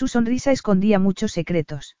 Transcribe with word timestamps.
Su 0.00 0.08
sonrisa 0.08 0.50
escondía 0.50 0.98
muchos 0.98 1.32
secretos. 1.32 1.98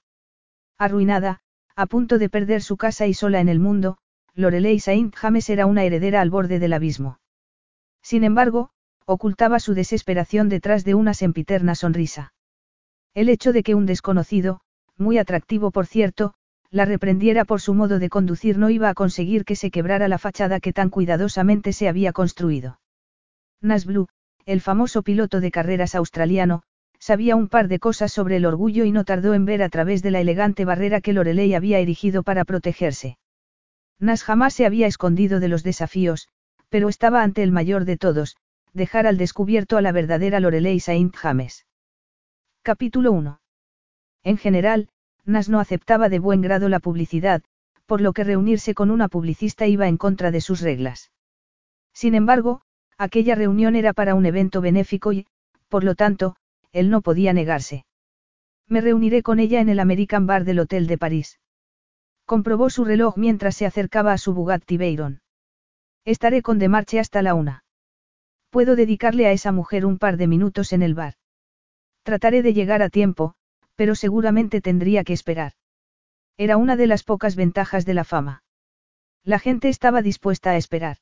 Arruinada, 0.78 1.40
a 1.76 1.84
punto 1.84 2.16
de 2.16 2.30
perder 2.30 2.62
su 2.62 2.78
casa 2.78 3.06
y 3.06 3.12
sola 3.12 3.40
en 3.40 3.50
el 3.50 3.60
mundo, 3.60 3.98
Lorelei 4.32 4.80
Saint 4.80 5.14
James 5.14 5.50
era 5.50 5.66
una 5.66 5.84
heredera 5.84 6.22
al 6.22 6.30
borde 6.30 6.58
del 6.58 6.72
abismo. 6.72 7.20
Sin 8.00 8.24
embargo, 8.24 8.70
ocultaba 9.04 9.60
su 9.60 9.74
desesperación 9.74 10.48
detrás 10.48 10.82
de 10.84 10.94
una 10.94 11.12
sempiterna 11.12 11.74
sonrisa. 11.74 12.32
El 13.12 13.28
hecho 13.28 13.52
de 13.52 13.62
que 13.62 13.74
un 13.74 13.84
desconocido, 13.84 14.62
muy 14.96 15.18
atractivo 15.18 15.70
por 15.70 15.84
cierto, 15.84 16.32
la 16.70 16.86
reprendiera 16.86 17.44
por 17.44 17.60
su 17.60 17.74
modo 17.74 17.98
de 17.98 18.08
conducir 18.08 18.56
no 18.56 18.70
iba 18.70 18.88
a 18.88 18.94
conseguir 18.94 19.44
que 19.44 19.56
se 19.56 19.70
quebrara 19.70 20.08
la 20.08 20.16
fachada 20.16 20.58
que 20.60 20.72
tan 20.72 20.88
cuidadosamente 20.88 21.74
se 21.74 21.86
había 21.86 22.14
construido. 22.14 22.80
Nas 23.60 23.84
Blue, 23.84 24.08
el 24.46 24.62
famoso 24.62 25.02
piloto 25.02 25.42
de 25.42 25.50
carreras 25.50 25.94
australiano, 25.94 26.62
sabía 27.00 27.34
un 27.34 27.48
par 27.48 27.66
de 27.66 27.78
cosas 27.78 28.12
sobre 28.12 28.36
el 28.36 28.44
orgullo 28.44 28.84
y 28.84 28.92
no 28.92 29.04
tardó 29.04 29.34
en 29.34 29.46
ver 29.46 29.62
a 29.62 29.70
través 29.70 30.02
de 30.02 30.10
la 30.10 30.20
elegante 30.20 30.64
barrera 30.64 31.00
que 31.00 31.14
Lorelei 31.14 31.54
había 31.54 31.78
erigido 31.78 32.22
para 32.22 32.44
protegerse. 32.44 33.18
Nas 33.98 34.22
jamás 34.22 34.54
se 34.54 34.66
había 34.66 34.86
escondido 34.86 35.40
de 35.40 35.48
los 35.48 35.62
desafíos, 35.62 36.28
pero 36.68 36.88
estaba 36.88 37.22
ante 37.22 37.42
el 37.42 37.52
mayor 37.52 37.84
de 37.84 37.96
todos, 37.96 38.36
dejar 38.72 39.06
al 39.06 39.16
descubierto 39.16 39.76
a 39.76 39.82
la 39.82 39.92
verdadera 39.92 40.40
Lorelei 40.40 40.78
Saint 40.78 41.14
James. 41.16 41.66
Capítulo 42.62 43.12
1. 43.12 43.40
En 44.22 44.36
general, 44.36 44.88
Nas 45.24 45.48
no 45.48 45.58
aceptaba 45.58 46.08
de 46.08 46.18
buen 46.18 46.42
grado 46.42 46.68
la 46.68 46.80
publicidad, 46.80 47.42
por 47.86 48.00
lo 48.00 48.12
que 48.12 48.24
reunirse 48.24 48.74
con 48.74 48.90
una 48.90 49.08
publicista 49.08 49.66
iba 49.66 49.88
en 49.88 49.96
contra 49.96 50.30
de 50.30 50.40
sus 50.40 50.60
reglas. 50.60 51.10
Sin 51.92 52.14
embargo, 52.14 52.62
aquella 52.98 53.34
reunión 53.34 53.74
era 53.74 53.92
para 53.92 54.14
un 54.14 54.26
evento 54.26 54.60
benéfico 54.60 55.12
y, 55.12 55.26
por 55.68 55.84
lo 55.84 55.94
tanto, 55.94 56.36
él 56.72 56.90
no 56.90 57.00
podía 57.00 57.32
negarse. 57.32 57.84
Me 58.68 58.80
reuniré 58.80 59.22
con 59.22 59.40
ella 59.40 59.60
en 59.60 59.68
el 59.68 59.80
American 59.80 60.26
Bar 60.26 60.44
del 60.44 60.60
Hotel 60.60 60.86
de 60.86 60.98
París. 60.98 61.40
Comprobó 62.24 62.70
su 62.70 62.84
reloj 62.84 63.16
mientras 63.16 63.56
se 63.56 63.66
acercaba 63.66 64.12
a 64.12 64.18
su 64.18 64.32
Bugatti 64.32 64.76
Veyron. 64.76 65.22
Estaré 66.04 66.42
con 66.42 66.60
de 66.60 66.68
marche 66.68 67.00
hasta 67.00 67.22
la 67.22 67.34
una. 67.34 67.64
Puedo 68.50 68.76
dedicarle 68.76 69.26
a 69.26 69.32
esa 69.32 69.50
mujer 69.50 69.84
un 69.84 69.98
par 69.98 70.16
de 70.16 70.28
minutos 70.28 70.72
en 70.72 70.82
el 70.82 70.94
bar. 70.94 71.14
Trataré 72.04 72.42
de 72.42 72.54
llegar 72.54 72.82
a 72.82 72.88
tiempo, 72.88 73.34
pero 73.74 73.94
seguramente 73.94 74.60
tendría 74.60 75.02
que 75.02 75.12
esperar. 75.12 75.52
Era 76.36 76.56
una 76.56 76.76
de 76.76 76.86
las 76.86 77.02
pocas 77.02 77.34
ventajas 77.34 77.84
de 77.84 77.94
la 77.94 78.04
fama. 78.04 78.44
La 79.24 79.40
gente 79.40 79.68
estaba 79.68 80.00
dispuesta 80.00 80.50
a 80.50 80.56
esperar. 80.56 80.98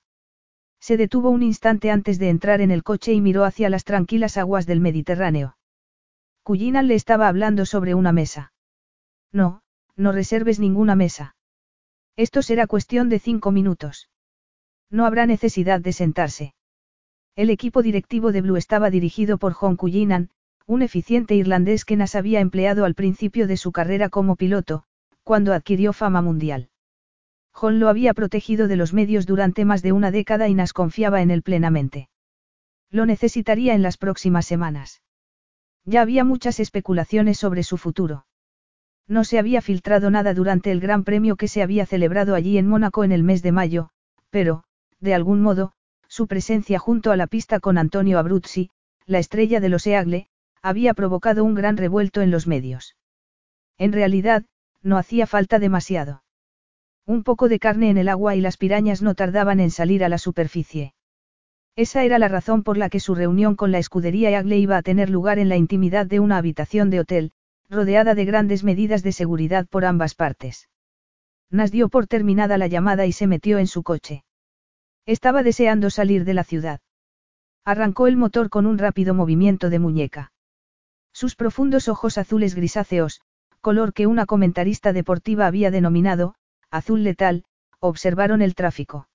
Se 0.81 0.97
detuvo 0.97 1.29
un 1.29 1.43
instante 1.43 1.91
antes 1.91 2.19
de 2.19 2.31
entrar 2.31 2.63
en 2.63 2.71
el 2.71 2.83
coche 2.83 3.13
y 3.13 3.21
miró 3.21 3.45
hacia 3.45 3.69
las 3.69 3.85
tranquilas 3.85 4.39
aguas 4.39 4.67
del 4.67 4.81
Mediterráneo. 4.81 5.58
Cullinan 6.49 6.89
le 6.89 6.95
estaba 6.95 7.29
hablando 7.29 7.67
sobre 7.67 7.95
una 7.95 8.11
mesa. 8.11 8.55
No, 9.33 9.61
no 9.97 10.13
reserves 10.13 10.59
ninguna 10.59 10.95
mesa. 10.97 11.37
Esto 12.17 12.41
será 12.41 12.67
cuestión 12.67 13.11
de 13.11 13.19
cinco 13.19 13.51
minutos. 13.51 14.09
No 14.89 15.05
habrá 15.05 15.27
necesidad 15.27 15.79
de 15.83 15.93
sentarse. 15.93 16.55
El 17.37 17.51
equipo 17.51 17.83
directivo 17.83 18.33
de 18.33 18.41
Blue 18.41 18.57
estaba 18.57 18.89
dirigido 18.89 19.37
por 19.37 19.53
John 19.53 19.77
Cullinan, 19.77 20.31
un 20.65 20.81
eficiente 20.81 21.35
irlandés 21.35 21.85
que 21.85 21.97
Nas 21.97 22.15
había 22.15 22.41
empleado 22.41 22.87
al 22.87 22.95
principio 22.95 23.47
de 23.47 23.59
su 23.59 23.71
carrera 23.71 24.09
como 24.09 24.35
piloto, 24.35 24.85
cuando 25.25 25.53
adquirió 25.53 25.93
fama 25.93 26.23
mundial. 26.23 26.71
John 27.53 27.79
lo 27.79 27.91
había 27.91 28.15
protegido 28.15 28.69
de 28.69 28.77
los 28.77 28.95
medios 28.95 29.27
durante 29.27 29.67
más 29.67 29.83
de 29.83 29.93
una 29.93 30.11
década 30.11 30.49
y 30.49 30.55
Nas 30.55 30.73
confiaba 30.73 31.21
en 31.21 31.31
él 31.31 31.43
plenamente. 31.43 32.09
Lo 32.91 33.05
necesitaría 33.05 33.75
en 33.75 33.83
las 33.83 33.99
próximas 33.99 34.47
semanas. 34.47 35.03
Ya 35.89 36.03
había 36.03 36.23
muchas 36.23 36.61
especulaciones 36.61 37.39
sobre 37.39 37.63
su 37.63 37.79
futuro. 37.79 38.27
No 39.07 39.25
se 39.25 39.39
había 39.39 39.63
filtrado 39.63 40.11
nada 40.11 40.35
durante 40.35 40.71
el 40.71 40.81
Gran 40.81 41.03
Premio 41.03 41.37
que 41.37 41.49
se 41.49 41.63
había 41.63 41.87
celebrado 41.87 42.35
allí 42.35 42.59
en 42.59 42.69
Mónaco 42.69 43.05
en 43.05 43.13
el 43.13 43.23
mes 43.23 43.41
de 43.43 43.53
mayo, 43.53 43.89
pero, 44.29 44.65
de 45.01 45.15
algún 45.15 45.41
modo, 45.41 45.73
su 46.07 46.27
presencia 46.27 46.79
junto 46.79 47.11
a 47.11 47.17
la 47.17 47.27
pista 47.27 47.59
con 47.59 47.79
Antonio 47.79 48.19
Abruzzi, 48.19 48.69
la 49.07 49.19
estrella 49.19 49.61
de 49.61 49.71
los 49.71 49.87
Eagle, 49.87 50.29
había 50.61 50.93
provocado 50.93 51.43
un 51.43 51.55
gran 51.55 51.79
revuelto 51.79 52.21
en 52.21 52.31
los 52.31 52.47
medios. 52.47 52.95
En 53.79 53.95
realidad, 53.95 54.45
no 54.83 54.99
hacía 54.99 55.27
falta 55.27 55.59
demasiado. 55.59 56.23
Un 57.07 57.23
poco 57.23 57.49
de 57.49 57.59
carne 57.59 57.89
en 57.89 57.97
el 57.97 58.11
agua 58.11 58.37
y 58.37 58.43
las 58.43 58.59
pirañas 58.59 59.01
no 59.01 59.15
tardaban 59.15 59.59
en 59.59 59.71
salir 59.71 60.05
a 60.05 60.11
la 60.11 60.19
superficie. 60.19 60.93
Esa 61.79 62.03
era 62.03 62.19
la 62.19 62.27
razón 62.27 62.65
por 62.65 62.77
la 62.77 62.91
que 62.91 62.99
su 62.99 63.15
reunión 63.15 63.55
con 63.55 63.71
la 63.71 63.79
escudería 63.79 64.31
Eagle 64.31 64.59
iba 64.59 64.77
a 64.77 64.83
tener 64.83 65.11
lugar 65.11 65.39
en 65.39 65.49
la 65.49 65.57
intimidad 65.57 66.07
de 66.07 66.19
una 66.19 66.37
habitación 66.37 66.91
de 66.91 66.99
hotel, 66.99 67.31
rodeada 67.71 68.17
de 68.17 68.25
grandes 68.25 68.65
medidas 68.65 69.05
de 69.05 69.13
seguridad 69.13 69.65
por 69.69 69.85
ambas 69.85 70.17
partes. 70.17 70.69
Nas 71.53 71.71
dio 71.71 71.89
por 71.89 72.09
terminada 72.09 72.59
la 72.59 72.67
llamada 72.67 73.07
y 73.07 73.13
se 73.13 73.29
metió 73.29 73.59
en 73.59 73.69
su 73.69 73.85
coche. 73.85 74.25
Estaba 75.07 75.45
deseando 75.45 75.89
salir 75.89 76.25
de 76.25 76.35
la 76.35 76.43
ciudad. 76.43 76.81
Arrancó 77.65 78.09
el 78.09 78.17
motor 78.17 78.51
con 78.51 78.67
un 78.67 78.77
rápido 78.77 79.15
movimiento 79.15 79.71
de 79.71 79.79
muñeca. 79.79 80.33
Sus 81.13 81.37
profundos 81.37 81.87
ojos 81.89 82.19
azules 82.19 82.57
grisáceos, 82.57 83.21
color 83.61 83.93
que 83.93 84.09
una 84.09 84.27
comentarista 84.27 84.93
deportiva 84.93 85.47
había 85.47 85.71
denominado, 85.71 86.35
azul 86.73 87.05
letal, 87.05 87.45
observaron 87.79 88.43
el 88.43 88.57
tráfico. 88.57 89.08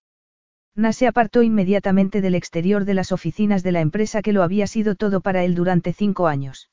Nas 0.75 0.97
se 0.97 1.07
apartó 1.07 1.43
inmediatamente 1.43 2.21
del 2.21 2.33
exterior 2.33 2.83
de 2.85 2.95
las 2.95 3.11
oficinas 3.11 3.61
de 3.61 3.71
la 3.71 3.81
empresa 3.81 4.21
que 4.21 4.33
lo 4.33 4.41
había 4.41 4.65
sido 4.65 4.95
todo 4.95 5.21
para 5.21 5.43
él 5.43 5.53
durante 5.53 5.93
cinco 5.93 6.27
años. 6.27 6.71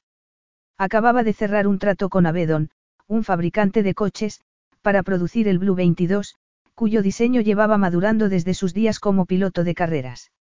Acababa 0.78 1.22
de 1.22 1.34
cerrar 1.34 1.66
un 1.66 1.78
trato 1.78 2.08
con 2.08 2.24
Avedon, 2.24 2.70
un 3.06 3.24
fabricante 3.24 3.82
de 3.82 3.94
coches, 3.94 4.40
para 4.80 5.02
producir 5.02 5.48
el 5.48 5.58
Blue 5.58 5.74
22, 5.74 6.36
cuyo 6.74 7.02
diseño 7.02 7.42
llevaba 7.42 7.76
madurando 7.76 8.30
desde 8.30 8.54
sus 8.54 8.72
días 8.72 9.00
como 9.00 9.26
piloto 9.26 9.64
de 9.64 9.74
carreras. 9.74 10.32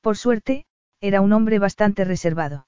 Por 0.00 0.16
suerte, 0.16 0.64
era 1.00 1.20
un 1.20 1.32
hombre 1.32 1.60
bastante 1.60 2.04
reservado. 2.04 2.66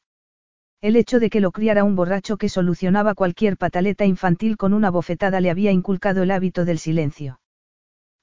El 0.81 0.95
hecho 0.95 1.19
de 1.19 1.31
que 1.31 1.41
lo 1.41 1.51
criara 1.51 1.83
un 1.83 1.97
borracho 1.97 2.37
que 2.37 2.49
solucionaba 2.49 3.15
cualquier 3.15 3.57
pataleta 3.57 4.05
infantil 4.05 4.57
con 4.57 4.73
una 4.75 4.91
bofetada 4.91 5.41
le 5.41 5.51
había 5.51 5.73
inculcado 5.73 6.23
el 6.23 6.31
hábito 6.31 6.65
del 6.65 6.79
silencio. 6.79 7.41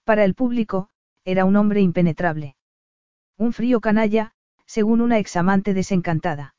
Para 0.06 0.24
el 0.24 0.36
público, 0.36 0.91
era 1.26 1.46
un 1.46 1.56
hombre 1.56 1.82
impenetrable. 1.82 2.56
Un 3.38 3.54
frío 3.54 3.80
canalla, 3.80 4.32
según 4.66 5.02
una 5.02 5.20
examante 5.20 5.74
desencantada. 5.74 6.56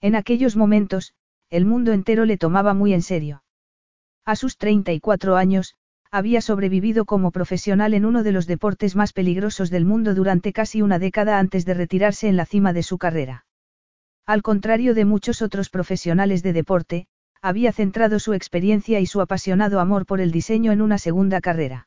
En 0.00 0.14
aquellos 0.14 0.56
momentos, 0.56 1.14
el 1.50 1.64
mundo 1.64 1.92
entero 1.92 2.24
le 2.24 2.38
tomaba 2.38 2.74
muy 2.74 2.92
en 2.92 3.02
serio. 3.02 3.42
A 4.24 4.36
sus 4.36 4.56
34 4.58 5.36
años, 5.36 5.74
había 6.10 6.40
sobrevivido 6.40 7.04
como 7.04 7.30
profesional 7.30 7.94
en 7.94 8.04
uno 8.04 8.22
de 8.22 8.32
los 8.32 8.46
deportes 8.46 8.96
más 8.96 9.12
peligrosos 9.12 9.70
del 9.70 9.84
mundo 9.84 10.14
durante 10.14 10.52
casi 10.52 10.82
una 10.82 10.98
década 10.98 11.38
antes 11.38 11.64
de 11.64 11.74
retirarse 11.74 12.28
en 12.28 12.36
la 12.36 12.46
cima 12.46 12.72
de 12.72 12.82
su 12.82 12.98
carrera. 12.98 13.46
Al 14.24 14.42
contrario 14.42 14.94
de 14.94 15.04
muchos 15.04 15.42
otros 15.42 15.70
profesionales 15.70 16.42
de 16.42 16.52
deporte, 16.52 17.06
había 17.42 17.72
centrado 17.72 18.18
su 18.18 18.32
experiencia 18.32 18.98
y 18.98 19.06
su 19.06 19.20
apasionado 19.20 19.78
amor 19.78 20.06
por 20.06 20.20
el 20.20 20.32
diseño 20.32 20.72
en 20.72 20.80
una 20.80 20.98
segunda 20.98 21.40
carrera. 21.40 21.86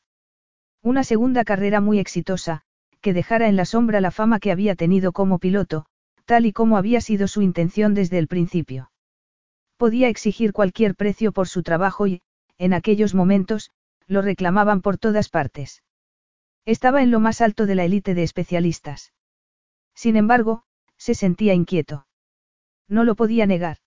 Una 0.81 1.03
segunda 1.03 1.43
carrera 1.43 1.81
muy 1.81 1.99
exitosa, 1.99 2.61
que 3.01 3.13
dejara 3.13 3.47
en 3.47 3.55
la 3.55 3.65
sombra 3.65 3.99
la 4.01 4.11
fama 4.11 4.39
que 4.39 4.51
había 4.51 4.75
tenido 4.75 5.11
como 5.11 5.39
piloto, 5.39 5.85
tal 6.25 6.45
y 6.45 6.53
como 6.53 6.77
había 6.77 7.01
sido 7.01 7.27
su 7.27 7.41
intención 7.41 7.93
desde 7.93 8.17
el 8.17 8.27
principio. 8.27 8.91
Podía 9.77 10.09
exigir 10.09 10.53
cualquier 10.53 10.95
precio 10.95 11.31
por 11.31 11.47
su 11.47 11.63
trabajo 11.63 12.07
y, 12.07 12.21
en 12.57 12.73
aquellos 12.73 13.13
momentos, 13.13 13.71
lo 14.07 14.21
reclamaban 14.21 14.81
por 14.81 14.97
todas 14.97 15.29
partes. 15.29 15.83
Estaba 16.65 17.01
en 17.01 17.11
lo 17.11 17.19
más 17.19 17.41
alto 17.41 17.65
de 17.65 17.75
la 17.75 17.85
élite 17.85 18.13
de 18.13 18.23
especialistas. 18.23 19.13
Sin 19.95 20.15
embargo, 20.15 20.63
se 20.97 21.13
sentía 21.13 21.53
inquieto. 21.53 22.07
No 22.87 23.03
lo 23.03 23.15
podía 23.15 23.45
negar. 23.45 23.77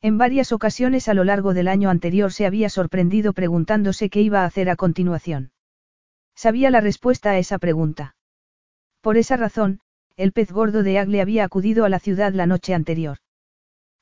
En 0.00 0.18
varias 0.18 0.52
ocasiones 0.52 1.08
a 1.08 1.14
lo 1.14 1.24
largo 1.24 1.54
del 1.54 1.68
año 1.68 1.90
anterior 1.90 2.32
se 2.32 2.46
había 2.46 2.70
sorprendido 2.70 3.32
preguntándose 3.32 4.10
qué 4.10 4.20
iba 4.20 4.42
a 4.42 4.46
hacer 4.46 4.70
a 4.70 4.76
continuación. 4.76 5.50
Sabía 6.38 6.70
la 6.70 6.80
respuesta 6.80 7.32
a 7.32 7.38
esa 7.38 7.58
pregunta. 7.58 8.14
Por 9.00 9.16
esa 9.16 9.36
razón, 9.36 9.80
el 10.16 10.30
pez 10.30 10.52
gordo 10.52 10.84
de 10.84 10.96
Agle 11.00 11.20
había 11.20 11.42
acudido 11.42 11.84
a 11.84 11.88
la 11.88 11.98
ciudad 11.98 12.32
la 12.32 12.46
noche 12.46 12.74
anterior. 12.74 13.18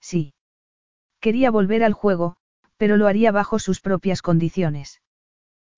Sí. 0.03 0.35
Quería 1.19 1.51
volver 1.51 1.83
al 1.83 1.95
juego, 1.95 2.37
pero 2.77 2.99
lo 2.99 3.07
haría 3.07 3.33
bajo 3.33 3.59
sus 3.59 3.81
propias 3.81 4.21
condiciones. 4.21 5.01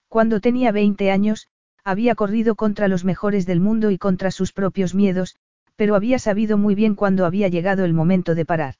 Cuando 0.08 0.40
tenía 0.40 0.72
20 0.72 1.12
años, 1.12 1.46
había 1.84 2.16
corrido 2.16 2.56
contra 2.56 2.88
los 2.88 3.04
mejores 3.04 3.46
del 3.46 3.60
mundo 3.60 3.92
y 3.92 3.98
contra 3.98 4.32
sus 4.32 4.52
propios 4.52 4.96
miedos, 4.96 5.36
pero 5.76 5.94
había 5.94 6.18
sabido 6.18 6.58
muy 6.58 6.74
bien 6.74 6.96
cuándo 6.96 7.24
había 7.24 7.46
llegado 7.46 7.84
el 7.84 7.94
momento 7.94 8.34
de 8.34 8.44
parar. 8.44 8.74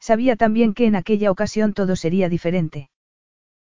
Sabía 0.00 0.34
también 0.34 0.74
que 0.74 0.86
en 0.86 0.96
aquella 0.96 1.30
ocasión 1.30 1.74
todo 1.74 1.94
sería 1.94 2.28
diferente. 2.28 2.90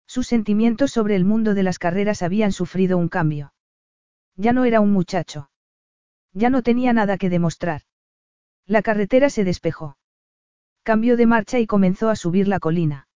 Sus 0.06 0.26
sentimientos 0.26 0.92
sobre 0.92 1.16
el 1.16 1.24
mundo 1.24 1.54
de 1.54 1.62
las 1.62 1.78
carreras 1.78 2.22
habían 2.22 2.52
sufrido 2.52 2.98
un 2.98 3.08
cambio. 3.08 3.52
Ya 4.36 4.52
no 4.52 4.64
era 4.64 4.80
un 4.80 4.92
muchacho. 4.92 5.50
Ya 6.32 6.50
no 6.50 6.62
tenía 6.62 6.92
nada 6.92 7.16
que 7.16 7.30
demostrar. 7.30 7.82
La 8.66 8.82
carretera 8.82 9.30
se 9.30 9.44
despejó. 9.44 9.96
Cambió 10.82 11.16
de 11.16 11.26
marcha 11.26 11.58
y 11.58 11.66
comenzó 11.66 12.10
a 12.10 12.16
subir 12.16 12.48
la 12.48 12.60
colina. 12.60 13.08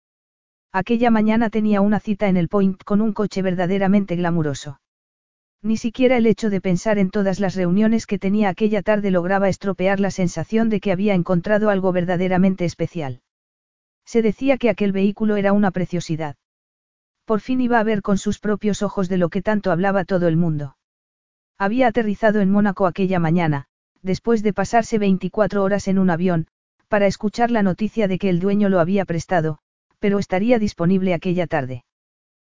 Aquella 0.73 1.11
mañana 1.11 1.51
tenía 1.51 1.81
una 1.81 2.01
cita 2.01 2.29
en 2.29 2.37
el 2.37 2.49
Point 2.49 2.83
con 2.85 3.01
un 3.01 3.13
coche 3.13 3.43
verdaderamente 3.43 4.17
glamuroso. 4.17 4.81
Ni 5.63 5.77
siquiera 5.77 6.17
el 6.17 6.27
hecho 6.27 6.51
de 6.51 6.61
pensar 6.61 6.99
en 6.99 7.11
todas 7.11 7.41
las 7.41 7.57
reuniones 7.57 8.07
que 8.07 8.19
tenía 8.19 8.49
aquella 8.49 8.83
tarde 8.83 9.11
lograba 9.11 9.49
estropear 9.49 9.99
la 9.99 10.11
sensación 10.11 10.69
de 10.69 10.81
que 10.81 10.93
había 10.93 11.15
encontrado 11.15 11.71
algo 11.71 11.91
verdaderamente 11.91 12.65
especial. 12.65 13.23
Se 14.05 14.23
decía 14.23 14.57
que 14.57 14.71
aquel 14.71 14.93
vehículo 14.93 15.37
era 15.37 15.53
una 15.53 15.71
preciosidad. 15.71 16.37
Por 17.29 17.41
fin 17.41 17.61
iba 17.61 17.79
a 17.79 17.83
ver 17.83 18.01
con 18.01 18.17
sus 18.17 18.39
propios 18.39 18.81
ojos 18.83 19.11
de 19.11 19.19
lo 19.19 19.29
que 19.29 19.43
tanto 19.43 19.71
hablaba 19.71 20.07
todo 20.07 20.29
el 20.29 20.39
mundo. 20.39 20.79
Había 21.59 21.89
aterrizado 21.89 22.41
en 22.41 22.51
Mónaco 22.51 22.87
aquella 22.87 23.19
mañana, 23.19 23.67
después 24.01 24.43
de 24.43 24.55
pasarse 24.55 24.99
24 24.99 25.63
horas 25.63 25.89
en 25.89 25.99
un 25.99 26.09
avión, 26.09 26.47
para 26.89 27.07
escuchar 27.07 27.51
la 27.51 27.63
noticia 27.63 28.09
de 28.09 28.19
que 28.19 28.31
el 28.31 28.41
dueño 28.41 28.71
lo 28.71 28.81
había 28.81 29.05
prestado, 29.05 29.59
pero 29.99 30.19
estaría 30.19 30.59
disponible 30.59 31.13
aquella 31.13 31.47
tarde. 31.47 31.85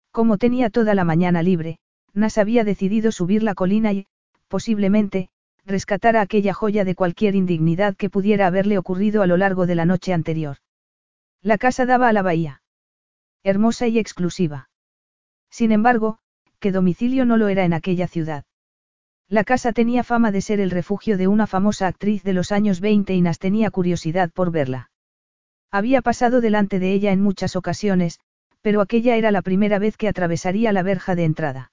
Como 0.09 0.37
tenía 0.37 0.69
toda 0.69 0.95
la 0.95 1.03
mañana 1.03 1.43
libre, 1.43 1.79
Nas 2.13 2.37
había 2.37 2.63
decidido 2.63 3.11
subir 3.11 3.43
la 3.43 3.55
colina 3.55 3.91
y, 3.91 4.07
posiblemente, 4.47 5.27
rescatar 5.65 6.15
a 6.15 6.21
aquella 6.21 6.53
joya 6.53 6.85
de 6.85 6.95
cualquier 6.95 7.35
indignidad 7.35 7.97
que 7.97 8.09
pudiera 8.09 8.47
haberle 8.47 8.77
ocurrido 8.77 9.21
a 9.21 9.27
lo 9.27 9.35
largo 9.35 9.67
de 9.67 9.75
la 9.75 9.83
noche 9.83 10.13
anterior. 10.13 10.59
La 11.41 11.57
casa 11.57 11.85
daba 11.85 12.07
a 12.07 12.13
la 12.13 12.21
bahía. 12.21 12.60
Hermosa 13.43 13.87
y 13.87 13.97
exclusiva. 13.97 14.69
Sin 15.49 15.71
embargo, 15.71 16.19
que 16.59 16.71
domicilio 16.71 17.25
no 17.25 17.37
lo 17.37 17.47
era 17.47 17.65
en 17.65 17.73
aquella 17.73 18.07
ciudad. 18.07 18.45
La 19.27 19.43
casa 19.43 19.71
tenía 19.71 20.03
fama 20.03 20.31
de 20.31 20.41
ser 20.41 20.59
el 20.59 20.71
refugio 20.71 21.17
de 21.17 21.27
una 21.27 21.47
famosa 21.47 21.87
actriz 21.87 22.23
de 22.23 22.33
los 22.33 22.51
años 22.51 22.81
20 22.81 23.13
y 23.15 23.21
Nas 23.21 23.39
tenía 23.39 23.71
curiosidad 23.71 24.29
por 24.31 24.51
verla. 24.51 24.91
Había 25.71 26.01
pasado 26.01 26.41
delante 26.41 26.79
de 26.79 26.93
ella 26.93 27.11
en 27.11 27.21
muchas 27.21 27.55
ocasiones, 27.55 28.19
pero 28.61 28.81
aquella 28.81 29.15
era 29.15 29.31
la 29.31 29.41
primera 29.41 29.79
vez 29.79 29.97
que 29.97 30.07
atravesaría 30.07 30.71
la 30.73 30.83
verja 30.83 31.15
de 31.15 31.23
entrada. 31.23 31.71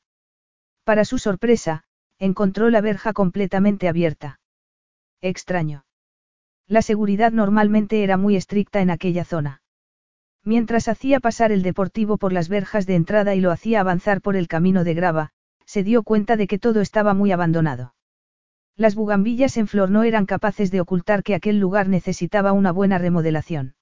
Para 0.85 1.05
su 1.05 1.19
sorpresa, 1.19 1.85
encontró 2.19 2.71
la 2.71 2.81
verja 2.81 3.13
completamente 3.13 3.89
abierta. 3.89 4.41
Extraño. 5.21 5.85
La 6.67 6.81
seguridad 6.81 7.33
normalmente 7.33 8.05
era 8.05 8.17
muy 8.17 8.37
estricta 8.37 8.81
en 8.81 8.91
aquella 8.91 9.25
zona. 9.25 9.63
Mientras 10.49 10.89
hacía 10.89 11.21
pasar 11.21 11.53
el 11.53 11.63
deportivo 11.63 12.17
por 12.17 12.33
las 12.33 12.49
verjas 12.49 12.87
de 12.87 12.95
entrada 12.95 13.35
y 13.35 13.41
lo 13.43 13.51
hacía 13.51 13.81
avanzar 13.81 14.23
por 14.23 14.35
el 14.35 14.49
camino 14.49 14.83
de 14.83 14.95
grava, 14.95 15.29
se 15.67 15.83
dio 15.83 16.03
cuenta 16.03 16.39
de 16.39 16.47
que 16.47 16.59
todo 16.59 16.81
estaba 16.81 17.13
muy 17.13 17.33
abandonado. 17.33 17.95
Las 18.75 18.95
bugambillas 18.95 19.59
en 19.59 19.67
flor 19.67 19.91
no 19.91 20.05
eran 20.05 20.25
capaces 20.25 20.71
de 20.71 20.81
ocultar 20.81 21.23
que 21.23 21.35
aquel 21.35 21.61
lugar 21.61 21.91
necesitaba 21.91 22.53
una 22.53 22.73
buena 22.73 22.97
remodelación. 22.97 23.75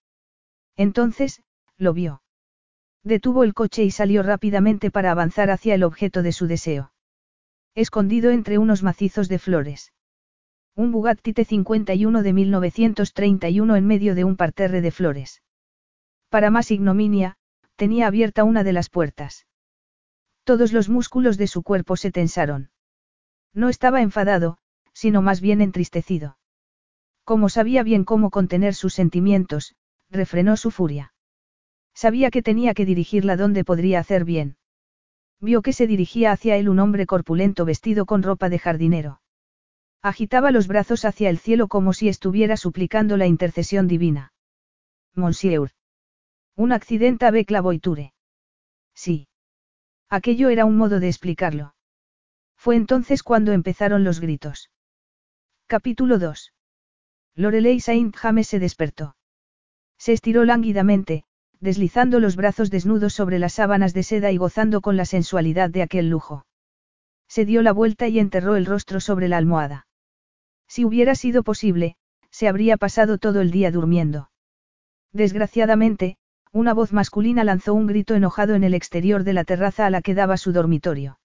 Entonces, 0.77 1.41
lo 1.79 1.93
vio. 1.93 2.21
Detuvo 3.05 3.45
el 3.45 3.55
coche 3.55 3.85
y 3.85 3.93
salió 3.93 4.25
rápidamente 4.25 4.91
para 4.91 5.13
avanzar 5.13 5.53
hacia 5.53 5.77
el 5.77 5.85
objeto 5.85 6.25
de 6.25 6.33
su 6.33 6.49
deseo 6.49 6.91
escondido 7.77 8.33
entre 8.33 8.59
unos 8.59 8.83
macizos 8.83 9.29
de 9.29 9.39
flores. 9.39 9.93
Un 10.75 10.91
Bugatti 10.91 11.33
T51 11.33 12.23
de 12.23 12.33
1931 12.33 13.77
en 13.77 13.87
medio 13.87 14.17
de 14.17 14.25
un 14.25 14.35
parterre 14.35 14.81
de 14.81 14.91
flores. 14.91 15.43
Para 16.37 16.51
más 16.51 16.71
ignominia, 16.71 17.39
tenía 17.77 18.07
abierta 18.07 18.45
una 18.45 18.63
de 18.63 18.75
las 18.75 18.91
puertas. 18.91 19.47
Todos 20.45 20.75
los 20.75 20.91
músculos 20.91 21.39
de 21.39 21.47
su 21.47 21.63
cuerpo 21.63 21.97
se 21.97 22.11
tensaron. 22.11 22.69
No 23.55 23.71
estaba 23.71 24.03
enfadado, 24.03 24.59
sino 24.93 25.23
más 25.23 25.41
bien 25.41 25.63
entristecido. 25.63 26.37
Como 27.25 27.49
sabía 27.49 27.83
bien 27.83 28.05
cómo 28.05 28.29
contener 28.29 28.75
sus 28.75 28.93
sentimientos, 28.93 29.77
refrenó 30.11 30.59
su 30.59 30.71
furia. 30.71 31.15
Sabía 31.95 32.31
que 32.31 32.43
tenía 32.43 32.75
que 32.75 32.85
dirigirla 32.85 33.39
donde 33.39 33.65
podría 33.65 34.01
hacer 34.01 34.27
bien. 34.27 34.59
Vio 35.41 35.63
que 35.63 35.73
se 35.73 35.87
dirigía 35.87 36.33
hacia 36.33 36.59
él 36.59 36.69
un 36.69 36.81
hombre 36.81 37.07
corpulento 37.07 37.65
vestido 37.65 38.05
con 38.05 38.23
ropa 38.23 38.51
de 38.51 38.59
jardinero. 38.59 39.23
Agitaba 40.03 40.51
los 40.51 40.69
brazos 40.69 41.07
hacia 41.07 41.31
el 41.31 41.39
cielo 41.39 41.67
como 41.67 41.95
si 41.95 42.11
estuviera 42.11 42.59
suplicando 42.59 43.17
la 43.17 43.27
intercesión 43.27 43.89
divina. 43.89 44.35
Monsieur. 45.15 45.73
Un 46.59 46.73
accidente 46.73 47.27
avec 47.27 47.51
la 47.51 47.61
voiture. 47.61 48.15
Sí. 48.95 49.29
Aquello 50.09 50.49
era 50.49 50.65
un 50.65 50.79
modo 50.79 51.01
de 51.01 51.09
explicarlo. 51.09 51.75
Fue 52.57 52.77
entonces 52.77 53.23
cuando 53.23 53.53
empezaron 53.53 54.05
los 54.05 54.21
gritos. 54.21 54.71
Capítulo 55.67 56.19
2. 56.19 56.55
Lorelei 57.35 57.81
Saint 57.81 58.17
James 58.17 58.49
se 58.49 58.59
despertó. 58.59 59.17
Se 59.99 60.15
estiró 60.15 60.47
lánguidamente, 60.47 61.25
deslizando 61.61 62.21
los 62.21 62.37
brazos 62.37 62.71
desnudos 62.71 63.13
sobre 63.13 63.39
las 63.39 63.53
sábanas 63.53 63.93
de 63.93 64.03
seda 64.03 64.33
y 64.33 64.39
gozando 64.39 64.81
con 64.81 64.97
la 64.97 65.05
sensualidad 65.05 65.69
de 65.69 65.83
aquel 65.83 66.09
lujo. 66.09 66.47
Se 67.29 67.45
dio 67.45 67.61
la 67.61 67.73
vuelta 67.73 68.09
y 68.09 68.19
enterró 68.19 68.57
el 68.57 68.65
rostro 68.65 69.01
sobre 69.01 69.29
la 69.29 69.37
almohada. 69.37 69.87
Si 70.69 70.87
hubiera 70.87 71.15
sido 71.15 71.43
posible, 71.43 71.97
se 72.31 72.49
habría 72.49 72.79
pasado 72.79 73.19
todo 73.19 73.43
el 73.43 73.51
día 73.51 73.71
durmiendo. 73.71 74.31
Desgraciadamente, 75.13 76.17
una 76.53 76.75
voz 76.75 76.93
masculina 76.93 77.45
lanzó 77.45 77.75
un 77.75 77.87
grito 77.87 78.15
enojado 78.15 78.55
en 78.55 78.65
el 78.65 78.75
exterior 78.75 79.25
de 79.25 79.33
la 79.33 79.45
terraza 79.45 79.87
a 79.87 79.91
la 79.91 80.03
que 80.03 80.15
daba 80.15 80.37
su 80.37 80.53
dormitorio. 80.53 81.19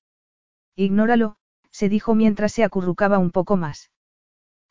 Ignóralo, 0.75 1.37
se 1.71 1.89
dijo 1.89 2.15
mientras 2.15 2.51
se 2.51 2.63
acurrucaba 2.63 3.17
un 3.17 3.31
poco 3.31 3.57
más. 3.57 3.91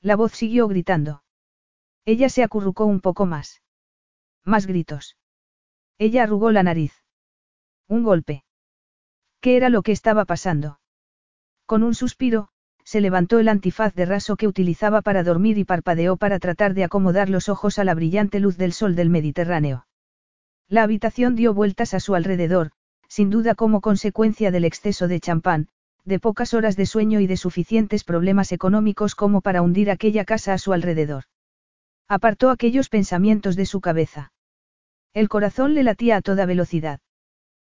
La 0.01 0.17
voz 0.17 0.33
siguió 0.33 0.69
gritando. 0.69 1.23
Ella 2.05 2.29
se 2.29 2.43
acurrucó 2.43 2.85
un 2.87 3.01
poco 3.01 3.27
más. 3.27 3.63
Más 4.45 4.67
gritos. 4.67 5.17
Ella 5.99 6.23
arrugó 6.23 6.51
la 6.51 6.63
nariz. 6.63 6.95
Un 7.89 8.03
golpe. 8.03 8.45
¿Qué 9.41 9.57
era 9.57 9.69
lo 9.69 9.83
que 9.83 9.93
estaba 9.93 10.25
pasando? 10.25 10.81
Con 11.67 11.83
un 11.83 11.95
suspiro, 11.95 12.49
se 12.85 13.01
levantó 13.01 13.39
el 13.39 13.49
antifaz 13.49 13.95
de 13.95 14.07
raso 14.07 14.37
que 14.37 14.49
utilizaba 14.49 15.03
para 15.03 15.23
dormir 15.23 15.59
y 15.59 15.65
parpadeó 15.65 16.17
para 16.17 16.39
tratar 16.39 16.75
de 16.75 16.85
acomodar 16.85 17.29
los 17.29 17.49
ojos 17.49 17.79
a 17.79 17.85
la 17.85 17.95
brillante 17.95 18.41
luz 18.41 18.57
del 18.57 18.73
sol 18.73 18.97
del 18.97 19.11
Mediterráneo. 19.11 19.87
La 20.71 20.85
habitación 20.85 21.35
dio 21.35 21.53
vueltas 21.53 21.95
a 21.95 22.01
su 22.01 22.15
alrededor, 22.15 22.71
sin 23.09 23.29
duda 23.29 23.57
como 23.57 23.81
consecuencia 23.81 24.53
del 24.53 24.65
exceso 24.65 25.09
de 25.09 25.19
champán, 25.19 25.67
de 26.05 26.21
pocas 26.21 26.55
horas 26.55 26.77
de 26.77 26.87
sueño 26.87 27.19
y 27.19 27.27
de 27.27 27.37
suficientes 27.37 28.05
problemas 28.05 28.53
económicos 28.53 29.17
como 29.17 29.41
para 29.41 29.63
hundir 29.63 29.91
aquella 29.91 30.25
casa 30.25 30.53
a 30.53 30.59
su 30.59 30.73
alrededor. 30.73 31.25
Apartó 32.07 32.51
aquellos 32.51 32.89
pensamientos 32.89 33.57
de 33.57 33.67
su 33.67 33.81
cabeza. 33.81 34.33
El 35.13 35.29
corazón 35.29 35.75
le 35.75 35.83
latía 35.83 36.19
a 36.19 36.23
toda 36.23 36.47
velocidad. 36.47 37.01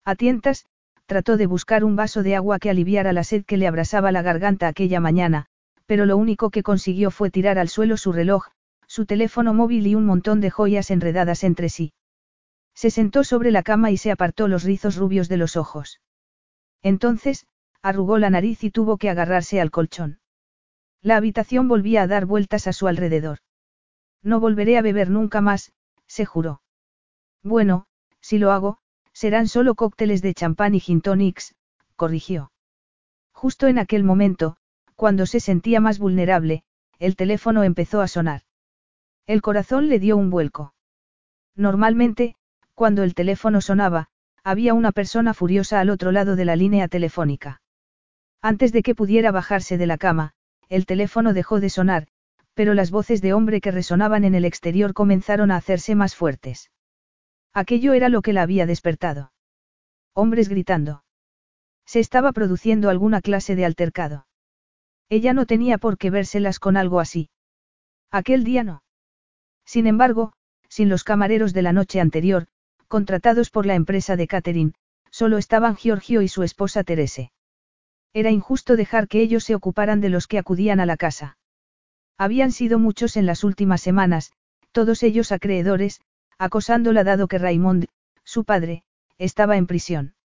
A 0.03 0.15
tientas, 0.15 0.65
trató 1.05 1.38
de 1.38 1.45
buscar 1.45 1.86
un 1.86 1.95
vaso 1.95 2.24
de 2.24 2.36
agua 2.36 2.60
que 2.60 2.69
aliviara 2.69 3.13
la 3.13 3.24
sed 3.24 3.45
que 3.45 3.55
le 3.55 3.67
abrasaba 3.67 4.12
la 4.12 4.21
garganta 4.21 4.67
aquella 4.67 5.00
mañana, 5.00 5.45
pero 5.86 6.05
lo 6.05 6.17
único 6.17 6.50
que 6.50 6.62
consiguió 6.62 7.10
fue 7.10 7.29
tirar 7.29 7.57
al 7.57 7.69
suelo 7.69 7.95
su 7.95 8.12
reloj, 8.12 8.48
su 8.86 9.05
teléfono 9.05 9.53
móvil 9.53 9.88
y 9.88 9.95
un 9.95 10.05
montón 10.05 10.41
de 10.41 10.50
joyas 10.50 10.91
enredadas 10.91 11.45
entre 11.45 11.69
sí. 11.69 11.93
Se 12.74 12.90
sentó 12.90 13.24
sobre 13.24 13.51
la 13.51 13.63
cama 13.63 13.92
y 13.92 13.98
se 13.98 14.12
apartó 14.12 14.48
los 14.48 14.63
rizos 14.63 14.96
rubios 14.96 15.30
de 15.30 15.38
los 15.38 15.56
ojos. 15.56 16.01
Entonces, 16.82 17.46
arrugó 17.82 18.18
la 18.18 18.30
nariz 18.30 18.63
y 18.63 18.72
tuvo 18.72 18.98
que 18.98 19.10
agarrarse 19.10 19.62
al 19.62 19.72
colchón. 19.72 20.20
La 21.01 21.18
habitación 21.18 21.68
volvía 21.68 22.04
a 22.04 22.08
dar 22.08 22.25
vueltas 22.25 22.68
a 22.68 22.74
su 22.74 22.88
alrededor. 22.88 23.40
No 24.24 24.40
volveré 24.40 24.78
a 24.78 24.82
beber 24.82 25.10
nunca 25.10 25.42
más, 25.42 25.74
se 26.08 26.25
juró. 26.25 26.62
Bueno, 27.44 27.88
si 28.20 28.38
lo 28.38 28.51
hago, 28.51 28.78
serán 29.13 29.48
solo 29.48 29.75
cócteles 29.75 30.22
de 30.22 30.34
champán 30.34 30.75
y 30.75 30.80
gin 30.80 31.01
tonics, 31.01 31.56
corrigió. 31.96 32.51
Justo 33.32 33.68
en 33.68 33.80
aquel 33.80 34.04
momento, 34.04 34.58
cuando 34.96 35.25
se 35.25 35.40
sentía 35.40 35.80
más 35.80 35.98
vulnerable, 35.98 36.63
el 37.00 37.16
teléfono 37.16 37.63
empezó 37.63 38.01
a 38.01 38.08
sonar. 38.08 38.44
El 39.25 39.42
corazón 39.42 39.90
le 39.90 39.98
dio 40.00 40.18
un 40.18 40.30
vuelco. 40.30 40.75
Normalmente, 41.56 42.36
cuando 42.82 43.04
el 43.04 43.14
teléfono 43.14 43.62
sonaba, 43.62 44.08
había 44.44 44.74
una 44.74 44.92
persona 44.92 45.36
furiosa 45.36 45.80
al 45.80 45.92
otro 45.92 46.12
lado 46.12 46.36
de 46.36 46.46
la 46.46 46.56
línea 46.56 46.88
telefónica. 46.88 47.62
Antes 48.42 48.72
de 48.72 48.82
que 48.82 48.96
pudiera 48.96 49.30
bajarse 49.30 49.78
de 49.78 49.86
la 49.86 50.00
cama, 50.00 50.32
el 50.68 50.88
teléfono 50.88 51.34
dejó 51.34 51.60
de 51.60 51.70
sonar, 51.70 52.08
pero 52.56 52.74
las 52.74 52.90
voces 52.90 53.22
de 53.22 53.34
hombre 53.34 53.62
que 53.62 53.70
resonaban 53.70 54.24
en 54.24 54.34
el 54.34 54.46
exterior 54.46 54.96
comenzaron 54.96 55.52
a 55.52 55.58
hacerse 55.58 55.94
más 55.94 56.16
fuertes. 56.16 56.72
Aquello 57.54 57.94
era 57.94 58.10
lo 58.10 58.24
que 58.24 58.34
la 58.34 58.42
había 58.42 58.66
despertado. 58.66 59.32
Hombres 60.16 60.50
gritando. 60.50 61.04
Se 61.86 62.00
estaba 62.00 62.32
produciendo 62.32 62.90
alguna 62.90 63.22
clase 63.22 63.56
de 63.56 63.66
altercado. 63.66 64.26
Ella 65.08 65.34
no 65.34 65.46
tenía 65.46 65.78
por 65.78 66.00
qué 66.00 66.10
vérselas 66.10 66.58
con 66.58 66.78
algo 66.78 67.00
así. 67.00 67.30
Aquel 68.10 68.44
día 68.44 68.64
no. 68.64 68.82
Sin 69.66 69.86
embargo, 69.86 70.34
sin 70.68 70.90
los 70.90 71.04
camareros 71.04 71.54
de 71.54 71.62
la 71.62 71.74
noche 71.74 72.02
anterior, 72.02 72.48
contratados 72.91 73.50
por 73.50 73.65
la 73.65 73.75
empresa 73.75 74.17
de 74.17 74.27
catering, 74.27 74.74
solo 75.12 75.38
estaban 75.38 75.77
Giorgio 75.77 76.21
y 76.21 76.27
su 76.27 76.43
esposa 76.43 76.83
Terese. 76.83 77.31
Era 78.12 78.31
injusto 78.31 78.75
dejar 78.75 79.07
que 79.07 79.21
ellos 79.21 79.45
se 79.45 79.55
ocuparan 79.55 80.01
de 80.01 80.10
los 80.10 80.27
que 80.27 80.38
acudían 80.38 80.81
a 80.81 80.86
la 80.86 80.98
casa. 80.98 81.38
Habían 82.17 82.51
sido 82.51 82.79
muchos 82.79 83.15
en 83.15 83.25
las 83.25 83.45
últimas 83.45 83.79
semanas, 83.79 84.33
todos 84.74 85.03
ellos 85.03 85.31
acreedores, 85.31 86.01
acosándola 86.38 87.05
dado 87.05 87.29
que 87.29 87.38
Raymond, 87.38 87.86
su 88.25 88.43
padre, 88.43 88.83
estaba 89.17 89.55
en 89.55 89.67
prisión. 89.67 90.15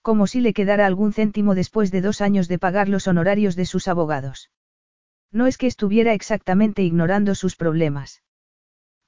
Como 0.00 0.26
si 0.26 0.40
le 0.40 0.54
quedara 0.54 0.86
algún 0.86 1.12
céntimo 1.12 1.54
después 1.54 1.90
de 1.90 2.00
dos 2.00 2.22
años 2.22 2.48
de 2.48 2.58
pagar 2.58 2.88
los 2.88 3.06
honorarios 3.06 3.54
de 3.54 3.66
sus 3.66 3.86
abogados. 3.86 4.50
No 5.30 5.46
es 5.46 5.58
que 5.58 5.66
estuviera 5.66 6.14
exactamente 6.14 6.82
ignorando 6.82 7.34
sus 7.34 7.54
problemas. 7.54 8.22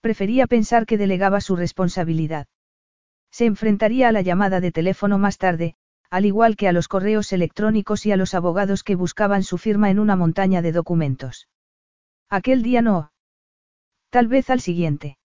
Prefería 0.02 0.46
pensar 0.46 0.84
que 0.84 0.98
delegaba 0.98 1.40
su 1.40 1.56
responsabilidad. 1.56 2.46
Se 3.34 3.46
enfrentaría 3.46 4.08
a 4.08 4.12
la 4.12 4.22
llamada 4.22 4.60
de 4.60 4.70
teléfono 4.70 5.18
más 5.18 5.38
tarde, 5.38 5.74
al 6.08 6.24
igual 6.24 6.54
que 6.54 6.68
a 6.68 6.72
los 6.72 6.86
correos 6.86 7.32
electrónicos 7.32 8.06
y 8.06 8.12
a 8.12 8.16
los 8.16 8.32
abogados 8.32 8.84
que 8.84 8.94
buscaban 8.94 9.42
su 9.42 9.58
firma 9.58 9.90
en 9.90 9.98
una 9.98 10.14
montaña 10.14 10.62
de 10.62 10.70
documentos. 10.70 11.48
Aquel 12.30 12.62
día 12.62 12.80
no. 12.80 13.10
Tal 14.10 14.28
vez 14.28 14.50
al 14.50 14.60
siguiente. 14.60 15.18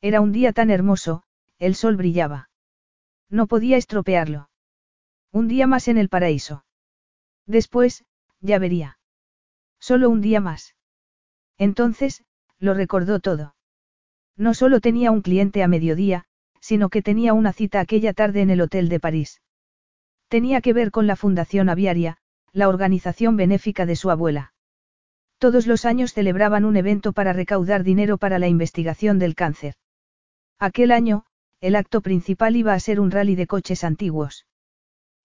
Era 0.00 0.22
un 0.22 0.32
día 0.32 0.54
tan 0.54 0.70
hermoso, 0.70 1.24
el 1.58 1.74
sol 1.74 1.96
brillaba. 1.96 2.48
No 3.28 3.46
podía 3.46 3.76
estropearlo. 3.76 4.48
Un 5.30 5.46
día 5.46 5.66
más 5.66 5.88
en 5.88 5.98
el 5.98 6.08
paraíso. 6.08 6.64
Después, 7.44 8.06
ya 8.40 8.58
vería. 8.58 8.98
Solo 9.78 10.08
un 10.08 10.22
día 10.22 10.40
más. 10.40 10.74
Entonces, 11.58 12.24
lo 12.58 12.72
recordó 12.72 13.20
todo. 13.20 13.56
No 14.38 14.54
solo 14.54 14.80
tenía 14.80 15.10
un 15.10 15.20
cliente 15.20 15.62
a 15.62 15.68
mediodía, 15.68 16.26
sino 16.66 16.88
que 16.88 17.00
tenía 17.00 17.32
una 17.32 17.52
cita 17.52 17.78
aquella 17.78 18.12
tarde 18.12 18.40
en 18.40 18.50
el 18.50 18.60
Hotel 18.60 18.88
de 18.88 18.98
París. 18.98 19.40
Tenía 20.26 20.60
que 20.60 20.72
ver 20.72 20.90
con 20.90 21.06
la 21.06 21.14
Fundación 21.14 21.68
Aviaria, 21.68 22.16
la 22.50 22.68
organización 22.68 23.36
benéfica 23.36 23.86
de 23.86 23.94
su 23.94 24.10
abuela. 24.10 24.52
Todos 25.38 25.68
los 25.68 25.84
años 25.84 26.12
celebraban 26.12 26.64
un 26.64 26.76
evento 26.76 27.12
para 27.12 27.32
recaudar 27.32 27.84
dinero 27.84 28.18
para 28.18 28.40
la 28.40 28.48
investigación 28.48 29.20
del 29.20 29.36
cáncer. 29.36 29.74
Aquel 30.58 30.90
año, 30.90 31.22
el 31.60 31.76
acto 31.76 32.00
principal 32.00 32.56
iba 32.56 32.74
a 32.74 32.80
ser 32.80 32.98
un 32.98 33.12
rally 33.12 33.36
de 33.36 33.46
coches 33.46 33.84
antiguos. 33.84 34.44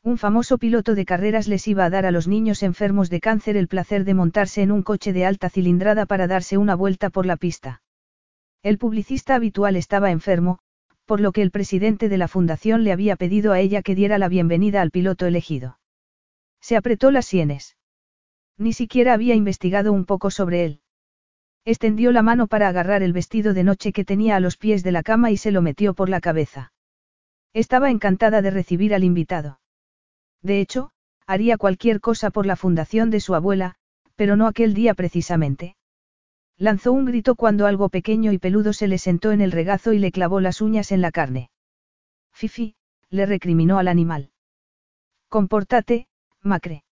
Un 0.03 0.19
famoso 0.19 0.59
piloto 0.59 0.93
de 0.93 1.05
carreras 1.05 1.47
les 1.47 1.67
iba 1.67 1.85
a 1.85 1.89
dar 1.89 2.05
a 2.05 2.11
los 2.11 2.27
niños 2.27 2.61
enfermos 2.61 3.09
de 3.09 3.19
cáncer 3.19 3.57
el 3.57 3.67
placer 3.67 4.05
de 4.05 4.13
montarse 4.13 4.61
en 4.61 4.71
un 4.71 4.83
coche 4.83 5.11
de 5.11 5.25
alta 5.25 5.49
cilindrada 5.49 6.05
para 6.05 6.27
darse 6.27 6.59
una 6.59 6.75
vuelta 6.75 7.09
por 7.09 7.25
la 7.25 7.35
pista. 7.35 7.81
El 8.61 8.77
publicista 8.77 9.33
habitual 9.33 9.75
estaba 9.75 10.11
enfermo, 10.11 10.59
por 11.05 11.19
lo 11.19 11.31
que 11.31 11.41
el 11.41 11.51
presidente 11.51 12.09
de 12.09 12.17
la 12.17 12.27
fundación 12.27 12.83
le 12.83 12.91
había 12.91 13.15
pedido 13.15 13.51
a 13.51 13.59
ella 13.59 13.81
que 13.81 13.95
diera 13.95 14.17
la 14.17 14.29
bienvenida 14.29 14.81
al 14.81 14.91
piloto 14.91 15.25
elegido. 15.25 15.79
Se 16.61 16.77
apretó 16.77 17.11
las 17.11 17.25
sienes. 17.25 17.77
Ni 18.57 18.73
siquiera 18.73 19.13
había 19.13 19.35
investigado 19.35 19.91
un 19.91 20.05
poco 20.05 20.29
sobre 20.29 20.65
él. 20.65 20.81
Extendió 21.65 22.11
la 22.11 22.21
mano 22.21 22.47
para 22.47 22.67
agarrar 22.67 23.03
el 23.03 23.13
vestido 23.13 23.53
de 23.53 23.63
noche 23.63 23.91
que 23.91 24.05
tenía 24.05 24.35
a 24.35 24.39
los 24.39 24.57
pies 24.57 24.83
de 24.83 24.91
la 24.91 25.03
cama 25.03 25.31
y 25.31 25.37
se 25.37 25.51
lo 25.51 25.61
metió 25.61 25.93
por 25.93 26.09
la 26.09 26.21
cabeza. 26.21 26.73
Estaba 27.53 27.91
encantada 27.91 28.41
de 28.41 28.51
recibir 28.51 28.93
al 28.95 29.03
invitado. 29.03 29.59
De 30.41 30.59
hecho, 30.59 30.91
haría 31.27 31.57
cualquier 31.57 31.99
cosa 31.99 32.31
por 32.31 32.45
la 32.45 32.55
fundación 32.55 33.09
de 33.09 33.19
su 33.19 33.35
abuela, 33.35 33.75
pero 34.15 34.35
no 34.35 34.47
aquel 34.47 34.73
día 34.73 34.93
precisamente. 34.93 35.75
Lanzó 36.61 36.91
un 36.91 37.05
grito 37.05 37.33
cuando 37.33 37.65
algo 37.65 37.89
pequeño 37.89 38.31
y 38.31 38.37
peludo 38.37 38.71
se 38.71 38.87
le 38.87 38.99
sentó 38.99 39.31
en 39.31 39.41
el 39.41 39.51
regazo 39.51 39.93
y 39.93 39.97
le 39.97 40.11
clavó 40.11 40.39
las 40.39 40.61
uñas 40.61 40.91
en 40.91 41.01
la 41.01 41.09
carne. 41.09 41.49
Fifi, 42.33 42.75
le 43.09 43.25
recriminó 43.25 43.79
al 43.79 43.87
animal. 43.87 44.29
Compórtate, 45.27 46.05
Macre. 46.43 46.83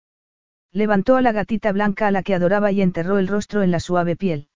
Levantó 0.72 1.16
a 1.16 1.20
la 1.20 1.32
gatita 1.32 1.70
blanca 1.72 2.06
a 2.06 2.10
la 2.10 2.22
que 2.22 2.34
adoraba 2.34 2.72
y 2.72 2.80
enterró 2.80 3.18
el 3.18 3.28
rostro 3.28 3.62
en 3.62 3.70
la 3.70 3.78
suave 3.78 4.16
piel. 4.16 4.48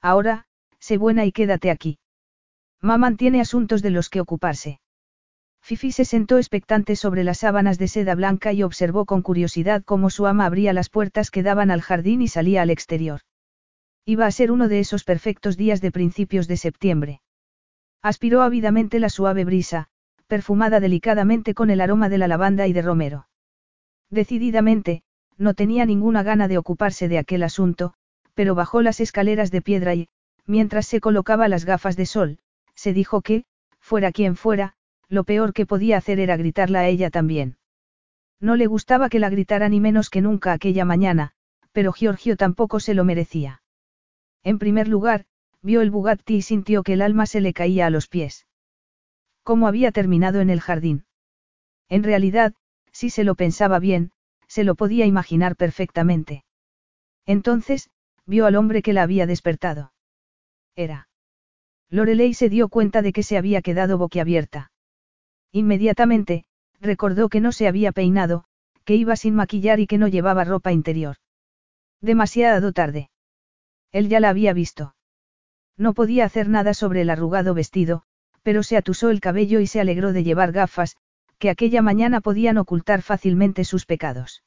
Ahora, 0.00 0.46
sé 0.78 0.98
buena 0.98 1.24
y 1.24 1.32
quédate 1.32 1.72
aquí. 1.72 1.98
Mamá 2.80 3.16
tiene 3.16 3.40
asuntos 3.40 3.82
de 3.82 3.90
los 3.90 4.08
que 4.08 4.20
ocuparse. 4.20 4.78
Fifi 5.62 5.90
se 5.90 6.04
sentó 6.04 6.36
expectante 6.36 6.94
sobre 6.94 7.24
las 7.24 7.38
sábanas 7.38 7.76
de 7.76 7.88
seda 7.88 8.14
blanca 8.14 8.52
y 8.52 8.62
observó 8.62 9.04
con 9.04 9.22
curiosidad 9.22 9.82
cómo 9.82 10.10
su 10.10 10.28
ama 10.28 10.46
abría 10.46 10.72
las 10.72 10.90
puertas 10.90 11.32
que 11.32 11.42
daban 11.42 11.72
al 11.72 11.82
jardín 11.82 12.22
y 12.22 12.28
salía 12.28 12.62
al 12.62 12.70
exterior. 12.70 13.22
Iba 14.08 14.24
a 14.24 14.30
ser 14.30 14.50
uno 14.50 14.68
de 14.68 14.80
esos 14.80 15.04
perfectos 15.04 15.58
días 15.58 15.82
de 15.82 15.92
principios 15.92 16.48
de 16.48 16.56
septiembre. 16.56 17.20
Aspiró 18.00 18.40
ávidamente 18.40 19.00
la 19.00 19.10
suave 19.10 19.44
brisa, 19.44 19.88
perfumada 20.26 20.80
delicadamente 20.80 21.52
con 21.52 21.68
el 21.68 21.82
aroma 21.82 22.08
de 22.08 22.16
la 22.16 22.26
lavanda 22.26 22.66
y 22.66 22.72
de 22.72 22.80
romero. 22.80 23.28
Decididamente, 24.08 25.02
no 25.36 25.52
tenía 25.52 25.84
ninguna 25.84 26.22
gana 26.22 26.48
de 26.48 26.56
ocuparse 26.56 27.06
de 27.06 27.18
aquel 27.18 27.42
asunto, 27.42 27.92
pero 28.32 28.54
bajó 28.54 28.80
las 28.80 28.98
escaleras 29.00 29.50
de 29.50 29.60
piedra 29.60 29.94
y, 29.94 30.08
mientras 30.46 30.86
se 30.86 31.02
colocaba 31.02 31.46
las 31.46 31.66
gafas 31.66 31.94
de 31.94 32.06
sol, 32.06 32.38
se 32.74 32.94
dijo 32.94 33.20
que, 33.20 33.44
fuera 33.78 34.10
quien 34.10 34.36
fuera, 34.36 34.72
lo 35.10 35.24
peor 35.24 35.52
que 35.52 35.66
podía 35.66 35.98
hacer 35.98 36.18
era 36.18 36.38
gritarla 36.38 36.80
a 36.80 36.88
ella 36.88 37.10
también. 37.10 37.58
No 38.40 38.56
le 38.56 38.68
gustaba 38.68 39.10
que 39.10 39.18
la 39.18 39.28
gritara 39.28 39.68
ni 39.68 39.80
menos 39.80 40.08
que 40.08 40.22
nunca 40.22 40.54
aquella 40.54 40.86
mañana, 40.86 41.32
pero 41.72 41.92
Giorgio 41.92 42.38
tampoco 42.38 42.80
se 42.80 42.94
lo 42.94 43.04
merecía. 43.04 43.60
En 44.48 44.58
primer 44.58 44.88
lugar, 44.88 45.26
vio 45.60 45.82
el 45.82 45.90
Bugatti 45.90 46.36
y 46.36 46.40
sintió 46.40 46.82
que 46.82 46.94
el 46.94 47.02
alma 47.02 47.26
se 47.26 47.42
le 47.42 47.52
caía 47.52 47.84
a 47.84 47.90
los 47.90 48.08
pies. 48.08 48.46
¿Cómo 49.42 49.68
había 49.68 49.92
terminado 49.92 50.40
en 50.40 50.48
el 50.48 50.62
jardín? 50.62 51.04
En 51.90 52.02
realidad, 52.02 52.54
si 52.90 53.10
se 53.10 53.24
lo 53.24 53.34
pensaba 53.34 53.78
bien, 53.78 54.10
se 54.46 54.64
lo 54.64 54.74
podía 54.74 55.04
imaginar 55.04 55.54
perfectamente. 55.54 56.46
Entonces, 57.26 57.90
vio 58.24 58.46
al 58.46 58.56
hombre 58.56 58.80
que 58.80 58.94
la 58.94 59.02
había 59.02 59.26
despertado. 59.26 59.92
Era. 60.74 61.10
Lorelei 61.90 62.32
se 62.32 62.48
dio 62.48 62.70
cuenta 62.70 63.02
de 63.02 63.12
que 63.12 63.24
se 63.24 63.36
había 63.36 63.60
quedado 63.60 63.98
boquiabierta. 63.98 64.72
Inmediatamente, 65.52 66.46
recordó 66.80 67.28
que 67.28 67.42
no 67.42 67.52
se 67.52 67.68
había 67.68 67.92
peinado, 67.92 68.44
que 68.86 68.94
iba 68.94 69.14
sin 69.14 69.34
maquillar 69.34 69.78
y 69.78 69.86
que 69.86 69.98
no 69.98 70.08
llevaba 70.08 70.44
ropa 70.44 70.72
interior. 70.72 71.16
Demasiado 72.00 72.72
tarde. 72.72 73.10
Él 73.92 74.08
ya 74.08 74.20
la 74.20 74.28
había 74.28 74.52
visto. 74.52 74.94
No 75.76 75.94
podía 75.94 76.24
hacer 76.24 76.48
nada 76.48 76.74
sobre 76.74 77.02
el 77.02 77.10
arrugado 77.10 77.54
vestido, 77.54 78.02
pero 78.42 78.62
se 78.62 78.76
atusó 78.76 79.10
el 79.10 79.20
cabello 79.20 79.60
y 79.60 79.66
se 79.66 79.80
alegró 79.80 80.12
de 80.12 80.24
llevar 80.24 80.52
gafas, 80.52 80.96
que 81.38 81.50
aquella 81.50 81.82
mañana 81.82 82.20
podían 82.20 82.58
ocultar 82.58 83.02
fácilmente 83.02 83.64
sus 83.64 83.86
pecados. 83.86 84.42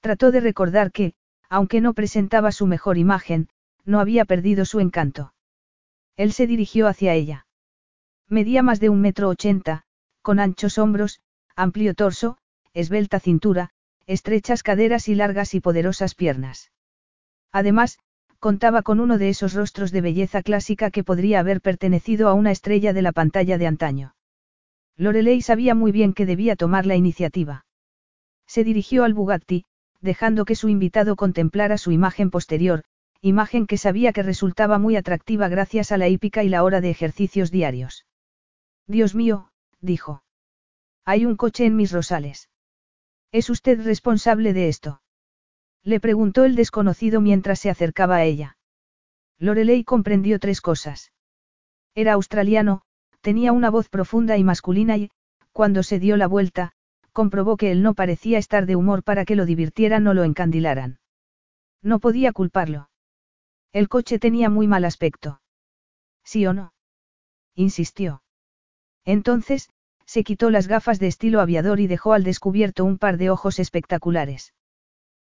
Trató 0.00 0.30
de 0.32 0.40
recordar 0.40 0.90
que, 0.92 1.14
aunque 1.48 1.80
no 1.80 1.94
presentaba 1.94 2.52
su 2.52 2.66
mejor 2.66 2.98
imagen, 2.98 3.48
no 3.84 4.00
había 4.00 4.24
perdido 4.24 4.64
su 4.64 4.80
encanto. 4.80 5.34
Él 6.16 6.32
se 6.32 6.46
dirigió 6.46 6.86
hacia 6.86 7.14
ella. 7.14 7.46
Medía 8.28 8.62
más 8.62 8.80
de 8.80 8.88
un 8.88 9.00
metro 9.00 9.28
ochenta, 9.28 9.84
con 10.22 10.38
anchos 10.38 10.78
hombros, 10.78 11.20
amplio 11.56 11.94
torso, 11.94 12.38
esbelta 12.72 13.20
cintura, 13.20 13.70
estrechas 14.06 14.62
caderas 14.62 15.08
y 15.08 15.14
largas 15.14 15.54
y 15.54 15.60
poderosas 15.60 16.14
piernas. 16.14 16.70
Además, 17.52 17.98
contaba 18.40 18.82
con 18.82 19.00
uno 19.00 19.18
de 19.18 19.28
esos 19.28 19.52
rostros 19.52 19.92
de 19.92 20.00
belleza 20.00 20.42
clásica 20.42 20.90
que 20.90 21.04
podría 21.04 21.40
haber 21.40 21.60
pertenecido 21.60 22.28
a 22.28 22.34
una 22.34 22.50
estrella 22.50 22.92
de 22.92 23.02
la 23.02 23.12
pantalla 23.12 23.58
de 23.58 23.66
antaño. 23.66 24.14
Lorelei 24.96 25.42
sabía 25.42 25.74
muy 25.74 25.92
bien 25.92 26.14
que 26.14 26.26
debía 26.26 26.56
tomar 26.56 26.86
la 26.86 26.96
iniciativa. 26.96 27.66
Se 28.46 28.64
dirigió 28.64 29.04
al 29.04 29.14
Bugatti, 29.14 29.64
dejando 30.00 30.44
que 30.46 30.56
su 30.56 30.68
invitado 30.68 31.16
contemplara 31.16 31.76
su 31.78 31.92
imagen 31.92 32.30
posterior, 32.30 32.82
imagen 33.20 33.66
que 33.66 33.76
sabía 33.76 34.12
que 34.14 34.22
resultaba 34.22 34.78
muy 34.78 34.96
atractiva 34.96 35.48
gracias 35.48 35.92
a 35.92 35.98
la 35.98 36.08
hípica 36.08 36.42
y 36.42 36.48
la 36.48 36.64
hora 36.64 36.80
de 36.80 36.90
ejercicios 36.90 37.50
diarios. 37.50 38.06
Dios 38.86 39.14
mío, 39.14 39.50
dijo. 39.80 40.22
Hay 41.04 41.26
un 41.26 41.36
coche 41.36 41.66
en 41.66 41.76
mis 41.76 41.92
rosales. 41.92 42.48
¿Es 43.32 43.50
usted 43.50 43.84
responsable 43.84 44.54
de 44.54 44.68
esto? 44.68 45.02
Le 45.82 46.00
preguntó 46.00 46.44
el 46.44 46.56
desconocido 46.56 47.20
mientras 47.20 47.58
se 47.58 47.70
acercaba 47.70 48.16
a 48.16 48.24
ella. 48.24 48.56
Lorelei 49.38 49.84
comprendió 49.84 50.38
tres 50.38 50.60
cosas. 50.60 51.12
Era 51.94 52.12
australiano, 52.12 52.82
tenía 53.20 53.52
una 53.52 53.70
voz 53.70 53.88
profunda 53.88 54.36
y 54.36 54.44
masculina 54.44 54.96
y, 54.96 55.10
cuando 55.52 55.82
se 55.82 55.98
dio 55.98 56.16
la 56.16 56.26
vuelta, 56.26 56.72
comprobó 57.12 57.56
que 57.56 57.72
él 57.72 57.82
no 57.82 57.94
parecía 57.94 58.38
estar 58.38 58.66
de 58.66 58.76
humor 58.76 59.02
para 59.02 59.24
que 59.24 59.36
lo 59.36 59.46
divirtieran 59.46 60.06
o 60.06 60.14
lo 60.14 60.24
encandilaran. 60.24 61.00
No 61.82 61.98
podía 61.98 62.32
culparlo. 62.32 62.90
El 63.72 63.88
coche 63.88 64.18
tenía 64.18 64.50
muy 64.50 64.66
mal 64.66 64.84
aspecto. 64.84 65.40
¿Sí 66.24 66.46
o 66.46 66.52
no? 66.52 66.72
Insistió. 67.54 68.22
Entonces, 69.04 69.70
se 70.04 70.24
quitó 70.24 70.50
las 70.50 70.68
gafas 70.68 70.98
de 70.98 71.06
estilo 71.06 71.40
aviador 71.40 71.80
y 71.80 71.86
dejó 71.86 72.12
al 72.12 72.24
descubierto 72.24 72.84
un 72.84 72.98
par 72.98 73.16
de 73.16 73.30
ojos 73.30 73.58
espectaculares. 73.58 74.52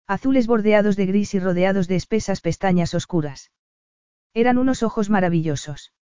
Azules 0.07 0.47
bordeados 0.47 0.97
de 0.97 1.07
gris 1.07 1.35
y 1.35 1.39
rodeados 1.39 1.89
de 1.89 1.97
espesas 1.97 2.41
pestañas 2.41 2.95
oscuras. 2.95 3.51
Eran 4.35 4.59
unos 4.59 4.83
ojos 4.83 5.11
maravillosos. 5.11 5.93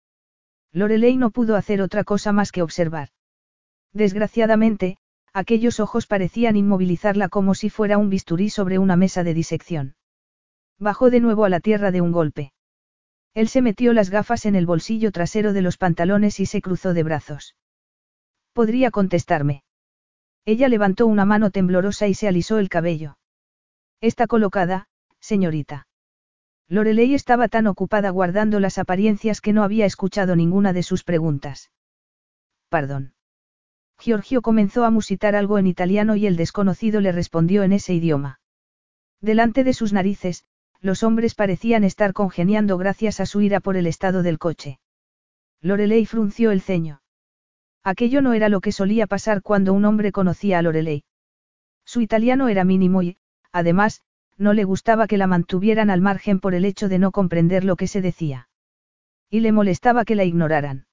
Lorelei 0.72 1.16
no 1.16 1.30
pudo 1.30 1.56
hacer 1.56 1.82
otra 1.82 2.04
cosa 2.04 2.32
más 2.32 2.52
que 2.52 2.62
observar. 2.62 3.08
Desgraciadamente, 3.92 4.98
aquellos 5.32 5.80
ojos 5.80 6.06
parecían 6.06 6.56
inmovilizarla 6.56 7.28
como 7.28 7.54
si 7.54 7.70
fuera 7.70 7.98
un 7.98 8.08
bisturí 8.08 8.50
sobre 8.50 8.78
una 8.78 8.96
mesa 8.96 9.24
de 9.24 9.34
disección. 9.34 9.96
Bajó 10.78 11.10
de 11.10 11.20
nuevo 11.20 11.44
a 11.44 11.48
la 11.48 11.60
tierra 11.60 11.90
de 11.90 12.00
un 12.00 12.12
golpe. 12.12 12.52
Él 13.34 13.48
se 13.48 13.62
metió 13.62 13.92
las 13.92 14.10
gafas 14.10 14.46
en 14.46 14.56
el 14.56 14.66
bolsillo 14.66 15.12
trasero 15.12 15.52
de 15.52 15.62
los 15.62 15.76
pantalones 15.76 16.40
y 16.40 16.46
se 16.46 16.60
cruzó 16.60 16.94
de 16.94 17.02
brazos. 17.02 17.54
Podría 18.52 18.90
contestarme. 18.90 19.62
Ella 20.44 20.68
levantó 20.68 21.06
una 21.06 21.24
mano 21.24 21.50
temblorosa 21.50 22.08
y 22.08 22.14
se 22.14 22.26
alisó 22.26 22.58
el 22.58 22.68
cabello. 22.68 23.18
Está 24.00 24.26
colocada, 24.26 24.86
señorita. 25.20 25.86
Lorelei 26.68 27.14
estaba 27.14 27.48
tan 27.48 27.66
ocupada 27.66 28.08
guardando 28.10 28.58
las 28.58 28.78
apariencias 28.78 29.42
que 29.42 29.52
no 29.52 29.62
había 29.62 29.84
escuchado 29.84 30.36
ninguna 30.36 30.72
de 30.72 30.82
sus 30.82 31.04
preguntas. 31.04 31.70
Perdón. 32.70 33.12
Giorgio 33.98 34.40
comenzó 34.40 34.84
a 34.84 34.90
musitar 34.90 35.36
algo 35.36 35.58
en 35.58 35.66
italiano 35.66 36.16
y 36.16 36.26
el 36.26 36.36
desconocido 36.36 37.00
le 37.00 37.12
respondió 37.12 37.62
en 37.62 37.72
ese 37.72 37.92
idioma. 37.92 38.40
Delante 39.20 39.64
de 39.64 39.74
sus 39.74 39.92
narices, 39.92 40.44
los 40.80 41.02
hombres 41.02 41.34
parecían 41.34 41.84
estar 41.84 42.14
congeniando 42.14 42.78
gracias 42.78 43.20
a 43.20 43.26
su 43.26 43.42
ira 43.42 43.60
por 43.60 43.76
el 43.76 43.86
estado 43.86 44.22
del 44.22 44.38
coche. 44.38 44.80
Lorelei 45.60 46.06
frunció 46.06 46.52
el 46.52 46.62
ceño. 46.62 47.02
Aquello 47.82 48.22
no 48.22 48.32
era 48.32 48.48
lo 48.48 48.62
que 48.62 48.72
solía 48.72 49.06
pasar 49.06 49.42
cuando 49.42 49.74
un 49.74 49.84
hombre 49.84 50.10
conocía 50.10 50.58
a 50.58 50.62
Lorelei. 50.62 51.04
Su 51.84 52.00
italiano 52.00 52.48
era 52.48 52.64
mínimo 52.64 53.02
y, 53.02 53.18
además, 53.52 54.02
no 54.38 54.52
le 54.52 54.64
gustaba 54.64 55.06
que 55.06 55.18
la 55.18 55.26
mantuvieran 55.26 55.90
al 55.90 56.00
margen 56.00 56.40
por 56.40 56.54
el 56.54 56.64
hecho 56.64 56.88
de 56.88 56.98
no 56.98 57.12
comprender 57.12 57.64
lo 57.64 57.76
que 57.76 57.86
se 57.86 58.00
decía. 58.00 58.48
Y 59.28 59.40
le 59.40 59.52
molestaba 59.52 60.04
que 60.04 60.14
la 60.14 60.24
ignoraran. 60.24 60.86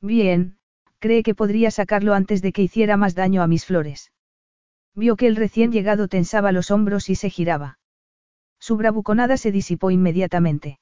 Bien, 0.00 0.58
cree 0.98 1.22
que 1.22 1.34
podría 1.34 1.70
sacarlo 1.70 2.14
antes 2.14 2.42
de 2.42 2.52
que 2.52 2.62
hiciera 2.62 2.96
más 2.96 3.14
daño 3.14 3.42
a 3.42 3.46
mis 3.46 3.66
flores. 3.66 4.12
Vio 4.94 5.16
que 5.16 5.26
el 5.26 5.36
recién 5.36 5.72
llegado 5.72 6.08
tensaba 6.08 6.52
los 6.52 6.70
hombros 6.70 7.08
y 7.10 7.14
se 7.14 7.30
giraba. 7.30 7.78
Su 8.58 8.76
bravuconada 8.76 9.36
se 9.36 9.52
disipó 9.52 9.90
inmediatamente. 9.90 10.78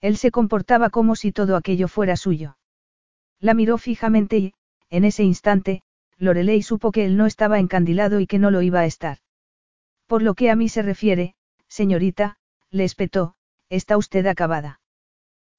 Él 0.00 0.16
se 0.16 0.30
comportaba 0.30 0.90
como 0.90 1.14
si 1.16 1.32
todo 1.32 1.56
aquello 1.56 1.88
fuera 1.88 2.16
suyo. 2.16 2.56
La 3.38 3.54
miró 3.54 3.78
fijamente 3.78 4.38
y, 4.38 4.54
en 4.90 5.04
ese 5.04 5.24
instante, 5.24 5.82
Lorelei 6.18 6.62
supo 6.62 6.92
que 6.92 7.04
él 7.04 7.16
no 7.16 7.26
estaba 7.26 7.58
encandilado 7.58 8.20
y 8.20 8.26
que 8.26 8.38
no 8.38 8.50
lo 8.50 8.62
iba 8.62 8.80
a 8.80 8.86
estar. 8.86 9.18
Por 10.12 10.20
lo 10.20 10.34
que 10.34 10.50
a 10.50 10.56
mí 10.56 10.68
se 10.68 10.82
refiere, 10.82 11.36
señorita, 11.68 12.36
le 12.70 12.84
espetó, 12.84 13.34
está 13.70 13.96
usted 13.96 14.26
acabada. 14.26 14.78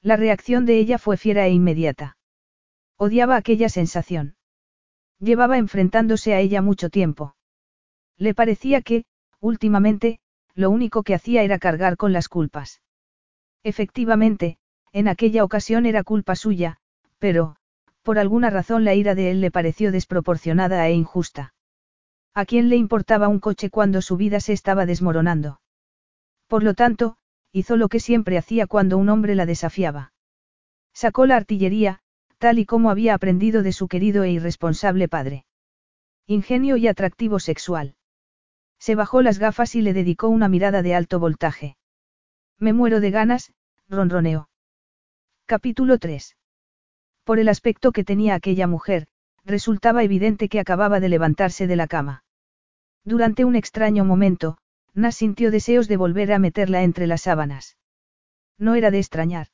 La 0.04 0.16
reacción 0.16 0.68
de 0.68 0.78
ella 0.78 1.00
fue 1.00 1.18
fiera 1.18 1.48
e 1.48 1.50
inmediata. 1.50 2.18
Odiaba 2.96 3.36
aquella 3.36 3.68
sensación. 3.68 4.36
Llevaba 5.18 5.58
enfrentándose 5.58 6.36
a 6.36 6.40
ella 6.40 6.62
mucho 6.62 6.92
tiempo. 6.92 7.36
Le 8.16 8.36
parecía 8.36 8.84
que, 8.84 9.06
últimamente, 9.40 10.20
lo 10.54 10.70
único 10.70 11.02
que 11.02 11.16
hacía 11.16 11.42
era 11.42 11.58
cargar 11.58 11.98
con 11.98 12.14
las 12.14 12.30
culpas. 12.30 12.84
Efectivamente, 13.64 14.60
en 14.92 15.08
aquella 15.08 15.44
ocasión 15.44 15.88
era 15.88 16.04
culpa 16.04 16.36
suya, 16.36 16.78
pero, 17.18 17.56
por 18.04 18.20
alguna 18.20 18.52
razón 18.52 18.84
la 18.84 18.94
ira 18.94 19.16
de 19.16 19.32
él 19.32 19.42
le 19.42 19.50
pareció 19.50 19.92
desproporcionada 19.92 20.88
e 20.88 20.94
injusta. 20.94 21.56
¿A 22.36 22.46
quién 22.46 22.70
le 22.70 22.76
importaba 22.76 23.28
un 23.28 23.40
coche 23.40 23.70
cuando 23.70 24.02
su 24.02 24.18
vida 24.18 24.40
se 24.40 24.54
estaba 24.54 24.88
desmoronando? 24.88 25.62
Por 26.48 26.64
lo 26.64 26.74
tanto, 26.74 27.18
hizo 27.52 27.78
lo 27.78 27.90
que 27.90 28.00
siempre 28.00 28.40
hacía 28.40 28.66
cuando 28.66 28.98
un 28.98 29.10
hombre 29.10 29.36
la 29.36 29.46
desafiaba. 29.46 30.14
Sacó 30.94 31.28
la 31.28 31.36
artillería, 31.36 32.00
tal 32.40 32.58
y 32.58 32.66
como 32.66 32.90
había 32.90 33.14
aprendido 33.14 33.62
de 33.62 33.72
su 33.72 33.88
querido 33.88 34.24
e 34.24 34.32
irresponsable 34.32 35.08
padre. 35.08 35.46
Ingenio 36.26 36.76
y 36.78 36.88
atractivo 36.88 37.40
sexual. 37.40 37.96
Se 38.80 38.96
bajó 38.96 39.22
las 39.22 39.38
gafas 39.38 39.76
y 39.76 39.82
le 39.82 39.94
dedicó 39.94 40.28
una 40.28 40.50
mirada 40.50 40.82
de 40.82 40.96
alto 40.96 41.20
voltaje. 41.20 41.78
Me 42.58 42.74
muero 42.74 43.00
de 43.00 43.12
ganas, 43.12 43.54
ronroneó. 43.88 44.50
Capítulo 45.46 46.00
3. 46.00 46.36
Por 47.24 47.40
el 47.40 47.48
aspecto 47.48 47.92
que 47.92 48.04
tenía 48.04 48.36
aquella 48.36 48.68
mujer, 48.68 49.08
resultaba 49.46 50.04
evidente 50.04 50.50
que 50.50 50.60
acababa 50.60 51.00
de 51.00 51.10
levantarse 51.10 51.68
de 51.68 51.76
la 51.76 51.88
cama. 51.88 52.23
Durante 53.06 53.44
un 53.44 53.56
extraño 53.56 54.06
momento, 54.06 54.58
Nas 54.94 55.16
sintió 55.16 55.52
deseos 55.52 55.88
de 55.88 55.98
volver 55.98 56.32
a 56.32 56.40
meterla 56.40 56.84
entre 56.84 57.08
las 57.08 57.24
sábanas. 57.24 57.78
No 58.58 58.76
era 58.76 58.92
de 58.92 59.00
extrañar. 59.00 59.48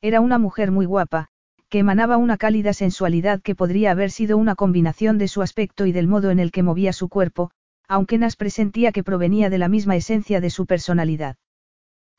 Era 0.00 0.20
una 0.20 0.38
mujer 0.38 0.70
muy 0.70 0.86
guapa, 0.86 1.28
que 1.68 1.80
emanaba 1.80 2.16
una 2.16 2.36
cálida 2.36 2.72
sensualidad 2.72 3.42
que 3.42 3.54
podría 3.54 3.90
haber 3.90 4.10
sido 4.10 4.36
una 4.36 4.54
combinación 4.54 5.18
de 5.18 5.28
su 5.28 5.42
aspecto 5.42 5.86
y 5.86 5.92
del 5.92 6.06
modo 6.06 6.30
en 6.30 6.38
el 6.38 6.52
que 6.52 6.62
movía 6.62 6.92
su 6.92 7.08
cuerpo, 7.08 7.50
aunque 7.88 8.18
Nas 8.18 8.36
presentía 8.36 8.92
que 8.92 9.04
provenía 9.04 9.50
de 9.50 9.58
la 9.58 9.68
misma 9.68 9.96
esencia 9.96 10.40
de 10.40 10.50
su 10.50 10.66
personalidad. 10.66 11.36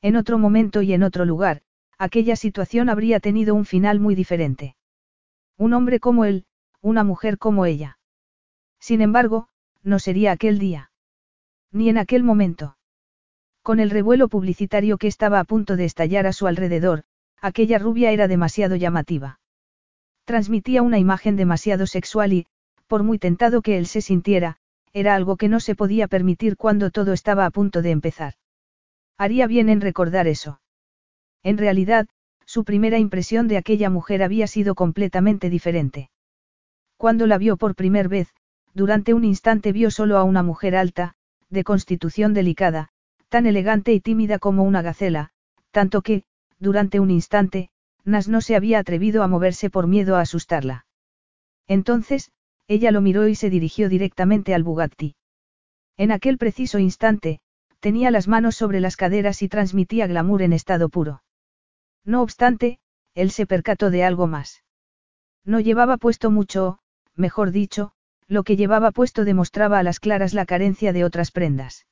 En 0.01 0.15
otro 0.15 0.37
momento 0.37 0.81
y 0.81 0.93
en 0.93 1.03
otro 1.03 1.25
lugar, 1.25 1.61
aquella 1.97 2.35
situación 2.35 2.89
habría 2.89 3.19
tenido 3.19 3.55
un 3.55 3.65
final 3.65 3.99
muy 3.99 4.15
diferente. 4.15 4.75
Un 5.57 5.73
hombre 5.73 5.99
como 5.99 6.25
él, 6.25 6.45
una 6.81 7.03
mujer 7.03 7.37
como 7.37 7.65
ella. 7.65 7.97
Sin 8.79 9.01
embargo, 9.01 9.47
no 9.83 9.99
sería 9.99 10.31
aquel 10.31 10.59
día. 10.59 10.91
Ni 11.71 11.89
en 11.89 11.97
aquel 11.97 12.23
momento. 12.23 12.77
Con 13.61 13.79
el 13.79 13.89
revuelo 13.89 14.27
publicitario 14.27 14.97
que 14.97 15.07
estaba 15.07 15.39
a 15.39 15.43
punto 15.43 15.75
de 15.75 15.85
estallar 15.85 16.27
a 16.27 16.33
su 16.33 16.47
alrededor, 16.47 17.03
aquella 17.41 17.79
rubia 17.79 18.11
era 18.11 18.27
demasiado 18.27 18.75
llamativa. 18.75 19.39
Transmitía 20.25 20.81
una 20.81 20.99
imagen 20.99 21.35
demasiado 21.35 21.87
sexual 21.87 22.33
y, 22.33 22.45
por 22.87 23.03
muy 23.03 23.19
tentado 23.19 23.61
que 23.61 23.77
él 23.77 23.85
se 23.87 24.01
sintiera, 24.01 24.57
era 24.93 25.15
algo 25.15 25.37
que 25.37 25.49
no 25.49 25.59
se 25.59 25.75
podía 25.75 26.07
permitir 26.07 26.55
cuando 26.55 26.91
todo 26.91 27.13
estaba 27.13 27.45
a 27.45 27.51
punto 27.51 27.81
de 27.81 27.91
empezar. 27.91 28.35
Haría 29.17 29.47
bien 29.47 29.69
en 29.69 29.81
recordar 29.81 30.27
eso. 30.27 30.61
En 31.41 31.57
realidad, 31.57 32.07
su 32.45 32.63
primera 32.63 32.99
impresión 32.99 33.47
de 33.47 33.57
aquella 33.57 33.89
mujer 33.89 34.23
había 34.23 34.47
sido 34.47 34.75
completamente 34.75 35.49
diferente. 35.49 36.09
Cuando 36.97 37.27
la 37.27 37.37
vio 37.37 37.57
por 37.57 37.75
primera 37.75 38.07
vez, 38.07 38.33
durante 38.73 39.13
un 39.13 39.23
instante 39.23 39.71
vio 39.71 39.91
solo 39.91 40.17
a 40.17 40.23
una 40.23 40.43
mujer 40.43 40.75
alta, 40.75 41.15
de 41.49 41.63
constitución 41.63 42.33
delicada, 42.33 42.89
tan 43.29 43.45
elegante 43.45 43.93
y 43.93 43.99
tímida 43.99 44.39
como 44.39 44.63
una 44.63 44.81
gacela, 44.81 45.31
tanto 45.71 46.01
que, 46.01 46.23
durante 46.59 46.99
un 46.99 47.11
instante, 47.11 47.69
Nas 48.05 48.27
no 48.27 48.41
se 48.41 48.55
había 48.55 48.79
atrevido 48.79 49.23
a 49.23 49.27
moverse 49.27 49.69
por 49.69 49.87
miedo 49.87 50.17
a 50.17 50.21
asustarla. 50.21 50.85
Entonces, 51.67 52.31
ella 52.67 52.91
lo 52.91 53.01
miró 53.01 53.27
y 53.27 53.35
se 53.35 53.49
dirigió 53.49 53.89
directamente 53.89 54.53
al 54.53 54.63
Bugatti. 54.63 55.15
En 55.97 56.11
aquel 56.11 56.37
preciso 56.37 56.79
instante, 56.79 57.39
tenía 57.79 58.11
las 58.11 58.27
manos 58.27 58.55
sobre 58.55 58.79
las 58.79 58.97
caderas 58.97 59.41
y 59.41 59.49
transmitía 59.49 60.07
glamour 60.07 60.41
en 60.41 60.53
estado 60.53 60.89
puro. 60.89 61.23
No 62.03 62.21
obstante, 62.21 62.79
él 63.13 63.31
se 63.31 63.45
percató 63.45 63.89
de 63.89 64.03
algo 64.03 64.27
más. 64.27 64.63
No 65.45 65.59
llevaba 65.59 65.97
puesto 65.97 66.31
mucho, 66.31 66.79
mejor 67.15 67.51
dicho, 67.51 67.93
lo 68.33 68.43
que 68.43 68.57
llevaba 68.57 68.91
puesto 68.91 69.23
demostraba 69.23 69.79
a 69.79 69.83
las 69.83 69.99
claras 69.99 70.33
la 70.33 70.45
carencia 70.45 70.91
de 70.91 71.05
otras 71.05 71.31
prendas. 71.31 71.85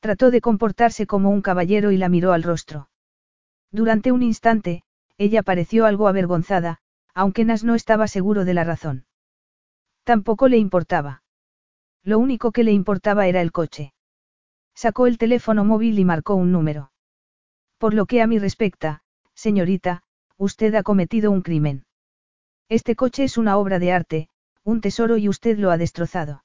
Trató 0.00 0.30
de 0.30 0.40
comportarse 0.40 1.06
como 1.06 1.30
un 1.30 1.42
caballero 1.42 1.92
y 1.92 1.98
la 1.98 2.08
miró 2.08 2.32
al 2.32 2.42
rostro. 2.42 2.88
Durante 3.70 4.10
un 4.10 4.22
instante, 4.22 4.82
ella 5.18 5.42
pareció 5.42 5.84
algo 5.84 6.08
avergonzada, 6.08 6.78
aunque 7.14 7.44
Nas 7.44 7.62
no 7.62 7.74
estaba 7.74 8.08
seguro 8.08 8.44
de 8.44 8.54
la 8.54 8.64
razón. 8.64 9.04
Tampoco 10.02 10.48
le 10.48 10.56
importaba. 10.56 11.22
Lo 12.02 12.18
único 12.18 12.50
que 12.50 12.64
le 12.64 12.72
importaba 12.72 13.26
era 13.26 13.42
el 13.42 13.52
coche. 13.52 13.92
Sacó 14.74 15.06
el 15.06 15.18
teléfono 15.18 15.64
móvil 15.64 15.98
y 15.98 16.04
marcó 16.06 16.34
un 16.34 16.52
número. 16.52 16.90
Por 17.76 17.92
lo 17.92 18.06
que 18.06 18.22
a 18.22 18.26
mí 18.26 18.38
respecta, 18.38 19.02
señorita, 19.34 20.02
usted 20.38 20.74
ha 20.74 20.82
cometido 20.82 21.30
un 21.30 21.42
crimen. 21.42 21.84
Este 22.70 22.96
coche 22.96 23.24
es 23.24 23.36
una 23.36 23.58
obra 23.58 23.78
de 23.78 23.92
arte, 23.92 24.28
un 24.64 24.80
tesoro 24.80 25.16
y 25.16 25.28
usted 25.28 25.58
lo 25.58 25.70
ha 25.70 25.78
destrozado. 25.78 26.44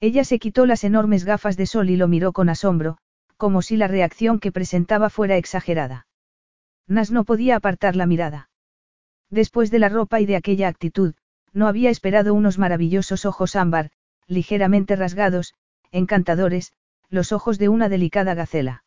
Ella 0.00 0.24
se 0.24 0.38
quitó 0.38 0.66
las 0.66 0.84
enormes 0.84 1.24
gafas 1.24 1.56
de 1.56 1.66
sol 1.66 1.90
y 1.90 1.96
lo 1.96 2.08
miró 2.08 2.32
con 2.32 2.48
asombro, 2.48 2.98
como 3.36 3.62
si 3.62 3.76
la 3.76 3.88
reacción 3.88 4.38
que 4.38 4.52
presentaba 4.52 5.10
fuera 5.10 5.36
exagerada. 5.36 6.06
Nas 6.86 7.10
no 7.10 7.24
podía 7.24 7.56
apartar 7.56 7.96
la 7.96 8.06
mirada. 8.06 8.50
Después 9.30 9.70
de 9.70 9.78
la 9.78 9.88
ropa 9.88 10.20
y 10.20 10.26
de 10.26 10.36
aquella 10.36 10.68
actitud, 10.68 11.14
no 11.52 11.66
había 11.66 11.90
esperado 11.90 12.34
unos 12.34 12.58
maravillosos 12.58 13.24
ojos 13.24 13.56
ámbar, 13.56 13.90
ligeramente 14.26 14.96
rasgados, 14.96 15.54
encantadores, 15.92 16.72
los 17.08 17.32
ojos 17.32 17.58
de 17.58 17.68
una 17.68 17.88
delicada 17.88 18.34
gacela. 18.34 18.84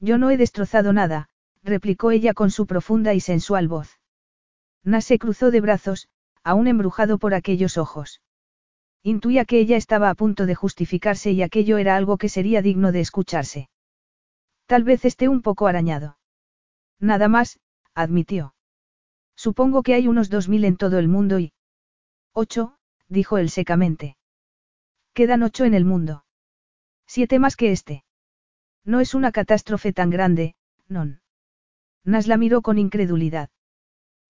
Yo 0.00 0.18
no 0.18 0.30
he 0.30 0.36
destrozado 0.36 0.92
nada, 0.92 1.28
replicó 1.62 2.10
ella 2.10 2.34
con 2.34 2.50
su 2.50 2.66
profunda 2.66 3.14
y 3.14 3.20
sensual 3.20 3.68
voz. 3.68 3.98
Nas 4.84 5.04
se 5.04 5.18
cruzó 5.18 5.50
de 5.50 5.60
brazos, 5.60 6.08
aún 6.48 6.66
embrujado 6.66 7.18
por 7.18 7.34
aquellos 7.34 7.76
ojos. 7.76 8.22
Intuía 9.02 9.44
que 9.44 9.60
ella 9.60 9.76
estaba 9.76 10.08
a 10.08 10.14
punto 10.14 10.46
de 10.46 10.54
justificarse 10.54 11.30
y 11.30 11.42
aquello 11.42 11.76
era 11.76 11.94
algo 11.94 12.16
que 12.16 12.30
sería 12.30 12.62
digno 12.62 12.90
de 12.90 13.00
escucharse. 13.00 13.68
Tal 14.64 14.82
vez 14.82 15.04
esté 15.04 15.28
un 15.28 15.42
poco 15.42 15.66
arañado. 15.66 16.16
Nada 17.00 17.28
más, 17.28 17.60
admitió. 17.94 18.54
Supongo 19.36 19.82
que 19.82 19.92
hay 19.92 20.08
unos 20.08 20.30
dos 20.30 20.48
mil 20.48 20.64
en 20.64 20.78
todo 20.78 20.98
el 20.98 21.06
mundo 21.06 21.38
y... 21.38 21.52
Ocho, 22.32 22.78
dijo 23.08 23.36
él 23.36 23.50
secamente. 23.50 24.16
Quedan 25.12 25.42
ocho 25.42 25.66
en 25.66 25.74
el 25.74 25.84
mundo. 25.84 26.24
Siete 27.06 27.38
más 27.38 27.56
que 27.56 27.72
este. 27.72 28.04
No 28.86 29.00
es 29.00 29.14
una 29.14 29.32
catástrofe 29.32 29.92
tan 29.92 30.08
grande, 30.08 30.54
non. 30.88 31.20
Nas 32.04 32.26
la 32.26 32.38
miró 32.38 32.62
con 32.62 32.78
incredulidad. 32.78 33.50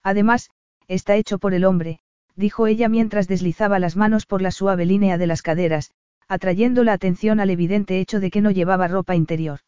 Además, 0.02 0.50
está 0.88 1.14
hecho 1.14 1.38
por 1.38 1.54
el 1.54 1.64
hombre, 1.64 2.00
dijo 2.38 2.68
ella 2.68 2.88
mientras 2.88 3.26
deslizaba 3.26 3.80
las 3.80 3.96
manos 3.96 4.24
por 4.24 4.42
la 4.42 4.52
suave 4.52 4.86
línea 4.86 5.18
de 5.18 5.26
las 5.26 5.42
caderas, 5.42 5.90
atrayendo 6.28 6.84
la 6.84 6.92
atención 6.92 7.40
al 7.40 7.50
evidente 7.50 7.98
hecho 7.98 8.20
de 8.20 8.30
que 8.30 8.40
no 8.40 8.52
llevaba 8.52 8.86
ropa 8.86 9.16
interior. 9.16 9.60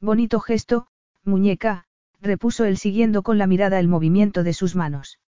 Bonito 0.00 0.40
gesto, 0.40 0.88
muñeca, 1.22 1.84
repuso 2.20 2.64
él 2.64 2.78
siguiendo 2.78 3.22
con 3.22 3.38
la 3.38 3.46
mirada 3.46 3.78
el 3.78 3.86
movimiento 3.86 4.42
de 4.42 4.54
sus 4.54 4.74
manos. 4.74 5.20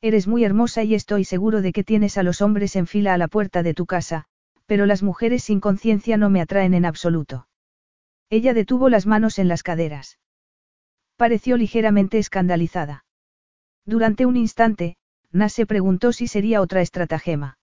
Eres 0.00 0.26
muy 0.26 0.42
hermosa 0.42 0.82
y 0.82 0.96
estoy 0.96 1.24
seguro 1.24 1.62
de 1.62 1.72
que 1.72 1.84
tienes 1.84 2.18
a 2.18 2.24
los 2.24 2.42
hombres 2.42 2.74
en 2.74 2.88
fila 2.88 3.14
a 3.14 3.18
la 3.18 3.28
puerta 3.28 3.62
de 3.62 3.72
tu 3.72 3.86
casa, 3.86 4.24
pero 4.66 4.86
las 4.86 5.04
mujeres 5.04 5.44
sin 5.44 5.60
conciencia 5.60 6.16
no 6.16 6.28
me 6.28 6.40
atraen 6.40 6.74
en 6.74 6.86
absoluto. 6.86 7.46
Ella 8.30 8.52
detuvo 8.52 8.88
las 8.88 9.06
manos 9.06 9.38
en 9.38 9.46
las 9.46 9.62
caderas. 9.62 10.18
Pareció 11.16 11.56
ligeramente 11.56 12.18
escandalizada. 12.18 13.04
Durante 13.86 14.26
un 14.26 14.36
instante, 14.36 14.96
Nas 15.34 15.52
se 15.52 15.66
preguntó 15.66 16.12
si 16.12 16.28
sería 16.28 16.60
otra 16.60 16.80
estratagema. 16.80 17.58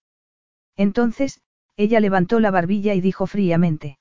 Entonces, 0.76 1.40
ella 1.78 2.02
levantó 2.02 2.42
la 2.42 2.52
barbilla 2.52 2.94
y 2.96 3.02
dijo 3.02 3.28
fríamente. 3.28 3.98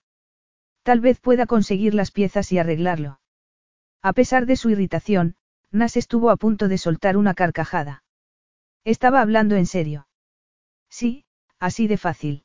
Tal 0.83 1.01
vez 1.01 1.21
pueda 1.21 1.47
conseguir 1.47 1.95
las 1.95 2.11
piezas 2.11 2.51
y 2.51 2.59
arreglarlo. 2.59 3.21
A 4.03 4.13
pesar 4.13 4.47
de 4.47 4.57
su 4.57 4.71
irritación, 4.71 5.37
Nas 5.71 5.97
estuvo 5.97 6.31
a 6.31 6.37
punto 6.37 6.67
de 6.67 6.79
soltar 6.79 7.17
una 7.17 7.33
carcajada. 7.35 8.03
Estaba 8.85 9.21
hablando 9.21 9.55
en 9.55 9.67
serio. 9.67 10.09
Sí, 10.89 11.25
así 11.61 11.87
de 11.87 11.97
fácil. 11.97 12.45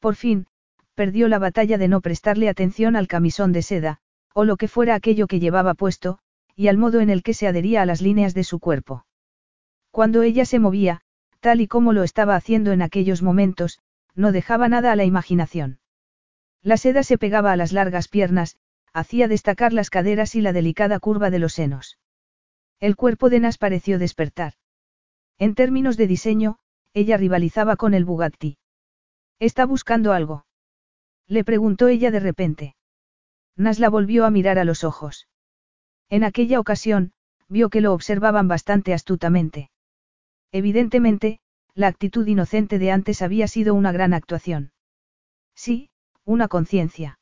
Por 0.00 0.16
fin, 0.16 0.48
perdió 0.94 1.28
la 1.28 1.38
batalla 1.38 1.78
de 1.78 1.88
no 1.88 2.02
prestarle 2.02 2.50
atención 2.50 2.94
al 2.94 3.08
camisón 3.08 3.52
de 3.52 3.62
seda, 3.62 4.00
o 4.34 4.44
lo 4.44 4.58
que 4.58 4.68
fuera 4.68 4.94
aquello 4.94 5.28
que 5.28 5.40
llevaba 5.40 5.72
puesto, 5.72 6.18
y 6.54 6.68
al 6.68 6.76
modo 6.76 7.00
en 7.00 7.08
el 7.08 7.22
que 7.22 7.32
se 7.32 7.46
adhería 7.46 7.80
a 7.80 7.86
las 7.86 8.02
líneas 8.02 8.34
de 8.34 8.44
su 8.44 8.58
cuerpo. 8.60 9.06
Cuando 9.96 10.20
ella 10.20 10.44
se 10.44 10.58
movía, 10.58 11.00
tal 11.40 11.62
y 11.62 11.68
como 11.68 11.94
lo 11.94 12.02
estaba 12.02 12.36
haciendo 12.36 12.72
en 12.72 12.82
aquellos 12.82 13.22
momentos, 13.22 13.78
no 14.14 14.30
dejaba 14.30 14.68
nada 14.68 14.92
a 14.92 14.96
la 14.96 15.06
imaginación. 15.06 15.78
La 16.60 16.76
seda 16.76 17.02
se 17.02 17.16
pegaba 17.16 17.50
a 17.50 17.56
las 17.56 17.72
largas 17.72 18.06
piernas, 18.08 18.58
hacía 18.92 19.26
destacar 19.26 19.72
las 19.72 19.88
caderas 19.88 20.34
y 20.34 20.42
la 20.42 20.52
delicada 20.52 21.00
curva 21.00 21.30
de 21.30 21.38
los 21.38 21.54
senos. 21.54 21.98
El 22.78 22.94
cuerpo 22.94 23.30
de 23.30 23.40
Nas 23.40 23.56
pareció 23.56 23.98
despertar. 23.98 24.52
En 25.38 25.54
términos 25.54 25.96
de 25.96 26.06
diseño, 26.06 26.58
ella 26.92 27.16
rivalizaba 27.16 27.76
con 27.76 27.94
el 27.94 28.04
Bugatti. 28.04 28.58
¿Está 29.38 29.64
buscando 29.64 30.12
algo? 30.12 30.44
Le 31.26 31.42
preguntó 31.42 31.88
ella 31.88 32.10
de 32.10 32.20
repente. 32.20 32.76
Nas 33.56 33.78
la 33.78 33.88
volvió 33.88 34.26
a 34.26 34.30
mirar 34.30 34.58
a 34.58 34.64
los 34.66 34.84
ojos. 34.84 35.26
En 36.10 36.22
aquella 36.22 36.60
ocasión, 36.60 37.12
vio 37.48 37.70
que 37.70 37.80
lo 37.80 37.94
observaban 37.94 38.46
bastante 38.46 38.92
astutamente. 38.92 39.70
Evidentemente, 40.56 41.38
la 41.74 41.88
actitud 41.88 42.26
inocente 42.26 42.78
de 42.78 42.90
antes 42.90 43.20
había 43.20 43.46
sido 43.46 43.74
una 43.74 43.92
gran 43.92 44.14
actuación. 44.14 44.72
Sí, 45.54 45.90
una 46.24 46.48
conciencia. 46.48 47.18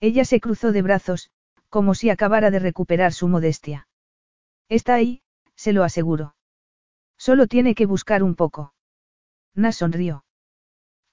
Ella 0.00 0.24
se 0.24 0.40
cruzó 0.40 0.72
de 0.72 0.80
brazos, 0.80 1.28
como 1.68 1.94
si 1.94 2.08
acabara 2.08 2.50
de 2.50 2.58
recuperar 2.58 3.12
su 3.12 3.28
modestia. 3.28 3.88
Está 4.70 4.94
ahí, 4.94 5.20
se 5.54 5.74
lo 5.74 5.84
aseguro. 5.84 6.34
Solo 7.18 7.46
tiene 7.46 7.74
que 7.74 7.84
buscar 7.84 8.22
un 8.22 8.34
poco. 8.34 8.72
Nas 9.54 9.76
sonrió. 9.76 10.24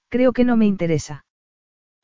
Creo 0.08 0.32
que 0.32 0.44
no 0.44 0.56
me 0.56 0.64
interesa. 0.64 1.26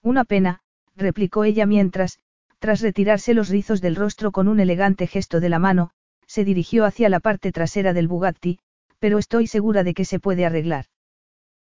Una 0.03 0.25
pena, 0.25 0.61
replicó 0.95 1.45
ella 1.45 1.65
mientras, 1.65 2.19
tras 2.59 2.83
retirarse 2.83 3.33
los 3.33 3.49
rizos 3.49 3.81
del 3.81 3.97
rostro 3.97 4.33
con 4.33 4.49
un 4.49 4.61
elegante 4.61 5.07
gesto 5.07 5.41
de 5.41 5.49
la 5.49 5.59
mano, 5.59 5.93
se 6.27 6.45
dirigió 6.45 6.85
hacia 6.85 7.09
la 7.09 7.21
parte 7.21 7.53
trasera 7.53 7.95
del 7.95 8.07
Bugatti, 8.07 8.61
pero 9.01 9.19
estoy 9.19 9.49
segura 9.49 9.83
de 9.83 9.95
que 9.95 10.05
se 10.05 10.21
puede 10.21 10.47
arreglar. 10.47 10.87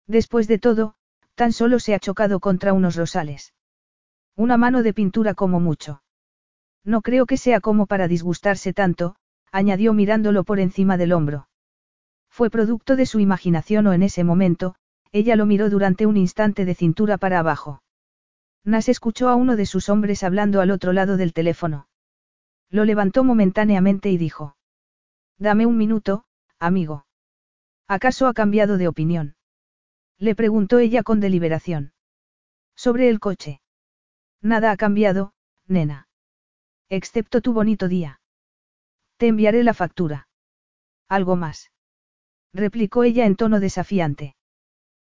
Después 0.08 0.48
de 0.48 0.60
todo, 0.60 0.96
tan 1.36 1.54
solo 1.54 1.80
se 1.80 1.94
ha 1.96 2.00
chocado 2.00 2.40
contra 2.40 2.74
unos 2.74 2.96
rosales. 2.96 3.54
Una 4.36 4.58
mano 4.58 4.84
de 4.84 4.94
pintura 4.94 5.34
como 5.34 5.60
mucho. 5.60 6.04
No 6.84 7.02
creo 7.02 7.26
que 7.26 7.38
sea 7.38 7.62
como 7.62 7.86
para 7.86 8.08
disgustarse 8.08 8.74
tanto, 8.74 9.16
añadió 9.52 9.94
mirándolo 9.94 10.44
por 10.44 10.60
encima 10.60 10.98
del 10.98 11.14
hombro. 11.14 11.48
Fue 12.30 12.50
producto 12.50 12.96
de 12.96 13.06
su 13.06 13.20
imaginación 13.20 13.88
o 13.88 13.94
en 13.94 14.04
ese 14.04 14.24
momento, 14.24 14.76
ella 15.12 15.36
lo 15.36 15.46
miró 15.46 15.70
durante 15.70 16.06
un 16.06 16.18
instante 16.18 16.66
de 16.66 16.76
cintura 16.76 17.18
para 17.18 17.40
abajo. 17.40 17.82
Nas 18.64 18.90
escuchó 18.90 19.30
a 19.30 19.36
uno 19.36 19.56
de 19.56 19.66
sus 19.66 19.90
hombres 19.90 20.24
hablando 20.24 20.62
al 20.62 20.72
otro 20.72 20.94
lado 20.94 21.18
del 21.18 21.34
teléfono. 21.34 21.88
Lo 22.70 22.84
levantó 22.86 23.24
momentáneamente 23.24 24.10
y 24.10 24.18
dijo. 24.18 24.58
Dame 25.38 25.66
un 25.66 25.78
minuto, 25.78 26.26
amigo. 26.60 27.07
¿Acaso 27.88 28.28
ha 28.28 28.34
cambiado 28.34 28.78
de 28.78 28.88
opinión? 28.88 29.36
Le 30.18 30.36
preguntó 30.36 30.80
ella 30.80 31.04
con 31.04 31.20
deliberación. 31.20 31.94
Sobre 32.76 33.10
el 33.10 33.20
coche. 33.20 33.62
Nada 34.42 34.72
ha 34.72 34.78
cambiado, 34.78 35.34
nena. 35.68 36.08
Excepto 36.90 37.42
tu 37.42 37.54
bonito 37.54 37.88
día. 37.88 38.20
Te 39.18 39.28
enviaré 39.28 39.64
la 39.64 39.74
factura. 39.74 40.28
¿Algo 41.08 41.36
más? 41.36 41.72
replicó 42.54 43.04
ella 43.04 43.26
en 43.26 43.36
tono 43.36 43.60
desafiante. 43.60 44.36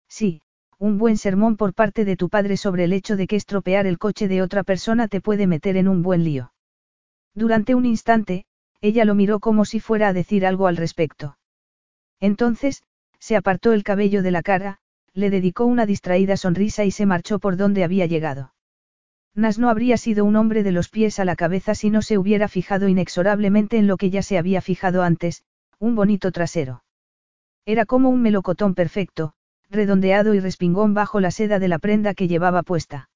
Sí, 0.07 0.41
un 0.77 0.97
buen 0.97 1.17
sermón 1.17 1.57
por 1.57 1.73
parte 1.73 2.05
de 2.05 2.15
tu 2.15 2.29
padre 2.29 2.55
sobre 2.55 2.85
el 2.85 2.93
hecho 2.93 3.17
de 3.17 3.27
que 3.27 3.35
estropear 3.35 3.87
el 3.87 3.97
coche 3.97 4.27
de 4.27 4.41
otra 4.41 4.63
persona 4.63 5.07
te 5.07 5.19
puede 5.19 5.47
meter 5.47 5.75
en 5.75 5.87
un 5.87 6.01
buen 6.01 6.23
lío. 6.23 6.53
Durante 7.33 7.75
un 7.75 7.85
instante, 7.85 8.45
ella 8.81 9.03
lo 9.03 9.15
miró 9.15 9.39
como 9.39 9.65
si 9.65 9.79
fuera 9.79 10.09
a 10.09 10.13
decir 10.13 10.45
algo 10.45 10.67
al 10.67 10.77
respecto. 10.77 11.38
Entonces, 12.19 12.83
se 13.19 13.35
apartó 13.35 13.73
el 13.73 13.83
cabello 13.83 14.21
de 14.23 14.31
la 14.31 14.41
cara, 14.41 14.79
le 15.13 15.29
dedicó 15.29 15.65
una 15.65 15.85
distraída 15.85 16.37
sonrisa 16.37 16.85
y 16.85 16.91
se 16.91 17.05
marchó 17.05 17.39
por 17.39 17.57
donde 17.57 17.83
había 17.83 18.05
llegado. 18.05 18.53
Nas 19.35 19.59
no 19.59 19.69
habría 19.69 19.97
sido 19.97 20.25
un 20.25 20.35
hombre 20.35 20.63
de 20.63 20.71
los 20.71 20.89
pies 20.89 21.19
a 21.19 21.25
la 21.25 21.35
cabeza 21.35 21.75
si 21.75 21.89
no 21.89 22.01
se 22.01 22.17
hubiera 22.17 22.47
fijado 22.47 22.87
inexorablemente 22.87 23.77
en 23.77 23.87
lo 23.87 23.97
que 23.97 24.09
ya 24.09 24.23
se 24.23 24.37
había 24.37 24.61
fijado 24.61 25.03
antes, 25.03 25.43
un 25.77 25.95
bonito 25.95 26.31
trasero. 26.31 26.83
Era 27.65 27.85
como 27.85 28.09
un 28.09 28.21
melocotón 28.21 28.73
perfecto, 28.73 29.33
redondeado 29.69 30.33
y 30.33 30.39
respingón 30.39 30.93
bajo 30.93 31.19
la 31.19 31.31
seda 31.31 31.59
de 31.59 31.67
la 31.67 31.79
prenda 31.79 32.13
que 32.13 32.27
llevaba 32.27 32.63
puesta. 32.63 33.09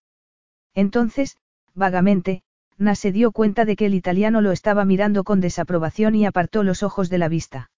Entonces, 0.73 1.37
vagamente, 1.73 2.43
Nas 2.77 2.99
se 2.99 3.11
dio 3.11 3.31
cuenta 3.31 3.65
de 3.65 3.75
que 3.75 3.87
el 3.87 3.93
italiano 3.93 4.41
lo 4.41 4.51
estaba 4.51 4.85
mirando 4.85 5.23
con 5.23 5.41
desaprobación 5.41 6.15
y 6.15 6.25
apartó 6.25 6.63
los 6.63 6.83
ojos 6.83 7.09
de 7.09 7.17
la 7.17 7.27
vista. 7.27 7.71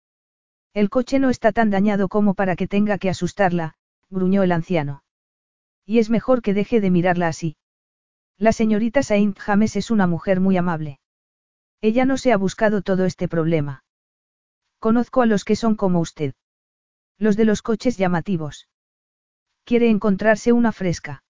El 0.75 0.89
coche 0.89 1.19
no 1.19 1.29
está 1.29 1.53
tan 1.53 1.69
dañado 1.69 2.09
como 2.09 2.33
para 2.33 2.57
que 2.57 2.67
tenga 2.67 2.97
que 2.97 3.09
asustarla, 3.09 3.75
gruñó 4.09 4.43
el 4.43 4.51
anciano. 4.51 5.03
Y 5.85 5.99
es 5.99 6.09
mejor 6.09 6.41
que 6.41 6.53
deje 6.53 6.81
de 6.81 6.91
mirarla 6.91 7.29
así. 7.29 7.55
La 8.37 8.51
señorita 8.51 9.01
Saint 9.01 9.39
James 9.39 9.77
es 9.77 9.89
una 9.89 10.05
mujer 10.05 10.41
muy 10.41 10.57
amable. 10.57 10.99
Ella 11.79 12.03
no 12.03 12.17
se 12.17 12.33
ha 12.33 12.37
buscado 12.37 12.81
todo 12.81 13.05
este 13.05 13.29
problema. 13.29 13.85
Conozco 14.79 15.21
a 15.21 15.25
los 15.25 15.45
que 15.45 15.55
son 15.55 15.75
como 15.75 16.01
usted. 16.01 16.33
Los 17.17 17.37
de 17.37 17.45
los 17.45 17.61
coches 17.61 17.95
llamativos. 17.95 18.67
Quiere 19.63 19.89
encontrarse 19.89 20.51
una 20.51 20.73
fresca. 20.73 21.23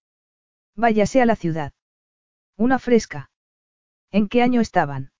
Váyase 0.74 1.22
a 1.22 1.26
la 1.26 1.36
ciudad. 1.36 1.72
Una 2.56 2.80
fresca. 2.80 3.30
¿En 4.10 4.26
qué 4.28 4.42
año 4.42 4.60
estaban? 4.60 5.12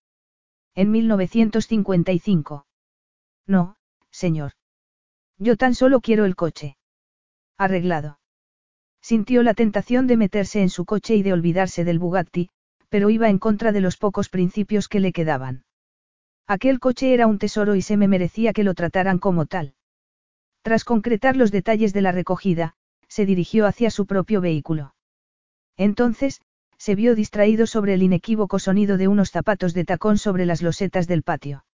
En 0.74 0.90
1955. 0.90 2.66
No, 3.46 3.75
señor. 4.16 4.52
Yo 5.38 5.56
tan 5.56 5.74
solo 5.74 6.00
quiero 6.00 6.24
el 6.24 6.36
coche. 6.36 6.76
Arreglado. 7.58 8.18
Sintió 9.02 9.42
la 9.42 9.54
tentación 9.54 10.06
de 10.06 10.16
meterse 10.16 10.62
en 10.62 10.70
su 10.70 10.84
coche 10.84 11.14
y 11.16 11.22
de 11.22 11.32
olvidarse 11.32 11.84
del 11.84 11.98
Bugatti, 11.98 12.48
pero 12.88 13.10
iba 13.10 13.28
en 13.28 13.38
contra 13.38 13.72
de 13.72 13.82
los 13.82 13.98
pocos 13.98 14.30
principios 14.30 14.88
que 14.88 15.00
le 15.00 15.12
quedaban. 15.12 15.64
Aquel 16.46 16.80
coche 16.80 17.12
era 17.12 17.26
un 17.26 17.38
tesoro 17.38 17.74
y 17.74 17.82
se 17.82 17.96
me 17.96 18.08
merecía 18.08 18.52
que 18.54 18.64
lo 18.64 18.74
trataran 18.74 19.18
como 19.18 19.46
tal. 19.46 19.74
Tras 20.62 20.84
concretar 20.84 21.36
los 21.36 21.52
detalles 21.52 21.92
de 21.92 22.02
la 22.02 22.12
recogida, 22.12 22.74
se 23.08 23.26
dirigió 23.26 23.66
hacia 23.66 23.90
su 23.90 24.06
propio 24.06 24.40
vehículo. 24.40 24.94
Entonces, 25.76 26.40
se 26.78 26.94
vio 26.94 27.14
distraído 27.14 27.66
sobre 27.66 27.94
el 27.94 28.02
inequívoco 28.02 28.58
sonido 28.58 28.96
de 28.96 29.08
unos 29.08 29.30
zapatos 29.30 29.74
de 29.74 29.84
tacón 29.84 30.16
sobre 30.16 30.46
las 30.46 30.62
losetas 30.62 31.06
del 31.06 31.22
patio. 31.22 31.65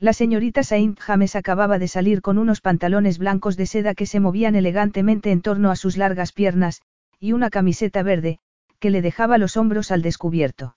La 0.00 0.12
señorita 0.12 0.62
Saint 0.62 0.96
James 1.00 1.34
acababa 1.34 1.80
de 1.80 1.88
salir 1.88 2.22
con 2.22 2.38
unos 2.38 2.60
pantalones 2.60 3.18
blancos 3.18 3.56
de 3.56 3.66
seda 3.66 3.94
que 3.94 4.06
se 4.06 4.20
movían 4.20 4.54
elegantemente 4.54 5.32
en 5.32 5.42
torno 5.42 5.72
a 5.72 5.76
sus 5.76 5.96
largas 5.96 6.30
piernas, 6.30 6.82
y 7.18 7.32
una 7.32 7.50
camiseta 7.50 8.04
verde, 8.04 8.38
que 8.78 8.90
le 8.90 9.02
dejaba 9.02 9.38
los 9.38 9.56
hombros 9.56 9.90
al 9.90 10.02
descubierto. 10.02 10.76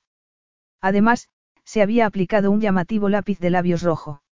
Además, 0.82 1.30
se 1.64 1.84
había 1.84 2.08
aplicado 2.08 2.50
un 2.50 2.62
llamativo 2.62 3.10
lápiz 3.10 3.38
de 3.38 3.52
labios 3.52 3.84
rojo. 3.84 4.24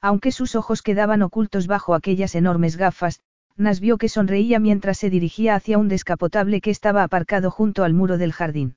Aunque 0.00 0.32
sus 0.32 0.56
ojos 0.56 0.82
quedaban 0.82 1.22
ocultos 1.22 1.68
bajo 1.68 1.94
aquellas 1.94 2.34
enormes 2.34 2.76
gafas, 2.76 3.20
Nas 3.56 3.78
vio 3.78 3.98
que 3.98 4.08
sonreía 4.08 4.58
mientras 4.58 4.98
se 4.98 5.10
dirigía 5.10 5.54
hacia 5.54 5.78
un 5.78 5.88
descapotable 5.88 6.60
que 6.60 6.70
estaba 6.70 7.04
aparcado 7.04 7.52
junto 7.52 7.84
al 7.84 7.94
muro 7.94 8.18
del 8.18 8.32
jardín. 8.32 8.76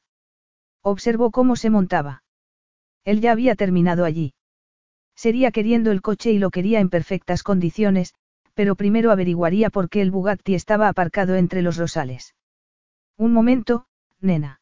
Observó 0.83 1.31
cómo 1.31 1.55
se 1.55 1.71
montaba. 1.71 2.23
Él 3.05 3.21
ya 3.21 3.31
había 3.31 3.55
terminado 3.55 4.05
allí. 4.05 4.33
Sería 5.21 5.51
queriendo 5.51 5.91
el 5.91 6.01
coche 6.01 6.31
y 6.31 6.39
lo 6.39 6.49
quería 6.49 6.79
en 6.79 6.89
perfectas 6.89 7.43
condiciones, 7.43 8.15
pero 8.55 8.75
primero 8.75 9.11
averiguaría 9.11 9.69
por 9.69 9.87
qué 9.87 10.01
el 10.01 10.09
Bugatti 10.09 10.55
estaba 10.55 10.87
aparcado 10.87 11.35
entre 11.35 11.61
los 11.61 11.77
rosales. 11.77 12.33
Un 13.17 13.31
momento, 13.31 13.85
nena. 14.19 14.61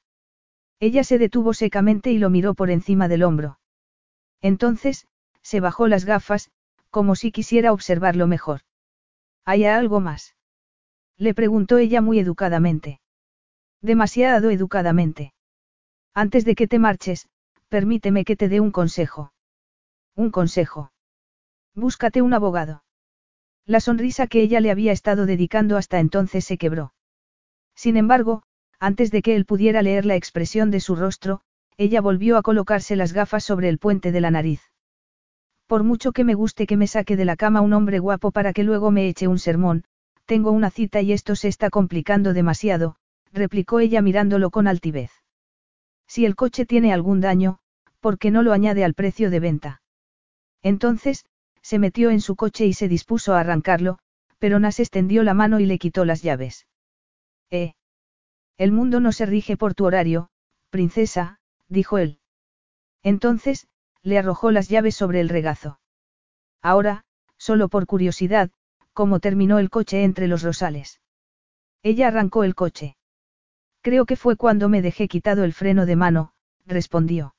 Ella 0.81 1.05
se 1.05 1.17
detuvo 1.17 1.53
secamente 1.53 2.11
y 2.11 2.17
lo 2.17 2.29
miró 2.29 2.55
por 2.55 2.71
encima 2.71 3.07
del 3.07 3.23
hombro. 3.23 3.57
Entonces, 4.41 5.07
se 5.41 5.61
bajó 5.61 5.87
las 5.87 6.03
gafas, 6.03 6.51
como 6.89 7.15
si 7.15 7.31
quisiera 7.31 7.71
observarlo 7.71 8.27
mejor. 8.27 8.59
¿Hay 9.45 9.63
algo 9.63 10.01
más? 10.01 10.35
Le 11.15 11.33
preguntó 11.33 11.77
ella 11.77 12.01
muy 12.01 12.19
educadamente. 12.19 12.99
Demasiado 13.81 14.49
educadamente. 14.49 15.31
Antes 16.13 16.43
de 16.43 16.55
que 16.55 16.67
te 16.67 16.79
marches, 16.79 17.29
permíteme 17.69 18.25
que 18.25 18.35
te 18.35 18.49
dé 18.49 18.59
un 18.59 18.71
consejo. 18.71 19.31
Un 20.19 20.31
consejo. 20.31 20.91
Búscate 21.73 22.21
un 22.21 22.33
abogado. 22.33 22.83
La 23.65 23.79
sonrisa 23.79 24.27
que 24.27 24.41
ella 24.41 24.59
le 24.59 24.69
había 24.69 24.91
estado 24.91 25.25
dedicando 25.25 25.77
hasta 25.77 26.01
entonces 26.01 26.43
se 26.43 26.57
quebró. 26.57 26.93
Sin 27.73 27.95
embargo, 27.95 28.43
antes 28.81 29.11
de 29.11 29.21
que 29.21 29.37
él 29.37 29.45
pudiera 29.45 29.81
leer 29.81 30.05
la 30.05 30.17
expresión 30.17 30.71
de 30.71 30.81
su 30.81 30.97
rostro, 30.97 31.39
ella 31.77 32.01
volvió 32.01 32.35
a 32.35 32.41
colocarse 32.41 32.97
las 32.97 33.13
gafas 33.13 33.45
sobre 33.45 33.69
el 33.69 33.77
puente 33.77 34.11
de 34.11 34.19
la 34.19 34.29
nariz. 34.29 34.61
Por 35.67 35.83
mucho 35.83 36.11
que 36.11 36.25
me 36.25 36.33
guste 36.33 36.67
que 36.67 36.75
me 36.75 36.87
saque 36.87 37.15
de 37.15 37.23
la 37.23 37.37
cama 37.37 37.61
un 37.61 37.71
hombre 37.71 37.99
guapo 37.99 38.31
para 38.31 38.51
que 38.51 38.65
luego 38.65 38.91
me 38.91 39.07
eche 39.07 39.29
un 39.29 39.39
sermón, 39.39 39.85
tengo 40.25 40.51
una 40.51 40.69
cita 40.69 40.99
y 40.99 41.13
esto 41.13 41.37
se 41.37 41.47
está 41.47 41.69
complicando 41.69 42.33
demasiado, 42.33 42.97
replicó 43.31 43.79
ella 43.79 44.01
mirándolo 44.01 44.49
con 44.49 44.67
altivez. 44.67 45.11
Si 46.07 46.25
el 46.25 46.35
coche 46.35 46.65
tiene 46.65 46.91
algún 46.91 47.21
daño, 47.21 47.59
¿por 48.01 48.17
qué 48.17 48.31
no 48.31 48.43
lo 48.43 48.51
añade 48.51 48.83
al 48.83 48.95
precio 48.95 49.29
de 49.29 49.39
venta? 49.39 49.81
Entonces, 50.61 51.25
se 51.61 51.79
metió 51.79 52.09
en 52.09 52.21
su 52.21 52.35
coche 52.35 52.65
y 52.65 52.73
se 52.73 52.87
dispuso 52.87 53.33
a 53.33 53.39
arrancarlo, 53.39 53.99
pero 54.39 54.59
Nas 54.59 54.79
extendió 54.79 55.23
la 55.23 55.33
mano 55.33 55.59
y 55.59 55.65
le 55.65 55.77
quitó 55.77 56.05
las 56.05 56.21
llaves. 56.21 56.67
Eh. 57.49 57.73
El 58.57 58.71
mundo 58.71 58.99
no 58.99 59.11
se 59.11 59.25
rige 59.25 59.57
por 59.57 59.73
tu 59.73 59.85
horario, 59.85 60.29
princesa, 60.69 61.39
dijo 61.67 61.97
él. 61.97 62.19
Entonces, 63.03 63.67
le 64.01 64.17
arrojó 64.17 64.51
las 64.51 64.69
llaves 64.69 64.95
sobre 64.95 65.21
el 65.21 65.29
regazo. 65.29 65.79
Ahora, 66.61 67.05
solo 67.37 67.69
por 67.69 67.85
curiosidad, 67.85 68.51
¿cómo 68.93 69.19
terminó 69.19 69.59
el 69.59 69.69
coche 69.69 70.03
entre 70.03 70.27
los 70.27 70.43
rosales? 70.43 70.99
Ella 71.83 72.07
arrancó 72.07 72.43
el 72.43 72.55
coche. 72.55 72.97
Creo 73.81 74.05
que 74.05 74.17
fue 74.17 74.35
cuando 74.35 74.67
me 74.67 74.81
dejé 74.81 75.07
quitado 75.07 75.43
el 75.45 75.53
freno 75.53 75.85
de 75.85 75.95
mano, 75.95 76.33
respondió. 76.65 77.35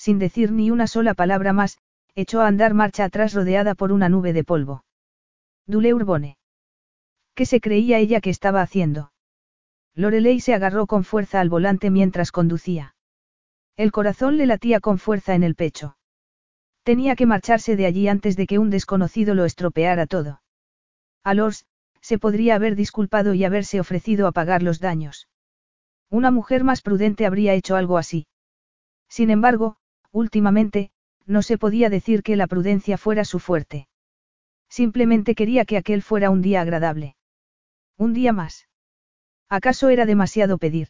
Sin 0.00 0.18
decir 0.18 0.50
ni 0.50 0.70
una 0.70 0.86
sola 0.86 1.12
palabra 1.12 1.52
más, 1.52 1.76
echó 2.14 2.40
a 2.40 2.46
andar 2.46 2.72
marcha 2.72 3.04
atrás 3.04 3.34
rodeada 3.34 3.74
por 3.74 3.92
una 3.92 4.08
nube 4.08 4.32
de 4.32 4.44
polvo. 4.44 4.82
Dule 5.66 5.92
Urbone. 5.92 6.38
¿Qué 7.34 7.44
se 7.44 7.60
creía 7.60 7.98
ella 7.98 8.22
que 8.22 8.30
estaba 8.30 8.62
haciendo? 8.62 9.12
Lorelei 9.94 10.40
se 10.40 10.54
agarró 10.54 10.86
con 10.86 11.04
fuerza 11.04 11.38
al 11.38 11.50
volante 11.50 11.90
mientras 11.90 12.32
conducía. 12.32 12.94
El 13.76 13.92
corazón 13.92 14.38
le 14.38 14.46
latía 14.46 14.80
con 14.80 14.96
fuerza 14.96 15.34
en 15.34 15.42
el 15.42 15.54
pecho. 15.54 15.98
Tenía 16.82 17.14
que 17.14 17.26
marcharse 17.26 17.76
de 17.76 17.84
allí 17.84 18.08
antes 18.08 18.36
de 18.36 18.46
que 18.46 18.58
un 18.58 18.70
desconocido 18.70 19.34
lo 19.34 19.44
estropeara 19.44 20.06
todo. 20.06 20.40
Alors, 21.22 21.66
se 22.00 22.18
podría 22.18 22.54
haber 22.54 22.74
disculpado 22.74 23.34
y 23.34 23.44
haberse 23.44 23.78
ofrecido 23.78 24.26
a 24.26 24.32
pagar 24.32 24.62
los 24.62 24.80
daños. 24.80 25.28
Una 26.08 26.30
mujer 26.30 26.64
más 26.64 26.80
prudente 26.80 27.26
habría 27.26 27.52
hecho 27.52 27.76
algo 27.76 27.98
así. 27.98 28.26
Sin 29.10 29.28
embargo, 29.28 29.76
últimamente, 30.12 30.90
no 31.26 31.42
se 31.42 31.58
podía 31.58 31.90
decir 31.90 32.22
que 32.22 32.36
la 32.36 32.46
prudencia 32.46 32.98
fuera 32.98 33.24
su 33.24 33.38
fuerte. 33.38 33.88
Simplemente 34.68 35.34
quería 35.34 35.64
que 35.64 35.76
aquel 35.76 36.02
fuera 36.02 36.30
un 36.30 36.42
día 36.42 36.60
agradable. 36.60 37.16
Un 37.96 38.12
día 38.12 38.32
más. 38.32 38.68
¿Acaso 39.48 39.88
era 39.88 40.06
demasiado 40.06 40.58
pedir? 40.58 40.88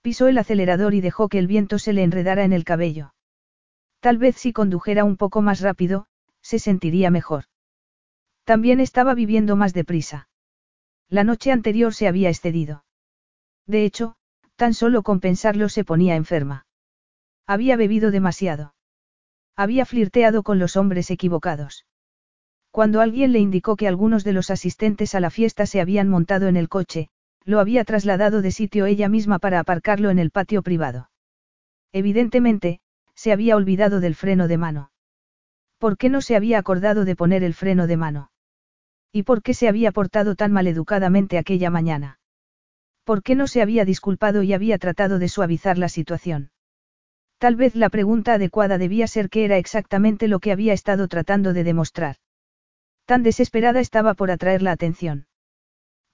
Pisó 0.00 0.28
el 0.28 0.38
acelerador 0.38 0.94
y 0.94 1.00
dejó 1.00 1.28
que 1.28 1.38
el 1.38 1.46
viento 1.46 1.78
se 1.78 1.92
le 1.92 2.02
enredara 2.02 2.44
en 2.44 2.52
el 2.52 2.64
cabello. 2.64 3.14
Tal 4.00 4.18
vez 4.18 4.36
si 4.36 4.52
condujera 4.52 5.04
un 5.04 5.16
poco 5.16 5.42
más 5.42 5.60
rápido, 5.60 6.06
se 6.40 6.58
sentiría 6.58 7.10
mejor. 7.10 7.44
También 8.44 8.80
estaba 8.80 9.14
viviendo 9.14 9.56
más 9.56 9.72
deprisa. 9.72 10.28
La 11.08 11.24
noche 11.24 11.50
anterior 11.50 11.94
se 11.94 12.06
había 12.06 12.28
excedido. 12.28 12.84
De 13.66 13.84
hecho, 13.84 14.16
tan 14.56 14.74
solo 14.74 15.02
con 15.02 15.20
pensarlo 15.20 15.68
se 15.68 15.84
ponía 15.84 16.16
enferma. 16.16 16.66
Había 17.46 17.76
bebido 17.76 18.10
demasiado. 18.10 18.74
Había 19.56 19.84
flirteado 19.84 20.42
con 20.42 20.58
los 20.58 20.76
hombres 20.76 21.10
equivocados. 21.10 21.86
Cuando 22.70 23.00
alguien 23.00 23.32
le 23.32 23.38
indicó 23.38 23.76
que 23.76 23.86
algunos 23.86 24.24
de 24.24 24.32
los 24.32 24.50
asistentes 24.50 25.14
a 25.14 25.20
la 25.20 25.30
fiesta 25.30 25.66
se 25.66 25.80
habían 25.80 26.08
montado 26.08 26.48
en 26.48 26.56
el 26.56 26.68
coche, 26.68 27.08
lo 27.44 27.60
había 27.60 27.84
trasladado 27.84 28.42
de 28.42 28.50
sitio 28.50 28.86
ella 28.86 29.08
misma 29.08 29.38
para 29.38 29.60
aparcarlo 29.60 30.10
en 30.10 30.18
el 30.18 30.30
patio 30.30 30.62
privado. 30.62 31.10
Evidentemente, 31.92 32.80
se 33.14 33.30
había 33.30 33.54
olvidado 33.54 34.00
del 34.00 34.14
freno 34.14 34.48
de 34.48 34.58
mano. 34.58 34.90
¿Por 35.78 35.96
qué 35.98 36.08
no 36.08 36.20
se 36.20 36.34
había 36.34 36.58
acordado 36.58 37.04
de 37.04 37.14
poner 37.14 37.44
el 37.44 37.54
freno 37.54 37.86
de 37.86 37.96
mano? 37.96 38.30
¿Y 39.12 39.22
por 39.22 39.42
qué 39.42 39.54
se 39.54 39.68
había 39.68 39.92
portado 39.92 40.34
tan 40.34 40.50
maleducadamente 40.50 41.38
aquella 41.38 41.70
mañana? 41.70 42.18
¿Por 43.04 43.22
qué 43.22 43.34
no 43.34 43.46
se 43.46 43.62
había 43.62 43.84
disculpado 43.84 44.42
y 44.42 44.54
había 44.54 44.78
tratado 44.78 45.18
de 45.18 45.28
suavizar 45.28 45.78
la 45.78 45.88
situación? 45.88 46.50
Tal 47.38 47.56
vez 47.56 47.74
la 47.74 47.90
pregunta 47.90 48.34
adecuada 48.34 48.78
debía 48.78 49.06
ser 49.06 49.28
qué 49.28 49.44
era 49.44 49.58
exactamente 49.58 50.28
lo 50.28 50.38
que 50.40 50.52
había 50.52 50.72
estado 50.72 51.08
tratando 51.08 51.52
de 51.52 51.64
demostrar. 51.64 52.16
Tan 53.04 53.22
desesperada 53.22 53.80
estaba 53.80 54.14
por 54.14 54.30
atraer 54.30 54.62
la 54.62 54.72
atención. 54.72 55.26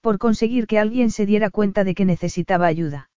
Por 0.01 0.19
conseguir 0.19 0.67
que 0.67 0.79
alguien 0.79 1.11
se 1.11 1.27
diera 1.27 1.51
cuenta 1.51 1.85
de 1.85 1.95
que 1.95 2.05
necesitaba 2.05 2.67
ayuda. 2.67 3.11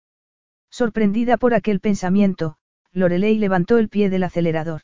Sorprendida 0.71 1.37
por 1.37 1.55
aquel 1.55 1.81
pensamiento, 1.81 2.57
Lorelei 2.93 3.39
levantó 3.39 3.79
el 3.79 3.89
pie 3.89 4.11
del 4.11 4.25
acelerador. 4.25 4.83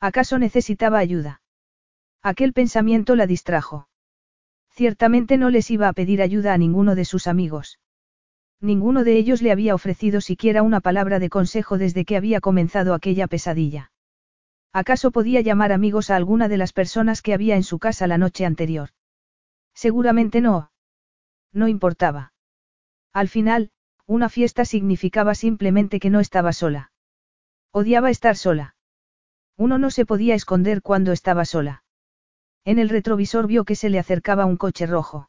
¿Acaso 0.00 0.38
necesitaba 0.38 0.98
ayuda? 0.98 1.40
Aquel 2.22 2.52
pensamiento 2.52 3.16
la 3.16 3.26
distrajo. 3.26 3.88
Ciertamente 4.70 5.38
no 5.38 5.50
les 5.50 5.70
iba 5.70 5.88
a 5.88 5.92
pedir 5.92 6.20
ayuda 6.20 6.52
a 6.52 6.58
ninguno 6.58 6.94
de 6.94 7.04
sus 7.04 7.26
amigos. 7.26 7.78
Ninguno 8.60 9.04
de 9.04 9.16
ellos 9.16 9.42
le 9.42 9.52
había 9.52 9.74
ofrecido 9.74 10.20
siquiera 10.20 10.62
una 10.62 10.80
palabra 10.80 11.18
de 11.18 11.28
consejo 11.28 11.78
desde 11.78 12.04
que 12.04 12.16
había 12.16 12.40
comenzado 12.40 12.94
aquella 12.94 13.26
pesadilla. 13.26 13.92
¿Acaso 14.72 15.10
podía 15.12 15.40
llamar 15.40 15.72
amigos 15.72 16.10
a 16.10 16.16
alguna 16.16 16.48
de 16.48 16.56
las 16.56 16.72
personas 16.72 17.22
que 17.22 17.34
había 17.34 17.56
en 17.56 17.62
su 17.62 17.78
casa 17.78 18.06
la 18.06 18.18
noche 18.18 18.44
anterior? 18.44 18.90
Seguramente 19.74 20.40
no. 20.40 20.72
No 21.52 21.68
importaba. 21.68 22.32
Al 23.12 23.28
final, 23.28 23.70
una 24.06 24.28
fiesta 24.28 24.64
significaba 24.64 25.34
simplemente 25.34 26.00
que 26.00 26.10
no 26.10 26.20
estaba 26.20 26.52
sola. 26.52 26.92
Odiaba 27.70 28.10
estar 28.10 28.36
sola. 28.36 28.74
Uno 29.56 29.78
no 29.78 29.90
se 29.90 30.04
podía 30.04 30.34
esconder 30.34 30.82
cuando 30.82 31.12
estaba 31.12 31.44
sola. 31.44 31.84
En 32.64 32.78
el 32.78 32.88
retrovisor 32.88 33.46
vio 33.46 33.64
que 33.64 33.76
se 33.76 33.90
le 33.90 33.98
acercaba 33.98 34.46
un 34.46 34.56
coche 34.56 34.86
rojo. 34.86 35.28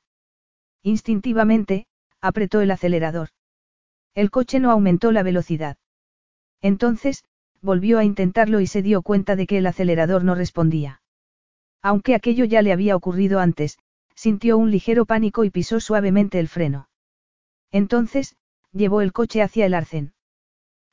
Instintivamente, 0.81 1.85
apretó 2.25 2.61
el 2.61 2.71
acelerador. 2.71 3.29
El 4.15 4.31
coche 4.31 4.59
no 4.59 4.71
aumentó 4.71 5.11
la 5.11 5.21
velocidad. 5.21 5.77
Entonces, 6.61 7.23
volvió 7.61 7.99
a 7.99 8.03
intentarlo 8.03 8.61
y 8.61 8.67
se 8.67 8.81
dio 8.81 9.01
cuenta 9.01 9.35
de 9.35 9.45
que 9.45 9.59
el 9.59 9.67
acelerador 9.67 10.23
no 10.23 10.33
respondía. 10.33 11.01
Aunque 11.81 12.15
aquello 12.15 12.45
ya 12.45 12.61
le 12.61 12.71
había 12.71 12.95
ocurrido 12.95 13.39
antes, 13.39 13.77
sintió 14.15 14.57
un 14.57 14.71
ligero 14.71 15.05
pánico 15.05 15.43
y 15.43 15.51
pisó 15.51 15.79
suavemente 15.79 16.39
el 16.39 16.47
freno. 16.47 16.89
Entonces, 17.71 18.35
llevó 18.71 19.01
el 19.01 19.13
coche 19.13 19.43
hacia 19.43 19.65
el 19.65 19.73
arcén. 19.73 20.13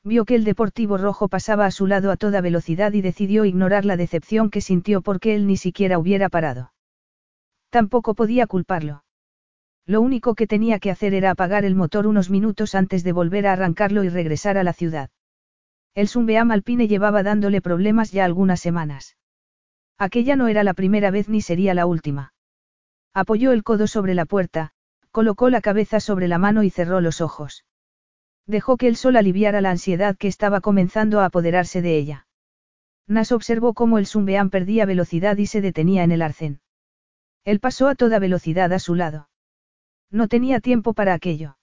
Vio 0.05 0.25
que 0.25 0.35
el 0.35 0.45
deportivo 0.45 0.99
rojo 0.99 1.29
pasaba 1.29 1.64
a 1.64 1.71
su 1.71 1.87
lado 1.87 2.11
a 2.11 2.16
toda 2.16 2.40
velocidad 2.40 2.92
y 2.92 3.01
decidió 3.01 3.45
ignorar 3.45 3.85
la 3.85 3.97
decepción 3.97 4.51
que 4.51 4.61
sintió 4.61 5.01
porque 5.01 5.35
él 5.35 5.47
ni 5.47 5.57
siquiera 5.57 5.99
hubiera 5.99 6.29
parado. 6.29 6.73
Tampoco 7.71 8.14
podía 8.14 8.47
culparlo. 8.47 9.02
Lo 9.87 10.01
único 10.01 10.35
que 10.35 10.47
tenía 10.47 10.79
que 10.79 10.90
hacer 10.90 11.12
era 11.14 11.31
apagar 11.31 11.64
el 11.64 11.75
motor 11.75 12.07
unos 12.07 12.31
minutos 12.31 12.75
antes 12.75 13.03
de 13.03 13.12
volver 13.12 13.47
a 13.47 13.53
arrancarlo 13.53 14.05
y 14.05 14.09
regresar 14.09 14.57
a 14.57 14.62
la 14.62 14.73
ciudad. 14.73 15.11
El 15.95 16.09
Sunbeam 16.09 16.51
Alpine 16.51 16.88
llevaba 16.88 17.23
dándole 17.23 17.61
problemas 17.61 18.12
ya 18.12 18.25
algunas 18.25 18.61
semanas. 18.61 19.16
Aquella 19.99 20.37
no 20.37 20.49
era 20.49 20.64
la 20.64 20.75
primera 20.75 21.11
vez 21.11 21.29
ni 21.29 21.42
sería 21.42 21.75
la 21.75 21.87
última. 21.87 22.33
Apoyó 23.12 23.53
el 23.53 23.62
codo 23.62 23.87
sobre 23.87 24.14
la 24.14 24.25
puerta, 24.25 24.73
colocó 25.11 25.51
la 25.51 25.61
cabeza 25.61 26.01
sobre 26.01 26.29
la 26.29 26.38
mano 26.38 26.62
y 26.62 26.71
cerró 26.71 27.01
los 27.01 27.21
ojos. 27.21 27.64
Dejó 28.47 28.77
que 28.77 28.88
el 28.88 28.97
sol 28.97 29.16
aliviara 29.16 29.61
la 29.61 29.71
ansiedad 29.71 30.16
que 30.16 30.29
estaba 30.29 30.61
comenzando 30.61 31.21
a 31.21 31.27
apoderarse 31.27 31.83
de 31.83 31.97
ella. 31.97 32.27
Nas 33.07 33.33
observó 33.33 33.75
cómo 33.75 33.99
el 33.99 34.07
Sunbeam 34.07 34.49
perdía 34.49 34.87
velocidad 34.87 35.37
y 35.37 35.47
se 35.47 35.61
detenía 35.61 36.05
en 36.05 36.12
el 36.12 36.23
arcén. 36.23 36.61
Él 37.45 37.61
pasó 37.61 37.88
a 37.88 37.95
toda 37.95 38.18
velocidad 38.18 38.73
a 38.73 38.79
su 38.79 38.95
lado. 38.95 39.29
No 40.12 40.29
tenía 40.29 40.61
tiempo 40.61 40.92
para 40.92 41.14
aquello. 41.14 41.57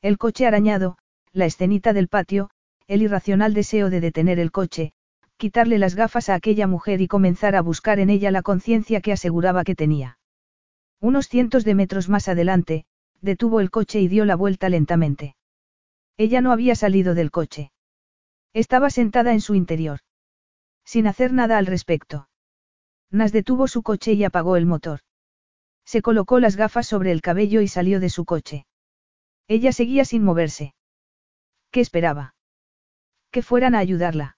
El 0.00 0.16
coche 0.16 0.46
arañado, 0.46 0.96
la 1.32 1.44
escenita 1.44 1.92
del 1.92 2.06
patio, 2.08 2.50
el 2.86 3.02
irracional 3.02 3.52
deseo 3.52 3.90
de 3.90 4.00
detener 4.00 4.38
el 4.38 4.52
coche, 4.52 4.92
quitarle 5.36 5.78
las 5.78 5.96
gafas 5.96 6.28
a 6.28 6.36
aquella 6.36 6.68
mujer 6.68 7.00
y 7.00 7.08
comenzar 7.08 7.56
a 7.56 7.62
buscar 7.62 7.98
en 7.98 8.10
ella 8.10 8.30
la 8.30 8.42
conciencia 8.42 9.00
que 9.00 9.12
aseguraba 9.12 9.64
que 9.64 9.74
tenía. 9.74 10.18
Unos 11.00 11.28
cientos 11.28 11.64
de 11.64 11.74
metros 11.74 12.08
más 12.08 12.28
adelante, 12.28 12.86
detuvo 13.20 13.58
el 13.58 13.70
coche 13.70 14.00
y 14.00 14.06
dio 14.06 14.24
la 14.24 14.36
vuelta 14.36 14.68
lentamente. 14.68 15.34
Ella 16.16 16.40
no 16.40 16.52
había 16.52 16.76
salido 16.76 17.14
del 17.14 17.32
coche. 17.32 17.72
Estaba 18.52 18.88
sentada 18.88 19.32
en 19.32 19.40
su 19.40 19.56
interior. 19.56 19.98
Sin 20.84 21.08
hacer 21.08 21.32
nada 21.32 21.58
al 21.58 21.66
respecto. 21.66 22.28
Nas 23.10 23.32
detuvo 23.32 23.66
su 23.66 23.82
coche 23.82 24.12
y 24.12 24.22
apagó 24.22 24.56
el 24.56 24.66
motor. 24.66 25.00
Se 25.84 26.02
colocó 26.02 26.40
las 26.40 26.56
gafas 26.56 26.86
sobre 26.86 27.12
el 27.12 27.20
cabello 27.20 27.60
y 27.60 27.68
salió 27.68 28.00
de 28.00 28.10
su 28.10 28.24
coche. 28.24 28.66
Ella 29.48 29.72
seguía 29.72 30.04
sin 30.04 30.24
moverse. 30.24 30.74
¿Qué 31.70 31.80
esperaba? 31.80 32.34
Que 33.30 33.42
fueran 33.42 33.74
a 33.74 33.78
ayudarla. 33.78 34.36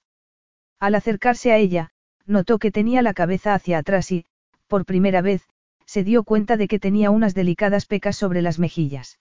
Al 0.80 0.94
acercarse 0.94 1.52
a 1.52 1.56
ella, 1.56 1.90
notó 2.26 2.58
que 2.58 2.72
tenía 2.72 3.02
la 3.02 3.14
cabeza 3.14 3.54
hacia 3.54 3.78
atrás 3.78 4.10
y, 4.10 4.26
por 4.66 4.84
primera 4.84 5.22
vez, 5.22 5.48
se 5.86 6.02
dio 6.02 6.24
cuenta 6.24 6.56
de 6.56 6.66
que 6.66 6.80
tenía 6.80 7.10
unas 7.10 7.34
delicadas 7.34 7.86
pecas 7.86 8.16
sobre 8.16 8.42
las 8.42 8.58
mejillas. 8.58 9.20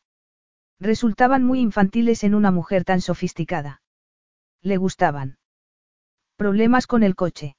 Resultaban 0.80 1.44
muy 1.44 1.60
infantiles 1.60 2.24
en 2.24 2.36
una 2.36 2.52
mujer 2.52 2.84
tan 2.84 3.02
sofisticada. 3.02 3.82
Le 4.62 4.78
gustaban. 4.78 5.38
Problemas 6.36 6.88
con 6.88 7.04
el 7.04 7.16
coche. 7.16 7.56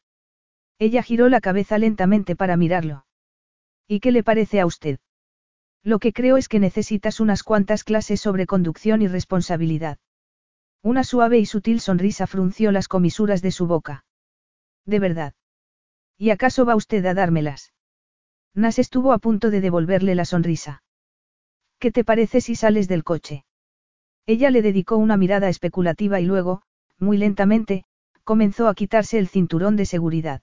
Ella 0.78 1.02
giró 1.02 1.28
la 1.28 1.40
cabeza 1.40 1.78
lentamente 1.78 2.36
para 2.36 2.56
mirarlo. 2.56 3.05
¿Y 3.88 4.00
qué 4.00 4.10
le 4.10 4.22
parece 4.22 4.60
a 4.60 4.66
usted? 4.66 4.98
Lo 5.82 5.98
que 6.00 6.12
creo 6.12 6.36
es 6.36 6.48
que 6.48 6.58
necesitas 6.58 7.20
unas 7.20 7.44
cuantas 7.44 7.84
clases 7.84 8.20
sobre 8.20 8.46
conducción 8.46 9.02
y 9.02 9.08
responsabilidad. 9.08 9.98
Una 10.82 11.04
suave 11.04 11.38
y 11.38 11.46
sutil 11.46 11.80
sonrisa 11.80 12.26
frunció 12.26 12.72
las 12.72 12.88
comisuras 12.88 13.42
de 13.42 13.52
su 13.52 13.66
boca. 13.66 14.04
¿De 14.84 14.98
verdad? 14.98 15.34
¿Y 16.18 16.30
acaso 16.30 16.64
va 16.64 16.74
usted 16.74 17.04
a 17.06 17.14
dármelas? 17.14 17.72
Nas 18.54 18.78
estuvo 18.78 19.12
a 19.12 19.18
punto 19.18 19.50
de 19.50 19.60
devolverle 19.60 20.14
la 20.14 20.24
sonrisa. 20.24 20.82
¿Qué 21.78 21.92
te 21.92 22.04
parece 22.04 22.40
si 22.40 22.54
sales 22.54 22.88
del 22.88 23.04
coche? 23.04 23.44
Ella 24.26 24.50
le 24.50 24.62
dedicó 24.62 24.96
una 24.96 25.16
mirada 25.16 25.48
especulativa 25.48 26.20
y 26.20 26.24
luego, 26.24 26.62
muy 26.98 27.18
lentamente, 27.18 27.84
comenzó 28.24 28.66
a 28.66 28.74
quitarse 28.74 29.18
el 29.18 29.28
cinturón 29.28 29.76
de 29.76 29.86
seguridad. 29.86 30.42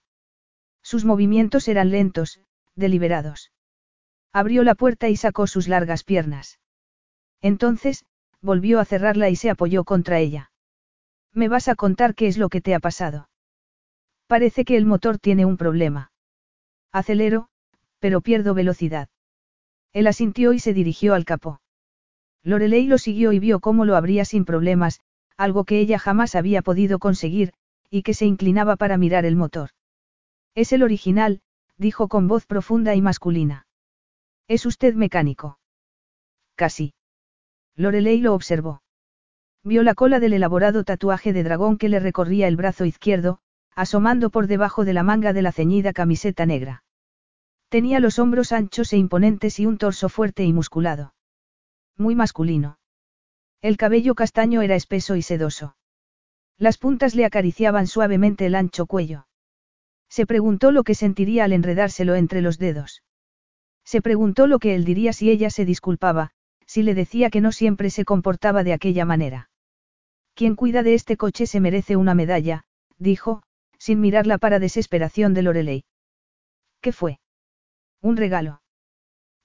Sus 0.82 1.06
movimientos 1.06 1.68
eran 1.68 1.90
lentos, 1.90 2.40
deliberados. 2.76 3.52
Abrió 4.32 4.64
la 4.64 4.76
puerta 4.76 5.10
y 5.10 5.16
sacó 5.16 5.48
sus 5.48 5.68
largas 5.68 6.04
piernas. 6.04 6.60
Entonces, 7.42 8.06
volvió 8.42 8.80
a 8.80 8.86
cerrarla 8.86 9.30
y 9.30 9.36
se 9.36 9.50
apoyó 9.50 9.84
contra 9.84 10.20
ella. 10.20 10.52
¿Me 11.34 11.48
vas 11.48 11.68
a 11.68 11.76
contar 11.76 12.16
qué 12.16 12.28
es 12.28 12.38
lo 12.38 12.50
que 12.50 12.62
te 12.62 12.76
ha 12.76 12.80
pasado? 12.80 13.30
Parece 14.28 14.66
que 14.66 14.78
el 14.78 14.86
motor 14.86 15.20
tiene 15.20 15.46
un 15.46 15.58
problema. 15.58 16.12
Acelero, 16.92 17.50
pero 18.00 18.22
pierdo 18.22 18.54
velocidad. 18.54 19.10
Él 19.94 20.08
asintió 20.08 20.54
y 20.54 20.60
se 20.60 20.74
dirigió 20.74 21.14
al 21.14 21.26
capó. 21.26 21.62
Lorelei 22.44 22.88
lo 22.88 22.98
siguió 22.98 23.32
y 23.32 23.40
vio 23.40 23.60
cómo 23.60 23.86
lo 23.86 23.96
abría 23.96 24.26
sin 24.26 24.46
problemas, 24.46 25.00
algo 25.38 25.64
que 25.64 25.80
ella 25.80 26.00
jamás 26.00 26.36
había 26.36 26.62
podido 26.62 27.00
conseguir, 27.00 27.54
y 27.90 28.04
que 28.04 28.14
se 28.14 28.26
inclinaba 28.26 28.76
para 28.76 28.98
mirar 28.98 29.26
el 29.26 29.36
motor. 29.36 29.70
Es 30.56 30.74
el 30.74 30.84
original, 30.84 31.42
dijo 31.78 32.08
con 32.08 32.28
voz 32.28 32.46
profunda 32.46 32.96
y 32.96 33.02
masculina. 33.02 33.66
¿Es 34.48 34.66
usted 34.66 34.94
mecánico? 34.94 35.60
Casi. 36.56 36.94
Lorelei 37.76 38.20
lo 38.20 38.34
observó. 38.34 38.82
Vio 39.64 39.84
la 39.84 39.96
cola 39.96 40.20
del 40.20 40.34
elaborado 40.34 40.84
tatuaje 40.84 41.34
de 41.34 41.44
dragón 41.44 41.78
que 41.78 41.90
le 41.90 42.00
recorría 42.00 42.48
el 42.48 42.58
brazo 42.58 42.86
izquierdo, 42.86 43.40
asomando 43.76 44.30
por 44.30 44.48
debajo 44.48 44.86
de 44.86 44.94
la 44.94 45.04
manga 45.04 45.34
de 45.34 45.42
la 45.42 45.52
ceñida 45.52 45.94
camiseta 45.94 46.46
negra. 46.46 46.84
Tenía 47.70 48.00
los 48.00 48.20
hombros 48.20 48.52
anchos 48.52 48.94
e 48.94 48.98
imponentes 48.98 49.60
y 49.60 49.66
un 49.66 49.78
torso 49.78 50.10
fuerte 50.10 50.44
y 50.44 50.54
musculado. 50.54 51.16
Muy 51.98 52.14
masculino. 52.14 52.78
El 53.62 53.78
cabello 53.78 54.14
castaño 54.14 54.62
era 54.62 54.76
espeso 54.76 55.16
y 55.16 55.22
sedoso. 55.22 55.76
Las 56.58 56.78
puntas 56.78 57.16
le 57.16 57.26
acariciaban 57.26 57.88
suavemente 57.88 58.46
el 58.46 58.56
ancho 58.56 58.86
cuello. 58.86 59.26
Se 60.14 60.28
preguntó 60.28 60.72
lo 60.72 60.84
que 60.84 60.94
sentiría 60.94 61.44
al 61.44 61.54
enredárselo 61.54 62.14
entre 62.14 62.44
los 62.44 62.60
dedos. 62.60 63.02
Se 63.84 64.00
preguntó 64.00 64.46
lo 64.46 64.60
que 64.60 64.76
él 64.76 64.86
diría 64.86 65.12
si 65.12 65.32
ella 65.32 65.50
se 65.50 65.66
disculpaba, 65.66 66.30
si 66.68 66.84
le 66.84 66.94
decía 66.94 67.32
que 67.32 67.42
no 67.42 67.52
siempre 67.52 67.90
se 67.90 68.06
comportaba 68.06 68.64
de 68.64 68.74
aquella 68.74 69.06
manera. 69.06 69.50
Quien 70.36 70.56
cuida 70.56 70.84
de 70.84 70.94
este 70.94 71.18
coche 71.18 71.48
se 71.48 71.60
merece 71.60 71.96
una 71.96 72.14
medalla, 72.14 72.66
dijo, 73.00 73.42
sin 73.80 74.02
mirarla 74.02 74.38
para 74.38 74.60
desesperación 74.60 75.34
de 75.34 75.42
Lorelei. 75.42 75.84
¿Qué 76.80 76.92
fue? 76.92 77.20
Un 78.00 78.16
regalo. 78.16 78.62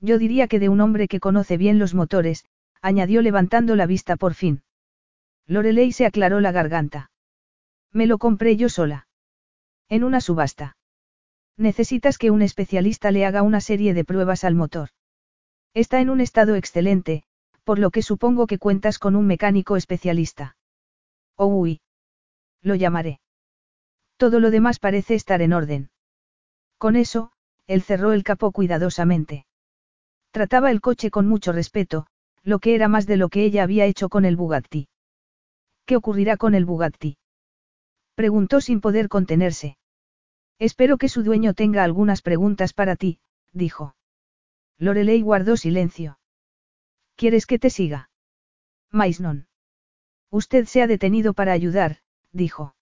Yo 0.00 0.18
diría 0.18 0.48
que 0.48 0.58
de 0.58 0.68
un 0.68 0.82
hombre 0.82 1.08
que 1.08 1.18
conoce 1.18 1.56
bien 1.56 1.78
los 1.78 1.94
motores, 1.94 2.44
añadió 2.82 3.22
levantando 3.22 3.74
la 3.74 3.86
vista 3.86 4.16
por 4.16 4.34
fin. 4.34 4.62
Lorelei 5.46 5.92
se 5.92 6.04
aclaró 6.04 6.40
la 6.40 6.52
garganta. 6.52 7.10
Me 7.90 8.06
lo 8.06 8.18
compré 8.18 8.58
yo 8.58 8.68
sola. 8.68 9.07
En 9.88 10.04
una 10.04 10.20
subasta. 10.20 10.76
Necesitas 11.56 12.18
que 12.18 12.30
un 12.30 12.42
especialista 12.42 13.10
le 13.10 13.24
haga 13.24 13.42
una 13.42 13.60
serie 13.60 13.94
de 13.94 14.04
pruebas 14.04 14.44
al 14.44 14.54
motor. 14.54 14.90
Está 15.74 16.00
en 16.00 16.10
un 16.10 16.20
estado 16.20 16.54
excelente, 16.54 17.24
por 17.64 17.78
lo 17.78 17.90
que 17.90 18.02
supongo 18.02 18.46
que 18.46 18.58
cuentas 18.58 18.98
con 18.98 19.16
un 19.16 19.26
mecánico 19.26 19.76
especialista. 19.76 20.56
Oh, 21.36 21.46
uy. 21.46 21.80
Lo 22.62 22.74
llamaré. 22.74 23.20
Todo 24.16 24.40
lo 24.40 24.50
demás 24.50 24.78
parece 24.78 25.14
estar 25.14 25.42
en 25.42 25.52
orden. 25.52 25.90
Con 26.76 26.96
eso, 26.96 27.32
él 27.66 27.82
cerró 27.82 28.12
el 28.12 28.24
capó 28.24 28.52
cuidadosamente. 28.52 29.46
Trataba 30.32 30.70
el 30.70 30.80
coche 30.80 31.10
con 31.10 31.26
mucho 31.26 31.52
respeto, 31.52 32.06
lo 32.42 32.58
que 32.58 32.74
era 32.74 32.88
más 32.88 33.06
de 33.06 33.16
lo 33.16 33.28
que 33.28 33.44
ella 33.44 33.62
había 33.62 33.86
hecho 33.86 34.08
con 34.08 34.24
el 34.24 34.36
Bugatti. 34.36 34.88
¿Qué 35.86 35.96
ocurrirá 35.96 36.36
con 36.36 36.54
el 36.54 36.64
Bugatti? 36.64 37.16
Preguntó 38.18 38.60
sin 38.60 38.80
poder 38.80 39.08
contenerse. 39.08 39.78
Espero 40.58 40.98
que 40.98 41.08
su 41.08 41.22
dueño 41.22 41.54
tenga 41.54 41.84
algunas 41.84 42.20
preguntas 42.20 42.72
para 42.72 42.96
ti, 42.96 43.20
dijo. 43.52 43.94
Lorelei 44.76 45.22
guardó 45.22 45.56
silencio. 45.56 46.18
¿Quieres 47.14 47.46
que 47.46 47.60
te 47.60 47.70
siga? 47.70 48.10
Maisnon. 48.90 49.46
Usted 50.32 50.64
se 50.64 50.82
ha 50.82 50.88
detenido 50.88 51.32
para 51.32 51.52
ayudar, 51.52 51.98
dijo. 52.32 52.74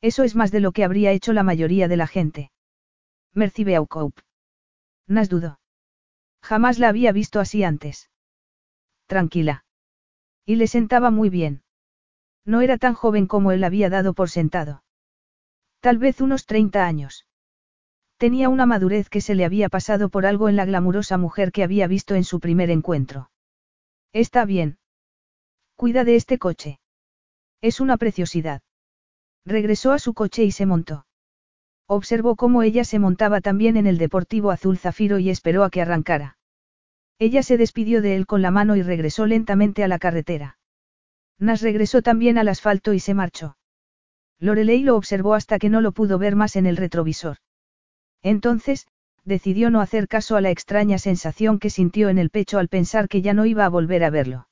Eso 0.00 0.22
es 0.22 0.36
más 0.36 0.52
de 0.52 0.60
lo 0.60 0.70
que 0.70 0.84
habría 0.84 1.10
hecho 1.10 1.32
la 1.32 1.42
mayoría 1.42 1.88
de 1.88 1.96
la 1.96 2.06
gente. 2.06 2.52
Merci 3.34 3.64
Beaucoup. 3.64 4.16
Nas 5.08 5.28
dudó. 5.28 5.58
Jamás 6.40 6.78
la 6.78 6.88
había 6.88 7.10
visto 7.10 7.40
así 7.40 7.64
antes. 7.64 8.10
Tranquila. 9.06 9.64
Y 10.46 10.54
le 10.54 10.68
sentaba 10.68 11.10
muy 11.10 11.30
bien. 11.30 11.64
No 12.44 12.60
era 12.60 12.78
tan 12.78 12.94
joven 12.94 13.26
como 13.26 13.52
él 13.52 13.62
había 13.64 13.88
dado 13.88 14.14
por 14.14 14.30
sentado. 14.30 14.82
Tal 15.80 15.98
vez 15.98 16.20
unos 16.20 16.46
30 16.46 16.84
años. 16.84 17.26
Tenía 18.16 18.48
una 18.48 18.66
madurez 18.66 19.08
que 19.08 19.20
se 19.20 19.34
le 19.34 19.44
había 19.44 19.68
pasado 19.68 20.08
por 20.08 20.26
algo 20.26 20.48
en 20.48 20.56
la 20.56 20.64
glamurosa 20.64 21.18
mujer 21.18 21.50
que 21.50 21.64
había 21.64 21.86
visto 21.86 22.14
en 22.14 22.24
su 22.24 22.40
primer 22.40 22.70
encuentro. 22.70 23.30
Está 24.12 24.44
bien. 24.44 24.78
Cuida 25.74 26.04
de 26.04 26.16
este 26.16 26.38
coche. 26.38 26.78
Es 27.60 27.80
una 27.80 27.96
preciosidad. 27.96 28.62
Regresó 29.44 29.92
a 29.92 29.98
su 29.98 30.14
coche 30.14 30.44
y 30.44 30.52
se 30.52 30.66
montó. 30.66 31.06
Observó 31.88 32.36
cómo 32.36 32.62
ella 32.62 32.84
se 32.84 32.98
montaba 32.98 33.40
también 33.40 33.76
en 33.76 33.86
el 33.86 33.98
deportivo 33.98 34.50
azul 34.50 34.78
zafiro 34.78 35.18
y 35.18 35.30
esperó 35.30 35.64
a 35.64 35.70
que 35.70 35.82
arrancara. 35.82 36.38
Ella 37.18 37.42
se 37.42 37.56
despidió 37.56 38.02
de 38.02 38.16
él 38.16 38.26
con 38.26 38.42
la 38.42 38.50
mano 38.50 38.76
y 38.76 38.82
regresó 38.82 39.26
lentamente 39.26 39.82
a 39.84 39.88
la 39.88 39.98
carretera. 39.98 40.58
Nas 41.42 41.60
regresó 41.60 42.02
también 42.02 42.38
al 42.38 42.46
asfalto 42.46 42.92
y 42.92 43.00
se 43.00 43.14
marchó. 43.14 43.56
Lorelei 44.38 44.84
lo 44.84 44.94
observó 44.96 45.34
hasta 45.34 45.58
que 45.58 45.70
no 45.70 45.80
lo 45.80 45.90
pudo 45.90 46.16
ver 46.16 46.36
más 46.36 46.54
en 46.54 46.66
el 46.66 46.76
retrovisor. 46.76 47.38
Entonces, 48.22 48.86
decidió 49.24 49.68
no 49.68 49.80
hacer 49.80 50.06
caso 50.06 50.36
a 50.36 50.40
la 50.40 50.50
extraña 50.50 50.98
sensación 50.98 51.58
que 51.58 51.68
sintió 51.68 52.10
en 52.10 52.18
el 52.18 52.30
pecho 52.30 52.60
al 52.60 52.68
pensar 52.68 53.08
que 53.08 53.22
ya 53.22 53.34
no 53.34 53.44
iba 53.44 53.64
a 53.64 53.68
volver 53.68 54.04
a 54.04 54.10
verlo. 54.10 54.46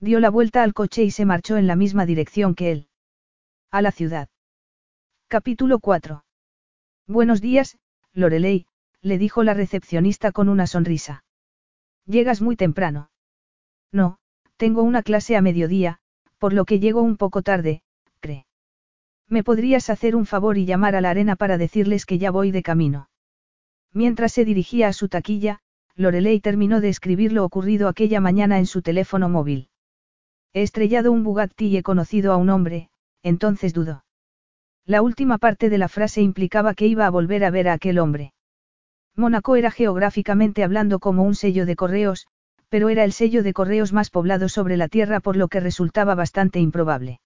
Dio 0.00 0.20
la 0.20 0.28
vuelta 0.28 0.62
al 0.62 0.74
coche 0.74 1.02
y 1.02 1.10
se 1.10 1.24
marchó 1.24 1.56
en 1.56 1.66
la 1.66 1.76
misma 1.76 2.04
dirección 2.04 2.54
que 2.54 2.72
él. 2.72 2.88
A 3.70 3.80
la 3.80 3.90
ciudad. 3.90 4.28
Capítulo 5.28 5.78
4. 5.78 6.26
Buenos 7.06 7.40
días, 7.40 7.78
Lorelei, 8.12 8.66
le 9.00 9.16
dijo 9.16 9.44
la 9.44 9.54
recepcionista 9.54 10.30
con 10.30 10.50
una 10.50 10.66
sonrisa. 10.66 11.24
Llegas 12.04 12.42
muy 12.42 12.56
temprano. 12.56 13.10
No, 13.92 14.18
tengo 14.58 14.82
una 14.82 15.02
clase 15.02 15.36
a 15.36 15.40
mediodía, 15.40 16.00
por 16.42 16.54
lo 16.54 16.64
que 16.64 16.80
llego 16.80 17.02
un 17.02 17.16
poco 17.16 17.42
tarde, 17.42 17.82
cree. 18.18 18.46
¿Me 19.28 19.44
podrías 19.44 19.88
hacer 19.90 20.16
un 20.16 20.26
favor 20.26 20.58
y 20.58 20.66
llamar 20.66 20.96
a 20.96 21.00
la 21.00 21.10
arena 21.10 21.36
para 21.36 21.56
decirles 21.56 22.04
que 22.04 22.18
ya 22.18 22.32
voy 22.32 22.50
de 22.50 22.64
camino? 22.64 23.08
Mientras 23.92 24.32
se 24.32 24.44
dirigía 24.44 24.88
a 24.88 24.92
su 24.92 25.08
taquilla, 25.08 25.60
Lorelei 25.94 26.40
terminó 26.40 26.80
de 26.80 26.88
escribir 26.88 27.32
lo 27.32 27.44
ocurrido 27.44 27.86
aquella 27.86 28.20
mañana 28.20 28.58
en 28.58 28.66
su 28.66 28.82
teléfono 28.82 29.28
móvil. 29.28 29.68
He 30.52 30.62
estrellado 30.62 31.12
un 31.12 31.22
Bugatti 31.22 31.66
y 31.66 31.76
he 31.76 31.84
conocido 31.84 32.32
a 32.32 32.36
un 32.38 32.50
hombre, 32.50 32.90
entonces 33.22 33.72
dudó. 33.72 34.04
La 34.84 35.00
última 35.00 35.38
parte 35.38 35.70
de 35.70 35.78
la 35.78 35.86
frase 35.86 36.22
implicaba 36.22 36.74
que 36.74 36.88
iba 36.88 37.06
a 37.06 37.10
volver 37.10 37.44
a 37.44 37.50
ver 37.50 37.68
a 37.68 37.74
aquel 37.74 38.00
hombre. 38.00 38.32
Mónaco 39.14 39.54
era 39.54 39.70
geográficamente 39.70 40.64
hablando 40.64 40.98
como 40.98 41.22
un 41.22 41.36
sello 41.36 41.66
de 41.66 41.76
correos, 41.76 42.26
pero 42.72 42.88
era 42.88 43.04
el 43.04 43.12
sello 43.12 43.42
de 43.42 43.52
correos 43.52 43.92
más 43.92 44.08
poblado 44.08 44.48
sobre 44.48 44.78
la 44.78 44.88
Tierra 44.88 45.20
por 45.20 45.36
lo 45.36 45.48
que 45.48 45.60
resultaba 45.60 46.14
bastante 46.14 46.58
improbable. 46.58 47.20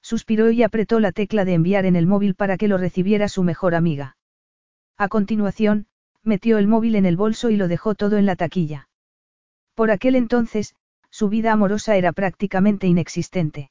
Suspiró 0.00 0.50
y 0.50 0.62
apretó 0.62 0.98
la 0.98 1.12
tecla 1.12 1.44
de 1.44 1.52
enviar 1.52 1.84
en 1.84 1.94
el 1.94 2.06
móvil 2.06 2.34
para 2.34 2.56
que 2.56 2.68
lo 2.68 2.78
recibiera 2.78 3.28
su 3.28 3.42
mejor 3.42 3.74
amiga. 3.74 4.16
A 4.96 5.08
continuación, 5.08 5.88
metió 6.22 6.56
el 6.56 6.68
móvil 6.68 6.96
en 6.96 7.04
el 7.04 7.18
bolso 7.18 7.50
y 7.50 7.56
lo 7.56 7.68
dejó 7.68 7.94
todo 7.94 8.16
en 8.16 8.24
la 8.24 8.34
taquilla. 8.34 8.88
Por 9.74 9.90
aquel 9.90 10.16
entonces, 10.16 10.74
su 11.10 11.28
vida 11.28 11.52
amorosa 11.52 11.96
era 11.96 12.12
prácticamente 12.12 12.86
inexistente. 12.86 13.70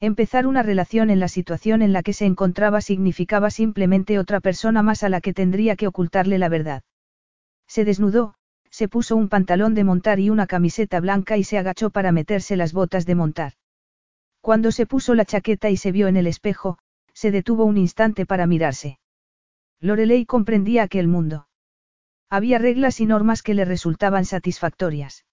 Empezar 0.00 0.46
una 0.46 0.62
relación 0.62 1.08
en 1.08 1.18
la 1.18 1.28
situación 1.28 1.80
en 1.80 1.94
la 1.94 2.02
que 2.02 2.12
se 2.12 2.26
encontraba 2.26 2.82
significaba 2.82 3.50
simplemente 3.50 4.18
otra 4.18 4.40
persona 4.40 4.82
más 4.82 5.02
a 5.02 5.08
la 5.08 5.22
que 5.22 5.32
tendría 5.32 5.76
que 5.76 5.86
ocultarle 5.86 6.36
la 6.36 6.50
verdad. 6.50 6.82
Se 7.66 7.86
desnudó, 7.86 8.34
se 8.70 8.88
puso 8.88 9.16
un 9.16 9.28
pantalón 9.28 9.74
de 9.74 9.84
montar 9.84 10.20
y 10.20 10.30
una 10.30 10.46
camiseta 10.46 11.00
blanca 11.00 11.36
y 11.36 11.44
se 11.44 11.58
agachó 11.58 11.90
para 11.90 12.12
meterse 12.12 12.56
las 12.56 12.72
botas 12.72 13.06
de 13.06 13.14
montar. 13.14 13.52
Cuando 14.40 14.72
se 14.72 14.86
puso 14.86 15.14
la 15.14 15.24
chaqueta 15.24 15.70
y 15.70 15.76
se 15.76 15.92
vio 15.92 16.08
en 16.08 16.16
el 16.16 16.26
espejo, 16.26 16.78
se 17.12 17.30
detuvo 17.30 17.64
un 17.64 17.76
instante 17.76 18.26
para 18.26 18.46
mirarse. 18.46 18.98
Lorelei 19.80 20.24
comprendía 20.24 20.82
aquel 20.84 21.08
mundo. 21.08 21.48
Había 22.30 22.58
reglas 22.58 23.00
y 23.00 23.06
normas 23.06 23.42
que 23.42 23.54
le 23.54 23.64
resultaban 23.64 24.24
satisfactorias. 24.24 25.24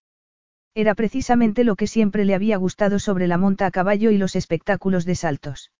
Era 0.74 0.96
precisamente 0.96 1.64
lo 1.64 1.76
que 1.76 1.88
siempre 1.88 2.26
le 2.26 2.36
había 2.36 2.58
gustado 2.58 3.00
sobre 3.00 3.28
la 3.28 3.38
monta 3.38 3.66
a 3.66 3.72
caballo 3.72 4.12
y 4.12 4.18
los 4.18 4.36
espectáculos 4.36 5.06
de 5.06 5.16
saltos. 5.16 5.72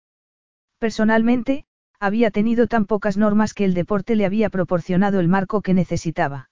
Personalmente, 0.78 1.66
había 2.00 2.30
tenido 2.30 2.66
tan 2.68 2.84
pocas 2.84 3.16
normas 3.16 3.54
que 3.54 3.64
el 3.64 3.74
deporte 3.74 4.16
le 4.16 4.24
había 4.24 4.50
proporcionado 4.50 5.18
el 5.20 5.28
marco 5.28 5.60
que 5.60 5.74
necesitaba. 5.74 6.47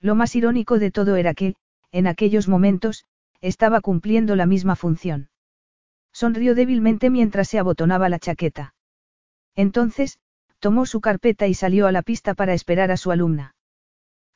Lo 0.00 0.14
más 0.14 0.36
irónico 0.36 0.78
de 0.78 0.90
todo 0.90 1.16
era 1.16 1.34
que, 1.34 1.54
en 1.92 2.06
aquellos 2.06 2.48
momentos, 2.48 3.04
estaba 3.40 3.80
cumpliendo 3.80 4.36
la 4.36 4.46
misma 4.46 4.76
función. 4.76 5.30
Sonrió 6.12 6.54
débilmente 6.54 7.10
mientras 7.10 7.48
se 7.48 7.58
abotonaba 7.58 8.08
la 8.08 8.18
chaqueta. 8.18 8.74
Entonces, 9.54 10.18
tomó 10.58 10.86
su 10.86 11.00
carpeta 11.00 11.46
y 11.46 11.54
salió 11.54 11.86
a 11.86 11.92
la 11.92 12.02
pista 12.02 12.34
para 12.34 12.54
esperar 12.54 12.90
a 12.90 12.96
su 12.96 13.10
alumna. 13.10 13.54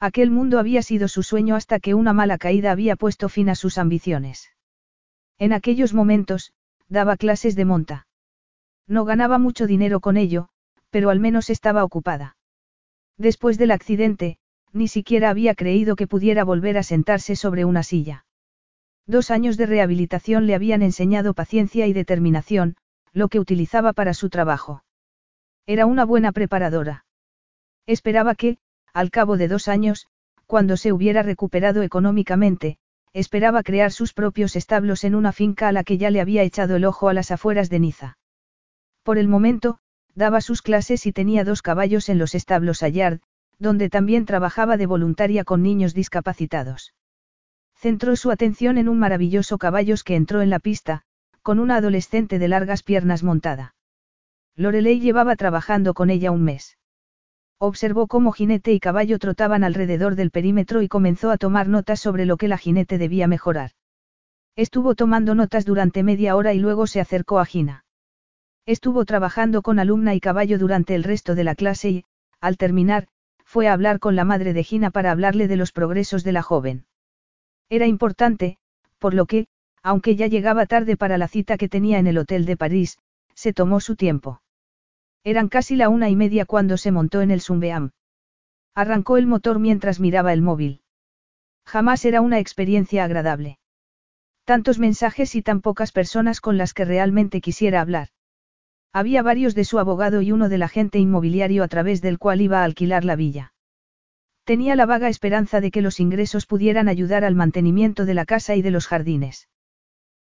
Aquel 0.00 0.30
mundo 0.30 0.58
había 0.58 0.82
sido 0.82 1.08
su 1.08 1.22
sueño 1.22 1.54
hasta 1.54 1.78
que 1.78 1.94
una 1.94 2.12
mala 2.12 2.38
caída 2.38 2.72
había 2.72 2.96
puesto 2.96 3.28
fin 3.28 3.48
a 3.48 3.54
sus 3.54 3.78
ambiciones. 3.78 4.50
En 5.38 5.52
aquellos 5.52 5.94
momentos, 5.94 6.52
daba 6.88 7.16
clases 7.16 7.54
de 7.56 7.64
monta. 7.64 8.06
No 8.86 9.04
ganaba 9.04 9.38
mucho 9.38 9.66
dinero 9.66 10.00
con 10.00 10.16
ello, 10.16 10.48
pero 10.90 11.10
al 11.10 11.20
menos 11.20 11.50
estaba 11.50 11.84
ocupada. 11.84 12.36
Después 13.16 13.58
del 13.58 13.70
accidente, 13.70 14.38
ni 14.72 14.88
siquiera 14.88 15.30
había 15.30 15.54
creído 15.54 15.96
que 15.96 16.06
pudiera 16.06 16.44
volver 16.44 16.78
a 16.78 16.82
sentarse 16.82 17.36
sobre 17.36 17.64
una 17.64 17.82
silla. 17.82 18.24
Dos 19.06 19.30
años 19.30 19.56
de 19.56 19.66
rehabilitación 19.66 20.46
le 20.46 20.54
habían 20.54 20.82
enseñado 20.82 21.34
paciencia 21.34 21.86
y 21.86 21.92
determinación, 21.92 22.76
lo 23.12 23.28
que 23.28 23.40
utilizaba 23.40 23.92
para 23.92 24.14
su 24.14 24.30
trabajo. 24.30 24.84
Era 25.66 25.86
una 25.86 26.04
buena 26.04 26.32
preparadora. 26.32 27.04
Esperaba 27.86 28.34
que, 28.34 28.58
al 28.92 29.10
cabo 29.10 29.36
de 29.36 29.48
dos 29.48 29.68
años, 29.68 30.06
cuando 30.46 30.76
se 30.76 30.92
hubiera 30.92 31.22
recuperado 31.22 31.82
económicamente, 31.82 32.78
esperaba 33.12 33.62
crear 33.62 33.92
sus 33.92 34.14
propios 34.14 34.56
establos 34.56 35.04
en 35.04 35.14
una 35.14 35.32
finca 35.32 35.68
a 35.68 35.72
la 35.72 35.84
que 35.84 35.98
ya 35.98 36.10
le 36.10 36.20
había 36.20 36.42
echado 36.42 36.76
el 36.76 36.84
ojo 36.84 37.08
a 37.08 37.14
las 37.14 37.30
afueras 37.30 37.68
de 37.68 37.80
Niza. 37.80 38.18
Por 39.02 39.18
el 39.18 39.28
momento, 39.28 39.78
daba 40.14 40.40
sus 40.40 40.62
clases 40.62 41.06
y 41.06 41.12
tenía 41.12 41.44
dos 41.44 41.62
caballos 41.62 42.08
en 42.08 42.18
los 42.18 42.34
establos 42.34 42.82
Ayard, 42.82 43.20
donde 43.62 43.88
también 43.88 44.26
trabajaba 44.26 44.76
de 44.76 44.86
voluntaria 44.86 45.44
con 45.44 45.62
niños 45.62 45.94
discapacitados. 45.94 46.94
Centró 47.76 48.16
su 48.16 48.30
atención 48.30 48.76
en 48.76 48.88
un 48.88 48.98
maravilloso 48.98 49.56
caballos 49.56 50.04
que 50.04 50.16
entró 50.16 50.42
en 50.42 50.50
la 50.50 50.58
pista, 50.58 51.02
con 51.42 51.60
una 51.60 51.76
adolescente 51.76 52.38
de 52.38 52.48
largas 52.48 52.82
piernas 52.82 53.22
montada. 53.22 53.74
Lorelei 54.56 55.00
llevaba 55.00 55.36
trabajando 55.36 55.94
con 55.94 56.10
ella 56.10 56.30
un 56.32 56.42
mes. 56.42 56.76
Observó 57.58 58.08
cómo 58.08 58.32
jinete 58.32 58.72
y 58.72 58.80
caballo 58.80 59.20
trotaban 59.20 59.62
alrededor 59.62 60.16
del 60.16 60.32
perímetro 60.32 60.82
y 60.82 60.88
comenzó 60.88 61.30
a 61.30 61.38
tomar 61.38 61.68
notas 61.68 62.00
sobre 62.00 62.26
lo 62.26 62.36
que 62.36 62.48
la 62.48 62.58
jinete 62.58 62.98
debía 62.98 63.28
mejorar. 63.28 63.70
Estuvo 64.56 64.96
tomando 64.96 65.36
notas 65.36 65.64
durante 65.64 66.02
media 66.02 66.34
hora 66.34 66.52
y 66.52 66.58
luego 66.58 66.88
se 66.88 67.00
acercó 67.00 67.38
a 67.38 67.46
Gina. 67.46 67.84
Estuvo 68.66 69.04
trabajando 69.04 69.62
con 69.62 69.78
alumna 69.78 70.14
y 70.14 70.20
caballo 70.20 70.58
durante 70.58 70.96
el 70.96 71.04
resto 71.04 71.36
de 71.36 71.44
la 71.44 71.54
clase 71.54 71.90
y, 71.90 72.04
al 72.40 72.56
terminar, 72.56 73.06
fue 73.52 73.68
a 73.68 73.74
hablar 73.74 73.98
con 73.98 74.16
la 74.16 74.24
madre 74.24 74.54
de 74.54 74.64
Gina 74.64 74.90
para 74.90 75.10
hablarle 75.10 75.46
de 75.46 75.56
los 75.56 75.72
progresos 75.72 76.24
de 76.24 76.32
la 76.32 76.40
joven. 76.40 76.86
Era 77.68 77.86
importante, 77.86 78.56
por 78.98 79.12
lo 79.12 79.26
que, 79.26 79.46
aunque 79.82 80.16
ya 80.16 80.26
llegaba 80.26 80.64
tarde 80.64 80.96
para 80.96 81.18
la 81.18 81.28
cita 81.28 81.58
que 81.58 81.68
tenía 81.68 81.98
en 81.98 82.06
el 82.06 82.16
hotel 82.16 82.46
de 82.46 82.56
París, 82.56 82.96
se 83.34 83.52
tomó 83.52 83.80
su 83.80 83.94
tiempo. 83.94 84.40
Eran 85.22 85.50
casi 85.50 85.76
la 85.76 85.90
una 85.90 86.08
y 86.08 86.16
media 86.16 86.46
cuando 86.46 86.78
se 86.78 86.92
montó 86.92 87.20
en 87.20 87.30
el 87.30 87.42
Sumbeam. 87.42 87.90
Arrancó 88.74 89.18
el 89.18 89.26
motor 89.26 89.58
mientras 89.58 90.00
miraba 90.00 90.32
el 90.32 90.40
móvil. 90.40 90.80
Jamás 91.66 92.06
era 92.06 92.22
una 92.22 92.38
experiencia 92.38 93.04
agradable. 93.04 93.58
Tantos 94.44 94.78
mensajes 94.78 95.34
y 95.34 95.42
tan 95.42 95.60
pocas 95.60 95.92
personas 95.92 96.40
con 96.40 96.56
las 96.56 96.72
que 96.72 96.86
realmente 96.86 97.42
quisiera 97.42 97.82
hablar. 97.82 98.08
Había 98.92 99.22
varios 99.22 99.54
de 99.54 99.64
su 99.64 99.78
abogado 99.78 100.20
y 100.20 100.32
uno 100.32 100.48
del 100.48 100.62
agente 100.62 100.98
inmobiliario 100.98 101.64
a 101.64 101.68
través 101.68 102.02
del 102.02 102.18
cual 102.18 102.40
iba 102.42 102.60
a 102.60 102.64
alquilar 102.64 103.04
la 103.04 103.16
villa. 103.16 103.54
Tenía 104.44 104.76
la 104.76 104.86
vaga 104.86 105.08
esperanza 105.08 105.60
de 105.60 105.70
que 105.70 105.82
los 105.82 106.00
ingresos 106.00 106.46
pudieran 106.46 106.88
ayudar 106.88 107.24
al 107.24 107.34
mantenimiento 107.34 108.04
de 108.04 108.14
la 108.14 108.26
casa 108.26 108.54
y 108.56 108.62
de 108.62 108.70
los 108.70 108.86
jardines. 108.86 109.48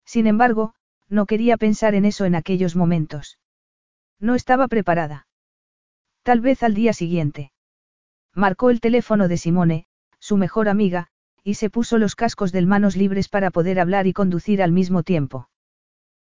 Sin 0.05 0.27
embargo, 0.27 0.73
no 1.07 1.25
quería 1.25 1.55
pensar 1.57 1.95
en 1.95 2.03
eso 2.03 2.25
en 2.25 2.35
aquellos 2.35 2.75
momentos. 2.75 3.39
No 4.19 4.35
estaba 4.35 4.67
preparada. 4.67 5.27
Tal 6.23 6.41
vez 6.41 6.63
al 6.63 6.73
día 6.73 6.91
siguiente. 6.91 7.51
Marcó 8.33 8.69
el 8.69 8.81
teléfono 8.81 9.27
de 9.27 9.37
Simone, 9.37 9.85
su 10.19 10.35
mejor 10.35 10.67
amiga, 10.67 11.07
y 11.43 11.53
se 11.53 11.69
puso 11.69 11.97
los 11.97 12.15
cascos 12.15 12.51
del 12.51 12.67
manos 12.67 12.97
libres 12.97 13.29
para 13.29 13.51
poder 13.51 13.79
hablar 13.79 14.07
y 14.07 14.13
conducir 14.13 14.61
al 14.61 14.73
mismo 14.73 15.03
tiempo. 15.03 15.49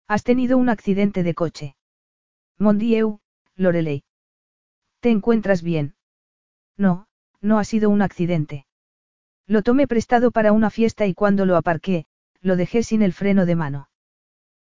Has 0.06 0.24
tenido 0.24 0.58
un 0.58 0.68
accidente 0.68 1.22
de 1.22 1.34
coche. 1.34 1.76
Mondieu, 2.58 3.18
Lorelei. 3.56 4.04
¿Te 5.00 5.10
encuentras 5.10 5.62
bien? 5.62 5.96
No, 6.76 7.06
no 7.40 7.58
ha 7.58 7.64
sido 7.64 7.90
un 7.90 8.00
accidente. 8.00 8.66
Lo 9.46 9.62
tomé 9.62 9.86
prestado 9.86 10.30
para 10.30 10.52
una 10.52 10.70
fiesta 10.70 11.06
y 11.06 11.14
cuando 11.14 11.46
lo 11.46 11.56
aparqué, 11.56 12.06
lo 12.40 12.56
dejé 12.56 12.82
sin 12.82 13.02
el 13.02 13.12
freno 13.12 13.44
de 13.44 13.56
mano. 13.56 13.88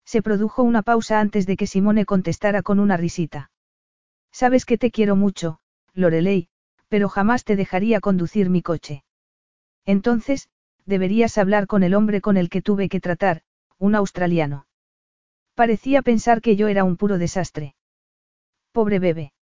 Se 0.04 0.22
produjo 0.22 0.62
una 0.62 0.82
pausa 0.82 1.20
antes 1.20 1.46
de 1.46 1.56
que 1.56 1.66
Simone 1.66 2.04
contestara 2.04 2.62
con 2.62 2.78
una 2.78 2.96
risita. 2.96 3.50
Sabes 4.32 4.64
que 4.64 4.78
te 4.78 4.90
quiero 4.90 5.16
mucho, 5.16 5.58
Lorelei, 5.94 6.48
pero 6.88 7.08
jamás 7.08 7.44
te 7.44 7.56
dejaría 7.56 8.00
conducir 8.00 8.50
mi 8.50 8.62
coche. 8.62 9.04
Entonces, 9.84 10.48
deberías 10.86 11.38
hablar 11.38 11.66
con 11.66 11.82
el 11.82 11.94
hombre 11.94 12.20
con 12.20 12.36
el 12.36 12.48
que 12.50 12.62
tuve 12.62 12.88
que 12.88 13.00
tratar, 13.00 13.42
un 13.78 13.94
australiano. 13.94 14.66
Parecía 15.54 16.02
pensar 16.02 16.40
que 16.40 16.56
yo 16.56 16.68
era 16.68 16.84
un 16.84 16.96
puro 16.96 17.18
desastre. 17.18 17.74
Pobre 18.78 19.00
bebé. 19.00 19.32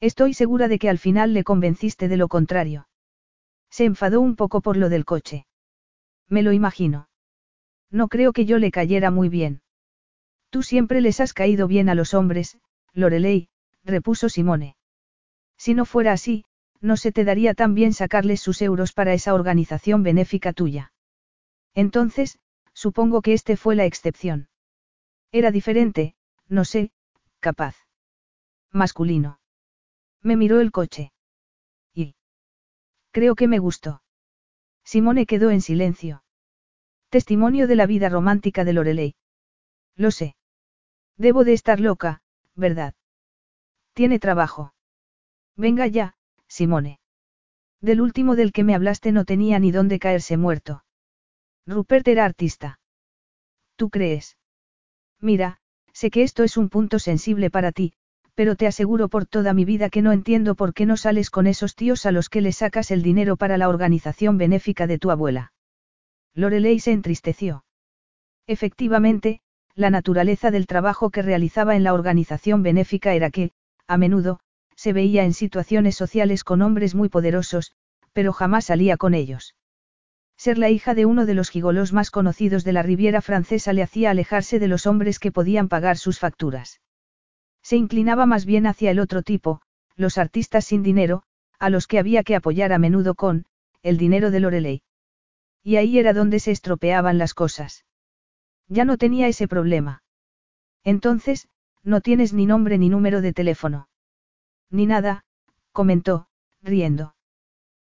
Estoy 0.00 0.32
segura 0.32 0.68
de 0.68 0.78
que 0.78 0.88
al 0.88 0.98
final 0.98 1.34
le 1.34 1.44
convenciste 1.44 2.08
de 2.08 2.16
lo 2.16 2.28
contrario. 2.28 2.88
Se 3.68 3.84
enfadó 3.84 4.22
un 4.22 4.36
poco 4.36 4.62
por 4.62 4.78
lo 4.78 4.88
del 4.88 5.04
coche. 5.04 5.44
Me 6.30 6.42
lo 6.42 6.50
imagino. 6.50 7.10
No 7.90 8.08
creo 8.08 8.32
que 8.32 8.46
yo 8.46 8.56
le 8.56 8.70
cayera 8.70 9.10
muy 9.10 9.28
bien. 9.28 9.60
Tú 10.48 10.62
siempre 10.62 11.02
les 11.02 11.20
has 11.20 11.34
caído 11.34 11.68
bien 11.68 11.90
a 11.90 11.94
los 11.94 12.14
hombres, 12.14 12.56
Lorelei, 12.94 13.50
repuso 13.84 14.30
Simone. 14.30 14.76
Si 15.58 15.74
no 15.74 15.84
fuera 15.84 16.12
así, 16.12 16.46
no 16.80 16.96
se 16.96 17.12
te 17.12 17.24
daría 17.24 17.52
tan 17.52 17.74
bien 17.74 17.92
sacarles 17.92 18.40
sus 18.40 18.62
euros 18.62 18.94
para 18.94 19.12
esa 19.12 19.34
organización 19.34 20.02
benéfica 20.02 20.54
tuya. 20.54 20.90
Entonces, 21.74 22.38
supongo 22.72 23.20
que 23.20 23.34
este 23.34 23.58
fue 23.58 23.76
la 23.76 23.84
excepción. 23.84 24.48
Era 25.32 25.50
diferente, 25.50 26.14
no 26.48 26.64
sé, 26.64 26.92
capaz. 27.40 27.83
Masculino. 28.74 29.38
Me 30.20 30.36
miró 30.36 30.60
el 30.60 30.72
coche. 30.72 31.12
Y. 31.94 32.16
Creo 33.12 33.36
que 33.36 33.46
me 33.46 33.60
gustó. 33.60 34.02
Simone 34.84 35.26
quedó 35.26 35.50
en 35.50 35.60
silencio. 35.60 36.24
Testimonio 37.08 37.68
de 37.68 37.76
la 37.76 37.86
vida 37.86 38.08
romántica 38.08 38.64
de 38.64 38.72
Lorelei. 38.72 39.14
Lo 39.94 40.10
sé. 40.10 40.34
Debo 41.16 41.44
de 41.44 41.52
estar 41.52 41.78
loca, 41.78 42.22
¿verdad? 42.56 42.94
Tiene 43.92 44.18
trabajo. 44.18 44.74
Venga 45.56 45.86
ya, 45.86 46.16
Simone. 46.48 46.98
Del 47.80 48.00
último 48.00 48.34
del 48.34 48.50
que 48.50 48.64
me 48.64 48.74
hablaste 48.74 49.12
no 49.12 49.24
tenía 49.24 49.60
ni 49.60 49.70
dónde 49.70 50.00
caerse 50.00 50.36
muerto. 50.36 50.84
Rupert 51.64 52.08
era 52.08 52.24
artista. 52.24 52.80
¿Tú 53.76 53.88
crees? 53.88 54.36
Mira, 55.20 55.60
sé 55.92 56.10
que 56.10 56.24
esto 56.24 56.42
es 56.42 56.56
un 56.56 56.70
punto 56.70 56.98
sensible 56.98 57.50
para 57.50 57.70
ti, 57.70 57.94
pero 58.34 58.56
te 58.56 58.66
aseguro 58.66 59.08
por 59.08 59.26
toda 59.26 59.54
mi 59.54 59.64
vida 59.64 59.90
que 59.90 60.02
no 60.02 60.12
entiendo 60.12 60.54
por 60.54 60.74
qué 60.74 60.86
no 60.86 60.96
sales 60.96 61.30
con 61.30 61.46
esos 61.46 61.74
tíos 61.74 62.06
a 62.06 62.12
los 62.12 62.28
que 62.28 62.40
le 62.40 62.52
sacas 62.52 62.90
el 62.90 63.02
dinero 63.02 63.36
para 63.36 63.58
la 63.58 63.68
organización 63.68 64.38
benéfica 64.38 64.86
de 64.86 64.98
tu 64.98 65.10
abuela. 65.10 65.52
Lorelei 66.34 66.80
se 66.80 66.92
entristeció. 66.92 67.64
Efectivamente, 68.46 69.40
la 69.74 69.90
naturaleza 69.90 70.50
del 70.50 70.66
trabajo 70.66 71.10
que 71.10 71.22
realizaba 71.22 71.76
en 71.76 71.84
la 71.84 71.94
organización 71.94 72.62
benéfica 72.62 73.14
era 73.14 73.30
que, 73.30 73.52
a 73.86 73.96
menudo, 73.96 74.40
se 74.76 74.92
veía 74.92 75.24
en 75.24 75.32
situaciones 75.32 75.94
sociales 75.94 76.42
con 76.42 76.60
hombres 76.62 76.94
muy 76.94 77.08
poderosos, 77.08 77.72
pero 78.12 78.32
jamás 78.32 78.66
salía 78.66 78.96
con 78.96 79.14
ellos. 79.14 79.54
Ser 80.36 80.58
la 80.58 80.70
hija 80.70 80.94
de 80.94 81.06
uno 81.06 81.26
de 81.26 81.34
los 81.34 81.50
gigolos 81.50 81.92
más 81.92 82.10
conocidos 82.10 82.64
de 82.64 82.72
la 82.72 82.82
Riviera 82.82 83.22
Francesa 83.22 83.72
le 83.72 83.82
hacía 83.82 84.10
alejarse 84.10 84.58
de 84.58 84.68
los 84.68 84.86
hombres 84.86 85.20
que 85.20 85.30
podían 85.30 85.68
pagar 85.68 85.96
sus 85.96 86.18
facturas. 86.18 86.80
Se 87.64 87.76
inclinaba 87.76 88.26
más 88.26 88.44
bien 88.44 88.66
hacia 88.66 88.90
el 88.90 89.00
otro 89.00 89.22
tipo, 89.22 89.62
los 89.96 90.18
artistas 90.18 90.66
sin 90.66 90.82
dinero, 90.82 91.22
a 91.58 91.70
los 91.70 91.86
que 91.86 91.98
había 91.98 92.22
que 92.22 92.36
apoyar 92.36 92.74
a 92.74 92.78
menudo 92.78 93.14
con, 93.14 93.46
el 93.82 93.96
dinero 93.96 94.30
de 94.30 94.40
Lorelei. 94.40 94.82
Y 95.62 95.76
ahí 95.76 95.98
era 95.98 96.12
donde 96.12 96.40
se 96.40 96.50
estropeaban 96.50 97.16
las 97.16 97.32
cosas. 97.32 97.86
Ya 98.68 98.84
no 98.84 98.98
tenía 98.98 99.28
ese 99.28 99.48
problema. 99.48 100.02
Entonces, 100.84 101.48
no 101.82 102.02
tienes 102.02 102.34
ni 102.34 102.44
nombre 102.44 102.76
ni 102.76 102.90
número 102.90 103.22
de 103.22 103.32
teléfono. 103.32 103.88
Ni 104.68 104.84
nada, 104.84 105.24
comentó, 105.72 106.28
riendo. 106.60 107.14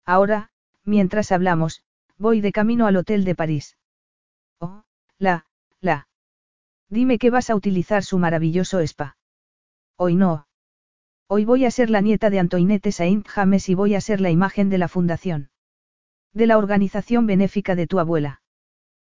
Ahora, 0.04 0.50
mientras 0.84 1.32
hablamos, 1.32 1.82
voy 2.18 2.42
de 2.42 2.52
camino 2.52 2.86
al 2.86 2.96
hotel 2.96 3.24
de 3.24 3.34
París. 3.34 3.78
Oh, 4.58 4.84
la, 5.18 5.46
la. 5.80 6.08
Dime 6.90 7.18
que 7.18 7.30
vas 7.30 7.48
a 7.48 7.54
utilizar 7.54 8.04
su 8.04 8.18
maravilloso 8.18 8.80
spa. 8.80 9.16
Hoy 9.96 10.16
no. 10.16 10.46
Hoy 11.28 11.44
voy 11.44 11.64
a 11.64 11.70
ser 11.70 11.90
la 11.90 12.00
nieta 12.00 12.30
de 12.30 12.38
Antoinette 12.38 12.92
Saint 12.92 13.26
James 13.26 13.68
y 13.68 13.74
voy 13.74 13.94
a 13.94 14.00
ser 14.00 14.20
la 14.20 14.30
imagen 14.30 14.68
de 14.68 14.78
la 14.78 14.88
fundación. 14.88 15.50
De 16.32 16.46
la 16.46 16.58
organización 16.58 17.26
benéfica 17.26 17.74
de 17.74 17.86
tu 17.86 17.98
abuela. 17.98 18.42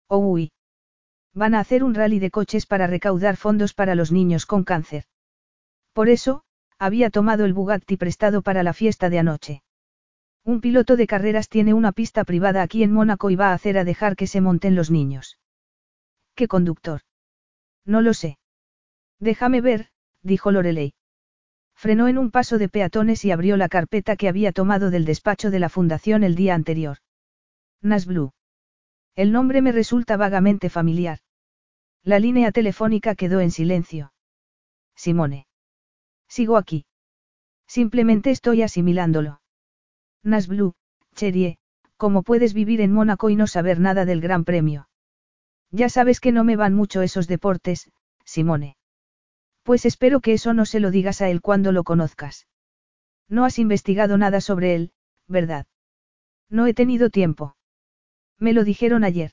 Oh, 0.08 0.18
uy. 0.18 0.50
Van 1.34 1.54
a 1.54 1.60
hacer 1.60 1.84
un 1.84 1.94
rally 1.94 2.18
de 2.18 2.30
coches 2.30 2.66
para 2.66 2.86
recaudar 2.86 3.36
fondos 3.36 3.74
para 3.74 3.94
los 3.94 4.10
niños 4.10 4.46
con 4.46 4.64
cáncer. 4.64 5.04
Por 5.92 6.08
eso, 6.08 6.42
había 6.78 7.10
tomado 7.10 7.44
el 7.44 7.54
Bugatti 7.54 7.96
prestado 7.96 8.42
para 8.42 8.62
la 8.62 8.72
fiesta 8.72 9.10
de 9.10 9.18
anoche. 9.18 9.62
Un 10.44 10.60
piloto 10.60 10.96
de 10.96 11.06
carreras 11.06 11.48
tiene 11.48 11.74
una 11.74 11.92
pista 11.92 12.24
privada 12.24 12.62
aquí 12.62 12.82
en 12.82 12.92
Mónaco 12.92 13.30
y 13.30 13.36
va 13.36 13.50
a 13.50 13.54
hacer 13.54 13.78
a 13.78 13.84
dejar 13.84 14.16
que 14.16 14.26
se 14.26 14.40
monten 14.40 14.74
los 14.74 14.90
niños. 14.90 15.38
¿Qué 16.34 16.48
conductor? 16.48 17.02
No 17.84 18.00
lo 18.00 18.14
sé. 18.14 18.38
Déjame 19.18 19.60
ver, 19.60 19.90
dijo 20.28 20.52
Lorelei. 20.52 20.94
Frenó 21.74 22.06
en 22.06 22.18
un 22.18 22.30
paso 22.30 22.58
de 22.58 22.68
peatones 22.68 23.24
y 23.24 23.32
abrió 23.32 23.56
la 23.56 23.68
carpeta 23.68 24.14
que 24.14 24.28
había 24.28 24.52
tomado 24.52 24.90
del 24.90 25.04
despacho 25.04 25.50
de 25.50 25.58
la 25.58 25.68
fundación 25.68 26.22
el 26.22 26.36
día 26.36 26.54
anterior. 26.54 26.98
Nasblue. 27.82 28.30
El 29.16 29.32
nombre 29.32 29.62
me 29.62 29.72
resulta 29.72 30.16
vagamente 30.16 30.70
familiar. 30.70 31.18
La 32.04 32.20
línea 32.20 32.52
telefónica 32.52 33.14
quedó 33.16 33.40
en 33.40 33.50
silencio. 33.50 34.12
Simone. 34.94 35.46
Sigo 36.28 36.56
aquí. 36.56 36.86
Simplemente 37.66 38.30
estoy 38.30 38.62
asimilándolo. 38.62 39.40
Nasblue, 40.24 40.74
Cherie, 41.14 41.58
¿cómo 41.96 42.22
puedes 42.22 42.54
vivir 42.54 42.80
en 42.80 42.92
Mónaco 42.92 43.30
y 43.30 43.36
no 43.36 43.46
saber 43.46 43.78
nada 43.78 44.04
del 44.04 44.20
Gran 44.20 44.44
Premio? 44.44 44.88
Ya 45.70 45.88
sabes 45.88 46.20
que 46.20 46.32
no 46.32 46.44
me 46.44 46.56
van 46.56 46.74
mucho 46.74 47.02
esos 47.02 47.28
deportes, 47.28 47.90
Simone. 48.24 48.77
Pues 49.68 49.84
espero 49.84 50.20
que 50.20 50.32
eso 50.32 50.54
no 50.54 50.64
se 50.64 50.80
lo 50.80 50.90
digas 50.90 51.20
a 51.20 51.28
él 51.28 51.42
cuando 51.42 51.72
lo 51.72 51.84
conozcas. 51.84 52.46
No 53.28 53.44
has 53.44 53.58
investigado 53.58 54.16
nada 54.16 54.40
sobre 54.40 54.74
él, 54.74 54.92
¿verdad? 55.26 55.66
No 56.48 56.66
he 56.66 56.72
tenido 56.72 57.10
tiempo. 57.10 57.54
Me 58.38 58.54
lo 58.54 58.64
dijeron 58.64 59.04
ayer. 59.04 59.32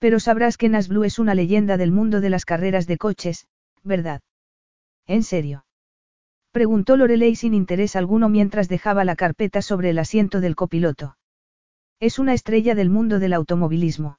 Pero 0.00 0.18
sabrás 0.18 0.56
que 0.56 0.68
Nasblue 0.68 1.06
es 1.06 1.20
una 1.20 1.36
leyenda 1.36 1.76
del 1.76 1.92
mundo 1.92 2.20
de 2.20 2.28
las 2.28 2.44
carreras 2.44 2.88
de 2.88 2.98
coches, 2.98 3.46
¿verdad? 3.84 4.20
¿En 5.06 5.22
serio? 5.22 5.64
Preguntó 6.50 6.96
Lorelei 6.96 7.36
sin 7.36 7.54
interés 7.54 7.94
alguno 7.94 8.28
mientras 8.28 8.68
dejaba 8.68 9.04
la 9.04 9.14
carpeta 9.14 9.62
sobre 9.62 9.90
el 9.90 10.00
asiento 10.00 10.40
del 10.40 10.56
copiloto. 10.56 11.18
Es 12.00 12.18
una 12.18 12.34
estrella 12.34 12.74
del 12.74 12.90
mundo 12.90 13.20
del 13.20 13.32
automovilismo. 13.32 14.18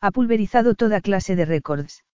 Ha 0.00 0.12
pulverizado 0.12 0.76
toda 0.76 1.00
clase 1.00 1.34
de 1.34 1.46
récords. 1.46 2.05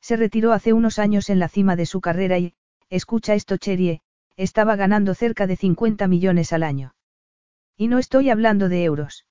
Se 0.00 0.16
retiró 0.16 0.52
hace 0.52 0.72
unos 0.72 0.98
años 0.98 1.30
en 1.30 1.38
la 1.38 1.48
cima 1.48 1.76
de 1.76 1.86
su 1.86 2.00
carrera 2.00 2.38
y, 2.38 2.54
escucha 2.88 3.34
esto 3.34 3.56
Cherie, 3.56 4.00
estaba 4.36 4.76
ganando 4.76 5.14
cerca 5.14 5.46
de 5.46 5.56
50 5.56 6.08
millones 6.08 6.52
al 6.52 6.62
año. 6.62 6.94
Y 7.76 7.88
no 7.88 7.98
estoy 7.98 8.30
hablando 8.30 8.68
de 8.68 8.84
euros. 8.84 9.26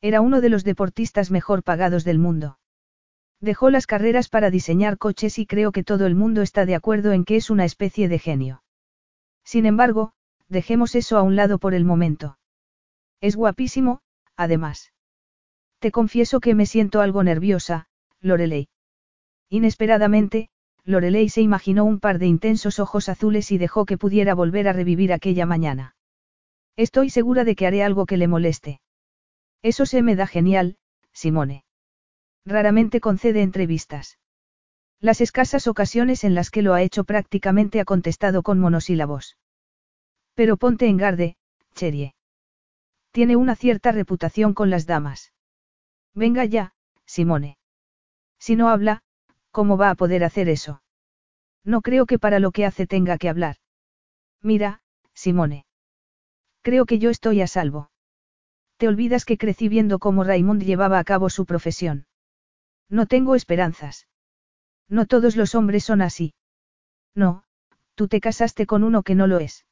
Era 0.00 0.20
uno 0.20 0.40
de 0.40 0.48
los 0.48 0.64
deportistas 0.64 1.30
mejor 1.30 1.62
pagados 1.62 2.04
del 2.04 2.18
mundo. 2.18 2.58
Dejó 3.40 3.70
las 3.70 3.86
carreras 3.86 4.28
para 4.28 4.50
diseñar 4.50 4.98
coches 4.98 5.38
y 5.38 5.46
creo 5.46 5.72
que 5.72 5.84
todo 5.84 6.06
el 6.06 6.14
mundo 6.14 6.42
está 6.42 6.66
de 6.66 6.74
acuerdo 6.74 7.12
en 7.12 7.24
que 7.24 7.36
es 7.36 7.50
una 7.50 7.64
especie 7.64 8.08
de 8.08 8.18
genio. 8.18 8.62
Sin 9.44 9.66
embargo, 9.66 10.12
dejemos 10.48 10.94
eso 10.94 11.18
a 11.18 11.22
un 11.22 11.36
lado 11.36 11.58
por 11.58 11.74
el 11.74 11.84
momento. 11.84 12.38
Es 13.20 13.36
guapísimo, 13.36 14.00
además. 14.36 14.92
Te 15.78 15.90
confieso 15.90 16.40
que 16.40 16.54
me 16.54 16.66
siento 16.66 17.00
algo 17.00 17.22
nerviosa, 17.22 17.88
Lorelei. 18.20 18.68
Inesperadamente, 19.54 20.48
Lorelei 20.82 21.28
se 21.28 21.40
imaginó 21.40 21.84
un 21.84 22.00
par 22.00 22.18
de 22.18 22.26
intensos 22.26 22.80
ojos 22.80 23.08
azules 23.08 23.52
y 23.52 23.56
dejó 23.56 23.86
que 23.86 23.96
pudiera 23.96 24.34
volver 24.34 24.66
a 24.66 24.72
revivir 24.72 25.12
aquella 25.12 25.46
mañana. 25.46 25.94
Estoy 26.74 27.08
segura 27.08 27.44
de 27.44 27.54
que 27.54 27.68
haré 27.68 27.84
algo 27.84 28.04
que 28.04 28.16
le 28.16 28.26
moleste. 28.26 28.80
Eso 29.62 29.86
se 29.86 30.02
me 30.02 30.16
da 30.16 30.26
genial, 30.26 30.76
Simone. 31.12 31.64
Raramente 32.44 32.98
concede 32.98 33.42
entrevistas. 33.42 34.18
Las 34.98 35.20
escasas 35.20 35.68
ocasiones 35.68 36.24
en 36.24 36.34
las 36.34 36.50
que 36.50 36.62
lo 36.62 36.74
ha 36.74 36.82
hecho 36.82 37.04
prácticamente 37.04 37.78
ha 37.78 37.84
contestado 37.84 38.42
con 38.42 38.58
monosílabos. 38.58 39.38
Pero 40.34 40.56
ponte 40.56 40.88
en 40.88 40.96
garde, 40.96 41.36
Cherie. 41.76 42.16
Tiene 43.12 43.36
una 43.36 43.54
cierta 43.54 43.92
reputación 43.92 44.52
con 44.52 44.68
las 44.68 44.86
damas. 44.86 45.32
Venga 46.12 46.44
ya, 46.44 46.74
Simone. 47.06 47.56
Si 48.40 48.56
no 48.56 48.68
habla, 48.68 49.03
¿Cómo 49.56 49.76
va 49.76 49.90
a 49.90 49.94
poder 49.94 50.24
hacer 50.24 50.48
eso? 50.48 50.82
No 51.64 51.80
creo 51.80 52.06
que 52.06 52.18
para 52.18 52.40
lo 52.40 52.50
que 52.50 52.66
hace 52.66 52.88
tenga 52.88 53.18
que 53.18 53.28
hablar. 53.28 53.58
Mira, 54.42 54.80
Simone. 55.14 55.64
Creo 56.62 56.86
que 56.86 56.98
yo 56.98 57.08
estoy 57.08 57.40
a 57.40 57.46
salvo. 57.46 57.88
Te 58.78 58.88
olvidas 58.88 59.24
que 59.24 59.38
crecí 59.38 59.68
viendo 59.68 60.00
cómo 60.00 60.24
Raymond 60.24 60.64
llevaba 60.64 60.98
a 60.98 61.04
cabo 61.04 61.30
su 61.30 61.46
profesión. 61.46 62.08
No 62.90 63.06
tengo 63.06 63.36
esperanzas. 63.36 64.08
No 64.88 65.06
todos 65.06 65.36
los 65.36 65.54
hombres 65.54 65.84
son 65.84 66.02
así. 66.02 66.34
No, 67.14 67.44
tú 67.94 68.08
te 68.08 68.20
casaste 68.20 68.66
con 68.66 68.82
uno 68.82 69.04
que 69.04 69.14
no 69.14 69.28
lo 69.28 69.38
es. 69.38 69.66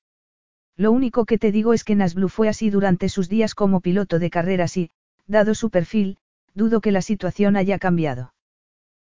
Lo 0.76 0.92
único 0.92 1.24
que 1.24 1.38
te 1.38 1.50
digo 1.50 1.72
es 1.72 1.82
que 1.82 1.96
Nasblu 1.96 2.28
fue 2.28 2.48
así 2.48 2.70
durante 2.70 3.08
sus 3.08 3.28
días 3.28 3.56
como 3.56 3.80
piloto 3.80 4.20
de 4.20 4.30
carreras 4.30 4.76
y, 4.76 4.92
dado 5.26 5.56
su 5.56 5.70
perfil, 5.70 6.18
dudo 6.54 6.80
que 6.80 6.92
la 6.92 7.02
situación 7.02 7.56
haya 7.56 7.80
cambiado. 7.80 8.32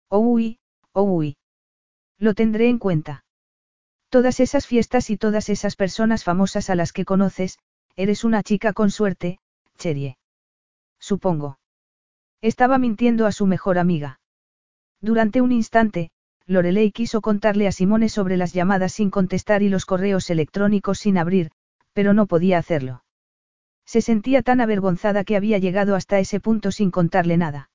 Oh, 0.09 0.19
uy, 0.19 0.59
Oh, 0.99 1.03
uy. 1.03 1.37
Lo 2.19 2.33
tendré 2.33 2.71
en 2.71 2.79
cuenta. 2.79 3.23
Todas 4.09 4.41
esas 4.41 4.67
fiestas 4.67 5.11
y 5.11 5.19
todas 5.19 5.51
esas 5.51 5.77
personas 5.77 6.25
famosas 6.25 6.71
a 6.71 6.75
las 6.75 6.95
que 6.95 7.05
conoces, 7.05 7.59
eres 7.97 8.25
una 8.25 8.43
chica 8.43 8.73
con 8.73 8.91
suerte, 8.91 9.39
Cherie. 9.77 10.17
Supongo. 10.99 11.59
Estaba 12.41 12.79
mintiendo 12.79 13.27
a 13.27 13.33
su 13.33 13.45
mejor 13.45 13.77
amiga. 13.77 14.21
Durante 15.03 15.43
un 15.43 15.53
instante, 15.53 16.13
Lorelei 16.47 16.93
quiso 16.93 17.21
contarle 17.21 17.67
a 17.67 17.73
Simone 17.73 18.09
sobre 18.09 18.39
las 18.39 18.55
llamadas 18.55 18.93
sin 18.93 19.11
contestar 19.11 19.63
y 19.63 19.69
los 19.69 19.85
correos 19.85 20.31
electrónicos 20.31 21.01
sin 21.01 21.19
abrir, 21.19 21.51
pero 21.93 22.15
no 22.15 22.25
podía 22.25 22.57
hacerlo. 22.57 23.05
Se 23.85 24.01
sentía 24.01 24.41
tan 24.41 24.63
avergonzada 24.63 25.25
que 25.25 25.37
había 25.37 25.59
llegado 25.59 25.95
hasta 25.95 26.19
ese 26.21 26.41
punto 26.41 26.73
sin 26.73 26.91
contarle 26.91 27.37
nada. 27.37 27.69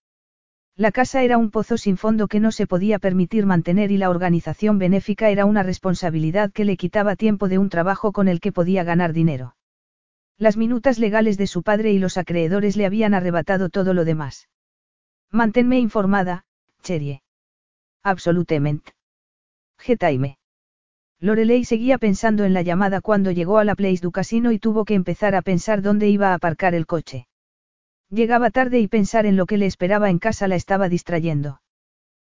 La 0.82 0.92
casa 0.92 1.22
era 1.22 1.38
un 1.38 1.52
pozo 1.52 1.78
sin 1.78 1.96
fondo 1.96 2.28
que 2.28 2.40
no 2.40 2.52
se 2.52 2.66
podía 2.66 2.98
permitir 2.98 3.46
mantener 3.46 3.92
y 3.92 3.98
la 3.98 4.10
organización 4.10 4.80
benéfica 4.80 5.30
era 5.30 5.46
una 5.46 5.62
responsabilidad 5.62 6.52
que 6.52 6.66
le 6.66 6.76
quitaba 6.76 7.16
tiempo 7.16 7.48
de 7.48 7.60
un 7.60 7.70
trabajo 7.70 8.12
con 8.12 8.28
el 8.28 8.40
que 8.40 8.52
podía 8.52 8.84
ganar 8.84 9.14
dinero. 9.14 9.56
Las 10.40 10.58
minutas 10.58 10.98
legales 10.98 11.38
de 11.38 11.46
su 11.46 11.62
padre 11.62 11.92
y 11.92 12.00
los 12.00 12.18
acreedores 12.18 12.78
le 12.78 12.88
habían 12.88 13.14
arrebatado 13.14 13.70
todo 13.70 13.94
lo 13.94 14.06
demás. 14.06 14.50
Manténme 15.30 15.78
informada, 15.78 16.46
Cherie. 16.82 17.22
Absolutamente. 18.02 18.94
Getaime. 19.78 20.40
Lorelei 21.20 21.64
seguía 21.64 22.00
pensando 22.00 22.44
en 22.44 22.56
la 22.56 22.64
llamada 22.64 23.02
cuando 23.02 23.30
llegó 23.30 23.60
a 23.60 23.66
la 23.66 23.76
Place 23.76 24.02
du 24.02 24.12
Casino 24.12 24.52
y 24.52 24.58
tuvo 24.58 24.84
que 24.86 24.96
empezar 24.96 25.36
a 25.36 25.44
pensar 25.44 25.84
dónde 25.84 26.10
iba 26.10 26.30
a 26.30 26.34
aparcar 26.34 26.74
el 26.74 26.88
coche. 26.88 27.28
Llegaba 28.12 28.50
tarde 28.50 28.80
y 28.80 28.90
pensar 28.90 29.26
en 29.26 29.38
lo 29.38 29.46
que 29.46 29.58
le 29.58 29.66
esperaba 29.66 30.10
en 30.10 30.20
casa 30.20 30.50
la 30.50 30.56
estaba 30.56 30.90
distrayendo. 30.90 31.62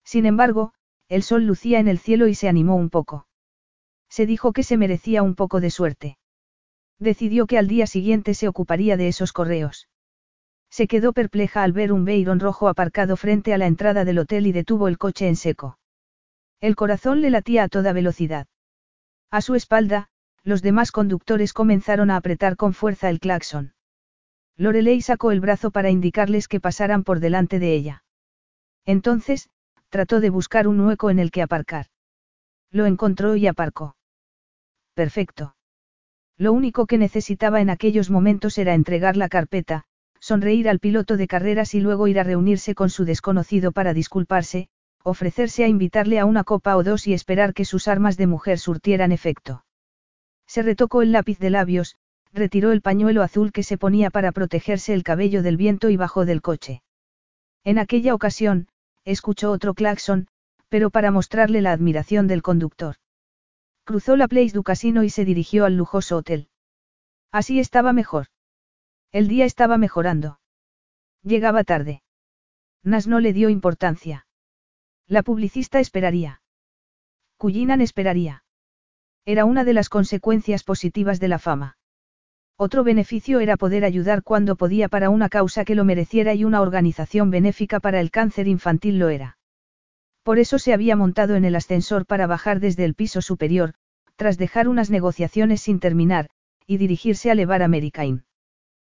Sin 0.04 0.26
embargo, 0.26 0.74
el 1.08 1.22
sol 1.22 1.44
lucía 1.44 1.80
en 1.80 1.88
el 1.88 1.98
cielo 1.98 2.28
y 2.28 2.34
se 2.34 2.46
animó 2.46 2.76
un 2.76 2.90
poco. 2.90 3.26
Se 4.10 4.26
dijo 4.26 4.52
que 4.52 4.64
se 4.64 4.76
merecía 4.76 5.22
un 5.22 5.34
poco 5.34 5.60
de 5.60 5.70
suerte. 5.70 6.18
Decidió 6.98 7.46
que 7.46 7.56
al 7.56 7.68
día 7.68 7.86
siguiente 7.86 8.34
se 8.34 8.48
ocuparía 8.48 8.98
de 8.98 9.08
esos 9.08 9.32
correos. 9.32 9.88
Se 10.68 10.86
quedó 10.86 11.14
perpleja 11.14 11.62
al 11.62 11.72
ver 11.72 11.90
un 11.90 12.04
Veyron 12.04 12.38
rojo 12.38 12.68
aparcado 12.68 13.16
frente 13.16 13.54
a 13.54 13.58
la 13.58 13.66
entrada 13.66 14.04
del 14.04 14.18
hotel 14.18 14.46
y 14.46 14.52
detuvo 14.52 14.88
el 14.88 14.98
coche 14.98 15.26
en 15.26 15.36
seco. 15.36 15.78
El 16.60 16.76
corazón 16.76 17.22
le 17.22 17.30
latía 17.30 17.64
a 17.64 17.68
toda 17.68 17.94
velocidad. 17.94 18.46
A 19.30 19.40
su 19.40 19.54
espalda, 19.54 20.10
los 20.44 20.60
demás 20.60 20.92
conductores 20.92 21.54
comenzaron 21.54 22.10
a 22.10 22.16
apretar 22.16 22.56
con 22.56 22.74
fuerza 22.74 23.08
el 23.08 23.20
claxon. 23.20 23.72
Lorelei 24.62 25.02
sacó 25.02 25.32
el 25.32 25.40
brazo 25.40 25.72
para 25.72 25.90
indicarles 25.90 26.46
que 26.46 26.60
pasaran 26.60 27.02
por 27.02 27.18
delante 27.18 27.58
de 27.58 27.74
ella. 27.74 28.04
Entonces, 28.86 29.50
trató 29.88 30.20
de 30.20 30.30
buscar 30.30 30.68
un 30.68 30.78
hueco 30.78 31.10
en 31.10 31.18
el 31.18 31.32
que 31.32 31.42
aparcar. 31.42 31.86
Lo 32.70 32.86
encontró 32.86 33.34
y 33.34 33.48
aparcó. 33.48 33.96
Perfecto. 34.94 35.56
Lo 36.38 36.52
único 36.52 36.86
que 36.86 36.96
necesitaba 36.96 37.60
en 37.60 37.70
aquellos 37.70 38.08
momentos 38.08 38.56
era 38.56 38.74
entregar 38.74 39.16
la 39.16 39.28
carpeta, 39.28 39.82
sonreír 40.20 40.68
al 40.68 40.78
piloto 40.78 41.16
de 41.16 41.26
carreras 41.26 41.74
y 41.74 41.80
luego 41.80 42.06
ir 42.06 42.20
a 42.20 42.22
reunirse 42.22 42.76
con 42.76 42.88
su 42.88 43.04
desconocido 43.04 43.72
para 43.72 43.92
disculparse, 43.94 44.68
ofrecerse 45.02 45.64
a 45.64 45.68
invitarle 45.68 46.20
a 46.20 46.24
una 46.24 46.44
copa 46.44 46.76
o 46.76 46.84
dos 46.84 47.08
y 47.08 47.14
esperar 47.14 47.52
que 47.52 47.64
sus 47.64 47.88
armas 47.88 48.16
de 48.16 48.28
mujer 48.28 48.60
surtieran 48.60 49.10
efecto. 49.10 49.64
Se 50.46 50.62
retocó 50.62 51.02
el 51.02 51.10
lápiz 51.10 51.40
de 51.40 51.50
labios, 51.50 51.96
retiró 52.32 52.72
el 52.72 52.80
pañuelo 52.80 53.22
azul 53.22 53.52
que 53.52 53.62
se 53.62 53.78
ponía 53.78 54.10
para 54.10 54.32
protegerse 54.32 54.94
el 54.94 55.02
cabello 55.02 55.42
del 55.42 55.56
viento 55.56 55.90
y 55.90 55.96
bajó 55.96 56.24
del 56.24 56.42
coche. 56.42 56.82
En 57.64 57.78
aquella 57.78 58.14
ocasión, 58.14 58.68
escuchó 59.04 59.50
otro 59.50 59.74
claxon, 59.74 60.28
pero 60.68 60.90
para 60.90 61.10
mostrarle 61.10 61.60
la 61.60 61.72
admiración 61.72 62.26
del 62.26 62.42
conductor. 62.42 62.96
Cruzó 63.84 64.16
la 64.16 64.28
Place 64.28 64.54
du 64.54 64.62
Casino 64.62 65.02
y 65.04 65.10
se 65.10 65.24
dirigió 65.24 65.64
al 65.64 65.76
lujoso 65.76 66.16
hotel. 66.16 66.48
Así 67.30 67.60
estaba 67.60 67.92
mejor. 67.92 68.28
El 69.10 69.28
día 69.28 69.44
estaba 69.44 69.76
mejorando. 69.76 70.40
Llegaba 71.22 71.64
tarde. 71.64 72.02
Nas 72.82 73.06
no 73.06 73.20
le 73.20 73.32
dio 73.32 73.48
importancia. 73.48 74.26
La 75.06 75.22
publicista 75.22 75.78
esperaría. 75.80 76.40
Cullinan 77.36 77.80
esperaría. 77.80 78.44
Era 79.24 79.44
una 79.44 79.64
de 79.64 79.72
las 79.72 79.88
consecuencias 79.88 80.64
positivas 80.64 81.20
de 81.20 81.28
la 81.28 81.38
fama. 81.38 81.76
Otro 82.64 82.84
beneficio 82.84 83.40
era 83.40 83.56
poder 83.56 83.84
ayudar 83.84 84.22
cuando 84.22 84.54
podía 84.54 84.88
para 84.88 85.10
una 85.10 85.28
causa 85.28 85.64
que 85.64 85.74
lo 85.74 85.84
mereciera 85.84 86.32
y 86.32 86.44
una 86.44 86.60
organización 86.60 87.28
benéfica 87.28 87.80
para 87.80 87.98
el 87.98 88.12
cáncer 88.12 88.46
infantil 88.46 89.00
lo 89.00 89.08
era. 89.08 89.36
Por 90.22 90.38
eso 90.38 90.60
se 90.60 90.72
había 90.72 90.94
montado 90.94 91.34
en 91.34 91.44
el 91.44 91.56
ascensor 91.56 92.06
para 92.06 92.28
bajar 92.28 92.60
desde 92.60 92.84
el 92.84 92.94
piso 92.94 93.20
superior, 93.20 93.74
tras 94.14 94.38
dejar 94.38 94.68
unas 94.68 94.90
negociaciones 94.90 95.60
sin 95.60 95.80
terminar, 95.80 96.28
y 96.64 96.76
dirigirse 96.76 97.32
a 97.32 97.34
Levar 97.34 97.64
Americain. 97.64 98.26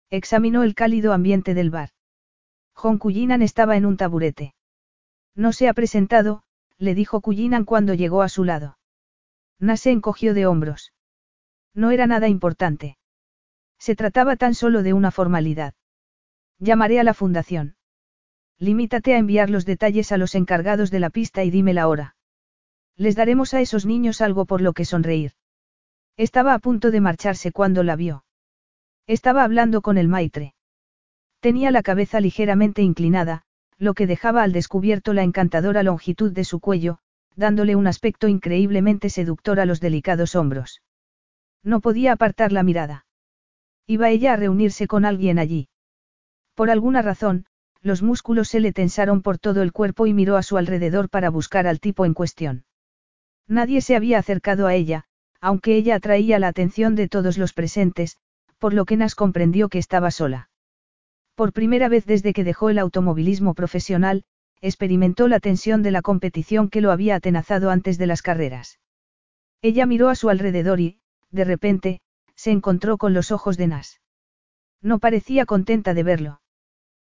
Examinó 0.10 0.64
el 0.64 0.76
cálido 0.76 1.14
ambiente 1.14 1.54
del 1.54 1.70
bar. 1.70 1.92
John 2.74 2.98
Cullinan 2.98 3.42
estaba 3.42 3.78
en 3.78 3.86
un 3.86 3.96
taburete. 3.96 4.56
No 5.36 5.54
se 5.54 5.70
ha 5.70 5.74
presentado, 5.74 6.44
le 6.80 6.96
dijo 6.96 7.22
Cullinan 7.22 7.64
cuando 7.64 7.94
llegó 7.94 8.24
a 8.24 8.28
su 8.28 8.44
lado. 8.44 8.78
Nase 9.58 9.92
encogió 9.92 10.34
de 10.34 10.48
hombros. 10.48 10.92
No 11.74 11.92
era 11.92 12.08
nada 12.08 12.28
importante. 12.28 12.98
Se 13.86 13.98
trataba 13.98 14.38
tan 14.38 14.56
solo 14.56 14.82
de 14.82 14.94
una 14.94 15.12
formalidad. 15.12 15.74
Llamaré 16.58 17.02
a 17.02 17.04
la 17.04 17.14
fundación. 17.14 17.76
Limítate 18.58 19.14
a 19.14 19.18
enviar 19.18 19.50
los 19.50 19.66
detalles 19.66 20.14
a 20.14 20.18
los 20.18 20.36
encargados 20.36 20.90
de 20.90 21.02
la 21.02 21.10
pista 21.10 21.44
y 21.44 21.52
dime 21.52 21.74
la 21.74 21.90
hora. 21.90 22.16
Les 22.96 23.18
daremos 23.18 23.54
a 23.54 23.60
esos 23.60 23.86
niños 23.86 24.22
algo 24.22 24.46
por 24.46 24.62
lo 24.62 24.72
que 24.72 24.86
sonreír. 24.86 25.34
Estaba 26.16 26.54
a 26.54 26.60
punto 26.60 26.92
de 26.92 27.02
marcharse 27.02 27.52
cuando 27.52 27.84
la 27.84 27.98
vio. 27.98 28.24
Estaba 29.06 29.44
hablando 29.44 29.82
con 29.82 29.98
el 29.98 30.08
maitre. 30.08 30.54
Tenía 31.42 31.70
la 31.70 31.84
cabeza 31.84 32.22
ligeramente 32.22 32.84
inclinada, 32.84 33.42
lo 33.78 33.96
que 33.96 34.08
dejaba 34.08 34.44
al 34.44 34.54
descubierto 34.54 35.12
la 35.12 35.24
encantadora 35.24 35.84
longitud 35.84 36.32
de 36.32 36.46
su 36.46 36.62
cuello, 36.62 37.00
dándole 37.36 37.76
un 37.76 37.88
aspecto 37.88 38.30
increíblemente 38.30 39.10
seductor 39.10 39.60
a 39.60 39.66
los 39.66 39.82
delicados 39.82 40.36
hombros. 40.36 40.82
No 41.64 41.82
podía 41.82 42.14
apartar 42.14 42.54
la 42.54 42.64
mirada. 42.64 43.06
Iba 43.88 44.10
ella 44.10 44.34
a 44.34 44.36
reunirse 44.38 44.88
con 44.88 45.06
alguien 45.06 45.40
allí. 45.40 45.68
Por 46.56 46.70
alguna 46.70 47.02
razón, 47.02 47.46
los 47.82 48.02
músculos 48.02 48.48
se 48.48 48.60
le 48.60 48.72
tensaron 48.72 49.22
por 49.22 49.38
todo 49.38 49.62
el 49.62 49.74
cuerpo 49.74 50.08
y 50.08 50.14
miró 50.14 50.38
a 50.38 50.44
su 50.44 50.58
alrededor 50.58 51.10
para 51.10 51.30
buscar 51.30 51.68
al 51.68 51.80
tipo 51.80 52.06
en 52.06 52.14
cuestión. 52.14 52.66
Nadie 53.48 53.82
se 53.82 53.96
había 53.96 54.20
acercado 54.20 54.68
a 54.68 54.74
ella, 54.74 55.06
aunque 55.42 55.76
ella 55.76 55.96
atraía 55.96 56.40
la 56.40 56.48
atención 56.48 56.96
de 56.96 57.10
todos 57.10 57.38
los 57.38 57.52
presentes, 57.52 58.18
por 58.58 58.74
lo 58.74 58.86
que 58.86 58.96
Nas 58.96 59.16
comprendió 59.16 59.68
que 59.68 59.80
estaba 59.80 60.12
sola. 60.12 60.50
Por 61.36 61.52
primera 61.52 61.90
vez 61.90 62.06
desde 62.06 62.32
que 62.32 62.46
dejó 62.46 62.70
el 62.70 62.80
automovilismo 62.80 63.54
profesional, 63.54 64.24
experimentó 64.62 65.28
la 65.28 65.42
tensión 65.42 65.84
de 65.84 65.92
la 65.92 66.02
competición 66.02 66.70
que 66.70 66.80
lo 66.80 66.92
había 66.92 67.16
atenazado 67.16 67.70
antes 67.70 67.98
de 67.98 68.08
las 68.08 68.22
carreras. 68.22 68.80
Ella 69.62 69.86
miró 69.86 70.08
a 70.08 70.16
su 70.16 70.30
alrededor 70.30 70.80
y, 70.80 71.02
de 71.32 71.44
repente, 71.44 72.02
se 72.36 72.52
encontró 72.52 72.98
con 72.98 73.14
los 73.14 73.32
ojos 73.32 73.58
de 73.58 73.68
Nas. 73.68 74.02
No 74.82 75.00
parecía 75.00 75.46
contenta 75.46 75.94
de 75.94 76.04
verlo. 76.04 76.42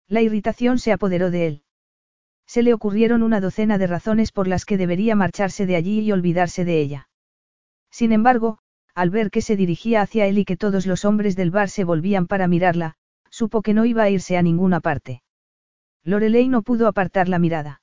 La 0.07 0.23
irritación 0.23 0.79
se 0.79 0.93
apoderó 0.93 1.31
de 1.31 1.47
él. 1.47 1.63
Se 2.47 2.63
le 2.63 2.73
ocurrieron 2.73 3.23
una 3.23 3.41
docena 3.41 3.77
de 3.77 3.87
razones 3.87 4.33
por 4.33 4.49
las 4.49 4.65
que 4.65 4.79
debería 4.79 5.15
marcharse 5.15 5.67
de 5.67 5.77
allí 5.77 6.01
y 6.01 6.13
olvidarse 6.13 6.65
de 6.65 6.81
ella. 6.81 7.09
Sin 7.91 8.13
embargo, 8.13 8.59
al 8.95 9.11
ver 9.11 9.31
que 9.31 9.43
se 9.43 9.55
dirigía 9.55 10.01
hacia 10.01 10.27
él 10.27 10.39
y 10.39 10.45
que 10.45 10.57
todos 10.57 10.87
los 10.87 11.05
hombres 11.05 11.37
del 11.37 11.51
bar 11.51 11.69
se 11.69 11.85
volvían 11.85 12.27
para 12.27 12.49
mirarla, 12.49 12.95
supo 13.31 13.61
que 13.61 13.75
no 13.75 13.85
iba 13.85 14.03
a 14.03 14.11
irse 14.11 14.37
a 14.39 14.43
ninguna 14.43 14.81
parte. 14.81 15.23
Lorelei 16.05 16.49
no 16.49 16.63
pudo 16.63 16.89
apartar 16.89 17.29
la 17.29 17.39
mirada. 17.39 17.83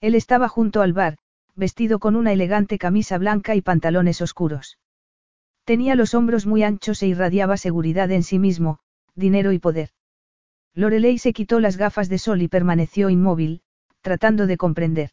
Él 0.00 0.14
estaba 0.14 0.48
junto 0.48 0.82
al 0.82 0.92
bar, 0.92 1.16
vestido 1.54 2.00
con 2.00 2.16
una 2.16 2.32
elegante 2.32 2.76
camisa 2.76 3.18
blanca 3.18 3.54
y 3.54 3.62
pantalones 3.62 4.20
oscuros. 4.20 4.78
Tenía 5.66 5.96
los 5.96 6.14
hombros 6.14 6.46
muy 6.46 6.62
anchos 6.62 7.02
e 7.02 7.08
irradiaba 7.08 7.56
seguridad 7.56 8.08
en 8.12 8.22
sí 8.22 8.38
mismo, 8.38 8.78
dinero 9.16 9.50
y 9.50 9.58
poder. 9.58 9.90
Lorelei 10.74 11.18
se 11.18 11.32
quitó 11.32 11.58
las 11.58 11.76
gafas 11.76 12.08
de 12.08 12.18
sol 12.18 12.40
y 12.40 12.46
permaneció 12.46 13.10
inmóvil, 13.10 13.62
tratando 14.00 14.46
de 14.46 14.58
comprender. 14.58 15.10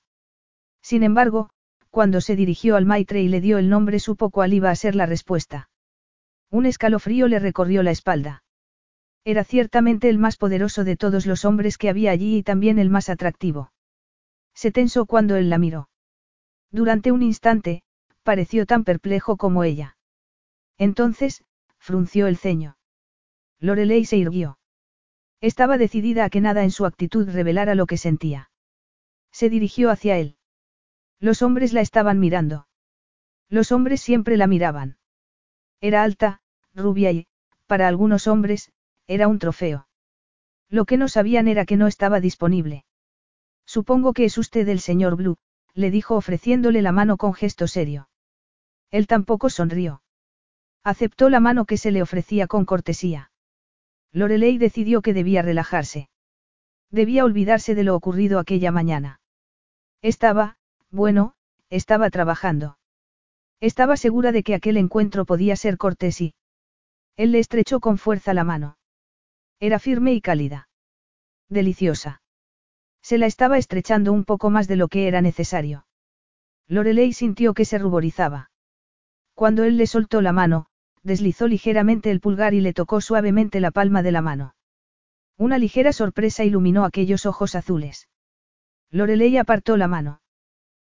Sin 0.83 1.01
embargo, 1.01 1.49
cuando 1.89 2.21
se 2.21 2.35
dirigió 2.35 2.75
al 2.75 2.85
maitre 2.85 3.23
y 3.23 3.29
le 3.29 3.41
dio 3.41 3.57
el 3.57 3.67
nombre 3.67 3.97
supo 3.99 4.29
cuál 4.29 4.53
iba 4.53 4.69
a 4.69 4.75
ser 4.75 4.93
la 4.93 5.07
respuesta. 5.07 5.69
Un 6.51 6.67
escalofrío 6.67 7.27
le 7.27 7.39
recorrió 7.39 7.81
la 7.81 7.89
espalda. 7.89 8.43
Era 9.25 9.43
ciertamente 9.43 10.07
el 10.07 10.19
más 10.19 10.37
poderoso 10.37 10.83
de 10.83 10.97
todos 10.97 11.25
los 11.25 11.45
hombres 11.45 11.79
que 11.79 11.89
había 11.89 12.11
allí 12.11 12.37
y 12.37 12.43
también 12.43 12.77
el 12.77 12.91
más 12.91 13.09
atractivo. 13.09 13.71
Se 14.53 14.71
tensó 14.71 15.07
cuando 15.07 15.35
él 15.35 15.49
la 15.49 15.57
miró. 15.57 15.89
Durante 16.69 17.11
un 17.11 17.23
instante, 17.23 17.81
pareció 18.21 18.67
tan 18.67 18.83
perplejo 18.83 19.35
como 19.35 19.63
ella. 19.63 19.97
Entonces, 20.77 21.43
frunció 21.77 22.27
el 22.27 22.37
ceño. 22.37 22.77
Lorelei 23.59 24.05
se 24.05 24.17
irguió. 24.17 24.59
Estaba 25.41 25.77
decidida 25.77 26.25
a 26.25 26.29
que 26.29 26.41
nada 26.41 26.63
en 26.63 26.71
su 26.71 26.85
actitud 26.85 27.29
revelara 27.29 27.75
lo 27.75 27.85
que 27.85 27.97
sentía. 27.97 28.49
Se 29.31 29.49
dirigió 29.49 29.89
hacia 29.89 30.17
él. 30.17 30.37
Los 31.19 31.41
hombres 31.41 31.73
la 31.73 31.81
estaban 31.81 32.19
mirando. 32.19 32.67
Los 33.49 33.71
hombres 33.71 34.01
siempre 34.01 34.37
la 34.37 34.47
miraban. 34.47 34.97
Era 35.81 36.03
alta, 36.03 36.41
rubia 36.73 37.11
y, 37.11 37.27
para 37.67 37.87
algunos 37.87 38.27
hombres, 38.27 38.71
era 39.07 39.27
un 39.27 39.39
trofeo. 39.39 39.87
Lo 40.69 40.85
que 40.85 40.97
no 40.97 41.07
sabían 41.07 41.47
era 41.47 41.65
que 41.65 41.77
no 41.77 41.87
estaba 41.87 42.19
disponible. 42.19 42.85
Supongo 43.65 44.13
que 44.13 44.25
es 44.25 44.37
usted 44.37 44.67
el 44.69 44.79
señor 44.79 45.15
Blue, 45.15 45.37
le 45.73 45.91
dijo 45.91 46.15
ofreciéndole 46.15 46.81
la 46.81 46.91
mano 46.91 47.17
con 47.17 47.33
gesto 47.33 47.67
serio. 47.67 48.07
Él 48.91 49.07
tampoco 49.07 49.49
sonrió. 49.49 50.02
Aceptó 50.83 51.29
la 51.29 51.39
mano 51.39 51.65
que 51.65 51.77
se 51.77 51.91
le 51.91 52.01
ofrecía 52.01 52.47
con 52.47 52.65
cortesía. 52.65 53.31
Lorelei 54.11 54.57
decidió 54.57 55.01
que 55.01 55.13
debía 55.13 55.41
relajarse. 55.41 56.09
Debía 56.91 57.23
olvidarse 57.23 57.73
de 57.73 57.83
lo 57.83 57.95
ocurrido 57.95 58.37
aquella 58.37 58.71
mañana. 58.71 59.21
Estaba, 60.01 60.57
bueno, 60.91 61.33
estaba 61.69 62.09
trabajando. 62.09 62.77
Estaba 63.61 63.95
segura 63.95 64.31
de 64.31 64.43
que 64.43 64.55
aquel 64.55 64.77
encuentro 64.77 65.25
podía 65.25 65.55
ser 65.55 65.77
cortés 65.77 66.19
y... 66.19 66.35
Él 67.15 67.31
le 67.31 67.39
estrechó 67.39 67.79
con 67.79 67.97
fuerza 67.97 68.33
la 68.33 68.43
mano. 68.43 68.77
Era 69.59 69.79
firme 69.79 70.13
y 70.13 70.19
cálida. 70.19 70.67
Deliciosa. 71.47 72.21
Se 73.01 73.17
la 73.17 73.25
estaba 73.25 73.57
estrechando 73.57 74.11
un 74.11 74.25
poco 74.25 74.49
más 74.49 74.67
de 74.67 74.75
lo 74.75 74.89
que 74.89 75.07
era 75.07 75.21
necesario. 75.21 75.85
Lorelei 76.67 77.13
sintió 77.13 77.53
que 77.53 77.65
se 77.65 77.77
ruborizaba. 77.77 78.51
Cuando 79.33 79.63
él 79.63 79.77
le 79.77 79.87
soltó 79.87 80.21
la 80.21 80.31
mano, 80.31 80.67
deslizó 81.03 81.47
ligeramente 81.47 82.09
el 82.11 82.19
pulgar 82.19 82.53
y 82.53 82.61
le 82.61 82.73
tocó 82.73 83.01
suavemente 83.01 83.59
la 83.59 83.71
palma 83.71 84.01
de 84.01 84.11
la 84.11 84.21
mano. 84.21 84.55
Una 85.37 85.57
ligera 85.57 85.91
sorpresa 85.93 86.43
iluminó 86.43 86.85
aquellos 86.85 87.25
ojos 87.25 87.55
azules. 87.55 88.07
Lorelei 88.89 89.37
apartó 89.37 89.77
la 89.77 89.87
mano. 89.87 90.21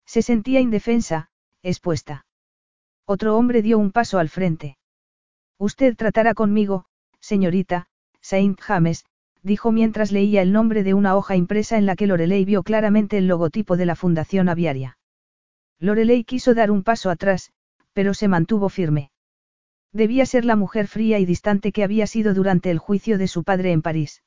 Se 0.05 0.21
sentía 0.21 0.59
indefensa, 0.59 1.29
expuesta. 1.63 2.25
Otro 3.05 3.37
hombre 3.37 3.61
dio 3.61 3.79
un 3.79 3.91
paso 3.91 4.19
al 4.19 4.29
frente. 4.29 4.77
Usted 5.57 5.95
tratará 5.95 6.33
conmigo, 6.33 6.85
señorita, 7.19 7.87
Saint 8.21 8.59
James, 8.59 9.05
dijo 9.41 9.71
mientras 9.71 10.11
leía 10.11 10.41
el 10.41 10.51
nombre 10.51 10.83
de 10.83 10.93
una 10.93 11.15
hoja 11.15 11.35
impresa 11.35 11.77
en 11.77 11.85
la 11.85 11.95
que 11.95 12.07
Lorelei 12.07 12.45
vio 12.45 12.63
claramente 12.63 13.17
el 13.17 13.27
logotipo 13.27 13.77
de 13.77 13.85
la 13.85 13.95
Fundación 13.95 14.49
Aviaria. 14.49 14.97
Lorelei 15.79 16.23
quiso 16.23 16.53
dar 16.53 16.71
un 16.71 16.83
paso 16.83 17.09
atrás, 17.09 17.51
pero 17.93 18.13
se 18.13 18.27
mantuvo 18.27 18.69
firme. 18.69 19.11
Debía 19.95 20.25
ser 20.25 20.43
la 20.43 20.57
mujer 20.57 20.89
fría 20.89 21.19
y 21.19 21.25
distante 21.25 21.71
que 21.71 21.81
había 21.81 22.05
sido 22.05 22.33
durante 22.33 22.69
el 22.69 22.79
juicio 22.79 23.17
de 23.17 23.29
su 23.29 23.45
padre 23.45 23.71
en 23.71 23.81
París. 23.81 24.23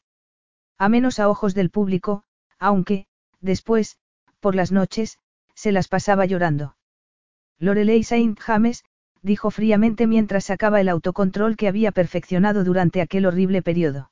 A 0.78 0.88
menos 0.88 1.18
a 1.18 1.28
ojos 1.28 1.54
del 1.54 1.68
público, 1.68 2.24
aunque, 2.58 3.06
después, 3.42 3.98
por 4.40 4.54
las 4.54 4.72
noches, 4.72 5.18
se 5.54 5.70
las 5.70 5.86
pasaba 5.86 6.24
llorando. 6.24 6.78
Lorelei 7.58 8.02
Saint 8.02 8.40
James, 8.40 8.82
dijo 9.20 9.50
fríamente 9.50 10.06
mientras 10.06 10.46
sacaba 10.46 10.80
el 10.80 10.88
autocontrol 10.88 11.58
que 11.58 11.68
había 11.68 11.92
perfeccionado 11.92 12.64
durante 12.64 13.02
aquel 13.02 13.26
horrible 13.26 13.60
periodo. 13.60 14.10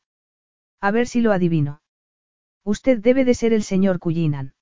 A 0.82 0.90
ver 0.90 1.06
si 1.06 1.22
lo 1.22 1.32
adivino. 1.32 1.80
Usted 2.64 2.98
debe 2.98 3.24
de 3.24 3.32
ser 3.32 3.54
el 3.54 3.62
señor 3.62 3.98
Cullinan. 3.98 4.52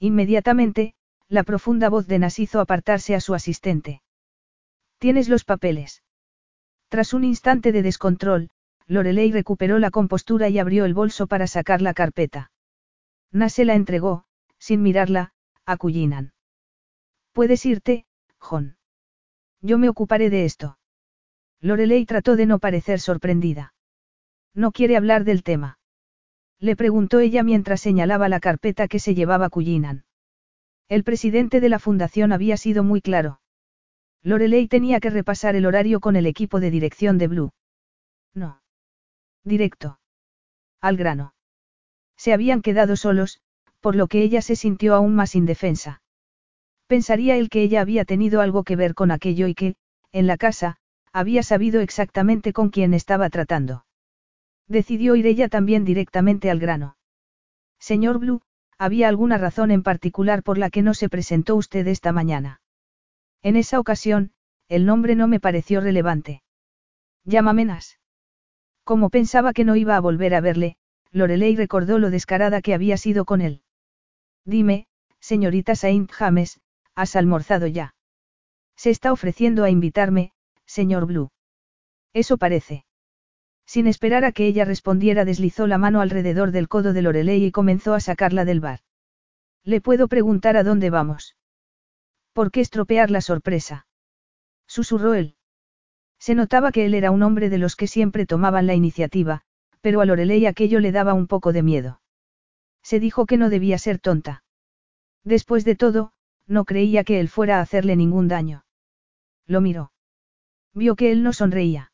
Inmediatamente, 0.00 0.96
la 1.28 1.44
profunda 1.44 1.88
voz 1.88 2.08
de 2.08 2.18
Nas 2.18 2.40
hizo 2.40 2.58
apartarse 2.58 3.14
a 3.14 3.20
su 3.20 3.34
asistente. 3.34 4.02
¿Tienes 4.98 5.28
los 5.28 5.44
papeles? 5.44 6.02
Tras 6.88 7.12
un 7.12 7.24
instante 7.24 7.72
de 7.72 7.82
descontrol, 7.82 8.48
Lorelei 8.86 9.30
recuperó 9.30 9.78
la 9.78 9.90
compostura 9.90 10.48
y 10.48 10.58
abrió 10.58 10.86
el 10.86 10.94
bolso 10.94 11.26
para 11.26 11.46
sacar 11.46 11.82
la 11.82 11.92
carpeta. 11.92 12.50
Nas 13.30 13.52
se 13.52 13.66
la 13.66 13.74
entregó, 13.74 14.24
sin 14.58 14.82
mirarla, 14.82 15.32
a 15.66 15.76
Cullinan. 15.76 16.32
Puedes 17.32 17.66
irte, 17.66 18.06
John. 18.38 18.76
Yo 19.60 19.76
me 19.76 19.88
ocuparé 19.88 20.30
de 20.30 20.46
esto. 20.46 20.78
Lorelei 21.60 22.06
trató 22.06 22.36
de 22.36 22.46
no 22.46 22.58
parecer 22.58 23.00
sorprendida. 23.00 23.74
No 24.54 24.72
quiere 24.72 24.96
hablar 24.96 25.24
del 25.24 25.42
tema. 25.42 25.78
Le 26.58 26.74
preguntó 26.74 27.20
ella 27.20 27.42
mientras 27.42 27.80
señalaba 27.80 28.28
la 28.28 28.40
carpeta 28.40 28.88
que 28.88 28.98
se 28.98 29.14
llevaba 29.14 29.50
Cullinan. 29.50 30.04
El 30.88 31.04
presidente 31.04 31.60
de 31.60 31.68
la 31.68 31.78
fundación 31.78 32.32
había 32.32 32.56
sido 32.56 32.82
muy 32.82 33.02
claro. 33.02 33.40
Lorelei 34.22 34.66
tenía 34.68 35.00
que 35.00 35.10
repasar 35.10 35.56
el 35.56 35.66
horario 35.66 36.00
con 36.00 36.16
el 36.16 36.26
equipo 36.26 36.60
de 36.60 36.70
dirección 36.70 37.18
de 37.18 37.28
Blue. 37.28 37.50
No. 38.34 38.60
Directo. 39.44 40.00
Al 40.80 40.96
grano. 40.96 41.34
Se 42.16 42.32
habían 42.32 42.62
quedado 42.62 42.96
solos, 42.96 43.40
por 43.80 43.94
lo 43.94 44.08
que 44.08 44.22
ella 44.22 44.42
se 44.42 44.56
sintió 44.56 44.94
aún 44.94 45.14
más 45.14 45.34
indefensa. 45.34 46.02
Pensaría 46.86 47.36
él 47.36 47.48
que 47.48 47.62
ella 47.62 47.80
había 47.80 48.04
tenido 48.04 48.40
algo 48.40 48.64
que 48.64 48.76
ver 48.76 48.94
con 48.94 49.10
aquello 49.10 49.46
y 49.46 49.54
que, 49.54 49.76
en 50.10 50.26
la 50.26 50.36
casa, 50.36 50.78
había 51.12 51.42
sabido 51.42 51.80
exactamente 51.80 52.52
con 52.52 52.70
quién 52.70 52.94
estaba 52.94 53.30
tratando. 53.30 53.84
Decidió 54.66 55.16
ir 55.16 55.26
ella 55.26 55.48
también 55.48 55.84
directamente 55.84 56.50
al 56.50 56.58
grano. 56.58 56.96
Señor 57.78 58.18
Blue, 58.18 58.42
¿había 58.78 59.08
alguna 59.08 59.38
razón 59.38 59.70
en 59.70 59.82
particular 59.82 60.42
por 60.42 60.58
la 60.58 60.70
que 60.70 60.82
no 60.82 60.94
se 60.94 61.08
presentó 61.08 61.56
usted 61.56 61.86
esta 61.86 62.12
mañana? 62.12 62.60
En 63.42 63.56
esa 63.56 63.78
ocasión, 63.78 64.32
el 64.68 64.84
nombre 64.84 65.14
no 65.14 65.28
me 65.28 65.40
pareció 65.40 65.80
relevante. 65.80 66.42
Llámame 67.24 67.64
Nas. 67.64 67.98
Como 68.84 69.10
pensaba 69.10 69.52
que 69.52 69.64
no 69.64 69.76
iba 69.76 69.96
a 69.96 70.00
volver 70.00 70.34
a 70.34 70.40
verle, 70.40 70.76
Lorelei 71.10 71.56
recordó 71.56 71.98
lo 71.98 72.10
descarada 72.10 72.60
que 72.62 72.74
había 72.74 72.96
sido 72.96 73.24
con 73.24 73.40
él. 73.40 73.62
Dime, 74.44 74.86
señorita 75.20 75.74
Saint 75.74 76.10
James, 76.10 76.60
¿has 76.94 77.16
almorzado 77.16 77.66
ya? 77.66 77.94
Se 78.76 78.90
está 78.90 79.12
ofreciendo 79.12 79.64
a 79.64 79.70
invitarme, 79.70 80.32
señor 80.66 81.06
Blue. 81.06 81.30
Eso 82.12 82.38
parece. 82.38 82.84
Sin 83.66 83.86
esperar 83.86 84.24
a 84.24 84.32
que 84.32 84.46
ella 84.46 84.64
respondiera, 84.64 85.24
deslizó 85.24 85.66
la 85.66 85.78
mano 85.78 86.00
alrededor 86.00 86.52
del 86.52 86.68
codo 86.68 86.92
de 86.92 87.02
Lorelei 87.02 87.44
y 87.44 87.52
comenzó 87.52 87.94
a 87.94 88.00
sacarla 88.00 88.44
del 88.44 88.60
bar. 88.60 88.80
¿Le 89.64 89.80
puedo 89.80 90.08
preguntar 90.08 90.56
a 90.56 90.64
dónde 90.64 90.90
vamos? 90.90 91.36
¿Por 92.38 92.52
qué 92.52 92.60
estropear 92.60 93.10
la 93.10 93.20
sorpresa? 93.20 93.88
Susurró 94.68 95.14
él. 95.14 95.34
Se 96.20 96.36
notaba 96.36 96.70
que 96.70 96.86
él 96.86 96.94
era 96.94 97.10
un 97.10 97.24
hombre 97.24 97.50
de 97.50 97.58
los 97.58 97.74
que 97.74 97.88
siempre 97.88 98.26
tomaban 98.26 98.68
la 98.68 98.76
iniciativa, 98.76 99.42
pero 99.80 100.00
a 100.00 100.04
Lorelei 100.04 100.46
aquello 100.46 100.78
le 100.78 100.92
daba 100.92 101.14
un 101.14 101.26
poco 101.26 101.52
de 101.52 101.64
miedo. 101.64 102.00
Se 102.80 103.00
dijo 103.00 103.26
que 103.26 103.38
no 103.38 103.50
debía 103.50 103.76
ser 103.76 103.98
tonta. 103.98 104.44
Después 105.24 105.64
de 105.64 105.74
todo, 105.74 106.12
no 106.46 106.64
creía 106.64 107.02
que 107.02 107.18
él 107.18 107.28
fuera 107.28 107.58
a 107.58 107.60
hacerle 107.60 107.96
ningún 107.96 108.28
daño. 108.28 108.64
Lo 109.44 109.60
miró. 109.60 109.90
Vio 110.72 110.94
que 110.94 111.10
él 111.10 111.24
no 111.24 111.32
sonreía. 111.32 111.90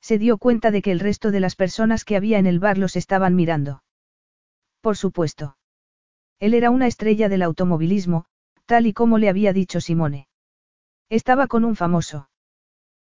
Se 0.00 0.16
dio 0.16 0.38
cuenta 0.38 0.70
de 0.70 0.80
que 0.80 0.92
el 0.92 1.00
resto 1.00 1.32
de 1.32 1.40
las 1.40 1.56
personas 1.56 2.04
que 2.04 2.14
había 2.14 2.38
en 2.38 2.46
el 2.46 2.60
bar 2.60 2.78
los 2.78 2.94
estaban 2.94 3.34
mirando. 3.34 3.82
Por 4.80 4.96
supuesto. 4.96 5.56
Él 6.38 6.54
era 6.54 6.70
una 6.70 6.86
estrella 6.86 7.28
del 7.28 7.42
automovilismo, 7.42 8.26
tal 8.66 8.86
y 8.86 8.92
como 8.92 9.18
le 9.18 9.28
había 9.28 9.52
dicho 9.52 9.80
Simone. 9.80 10.28
Estaba 11.08 11.46
con 11.46 11.64
un 11.64 11.76
famoso. 11.76 12.28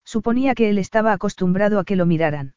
Suponía 0.03 0.55
que 0.55 0.69
él 0.69 0.77
estaba 0.77 1.13
acostumbrado 1.13 1.79
a 1.79 1.83
que 1.83 1.95
lo 1.95 2.05
miraran. 2.05 2.55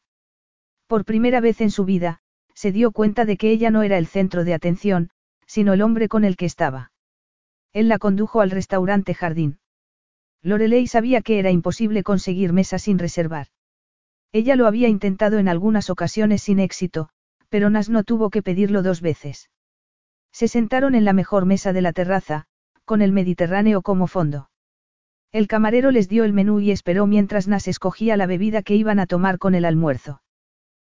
Por 0.87 1.05
primera 1.05 1.39
vez 1.39 1.61
en 1.61 1.69
su 1.69 1.85
vida, 1.85 2.19
se 2.55 2.71
dio 2.71 2.91
cuenta 2.91 3.25
de 3.25 3.37
que 3.37 3.51
ella 3.51 3.69
no 3.69 3.83
era 3.83 3.97
el 3.97 4.07
centro 4.07 4.43
de 4.43 4.53
atención, 4.53 5.09
sino 5.45 5.73
el 5.73 5.81
hombre 5.81 6.07
con 6.07 6.23
el 6.23 6.37
que 6.37 6.45
estaba. 6.45 6.91
Él 7.73 7.89
la 7.89 7.99
condujo 7.99 8.41
al 8.41 8.51
restaurante 8.51 9.13
Jardín. 9.13 9.59
Lorelei 10.41 10.87
sabía 10.87 11.21
que 11.21 11.39
era 11.39 11.51
imposible 11.51 12.03
conseguir 12.03 12.53
mesa 12.53 12.79
sin 12.79 12.99
reservar. 12.99 13.47
Ella 14.31 14.55
lo 14.55 14.67
había 14.67 14.87
intentado 14.87 15.37
en 15.37 15.47
algunas 15.47 15.89
ocasiones 15.89 16.43
sin 16.43 16.59
éxito, 16.59 17.09
pero 17.49 17.69
Nas 17.69 17.89
no 17.89 18.03
tuvo 18.03 18.29
que 18.29 18.41
pedirlo 18.41 18.81
dos 18.81 19.01
veces. 19.01 19.49
Se 20.31 20.47
sentaron 20.47 20.95
en 20.95 21.05
la 21.05 21.13
mejor 21.13 21.45
mesa 21.45 21.71
de 21.71 21.81
la 21.81 21.93
terraza, 21.93 22.47
con 22.85 23.01
el 23.01 23.11
Mediterráneo 23.11 23.81
como 23.81 24.07
fondo. 24.07 24.49
El 25.31 25.47
camarero 25.47 25.91
les 25.91 26.07
dio 26.09 26.23
el 26.25 26.33
menú 26.33 26.59
y 26.59 26.71
esperó 26.71 27.07
mientras 27.07 27.47
Nas 27.47 27.67
escogía 27.67 28.17
la 28.17 28.27
bebida 28.27 28.61
que 28.61 28.75
iban 28.75 28.99
a 28.99 29.07
tomar 29.07 29.39
con 29.39 29.55
el 29.55 29.65
almuerzo. 29.65 30.21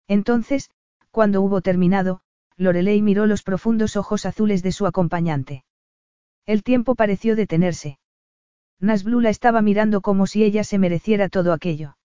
Entonces, 0.09 0.71
cuando 1.11 1.41
hubo 1.41 1.63
terminado, 1.63 2.21
Lorelei 2.57 3.01
miró 3.03 3.27
los 3.27 3.43
profundos 3.43 3.97
ojos 3.97 4.27
azules 4.27 4.63
de 4.63 4.73
su 4.73 4.87
acompañante. 4.87 5.65
El 6.45 6.63
tiempo 6.63 6.95
pareció 6.95 7.35
detenerse. 7.35 7.99
Nas 8.79 9.05
Blue 9.05 9.21
la 9.21 9.31
estaba 9.31 9.63
mirando 9.63 10.01
como 10.01 10.27
si 10.27 10.45
ella 10.45 10.65
se 10.65 10.79
mereciera 10.79 11.29
todo 11.29 11.53
aquello. 11.53 11.97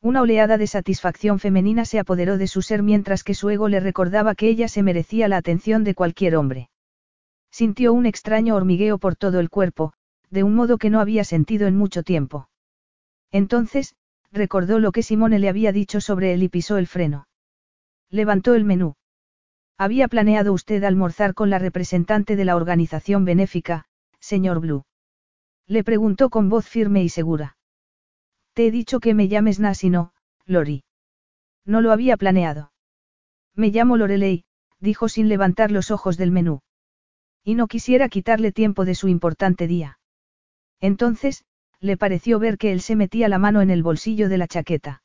Una 0.00 0.22
oleada 0.22 0.58
de 0.58 0.68
satisfacción 0.68 1.40
femenina 1.40 1.84
se 1.84 1.98
apoderó 1.98 2.38
de 2.38 2.46
su 2.46 2.62
ser 2.62 2.84
mientras 2.84 3.24
que 3.24 3.34
su 3.34 3.50
ego 3.50 3.68
le 3.68 3.80
recordaba 3.80 4.36
que 4.36 4.48
ella 4.48 4.68
se 4.68 4.84
merecía 4.84 5.26
la 5.26 5.38
atención 5.38 5.82
de 5.82 5.96
cualquier 5.96 6.36
hombre. 6.36 6.70
Sintió 7.50 7.92
un 7.92 8.06
extraño 8.06 8.54
hormigueo 8.54 8.98
por 8.98 9.16
todo 9.16 9.40
el 9.40 9.50
cuerpo, 9.50 9.92
de 10.30 10.42
un 10.42 10.54
modo 10.54 10.78
que 10.78 10.90
no 10.90 11.00
había 11.00 11.24
sentido 11.24 11.66
en 11.66 11.76
mucho 11.76 12.02
tiempo. 12.02 12.48
Entonces, 13.30 13.94
recordó 14.30 14.78
lo 14.78 14.92
que 14.92 15.02
Simone 15.02 15.38
le 15.38 15.48
había 15.48 15.72
dicho 15.72 16.00
sobre 16.00 16.32
él 16.32 16.42
y 16.42 16.48
pisó 16.48 16.76
el 16.76 16.86
freno. 16.86 17.28
Levantó 18.10 18.54
el 18.54 18.64
menú. 18.64 18.94
Había 19.76 20.08
planeado 20.08 20.52
usted 20.52 20.82
almorzar 20.84 21.34
con 21.34 21.50
la 21.50 21.58
representante 21.58 22.36
de 22.36 22.44
la 22.44 22.56
organización 22.56 23.24
benéfica, 23.24 23.86
señor 24.18 24.60
Blue. 24.60 24.84
Le 25.66 25.84
preguntó 25.84 26.30
con 26.30 26.48
voz 26.48 26.66
firme 26.66 27.02
y 27.02 27.08
segura. 27.08 27.56
Te 28.54 28.66
he 28.66 28.70
dicho 28.70 28.98
que 28.98 29.14
me 29.14 29.28
llames 29.28 29.60
Nas 29.60 29.84
y 29.84 29.90
no, 29.90 30.12
Lori. 30.46 30.84
No 31.64 31.80
lo 31.80 31.92
había 31.92 32.16
planeado. 32.16 32.72
Me 33.54 33.68
llamo 33.68 33.96
Lorelei, 33.96 34.44
dijo 34.80 35.08
sin 35.08 35.28
levantar 35.28 35.70
los 35.70 35.90
ojos 35.90 36.16
del 36.16 36.32
menú. 36.32 36.60
Y 37.48 37.54
no 37.54 37.66
quisiera 37.66 38.10
quitarle 38.10 38.52
tiempo 38.52 38.84
de 38.84 38.94
su 38.94 39.08
importante 39.08 39.66
día. 39.66 39.98
Entonces, 40.80 41.46
le 41.80 41.96
pareció 41.96 42.38
ver 42.38 42.58
que 42.58 42.72
él 42.72 42.82
se 42.82 42.94
metía 42.94 43.26
la 43.26 43.38
mano 43.38 43.62
en 43.62 43.70
el 43.70 43.82
bolsillo 43.82 44.28
de 44.28 44.36
la 44.36 44.46
chaqueta. 44.46 45.02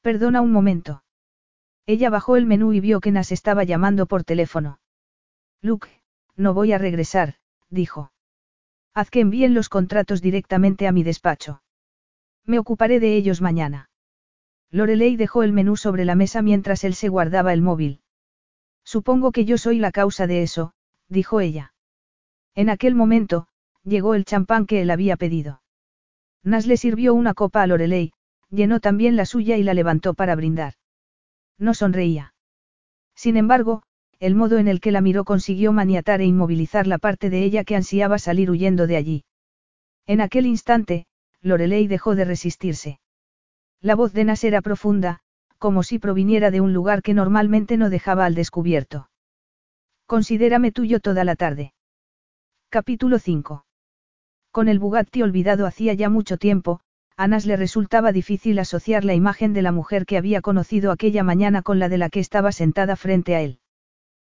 Perdona 0.00 0.42
un 0.42 0.52
momento. 0.52 1.02
Ella 1.86 2.08
bajó 2.08 2.36
el 2.36 2.46
menú 2.46 2.72
y 2.72 2.78
vio 2.78 3.00
que 3.00 3.10
Nas 3.10 3.32
estaba 3.32 3.64
llamando 3.64 4.06
por 4.06 4.22
teléfono. 4.22 4.78
Luke, 5.60 5.88
no 6.36 6.54
voy 6.54 6.70
a 6.70 6.78
regresar, 6.78 7.34
dijo. 7.68 8.12
Haz 8.94 9.10
que 9.10 9.18
envíen 9.18 9.52
los 9.52 9.68
contratos 9.68 10.22
directamente 10.22 10.86
a 10.86 10.92
mi 10.92 11.02
despacho. 11.02 11.64
Me 12.44 12.60
ocuparé 12.60 13.00
de 13.00 13.16
ellos 13.16 13.40
mañana. 13.40 13.90
Lorelei 14.70 15.16
dejó 15.16 15.42
el 15.42 15.52
menú 15.52 15.76
sobre 15.76 16.04
la 16.04 16.14
mesa 16.14 16.42
mientras 16.42 16.84
él 16.84 16.94
se 16.94 17.08
guardaba 17.08 17.52
el 17.52 17.60
móvil. 17.60 18.02
Supongo 18.84 19.32
que 19.32 19.44
yo 19.44 19.58
soy 19.58 19.80
la 19.80 19.90
causa 19.90 20.28
de 20.28 20.44
eso, 20.44 20.74
dijo 21.10 21.40
ella. 21.40 21.74
En 22.54 22.70
aquel 22.70 22.94
momento, 22.94 23.48
llegó 23.84 24.14
el 24.14 24.24
champán 24.24 24.64
que 24.64 24.80
él 24.80 24.90
había 24.90 25.16
pedido. 25.16 25.60
Nas 26.42 26.66
le 26.66 26.78
sirvió 26.78 27.12
una 27.12 27.34
copa 27.34 27.62
a 27.62 27.66
Lorelei, 27.66 28.12
llenó 28.48 28.80
también 28.80 29.16
la 29.16 29.26
suya 29.26 29.58
y 29.58 29.62
la 29.62 29.74
levantó 29.74 30.14
para 30.14 30.34
brindar. 30.34 30.74
No 31.58 31.74
sonreía. 31.74 32.34
Sin 33.14 33.36
embargo, 33.36 33.82
el 34.18 34.34
modo 34.34 34.58
en 34.58 34.68
el 34.68 34.80
que 34.80 34.92
la 34.92 35.02
miró 35.02 35.24
consiguió 35.24 35.72
maniatar 35.72 36.20
e 36.20 36.24
inmovilizar 36.24 36.86
la 36.86 36.98
parte 36.98 37.28
de 37.28 37.42
ella 37.42 37.64
que 37.64 37.76
ansiaba 37.76 38.18
salir 38.18 38.50
huyendo 38.50 38.86
de 38.86 38.96
allí. 38.96 39.24
En 40.06 40.20
aquel 40.20 40.46
instante, 40.46 41.06
Lorelei 41.42 41.86
dejó 41.86 42.14
de 42.14 42.24
resistirse. 42.24 43.00
La 43.80 43.94
voz 43.94 44.12
de 44.12 44.24
Nas 44.24 44.44
era 44.44 44.62
profunda, 44.62 45.20
como 45.58 45.82
si 45.82 45.98
proviniera 45.98 46.50
de 46.50 46.60
un 46.60 46.72
lugar 46.72 47.02
que 47.02 47.14
normalmente 47.14 47.76
no 47.76 47.90
dejaba 47.90 48.24
al 48.24 48.34
descubierto. 48.34 49.09
Considérame 50.10 50.72
tuyo 50.72 50.98
toda 50.98 51.22
la 51.22 51.36
tarde. 51.36 51.72
Capítulo 52.68 53.20
5. 53.20 53.64
Con 54.50 54.68
el 54.68 54.80
Bugatti 54.80 55.22
olvidado 55.22 55.66
hacía 55.66 55.94
ya 55.94 56.08
mucho 56.08 56.36
tiempo, 56.36 56.80
a 57.16 57.28
Nas 57.28 57.46
le 57.46 57.54
resultaba 57.54 58.10
difícil 58.10 58.58
asociar 58.58 59.04
la 59.04 59.14
imagen 59.14 59.52
de 59.52 59.62
la 59.62 59.70
mujer 59.70 60.06
que 60.06 60.16
había 60.16 60.40
conocido 60.40 60.90
aquella 60.90 61.22
mañana 61.22 61.62
con 61.62 61.78
la 61.78 61.88
de 61.88 61.98
la 61.98 62.10
que 62.10 62.18
estaba 62.18 62.50
sentada 62.50 62.96
frente 62.96 63.36
a 63.36 63.42
él. 63.42 63.60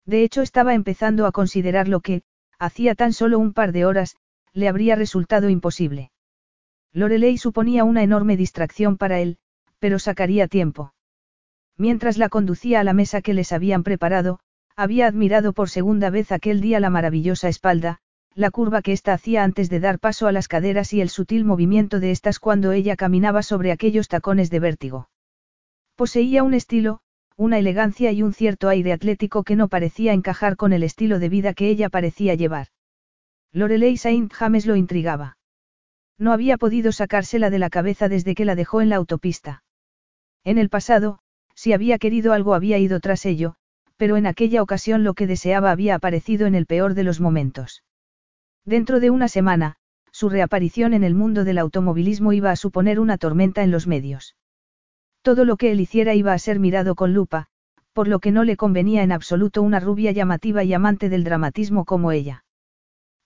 De 0.04 0.22
hecho 0.24 0.42
estaba 0.42 0.74
empezando 0.74 1.24
a 1.24 1.32
considerar 1.32 1.88
lo 1.88 2.00
que, 2.00 2.20
hacía 2.58 2.94
tan 2.94 3.14
solo 3.14 3.38
un 3.38 3.54
par 3.54 3.72
de 3.72 3.86
horas, 3.86 4.16
le 4.52 4.68
habría 4.68 4.94
resultado 4.94 5.48
imposible. 5.48 6.10
Lorelei 6.92 7.38
suponía 7.38 7.84
una 7.84 8.02
enorme 8.02 8.36
distracción 8.36 8.98
para 8.98 9.20
él, 9.20 9.38
pero 9.78 9.98
sacaría 9.98 10.48
tiempo. 10.48 10.92
Mientras 11.78 12.18
la 12.18 12.28
conducía 12.28 12.80
a 12.80 12.84
la 12.84 12.92
mesa 12.92 13.22
que 13.22 13.32
les 13.32 13.52
habían 13.52 13.84
preparado, 13.84 14.38
había 14.76 15.06
admirado 15.06 15.52
por 15.52 15.70
segunda 15.70 16.10
vez 16.10 16.32
aquel 16.32 16.60
día 16.60 16.80
la 16.80 16.90
maravillosa 16.90 17.48
espalda, 17.48 17.98
la 18.34 18.50
curva 18.50 18.82
que 18.82 18.92
ésta 18.92 19.12
hacía 19.12 19.44
antes 19.44 19.68
de 19.68 19.80
dar 19.80 19.98
paso 19.98 20.26
a 20.26 20.32
las 20.32 20.48
caderas 20.48 20.92
y 20.92 21.00
el 21.00 21.08
sutil 21.08 21.44
movimiento 21.44 22.00
de 22.00 22.10
estas 22.10 22.38
cuando 22.38 22.72
ella 22.72 22.96
caminaba 22.96 23.42
sobre 23.42 23.72
aquellos 23.72 24.08
tacones 24.08 24.50
de 24.50 24.60
vértigo. 24.60 25.08
Poseía 25.96 26.42
un 26.42 26.54
estilo, 26.54 27.00
una 27.36 27.58
elegancia 27.58 28.12
y 28.12 28.22
un 28.22 28.32
cierto 28.32 28.68
aire 28.68 28.92
atlético 28.92 29.42
que 29.42 29.56
no 29.56 29.68
parecía 29.68 30.12
encajar 30.12 30.56
con 30.56 30.72
el 30.72 30.82
estilo 30.82 31.18
de 31.18 31.28
vida 31.28 31.54
que 31.54 31.68
ella 31.68 31.88
parecía 31.88 32.34
llevar. 32.34 32.68
Lorelei 33.52 33.96
Saint 33.96 34.32
James 34.32 34.66
lo 34.66 34.76
intrigaba. 34.76 35.36
No 36.18 36.32
había 36.32 36.56
podido 36.56 36.92
sacársela 36.92 37.50
de 37.50 37.58
la 37.58 37.68
cabeza 37.68 38.08
desde 38.08 38.34
que 38.34 38.44
la 38.44 38.54
dejó 38.54 38.80
en 38.80 38.88
la 38.88 38.96
autopista. 38.96 39.62
En 40.44 40.56
el 40.56 40.68
pasado, 40.68 41.18
si 41.54 41.72
había 41.72 41.98
querido 41.98 42.32
algo 42.32 42.54
había 42.54 42.78
ido 42.78 43.00
tras 43.00 43.26
ello, 43.26 43.56
pero 43.96 44.16
en 44.16 44.26
aquella 44.26 44.62
ocasión 44.62 45.04
lo 45.04 45.14
que 45.14 45.26
deseaba 45.26 45.70
había 45.70 45.94
aparecido 45.94 46.46
en 46.46 46.54
el 46.54 46.66
peor 46.66 46.94
de 46.94 47.04
los 47.04 47.20
momentos. 47.20 47.84
Dentro 48.64 49.00
de 49.00 49.10
una 49.10 49.28
semana, 49.28 49.76
su 50.12 50.28
reaparición 50.28 50.94
en 50.94 51.04
el 51.04 51.14
mundo 51.14 51.44
del 51.44 51.58
automovilismo 51.58 52.32
iba 52.32 52.50
a 52.50 52.56
suponer 52.56 53.00
una 53.00 53.18
tormenta 53.18 53.62
en 53.62 53.70
los 53.70 53.86
medios. 53.86 54.36
Todo 55.22 55.44
lo 55.44 55.56
que 55.56 55.72
él 55.72 55.80
hiciera 55.80 56.14
iba 56.14 56.32
a 56.32 56.38
ser 56.38 56.58
mirado 56.58 56.94
con 56.94 57.14
lupa, 57.14 57.46
por 57.92 58.08
lo 58.08 58.18
que 58.18 58.32
no 58.32 58.44
le 58.44 58.56
convenía 58.56 59.02
en 59.02 59.12
absoluto 59.12 59.62
una 59.62 59.80
rubia 59.80 60.12
llamativa 60.12 60.64
y 60.64 60.72
amante 60.72 61.08
del 61.08 61.24
dramatismo 61.24 61.84
como 61.84 62.12
ella. 62.12 62.44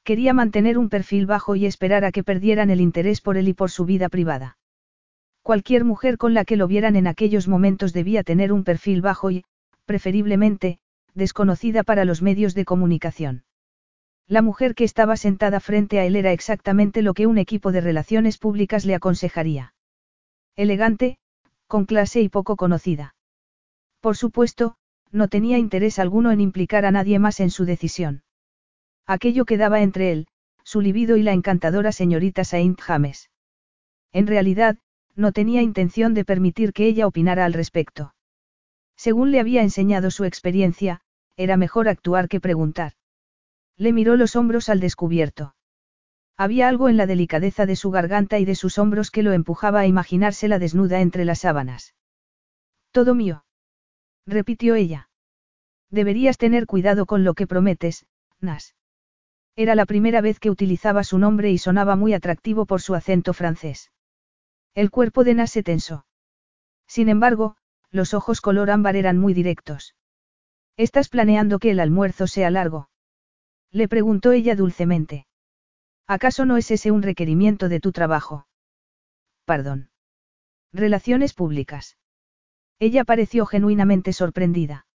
Quería 0.05 0.33
mantener 0.33 0.79
un 0.79 0.89
perfil 0.89 1.27
bajo 1.27 1.57
y 1.57 1.67
esperar 1.67 2.05
a 2.05 2.13
que 2.13 2.23
perdieran 2.23 2.71
el 2.71 2.81
interés 2.81 3.21
por 3.21 3.37
él 3.37 3.49
y 3.49 3.55
por 3.55 3.71
su 3.71 3.85
vida 3.85 4.09
privada. 4.09 4.57
Cualquier 5.43 5.85
mujer 5.85 6.17
con 6.17 6.35
la 6.35 6.45
que 6.45 6.57
lo 6.57 6.69
vieran 6.69 6.97
en 6.97 7.07
aquellos 7.07 7.49
momentos 7.49 7.93
debía 7.93 8.23
tener 8.23 8.53
un 8.53 8.65
perfil 8.65 9.03
bajo 9.03 9.31
y, 9.31 9.45
preferiblemente, 9.87 10.79
desconocida 11.15 11.83
para 11.83 12.05
los 12.05 12.21
medios 12.21 12.55
de 12.55 12.67
comunicación. 12.67 13.45
La 14.29 14.43
mujer 14.43 14.75
que 14.75 14.85
estaba 14.85 15.17
sentada 15.17 15.61
frente 15.61 15.99
a 16.01 16.05
él 16.05 16.17
era 16.17 16.33
exactamente 16.33 17.01
lo 17.01 17.15
que 17.15 17.27
un 17.27 17.39
equipo 17.39 17.73
de 17.73 17.81
relaciones 17.81 18.39
públicas 18.39 18.85
le 18.85 18.95
aconsejaría. 18.95 19.73
Elegante, 20.57 21.19
con 21.69 21.87
clase 21.87 22.21
y 22.21 22.29
poco 22.29 22.57
conocida. 22.57 23.15
Por 24.01 24.17
supuesto, 24.17 24.77
no 25.13 25.29
tenía 25.29 25.59
interés 25.59 25.99
alguno 25.99 26.33
en 26.33 26.41
implicar 26.41 26.85
a 26.85 26.91
nadie 26.91 27.19
más 27.19 27.39
en 27.41 27.51
su 27.51 27.65
decisión. 27.65 28.25
Aquello 29.07 29.45
quedaba 29.45 29.81
entre 29.81 30.11
él, 30.11 30.27
su 30.65 30.81
libido 30.81 31.17
y 31.17 31.23
la 31.23 31.33
encantadora 31.33 31.93
señorita 31.93 32.43
Saint 32.43 32.81
James. 32.81 33.31
En 34.13 34.27
realidad, 34.27 34.79
no 35.15 35.31
tenía 35.31 35.63
intención 35.63 36.13
de 36.15 36.25
permitir 36.25 36.73
que 36.73 36.87
ella 36.87 37.07
opinara 37.07 37.45
al 37.45 37.53
respecto. 37.53 38.16
Según 38.97 39.31
le 39.31 39.41
había 39.41 39.63
enseñado 39.63 40.11
su 40.11 40.25
experiencia, 40.25 41.01
era 41.37 41.57
mejor 41.57 41.89
actuar 41.89 42.29
que 42.29 42.41
preguntar. 42.41 42.93
Le 43.77 43.93
miró 43.93 44.17
los 44.17 44.37
hombros 44.37 44.69
al 44.69 44.81
descubierto. 44.81 45.55
Había 46.37 46.69
algo 46.69 46.89
en 46.89 46.97
la 46.97 47.07
delicadeza 47.07 47.67
de 47.67 47.77
su 47.77 47.91
garganta 47.91 48.39
y 48.39 48.45
de 48.45 48.55
sus 48.55 48.79
hombros 48.79 49.11
que 49.11 49.23
lo 49.23 49.33
empujaba 49.33 49.81
a 49.81 49.87
imaginársela 49.87 50.59
desnuda 50.59 51.01
entre 51.01 51.25
las 51.25 51.41
sábanas. 51.41 51.95
Todo 52.91 53.15
mío. 53.15 53.45
Repitió 54.27 54.75
ella. 54.75 55.09
Deberías 55.91 56.37
tener 56.37 56.67
cuidado 56.67 57.07
con 57.07 57.25
lo 57.25 57.35
que 57.35 57.47
prometes, 57.47 58.07
Nas. 58.41 58.75
Era 59.55 59.75
la 59.75 59.87
primera 59.87 60.21
vez 60.21 60.39
que 60.39 60.51
utilizaba 60.51 61.05
su 61.05 61.19
nombre 61.19 61.51
y 61.51 61.59
sonaba 61.59 61.97
muy 61.97 62.13
atractivo 62.13 62.67
por 62.67 62.83
su 62.83 62.95
acento 62.95 63.33
francés. 63.33 63.91
El 64.75 64.91
cuerpo 64.91 65.25
de 65.25 65.35
Nas 65.35 65.51
se 65.51 65.63
tensó. 65.63 66.07
Sin 66.87 67.09
embargo, 67.09 67.57
los 67.91 68.15
ojos 68.15 68.41
color 68.41 68.71
ámbar 68.71 68.97
eran 68.97 69.19
muy 69.19 69.35
directos. 69.35 69.95
¿Estás 70.77 71.09
planeando 71.09 71.59
que 71.59 71.71
el 71.71 71.81
almuerzo 71.81 72.27
sea 72.27 72.51
largo? 72.51 72.91
Le 73.71 73.89
preguntó 73.89 74.33
ella 74.33 74.55
dulcemente. 74.55 75.27
¿Acaso 76.07 76.45
no 76.45 76.57
es 76.57 76.71
ese 76.71 76.91
un 76.91 77.03
requerimiento 77.03 77.69
de 77.69 77.81
tu 77.81 77.93
trabajo? 77.93 78.47
Perdón. 79.45 79.91
Relaciones 80.73 81.33
públicas. 81.33 81.97
Ella 82.79 83.05
pareció 83.05 83.47
genuinamente 83.47 84.13
sorprendida. 84.13 84.87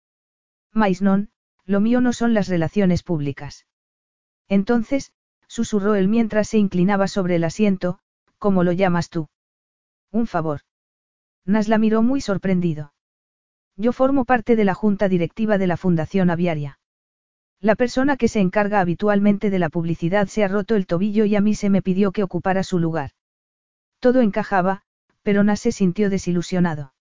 Mais 0.74 1.02
non, 1.02 1.32
lo 1.66 1.82
mío 1.82 2.00
no 2.00 2.14
son 2.14 2.34
las 2.34 2.48
relaciones 2.48 3.04
públicas. 3.04 3.66
Entonces, 4.48 5.12
susurró 5.48 5.96
él 5.96 6.08
mientras 6.08 6.50
se 6.50 6.58
inclinaba 6.58 7.08
sobre 7.08 7.36
el 7.36 7.44
asiento, 7.44 8.00
¿cómo 8.38 8.64
lo 8.64 8.72
llamas 8.72 9.10
tú? 9.10 9.30
Un 10.12 10.28
favor. 10.28 10.62
Nas 11.46 11.68
la 11.68 11.78
miró 11.78 12.02
muy 12.02 12.22
sorprendido. 12.22 12.94
Yo 13.78 13.94
formo 13.94 14.26
parte 14.26 14.56
de 14.56 14.66
la 14.66 14.74
junta 14.74 15.10
directiva 15.10 15.58
de 15.58 15.68
la 15.68 15.78
Fundación 15.78 16.30
Aviaria. 16.30 16.80
La 17.60 17.76
persona 17.76 18.18
que 18.18 18.28
se 18.28 18.40
encarga 18.40 18.80
habitualmente 18.80 19.50
de 19.50 19.60
la 19.60 19.70
publicidad 19.70 20.28
se 20.28 20.44
ha 20.44 20.48
roto 20.48 20.76
el 20.76 20.88
tobillo 20.88 21.26
y 21.26 21.36
a 21.36 21.42
mí 21.42 21.56
se 21.56 21.70
me 21.70 21.82
pidió 21.82 22.12
que 22.12 22.24
ocupara 22.24 22.64
su 22.64 22.80
lugar. 22.80 23.12
Todo 24.00 24.22
encajaba, 24.22 24.82
pero 25.22 25.44
Nas 25.44 25.60
se 25.60 25.72
sintió 25.72 26.10
desilusionado. 26.10 26.94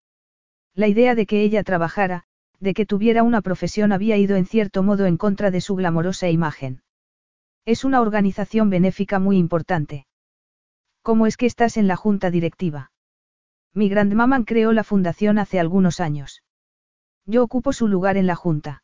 La 0.74 0.86
idea 0.86 1.14
de 1.14 1.26
que 1.26 1.42
ella 1.42 1.64
trabajara, 1.64 2.24
de 2.60 2.74
que 2.74 2.86
tuviera 2.86 3.22
una 3.22 3.40
profesión 3.40 3.92
había 3.92 4.16
ido 4.18 4.36
en 4.36 4.46
cierto 4.46 4.82
modo 4.82 5.06
en 5.06 5.16
contra 5.16 5.50
de 5.50 5.60
su 5.60 5.74
glamorosa 5.76 6.28
imagen. 6.28 6.82
Es 7.64 7.84
una 7.84 8.00
organización 8.00 8.70
benéfica 8.70 9.18
muy 9.18 9.38
importante. 9.38 10.06
¿Cómo 11.02 11.26
es 11.26 11.36
que 11.36 11.46
estás 11.46 11.76
en 11.76 11.86
la 11.86 11.96
junta 11.96 12.30
directiva? 12.30 12.92
Mi 13.74 13.88
grandmaman 13.88 14.44
creó 14.44 14.72
la 14.72 14.84
fundación 14.84 15.38
hace 15.38 15.60
algunos 15.60 16.00
años. 16.00 16.42
Yo 17.26 17.44
ocupo 17.44 17.72
su 17.72 17.86
lugar 17.86 18.16
en 18.16 18.26
la 18.26 18.34
junta. 18.34 18.82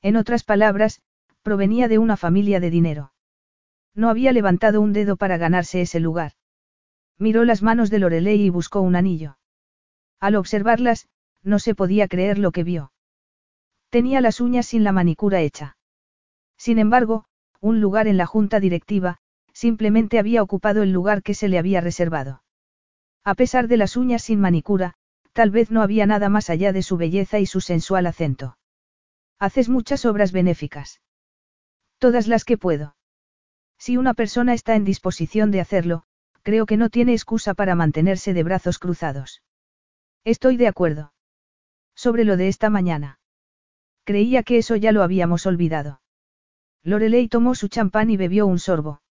En 0.00 0.16
otras 0.16 0.44
palabras, 0.44 1.02
provenía 1.42 1.88
de 1.88 1.98
una 1.98 2.16
familia 2.16 2.60
de 2.60 2.70
dinero. 2.70 3.12
No 3.94 4.08
había 4.08 4.32
levantado 4.32 4.80
un 4.80 4.92
dedo 4.92 5.16
para 5.16 5.36
ganarse 5.36 5.80
ese 5.80 6.00
lugar. 6.00 6.32
Miró 7.18 7.44
las 7.44 7.62
manos 7.62 7.90
de 7.90 7.98
Lorelei 7.98 8.40
y 8.42 8.50
buscó 8.50 8.80
un 8.80 8.96
anillo. 8.96 9.38
Al 10.20 10.36
observarlas, 10.36 11.08
no 11.42 11.58
se 11.58 11.74
podía 11.74 12.08
creer 12.08 12.38
lo 12.38 12.52
que 12.52 12.64
vio. 12.64 12.92
Tenía 13.90 14.20
las 14.20 14.40
uñas 14.40 14.66
sin 14.66 14.84
la 14.84 14.92
manicura 14.92 15.40
hecha. 15.40 15.76
Sin 16.56 16.78
embargo, 16.78 17.24
un 17.60 17.80
lugar 17.80 18.06
en 18.06 18.16
la 18.16 18.26
junta 18.26 18.60
directiva, 18.60 19.18
simplemente 19.52 20.18
había 20.18 20.42
ocupado 20.42 20.82
el 20.82 20.92
lugar 20.92 21.22
que 21.22 21.34
se 21.34 21.48
le 21.48 21.58
había 21.58 21.80
reservado. 21.80 22.42
A 23.28 23.34
pesar 23.34 23.68
de 23.68 23.76
las 23.76 23.98
uñas 23.98 24.22
sin 24.22 24.40
manicura, 24.40 24.94
tal 25.34 25.50
vez 25.50 25.70
no 25.70 25.82
había 25.82 26.06
nada 26.06 26.30
más 26.30 26.48
allá 26.48 26.72
de 26.72 26.82
su 26.82 26.96
belleza 26.96 27.38
y 27.38 27.44
su 27.44 27.60
sensual 27.60 28.06
acento. 28.06 28.56
Haces 29.38 29.68
muchas 29.68 30.06
obras 30.06 30.32
benéficas. 30.32 31.02
Todas 31.98 32.26
las 32.26 32.46
que 32.46 32.56
puedo. 32.56 32.96
Si 33.76 33.98
una 33.98 34.14
persona 34.14 34.54
está 34.54 34.76
en 34.76 34.84
disposición 34.86 35.50
de 35.50 35.60
hacerlo, 35.60 36.04
creo 36.40 36.64
que 36.64 36.78
no 36.78 36.88
tiene 36.88 37.12
excusa 37.12 37.52
para 37.52 37.74
mantenerse 37.74 38.32
de 38.32 38.44
brazos 38.44 38.78
cruzados. 38.78 39.42
Estoy 40.24 40.56
de 40.56 40.68
acuerdo. 40.68 41.12
Sobre 41.94 42.24
lo 42.24 42.38
de 42.38 42.48
esta 42.48 42.70
mañana. 42.70 43.20
Creía 44.04 44.42
que 44.42 44.56
eso 44.56 44.74
ya 44.74 44.90
lo 44.90 45.02
habíamos 45.02 45.44
olvidado. 45.44 46.00
Lorelei 46.82 47.28
tomó 47.28 47.54
su 47.54 47.68
champán 47.68 48.08
y 48.08 48.16
bebió 48.16 48.46
un 48.46 48.58
sorbo. 48.58 49.02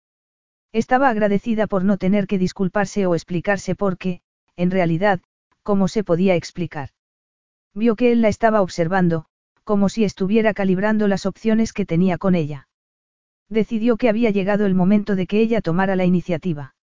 Estaba 0.72 1.08
agradecida 1.08 1.66
por 1.66 1.84
no 1.84 1.96
tener 1.96 2.26
que 2.26 2.38
disculparse 2.38 3.06
o 3.06 3.14
explicarse 3.14 3.74
porque, 3.74 4.20
en 4.56 4.70
realidad, 4.70 5.20
¿cómo 5.62 5.88
se 5.88 6.04
podía 6.04 6.34
explicar? 6.34 6.90
Vio 7.74 7.96
que 7.96 8.12
él 8.12 8.22
la 8.22 8.28
estaba 8.28 8.62
observando, 8.62 9.26
como 9.64 9.88
si 9.88 10.04
estuviera 10.04 10.54
calibrando 10.54 11.08
las 11.08 11.26
opciones 11.26 11.72
que 11.72 11.86
tenía 11.86 12.18
con 12.18 12.34
ella. 12.34 12.68
Decidió 13.48 13.96
que 13.96 14.08
había 14.08 14.30
llegado 14.30 14.66
el 14.66 14.74
momento 14.74 15.16
de 15.16 15.26
que 15.26 15.40
ella 15.40 15.60
tomara 15.60 15.96
la 15.96 16.04
iniciativa. 16.04 16.74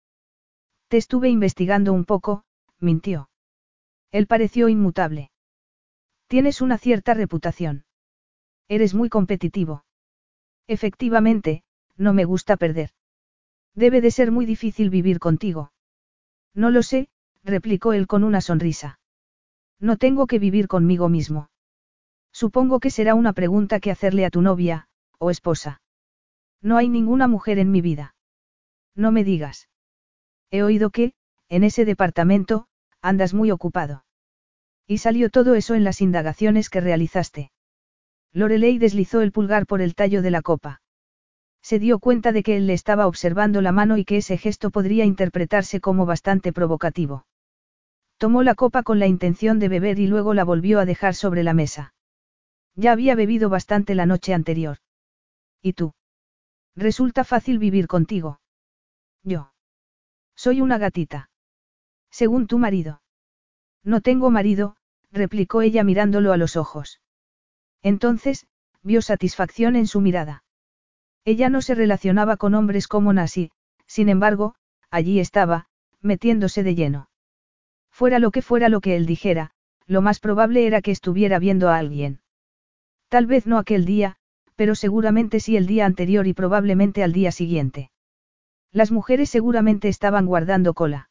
Te 0.88 0.98
estuve 0.98 1.30
investigando 1.30 1.94
un 1.94 2.06
poco, 2.06 2.44
mintió. 2.80 3.30
Él 4.12 4.28
pareció 4.28 4.70
inmutable. 4.70 5.32
Tienes 6.28 6.62
una 6.62 6.78
cierta 6.78 7.14
reputación. 7.14 7.86
Eres 8.68 8.94
muy 8.94 9.10
competitivo. 9.10 9.86
Efectivamente, 10.68 11.64
no 11.98 12.14
me 12.14 12.26
gusta 12.26 12.58
perder. 12.58 12.92
Debe 13.76 14.02
de 14.02 14.12
ser 14.12 14.32
muy 14.32 14.46
difícil 14.46 14.90
vivir 14.90 15.20
contigo. 15.20 15.72
No 16.54 16.70
lo 16.70 16.84
sé, 16.84 17.10
replicó 17.44 17.94
él 17.94 18.08
con 18.08 18.24
una 18.24 18.42
sonrisa. 18.42 19.00
No 19.80 19.98
tengo 19.98 20.28
que 20.28 20.40
vivir 20.40 20.68
conmigo 20.68 21.10
mismo. 21.10 21.50
Supongo 22.32 22.80
que 22.80 22.92
será 22.92 23.16
una 23.16 23.34
pregunta 23.34 23.80
que 23.80 23.92
hacerle 23.92 24.26
a 24.26 24.30
tu 24.30 24.42
novia, 24.42 24.88
o 25.18 25.30
esposa. 25.30 25.82
No 26.62 26.78
hay 26.78 26.90
ninguna 26.90 27.28
mujer 27.28 27.60
en 27.60 27.72
mi 27.72 27.82
vida. 27.82 28.16
No 28.96 29.12
me 29.12 29.24
digas. 29.24 29.70
He 30.52 30.64
oído 30.64 30.92
que, 30.92 31.14
en 31.50 31.64
ese 31.64 31.84
departamento, 31.84 32.68
andas 33.02 33.34
muy 33.34 33.50
ocupado. 33.52 34.06
Y 34.86 35.00
salió 35.00 35.30
todo 35.30 35.56
eso 35.56 35.74
en 35.74 35.84
las 35.84 36.00
indagaciones 36.00 36.70
que 36.70 36.80
realizaste. 36.80 37.52
Lorelei 38.32 38.78
deslizó 38.78 39.22
el 39.22 39.32
pulgar 39.32 39.66
por 39.66 39.82
el 39.82 39.96
tallo 39.96 40.22
de 40.22 40.32
la 40.32 40.42
copa. 40.42 40.83
Se 41.64 41.80
dio 41.80 42.00
cuenta 42.00 42.34
de 42.34 42.44
que 42.44 42.58
él 42.58 42.68
le 42.68 42.74
estaba 42.74 43.08
observando 43.08 43.62
la 43.62 43.72
mano 43.72 43.98
y 43.98 44.04
que 44.04 44.18
ese 44.18 44.38
gesto 44.38 44.70
podría 44.70 45.06
interpretarse 45.06 45.80
como 45.80 46.06
bastante 46.06 46.52
provocativo. 46.52 47.26
Tomó 48.18 48.44
la 48.44 48.54
copa 48.54 48.84
con 48.84 49.00
la 49.00 49.08
intención 49.08 49.60
de 49.60 49.70
beber 49.70 49.98
y 49.98 50.08
luego 50.08 50.34
la 50.34 50.44
volvió 50.44 50.80
a 50.80 50.86
dejar 50.86 51.16
sobre 51.16 51.42
la 51.42 51.54
mesa. 51.54 51.94
Ya 52.76 52.92
había 52.92 53.16
bebido 53.16 53.50
bastante 53.50 53.96
la 53.96 54.06
noche 54.06 54.34
anterior. 54.34 54.78
¿Y 55.62 55.74
tú? 55.74 55.94
Resulta 56.76 57.24
fácil 57.24 57.60
vivir 57.60 57.88
contigo. 57.88 58.42
Yo. 59.24 59.54
Soy 60.36 60.60
una 60.60 60.78
gatita. 60.78 61.30
Según 62.12 62.48
tu 62.48 62.58
marido. 62.58 63.02
No 63.84 64.02
tengo 64.02 64.30
marido, 64.30 64.76
replicó 65.12 65.62
ella 65.62 65.84
mirándolo 65.84 66.34
a 66.34 66.38
los 66.38 66.58
ojos. 66.58 67.00
Entonces, 67.82 68.48
vio 68.82 69.02
satisfacción 69.02 69.76
en 69.78 69.88
su 69.88 70.02
mirada. 70.02 70.43
Ella 71.26 71.50
no 71.50 71.62
se 71.62 71.76
relacionaba 71.76 72.38
con 72.38 72.54
hombres 72.54 72.88
como 72.88 73.14
Nasi, 73.14 73.52
sin 73.88 74.10
embargo, 74.10 74.56
allí 74.90 75.20
estaba, 75.20 75.68
metiéndose 76.02 76.64
de 76.64 76.76
lleno. 76.76 77.10
Fuera 77.90 78.20
lo 78.20 78.32
que 78.32 78.42
fuera 78.42 78.70
lo 78.70 78.82
que 78.82 78.96
él 78.96 79.06
dijera, 79.06 79.52
lo 79.86 80.02
más 80.02 80.20
probable 80.20 80.68
era 80.68 80.82
que 80.82 80.92
estuviera 80.92 81.40
viendo 81.40 81.70
a 81.70 81.78
alguien. 81.78 82.22
Tal 83.08 83.26
vez 83.26 83.46
no 83.46 83.58
aquel 83.58 83.86
día, 83.86 84.18
pero 84.56 84.76
seguramente 84.76 85.40
sí 85.40 85.56
el 85.56 85.68
día 85.68 85.86
anterior 85.86 86.28
y 86.28 86.34
probablemente 86.34 87.04
al 87.04 87.14
día 87.14 87.32
siguiente. 87.32 87.92
Las 88.72 88.92
mujeres 88.92 89.30
seguramente 89.30 89.88
estaban 89.88 90.26
guardando 90.26 90.74
cola. 90.74 91.10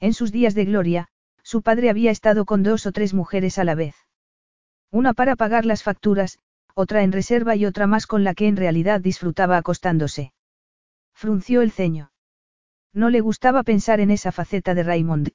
En 0.00 0.14
sus 0.14 0.32
días 0.32 0.54
de 0.54 0.64
gloria, 0.64 1.08
su 1.42 1.62
padre 1.62 1.90
había 1.90 2.10
estado 2.10 2.44
con 2.44 2.62
dos 2.62 2.86
o 2.86 2.92
tres 2.92 3.14
mujeres 3.14 3.58
a 3.58 3.64
la 3.64 3.74
vez. 3.74 3.94
Una 4.90 5.14
para 5.14 5.36
pagar 5.36 5.64
las 5.64 5.82
facturas, 5.82 6.38
otra 6.74 7.02
en 7.02 7.12
reserva 7.12 7.56
y 7.56 7.66
otra 7.66 7.86
más 7.86 8.06
con 8.06 8.24
la 8.24 8.34
que 8.34 8.48
en 8.48 8.56
realidad 8.56 9.00
disfrutaba 9.00 9.56
acostándose. 9.56 10.32
Frunció 11.14 11.62
el 11.62 11.70
ceño. 11.70 12.12
No 12.92 13.10
le 13.10 13.20
gustaba 13.20 13.62
pensar 13.62 14.00
en 14.00 14.10
esa 14.10 14.32
faceta 14.32 14.74
de 14.74 14.82
Raymond. 14.82 15.30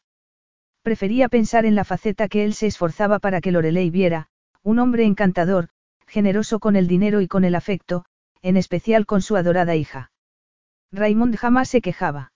Prefería 0.84 1.28
pensar 1.28 1.66
en 1.66 1.76
la 1.76 1.84
faceta 1.84 2.28
que 2.28 2.44
él 2.46 2.54
se 2.54 2.68
esforzaba 2.68 3.20
para 3.20 3.42
que 3.42 3.52
Lorelei 3.52 3.90
viera, 3.90 4.28
un 4.64 4.80
hombre 4.80 5.06
encantador, 5.06 5.70
generoso 6.08 6.60
con 6.60 6.76
el 6.76 6.88
dinero 6.88 7.22
y 7.22 7.28
con 7.28 7.44
el 7.46 7.56
afecto, 7.56 8.06
en 8.42 8.58
especial 8.58 9.06
con 9.06 9.22
su 9.22 9.36
adorada 9.36 9.76
hija. 9.76 10.12
Raymond 10.92 11.36
jamás 11.36 11.70
se 11.70 11.82
quejaba. 11.82 12.32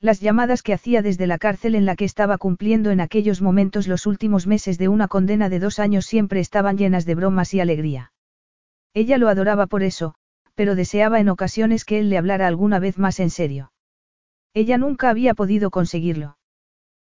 Las 0.00 0.20
llamadas 0.20 0.62
que 0.62 0.74
hacía 0.74 1.02
desde 1.02 1.26
la 1.26 1.38
cárcel 1.38 1.74
en 1.74 1.86
la 1.86 1.96
que 1.96 2.04
estaba 2.04 2.38
cumpliendo 2.38 2.90
en 2.90 3.00
aquellos 3.00 3.40
momentos 3.40 3.88
los 3.88 4.06
últimos 4.06 4.46
meses 4.46 4.78
de 4.78 4.88
una 4.88 5.08
condena 5.08 5.48
de 5.48 5.58
dos 5.58 5.78
años 5.78 6.06
siempre 6.06 6.40
estaban 6.40 6.76
llenas 6.76 7.06
de 7.06 7.14
bromas 7.14 7.54
y 7.54 7.60
alegría. 7.60 8.12
Ella 8.94 9.18
lo 9.18 9.28
adoraba 9.28 9.66
por 9.66 9.82
eso, 9.82 10.14
pero 10.54 10.76
deseaba 10.76 11.18
en 11.20 11.28
ocasiones 11.28 11.84
que 11.84 11.98
él 11.98 12.08
le 12.10 12.16
hablara 12.16 12.46
alguna 12.46 12.78
vez 12.78 12.96
más 12.96 13.18
en 13.18 13.30
serio. 13.30 13.72
Ella 14.54 14.78
nunca 14.78 15.10
había 15.10 15.34
podido 15.34 15.70
conseguirlo. 15.70 16.38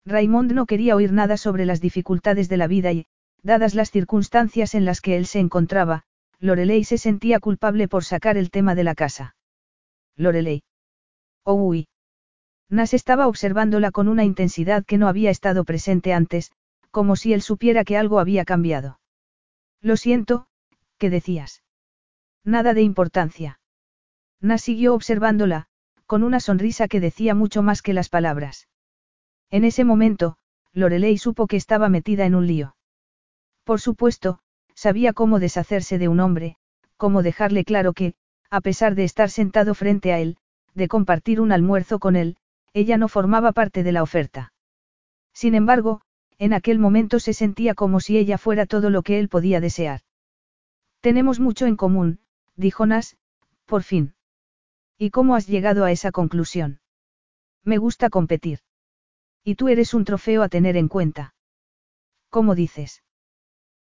Raymond 0.05 0.53
no 0.53 0.67
quería 0.67 0.95
oír 0.95 1.13
nada 1.13 1.39
sobre 1.39 1.65
las 1.65 1.81
dificultades 1.81 2.51
de 2.51 2.57
la 2.59 2.67
vida 2.67 2.93
y, 2.93 3.07
dadas 3.43 3.75
las 3.75 3.91
circunstancias 3.91 4.75
en 4.75 4.85
las 4.85 5.01
que 5.01 5.17
él 5.17 5.27
se 5.27 5.41
encontraba, 5.41 6.05
Lorelei 6.39 6.85
se 6.85 6.99
sentía 6.99 7.41
culpable 7.41 7.89
por 7.89 8.05
sacar 8.05 8.37
el 8.37 8.51
tema 8.51 8.75
de 8.75 8.85
la 8.85 8.95
casa. 8.95 9.37
Lorelei. 10.17 10.63
Oh, 11.45 11.55
uy. 11.55 11.89
Nas 12.69 12.93
estaba 12.95 13.27
observándola 13.27 13.91
con 13.91 14.07
una 14.09 14.25
intensidad 14.25 14.85
que 14.85 14.99
no 14.99 15.09
había 15.09 15.31
estado 15.31 15.65
presente 15.65 16.13
antes, 16.13 16.53
como 16.91 17.17
si 17.17 17.33
él 17.33 17.43
supiera 17.43 17.85
que 17.85 17.97
algo 17.97 18.21
había 18.21 18.45
cambiado. 18.45 19.01
Lo 19.81 19.97
siento, 19.97 20.47
¿qué 20.99 21.09
decías? 21.09 21.63
Nada 22.45 22.75
de 22.75 22.83
importancia. 22.83 23.61
Nas 24.41 24.63
siguió 24.63 24.95
observándola, 24.95 25.67
con 26.07 26.23
una 26.23 26.41
sonrisa 26.41 26.89
que 26.89 27.01
decía 27.01 27.35
mucho 27.35 27.63
más 27.63 27.83
que 27.83 27.93
las 27.93 28.09
palabras. 28.09 28.69
En 29.51 29.65
ese 29.65 29.85
momento, 29.85 30.37
Lorelei 30.73 31.19
supo 31.19 31.47
que 31.47 31.57
estaba 31.57 31.89
metida 31.89 32.25
en 32.25 32.35
un 32.35 32.47
lío. 32.47 32.77
Por 33.65 33.81
supuesto, 33.81 34.39
sabía 34.75 35.13
cómo 35.13 35.39
deshacerse 35.39 35.99
de 35.99 36.09
un 36.09 36.21
hombre, 36.21 36.57
cómo 36.97 37.23
dejarle 37.23 37.65
claro 37.65 37.93
que, 37.93 38.15
a 38.51 38.61
pesar 38.61 38.95
de 38.95 39.05
estar 39.05 39.31
sentado 39.31 39.75
frente 39.75 40.13
a 40.13 40.19
él, 40.19 40.37
de 40.75 40.89
compartir 40.89 41.41
un 41.41 41.53
almuerzo 41.53 41.99
con 41.99 42.17
él, 42.17 42.37
ella 42.73 42.97
no 42.97 43.09
formaba 43.09 43.53
parte 43.53 43.83
de 43.83 43.93
la 43.93 44.03
oferta. 44.03 44.53
Sin 45.33 45.55
embargo, 45.55 46.01
en 46.39 46.53
aquel 46.53 46.79
momento 46.79 47.21
se 47.21 47.35
sentía 47.35 47.75
como 47.75 48.01
si 48.01 48.17
ella 48.17 48.39
fuera 48.39 48.67
todo 48.67 48.91
lo 48.91 49.03
que 49.03 49.19
él 49.19 49.29
podía 49.29 49.61
desear. 49.61 50.01
Tenemos 51.01 51.41
mucho 51.41 51.67
en 51.67 51.77
común, 51.77 52.21
dijo 52.61 52.87
Nas, 52.87 53.17
por 53.67 53.83
fin. 53.83 54.15
¿Y 54.99 55.11
cómo 55.11 55.35
has 55.35 55.47
llegado 55.47 55.85
a 55.85 55.93
esa 55.93 56.13
conclusión? 56.13 56.81
Me 57.65 57.79
gusta 57.79 58.11
competir. 58.11 58.61
Y 59.43 59.55
tú 59.55 59.69
eres 59.69 59.95
un 59.95 60.05
trofeo 60.05 60.43
a 60.43 60.49
tener 60.49 60.77
en 60.77 60.89
cuenta. 60.89 61.35
¿Cómo 62.29 62.55
dices? 62.55 63.03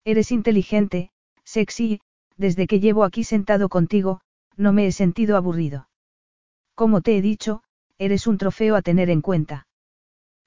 Eres 0.05 0.31
inteligente, 0.31 1.11
sexy, 1.43 1.99
desde 2.37 2.67
que 2.67 2.79
llevo 2.79 3.03
aquí 3.03 3.25
sentado 3.25 3.67
contigo, 3.67 4.21
no 4.55 4.71
me 4.71 4.87
he 4.87 4.91
sentido 4.93 5.35
aburrido. 5.35 5.89
Como 6.73 7.01
te 7.01 7.17
he 7.17 7.21
dicho, 7.21 7.61
eres 7.97 8.27
un 8.27 8.37
trofeo 8.37 8.77
a 8.77 8.81
tener 8.81 9.09
en 9.09 9.21
cuenta. 9.21 9.67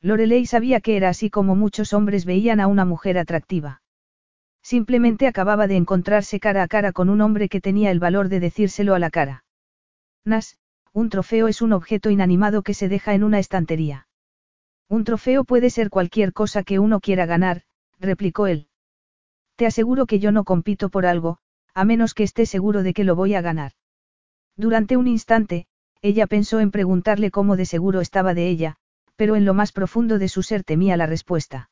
Lorelei 0.00 0.46
sabía 0.46 0.80
que 0.80 0.96
era 0.96 1.10
así 1.10 1.28
como 1.28 1.54
muchos 1.54 1.92
hombres 1.92 2.24
veían 2.24 2.60
a 2.60 2.66
una 2.66 2.86
mujer 2.86 3.18
atractiva. 3.18 3.81
Simplemente 4.62 5.26
acababa 5.26 5.66
de 5.66 5.76
encontrarse 5.76 6.40
cara 6.40 6.62
a 6.62 6.68
cara 6.68 6.92
con 6.92 7.10
un 7.10 7.20
hombre 7.20 7.48
que 7.48 7.60
tenía 7.60 7.90
el 7.90 7.98
valor 7.98 8.28
de 8.28 8.40
decírselo 8.40 8.94
a 8.94 8.98
la 8.98 9.10
cara. 9.10 9.44
Nas, 10.24 10.56
un 10.92 11.08
trofeo 11.08 11.48
es 11.48 11.62
un 11.62 11.72
objeto 11.72 12.10
inanimado 12.10 12.62
que 12.62 12.74
se 12.74 12.88
deja 12.88 13.14
en 13.14 13.24
una 13.24 13.38
estantería. 13.38 14.06
Un 14.88 15.04
trofeo 15.04 15.44
puede 15.44 15.70
ser 15.70 15.90
cualquier 15.90 16.32
cosa 16.32 16.62
que 16.62 16.78
uno 16.78 17.00
quiera 17.00 17.26
ganar, 17.26 17.62
replicó 17.98 18.46
él. 18.46 18.68
Te 19.56 19.66
aseguro 19.66 20.06
que 20.06 20.18
yo 20.18 20.32
no 20.32 20.44
compito 20.44 20.90
por 20.90 21.06
algo, 21.06 21.38
a 21.74 21.84
menos 21.84 22.14
que 22.14 22.22
esté 22.22 22.46
seguro 22.46 22.82
de 22.82 22.92
que 22.92 23.04
lo 23.04 23.16
voy 23.16 23.34
a 23.34 23.40
ganar. 23.40 23.72
Durante 24.56 24.96
un 24.96 25.08
instante, 25.08 25.66
ella 26.02 26.26
pensó 26.26 26.60
en 26.60 26.70
preguntarle 26.70 27.30
cómo 27.30 27.56
de 27.56 27.64
seguro 27.64 28.00
estaba 28.00 28.34
de 28.34 28.48
ella, 28.48 28.76
pero 29.16 29.36
en 29.36 29.44
lo 29.44 29.54
más 29.54 29.72
profundo 29.72 30.18
de 30.18 30.28
su 30.28 30.42
ser 30.42 30.62
temía 30.62 30.96
la 30.96 31.06
respuesta. 31.06 31.70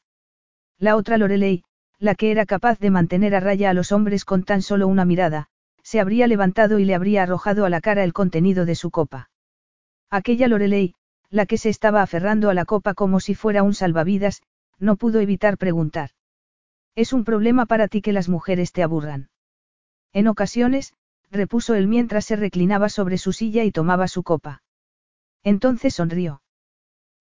La 0.78 0.96
otra 0.96 1.18
Lorelei, 1.18 1.62
la 2.00 2.14
que 2.14 2.30
era 2.30 2.46
capaz 2.46 2.78
de 2.78 2.90
mantener 2.90 3.34
a 3.34 3.40
raya 3.40 3.70
a 3.70 3.74
los 3.74 3.92
hombres 3.92 4.24
con 4.24 4.42
tan 4.42 4.62
solo 4.62 4.88
una 4.88 5.04
mirada, 5.04 5.48
se 5.82 6.00
habría 6.00 6.26
levantado 6.26 6.78
y 6.78 6.84
le 6.84 6.94
habría 6.94 7.22
arrojado 7.22 7.66
a 7.66 7.70
la 7.70 7.80
cara 7.80 8.02
el 8.04 8.14
contenido 8.14 8.64
de 8.64 8.74
su 8.74 8.90
copa. 8.90 9.30
Aquella 10.10 10.48
Lorelei, 10.48 10.94
la 11.28 11.46
que 11.46 11.58
se 11.58 11.68
estaba 11.68 12.02
aferrando 12.02 12.48
a 12.48 12.54
la 12.54 12.64
copa 12.64 12.94
como 12.94 13.20
si 13.20 13.34
fuera 13.34 13.62
un 13.62 13.74
salvavidas, 13.74 14.42
no 14.78 14.96
pudo 14.96 15.20
evitar 15.20 15.58
preguntar. 15.58 16.10
Es 16.96 17.12
un 17.12 17.24
problema 17.24 17.66
para 17.66 17.86
ti 17.86 18.00
que 18.00 18.12
las 18.12 18.28
mujeres 18.28 18.72
te 18.72 18.82
aburran. 18.82 19.28
En 20.12 20.26
ocasiones, 20.26 20.94
repuso 21.30 21.74
él 21.74 21.86
mientras 21.86 22.24
se 22.24 22.34
reclinaba 22.34 22.88
sobre 22.88 23.18
su 23.18 23.32
silla 23.32 23.62
y 23.64 23.72
tomaba 23.72 24.08
su 24.08 24.22
copa. 24.22 24.62
Entonces 25.44 25.94
sonrió. 25.94 26.42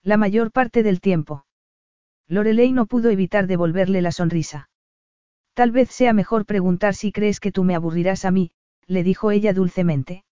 La 0.04 0.18
mayor 0.18 0.52
parte 0.52 0.84
del 0.84 1.02
tiempo. 1.02 1.46
Lorelei 2.30 2.72
no 2.72 2.86
pudo 2.86 3.10
evitar 3.10 3.48
devolverle 3.48 4.02
la 4.02 4.12
sonrisa. 4.12 4.70
Tal 5.56 5.72
vez 5.72 5.90
sea 5.90 6.14
mejor 6.14 6.46
preguntar 6.46 6.94
si 6.94 7.12
crees 7.12 7.40
que 7.40 7.52
tú 7.52 7.64
me 7.64 7.76
aburrirás 7.76 8.24
a 8.24 8.32
mí, 8.32 8.52
le 8.86 9.04
dijo 9.04 9.32
ella 9.32 9.52
dulcemente. 9.52 10.24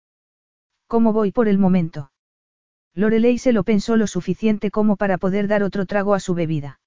¿Cómo 0.86 1.12
voy 1.12 1.32
por 1.32 1.48
el 1.48 1.58
momento? 1.58 2.12
Lorelei 2.94 3.38
se 3.38 3.52
lo 3.52 3.64
pensó 3.64 3.96
lo 3.96 4.06
suficiente 4.06 4.70
como 4.70 4.96
para 4.96 5.18
poder 5.18 5.48
dar 5.48 5.62
otro 5.62 5.86
trago 5.86 6.14
a 6.14 6.20
su 6.20 6.34
bebida. 6.34 6.80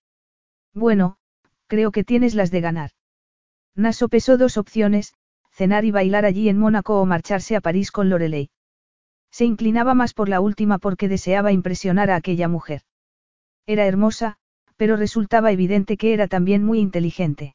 Bueno, 0.73 1.17
creo 1.67 1.91
que 1.91 2.03
tienes 2.03 2.35
las 2.35 2.51
de 2.51 2.61
ganar. 2.61 2.91
Naso 3.75 4.09
pesó 4.09 4.37
dos 4.37 4.57
opciones, 4.57 5.13
cenar 5.51 5.85
y 5.85 5.91
bailar 5.91 6.25
allí 6.25 6.49
en 6.49 6.57
Mónaco 6.57 6.99
o 7.01 7.05
marcharse 7.05 7.55
a 7.55 7.61
París 7.61 7.91
con 7.91 8.09
Lorelei. 8.09 8.49
Se 9.31 9.45
inclinaba 9.45 9.93
más 9.93 10.13
por 10.13 10.29
la 10.29 10.39
última 10.39 10.79
porque 10.79 11.07
deseaba 11.07 11.51
impresionar 11.51 12.09
a 12.09 12.15
aquella 12.15 12.47
mujer. 12.47 12.81
Era 13.67 13.85
hermosa, 13.85 14.38
pero 14.79 14.95
resultaba 14.95 15.51
evidente 15.51 15.97
que 15.97 16.13
era 16.13 16.29
también 16.29 16.63
muy 16.63 16.79
inteligente. 16.79 17.53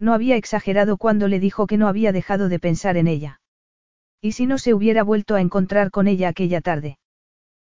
No 0.00 0.12
había 0.12 0.34
exagerado 0.34 0.96
cuando 0.96 1.28
le 1.28 1.38
dijo 1.38 1.68
que 1.68 1.76
no 1.76 1.86
había 1.86 2.10
dejado 2.10 2.48
de 2.48 2.58
pensar 2.58 2.96
en 2.96 3.06
ella. 3.06 3.40
¿Y 4.20 4.32
si 4.32 4.46
no 4.46 4.58
se 4.58 4.74
hubiera 4.74 5.04
vuelto 5.04 5.36
a 5.36 5.40
encontrar 5.40 5.92
con 5.92 6.08
ella 6.08 6.28
aquella 6.28 6.60
tarde? 6.60 6.98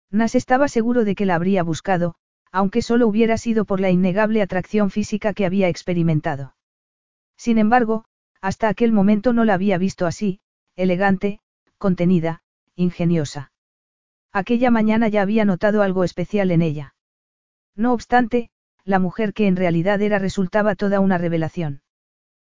Nas 0.09 0.34
estaba 0.34 0.67
seguro 0.67 1.05
de 1.05 1.13
que 1.13 1.28
la 1.28 1.36
habría 1.36 1.61
buscado, 1.61 2.15
aunque 2.51 2.82
solo 2.82 3.07
hubiera 3.07 3.38
sido 3.38 3.65
por 3.65 3.80
la 3.80 3.91
innegable 3.91 4.41
atracción 4.41 4.89
física 4.89 5.34
que 5.36 5.45
había 5.45 5.67
experimentado. 5.67 6.55
Sin 7.38 7.59
embargo, 7.59 8.05
hasta 8.41 8.69
aquel 8.69 8.91
momento 8.91 9.34
no 9.34 9.45
la 9.45 9.53
había 9.53 9.78
visto 9.78 10.07
así, 10.07 10.39
elegante, 10.76 11.41
contenida, 11.78 12.41
ingeniosa. 12.76 13.51
Aquella 14.32 14.71
mañana 14.71 15.09
ya 15.09 15.21
había 15.21 15.45
notado 15.45 15.84
algo 15.84 16.03
especial 16.03 16.49
en 16.49 16.63
ella. 16.63 16.95
No 17.76 17.93
obstante, 17.93 18.49
la 18.86 18.99
mujer 18.99 19.34
que 19.34 19.47
en 19.47 19.55
realidad 19.55 20.01
era 20.01 20.19
resultaba 20.19 20.75
toda 20.75 20.99
una 20.99 21.17
revelación. 21.17 21.81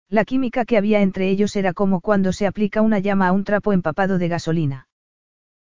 La 0.10 0.26
química 0.26 0.66
que 0.66 0.78
había 0.78 1.02
entre 1.02 1.30
ellos 1.30 1.56
era 1.56 1.74
como 1.74 2.02
cuando 2.02 2.32
se 2.32 2.48
aplica 2.48 2.82
una 2.82 3.00
llama 3.00 3.28
a 3.28 3.32
un 3.32 3.44
trapo 3.44 3.74
empapado 3.74 4.18
de 4.18 4.28
gasolina. 4.28 4.88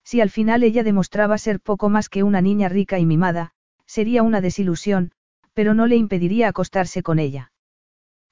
Si 0.04 0.20
al 0.20 0.30
final 0.30 0.64
ella 0.64 0.82
demostraba 0.82 1.38
ser 1.38 1.60
poco 1.60 1.88
más 1.88 2.08
que 2.08 2.22
una 2.22 2.40
niña 2.40 2.68
rica 2.68 2.98
y 2.98 3.06
mimada, 3.06 3.52
sería 3.86 4.22
una 4.22 4.40
desilusión, 4.40 5.12
pero 5.52 5.74
no 5.74 5.86
le 5.86 5.96
impediría 5.96 6.48
acostarse 6.48 7.02
con 7.02 7.18
ella. 7.18 7.52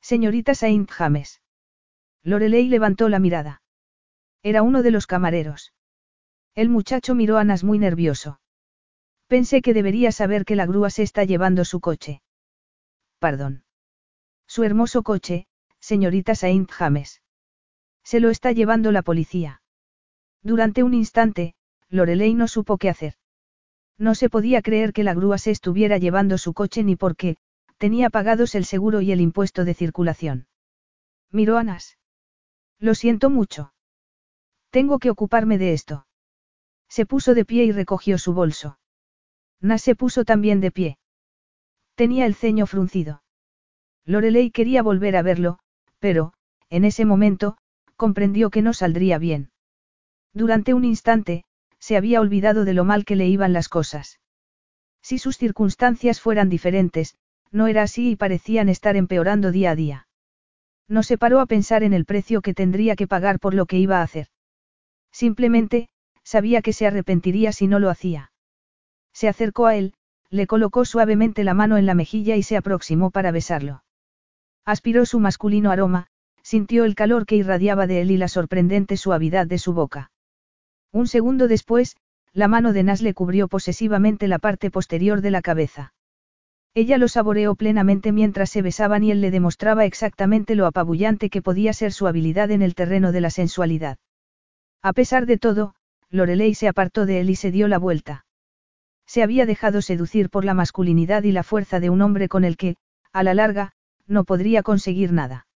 Señorita 0.01 0.55
Saint 0.55 0.91
James. 0.91 1.43
Lorelei 2.25 2.69
levantó 2.69 3.09
la 3.09 3.19
mirada. 3.19 3.63
Era 4.43 4.63
uno 4.63 4.83
de 4.83 4.91
los 4.91 5.07
camareros. 5.07 5.73
El 6.55 6.71
muchacho 6.71 7.15
miró 7.15 7.39
a 7.39 7.45
Nas 7.45 7.63
muy 7.63 7.79
nervioso. 7.79 8.40
Pensé 9.31 9.63
que 9.63 9.75
debería 9.75 10.11
saber 10.11 10.45
que 10.45 10.57
la 10.57 10.67
grúa 10.67 10.91
se 10.91 11.05
está 11.05 11.23
llevando 11.23 11.65
su 11.65 11.79
coche. 11.79 12.21
Perdón. 13.21 13.63
Su 14.49 14.65
hermoso 14.65 15.05
coche, 15.05 15.47
señorita 15.79 16.35
Saint 16.35 16.69
James. 16.69 17.23
Se 18.03 18.19
lo 18.19 18.31
está 18.31 18.51
llevando 18.51 18.91
la 18.91 19.03
policía. 19.03 19.63
Durante 20.43 20.83
un 20.83 20.95
instante, 20.95 21.55
Lorelei 21.89 22.35
no 22.35 22.49
supo 22.49 22.77
qué 22.77 22.89
hacer. 22.89 23.15
No 23.97 24.17
se 24.17 24.29
podía 24.29 24.63
creer 24.63 24.93
que 24.93 25.05
la 25.05 25.15
grúa 25.15 25.39
se 25.39 25.53
estuviera 25.53 25.97
llevando 25.99 26.37
su 26.37 26.53
coche 26.53 26.83
ni 26.83 26.97
porque, 26.97 27.37
tenía 27.79 28.11
pagados 28.11 28.57
el 28.57 28.65
seguro 28.65 29.01
y 29.01 29.13
el 29.13 29.21
impuesto 29.21 29.65
de 29.65 29.75
circulación. 29.75 30.49
Miró 31.31 31.57
a 31.57 31.63
Nas. 31.63 31.99
Lo 32.81 32.97
siento 32.97 33.31
mucho. 33.31 33.73
Tengo 34.71 34.99
que 34.99 35.11
ocuparme 35.11 35.57
de 35.57 35.73
esto. 35.73 36.09
Se 36.89 37.07
puso 37.07 37.35
de 37.35 37.45
pie 37.45 37.63
y 37.63 37.71
recogió 37.71 38.19
su 38.19 38.35
bolso. 38.35 38.81
Nas 39.61 39.83
se 39.83 39.95
puso 39.95 40.25
también 40.25 40.61
de 40.61 40.71
pie. 40.71 40.99
Tenía 41.95 42.27
el 42.27 42.35
ceño 42.35 42.67
fruncido. 42.67 43.23
Lorelei 44.05 44.51
quería 44.51 44.83
volver 44.83 45.17
a 45.17 45.23
verlo, 45.23 45.59
pero, 45.99 46.33
en 46.71 46.85
ese 46.85 47.05
momento, 47.05 47.59
comprendió 47.97 48.51
que 48.51 48.63
no 48.63 48.73
saldría 48.73 49.19
bien. 49.19 49.51
Durante 50.33 50.73
un 50.73 50.85
instante, 50.85 51.45
se 51.79 51.97
había 51.97 52.21
olvidado 52.21 52.65
de 52.65 52.75
lo 52.75 52.85
mal 52.85 53.05
que 53.05 53.17
le 53.17 53.27
iban 53.27 53.53
las 53.53 53.69
cosas. 53.69 54.21
Si 55.03 55.19
sus 55.19 55.37
circunstancias 55.37 56.21
fueran 56.21 56.49
diferentes, 56.49 57.17
no 57.51 57.67
era 57.67 57.83
así 57.83 58.11
y 58.11 58.17
parecían 58.17 58.69
estar 58.69 58.97
empeorando 58.97 59.51
día 59.51 59.73
a 59.73 59.77
día. 59.77 60.09
No 60.89 61.03
se 61.03 61.19
paró 61.19 61.41
a 61.41 61.47
pensar 61.47 61.83
en 61.83 61.93
el 61.93 62.05
precio 62.05 62.43
que 62.43 62.55
tendría 62.55 62.97
que 62.97 63.07
pagar 63.07 63.39
por 63.39 63.55
lo 63.55 63.67
que 63.67 63.79
iba 63.79 63.99
a 63.99 64.03
hacer. 64.03 64.29
Simplemente, 65.13 65.89
sabía 66.23 66.63
que 66.63 66.73
se 66.73 66.87
arrepentiría 66.87 67.53
si 67.53 67.67
no 67.67 67.79
lo 67.79 67.91
hacía. 67.91 68.33
Se 69.13 69.29
acercó 69.29 69.67
a 69.67 69.77
él, 69.77 69.95
le 70.31 70.47
colocó 70.47 70.85
suavemente 70.85 71.45
la 71.45 71.55
mano 71.55 71.77
en 71.77 71.87
la 71.87 71.95
mejilla 71.95 72.37
y 72.37 72.43
se 72.43 72.57
aproximó 72.57 73.11
para 73.11 73.33
besarlo. 73.33 73.83
Aspiró 74.65 75.07
su 75.07 75.19
masculino 75.19 75.71
aroma, 75.71 76.07
sintió 76.43 76.85
el 76.85 76.95
calor 76.95 77.27
que 77.27 77.37
irradiaba 77.37 77.87
de 77.87 78.01
él 78.03 78.11
y 78.11 78.17
la 78.17 78.29
sorprendente 78.29 78.97
suavidad 78.97 79.47
de 79.47 79.59
su 79.59 79.73
boca. 79.73 80.11
Un 80.93 81.07
segundo 81.07 81.49
después, 81.49 81.97
la 82.33 82.49
mano 82.49 82.73
de 82.73 82.83
Nas 82.83 83.03
le 83.03 83.15
cubrió 83.15 83.49
posesivamente 83.49 84.29
la 84.29 84.39
parte 84.39 84.71
posterior 84.71 85.21
de 85.21 85.31
la 85.31 85.43
cabeza. 85.43 85.93
Ella 86.75 86.99
lo 86.99 87.09
saboreó 87.09 87.57
plenamente 87.57 88.13
mientras 88.13 88.51
se 88.51 88.63
besaban 88.63 89.03
y 89.03 89.11
él 89.11 89.21
le 89.21 89.33
demostraba 89.33 89.85
exactamente 89.85 90.55
lo 90.55 90.67
apabullante 90.67 91.29
que 91.29 91.43
podía 91.43 91.73
ser 91.73 91.93
su 91.93 92.07
habilidad 92.07 92.53
en 92.53 92.63
el 92.63 92.77
terreno 92.77 93.11
de 93.11 93.21
la 93.21 93.31
sensualidad. 93.31 93.99
A 94.81 94.93
pesar 94.93 95.27
de 95.27 95.37
todo, 95.37 95.75
Lorelei 96.11 96.55
se 96.55 96.69
apartó 96.69 97.07
de 97.07 97.21
él 97.21 97.31
y 97.31 97.35
se 97.35 97.51
dio 97.51 97.67
la 97.67 97.79
vuelta. 97.79 98.25
Se 99.11 99.25
había 99.25 99.45
dejado 99.45 99.83
seducir 99.83 100.31
por 100.31 100.45
la 100.45 100.55
masculinidad 100.55 101.25
y 101.25 101.33
la 101.33 101.43
fuerza 101.43 101.81
de 101.81 101.91
un 101.91 102.01
hombre 102.01 102.29
con 102.29 102.45
el 102.45 102.57
que, 102.57 102.77
a 103.13 103.25
la 103.25 103.35
larga, 103.35 103.73
no 104.07 104.23
podría 104.23 104.63
conseguir 104.63 105.13
nada. 105.13 105.49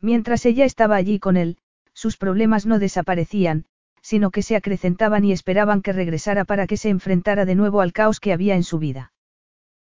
Mientras 0.00 0.44
ella 0.46 0.64
estaba 0.64 0.96
allí 0.96 1.20
con 1.20 1.36
él, 1.36 1.58
sus 1.92 2.16
problemas 2.16 2.66
no 2.66 2.80
desaparecían, 2.80 3.66
sino 4.00 4.32
que 4.32 4.42
se 4.42 4.56
acrecentaban 4.56 5.24
y 5.24 5.30
esperaban 5.30 5.80
que 5.80 5.92
regresara 5.92 6.44
para 6.44 6.66
que 6.66 6.76
se 6.76 6.88
enfrentara 6.88 7.44
de 7.44 7.54
nuevo 7.54 7.82
al 7.82 7.92
caos 7.92 8.18
que 8.18 8.32
había 8.32 8.56
en 8.56 8.64
su 8.64 8.80
vida. 8.80 9.12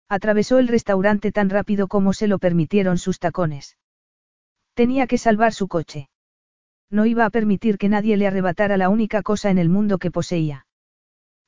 Atravesó 0.09 0.59
el 0.59 0.67
restaurante 0.67 1.31
tan 1.31 1.51
rápido 1.51 1.87
como 1.87 2.13
se 2.13 2.27
lo 2.27 2.41
permitieron 2.41 2.99
sus 2.99 3.21
tacones. 3.21 3.79
Tenía 4.75 5.07
que 5.07 5.19
salvar 5.19 5.53
su 5.53 5.69
coche. 5.69 6.09
No 6.91 7.07
iba 7.07 7.27
a 7.27 7.31
permitir 7.31 7.79
que 7.79 7.89
nadie 7.89 8.17
le 8.17 8.27
arrebatara 8.27 8.77
la 8.77 8.89
única 8.89 9.23
cosa 9.23 9.51
en 9.51 9.59
el 9.59 9.69
mundo 9.69 9.99
que 9.99 10.11
poseía. 10.11 10.67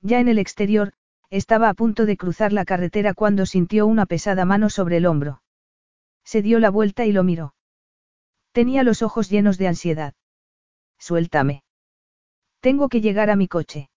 Ya 0.00 0.20
en 0.20 0.28
el 0.28 0.38
exterior, 0.38 0.92
estaba 1.30 1.68
a 1.68 1.74
punto 1.74 2.06
de 2.06 2.16
cruzar 2.16 2.52
la 2.52 2.64
carretera 2.64 3.14
cuando 3.14 3.46
sintió 3.46 3.86
una 3.86 4.06
pesada 4.06 4.44
mano 4.44 4.68
sobre 4.68 4.96
el 4.98 5.06
hombro. 5.06 5.42
Se 6.24 6.42
dio 6.42 6.58
la 6.58 6.70
vuelta 6.70 7.06
y 7.06 7.12
lo 7.12 7.24
miró. 7.24 7.54
Tenía 8.52 8.82
los 8.82 9.02
ojos 9.02 9.30
llenos 9.30 9.56
de 9.56 9.68
ansiedad. 9.68 10.14
Suéltame. 10.98 11.62
Tengo 12.60 12.88
que 12.88 13.00
llegar 13.00 13.30
a 13.30 13.36
mi 13.36 13.48
coche. 13.48 13.90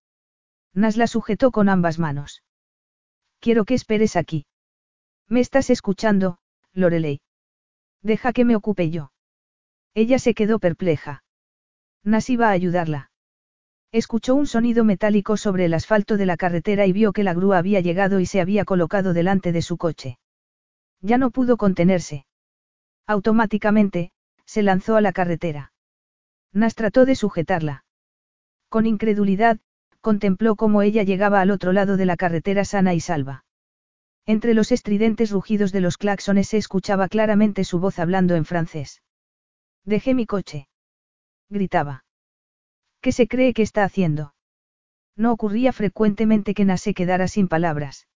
Nas 0.74 0.96
la 0.96 1.08
sujetó 1.08 1.52
con 1.52 1.70
ambas 1.70 2.00
manos. 2.00 2.44
Quiero 3.40 3.66
que 3.66 3.74
esperes 3.74 4.16
aquí. 4.16 4.46
¿Me 5.28 5.40
estás 5.40 5.70
escuchando, 5.70 6.38
Lorelei? 6.72 7.20
Deja 8.02 8.32
que 8.32 8.46
me 8.46 8.56
ocupe 8.56 8.90
yo. 8.90 9.12
Ella 9.94 10.20
se 10.20 10.34
quedó 10.34 10.60
perpleja. 10.60 11.24
Nas 12.04 12.30
iba 12.30 12.48
a 12.50 12.52
ayudarla. 12.52 13.12
Escuchó 13.94 14.36
un 14.36 14.48
sonido 14.48 14.84
metálico 14.84 15.38
sobre 15.38 15.66
el 15.66 15.74
asfalto 15.74 16.18
de 16.18 16.26
la 16.26 16.36
carretera 16.36 16.86
y 16.86 16.92
vio 16.92 17.14
que 17.14 17.24
la 17.24 17.34
grúa 17.34 17.60
había 17.60 17.80
llegado 17.80 18.20
y 18.20 18.26
se 18.26 18.42
había 18.42 18.66
colocado 18.66 19.14
delante 19.14 19.52
de 19.52 19.62
su 19.62 19.78
coche. 19.78 20.18
Ya 21.00 21.18
no 21.18 21.32
pudo 21.32 21.56
contenerse. 21.56 22.26
Automáticamente, 23.08 24.12
se 24.46 24.64
lanzó 24.64 24.96
a 24.96 25.02
la 25.02 25.14
carretera. 25.14 25.72
Nas 26.52 26.76
trató 26.76 27.06
de 27.06 27.16
sujetarla. 27.16 27.86
Con 28.68 28.86
incredulidad, 28.86 29.60
contempló 30.02 30.56
cómo 30.56 30.82
ella 30.82 31.04
llegaba 31.04 31.40
al 31.40 31.52
otro 31.52 31.72
lado 31.72 31.96
de 31.96 32.06
la 32.06 32.18
carretera 32.18 32.66
sana 32.66 32.94
y 32.94 33.00
salva. 33.00 33.46
Entre 34.26 34.54
los 34.54 34.72
estridentes 34.72 35.32
rugidos 35.32 35.72
de 35.72 35.82
los 35.82 35.98
claxones 35.98 36.50
se 36.50 36.58
escuchaba 36.58 37.08
claramente 37.08 37.64
su 37.64 37.80
voz 37.80 38.00
hablando 38.00 38.36
en 38.36 38.46
francés. 38.46 39.02
Dejé 39.86 40.14
mi 40.14 40.26
coche 40.26 40.68
gritaba. 41.50 42.04
¿Qué 43.04 43.12
se 43.12 43.28
cree 43.28 43.54
que 43.54 43.64
está 43.64 43.84
haciendo? 43.84 44.34
No 45.18 45.34
ocurría 45.34 45.74
frecuentemente 45.74 46.54
que 46.54 46.64
Nase 46.64 46.94
quedara 46.94 47.28
sin 47.28 47.50
palabras. 47.50 48.08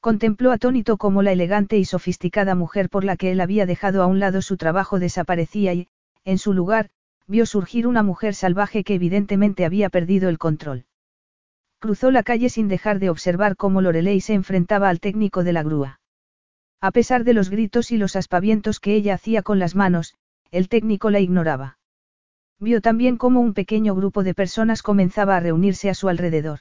Contempló 0.00 0.50
atónito 0.50 0.96
cómo 0.96 1.22
la 1.22 1.30
elegante 1.30 1.78
y 1.78 1.84
sofisticada 1.84 2.56
mujer 2.56 2.90
por 2.90 3.04
la 3.04 3.16
que 3.16 3.30
él 3.30 3.40
había 3.40 3.66
dejado 3.66 4.02
a 4.02 4.06
un 4.06 4.18
lado 4.18 4.42
su 4.42 4.56
trabajo 4.56 4.98
desaparecía 4.98 5.74
y, 5.74 5.86
en 6.24 6.38
su 6.38 6.52
lugar, 6.52 6.90
vio 7.28 7.46
surgir 7.46 7.86
una 7.86 8.02
mujer 8.02 8.34
salvaje 8.34 8.82
que 8.82 8.94
evidentemente 8.94 9.64
había 9.64 9.90
perdido 9.90 10.28
el 10.28 10.38
control. 10.38 10.86
Cruzó 11.78 12.10
la 12.10 12.24
calle 12.24 12.48
sin 12.48 12.66
dejar 12.66 12.98
de 12.98 13.10
observar 13.10 13.54
cómo 13.54 13.80
Lorelei 13.80 14.20
se 14.20 14.34
enfrentaba 14.34 14.88
al 14.88 14.98
técnico 14.98 15.44
de 15.44 15.52
la 15.52 15.62
grúa. 15.62 16.00
A 16.80 16.90
pesar 16.90 17.22
de 17.22 17.34
los 17.34 17.48
gritos 17.48 17.92
y 17.92 17.96
los 17.96 18.16
aspavientos 18.16 18.80
que 18.80 18.96
ella 18.96 19.14
hacía 19.14 19.42
con 19.42 19.60
las 19.60 19.76
manos, 19.76 20.16
el 20.50 20.68
técnico 20.68 21.10
la 21.10 21.20
ignoraba. 21.20 21.78
Vio 22.60 22.82
también 22.82 23.16
cómo 23.16 23.40
un 23.40 23.54
pequeño 23.54 23.94
grupo 23.94 24.22
de 24.22 24.34
personas 24.34 24.82
comenzaba 24.82 25.36
a 25.36 25.40
reunirse 25.40 25.88
a 25.88 25.94
su 25.94 26.10
alrededor. 26.10 26.60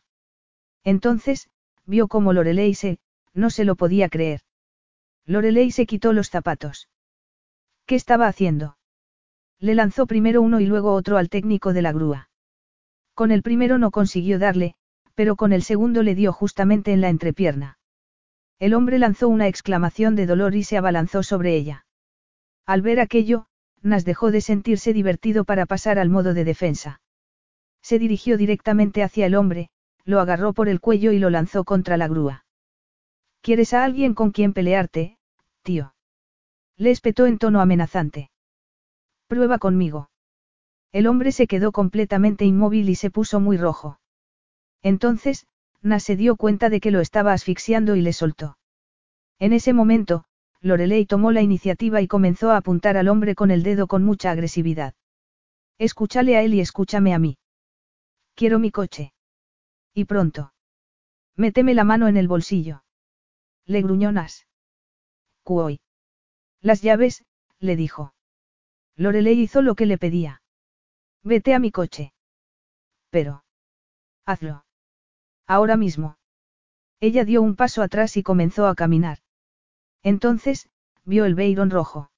Entonces, 0.85 1.49
vio 1.85 2.07
cómo 2.07 2.31
Lorelei 2.31 2.73
se, 2.73 2.99
no 3.33 3.49
se 3.49 3.65
lo 3.65 3.75
podía 3.75 4.07
creer. 4.07 4.41
Lorelei 5.25 5.71
se 5.71 5.85
quitó 5.85 6.13
los 6.13 6.29
zapatos. 6.29 6.87
¿Qué 7.85 7.95
estaba 7.95 8.27
haciendo? 8.27 8.77
Le 9.59 9.75
lanzó 9.75 10.07
primero 10.07 10.41
uno 10.41 10.61
y 10.61 10.65
luego 10.65 10.93
otro 10.93 11.17
al 11.17 11.27
técnico 11.27 11.73
de 11.73 11.81
la 11.81 11.91
grúa. 11.91 12.29
Con 13.13 13.31
el 13.31 13.43
primero 13.43 13.77
no 13.77 13.91
consiguió 13.91 14.39
darle, 14.39 14.75
pero 15.15 15.35
con 15.35 15.51
el 15.51 15.63
segundo 15.63 16.01
le 16.01 16.15
dio 16.15 16.31
justamente 16.31 16.93
en 16.93 17.01
la 17.01 17.09
entrepierna. 17.09 17.77
El 18.57 18.73
hombre 18.73 18.99
lanzó 18.99 19.27
una 19.27 19.49
exclamación 19.49 20.15
de 20.15 20.25
dolor 20.25 20.55
y 20.55 20.63
se 20.63 20.77
abalanzó 20.77 21.23
sobre 21.23 21.55
ella. 21.57 21.85
Al 22.65 22.81
ver 22.81 23.01
aquello, 23.01 23.48
Nas 23.81 24.05
dejó 24.05 24.31
de 24.31 24.41
sentirse 24.41 24.93
divertido 24.93 25.45
para 25.45 25.65
pasar 25.65 25.99
al 25.99 26.09
modo 26.09 26.33
de 26.33 26.43
defensa. 26.43 27.01
Se 27.81 27.99
dirigió 27.99 28.37
directamente 28.37 29.03
hacia 29.03 29.25
el 29.25 29.35
hombre, 29.35 29.69
lo 30.03 30.19
agarró 30.19 30.53
por 30.53 30.69
el 30.69 30.81
cuello 30.81 31.11
y 31.11 31.19
lo 31.19 31.29
lanzó 31.29 31.63
contra 31.63 31.97
la 31.97 32.07
grúa. 32.07 32.45
¿Quieres 33.41 33.73
a 33.73 33.83
alguien 33.83 34.13
con 34.13 34.31
quien 34.31 34.53
pelearte, 34.53 35.17
tío? 35.63 35.93
Le 36.75 36.91
espetó 36.91 37.25
en 37.25 37.37
tono 37.37 37.61
amenazante. 37.61 38.31
Prueba 39.27 39.59
conmigo. 39.59 40.09
El 40.91 41.07
hombre 41.07 41.31
se 41.31 41.47
quedó 41.47 41.71
completamente 41.71 42.45
inmóvil 42.45 42.89
y 42.89 42.95
se 42.95 43.11
puso 43.11 43.39
muy 43.39 43.57
rojo. 43.57 43.99
Entonces, 44.81 45.45
Nas 45.81 46.03
se 46.03 46.15
dio 46.15 46.35
cuenta 46.35 46.69
de 46.69 46.79
que 46.79 46.91
lo 46.91 46.99
estaba 46.99 47.31
asfixiando 47.33 47.95
y 47.95 48.01
le 48.01 48.11
soltó. 48.11 48.57
En 49.37 49.53
ese 49.53 49.71
momento, 49.71 50.25
Lorelei 50.61 51.05
tomó 51.05 51.31
la 51.31 51.41
iniciativa 51.41 52.01
y 52.01 52.07
comenzó 52.07 52.51
a 52.51 52.57
apuntar 52.57 52.97
al 52.97 53.07
hombre 53.07 53.35
con 53.35 53.51
el 53.51 53.63
dedo 53.63 53.87
con 53.87 54.03
mucha 54.03 54.31
agresividad. 54.31 54.93
Escúchale 55.77 56.35
a 56.35 56.43
él 56.43 56.53
y 56.53 56.59
escúchame 56.59 57.13
a 57.13 57.19
mí. 57.19 57.37
Quiero 58.35 58.59
mi 58.59 58.69
coche. 58.69 59.13
Y 59.93 60.05
pronto. 60.05 60.53
Méteme 61.35 61.73
la 61.73 61.85
mano 61.85 62.09
en 62.09 62.17
el 62.17 62.27
bolsillo. 62.27 62.83
Le 63.65 63.81
gruñó 63.81 64.11
Nas. 64.11 64.47
Cuoy. 65.43 65.79
Las 66.61 66.81
llaves, 66.81 67.23
le 67.59 67.77
dijo. 67.77 68.13
Lorelei 68.97 69.39
hizo 69.39 69.61
lo 69.61 69.75
que 69.75 69.85
le 69.85 69.97
pedía. 69.97 70.41
Vete 71.23 71.53
a 71.53 71.59
mi 71.59 71.71
coche. 71.71 72.13
Pero. 73.09 73.45
Hazlo. 74.25 74.65
Ahora 75.47 75.77
mismo. 75.77 76.17
Ella 76.99 77.23
dio 77.23 77.41
un 77.41 77.55
paso 77.55 77.81
atrás 77.81 78.17
y 78.17 78.23
comenzó 78.23 78.67
a 78.67 78.75
caminar. 78.75 79.19
Entonces, 80.03 80.69
vio 81.05 81.25
el 81.25 81.35
Beiron 81.35 81.69
rojo. 81.69 82.11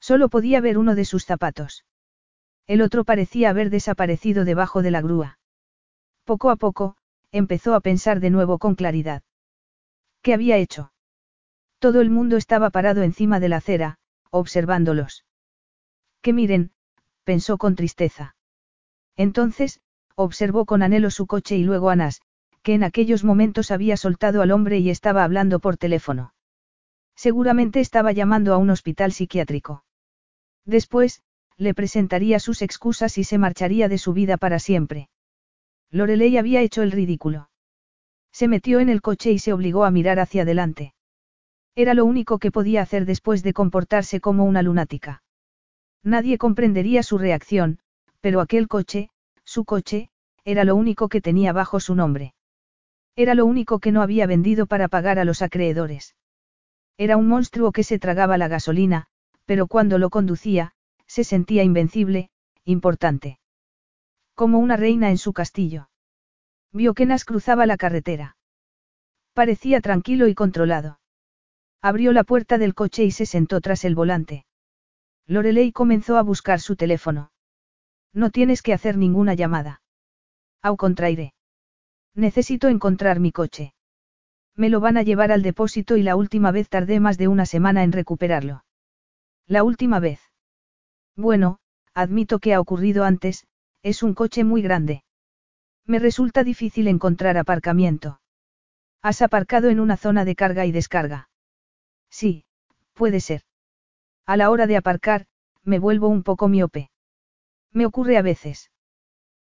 Solo 0.00 0.28
podía 0.28 0.60
ver 0.60 0.78
uno 0.78 0.94
de 0.94 1.04
sus 1.04 1.24
zapatos. 1.24 1.84
El 2.66 2.82
otro 2.82 3.04
parecía 3.04 3.50
haber 3.50 3.70
desaparecido 3.70 4.44
debajo 4.44 4.82
de 4.82 4.90
la 4.90 5.00
grúa. 5.00 5.38
Poco 6.24 6.50
a 6.50 6.56
poco, 6.56 6.96
empezó 7.30 7.74
a 7.74 7.80
pensar 7.80 8.20
de 8.20 8.30
nuevo 8.30 8.58
con 8.58 8.74
claridad. 8.74 9.22
¿Qué 10.22 10.34
había 10.34 10.56
hecho? 10.56 10.92
Todo 11.78 12.00
el 12.00 12.10
mundo 12.10 12.36
estaba 12.36 12.70
parado 12.70 13.02
encima 13.02 13.38
de 13.38 13.48
la 13.48 13.58
acera, 13.58 13.98
observándolos. 14.30 15.24
Que 16.22 16.32
miren, 16.32 16.72
pensó 17.24 17.58
con 17.58 17.76
tristeza. 17.76 18.34
Entonces, 19.16 19.80
observó 20.14 20.64
con 20.64 20.82
anhelo 20.82 21.10
su 21.10 21.26
coche 21.26 21.56
y 21.56 21.62
luego 21.62 21.90
a 21.90 21.96
Nas, 21.96 22.20
que 22.62 22.74
en 22.74 22.82
aquellos 22.82 23.22
momentos 23.22 23.70
había 23.70 23.96
soltado 23.96 24.42
al 24.42 24.50
hombre 24.50 24.78
y 24.78 24.90
estaba 24.90 25.22
hablando 25.22 25.60
por 25.60 25.76
teléfono. 25.76 26.32
Seguramente 27.16 27.80
estaba 27.80 28.12
llamando 28.12 28.52
a 28.52 28.58
un 28.58 28.70
hospital 28.70 29.10
psiquiátrico. 29.10 29.84
Después, 30.64 31.22
le 31.56 31.72
presentaría 31.72 32.38
sus 32.38 32.60
excusas 32.60 33.16
y 33.16 33.24
se 33.24 33.38
marcharía 33.38 33.88
de 33.88 33.98
su 33.98 34.12
vida 34.12 34.36
para 34.36 34.58
siempre. 34.58 35.08
Lorelei 35.90 36.36
había 36.36 36.60
hecho 36.60 36.82
el 36.82 36.92
ridículo. 36.92 37.48
Se 38.32 38.48
metió 38.48 38.80
en 38.80 38.90
el 38.90 39.00
coche 39.00 39.32
y 39.32 39.38
se 39.38 39.54
obligó 39.54 39.84
a 39.84 39.90
mirar 39.90 40.20
hacia 40.20 40.42
adelante. 40.42 40.92
Era 41.74 41.94
lo 41.94 42.04
único 42.04 42.38
que 42.38 42.50
podía 42.50 42.82
hacer 42.82 43.06
después 43.06 43.42
de 43.42 43.54
comportarse 43.54 44.20
como 44.20 44.44
una 44.44 44.62
lunática. 44.62 45.22
Nadie 46.02 46.36
comprendería 46.36 47.02
su 47.02 47.16
reacción, 47.16 47.78
pero 48.20 48.40
aquel 48.40 48.68
coche, 48.68 49.08
su 49.44 49.64
coche, 49.64 50.10
era 50.44 50.64
lo 50.64 50.76
único 50.76 51.08
que 51.08 51.20
tenía 51.22 51.52
bajo 51.52 51.80
su 51.80 51.94
nombre. 51.94 52.34
Era 53.14 53.34
lo 53.34 53.46
único 53.46 53.78
que 53.78 53.92
no 53.92 54.02
había 54.02 54.26
vendido 54.26 54.66
para 54.66 54.88
pagar 54.88 55.18
a 55.18 55.24
los 55.24 55.40
acreedores. 55.40 56.14
Era 56.98 57.16
un 57.16 57.28
monstruo 57.28 57.72
que 57.72 57.84
se 57.84 57.98
tragaba 57.98 58.38
la 58.38 58.48
gasolina, 58.48 59.06
pero 59.44 59.66
cuando 59.66 59.98
lo 59.98 60.10
conducía, 60.10 60.72
se 61.06 61.24
sentía 61.24 61.62
invencible, 61.62 62.30
importante. 62.64 63.38
Como 64.34 64.58
una 64.58 64.76
reina 64.76 65.10
en 65.10 65.18
su 65.18 65.32
castillo. 65.32 65.88
Vio 66.72 66.94
que 66.94 67.06
Nas 67.06 67.24
cruzaba 67.24 67.66
la 67.66 67.76
carretera. 67.76 68.36
Parecía 69.32 69.80
tranquilo 69.80 70.26
y 70.28 70.34
controlado. 70.34 70.98
Abrió 71.82 72.12
la 72.12 72.24
puerta 72.24 72.58
del 72.58 72.74
coche 72.74 73.04
y 73.04 73.10
se 73.10 73.26
sentó 73.26 73.60
tras 73.60 73.84
el 73.84 73.94
volante. 73.94 74.46
Lorelei 75.26 75.72
comenzó 75.72 76.16
a 76.16 76.22
buscar 76.22 76.60
su 76.60 76.76
teléfono. 76.76 77.30
No 78.12 78.30
tienes 78.30 78.62
que 78.62 78.72
hacer 78.72 78.96
ninguna 78.96 79.34
llamada. 79.34 79.82
Au 80.62 80.76
contraire. 80.76 81.34
Necesito 82.14 82.68
encontrar 82.68 83.20
mi 83.20 83.30
coche. 83.30 83.75
Me 84.56 84.70
lo 84.70 84.80
van 84.80 84.96
a 84.96 85.02
llevar 85.02 85.32
al 85.32 85.42
depósito 85.42 85.96
y 85.96 86.02
la 86.02 86.16
última 86.16 86.50
vez 86.50 86.68
tardé 86.68 86.98
más 86.98 87.18
de 87.18 87.28
una 87.28 87.44
semana 87.44 87.84
en 87.84 87.92
recuperarlo. 87.92 88.64
La 89.46 89.62
última 89.62 90.00
vez. 90.00 90.20
Bueno, 91.14 91.58
admito 91.94 92.38
que 92.38 92.54
ha 92.54 92.60
ocurrido 92.60 93.04
antes, 93.04 93.46
es 93.82 94.02
un 94.02 94.14
coche 94.14 94.44
muy 94.44 94.62
grande. 94.62 95.04
Me 95.84 95.98
resulta 95.98 96.42
difícil 96.42 96.88
encontrar 96.88 97.36
aparcamiento. 97.36 98.20
¿Has 99.02 99.22
aparcado 99.22 99.68
en 99.68 99.78
una 99.78 99.96
zona 99.96 100.24
de 100.24 100.34
carga 100.34 100.66
y 100.66 100.72
descarga? 100.72 101.28
Sí, 102.10 102.44
puede 102.94 103.20
ser. 103.20 103.42
A 104.24 104.36
la 104.36 104.50
hora 104.50 104.66
de 104.66 104.76
aparcar, 104.76 105.26
me 105.62 105.78
vuelvo 105.78 106.08
un 106.08 106.22
poco 106.22 106.48
miope. 106.48 106.90
Me 107.72 107.86
ocurre 107.86 108.16
a 108.16 108.22
veces. 108.22 108.70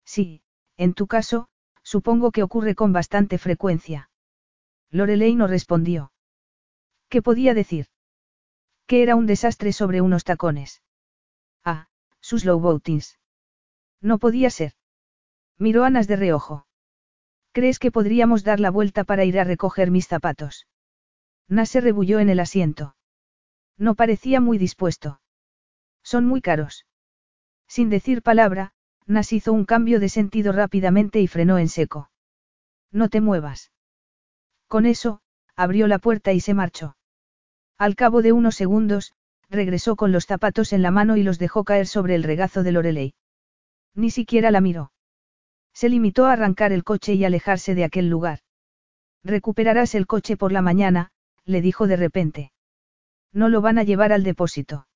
Sí, 0.05 0.43
en 0.77 0.95
tu 0.95 1.07
caso, 1.07 1.49
supongo 1.83 2.31
que 2.31 2.43
ocurre 2.43 2.75
con 2.75 2.93
bastante 2.93 3.39
frecuencia. 3.39 4.08
Lorelei 4.91 5.35
no 5.35 5.47
respondió. 5.47 6.13
¿Qué 7.09 7.23
podía 7.23 7.55
decir? 7.55 7.87
Que 8.87 9.03
era 9.03 9.17
un 9.17 9.27
desastre 9.27 9.73
sobre 9.73 10.01
unos 10.01 10.25
tacones. 10.25 10.83
Ah, 11.65 11.89
sus 12.21 12.45
low 12.45 12.59
boatings. 12.59 13.19
No 14.01 14.19
podía 14.19 14.51
ser. 14.51 14.73
Miró 15.59 15.85
a 15.85 15.91
Nas 15.91 16.09
de 16.09 16.17
reojo. 16.17 16.67
¿Crees 17.53 17.79
que 17.79 17.91
podríamos 17.91 18.45
dar 18.45 18.61
la 18.61 18.71
vuelta 18.71 19.05
para 19.05 19.25
ir 19.25 19.39
a 19.39 19.45
recoger 19.45 19.91
mis 19.91 20.07
zapatos? 20.07 20.67
Nas 21.49 21.71
se 21.71 21.81
rebulló 21.81 22.21
en 22.21 22.29
el 22.29 22.41
asiento. 22.41 22.95
No 23.77 23.95
parecía 23.95 24.41
muy 24.41 24.59
dispuesto. 24.59 25.21
Son 26.03 26.25
muy 26.25 26.41
caros. 26.41 26.87
Sin 27.67 27.91
decir 27.91 28.23
palabra, 28.23 28.73
Nas 29.07 29.33
hizo 29.33 29.53
un 29.53 29.65
cambio 29.65 30.01
de 30.01 30.09
sentido 30.09 30.53
rápidamente 30.53 31.21
y 31.21 31.27
frenó 31.27 31.59
en 31.59 31.69
seco. 31.69 32.11
No 32.91 33.09
te 33.09 33.21
muevas. 33.21 33.73
Con 34.69 34.87
eso, 34.87 35.21
abrió 35.57 35.89
la 35.89 35.99
puerta 35.99 36.33
y 36.33 36.41
se 36.41 36.55
marchó. 36.55 36.97
Al 37.79 37.97
cabo 37.97 38.23
de 38.23 38.33
unos 38.33 38.55
segundos, 38.55 39.15
regresó 39.49 39.97
con 39.97 40.13
los 40.13 40.27
zapatos 40.27 40.73
en 40.73 40.83
la 40.83 40.91
mano 40.91 41.17
y 41.17 41.23
los 41.23 41.39
dejó 41.39 41.65
caer 41.65 41.87
sobre 41.87 42.15
el 42.15 42.23
regazo 42.23 42.63
de 42.63 42.73
Lorelei. 42.73 43.15
Ni 43.95 44.11
siquiera 44.11 44.51
la 44.51 44.61
miró. 44.61 44.93
Se 45.73 45.89
limitó 45.89 46.27
a 46.27 46.33
arrancar 46.33 46.73
el 46.73 46.85
coche 46.85 47.15
y 47.15 47.25
alejarse 47.25 47.75
de 47.75 47.85
aquel 47.85 48.11
lugar. 48.11 48.41
Recuperarás 49.25 49.95
el 49.95 50.07
coche 50.07 50.37
por 50.37 50.53
la 50.53 50.63
mañana, 50.63 51.11
le 51.45 51.63
dijo 51.63 51.87
de 51.87 51.97
repente. 51.97 52.53
No 53.33 53.49
lo 53.49 53.61
van 53.61 53.79
a 53.79 53.85
llevar 53.85 54.13
al 54.13 54.23
depósito. 54.23 54.87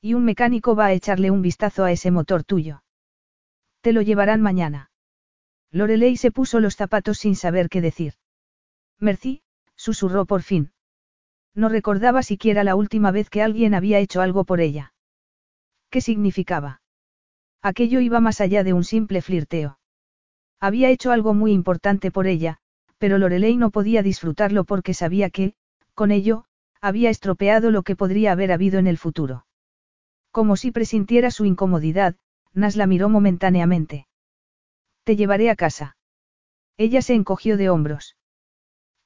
Y 0.00 0.14
un 0.14 0.24
mecánico 0.24 0.74
va 0.74 0.86
a 0.86 0.92
echarle 0.92 1.30
un 1.30 1.42
vistazo 1.42 1.84
a 1.84 1.92
ese 1.92 2.10
motor 2.10 2.44
tuyo. 2.44 2.82
Te 3.80 3.92
lo 3.92 4.02
llevarán 4.02 4.40
mañana. 4.42 4.90
Lorelei 5.70 6.16
se 6.16 6.30
puso 6.30 6.60
los 6.60 6.76
zapatos 6.76 7.18
sin 7.18 7.36
saber 7.36 7.68
qué 7.68 7.80
decir. 7.80 8.14
Merci, 9.00 9.42
susurró 9.76 10.26
por 10.26 10.42
fin. 10.42 10.72
No 11.54 11.68
recordaba 11.68 12.22
siquiera 12.22 12.62
la 12.64 12.76
última 12.76 13.10
vez 13.10 13.30
que 13.30 13.42
alguien 13.42 13.74
había 13.74 13.98
hecho 13.98 14.20
algo 14.20 14.44
por 14.44 14.60
ella. 14.60 14.92
¿Qué 15.90 16.00
significaba? 16.00 16.82
Aquello 17.62 18.00
iba 18.00 18.20
más 18.20 18.40
allá 18.40 18.62
de 18.62 18.72
un 18.72 18.84
simple 18.84 19.22
flirteo. 19.22 19.78
Había 20.60 20.90
hecho 20.90 21.10
algo 21.10 21.34
muy 21.34 21.52
importante 21.52 22.10
por 22.10 22.26
ella, 22.26 22.58
pero 22.98 23.18
Lorelei 23.18 23.56
no 23.56 23.70
podía 23.70 24.02
disfrutarlo 24.02 24.64
porque 24.64 24.94
sabía 24.94 25.30
que, 25.30 25.54
con 25.94 26.10
ello, 26.10 26.44
había 26.80 27.10
estropeado 27.10 27.70
lo 27.70 27.82
que 27.82 27.96
podría 27.96 28.32
haber 28.32 28.52
habido 28.52 28.78
en 28.78 28.86
el 28.86 28.98
futuro. 28.98 29.46
Como 30.30 30.56
si 30.56 30.70
presintiera 30.70 31.30
su 31.30 31.44
incomodidad, 31.44 32.16
Nas 32.52 32.76
la 32.76 32.86
miró 32.86 33.08
momentáneamente. 33.08 34.06
Te 35.04 35.16
llevaré 35.16 35.50
a 35.50 35.56
casa. 35.56 35.96
Ella 36.76 37.02
se 37.02 37.14
encogió 37.14 37.56
de 37.56 37.70
hombros. 37.70 38.16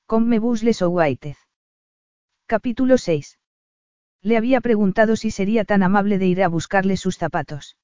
Come 0.06 0.39
busles 0.39 0.82
o 0.82 0.90
Whitez. 0.90 1.39
Capítulo 2.47 2.98
6. 2.98 3.39
Le 4.20 4.36
había 4.36 4.60
preguntado 4.60 5.16
si 5.16 5.31
sería 5.31 5.64
tan 5.64 5.82
amable 5.82 6.18
de 6.18 6.26
ir 6.26 6.43
a 6.43 6.48
buscarle 6.48 6.98
sus 6.98 7.16
zapatos. 7.16 7.78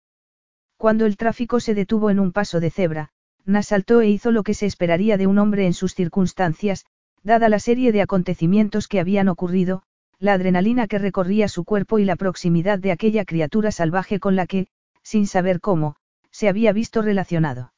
Cuando 0.76 1.06
el 1.06 1.16
tráfico 1.16 1.60
se 1.60 1.72
detuvo 1.72 2.10
en 2.10 2.20
un 2.20 2.32
paso 2.32 2.60
de 2.60 2.70
cebra, 2.70 3.08
Nas 3.46 3.68
saltó 3.68 4.02
e 4.02 4.10
hizo 4.10 4.32
lo 4.32 4.42
que 4.42 4.52
se 4.52 4.66
esperaría 4.66 5.16
de 5.16 5.26
un 5.26 5.38
hombre 5.38 5.64
en 5.64 5.72
sus 5.72 5.94
circunstancias, 5.94 6.84
dada 7.22 7.48
la 7.48 7.58
serie 7.58 7.90
de 7.90 8.02
acontecimientos 8.02 8.86
que 8.86 9.00
habían 9.00 9.28
ocurrido, 9.28 9.82
la 10.18 10.34
adrenalina 10.34 10.88
que 10.88 10.98
recorría 10.98 11.48
su 11.48 11.64
cuerpo 11.64 11.98
y 11.98 12.04
la 12.04 12.16
proximidad 12.16 12.78
de 12.78 12.92
aquella 12.92 13.24
criatura 13.24 13.72
salvaje 13.72 14.20
con 14.20 14.36
la 14.36 14.46
que, 14.46 14.66
sin 15.02 15.26
saber 15.26 15.58
cómo, 15.60 15.96
se 16.30 16.50
había 16.50 16.74
visto 16.74 17.00
relacionado. 17.00 17.72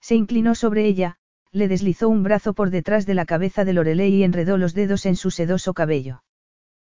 Se 0.00 0.14
inclinó 0.14 0.54
sobre 0.54 0.86
ella, 0.86 1.18
le 1.56 1.68
deslizó 1.68 2.10
un 2.10 2.22
brazo 2.22 2.52
por 2.52 2.68
detrás 2.68 3.06
de 3.06 3.14
la 3.14 3.24
cabeza 3.24 3.64
de 3.64 3.72
Lorelei 3.72 4.14
y 4.14 4.24
enredó 4.24 4.58
los 4.58 4.74
dedos 4.74 5.06
en 5.06 5.16
su 5.16 5.30
sedoso 5.30 5.72
cabello. 5.72 6.22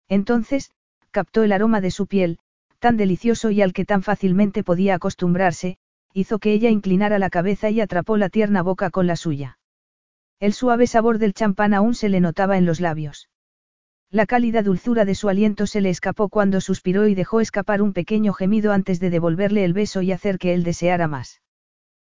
Entonces, 0.10 0.72
captó 1.12 1.44
el 1.44 1.54
aroma 1.54 1.80
de 1.80 1.92
su 1.92 2.08
piel, 2.08 2.40
tan 2.80 2.98
delicioso 2.98 3.52
y 3.52 3.62
al 3.62 3.72
que 3.72 3.86
tan 3.86 4.04
fácilmente 4.04 4.64
podía 4.64 4.96
acostumbrarse, 4.96 5.78
hizo 6.14 6.40
que 6.40 6.52
ella 6.52 6.70
inclinara 6.70 7.20
la 7.20 7.30
cabeza 7.30 7.70
y 7.70 7.80
atrapó 7.80 8.18
la 8.18 8.28
tierna 8.28 8.62
boca 8.62 8.90
con 8.90 9.08
la 9.08 9.16
suya. 9.16 9.60
El 10.42 10.52
suave 10.52 10.88
sabor 10.88 11.20
del 11.20 11.34
champán 11.34 11.74
aún 11.74 11.96
se 11.96 12.10
le 12.10 12.20
notaba 12.20 12.58
en 12.58 12.66
los 12.66 12.82
labios. 12.82 13.30
La 14.12 14.26
cálida 14.26 14.62
dulzura 14.62 15.06
de 15.06 15.16
su 15.16 15.30
aliento 15.30 15.68
se 15.68 15.80
le 15.80 15.90
escapó 15.90 16.28
cuando 16.28 16.60
suspiró 16.60 17.08
y 17.08 17.16
dejó 17.16 17.40
escapar 17.40 17.82
un 17.82 17.94
pequeño 17.94 18.34
gemido 18.34 18.74
antes 18.74 19.00
de 19.00 19.10
devolverle 19.10 19.64
el 19.64 19.72
beso 19.72 20.02
y 20.02 20.12
hacer 20.12 20.38
que 20.38 20.54
él 20.54 20.64
deseara 20.64 21.08
más. 21.08 21.42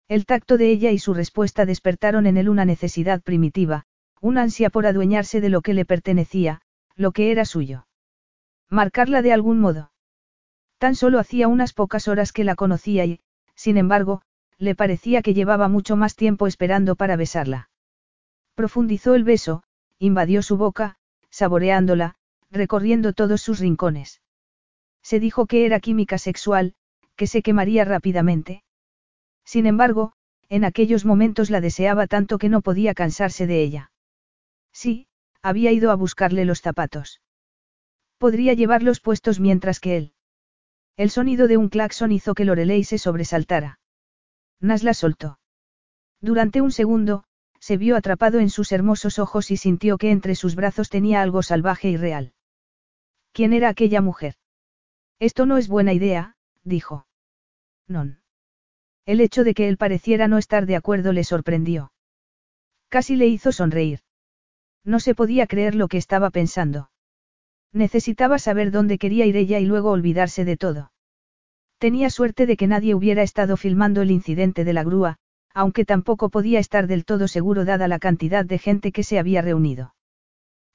El 0.09 0.26
tacto 0.26 0.59
de 0.59 0.70
ella 0.70 0.90
y 0.90 0.98
su 0.98 1.14
respuesta 1.14 1.64
despertaron 1.64 2.26
en 2.26 2.36
él 2.36 2.48
una 2.48 2.64
necesidad 2.64 3.22
primitiva, 3.22 3.86
una 4.20 4.43
ansia 4.43 4.70
por 4.70 4.86
adueñarse 4.86 5.40
de 5.40 5.48
lo 5.48 5.62
que 5.62 5.74
le 5.74 5.85
pertenecía, 5.85 6.60
lo 6.94 7.12
que 7.12 7.31
era 7.31 7.44
suyo. 7.44 7.86
Marcarla 8.68 9.22
de 9.22 9.32
algún 9.32 9.60
modo. 9.60 9.93
Tan 10.78 10.94
solo 10.94 11.18
hacía 11.18 11.48
unas 11.48 11.72
pocas 11.72 12.09
horas 12.09 12.32
que 12.32 12.44
la 12.44 12.55
conocía 12.55 13.05
y, 13.06 13.20
sin 13.55 13.78
embargo, 13.78 14.22
le 14.59 14.74
parecía 14.74 15.22
que 15.22 15.35
llevaba 15.35 15.68
mucho 15.68 15.97
más 15.97 16.16
tiempo 16.16 16.47
esperando 16.47 16.97
para 16.97 17.16
besarla. 17.16 17.70
Profundizó 18.55 19.14
el 19.14 19.24
beso, 19.24 19.62
invadió 19.98 20.43
su 20.43 20.56
boca, 20.56 20.97
saboreándola, 21.31 22.16
recorriendo 22.51 23.12
todos 23.14 23.40
sus 23.40 23.59
rincones. 23.59 24.20
Se 25.02 25.18
dijo 25.18 25.47
que 25.47 25.66
era 25.66 25.81
química 25.81 26.18
sexual, 26.18 26.74
que 27.16 27.26
se 27.26 27.43
quemaría 27.43 27.85
rápidamente. 27.85 28.62
Sin 29.45 29.66
embargo, 29.66 30.12
en 30.49 30.65
aquellos 30.65 31.05
momentos 31.05 31.51
la 31.51 31.61
deseaba 31.61 32.07
tanto 32.07 32.39
que 32.39 32.49
no 32.49 32.61
podía 32.61 32.95
cansarse 32.95 33.47
de 33.47 33.62
ella. 33.62 33.93
Sí, 34.73 35.07
había 35.43 35.73
ido 35.73 35.91
a 35.91 35.95
buscarle 35.95 36.45
los 36.45 36.61
zapatos. 36.61 37.21
Podría 38.19 38.55
llevarlos 38.55 39.01
puestos 39.01 39.41
mientras 39.41 39.81
que 39.81 39.97
él. 39.97 40.12
El 40.97 41.11
sonido 41.11 41.49
de 41.49 41.57
un 41.57 41.69
claxon 41.69 42.12
hizo 42.12 42.35
que 42.35 42.45
Lorelei 42.45 42.85
se 42.85 42.99
sobresaltara. 42.99 43.79
Nas 44.61 44.83
la 44.83 44.95
soltó. 44.95 45.39
Durante 46.21 46.61
un 46.61 46.71
segundo, 46.71 47.25
se 47.59 47.77
vio 47.77 47.97
atrapado 47.97 48.39
en 48.39 48.51
sus 48.51 48.73
hermosos 48.73 49.19
ojos 49.19 49.51
y 49.51 49.57
sintió 49.57 49.99
que 49.99 50.11
entre 50.11 50.35
sus 50.35 50.55
brazos 50.55 50.89
tenía 50.89 51.21
algo 51.21 51.43
salvaje 51.43 51.91
y 51.91 51.97
real. 51.97 52.33
¿Quién 53.33 53.53
era 53.53 53.69
aquella 53.69 54.01
mujer? 54.01 54.37
Esto 55.19 55.47
no 55.47 55.59
es 55.59 55.69
buena 55.69 55.93
idea, 55.93 56.37
dijo. 56.62 57.07
Non. 57.89 58.23
El 59.06 59.20
hecho 59.20 59.44
de 59.44 59.55
que 59.55 59.68
él 59.68 59.76
pareciera 59.76 60.28
no 60.28 60.39
estar 60.39 60.66
de 60.66 60.76
acuerdo 60.76 61.12
le 61.12 61.24
sorprendió. 61.24 61.93
Casi 62.89 63.16
le 63.16 63.26
hizo 63.26 63.52
sonreír. 63.52 64.01
No 64.85 65.01
se 65.01 65.14
podía 65.14 65.47
creer 65.47 65.74
lo 65.74 65.89
que 65.89 65.98
estaba 65.98 66.31
pensando. 66.31 66.90
Necesitaba 67.72 68.39
saber 68.39 68.70
dónde 68.70 68.98
quería 68.98 69.26
ir 69.26 69.36
ella 69.36 69.59
y 69.59 69.66
luego 69.66 69.90
olvidarse 69.90 70.44
de 70.44 70.56
todo. 70.56 70.93
Tenía 71.78 72.09
suerte 72.09 72.47
de 72.47 72.56
que 72.56 72.66
nadie 72.66 72.94
hubiera 72.94 73.22
estado 73.22 73.56
filmando 73.56 74.01
el 74.01 74.10
incidente 74.10 74.64
de 74.64 74.72
la 74.72 74.85
grúa, 74.85 75.18
aunque 75.52 75.85
tampoco 75.85 76.31
podía 76.31 76.59
estar 76.59 76.86
del 76.86 77.05
todo 77.05 77.28
seguro 77.28 77.64
dada 77.64 77.89
la 77.89 77.98
cantidad 77.98 78.44
de 78.44 78.59
gente 78.59 78.93
que 78.93 79.02
se 79.02 79.18
había 79.18 79.43
reunido. 79.43 79.94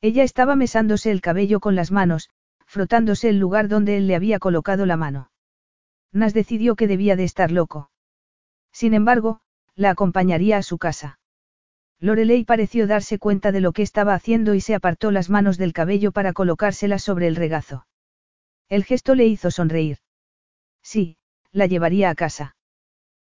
Ella 0.01 0.23
estaba 0.23 0.55
mesándose 0.55 1.11
el 1.11 1.21
cabello 1.21 1.59
con 1.59 1.75
las 1.75 1.91
manos, 1.91 2.29
frotándose 2.65 3.29
el 3.29 3.39
lugar 3.39 3.67
donde 3.67 3.97
él 3.97 4.07
le 4.07 4.15
había 4.15 4.39
colocado 4.39 4.85
la 4.85 4.97
mano. 4.97 5.31
Nas 6.11 6.33
decidió 6.33 6.75
que 6.75 6.87
debía 6.87 7.15
de 7.15 7.23
estar 7.23 7.51
loco. 7.51 7.89
Sin 8.79 8.93
embargo, 8.93 9.41
la 9.75 9.89
acompañaría 9.89 10.55
a 10.55 10.63
su 10.63 10.77
casa. 10.77 11.19
Lorelei 11.99 12.45
pareció 12.45 12.87
darse 12.87 13.19
cuenta 13.19 13.51
de 13.51 13.59
lo 13.59 13.73
que 13.73 13.81
estaba 13.81 14.13
haciendo 14.13 14.55
y 14.55 14.61
se 14.61 14.73
apartó 14.73 15.11
las 15.11 15.29
manos 15.29 15.57
del 15.57 15.73
cabello 15.73 16.13
para 16.13 16.31
colocárselas 16.31 17.03
sobre 17.03 17.27
el 17.27 17.35
regazo. 17.35 17.87
El 18.69 18.85
gesto 18.85 19.15
le 19.15 19.25
hizo 19.25 19.51
sonreír. 19.51 19.97
Sí, 20.81 21.17
la 21.51 21.65
llevaría 21.65 22.09
a 22.09 22.15
casa. 22.15 22.55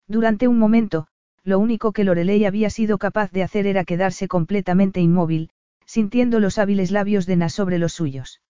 Durante 0.07 0.47
un 0.47 0.57
momento, 0.57 1.09
lo 1.43 1.59
único 1.59 1.91
que 1.91 2.05
Lorelei 2.05 2.45
había 2.45 2.71
sido 2.71 2.97
capaz 2.99 3.33
de 3.33 3.43
hacer 3.43 3.67
era 3.67 3.83
quedarse 3.85 4.29
completamente 4.29 5.01
inmóvil, 5.01 5.51
sintiendo 5.85 6.39
los 6.39 6.59
hábiles 6.59 6.93
labios 6.93 7.27
de 7.27 7.35
Nas 7.35 7.55
sobre 7.55 7.79
los 7.79 7.93
suyos. 7.93 8.41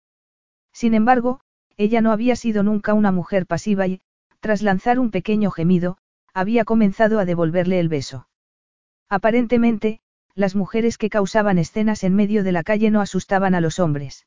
Sin 0.74 0.92
embargo, 0.92 1.40
ella 1.78 2.02
no 2.02 2.12
había 2.12 2.36
sido 2.36 2.62
nunca 2.62 2.92
una 2.92 3.10
mujer 3.10 3.46
pasiva 3.46 3.86
y, 3.86 4.02
tras 4.40 4.60
lanzar 4.60 4.98
un 4.98 5.10
pequeño 5.10 5.50
gemido, 5.50 5.96
había 6.34 6.64
comenzado 6.64 7.18
a 7.18 7.24
devolverle 7.24 7.80
el 7.80 7.88
beso. 7.88 8.28
Aparentemente, 9.08 10.00
las 10.34 10.54
mujeres 10.54 10.98
que 10.98 11.10
causaban 11.10 11.58
escenas 11.58 12.04
en 12.04 12.14
medio 12.14 12.44
de 12.44 12.52
la 12.52 12.62
calle 12.62 12.90
no 12.90 13.00
asustaban 13.00 13.54
a 13.54 13.60
los 13.60 13.78
hombres. 13.78 14.26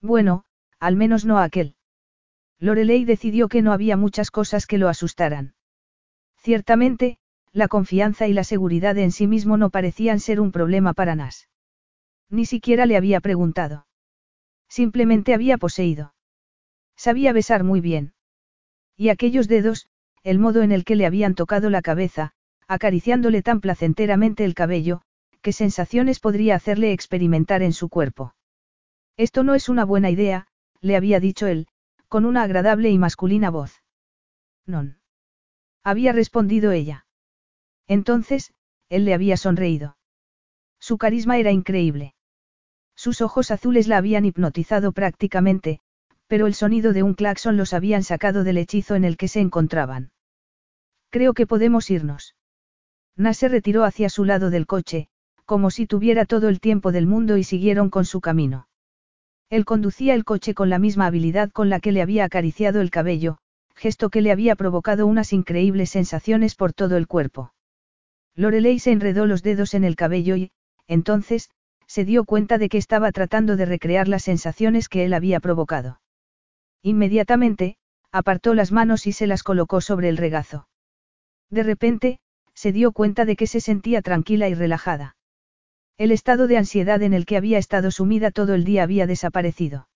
Bueno, 0.00 0.44
al 0.80 0.96
menos 0.96 1.24
no 1.24 1.38
a 1.38 1.44
aquel. 1.44 1.76
Lorelei 2.58 3.04
decidió 3.04 3.48
que 3.48 3.62
no 3.62 3.72
había 3.72 3.96
muchas 3.96 4.30
cosas 4.30 4.66
que 4.66 4.78
lo 4.78 4.88
asustaran. 4.88 5.54
Ciertamente, 6.36 7.18
la 7.52 7.68
confianza 7.68 8.26
y 8.26 8.32
la 8.32 8.44
seguridad 8.44 8.96
en 8.98 9.12
sí 9.12 9.26
mismo 9.26 9.56
no 9.56 9.70
parecían 9.70 10.20
ser 10.20 10.40
un 10.40 10.52
problema 10.52 10.92
para 10.92 11.14
Nas. 11.14 11.48
Ni 12.30 12.46
siquiera 12.46 12.86
le 12.86 12.96
había 12.96 13.20
preguntado. 13.20 13.86
Simplemente 14.68 15.34
había 15.34 15.58
poseído. 15.58 16.14
Sabía 16.96 17.32
besar 17.32 17.62
muy 17.62 17.80
bien. 17.80 18.14
Y 18.96 19.10
aquellos 19.10 19.48
dedos, 19.48 19.88
el 20.24 20.38
modo 20.38 20.62
en 20.62 20.72
el 20.72 20.84
que 20.84 20.96
le 20.96 21.06
habían 21.06 21.34
tocado 21.34 21.70
la 21.70 21.82
cabeza, 21.82 22.32
acariciándole 22.68 23.42
tan 23.42 23.60
placenteramente 23.60 24.44
el 24.44 24.54
cabello, 24.54 25.02
qué 25.40 25.52
sensaciones 25.52 26.20
podría 26.20 26.54
hacerle 26.54 26.92
experimentar 26.92 27.62
en 27.62 27.72
su 27.72 27.88
cuerpo. 27.88 28.34
Esto 29.16 29.42
no 29.42 29.54
es 29.54 29.68
una 29.68 29.84
buena 29.84 30.10
idea, 30.10 30.46
le 30.80 30.96
había 30.96 31.20
dicho 31.20 31.46
él, 31.46 31.66
con 32.08 32.24
una 32.24 32.42
agradable 32.42 32.90
y 32.90 32.98
masculina 32.98 33.50
voz. 33.50 33.82
Non. 34.66 34.98
Había 35.82 36.12
respondido 36.12 36.70
ella. 36.70 37.06
Entonces, 37.88 38.54
él 38.88 39.04
le 39.04 39.14
había 39.14 39.36
sonreído. 39.36 39.96
Su 40.78 40.98
carisma 40.98 41.38
era 41.38 41.50
increíble. 41.50 42.14
Sus 42.94 43.20
ojos 43.20 43.50
azules 43.50 43.88
la 43.88 43.96
habían 43.96 44.24
hipnotizado 44.24 44.92
prácticamente, 44.92 45.80
pero 46.28 46.46
el 46.46 46.54
sonido 46.54 46.92
de 46.92 47.02
un 47.02 47.14
claxon 47.14 47.56
los 47.56 47.74
habían 47.74 48.04
sacado 48.04 48.44
del 48.44 48.58
hechizo 48.58 48.94
en 48.94 49.04
el 49.04 49.16
que 49.16 49.28
se 49.28 49.40
encontraban. 49.40 50.11
Creo 51.12 51.34
que 51.34 51.46
podemos 51.46 51.90
irnos. 51.90 52.34
Na 53.18 53.34
se 53.34 53.48
retiró 53.48 53.84
hacia 53.84 54.08
su 54.08 54.24
lado 54.24 54.48
del 54.48 54.66
coche, 54.66 55.08
como 55.44 55.70
si 55.70 55.86
tuviera 55.86 56.24
todo 56.24 56.48
el 56.48 56.58
tiempo 56.58 56.90
del 56.90 57.06
mundo 57.06 57.36
y 57.36 57.44
siguieron 57.44 57.90
con 57.90 58.06
su 58.06 58.22
camino. 58.22 58.66
Él 59.50 59.66
conducía 59.66 60.14
el 60.14 60.24
coche 60.24 60.54
con 60.54 60.70
la 60.70 60.78
misma 60.78 61.04
habilidad 61.04 61.50
con 61.50 61.68
la 61.68 61.80
que 61.80 61.92
le 61.92 62.00
había 62.00 62.24
acariciado 62.24 62.80
el 62.80 62.90
cabello, 62.90 63.36
gesto 63.74 64.08
que 64.08 64.22
le 64.22 64.32
había 64.32 64.56
provocado 64.56 65.06
unas 65.06 65.34
increíbles 65.34 65.90
sensaciones 65.90 66.54
por 66.54 66.72
todo 66.72 66.96
el 66.96 67.06
cuerpo. 67.06 67.52
Lorelei 68.34 68.78
se 68.78 68.92
enredó 68.92 69.26
los 69.26 69.42
dedos 69.42 69.74
en 69.74 69.84
el 69.84 69.96
cabello 69.96 70.36
y, 70.36 70.50
entonces, 70.86 71.50
se 71.86 72.06
dio 72.06 72.24
cuenta 72.24 72.56
de 72.56 72.70
que 72.70 72.78
estaba 72.78 73.12
tratando 73.12 73.56
de 73.56 73.66
recrear 73.66 74.08
las 74.08 74.22
sensaciones 74.22 74.88
que 74.88 75.04
él 75.04 75.12
había 75.12 75.40
provocado. 75.40 76.00
Inmediatamente, 76.82 77.76
apartó 78.10 78.54
las 78.54 78.72
manos 78.72 79.06
y 79.06 79.12
se 79.12 79.26
las 79.26 79.42
colocó 79.42 79.82
sobre 79.82 80.08
el 80.08 80.16
regazo. 80.16 80.68
De 81.52 81.62
repente, 81.62 82.18
se 82.54 82.72
dio 82.72 82.92
cuenta 82.92 83.26
de 83.26 83.36
que 83.36 83.46
se 83.46 83.60
sentía 83.60 84.00
tranquila 84.00 84.48
y 84.48 84.54
relajada. 84.54 85.16
El 85.98 86.10
estado 86.10 86.46
de 86.46 86.56
ansiedad 86.56 87.02
en 87.02 87.12
el 87.12 87.26
que 87.26 87.36
había 87.36 87.58
estado 87.58 87.90
sumida 87.90 88.30
todo 88.30 88.54
el 88.54 88.64
día 88.64 88.82
había 88.82 89.06
desaparecido. 89.06 89.86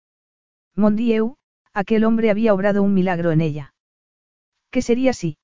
Mondieu, 0.74 1.36
aquel 1.72 2.04
hombre 2.04 2.30
había 2.30 2.52
obrado 2.52 2.82
un 2.82 2.92
milagro 2.92 3.32
en 3.32 3.40
ella. 3.40 3.74
¿Qué 4.70 4.82
sería 4.82 5.14
si? 5.14 5.38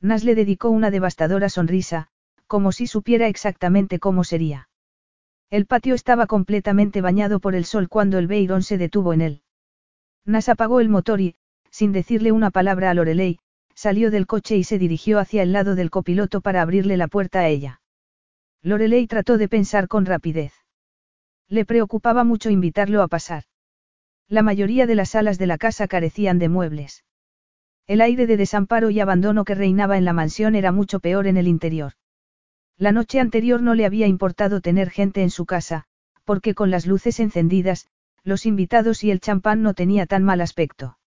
Nas 0.00 0.24
le 0.24 0.34
dedicó 0.34 0.70
una 0.70 0.90
devastadora 0.90 1.48
sonrisa, 1.48 2.08
como 2.48 2.72
si 2.72 2.88
supiera 2.88 3.28
exactamente 3.28 4.00
cómo 4.00 4.24
sería. 4.24 4.68
El 5.50 5.66
patio 5.66 5.94
estaba 5.94 6.26
completamente 6.26 7.00
bañado 7.00 7.38
por 7.38 7.54
el 7.54 7.64
sol 7.64 7.88
cuando 7.88 8.18
el 8.18 8.26
Beirón 8.26 8.64
se 8.64 8.76
detuvo 8.76 9.12
en 9.12 9.20
él. 9.20 9.42
Nas 10.24 10.48
apagó 10.48 10.80
el 10.80 10.88
motor 10.88 11.20
y, 11.20 11.36
sin 11.70 11.92
decirle 11.92 12.32
una 12.32 12.50
palabra 12.50 12.90
a 12.90 12.94
Lorelei, 12.94 13.38
salió 13.78 14.10
del 14.10 14.26
coche 14.26 14.56
y 14.56 14.64
se 14.64 14.76
dirigió 14.76 15.20
hacia 15.20 15.40
el 15.44 15.52
lado 15.52 15.76
del 15.76 15.88
copiloto 15.88 16.40
para 16.40 16.62
abrirle 16.62 16.96
la 16.96 17.06
puerta 17.06 17.38
a 17.38 17.46
ella. 17.46 17.80
Lorelei 18.60 19.06
trató 19.06 19.38
de 19.38 19.48
pensar 19.48 19.86
con 19.86 20.04
rapidez. 20.04 20.52
Le 21.48 21.64
preocupaba 21.64 22.24
mucho 22.24 22.50
invitarlo 22.50 23.02
a 23.02 23.06
pasar. 23.06 23.44
La 24.26 24.42
mayoría 24.42 24.86
de 24.86 24.96
las 24.96 25.10
salas 25.10 25.38
de 25.38 25.46
la 25.46 25.58
casa 25.58 25.86
carecían 25.86 26.40
de 26.40 26.48
muebles. 26.48 27.04
El 27.86 28.00
aire 28.00 28.26
de 28.26 28.36
desamparo 28.36 28.90
y 28.90 28.98
abandono 28.98 29.44
que 29.44 29.54
reinaba 29.54 29.96
en 29.96 30.04
la 30.04 30.12
mansión 30.12 30.56
era 30.56 30.72
mucho 30.72 30.98
peor 30.98 31.28
en 31.28 31.36
el 31.36 31.46
interior. 31.46 31.92
La 32.78 32.90
noche 32.90 33.20
anterior 33.20 33.62
no 33.62 33.76
le 33.76 33.86
había 33.86 34.08
importado 34.08 34.60
tener 34.60 34.90
gente 34.90 35.22
en 35.22 35.30
su 35.30 35.46
casa, 35.46 35.84
porque 36.24 36.52
con 36.52 36.72
las 36.72 36.84
luces 36.84 37.20
encendidas, 37.20 37.86
los 38.24 38.44
invitados 38.44 39.04
y 39.04 39.12
el 39.12 39.20
champán 39.20 39.62
no 39.62 39.72
tenía 39.72 40.06
tan 40.06 40.24
mal 40.24 40.40
aspecto. 40.40 40.98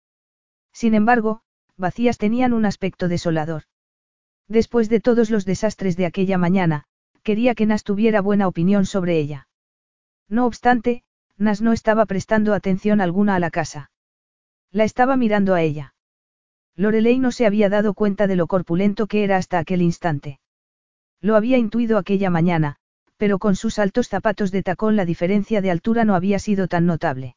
Sin 0.71 0.93
embargo, 0.95 1.41
vacías 1.81 2.17
tenían 2.17 2.53
un 2.53 2.63
aspecto 2.65 3.09
desolador. 3.09 3.63
Después 4.47 4.87
de 4.87 5.01
todos 5.01 5.29
los 5.29 5.43
desastres 5.43 5.97
de 5.97 6.05
aquella 6.05 6.37
mañana, 6.37 6.85
quería 7.23 7.55
que 7.55 7.65
Nas 7.65 7.83
tuviera 7.83 8.21
buena 8.21 8.47
opinión 8.47 8.85
sobre 8.85 9.17
ella. 9.17 9.49
No 10.29 10.45
obstante, 10.45 11.03
Nas 11.37 11.61
no 11.61 11.73
estaba 11.73 12.05
prestando 12.05 12.53
atención 12.53 13.01
alguna 13.01 13.35
a 13.35 13.39
la 13.39 13.51
casa. 13.51 13.91
La 14.71 14.85
estaba 14.85 15.17
mirando 15.17 15.53
a 15.53 15.61
ella. 15.61 15.93
Lorelei 16.75 17.19
no 17.19 17.31
se 17.31 17.45
había 17.45 17.67
dado 17.67 17.93
cuenta 17.93 18.27
de 18.27 18.37
lo 18.37 18.47
corpulento 18.47 19.07
que 19.07 19.23
era 19.23 19.35
hasta 19.37 19.59
aquel 19.59 19.81
instante. 19.81 20.39
Lo 21.19 21.35
había 21.35 21.57
intuido 21.57 21.97
aquella 21.97 22.29
mañana, 22.29 22.77
pero 23.17 23.37
con 23.37 23.55
sus 23.55 23.77
altos 23.77 24.07
zapatos 24.07 24.51
de 24.51 24.63
tacón 24.63 24.95
la 24.95 25.05
diferencia 25.05 25.61
de 25.61 25.71
altura 25.71 26.05
no 26.05 26.15
había 26.15 26.39
sido 26.39 26.67
tan 26.67 26.85
notable. 26.85 27.35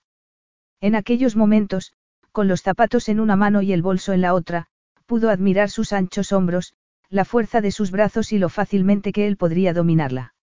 En 0.80 0.94
aquellos 0.94 1.36
momentos, 1.36 1.92
con 2.34 2.48
los 2.48 2.62
zapatos 2.62 3.08
en 3.08 3.20
una 3.20 3.36
mano 3.36 3.62
y 3.62 3.72
el 3.72 3.80
bolso 3.80 4.12
en 4.12 4.20
la 4.20 4.34
otra, 4.34 4.66
pudo 5.06 5.30
admirar 5.30 5.70
sus 5.70 5.92
anchos 5.92 6.32
hombros, 6.32 6.74
la 7.08 7.24
fuerza 7.24 7.60
de 7.60 7.70
sus 7.70 7.92
brazos 7.92 8.32
y 8.32 8.38
lo 8.38 8.48
fácilmente 8.48 9.12
que 9.12 9.28
él 9.28 9.36
podría 9.36 9.72
dominarla. 9.72 10.34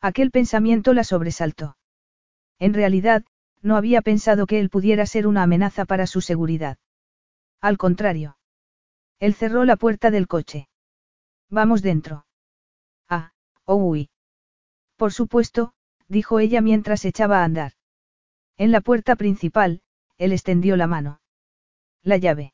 Aquel 0.00 0.30
pensamiento 0.30 0.94
la 0.94 1.04
sobresaltó. 1.04 1.76
En 2.58 2.72
realidad, 2.72 3.22
no 3.60 3.76
había 3.76 4.00
pensado 4.00 4.46
que 4.46 4.60
él 4.60 4.70
pudiera 4.70 5.04
ser 5.04 5.26
una 5.26 5.42
amenaza 5.42 5.84
para 5.84 6.06
su 6.06 6.22
seguridad. 6.22 6.78
Al 7.60 7.76
contrario. 7.76 8.38
Él 9.18 9.34
cerró 9.34 9.66
la 9.66 9.76
puerta 9.76 10.10
del 10.10 10.26
coche. 10.26 10.68
Vamos 11.50 11.82
dentro. 11.82 12.24
Ah, 13.10 13.32
oh 13.66 13.76
uy. 13.76 14.08
Por 14.96 15.12
supuesto, 15.12 15.74
dijo 16.08 16.40
ella 16.40 16.62
mientras 16.62 17.04
echaba 17.04 17.40
a 17.40 17.44
andar. 17.44 17.72
En 18.56 18.72
la 18.72 18.80
puerta 18.80 19.16
principal, 19.16 19.82
él 20.20 20.32
extendió 20.32 20.76
la 20.76 20.86
mano. 20.86 21.22
La 22.02 22.18
llave. 22.18 22.52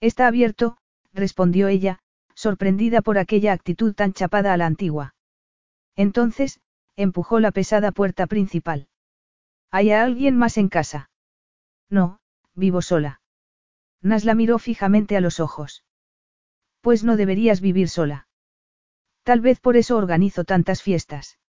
Está 0.00 0.28
abierto, 0.28 0.76
respondió 1.12 1.66
ella, 1.66 1.98
sorprendida 2.34 3.02
por 3.02 3.18
aquella 3.18 3.52
actitud 3.52 3.92
tan 3.92 4.12
chapada 4.12 4.52
a 4.52 4.56
la 4.56 4.66
antigua. 4.66 5.16
Entonces, 5.96 6.60
empujó 6.94 7.40
la 7.40 7.50
pesada 7.50 7.90
puerta 7.90 8.28
principal. 8.28 8.86
¿Hay 9.72 9.90
alguien 9.90 10.36
más 10.36 10.58
en 10.58 10.68
casa? 10.68 11.10
No, 11.90 12.20
vivo 12.54 12.82
sola. 12.82 13.20
Nas 14.00 14.24
la 14.24 14.36
miró 14.36 14.60
fijamente 14.60 15.16
a 15.16 15.20
los 15.20 15.40
ojos. 15.40 15.82
Pues 16.82 17.02
no 17.02 17.16
deberías 17.16 17.60
vivir 17.60 17.88
sola. 17.88 18.28
Tal 19.24 19.40
vez 19.40 19.58
por 19.58 19.76
eso 19.76 19.96
organizo 19.96 20.44
tantas 20.44 20.82
fiestas. 20.82 21.40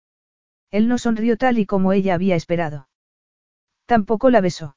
Él 0.71 0.89
no 0.89 0.97
sonrió 0.97 1.37
tal 1.37 1.59
y 1.59 1.67
como 1.67 1.93
ella 1.93 2.15
había 2.15 2.37
esperado. 2.37 2.89
Tampoco 3.85 4.31
la 4.31 4.41
besó. 4.41 4.77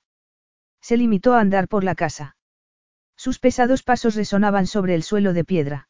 Se 0.81 0.97
limitó 0.97 1.33
a 1.33 1.39
andar 1.39 1.67
por 1.67 1.83
la 1.83 1.95
casa. 1.95 2.35
Sus 3.15 3.39
pesados 3.39 3.83
pasos 3.83 4.15
resonaban 4.15 4.65
sobre 4.65 4.95
el 4.95 5.03
suelo 5.03 5.33
de 5.33 5.43
piedra. 5.43 5.89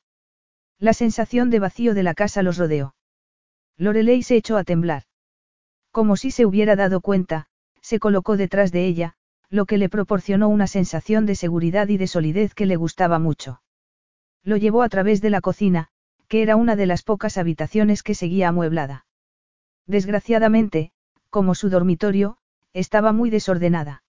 La 0.80 0.94
sensación 0.94 1.50
de 1.50 1.60
vacío 1.60 1.94
de 1.94 2.04
la 2.04 2.14
casa 2.14 2.42
los 2.42 2.58
rodeó. 2.58 2.96
Lorelei 3.78 4.24
se 4.24 4.36
echó 4.36 4.58
a 4.58 4.64
temblar. 4.64 5.04
Como 5.92 6.16
si 6.16 6.32
se 6.32 6.46
hubiera 6.46 6.76
dado 6.76 7.02
cuenta, 7.02 7.48
se 7.82 8.00
colocó 8.00 8.38
detrás 8.38 8.72
de 8.72 8.86
ella, 8.86 9.16
lo 9.50 9.66
que 9.66 9.78
le 9.78 9.90
proporcionó 9.90 10.48
una 10.48 10.68
sensación 10.68 11.26
de 11.26 11.36
seguridad 11.36 11.88
y 11.88 11.98
de 11.98 12.08
solidez 12.08 12.54
que 12.54 12.66
le 12.66 12.76
gustaba 12.76 13.20
mucho. 13.20 13.62
Lo 14.44 14.58
llevó 14.58 14.84
a 14.84 14.90
través 14.90 15.22
de 15.22 15.30
la 15.30 15.42
cocina, 15.42 15.90
que 16.28 16.42
era 16.42 16.56
una 16.56 16.76
de 16.76 16.86
las 16.86 17.04
pocas 17.04 17.38
habitaciones 17.38 18.04
que 18.04 18.16
seguía 18.16 18.50
amueblada. 18.50 19.06
Desgraciadamente, 19.88 20.92
como 21.30 21.56
su 21.56 21.70
dormitorio, 21.70 22.38
estaba 22.74 23.12
muy 23.12 23.30
desordenada. 23.30 24.04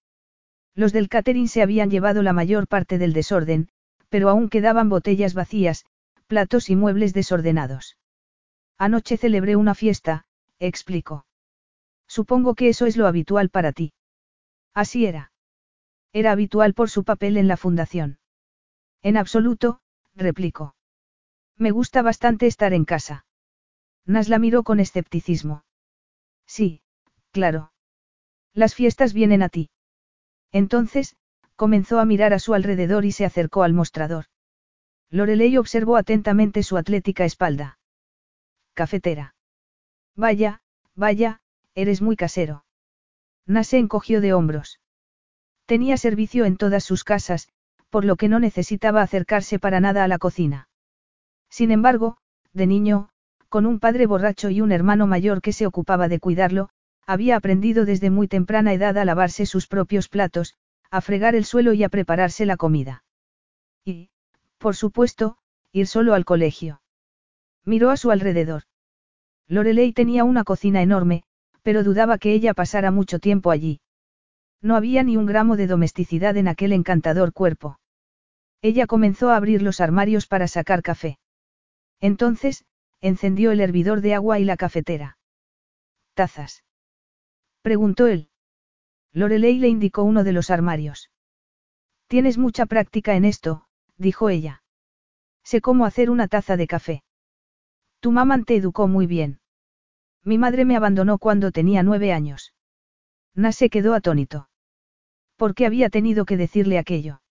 Los 0.74 0.92
del 0.92 1.08
catering 1.08 1.48
se 1.48 1.62
habían 1.62 1.90
llevado 1.90 2.22
la 2.22 2.32
mayor 2.32 2.66
parte 2.68 2.98
del 2.98 3.12
desorden, 3.12 3.68
pero 4.08 4.28
aún 4.28 4.48
quedaban 4.48 4.88
botellas 4.88 5.34
vacías, 5.34 5.84
platos 6.26 6.70
y 6.70 6.76
muebles 6.76 7.12
desordenados. 7.12 7.96
Anoche 8.78 9.16
celebré 9.16 9.56
una 9.56 9.74
fiesta, 9.74 10.24
explicó. 10.58 11.26
Supongo 12.06 12.54
que 12.54 12.68
eso 12.68 12.86
es 12.86 12.96
lo 12.96 13.06
habitual 13.06 13.50
para 13.50 13.72
ti. 13.72 13.92
Así 14.74 15.06
era. 15.06 15.32
Era 16.12 16.32
habitual 16.32 16.74
por 16.74 16.90
su 16.90 17.04
papel 17.04 17.36
en 17.36 17.46
la 17.48 17.56
fundación. 17.56 18.18
En 19.02 19.16
absoluto, 19.16 19.80
replicó. 20.14 20.74
Me 21.56 21.70
gusta 21.70 22.02
bastante 22.02 22.46
estar 22.46 22.72
en 22.72 22.84
casa. 22.84 23.26
Nas 24.06 24.28
la 24.28 24.38
miró 24.38 24.62
con 24.62 24.80
escepticismo. 24.80 25.64
Sí, 26.46 26.82
claro. 27.32 27.72
Las 28.54 28.74
fiestas 28.74 29.12
vienen 29.12 29.42
a 29.42 29.48
ti. 29.48 29.70
Entonces, 30.52 31.16
comenzó 31.56 32.00
a 32.00 32.04
mirar 32.04 32.32
a 32.32 32.38
su 32.38 32.54
alrededor 32.54 33.04
y 33.04 33.12
se 33.12 33.24
acercó 33.24 33.62
al 33.62 33.72
mostrador. 33.72 34.26
Lorelei 35.10 35.56
observó 35.56 35.96
atentamente 35.96 36.62
su 36.62 36.76
atlética 36.76 37.24
espalda. 37.24 37.78
Cafetera. 38.74 39.34
Vaya, 40.16 40.62
vaya, 40.94 41.40
eres 41.74 42.00
muy 42.00 42.16
casero. 42.16 42.64
Nas 43.46 43.68
se 43.68 43.78
encogió 43.78 44.20
de 44.20 44.32
hombros. 44.32 44.80
Tenía 45.66 45.96
servicio 45.96 46.44
en 46.44 46.56
todas 46.56 46.84
sus 46.84 47.04
casas, 47.04 47.48
por 47.90 48.04
lo 48.04 48.16
que 48.16 48.28
no 48.28 48.38
necesitaba 48.38 49.02
acercarse 49.02 49.58
para 49.58 49.80
nada 49.80 50.04
a 50.04 50.08
la 50.08 50.18
cocina. 50.18 50.68
Sin 51.48 51.72
embargo, 51.72 52.16
de 52.52 52.66
niño, 52.66 53.08
con 53.48 53.66
un 53.66 53.80
padre 53.80 54.06
borracho 54.06 54.50
y 54.50 54.60
un 54.60 54.72
hermano 54.72 55.06
mayor 55.06 55.42
que 55.42 55.52
se 55.52 55.66
ocupaba 55.66 56.08
de 56.08 56.20
cuidarlo, 56.20 56.70
había 57.06 57.36
aprendido 57.36 57.84
desde 57.84 58.10
muy 58.10 58.28
temprana 58.28 58.72
edad 58.72 58.96
a 58.98 59.04
lavarse 59.04 59.46
sus 59.46 59.66
propios 59.66 60.08
platos, 60.08 60.54
a 60.90 61.00
fregar 61.00 61.34
el 61.34 61.44
suelo 61.44 61.72
y 61.72 61.84
a 61.84 61.88
prepararse 61.88 62.46
la 62.46 62.56
comida. 62.56 63.04
Y, 63.84 64.10
por 64.58 64.76
supuesto, 64.76 65.36
ir 65.72 65.86
solo 65.86 66.14
al 66.14 66.24
colegio. 66.24 66.82
Miró 67.64 67.90
a 67.90 67.96
su 67.96 68.10
alrededor. 68.10 68.62
Lorelei 69.46 69.92
tenía 69.92 70.24
una 70.24 70.44
cocina 70.44 70.82
enorme, 70.82 71.22
pero 71.62 71.82
dudaba 71.84 72.18
que 72.18 72.32
ella 72.32 72.54
pasara 72.54 72.90
mucho 72.90 73.18
tiempo 73.18 73.50
allí. 73.50 73.80
No 74.62 74.76
había 74.76 75.02
ni 75.02 75.16
un 75.16 75.26
gramo 75.26 75.56
de 75.56 75.66
domesticidad 75.66 76.36
en 76.36 76.48
aquel 76.48 76.72
encantador 76.72 77.32
cuerpo. 77.32 77.78
Ella 78.62 78.86
comenzó 78.86 79.30
a 79.30 79.36
abrir 79.36 79.62
los 79.62 79.80
armarios 79.80 80.26
para 80.26 80.46
sacar 80.48 80.82
café. 80.82 81.18
Entonces, 82.00 82.64
encendió 83.00 83.52
el 83.52 83.60
hervidor 83.60 84.00
de 84.00 84.14
agua 84.14 84.38
y 84.38 84.44
la 84.44 84.56
cafetera. 84.56 85.18
¿Tazas? 86.14 86.62
Preguntó 87.62 88.06
él. 88.06 88.28
Lorelei 89.12 89.58
le 89.58 89.68
indicó 89.68 90.02
uno 90.02 90.24
de 90.24 90.32
los 90.32 90.50
armarios. 90.50 91.10
Tienes 92.06 92.38
mucha 92.38 92.66
práctica 92.66 93.14
en 93.14 93.24
esto, 93.24 93.66
dijo 93.96 94.28
ella. 94.28 94.62
Sé 95.42 95.60
cómo 95.60 95.84
hacer 95.84 96.10
una 96.10 96.28
taza 96.28 96.56
de 96.56 96.66
café. 96.66 97.02
Tu 98.00 98.12
mamá 98.12 98.42
te 98.44 98.56
educó 98.56 98.88
muy 98.88 99.06
bien. 99.06 99.40
Mi 100.24 100.38
madre 100.38 100.64
me 100.64 100.76
abandonó 100.76 101.18
cuando 101.18 101.50
tenía 101.50 101.82
nueve 101.82 102.12
años. 102.12 102.54
Nas 103.34 103.56
se 103.56 103.70
quedó 103.70 103.94
atónito. 103.94 104.48
¿Por 105.36 105.54
qué 105.54 105.66
había 105.66 105.88
tenido 105.88 106.24
que 106.24 106.36
decirle 106.36 106.78
aquello? 106.78 107.22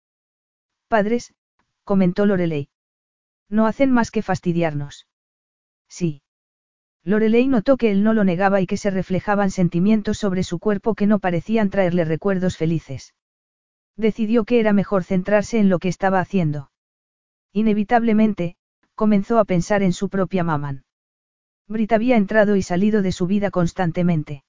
Padres, 0.88 1.34
comentó 1.84 2.24
Lorelei. 2.24 2.70
No 3.48 3.66
hacen 3.66 3.90
más 3.90 4.10
que 4.10 4.22
fastidiarnos. 4.22 5.06
Sí. 5.88 6.22
Lorelei 7.08 7.48
notó 7.48 7.78
que 7.78 7.90
él 7.90 8.02
no 8.02 8.12
lo 8.12 8.22
negaba 8.22 8.60
y 8.60 8.66
que 8.66 8.76
se 8.76 8.90
reflejaban 8.90 9.50
sentimientos 9.50 10.18
sobre 10.18 10.42
su 10.42 10.58
cuerpo 10.58 10.94
que 10.94 11.06
no 11.06 11.20
parecían 11.20 11.70
traerle 11.70 12.04
recuerdos 12.04 12.58
felices. 12.58 13.14
Decidió 13.96 14.44
que 14.44 14.60
era 14.60 14.74
mejor 14.74 15.04
centrarse 15.04 15.58
en 15.58 15.70
lo 15.70 15.78
que 15.78 15.88
estaba 15.88 16.20
haciendo. 16.20 16.70
Inevitablemente, 17.54 18.56
comenzó 18.94 19.38
a 19.38 19.46
pensar 19.46 19.82
en 19.82 19.94
su 19.94 20.10
propia 20.10 20.44
mamá. 20.44 20.82
Brit 21.66 21.94
había 21.94 22.18
entrado 22.18 22.56
y 22.56 22.62
salido 22.62 23.00
de 23.00 23.12
su 23.12 23.26
vida 23.26 23.50
constantemente. 23.50 24.44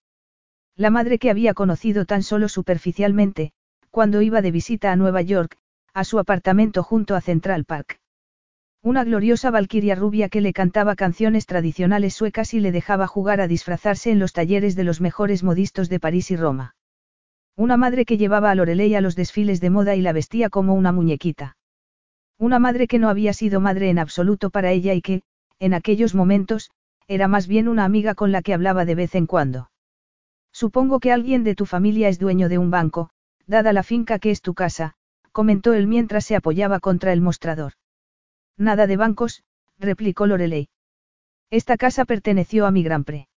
La 0.76 0.90
madre 0.90 1.18
que 1.18 1.30
había 1.30 1.54
conocido 1.54 2.04
tan 2.04 2.24
solo 2.24 2.50
superficialmente, 2.50 3.54
cuando 3.90 4.22
iba 4.22 4.42
de 4.42 4.52
visita 4.52 4.92
a 4.92 4.98
Nueva 4.98 5.22
York, 5.22 5.56
a 5.94 6.04
su 6.04 6.20
apartamento 6.20 6.84
junto 6.84 7.16
a 7.16 7.22
Central 7.22 7.64
Park. 7.64 8.02
Una 8.82 9.04
gloriosa 9.04 9.52
valquiria 9.52 9.94
rubia 9.96 10.30
que 10.30 10.40
le 10.40 10.54
cantaba 10.54 10.96
canciones 10.96 11.46
tradicionales 11.46 12.14
suecas 12.14 12.54
y 12.54 12.62
le 12.62 12.72
dejaba 12.72 13.08
jugar 13.08 13.42
a 13.42 13.48
disfrazarse 13.48 14.10
en 14.10 14.20
los 14.20 14.32
talleres 14.32 14.78
de 14.78 14.86
los 14.86 15.02
mejores 15.02 15.44
modistos 15.44 15.90
de 15.90 16.00
París 16.00 16.32
y 16.32 16.38
Roma. 16.38 16.76
Una 17.58 17.76
madre 17.76 18.06
que 18.06 18.18
llevaba 18.18 18.52
a 18.52 18.56
Lorelei 18.56 18.96
a 18.96 19.02
los 19.02 19.18
desfiles 19.18 19.60
de 19.60 19.70
moda 19.70 19.96
y 19.96 20.02
la 20.02 20.14
vestía 20.14 20.50
como 20.50 20.76
una 20.76 20.94
muñequita. 20.94 21.58
Una 22.38 22.58
madre 22.58 22.88
que 22.88 23.00
no 23.00 23.10
había 23.10 23.34
sido 23.34 23.60
madre 23.60 23.90
en 23.90 24.00
absoluto 24.00 24.50
para 24.50 24.72
ella 24.72 24.94
y 24.94 25.02
que, 25.02 25.24
en 25.60 25.74
aquellos 25.74 26.16
momentos, 26.16 26.72
era 27.06 27.28
más 27.28 27.48
bien 27.48 27.68
una 27.68 27.84
amiga 27.84 28.16
con 28.16 28.32
la 28.32 28.42
que 28.42 28.54
hablaba 28.54 28.86
de 28.86 28.96
vez 28.96 29.14
en 29.16 29.26
cuando. 29.26 29.72
Supongo 30.54 31.02
que 31.02 31.12
alguien 31.12 31.44
de 31.44 31.54
tu 31.54 31.66
familia 31.66 32.08
es 32.08 32.18
dueño 32.18 32.48
de 32.48 32.60
un 32.60 32.72
banco, 32.72 33.10
dada 33.46 33.74
la 33.74 33.84
finca 33.84 34.20
que 34.20 34.32
es 34.32 34.42
tu 34.42 34.54
casa, 34.54 34.94
comentó 35.34 35.74
él 35.74 35.86
mientras 35.86 36.24
se 36.24 36.38
apoyaba 36.38 36.80
contra 36.80 37.12
el 37.12 37.20
mostrador. 37.20 37.74
Nada 38.60 38.88
de 38.88 38.98
bancos, 38.98 39.44
replicó 39.80 40.28
Lorelei. 40.28 40.68
Esta 41.50 41.78
casa 41.78 42.04
perteneció 42.04 42.66
a 42.66 42.72
mi 42.72 42.84
gran 42.84 43.06
pre. 43.06 43.30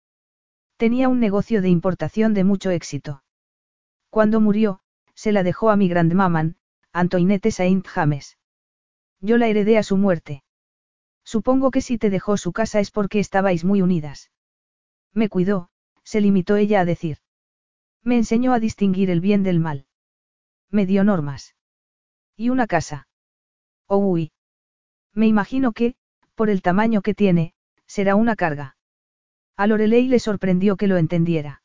Tenía 0.76 1.08
un 1.08 1.20
negocio 1.20 1.62
de 1.62 1.68
importación 1.68 2.34
de 2.34 2.42
mucho 2.42 2.70
éxito. 2.70 3.22
Cuando 4.10 4.40
murió, 4.40 4.80
se 5.14 5.30
la 5.30 5.44
dejó 5.44 5.70
a 5.70 5.76
mi 5.76 5.88
grandmaman, 5.88 6.56
Antoinette 6.92 7.52
Saint 7.52 7.86
James. 7.86 8.36
Yo 9.20 9.38
la 9.38 9.46
heredé 9.46 9.78
a 9.78 9.84
su 9.84 9.96
muerte. 9.96 10.42
Supongo 11.24 11.70
que 11.70 11.82
si 11.82 11.98
te 11.98 12.10
dejó 12.10 12.36
su 12.36 12.52
casa 12.52 12.80
es 12.80 12.90
porque 12.90 13.20
estabais 13.20 13.64
muy 13.64 13.80
unidas. 13.80 14.32
Me 15.14 15.28
cuidó, 15.28 15.70
se 16.02 16.20
limitó 16.20 16.56
ella 16.56 16.80
a 16.80 16.84
decir. 16.84 17.18
Me 18.02 18.16
enseñó 18.16 18.52
a 18.52 18.58
distinguir 18.58 19.08
el 19.08 19.20
bien 19.20 19.44
del 19.44 19.60
mal. 19.60 19.86
Me 20.68 20.84
dio 20.84 21.04
normas. 21.04 21.54
Y 22.36 22.48
una 22.48 22.66
casa. 22.66 23.06
Oh, 23.86 23.98
uy. 23.98 24.32
Me 25.14 25.26
imagino 25.26 25.72
que, 25.72 25.94
por 26.34 26.50
el 26.50 26.62
tamaño 26.62 27.02
que 27.02 27.14
tiene, 27.14 27.54
será 27.86 28.16
una 28.16 28.36
carga. 28.36 28.76
A 29.56 29.66
Lorelei 29.66 30.08
le 30.08 30.18
sorprendió 30.18 30.76
que 30.76 30.86
lo 30.86 30.96
entendiera. 30.96 31.62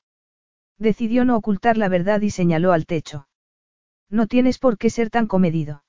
Decidió 0.78 1.26
no 1.26 1.38
ocultar 1.38 1.78
la 1.78 1.90
verdad 1.90 2.22
y 2.22 2.30
señaló 2.30 2.74
al 2.74 2.86
techo. 2.86 3.28
No 4.10 4.28
tienes 4.28 4.60
por 4.60 4.78
qué 4.78 4.90
ser 4.90 5.10
tan 5.10 5.28
comedido. 5.28 5.84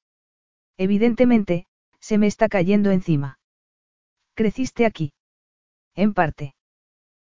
Evidentemente, 0.76 1.66
se 2.00 2.18
me 2.18 2.26
está 2.26 2.48
cayendo 2.48 2.90
encima. 2.90 3.38
¿Creciste 4.34 4.86
aquí? 4.86 5.12
En 5.94 6.14
parte. 6.14 6.54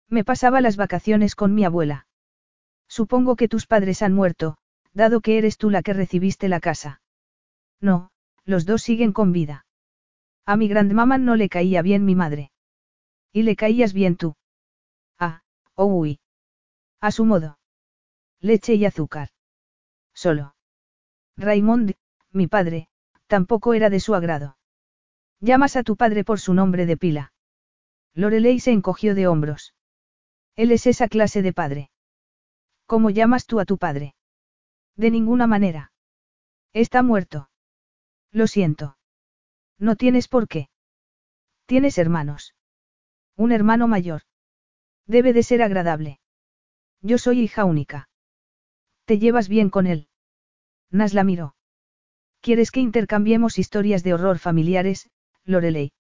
Me 0.09 0.25
pasaba 0.25 0.61
las 0.61 0.77
vacaciones 0.77 1.35
con 1.35 1.55
mi 1.55 1.65
abuela. 1.65 2.07
Supongo 2.89 3.37
que 3.37 3.49
tus 3.49 3.67
padres 3.67 4.03
han 4.03 4.13
muerto, 4.13 4.57
dado 4.93 5.21
que 5.21 5.39
eres 5.39 5.59
tú 5.59 5.71
la 5.71 5.83
que 5.83 5.93
recibiste 5.93 6.49
la 6.49 6.61
casa. 6.61 7.03
No, 7.81 8.11
los 8.45 8.67
dos 8.67 8.83
siguen 8.83 9.13
con 9.13 9.33
vida. 9.33 9.67
A 10.53 10.57
mi 10.57 10.67
grandmamá 10.67 11.17
no 11.17 11.37
le 11.37 11.49
caía 11.49 11.81
bien 11.81 12.05
mi 12.05 12.17
madre. 12.17 12.51
Y 13.33 13.45
le 13.45 13.55
caías 13.55 13.93
bien 13.93 14.17
tú. 14.17 14.35
Ah, 15.17 15.45
oh 15.77 15.85
uy. 15.85 16.19
A 17.01 17.13
su 17.13 17.25
modo. 17.25 17.61
Leche 18.41 18.75
y 18.75 18.85
azúcar. 18.85 19.29
Solo. 20.13 20.57
Raymond, 21.37 21.95
mi 22.33 22.49
padre, 22.49 22.89
tampoco 23.29 23.75
era 23.75 23.91
de 23.91 24.01
su 24.01 24.17
agrado. 24.17 24.57
Llamas 25.39 25.77
a 25.77 25.85
tu 25.85 25.95
padre 25.95 26.25
por 26.25 26.41
su 26.41 26.53
nombre 26.53 26.85
de 26.85 26.97
pila. 26.97 27.33
Lorelei 28.13 28.59
se 28.59 28.73
encogió 28.73 29.15
de 29.15 29.29
hombros. 29.29 29.77
Él 30.57 30.73
es 30.73 30.89
esa 30.89 31.07
clase 31.07 31.43
de 31.43 31.53
padre. 31.53 31.91
¿Cómo 32.87 33.11
llamas 33.11 33.47
tú 33.47 33.61
a 33.61 33.65
tu 33.65 33.79
padre? 33.79 34.17
De 34.97 35.13
ninguna 35.13 35.47
manera. 35.47 35.93
Está 36.73 37.05
muerto. 37.05 37.51
Lo 38.33 38.49
siento. 38.49 38.97
No 39.81 39.97
tienes 39.97 40.29
por 40.29 40.47
qué. 40.47 40.69
Tienes 41.65 41.97
hermanos. 41.97 42.55
Un 43.35 43.51
hermano 43.51 43.89
mayor. 43.89 44.23
Debe 45.07 45.33
de 45.33 45.43
ser 45.43 45.63
agradable. 45.63 46.21
Yo 47.01 47.17
soy 47.17 47.41
hija 47.41 47.65
única. 47.65 48.11
¿Te 49.07 49.19
llevas 49.19 49.49
bien 49.49 49.71
con 49.71 49.87
él? 49.87 50.09
Nas 50.91 51.15
la 51.15 51.25
miró. 51.25 51.57
¿Quieres 52.43 52.71
que 52.71 52.81
intercambiemos 52.81 53.59
historias 53.59 54.05
de 54.05 54.13
horror 54.13 54.39
familiares, 54.39 55.09
Lorelei? 55.45 55.93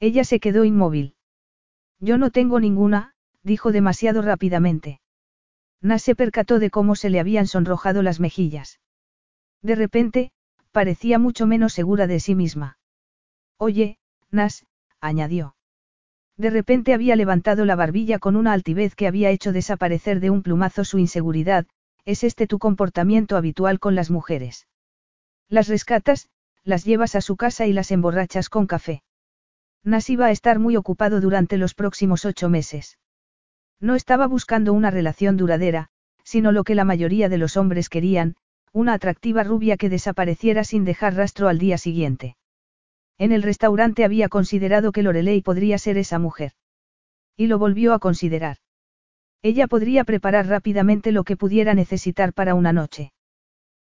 Ella 0.00 0.24
se 0.24 0.40
quedó 0.40 0.64
inmóvil. 0.64 1.14
Yo 2.00 2.18
no 2.18 2.30
tengo 2.30 2.58
ninguna, 2.58 3.14
dijo 3.42 3.70
demasiado 3.70 4.20
rápidamente. 4.20 5.00
Nas 5.80 6.02
se 6.02 6.16
percató 6.16 6.58
de 6.58 6.70
cómo 6.70 6.96
se 6.96 7.10
le 7.10 7.20
habían 7.20 7.46
sonrojado 7.46 8.02
las 8.02 8.18
mejillas. 8.18 8.80
De 9.62 9.76
repente, 9.76 10.32
parecía 10.72 11.20
mucho 11.20 11.46
menos 11.46 11.72
segura 11.72 12.08
de 12.08 12.18
sí 12.18 12.34
misma. 12.34 12.78
Oye, 13.58 13.98
Nas, 14.30 14.66
añadió. 15.00 15.56
De 16.36 16.50
repente 16.50 16.92
había 16.92 17.16
levantado 17.16 17.64
la 17.64 17.76
barbilla 17.76 18.18
con 18.18 18.36
una 18.36 18.52
altivez 18.52 18.94
que 18.94 19.06
había 19.06 19.30
hecho 19.30 19.52
desaparecer 19.52 20.20
de 20.20 20.30
un 20.30 20.42
plumazo 20.42 20.84
su 20.84 20.98
inseguridad, 20.98 21.66
¿es 22.04 22.24
este 22.24 22.46
tu 22.46 22.58
comportamiento 22.58 23.36
habitual 23.36 23.78
con 23.80 23.94
las 23.94 24.10
mujeres? 24.10 24.66
Las 25.48 25.68
rescatas, 25.68 26.28
las 26.64 26.84
llevas 26.84 27.14
a 27.14 27.20
su 27.20 27.36
casa 27.36 27.66
y 27.66 27.72
las 27.72 27.90
emborrachas 27.90 28.48
con 28.48 28.66
café. 28.66 29.02
Nas 29.82 30.10
iba 30.10 30.26
a 30.26 30.30
estar 30.30 30.58
muy 30.58 30.76
ocupado 30.76 31.20
durante 31.20 31.56
los 31.56 31.74
próximos 31.74 32.24
ocho 32.24 32.48
meses. 32.48 32.98
No 33.80 33.94
estaba 33.94 34.26
buscando 34.26 34.72
una 34.72 34.90
relación 34.90 35.36
duradera, 35.36 35.88
sino 36.24 36.50
lo 36.52 36.64
que 36.64 36.74
la 36.74 36.84
mayoría 36.84 37.28
de 37.28 37.38
los 37.38 37.56
hombres 37.56 37.88
querían, 37.88 38.36
una 38.72 38.94
atractiva 38.94 39.44
rubia 39.44 39.76
que 39.76 39.88
desapareciera 39.88 40.64
sin 40.64 40.84
dejar 40.84 41.14
rastro 41.14 41.48
al 41.48 41.58
día 41.58 41.78
siguiente. 41.78 42.36
En 43.18 43.32
el 43.32 43.42
restaurante 43.42 44.04
había 44.04 44.28
considerado 44.28 44.92
que 44.92 45.02
Lorelei 45.02 45.40
podría 45.40 45.78
ser 45.78 45.96
esa 45.96 46.18
mujer. 46.18 46.52
Y 47.36 47.46
lo 47.46 47.58
volvió 47.58 47.94
a 47.94 47.98
considerar. 47.98 48.58
Ella 49.42 49.66
podría 49.66 50.04
preparar 50.04 50.46
rápidamente 50.46 51.12
lo 51.12 51.24
que 51.24 51.36
pudiera 51.36 51.74
necesitar 51.74 52.32
para 52.32 52.54
una 52.54 52.72
noche. 52.72 53.12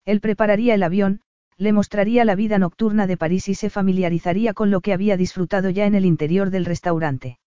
Él 0.05 0.21
prepararía 0.21 0.75
el 0.75 0.83
avión, 0.83 1.21
le 1.57 1.73
mostraría 1.73 2.23
la 2.23 2.35
vida 2.35 2.59
nocturna 2.59 3.07
de 3.07 3.17
París 3.17 3.49
y 3.49 3.55
se 3.55 3.69
familiarizaría 3.69 4.53
con 4.53 4.69
lo 4.71 4.81
que 4.81 4.93
había 4.93 5.17
disfrutado 5.17 5.69
ya 5.69 5.85
en 5.85 5.95
el 5.95 6.05
interior 6.05 6.51
del 6.51 6.65
restaurante. 6.65 7.39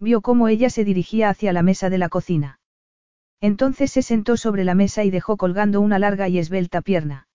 Vio 0.00 0.22
cómo 0.22 0.48
ella 0.48 0.70
se 0.70 0.84
dirigía 0.84 1.28
hacia 1.28 1.52
la 1.52 1.62
mesa 1.62 1.90
de 1.90 1.98
la 1.98 2.08
cocina. 2.08 2.60
Entonces 3.40 3.92
se 3.92 4.02
sentó 4.02 4.36
sobre 4.36 4.64
la 4.64 4.74
mesa 4.74 5.04
y 5.04 5.10
dejó 5.10 5.36
colgando 5.36 5.80
una 5.80 5.98
larga 5.98 6.28
y 6.28 6.38
esbelta 6.38 6.80
pierna. 6.80 7.28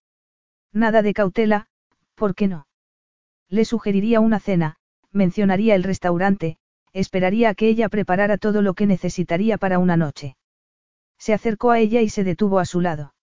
Nada 0.73 1.02
de 1.02 1.14
cautela, 1.14 1.68
¿por 2.15 2.34
qué 2.34 2.48
no? 2.48 2.65
Le 3.52 3.65
sugeriría 3.65 4.22
una 4.22 4.40
cena, 4.40 4.78
mencionaría 5.11 5.76
el 5.76 5.84
restaurante, 5.84 6.57
esperaría 6.94 7.49
a 7.49 7.53
que 7.53 7.68
ella 7.68 7.90
preparara 7.90 8.38
todo 8.38 8.61
lo 8.61 8.73
que 8.73 8.88
necesitaría 8.88 9.57
para 9.57 9.78
una 9.78 9.98
noche. 9.98 10.38
Se 11.19 11.34
acercó 11.34 11.72
a 11.72 11.80
ella 11.80 12.02
y 12.02 12.07
se 12.07 12.23
detuvo 12.23 12.60
a 12.60 12.65
su 12.65 12.80
lado. 12.80 13.14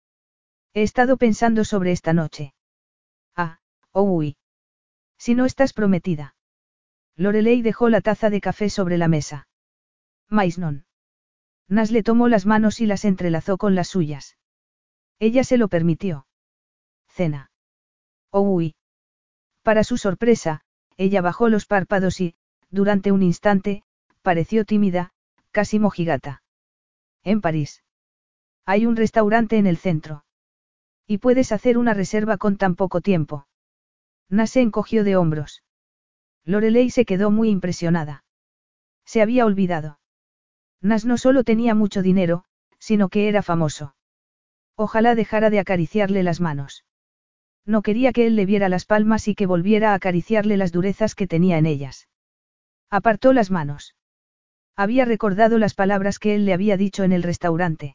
He 0.74 0.82
estado 0.82 1.16
pensando 1.16 1.64
sobre 1.64 1.92
esta 1.92 2.12
noche. 2.12 2.52
Ah, 3.34 3.60
oh 3.92 4.02
uy. 4.02 4.36
Si 5.16 5.34
no 5.34 5.46
estás 5.46 5.72
prometida. 5.72 6.36
Lorelei 7.16 7.62
dejó 7.62 7.88
la 7.88 8.02
taza 8.02 8.28
de 8.28 8.42
café 8.42 8.68
sobre 8.68 8.98
la 8.98 9.08
mesa. 9.08 9.48
Maisnon. 10.28 10.84
Nas 11.68 11.90
le 11.90 12.02
tomó 12.02 12.28
las 12.28 12.44
manos 12.44 12.80
y 12.80 12.86
las 12.86 13.06
entrelazó 13.06 13.56
con 13.56 13.74
las 13.74 13.88
suyas. 13.88 14.36
Ella 15.18 15.42
se 15.42 15.56
lo 15.56 15.68
permitió. 15.68 16.26
Cena. 17.08 17.50
Oh 18.30 18.42
uy. 18.42 18.74
Para 19.68 19.84
su 19.84 19.98
sorpresa, 19.98 20.62
ella 20.96 21.20
bajó 21.20 21.50
los 21.50 21.66
párpados 21.66 22.22
y, 22.22 22.36
durante 22.70 23.12
un 23.12 23.22
instante, 23.22 23.82
pareció 24.22 24.64
tímida, 24.64 25.12
casi 25.50 25.78
mojigata. 25.78 26.42
En 27.22 27.42
París. 27.42 27.84
Hay 28.64 28.86
un 28.86 28.96
restaurante 28.96 29.58
en 29.58 29.66
el 29.66 29.76
centro. 29.76 30.24
Y 31.06 31.18
puedes 31.18 31.52
hacer 31.52 31.76
una 31.76 31.92
reserva 31.92 32.38
con 32.38 32.56
tan 32.56 32.76
poco 32.76 33.02
tiempo. 33.02 33.46
Nas 34.30 34.52
se 34.52 34.62
encogió 34.62 35.04
de 35.04 35.16
hombros. 35.16 35.62
Lorelei 36.46 36.88
se 36.88 37.04
quedó 37.04 37.30
muy 37.30 37.50
impresionada. 37.50 38.24
Se 39.04 39.20
había 39.20 39.44
olvidado. 39.44 40.00
Nas 40.80 41.04
no 41.04 41.18
solo 41.18 41.44
tenía 41.44 41.74
mucho 41.74 42.00
dinero, 42.00 42.46
sino 42.78 43.10
que 43.10 43.28
era 43.28 43.42
famoso. 43.42 43.94
Ojalá 44.76 45.14
dejara 45.14 45.50
de 45.50 45.58
acariciarle 45.58 46.22
las 46.22 46.40
manos. 46.40 46.86
No 47.68 47.82
quería 47.82 48.14
que 48.14 48.26
él 48.26 48.34
le 48.34 48.46
viera 48.46 48.70
las 48.70 48.86
palmas 48.86 49.28
y 49.28 49.34
que 49.34 49.44
volviera 49.44 49.92
a 49.92 49.94
acariciarle 49.94 50.56
las 50.56 50.72
durezas 50.72 51.14
que 51.14 51.26
tenía 51.26 51.58
en 51.58 51.66
ellas. 51.66 52.08
Apartó 52.88 53.34
las 53.34 53.50
manos. 53.50 53.94
Había 54.74 55.04
recordado 55.04 55.58
las 55.58 55.74
palabras 55.74 56.18
que 56.18 56.34
él 56.34 56.46
le 56.46 56.54
había 56.54 56.78
dicho 56.78 57.04
en 57.04 57.12
el 57.12 57.22
restaurante. 57.22 57.94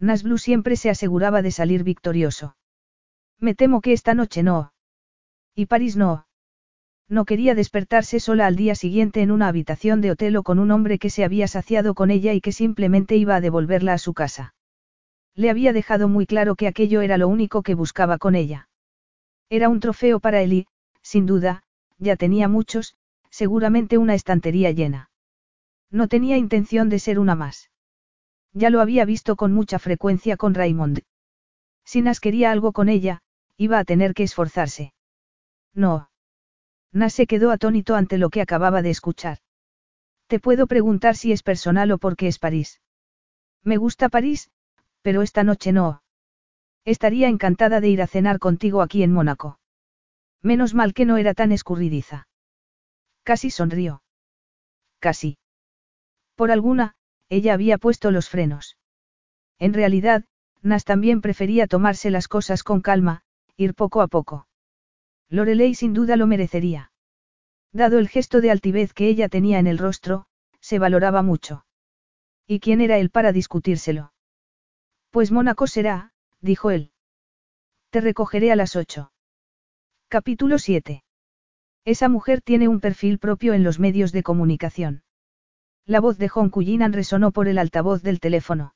Nasblu 0.00 0.38
siempre 0.38 0.74
se 0.74 0.90
aseguraba 0.90 1.40
de 1.40 1.52
salir 1.52 1.84
victorioso. 1.84 2.56
Me 3.38 3.54
temo 3.54 3.80
que 3.80 3.92
esta 3.92 4.14
noche 4.14 4.42
no. 4.42 4.72
Y 5.54 5.66
París 5.66 5.96
no. 5.96 6.26
No 7.08 7.26
quería 7.26 7.54
despertarse 7.54 8.18
sola 8.18 8.48
al 8.48 8.56
día 8.56 8.74
siguiente 8.74 9.22
en 9.22 9.30
una 9.30 9.46
habitación 9.46 10.00
de 10.00 10.10
hotel 10.10 10.36
o 10.36 10.42
con 10.42 10.58
un 10.58 10.72
hombre 10.72 10.98
que 10.98 11.10
se 11.10 11.22
había 11.22 11.46
saciado 11.46 11.94
con 11.94 12.10
ella 12.10 12.32
y 12.32 12.40
que 12.40 12.50
simplemente 12.50 13.14
iba 13.14 13.36
a 13.36 13.40
devolverla 13.40 13.92
a 13.92 13.98
su 13.98 14.14
casa. 14.14 14.56
Le 15.36 15.48
había 15.48 15.72
dejado 15.72 16.08
muy 16.08 16.26
claro 16.26 16.56
que 16.56 16.66
aquello 16.66 17.02
era 17.02 17.18
lo 17.18 17.28
único 17.28 17.62
que 17.62 17.76
buscaba 17.76 18.18
con 18.18 18.34
ella. 18.34 18.66
Era 19.50 19.68
un 19.68 19.80
trofeo 19.80 20.20
para 20.20 20.40
él 20.42 20.52
y, 20.52 20.66
sin 21.02 21.26
duda, 21.26 21.64
ya 21.98 22.16
tenía 22.16 22.46
muchos, 22.48 22.94
seguramente 23.30 23.98
una 23.98 24.14
estantería 24.14 24.70
llena. 24.70 25.10
No 25.90 26.06
tenía 26.06 26.36
intención 26.36 26.88
de 26.88 27.00
ser 27.00 27.18
una 27.18 27.34
más. 27.34 27.70
Ya 28.52 28.70
lo 28.70 28.80
había 28.80 29.04
visto 29.04 29.34
con 29.34 29.52
mucha 29.52 29.78
frecuencia 29.78 30.36
con 30.36 30.54
Raymond. 30.54 31.02
Si 31.84 32.00
Nas 32.00 32.20
quería 32.20 32.52
algo 32.52 32.72
con 32.72 32.88
ella, 32.88 33.22
iba 33.56 33.80
a 33.80 33.84
tener 33.84 34.14
que 34.14 34.22
esforzarse. 34.22 34.92
No. 35.74 36.10
Nas 36.92 37.12
se 37.12 37.26
quedó 37.26 37.50
atónito 37.50 37.96
ante 37.96 38.18
lo 38.18 38.30
que 38.30 38.40
acababa 38.40 38.82
de 38.82 38.90
escuchar. 38.90 39.38
Te 40.28 40.38
puedo 40.38 40.68
preguntar 40.68 41.16
si 41.16 41.32
es 41.32 41.42
personal 41.42 41.90
o 41.90 41.98
porque 41.98 42.28
es 42.28 42.38
París. 42.38 42.80
Me 43.64 43.76
gusta 43.76 44.08
París, 44.08 44.50
pero 45.02 45.22
esta 45.22 45.42
noche 45.42 45.72
no. 45.72 45.99
Estaría 46.84 47.28
encantada 47.28 47.80
de 47.80 47.88
ir 47.88 48.02
a 48.02 48.06
cenar 48.06 48.38
contigo 48.38 48.82
aquí 48.82 49.02
en 49.02 49.12
Mónaco. 49.12 49.58
Menos 50.42 50.74
mal 50.74 50.94
que 50.94 51.04
no 51.04 51.18
era 51.18 51.34
tan 51.34 51.52
escurridiza. 51.52 52.28
Casi 53.22 53.50
sonrió. 53.50 54.02
Casi. 54.98 55.38
Por 56.34 56.50
alguna, 56.50 56.94
ella 57.28 57.54
había 57.54 57.78
puesto 57.78 58.10
los 58.10 58.28
frenos. 58.28 58.78
En 59.58 59.74
realidad, 59.74 60.24
Nas 60.62 60.84
también 60.84 61.20
prefería 61.20 61.66
tomarse 61.66 62.10
las 62.10 62.28
cosas 62.28 62.62
con 62.62 62.80
calma, 62.80 63.22
ir 63.56 63.74
poco 63.74 64.00
a 64.00 64.08
poco. 64.08 64.46
Lorelei 65.28 65.74
sin 65.74 65.92
duda 65.94 66.16
lo 66.16 66.26
merecería. 66.26 66.92
Dado 67.72 67.98
el 67.98 68.08
gesto 68.08 68.40
de 68.40 68.50
altivez 68.50 68.92
que 68.92 69.08
ella 69.08 69.28
tenía 69.28 69.58
en 69.58 69.66
el 69.66 69.78
rostro, 69.78 70.26
se 70.60 70.78
valoraba 70.78 71.22
mucho. 71.22 71.64
¿Y 72.46 72.58
quién 72.60 72.80
era 72.80 72.98
él 72.98 73.10
para 73.10 73.32
discutírselo? 73.32 74.12
Pues 75.10 75.30
Mónaco 75.30 75.66
será, 75.66 76.12
dijo 76.40 76.70
él. 76.70 76.92
Te 77.90 78.00
recogeré 78.00 78.52
a 78.52 78.56
las 78.56 78.76
ocho. 78.76 79.12
Capítulo 80.08 80.58
7. 80.58 81.02
Esa 81.84 82.08
mujer 82.08 82.40
tiene 82.42 82.68
un 82.68 82.80
perfil 82.80 83.18
propio 83.18 83.54
en 83.54 83.64
los 83.64 83.78
medios 83.78 84.12
de 84.12 84.22
comunicación. 84.22 85.02
La 85.86 86.00
voz 86.00 86.18
de 86.18 86.28
Hong 86.28 86.50
Kullinan 86.50 86.92
resonó 86.92 87.32
por 87.32 87.48
el 87.48 87.58
altavoz 87.58 88.02
del 88.02 88.20
teléfono. 88.20 88.74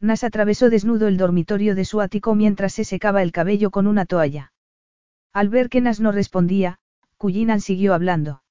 Nas 0.00 0.24
atravesó 0.24 0.70
desnudo 0.70 1.06
el 1.06 1.16
dormitorio 1.16 1.74
de 1.74 1.84
su 1.84 2.00
ático 2.00 2.34
mientras 2.34 2.72
se 2.72 2.84
secaba 2.84 3.22
el 3.22 3.32
cabello 3.32 3.70
con 3.70 3.86
una 3.86 4.04
toalla. 4.04 4.52
Al 5.32 5.48
ver 5.48 5.68
que 5.68 5.80
Nas 5.80 6.00
no 6.00 6.12
respondía, 6.12 6.78
Kullinan 7.18 7.60
siguió 7.60 7.94
hablando. 7.94 8.42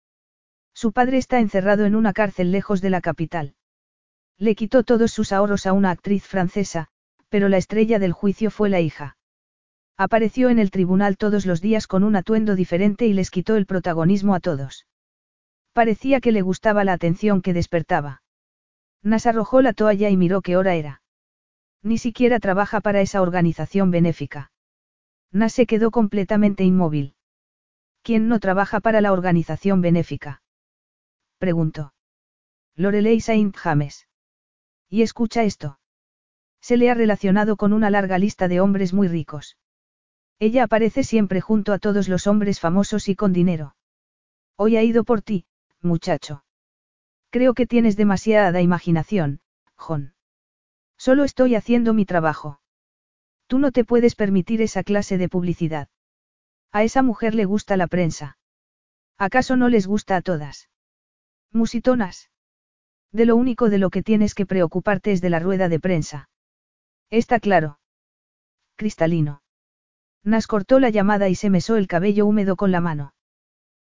Su 0.74 0.92
padre 0.92 1.18
está 1.18 1.40
encerrado 1.40 1.86
en 1.86 1.96
una 1.96 2.14
cárcel 2.14 2.52
lejos 2.52 2.82
de 2.82 2.90
la 2.90 3.02
capital. 3.02 3.56
Le 4.38 4.56
quitó 4.56 4.84
todos 4.84 5.12
sus 5.12 5.32
ahorros 5.32 5.66
a 5.66 5.74
una 5.74 5.92
actriz 5.92 6.26
francesa, 6.26 6.90
pero 7.34 7.50
la 7.50 7.58
estrella 7.58 7.98
del 7.98 8.12
juicio 8.12 8.52
fue 8.52 8.70
la 8.70 8.80
hija. 8.80 9.18
Apareció 9.98 10.52
en 10.52 10.60
el 10.60 10.70
tribunal 10.70 11.18
todos 11.18 11.48
los 11.48 11.62
días 11.62 11.88
con 11.88 12.04
un 12.04 12.16
atuendo 12.16 12.54
diferente 12.56 13.08
y 13.08 13.14
les 13.14 13.32
quitó 13.32 13.56
el 13.56 13.66
protagonismo 13.66 14.36
a 14.36 14.40
todos. 14.40 14.86
Parecía 15.74 16.22
que 16.22 16.32
le 16.32 16.44
gustaba 16.44 16.84
la 16.84 16.94
atención 16.94 17.42
que 17.42 17.54
despertaba. 17.54 18.22
Nas 19.02 19.26
arrojó 19.26 19.64
la 19.64 19.74
toalla 19.74 20.12
y 20.12 20.16
miró 20.16 20.44
qué 20.44 20.58
hora 20.58 20.76
era. 20.76 21.02
Ni 21.82 21.98
siquiera 21.98 22.40
trabaja 22.40 22.82
para 22.82 23.02
esa 23.02 23.24
organización 23.24 23.90
benéfica. 23.90 24.52
Nas 25.32 25.54
se 25.54 25.66
quedó 25.66 25.90
completamente 25.90 26.64
inmóvil. 26.64 27.16
¿Quién 28.04 28.28
no 28.28 28.40
trabaja 28.40 28.80
para 28.80 29.02
la 29.02 29.12
organización 29.12 29.82
benéfica? 29.82 30.44
Preguntó. 31.40 31.96
Lorelei 32.76 33.20
Saint 33.22 33.58
James. 33.58 34.08
Y 34.88 35.02
escucha 35.02 35.42
esto. 35.42 35.80
Se 36.64 36.78
le 36.78 36.90
ha 36.90 36.94
relacionado 36.94 37.58
con 37.58 37.74
una 37.74 37.90
larga 37.90 38.18
lista 38.18 38.48
de 38.48 38.62
hombres 38.62 38.94
muy 38.94 39.10
ricos. 39.10 39.58
Ella 40.40 40.64
aparece 40.64 41.04
siempre 41.04 41.42
junto 41.42 41.74
a 41.74 41.78
todos 41.78 42.08
los 42.08 42.26
hombres 42.26 42.62
famosos 42.62 43.10
y 43.10 43.16
con 43.16 43.34
dinero. 43.34 43.76
Hoy 44.56 44.78
ha 44.78 44.82
ido 44.82 45.04
por 45.04 45.22
ti, 45.22 45.46
muchacho. 45.82 46.46
Creo 47.32 47.54
que 47.54 47.68
tienes 47.68 47.98
demasiada 47.98 48.62
imaginación, 48.62 49.42
John. 49.76 50.14
Solo 50.98 51.26
estoy 51.26 51.56
haciendo 51.56 51.94
mi 51.94 52.06
trabajo. 52.06 52.62
Tú 53.48 53.60
no 53.60 53.74
te 53.74 53.84
puedes 53.84 54.16
permitir 54.16 54.62
esa 54.62 54.84
clase 54.84 55.18
de 55.18 55.28
publicidad. 55.28 55.90
A 56.72 56.84
esa 56.84 57.02
mujer 57.02 57.36
le 57.36 57.44
gusta 57.44 57.76
la 57.76 57.88
prensa. 57.88 58.38
¿Acaso 59.18 59.58
no 59.58 59.68
les 59.68 59.86
gusta 59.86 60.16
a 60.16 60.22
todas? 60.22 60.70
Musitonas. 61.52 62.30
De 63.12 63.26
lo 63.26 63.36
único 63.36 63.70
de 63.70 63.80
lo 63.80 63.90
que 63.90 64.02
tienes 64.02 64.34
que 64.34 64.46
preocuparte 64.46 65.12
es 65.12 65.20
de 65.20 65.30
la 65.30 65.40
rueda 65.40 65.68
de 65.68 65.82
prensa. 65.82 66.30
Está 67.14 67.40
claro. 67.40 67.78
Cristalino. 68.76 69.44
Nas 70.24 70.48
cortó 70.48 70.80
la 70.80 70.90
llamada 70.90 71.30
y 71.30 71.36
se 71.36 71.52
mesó 71.52 71.76
el 71.76 71.86
cabello 71.88 72.26
húmedo 72.26 72.56
con 72.56 72.72
la 72.72 72.82
mano. 72.82 73.14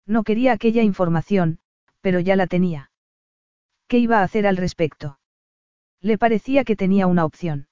No 0.05 0.23
quería 0.23 0.51
aquella 0.51 0.83
información, 0.83 1.59
pero 2.01 2.19
ya 2.19 2.35
la 2.35 2.47
tenía. 2.47 2.91
¿Qué 3.87 3.97
iba 3.97 4.19
a 4.19 4.23
hacer 4.23 4.45
al 4.45 4.57
respecto? 4.57 5.19
Le 6.01 6.17
parecía 6.17 6.65
que 6.65 6.75
tenía 6.75 7.07
una 7.07 7.23
opción. 7.23 7.69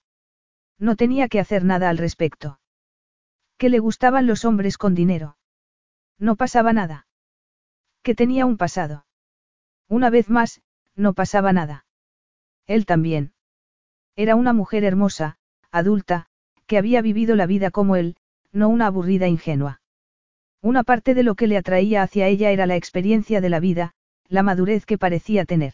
No 0.79 0.95
tenía 0.95 1.27
que 1.27 1.41
hacer 1.41 1.65
nada 1.65 1.89
al 1.89 1.97
respecto. 1.97 2.61
Que 3.57 3.67
le 3.67 3.79
gustaban 3.79 4.27
los 4.27 4.45
hombres 4.45 4.77
con 4.77 4.95
dinero. 4.95 5.35
No 6.17 6.37
pasaba 6.37 6.71
nada. 6.71 7.07
Que 8.03 8.15
tenía 8.15 8.45
un 8.45 8.55
pasado. 8.55 9.05
Una 9.89 10.09
vez 10.09 10.29
más, 10.29 10.61
no 10.95 11.11
pasaba 11.11 11.51
nada. 11.51 11.85
Él 12.67 12.85
también. 12.85 13.33
Era 14.15 14.37
una 14.37 14.53
mujer 14.53 14.85
hermosa, 14.85 15.39
adulta, 15.71 16.27
que 16.67 16.77
había 16.77 17.01
vivido 17.01 17.35
la 17.35 17.45
vida 17.45 17.71
como 17.71 17.95
él, 17.95 18.15
no 18.51 18.69
una 18.69 18.87
aburrida 18.87 19.27
ingenua. 19.27 19.81
Una 20.61 20.83
parte 20.83 21.13
de 21.13 21.23
lo 21.23 21.35
que 21.35 21.47
le 21.47 21.57
atraía 21.57 22.03
hacia 22.03 22.27
ella 22.27 22.51
era 22.51 22.65
la 22.65 22.75
experiencia 22.75 23.41
de 23.41 23.49
la 23.49 23.59
vida, 23.59 23.93
la 24.27 24.43
madurez 24.43 24.85
que 24.85 24.97
parecía 24.97 25.45
tener. 25.45 25.73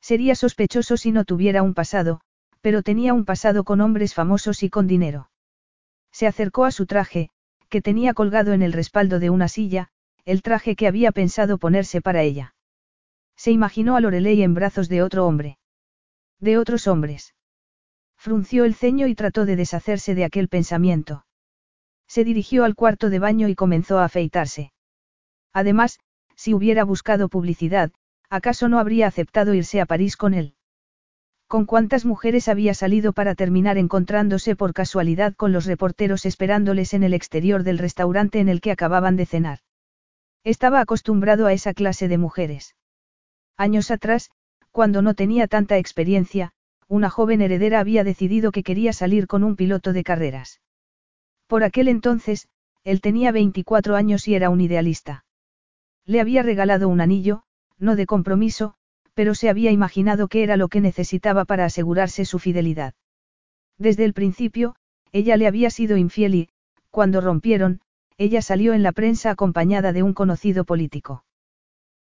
Sería 0.00 0.34
sospechoso 0.34 0.96
si 0.96 1.12
no 1.12 1.24
tuviera 1.24 1.62
un 1.62 1.74
pasado, 1.74 2.20
pero 2.60 2.82
tenía 2.82 3.14
un 3.14 3.24
pasado 3.24 3.64
con 3.64 3.80
hombres 3.80 4.14
famosos 4.14 4.62
y 4.62 4.70
con 4.70 4.86
dinero. 4.86 5.30
Se 6.12 6.26
acercó 6.26 6.64
a 6.64 6.70
su 6.70 6.86
traje, 6.86 7.30
que 7.68 7.82
tenía 7.82 8.14
colgado 8.14 8.52
en 8.52 8.62
el 8.62 8.72
respaldo 8.72 9.18
de 9.18 9.30
una 9.30 9.48
silla, 9.48 9.88
el 10.24 10.42
traje 10.42 10.76
que 10.76 10.86
había 10.86 11.12
pensado 11.12 11.58
ponerse 11.58 12.00
para 12.00 12.22
ella. 12.22 12.54
Se 13.36 13.50
imaginó 13.50 13.96
a 13.96 14.00
Lorelei 14.00 14.42
en 14.42 14.54
brazos 14.54 14.88
de 14.88 15.02
otro 15.02 15.26
hombre. 15.26 15.58
De 16.40 16.58
otros 16.58 16.86
hombres. 16.86 17.33
Frunció 18.24 18.64
el 18.64 18.74
ceño 18.74 19.06
y 19.06 19.14
trató 19.14 19.44
de 19.44 19.54
deshacerse 19.54 20.14
de 20.14 20.24
aquel 20.24 20.48
pensamiento. 20.48 21.26
Se 22.08 22.24
dirigió 22.24 22.64
al 22.64 22.74
cuarto 22.74 23.10
de 23.10 23.18
baño 23.18 23.48
y 23.48 23.54
comenzó 23.54 23.98
a 23.98 24.06
afeitarse. 24.06 24.72
Además, 25.52 26.00
si 26.34 26.54
hubiera 26.54 26.84
buscado 26.84 27.28
publicidad, 27.28 27.92
¿acaso 28.30 28.70
no 28.70 28.78
habría 28.78 29.08
aceptado 29.08 29.52
irse 29.52 29.78
a 29.82 29.84
París 29.84 30.16
con 30.16 30.32
él? 30.32 30.54
¿Con 31.48 31.66
cuántas 31.66 32.06
mujeres 32.06 32.48
había 32.48 32.72
salido 32.72 33.12
para 33.12 33.34
terminar 33.34 33.76
encontrándose 33.76 34.56
por 34.56 34.72
casualidad 34.72 35.34
con 35.34 35.52
los 35.52 35.66
reporteros 35.66 36.24
esperándoles 36.24 36.94
en 36.94 37.02
el 37.02 37.12
exterior 37.12 37.62
del 37.62 37.76
restaurante 37.76 38.40
en 38.40 38.48
el 38.48 38.62
que 38.62 38.70
acababan 38.70 39.16
de 39.16 39.26
cenar? 39.26 39.58
Estaba 40.44 40.80
acostumbrado 40.80 41.44
a 41.44 41.52
esa 41.52 41.74
clase 41.74 42.08
de 42.08 42.16
mujeres. 42.16 42.74
Años 43.58 43.90
atrás, 43.90 44.30
cuando 44.70 45.02
no 45.02 45.12
tenía 45.12 45.46
tanta 45.46 45.76
experiencia, 45.76 46.54
una 46.94 47.10
joven 47.10 47.42
heredera 47.42 47.80
había 47.80 48.04
decidido 48.04 48.52
que 48.52 48.62
quería 48.62 48.92
salir 48.92 49.26
con 49.26 49.42
un 49.42 49.56
piloto 49.56 49.92
de 49.92 50.04
carreras. 50.04 50.60
Por 51.48 51.64
aquel 51.64 51.88
entonces, 51.88 52.46
él 52.84 53.00
tenía 53.00 53.32
24 53.32 53.96
años 53.96 54.28
y 54.28 54.36
era 54.36 54.48
un 54.48 54.60
idealista. 54.60 55.24
Le 56.06 56.20
había 56.20 56.44
regalado 56.44 56.88
un 56.88 57.00
anillo, 57.00 57.42
no 57.78 57.96
de 57.96 58.06
compromiso, 58.06 58.74
pero 59.12 59.34
se 59.34 59.48
había 59.48 59.72
imaginado 59.72 60.28
que 60.28 60.44
era 60.44 60.56
lo 60.56 60.68
que 60.68 60.80
necesitaba 60.80 61.44
para 61.44 61.64
asegurarse 61.64 62.24
su 62.24 62.38
fidelidad. 62.38 62.94
Desde 63.76 64.04
el 64.04 64.12
principio, 64.12 64.76
ella 65.10 65.36
le 65.36 65.48
había 65.48 65.70
sido 65.70 65.96
infiel 65.96 66.34
y, 66.36 66.48
cuando 66.90 67.20
rompieron, 67.20 67.80
ella 68.18 68.40
salió 68.40 68.72
en 68.72 68.84
la 68.84 68.92
prensa 68.92 69.30
acompañada 69.30 69.92
de 69.92 70.04
un 70.04 70.14
conocido 70.14 70.64
político. 70.64 71.24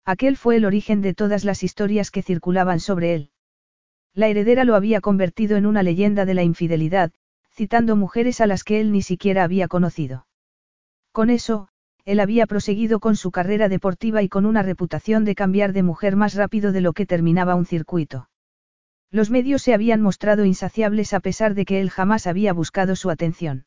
Aquel 0.06 0.38
fue 0.38 0.58
el 0.58 0.66
origen 0.66 1.02
de 1.02 1.16
todas 1.16 1.46
las 1.46 1.64
historias 1.64 2.12
que 2.12 2.22
circulaban 2.22 2.80
sobre 2.80 3.16
él. 3.16 3.33
La 4.16 4.28
heredera 4.28 4.64
lo 4.64 4.76
había 4.76 5.02
convertido 5.02 5.58
en 5.58 5.66
una 5.66 5.82
leyenda 5.82 6.26
de 6.26 6.36
la 6.36 6.44
infidelidad, 6.44 7.12
citando 7.52 7.96
mujeres 7.96 8.42
a 8.42 8.48
las 8.48 8.64
que 8.64 8.80
él 8.80 8.92
ni 8.92 9.02
siquiera 9.02 9.44
había 9.44 9.68
conocido. 9.68 10.28
Con 11.12 11.32
eso, 11.32 11.70
él 12.06 12.20
había 12.20 12.46
proseguido 12.46 13.00
con 13.00 13.16
su 13.16 13.32
carrera 13.32 13.70
deportiva 13.70 14.22
y 14.22 14.30
con 14.30 14.46
una 14.46 14.62
reputación 14.62 15.26
de 15.26 15.36
cambiar 15.36 15.74
de 15.74 15.82
mujer 15.82 16.16
más 16.16 16.36
rápido 16.36 16.72
de 16.72 16.82
lo 16.82 16.94
que 16.94 17.06
terminaba 17.06 17.56
un 17.56 17.66
circuito. 17.66 18.30
Los 19.10 19.30
medios 19.32 19.64
se 19.64 19.74
habían 19.74 20.02
mostrado 20.02 20.46
insaciables 20.46 21.14
a 21.14 21.20
pesar 21.20 21.54
de 21.56 21.66
que 21.66 21.80
él 21.82 21.90
jamás 21.90 22.28
había 22.28 22.54
buscado 22.54 22.96
su 22.96 23.10
atención. 23.10 23.66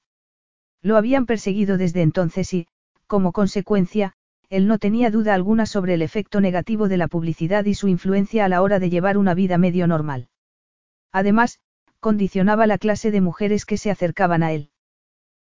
Lo 0.82 0.97
habían 0.97 1.27
perseguido 1.27 1.77
desde 1.77 2.02
entonces 2.02 2.52
y, 2.55 2.68
como 3.06 3.32
consecuencia, 3.32 4.12
él 4.48 4.68
no 4.68 4.78
tenía 4.78 5.10
duda 5.10 5.35
alguna 5.35 5.66
sobre 5.66 5.94
el 5.94 6.02
efecto 6.02 6.40
negativo 6.40 6.89
de 6.89 6.98
la 6.98 7.09
publicidad 7.09 7.64
y 7.64 7.74
su 7.74 7.89
influencia 7.89 8.44
a 8.44 8.48
la 8.48 8.62
hora 8.62 8.78
de 8.78 8.90
llevar 8.90 9.18
una 9.18 9.35
vida 9.35 9.59
medio 9.59 9.86
normal. 9.86 10.28
Además, 11.16 11.60
condicionaba 11.98 12.66
la 12.66 12.76
clase 12.76 13.10
de 13.10 13.22
mujeres 13.22 13.64
que 13.64 13.78
se 13.78 13.90
acercaban 13.90 14.43
a 14.43 14.52
él. 14.52 14.68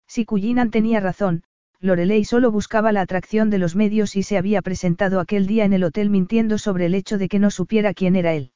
Si 0.07 0.25
Cullinan 0.25 0.71
tenía 0.71 0.99
razón, 0.99 1.43
Lorelei 1.79 2.25
solo 2.25 2.49
buscaba 2.49 2.91
la 2.91 3.01
atracción 3.01 3.51
de 3.51 3.59
los 3.59 3.75
medios 3.75 4.15
y 4.15 4.23
se 4.23 4.39
había 4.39 4.63
presentado 4.63 5.19
aquel 5.19 5.45
día 5.45 5.65
en 5.65 5.73
el 5.73 5.83
hotel 5.83 6.09
mintiendo 6.09 6.57
sobre 6.57 6.87
el 6.87 6.95
hecho 6.95 7.19
de 7.19 7.29
que 7.29 7.37
no 7.37 7.51
supiera 7.51 7.93
quién 7.93 8.15
era 8.15 8.33
él. 8.33 8.51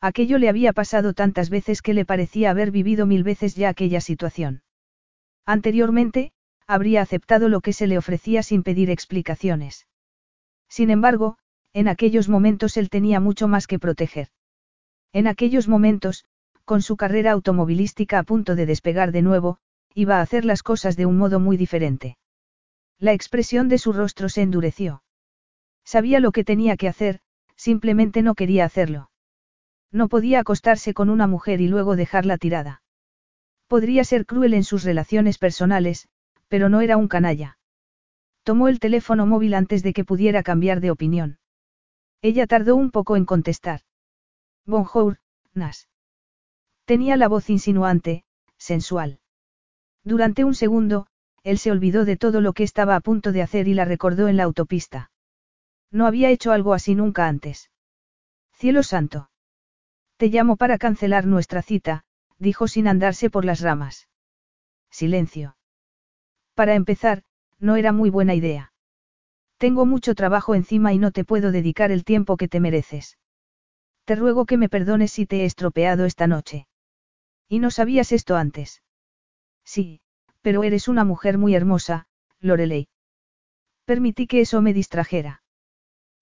Aquello 0.00 0.38
le 0.38 0.48
había 0.48 0.72
pasado 0.72 1.14
tantas 1.14 1.50
veces 1.50 1.82
que 1.82 1.94
le 1.94 2.04
parecía 2.04 2.50
haber 2.50 2.72
vivido 2.72 3.06
mil 3.06 3.22
veces 3.22 3.54
ya 3.54 3.68
aquella 3.68 4.00
situación. 4.00 4.64
Anteriormente, 5.46 6.32
habría 6.66 7.00
aceptado 7.00 7.48
lo 7.48 7.60
que 7.60 7.72
se 7.72 7.86
le 7.86 7.96
ofrecía 7.96 8.42
sin 8.42 8.64
pedir 8.64 8.90
explicaciones. 8.90 9.86
Sin 10.68 10.90
embargo, 10.90 11.38
en 11.72 11.86
aquellos 11.86 12.28
momentos 12.28 12.76
él 12.76 12.90
tenía 12.90 13.20
mucho 13.20 13.46
más 13.46 13.68
que 13.68 13.78
proteger. 13.78 14.30
En 15.14 15.28
aquellos 15.28 15.68
momentos, 15.68 16.24
con 16.64 16.82
su 16.82 16.96
carrera 16.96 17.30
automovilística 17.30 18.18
a 18.18 18.24
punto 18.24 18.56
de 18.56 18.66
despegar 18.66 19.12
de 19.12 19.22
nuevo, 19.22 19.58
iba 19.94 20.18
a 20.18 20.20
hacer 20.20 20.44
las 20.44 20.64
cosas 20.64 20.96
de 20.96 21.06
un 21.06 21.16
modo 21.16 21.38
muy 21.38 21.56
diferente. 21.56 22.18
La 22.98 23.12
expresión 23.12 23.68
de 23.68 23.78
su 23.78 23.92
rostro 23.92 24.28
se 24.28 24.42
endureció. 24.42 25.04
Sabía 25.84 26.18
lo 26.18 26.32
que 26.32 26.42
tenía 26.42 26.76
que 26.76 26.88
hacer, 26.88 27.20
simplemente 27.54 28.22
no 28.22 28.34
quería 28.34 28.64
hacerlo. 28.64 29.08
No 29.92 30.08
podía 30.08 30.40
acostarse 30.40 30.94
con 30.94 31.08
una 31.10 31.28
mujer 31.28 31.60
y 31.60 31.68
luego 31.68 31.94
dejarla 31.94 32.36
tirada. 32.36 32.82
Podría 33.68 34.02
ser 34.02 34.26
cruel 34.26 34.52
en 34.52 34.64
sus 34.64 34.82
relaciones 34.82 35.38
personales, 35.38 36.08
pero 36.48 36.68
no 36.68 36.80
era 36.80 36.96
un 36.96 37.06
canalla. 37.06 37.56
Tomó 38.42 38.66
el 38.66 38.80
teléfono 38.80 39.26
móvil 39.26 39.54
antes 39.54 39.84
de 39.84 39.92
que 39.92 40.04
pudiera 40.04 40.42
cambiar 40.42 40.80
de 40.80 40.90
opinión. 40.90 41.38
Ella 42.20 42.48
tardó 42.48 42.74
un 42.74 42.90
poco 42.90 43.16
en 43.16 43.26
contestar. 43.26 43.82
Bonjour, 44.66 45.18
Nas. 45.52 45.88
Tenía 46.86 47.16
la 47.18 47.28
voz 47.28 47.50
insinuante, 47.50 48.24
sensual. 48.56 49.20
Durante 50.04 50.44
un 50.44 50.54
segundo, 50.54 51.06
él 51.42 51.58
se 51.58 51.70
olvidó 51.70 52.06
de 52.06 52.16
todo 52.16 52.40
lo 52.40 52.54
que 52.54 52.62
estaba 52.62 52.96
a 52.96 53.00
punto 53.00 53.30
de 53.32 53.42
hacer 53.42 53.68
y 53.68 53.74
la 53.74 53.84
recordó 53.84 54.26
en 54.28 54.38
la 54.38 54.44
autopista. 54.44 55.10
No 55.90 56.06
había 56.06 56.30
hecho 56.30 56.50
algo 56.50 56.72
así 56.72 56.94
nunca 56.94 57.28
antes. 57.28 57.70
Cielo 58.52 58.82
santo. 58.82 59.30
Te 60.16 60.28
llamo 60.28 60.56
para 60.56 60.78
cancelar 60.78 61.26
nuestra 61.26 61.60
cita, 61.60 62.04
dijo 62.38 62.66
sin 62.66 62.88
andarse 62.88 63.28
por 63.28 63.44
las 63.44 63.60
ramas. 63.60 64.08
Silencio. 64.90 65.56
Para 66.54 66.74
empezar, 66.74 67.22
no 67.58 67.76
era 67.76 67.92
muy 67.92 68.08
buena 68.08 68.34
idea. 68.34 68.72
Tengo 69.58 69.84
mucho 69.84 70.14
trabajo 70.14 70.54
encima 70.54 70.94
y 70.94 70.98
no 70.98 71.10
te 71.10 71.24
puedo 71.24 71.52
dedicar 71.52 71.90
el 71.90 72.04
tiempo 72.04 72.38
que 72.38 72.48
te 72.48 72.60
mereces. 72.60 73.18
Te 74.04 74.16
ruego 74.16 74.44
que 74.44 74.56
me 74.56 74.68
perdones 74.68 75.12
si 75.12 75.26
te 75.26 75.40
he 75.40 75.44
estropeado 75.44 76.04
esta 76.04 76.26
noche. 76.26 76.66
¿Y 77.48 77.58
no 77.58 77.70
sabías 77.70 78.12
esto 78.12 78.36
antes? 78.36 78.82
Sí, 79.64 80.00
pero 80.42 80.62
eres 80.62 80.88
una 80.88 81.04
mujer 81.04 81.38
muy 81.38 81.54
hermosa, 81.54 82.06
Lorelei. 82.40 82.88
Permití 83.84 84.26
que 84.26 84.40
eso 84.40 84.60
me 84.60 84.74
distrajera. 84.74 85.42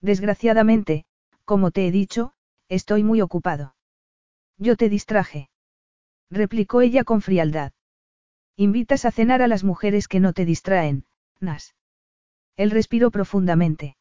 Desgraciadamente, 0.01 1.05
como 1.45 1.71
te 1.71 1.87
he 1.87 1.91
dicho, 1.91 2.35
estoy 2.69 3.03
muy 3.03 3.21
ocupado. 3.21 3.75
Yo 4.59 4.77
te 4.77 4.89
distraje. 4.89 5.51
Replicó 6.31 6.81
ella 6.81 7.05
con 7.05 7.21
frialdad. 7.21 7.73
Invitas 8.57 9.05
a 9.05 9.11
cenar 9.11 9.43
a 9.43 9.49
las 9.49 9.65
mujeres 9.65 10.09
que 10.09 10.21
no 10.21 10.33
te 10.33 10.45
distraen, 10.45 11.05
Nas. 11.41 11.75
Él 12.57 12.71
respiró 12.71 13.11
profundamente. 13.11 13.97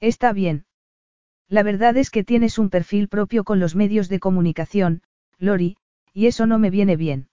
Está 0.00 0.32
bien. 0.32 0.66
La 1.54 1.62
verdad 1.62 1.96
es 1.96 2.10
que 2.10 2.24
tienes 2.24 2.58
un 2.58 2.68
perfil 2.68 3.06
propio 3.06 3.44
con 3.44 3.60
los 3.60 3.76
medios 3.76 4.08
de 4.08 4.18
comunicación, 4.18 5.02
Lori, 5.38 5.76
y 6.12 6.26
eso 6.26 6.46
no 6.46 6.58
me 6.58 6.68
viene 6.68 6.96
bien. 6.96 7.28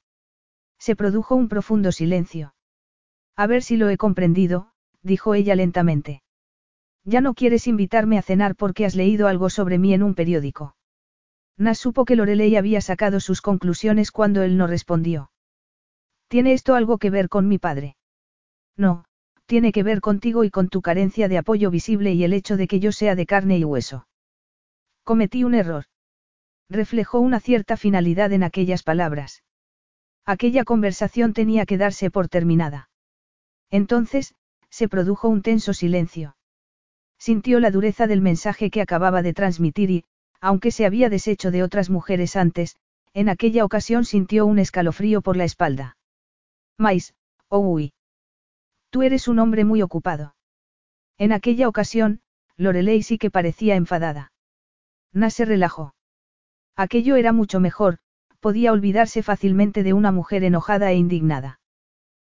Se 0.78 0.96
produjo 0.96 1.34
un 1.34 1.48
profundo 1.48 1.92
silencio. 1.92 2.54
A 3.36 3.48
ver 3.48 3.64
si 3.64 3.78
lo 3.78 3.90
he 3.90 3.98
comprendido, 3.98 4.74
dijo 5.02 5.34
ella 5.34 5.56
lentamente. 5.56 6.22
Ya 7.04 7.20
no 7.20 7.34
quieres 7.34 7.66
invitarme 7.66 8.20
a 8.20 8.22
cenar 8.22 8.56
porque 8.56 8.86
has 8.86 8.94
leído 8.94 9.28
algo 9.28 9.50
sobre 9.50 9.80
mí 9.80 9.92
en 9.92 10.04
un 10.04 10.14
periódico. 10.14 10.76
Nas 11.58 11.80
supo 11.80 12.06
que 12.06 12.16
Lorelei 12.16 12.56
había 12.58 12.82
sacado 12.82 13.22
sus 13.22 13.42
conclusiones 13.42 14.12
cuando 14.12 14.44
él 14.44 14.56
no 14.56 14.68
respondió. 14.68 15.32
¿Tiene 16.28 16.54
esto 16.54 16.76
algo 16.76 17.00
que 17.00 17.10
ver 17.10 17.28
con 17.28 17.48
mi 17.48 17.58
padre? 17.58 17.96
No, 18.78 19.04
tiene 19.48 19.72
que 19.72 19.82
ver 19.82 20.00
contigo 20.00 20.44
y 20.44 20.52
con 20.52 20.70
tu 20.70 20.84
carencia 20.84 21.28
de 21.28 21.40
apoyo 21.40 21.72
visible 21.72 22.14
y 22.14 22.24
el 22.24 22.34
hecho 22.34 22.56
de 22.56 22.68
que 22.68 22.80
yo 22.80 22.92
sea 22.92 23.16
de 23.16 23.26
carne 23.26 23.58
y 23.58 23.64
hueso. 23.64 24.06
Cometí 25.04 25.44
un 25.44 25.56
error. 25.56 25.86
Reflejó 26.70 27.20
una 27.20 27.40
cierta 27.40 27.76
finalidad 27.78 28.32
en 28.32 28.44
aquellas 28.44 28.84
palabras. 28.84 29.44
Aquella 30.26 30.64
conversación 30.64 31.34
tenía 31.34 31.66
que 31.66 31.78
darse 31.78 32.12
por 32.12 32.28
terminada. 32.28 32.90
Entonces, 33.70 34.36
se 34.70 34.88
produjo 34.88 35.28
un 35.28 35.42
tenso 35.42 35.74
silencio. 35.74 36.38
Sintió 37.18 37.60
la 37.60 37.72
dureza 37.72 38.08
del 38.08 38.22
mensaje 38.22 38.70
que 38.70 38.82
acababa 38.82 39.22
de 39.22 39.34
transmitir 39.34 39.92
y, 39.92 40.06
aunque 40.40 40.72
se 40.72 40.86
había 40.86 41.10
deshecho 41.10 41.52
de 41.52 41.64
otras 41.64 41.90
mujeres 41.90 42.36
antes, 42.36 42.78
en 43.14 43.30
aquella 43.30 43.66
ocasión 43.66 44.06
sintió 44.06 44.46
un 44.46 44.60
escalofrío 44.60 45.22
por 45.22 45.36
la 45.38 45.44
espalda. 45.44 45.98
Mais, 46.78 47.14
oh 47.50 47.60
uy. 47.60 47.94
Tú 48.90 49.04
eres 49.04 49.28
un 49.28 49.40
hombre 49.40 49.66
muy 49.66 49.82
ocupado. 49.82 50.36
En 51.18 51.32
aquella 51.32 51.68
ocasión, 51.68 52.22
Lorelei 52.58 53.04
sí 53.04 53.18
que 53.18 53.30
parecía 53.30 53.76
enfadada. 53.76 54.31
Na 55.14 55.30
se 55.30 55.46
relajó. 55.46 55.94
Aquello 56.76 57.16
era 57.16 57.34
mucho 57.34 57.60
mejor, 57.60 58.00
podía 58.40 58.72
olvidarse 58.72 59.24
fácilmente 59.24 59.84
de 59.84 59.94
una 59.94 60.12
mujer 60.12 60.44
enojada 60.44 60.92
e 60.92 60.96
indignada. 60.96 61.60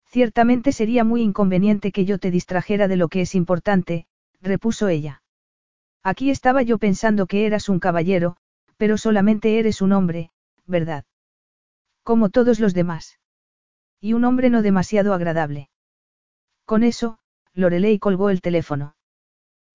Ciertamente 0.07 0.73
sería 0.73 1.05
muy 1.05 1.23
inconveniente 1.23 1.93
que 1.93 2.05
yo 2.05 2.19
te 2.19 2.31
distrajera 2.31 2.89
de 2.89 2.97
lo 2.97 3.09
que 3.09 3.23
es 3.23 3.35
importante, 3.35 4.07
repuso 4.41 4.89
ella. 4.89 5.23
Aquí 6.03 6.31
estaba 6.31 6.63
yo 6.63 6.79
pensando 6.79 7.27
que 7.27 7.47
eras 7.47 7.69
un 7.69 7.81
caballero, 7.81 8.37
pero 8.77 8.99
solamente 8.99 9.59
eres 9.59 9.83
un 9.83 9.93
hombre, 9.93 10.31
¿verdad? 10.67 11.05
Como 12.03 12.29
todos 12.31 12.61
los 12.61 12.75
demás. 12.75 13.19
Y 14.01 14.13
un 14.13 14.25
hombre 14.25 14.51
no 14.51 14.63
demasiado 14.63 15.15
agradable. 15.15 15.71
Con 16.65 16.85
eso, 16.85 17.19
Lorelei 17.55 17.99
colgó 17.99 18.31
el 18.31 18.41
teléfono. 18.41 18.95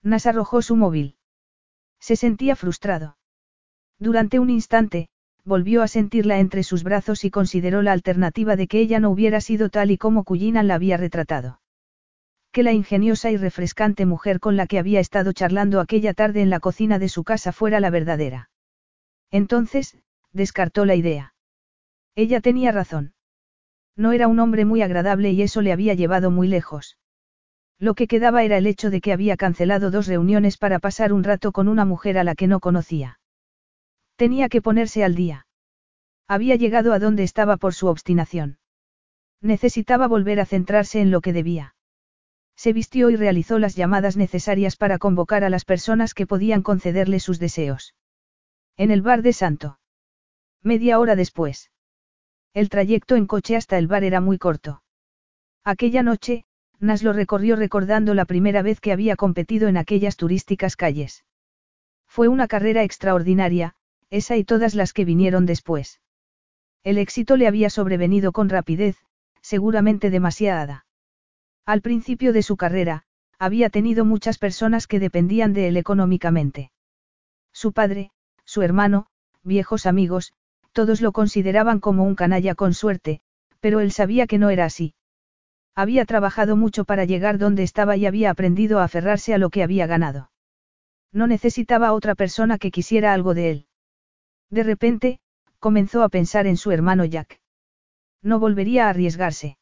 Nas 0.03 0.25
arrojó 0.25 0.61
su 0.61 0.75
móvil. 0.75 1.17
Se 2.01 2.15
sentía 2.15 2.55
frustrado. 2.55 3.15
Durante 3.99 4.39
un 4.39 4.49
instante, 4.49 5.07
volvió 5.45 5.83
a 5.83 5.87
sentirla 5.87 6.39
entre 6.39 6.63
sus 6.63 6.83
brazos 6.83 7.23
y 7.23 7.29
consideró 7.29 7.83
la 7.83 7.91
alternativa 7.91 8.55
de 8.55 8.67
que 8.67 8.79
ella 8.79 8.99
no 8.99 9.11
hubiera 9.11 9.39
sido 9.39 9.69
tal 9.69 9.91
y 9.91 9.97
como 9.97 10.23
Cullinan 10.23 10.67
la 10.67 10.75
había 10.75 10.97
retratado. 10.97 11.61
Que 12.51 12.63
la 12.63 12.73
ingeniosa 12.73 13.31
y 13.31 13.37
refrescante 13.37 14.05
mujer 14.05 14.39
con 14.39 14.57
la 14.57 14.67
que 14.67 14.79
había 14.79 14.99
estado 14.99 15.31
charlando 15.31 15.79
aquella 15.79 16.13
tarde 16.13 16.41
en 16.41 16.49
la 16.49 16.59
cocina 16.59 16.99
de 16.99 17.07
su 17.07 17.23
casa 17.23 17.51
fuera 17.51 17.79
la 17.79 17.91
verdadera. 17.91 18.49
Entonces, 19.29 19.95
descartó 20.33 20.85
la 20.85 20.95
idea. 20.95 21.33
Ella 22.15 22.41
tenía 22.41 22.71
razón. 22.71 23.13
No 23.95 24.11
era 24.11 24.27
un 24.27 24.39
hombre 24.39 24.65
muy 24.65 24.81
agradable 24.81 25.31
y 25.31 25.43
eso 25.43 25.61
le 25.61 25.71
había 25.71 25.93
llevado 25.93 26.31
muy 26.31 26.47
lejos. 26.47 26.97
Lo 27.81 27.95
que 27.95 28.05
quedaba 28.05 28.43
era 28.43 28.57
el 28.57 28.67
hecho 28.67 28.91
de 28.91 29.01
que 29.01 29.11
había 29.11 29.35
cancelado 29.37 29.89
dos 29.89 30.05
reuniones 30.05 30.59
para 30.59 30.77
pasar 30.77 31.11
un 31.11 31.23
rato 31.23 31.51
con 31.51 31.67
una 31.67 31.83
mujer 31.83 32.19
a 32.19 32.23
la 32.23 32.35
que 32.35 32.45
no 32.45 32.59
conocía. 32.59 33.19
Tenía 34.15 34.49
que 34.49 34.61
ponerse 34.61 35.03
al 35.03 35.15
día. 35.15 35.47
Había 36.27 36.57
llegado 36.57 36.93
a 36.93 36.99
donde 36.99 37.23
estaba 37.23 37.57
por 37.57 37.73
su 37.73 37.87
obstinación. 37.87 38.59
Necesitaba 39.41 40.07
volver 40.07 40.39
a 40.39 40.45
centrarse 40.45 41.01
en 41.01 41.09
lo 41.09 41.21
que 41.21 41.33
debía. 41.33 41.75
Se 42.55 42.71
vistió 42.71 43.09
y 43.09 43.15
realizó 43.15 43.57
las 43.57 43.75
llamadas 43.75 44.15
necesarias 44.15 44.75
para 44.75 44.99
convocar 44.99 45.43
a 45.43 45.49
las 45.49 45.65
personas 45.65 46.13
que 46.13 46.27
podían 46.27 46.61
concederle 46.61 47.19
sus 47.19 47.39
deseos. 47.39 47.95
En 48.77 48.91
el 48.91 49.01
bar 49.01 49.23
de 49.23 49.33
Santo. 49.33 49.79
Media 50.61 50.99
hora 50.99 51.15
después. 51.15 51.71
El 52.53 52.69
trayecto 52.69 53.15
en 53.15 53.25
coche 53.25 53.55
hasta 53.55 53.79
el 53.79 53.87
bar 53.87 54.03
era 54.03 54.21
muy 54.21 54.37
corto. 54.37 54.83
Aquella 55.63 56.03
noche, 56.03 56.45
Nas 56.81 57.03
lo 57.03 57.13
recorrió 57.13 57.55
recordando 57.55 58.15
la 58.15 58.25
primera 58.25 58.63
vez 58.63 58.81
que 58.81 58.91
había 58.91 59.15
competido 59.15 59.67
en 59.67 59.77
aquellas 59.77 60.17
turísticas 60.17 60.75
calles. 60.75 61.23
Fue 62.07 62.27
una 62.27 62.47
carrera 62.47 62.83
extraordinaria, 62.83 63.75
esa 64.09 64.35
y 64.35 64.43
todas 64.43 64.73
las 64.73 64.91
que 64.91 65.05
vinieron 65.05 65.45
después. 65.45 66.01
El 66.83 66.97
éxito 66.97 67.37
le 67.37 67.47
había 67.47 67.69
sobrevenido 67.69 68.31
con 68.31 68.49
rapidez, 68.49 68.97
seguramente 69.41 70.09
demasiada. 70.09 70.87
Al 71.67 71.81
principio 71.81 72.33
de 72.33 72.41
su 72.41 72.57
carrera, 72.57 73.03
había 73.37 73.69
tenido 73.69 74.03
muchas 74.03 74.39
personas 74.39 74.87
que 74.87 74.99
dependían 74.99 75.53
de 75.53 75.67
él 75.67 75.77
económicamente. 75.77 76.71
Su 77.53 77.73
padre, 77.73 78.11
su 78.43 78.63
hermano, 78.63 79.05
viejos 79.43 79.85
amigos, 79.85 80.33
todos 80.71 80.99
lo 80.99 81.11
consideraban 81.11 81.79
como 81.79 82.05
un 82.05 82.15
canalla 82.15 82.55
con 82.55 82.73
suerte, 82.73 83.21
pero 83.59 83.81
él 83.81 83.91
sabía 83.91 84.25
que 84.25 84.39
no 84.39 84.49
era 84.49 84.65
así. 84.65 84.95
Había 85.75 86.05
trabajado 86.05 86.55
mucho 86.55 86.85
para 86.85 87.05
llegar 87.05 87.37
donde 87.37 87.63
estaba 87.63 87.95
y 87.97 88.05
había 88.05 88.29
aprendido 88.29 88.79
a 88.79 88.83
aferrarse 88.83 89.33
a 89.33 89.37
lo 89.37 89.49
que 89.49 89.63
había 89.63 89.87
ganado. 89.87 90.31
No 91.13 91.27
necesitaba 91.27 91.93
otra 91.93 92.15
persona 92.15 92.57
que 92.57 92.71
quisiera 92.71 93.13
algo 93.13 93.33
de 93.33 93.51
él. 93.51 93.67
De 94.49 94.63
repente, 94.63 95.19
comenzó 95.59 96.03
a 96.03 96.09
pensar 96.09 96.47
en 96.47 96.57
su 96.57 96.71
hermano 96.71 97.05
Jack. 97.05 97.39
No 98.21 98.39
volvería 98.39 98.87
a 98.87 98.89
arriesgarse. 98.89 99.57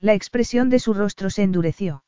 La 0.00 0.14
expresión 0.14 0.68
de 0.68 0.78
su 0.78 0.94
rostro 0.94 1.30
se 1.30 1.42
endureció. 1.42 2.04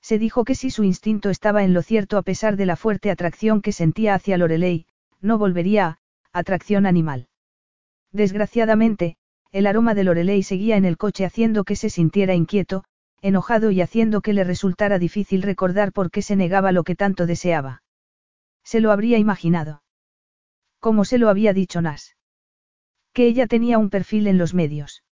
Se 0.00 0.18
dijo 0.18 0.44
que 0.44 0.54
si 0.54 0.70
su 0.70 0.84
instinto 0.84 1.28
estaba 1.28 1.64
en 1.64 1.74
lo 1.74 1.82
cierto 1.82 2.16
a 2.16 2.22
pesar 2.22 2.56
de 2.56 2.64
la 2.64 2.76
fuerte 2.76 3.10
atracción 3.10 3.60
que 3.60 3.72
sentía 3.72 4.14
hacia 4.14 4.38
Lorelei, 4.38 4.86
no 5.20 5.36
volvería 5.36 5.86
a, 5.86 5.98
atracción 6.32 6.86
animal. 6.86 7.28
Desgraciadamente, 8.12 9.16
el 9.50 9.66
aroma 9.66 9.94
de 9.94 10.04
Lorelei 10.04 10.42
seguía 10.42 10.76
en 10.76 10.84
el 10.84 10.96
coche 10.96 11.24
haciendo 11.24 11.64
que 11.64 11.76
se 11.76 11.90
sintiera 11.90 12.34
inquieto, 12.34 12.84
enojado 13.20 13.70
y 13.70 13.80
haciendo 13.80 14.20
que 14.20 14.32
le 14.32 14.44
resultara 14.44 14.98
difícil 14.98 15.42
recordar 15.42 15.92
por 15.92 16.10
qué 16.10 16.22
se 16.22 16.36
negaba 16.36 16.72
lo 16.72 16.84
que 16.84 16.94
tanto 16.94 17.26
deseaba. 17.26 17.82
Se 18.62 18.80
lo 18.80 18.92
habría 18.92 19.18
imaginado. 19.18 19.82
Como 20.78 21.04
se 21.04 21.18
lo 21.18 21.28
había 21.28 21.52
dicho 21.52 21.80
Nas. 21.80 22.16
Que 23.12 23.26
ella 23.26 23.46
tenía 23.46 23.78
un 23.78 23.90
perfil 23.90 24.26
en 24.26 24.38
los 24.38 24.54
medios. 24.54 25.02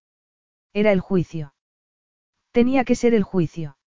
Era 0.72 0.92
el 0.92 1.00
juicio. 1.00 1.54
Tenía 2.52 2.84
que 2.84 2.94
ser 2.94 3.14
el 3.14 3.22
juicio. 3.22 3.78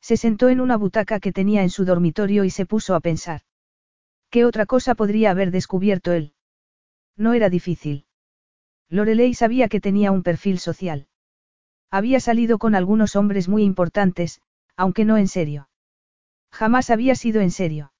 Se 0.00 0.16
sentó 0.16 0.48
en 0.48 0.60
una 0.60 0.76
butaca 0.76 1.20
que 1.20 1.32
tenía 1.32 1.62
en 1.62 1.70
su 1.70 1.84
dormitorio 1.84 2.44
y 2.44 2.50
se 2.50 2.66
puso 2.66 2.94
a 2.94 3.00
pensar. 3.00 3.42
¿Qué 4.30 4.44
otra 4.44 4.66
cosa 4.66 4.94
podría 4.94 5.30
haber 5.30 5.50
descubierto 5.50 6.12
él? 6.12 6.34
No 7.16 7.32
era 7.32 7.48
difícil. 7.48 8.07
Lorelei 8.90 9.34
sabía 9.34 9.68
que 9.68 9.80
tenía 9.80 10.12
un 10.12 10.22
perfil 10.22 10.58
social. 10.58 11.06
Había 11.90 12.20
salido 12.20 12.58
con 12.58 12.74
algunos 12.74 13.16
hombres 13.16 13.48
muy 13.48 13.62
importantes, 13.62 14.40
aunque 14.76 15.04
no 15.04 15.16
en 15.16 15.28
serio. 15.28 15.68
Jamás 16.50 16.90
había 16.90 17.14
sido 17.14 17.40
en 17.40 17.50
serio. 17.50 17.92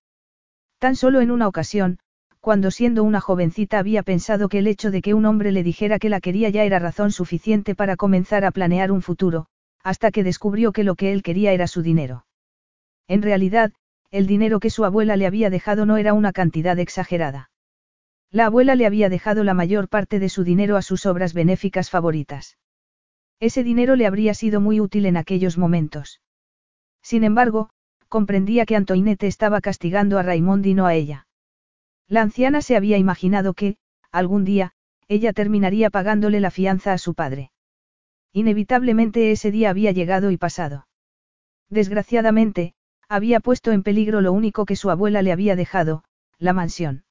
Tan 0.78 0.96
solo 0.96 1.20
en 1.20 1.30
una 1.30 1.48
ocasión, 1.48 1.98
cuando 2.40 2.70
siendo 2.70 3.02
una 3.02 3.20
jovencita 3.20 3.78
había 3.78 4.02
pensado 4.02 4.48
que 4.48 4.58
el 4.58 4.66
hecho 4.66 4.90
de 4.90 5.02
que 5.02 5.12
un 5.12 5.26
hombre 5.26 5.52
le 5.52 5.62
dijera 5.62 5.98
que 5.98 6.08
la 6.08 6.20
quería 6.20 6.48
ya 6.48 6.64
era 6.64 6.78
razón 6.78 7.10
suficiente 7.10 7.74
para 7.74 7.96
comenzar 7.96 8.44
a 8.44 8.50
planear 8.50 8.92
un 8.92 9.02
futuro, 9.02 9.46
hasta 9.82 10.10
que 10.10 10.24
descubrió 10.24 10.72
que 10.72 10.84
lo 10.84 10.94
que 10.94 11.12
él 11.12 11.22
quería 11.22 11.52
era 11.52 11.66
su 11.66 11.82
dinero. 11.82 12.26
En 13.08 13.22
realidad, 13.22 13.72
el 14.10 14.26
dinero 14.26 14.60
que 14.60 14.70
su 14.70 14.84
abuela 14.84 15.16
le 15.16 15.26
había 15.26 15.50
dejado 15.50 15.84
no 15.84 15.96
era 15.96 16.14
una 16.14 16.32
cantidad 16.32 16.78
exagerada. 16.78 17.50
La 18.30 18.46
abuela 18.46 18.74
le 18.74 18.86
había 18.86 19.08
dejado 19.08 19.42
la 19.42 19.54
mayor 19.54 19.88
parte 19.88 20.18
de 20.18 20.28
su 20.28 20.44
dinero 20.44 20.76
a 20.76 20.82
sus 20.82 21.06
obras 21.06 21.32
benéficas 21.32 21.90
favoritas. 21.90 22.58
Ese 23.40 23.64
dinero 23.64 23.96
le 23.96 24.06
habría 24.06 24.34
sido 24.34 24.60
muy 24.60 24.80
útil 24.80 25.06
en 25.06 25.16
aquellos 25.16 25.56
momentos. 25.56 26.20
Sin 27.02 27.24
embargo, 27.24 27.70
comprendía 28.08 28.66
que 28.66 28.76
Antoinette 28.76 29.24
estaba 29.24 29.60
castigando 29.60 30.18
a 30.18 30.22
Raymond 30.22 30.66
y 30.66 30.74
no 30.74 30.86
a 30.86 30.94
ella. 30.94 31.26
La 32.06 32.22
anciana 32.22 32.60
se 32.60 32.76
había 32.76 32.98
imaginado 32.98 33.54
que, 33.54 33.76
algún 34.10 34.44
día, 34.44 34.72
ella 35.08 35.32
terminaría 35.32 35.88
pagándole 35.88 36.40
la 36.40 36.50
fianza 36.50 36.92
a 36.92 36.98
su 36.98 37.14
padre. 37.14 37.50
Inevitablemente 38.32 39.30
ese 39.30 39.50
día 39.50 39.70
había 39.70 39.92
llegado 39.92 40.30
y 40.30 40.36
pasado. 40.36 40.86
Desgraciadamente, 41.70 42.74
había 43.08 43.40
puesto 43.40 43.72
en 43.72 43.82
peligro 43.82 44.20
lo 44.20 44.32
único 44.32 44.66
que 44.66 44.76
su 44.76 44.90
abuela 44.90 45.22
le 45.22 45.32
había 45.32 45.56
dejado, 45.56 46.04
la 46.38 46.52
mansión. 46.52 47.04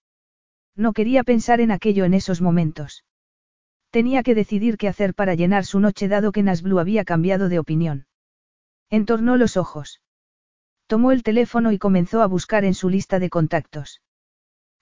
No 0.78 0.94
quería 0.94 1.24
pensar 1.24 1.60
en 1.60 1.72
aquello 1.72 2.06
en 2.06 2.14
esos 2.14 2.40
momentos. 2.40 3.04
Tenía 3.90 4.22
que 4.22 4.36
decidir 4.36 4.78
qué 4.78 4.88
hacer 4.88 5.16
para 5.16 5.34
llenar 5.34 5.66
su 5.66 5.80
noche 5.80 6.08
dado 6.08 6.32
que 6.32 6.44
Nasblu 6.44 6.78
había 6.78 7.04
cambiado 7.04 7.50
de 7.50 7.58
opinión. 7.58 8.06
Entornó 8.92 9.38
los 9.38 9.58
ojos. 9.58 10.02
Tomó 10.86 11.12
el 11.12 11.24
teléfono 11.24 11.72
y 11.72 11.80
comenzó 11.80 12.22
a 12.22 12.28
buscar 12.28 12.64
en 12.64 12.76
su 12.76 12.90
lista 12.90 13.18
de 13.18 13.32
contactos. 13.32 14.04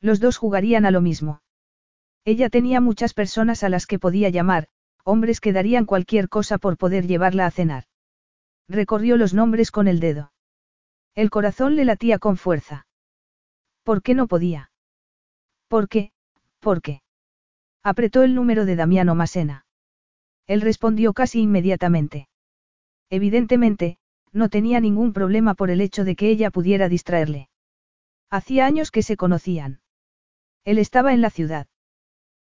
Los 0.02 0.20
dos 0.20 0.36
jugarían 0.38 0.86
a 0.86 0.92
lo 0.92 1.00
mismo. 1.00 1.42
Ella 2.26 2.50
tenía 2.50 2.82
muchas 2.82 3.14
personas 3.14 3.64
a 3.64 3.70
las 3.70 3.88
que 3.88 3.98
podía 3.98 4.30
llamar, 4.30 4.68
hombres 5.06 5.40
que 5.40 5.54
darían 5.54 5.86
cualquier 5.86 6.28
cosa 6.28 6.58
por 6.58 6.78
poder 6.78 7.08
llevarla 7.08 7.46
a 7.46 7.52
cenar. 7.52 7.86
Recorrió 8.68 9.16
los 9.16 9.34
nombres 9.34 9.72
con 9.72 9.88
el 9.88 10.02
dedo. 10.02 10.34
El 11.14 11.30
corazón 11.30 11.76
le 11.78 11.86
latía 11.86 12.20
con 12.20 12.36
fuerza. 12.36 12.86
¿Por 13.84 14.02
qué 14.02 14.14
no 14.14 14.28
podía? 14.28 14.72
¿Por 15.68 15.88
qué? 15.90 16.12
¿Por 16.60 16.82
qué? 16.82 17.02
Apretó 17.84 18.24
el 18.24 18.36
número 18.36 18.66
de 18.66 18.76
Damiano 18.76 19.16
Masena. 19.16 19.66
Él 20.48 20.62
respondió 20.62 21.14
casi 21.14 21.42
inmediatamente. 21.42 22.28
Evidentemente, 23.10 23.98
no 24.32 24.50
tenía 24.50 24.80
ningún 24.80 25.14
problema 25.14 25.54
por 25.54 25.70
el 25.70 25.82
hecho 25.82 26.04
de 26.04 26.16
que 26.16 26.30
ella 26.30 26.52
pudiera 26.52 26.90
distraerle. 26.90 27.50
Hacía 28.30 28.66
años 28.66 28.92
que 28.92 29.04
se 29.04 29.18
conocían. 29.18 29.82
Él 30.66 30.78
estaba 30.78 31.14
en 31.14 31.22
la 31.22 31.30
ciudad. 31.30 31.68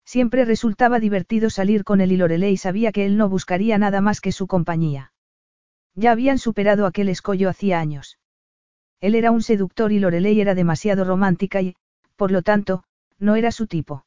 Siempre 0.06 0.46
resultaba 0.46 1.00
divertido 1.00 1.50
salir 1.50 1.84
con 1.84 2.02
él 2.02 2.12
y 2.12 2.18
Lorelei 2.18 2.58
sabía 2.58 2.92
que 2.92 3.06
él 3.06 3.18
no 3.18 3.30
buscaría 3.30 3.78
nada 3.78 4.02
más 4.02 4.22
que 4.22 4.32
su 4.32 4.48
compañía. 4.48 5.14
Ya 5.96 6.12
habían 6.12 6.38
superado 6.38 6.86
aquel 6.86 7.10
escollo 7.10 7.50
hacía 7.50 7.80
años. 7.80 8.18
Él 9.02 9.16
era 9.16 9.32
un 9.32 9.42
seductor 9.42 9.92
y 9.92 10.00
Lorelei 10.00 10.40
era 10.42 10.56
demasiado 10.56 11.04
romántica 11.06 11.62
y, 11.62 11.76
por 12.16 12.32
lo 12.32 12.42
tanto, 12.42 12.84
no 13.20 13.36
era 13.36 13.52
su 13.52 13.68
tipo. 13.68 14.06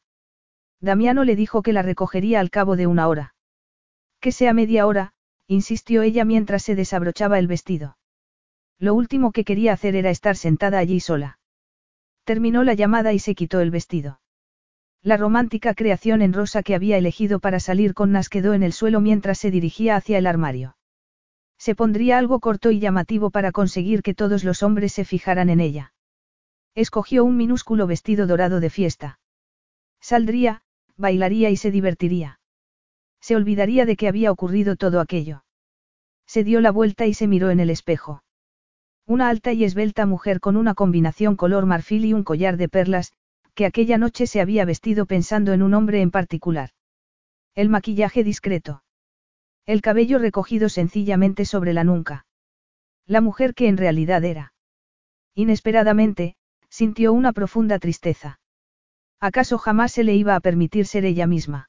Damiano 0.80 1.24
le 1.24 1.36
dijo 1.36 1.62
que 1.62 1.72
la 1.72 1.82
recogería 1.82 2.40
al 2.40 2.50
cabo 2.50 2.76
de 2.76 2.86
una 2.86 3.06
hora. 3.08 3.34
Que 4.20 4.32
sea 4.32 4.52
media 4.52 4.86
hora, 4.86 5.12
insistió 5.46 6.02
ella 6.02 6.24
mientras 6.24 6.62
se 6.62 6.74
desabrochaba 6.74 7.38
el 7.38 7.46
vestido. 7.46 7.96
Lo 8.78 8.94
último 8.94 9.32
que 9.32 9.44
quería 9.44 9.72
hacer 9.72 9.94
era 9.94 10.10
estar 10.10 10.36
sentada 10.36 10.78
allí 10.78 10.98
sola. 10.98 11.38
Terminó 12.24 12.64
la 12.64 12.74
llamada 12.74 13.12
y 13.12 13.18
se 13.18 13.34
quitó 13.34 13.60
el 13.60 13.70
vestido. 13.70 14.20
La 15.02 15.16
romántica 15.16 15.74
creación 15.74 16.22
en 16.22 16.32
rosa 16.32 16.62
que 16.62 16.74
había 16.74 16.96
elegido 16.96 17.40
para 17.40 17.58
salir 17.58 17.94
con 17.94 18.12
Nas 18.12 18.28
quedó 18.28 18.54
en 18.54 18.62
el 18.62 18.72
suelo 18.72 19.00
mientras 19.00 19.38
se 19.38 19.50
dirigía 19.50 19.96
hacia 19.96 20.18
el 20.18 20.26
armario. 20.26 20.76
Se 21.58 21.74
pondría 21.74 22.18
algo 22.18 22.40
corto 22.40 22.70
y 22.70 22.80
llamativo 22.80 23.30
para 23.30 23.52
conseguir 23.52 24.02
que 24.02 24.14
todos 24.14 24.44
los 24.44 24.62
hombres 24.62 24.92
se 24.92 25.04
fijaran 25.04 25.48
en 25.48 25.60
ella. 25.60 25.92
Escogió 26.74 27.24
un 27.24 27.36
minúsculo 27.36 27.86
vestido 27.86 28.26
dorado 28.26 28.60
de 28.60 28.70
fiesta. 28.70 29.20
Saldría, 30.00 30.62
bailaría 30.96 31.50
y 31.50 31.56
se 31.56 31.70
divertiría. 31.70 32.40
Se 33.20 33.36
olvidaría 33.36 33.86
de 33.86 33.96
que 33.96 34.08
había 34.08 34.32
ocurrido 34.32 34.76
todo 34.76 35.00
aquello. 35.00 35.44
Se 36.26 36.44
dio 36.44 36.60
la 36.60 36.70
vuelta 36.70 37.06
y 37.06 37.14
se 37.14 37.26
miró 37.26 37.50
en 37.50 37.60
el 37.60 37.70
espejo. 37.70 38.24
Una 39.06 39.28
alta 39.28 39.52
y 39.52 39.64
esbelta 39.64 40.06
mujer 40.06 40.40
con 40.40 40.56
una 40.56 40.74
combinación 40.74 41.36
color 41.36 41.66
marfil 41.66 42.04
y 42.04 42.14
un 42.14 42.24
collar 42.24 42.56
de 42.56 42.68
perlas, 42.68 43.12
que 43.54 43.66
aquella 43.66 43.98
noche 43.98 44.26
se 44.26 44.40
había 44.40 44.64
vestido 44.64 45.06
pensando 45.06 45.52
en 45.52 45.62
un 45.62 45.74
hombre 45.74 46.00
en 46.00 46.10
particular. 46.10 46.70
El 47.54 47.68
maquillaje 47.68 48.24
discreto. 48.24 48.82
El 49.66 49.82
cabello 49.82 50.18
recogido 50.18 50.68
sencillamente 50.68 51.44
sobre 51.44 51.74
la 51.74 51.84
nuca. 51.84 52.26
La 53.06 53.20
mujer 53.20 53.54
que 53.54 53.68
en 53.68 53.76
realidad 53.76 54.24
era. 54.24 54.54
Inesperadamente, 55.34 56.36
sintió 56.72 57.12
una 57.12 57.34
profunda 57.34 57.78
tristeza. 57.78 58.40
¿Acaso 59.20 59.58
jamás 59.58 59.92
se 59.92 60.04
le 60.04 60.14
iba 60.14 60.34
a 60.34 60.40
permitir 60.40 60.86
ser 60.86 61.04
ella 61.04 61.26
misma? 61.26 61.68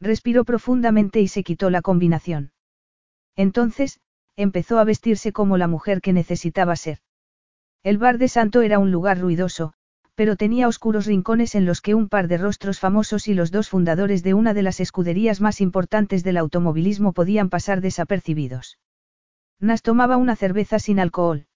Respiró 0.00 0.44
profundamente 0.44 1.20
y 1.20 1.26
se 1.26 1.42
quitó 1.42 1.70
la 1.70 1.82
combinación. 1.82 2.52
Entonces, 3.34 3.98
empezó 4.36 4.78
a 4.78 4.84
vestirse 4.84 5.32
como 5.32 5.58
la 5.58 5.66
mujer 5.66 6.00
que 6.00 6.12
necesitaba 6.12 6.76
ser. 6.76 6.98
El 7.82 7.98
bar 7.98 8.18
de 8.18 8.28
Santo 8.28 8.62
era 8.62 8.78
un 8.78 8.92
lugar 8.92 9.18
ruidoso, 9.18 9.72
pero 10.14 10.36
tenía 10.36 10.68
oscuros 10.68 11.06
rincones 11.06 11.56
en 11.56 11.66
los 11.66 11.80
que 11.80 11.96
un 11.96 12.08
par 12.08 12.28
de 12.28 12.38
rostros 12.38 12.78
famosos 12.78 13.26
y 13.26 13.34
los 13.34 13.50
dos 13.50 13.68
fundadores 13.70 14.22
de 14.22 14.34
una 14.34 14.54
de 14.54 14.62
las 14.62 14.78
escuderías 14.78 15.40
más 15.40 15.60
importantes 15.60 16.22
del 16.22 16.36
automovilismo 16.36 17.12
podían 17.12 17.50
pasar 17.50 17.80
desapercibidos. 17.80 18.78
Nas 19.58 19.82
tomaba 19.82 20.16
una 20.16 20.36
cerveza 20.36 20.78
sin 20.78 21.00
alcohol. 21.00 21.46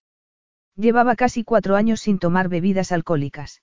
Llevaba 0.76 1.16
casi 1.16 1.42
cuatro 1.42 1.74
años 1.74 2.00
sin 2.00 2.18
tomar 2.18 2.48
bebidas 2.48 2.92
alcohólicas. 2.92 3.62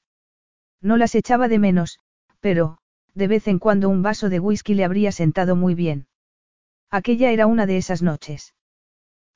No 0.82 0.98
las 0.98 1.14
echaba 1.16 1.48
de 1.48 1.60
menos, 1.60 2.00
pero, 2.40 2.80
de 3.14 3.28
vez 3.28 3.48
en 3.48 3.60
cuando 3.60 3.90
un 3.90 4.02
vaso 4.02 4.30
de 4.30 4.40
whisky 4.40 4.74
le 4.74 4.84
habría 4.84 5.12
sentado 5.12 5.56
muy 5.56 5.76
bien. 5.76 6.08
Aquella 6.90 7.32
era 7.32 7.48
una 7.48 7.66
de 7.66 7.78
esas 7.78 8.02
noches. 8.02 8.56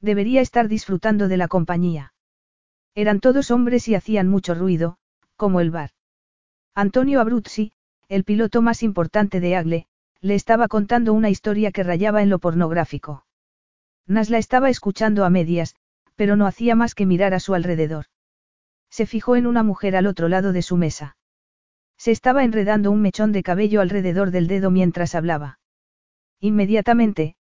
Debería 0.01 0.41
estar 0.41 0.67
disfrutando 0.67 1.27
de 1.27 1.37
la 1.37 1.47
compañía. 1.47 2.13
Eran 2.95 3.19
todos 3.19 3.51
hombres 3.51 3.87
y 3.87 3.95
hacían 3.95 4.27
mucho 4.27 4.55
ruido, 4.55 4.97
como 5.35 5.59
el 5.59 5.71
bar. 5.71 5.91
Antonio 6.73 7.21
Abruzzi, 7.21 7.73
el 8.09 8.23
piloto 8.23 8.61
más 8.61 8.83
importante 8.83 9.39
de 9.39 9.55
Agle, 9.55 9.87
le 10.21 10.35
estaba 10.35 10.67
contando 10.67 11.13
una 11.13 11.29
historia 11.29 11.71
que 11.71 11.83
rayaba 11.83 12.23
en 12.23 12.29
lo 12.29 12.39
pornográfico. 12.39 13.25
Nas 14.07 14.29
la 14.29 14.37
estaba 14.37 14.69
escuchando 14.69 15.25
a 15.25 15.29
medias, 15.29 15.75
pero 16.17 16.35
no 16.35 16.47
hacía 16.47 16.75
más 16.75 16.95
que 16.95 17.05
mirar 17.05 17.33
a 17.33 17.39
su 17.39 17.53
alrededor. 17.53 18.07
Se 18.89 19.05
fijó 19.05 19.35
en 19.35 19.47
una 19.47 19.63
mujer 19.63 19.95
al 19.95 20.07
otro 20.07 20.27
lado 20.27 20.51
de 20.51 20.63
su 20.63 20.75
mesa. 20.75 21.15
Se 21.97 22.11
estaba 22.11 22.43
enredando 22.43 22.91
un 22.91 23.01
mechón 23.01 23.31
de 23.31 23.43
cabello 23.43 23.81
alrededor 23.81 24.31
del 24.31 24.47
dedo 24.47 24.71
mientras 24.71 25.15
hablaba. 25.15 25.59
Inmediatamente, 26.39 27.35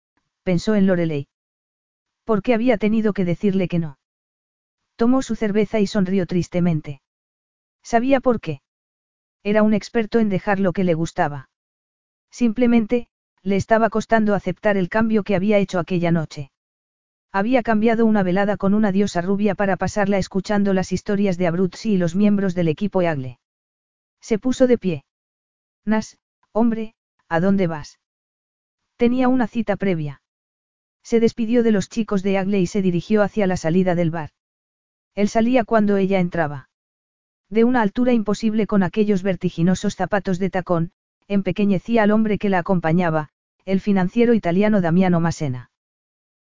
pensó 0.43 0.75
en 0.75 0.87
Lorelei. 0.87 1.29
¿Por 2.25 2.43
qué 2.43 2.55
había 2.55 2.77
tenido 2.77 3.13
que 3.13 3.25
decirle 3.25 3.69
que 3.69 3.79
no? 3.79 3.99
Tomó 4.97 5.23
su 5.23 5.37
cerveza 5.37 5.81
y 5.81 5.87
sonrió 5.87 6.27
tristemente. 6.27 7.01
Sabía 7.83 8.21
por 8.21 8.41
qué. 8.41 8.61
Era 9.43 9.63
un 9.63 9.75
experto 9.75 10.19
en 10.19 10.29
dejar 10.29 10.59
lo 10.59 10.73
que 10.73 10.85
le 10.85 10.95
gustaba. 10.95 11.49
Simplemente, 12.31 13.09
le 13.43 13.57
estaba 13.57 13.91
costando 13.91 14.35
aceptar 14.35 14.77
el 14.77 14.89
cambio 14.89 15.23
que 15.23 15.37
había 15.37 15.59
hecho 15.59 15.79
aquella 15.79 16.11
noche. 16.11 16.51
Había 17.35 17.65
cambiado 17.65 18.07
una 18.07 18.23
velada 18.23 18.57
con 18.57 18.75
una 18.75 18.93
diosa 18.93 19.21
rubia 19.21 19.57
para 19.57 19.77
pasarla 19.77 20.19
escuchando 20.19 20.73
las 20.73 20.93
historias 20.93 21.37
de 21.37 21.49
Abruzzi 21.49 21.95
y 21.95 21.97
los 21.97 22.15
miembros 22.15 22.55
del 22.55 22.69
equipo 22.69 23.03
Eagle. 23.03 23.41
Se 24.21 24.39
puso 24.39 24.69
de 24.69 24.79
pie. 24.79 25.05
Nas, 25.85 26.17
hombre, 26.53 26.95
¿a 27.29 27.41
dónde 27.41 27.67
vas? 27.67 27.99
Tenía 28.97 29.27
una 29.27 29.49
cita 29.49 29.75
previa. 29.75 30.23
Se 31.03 31.19
despidió 31.19 31.65
de 31.65 31.73
los 31.73 31.89
chicos 31.89 32.23
de 32.23 32.39
Agle 32.39 32.61
y 32.61 32.69
se 32.69 32.83
dirigió 32.83 33.25
hacia 33.25 33.49
la 33.49 33.57
salida 33.57 33.97
del 33.97 34.13
bar. 34.13 34.31
Él 35.17 35.29
salía 35.29 35.65
cuando 35.65 35.97
ella 35.97 36.21
entraba. 36.21 36.69
De 37.51 37.65
una 37.65 37.83
altura 37.83 38.13
imposible 38.13 38.69
con 38.69 38.85
aquellos 38.85 39.25
vertiginosos 39.25 39.97
zapatos 39.97 40.39
de 40.39 40.51
tacón, 40.51 40.93
empequeñecía 41.27 42.05
al 42.05 42.13
hombre 42.13 42.39
que 42.39 42.49
la 42.49 42.61
acompañaba, 42.61 43.31
el 43.65 43.81
financiero 43.81 44.35
italiano 44.35 44.81
Damiano 44.81 45.19
Masena. 45.19 45.73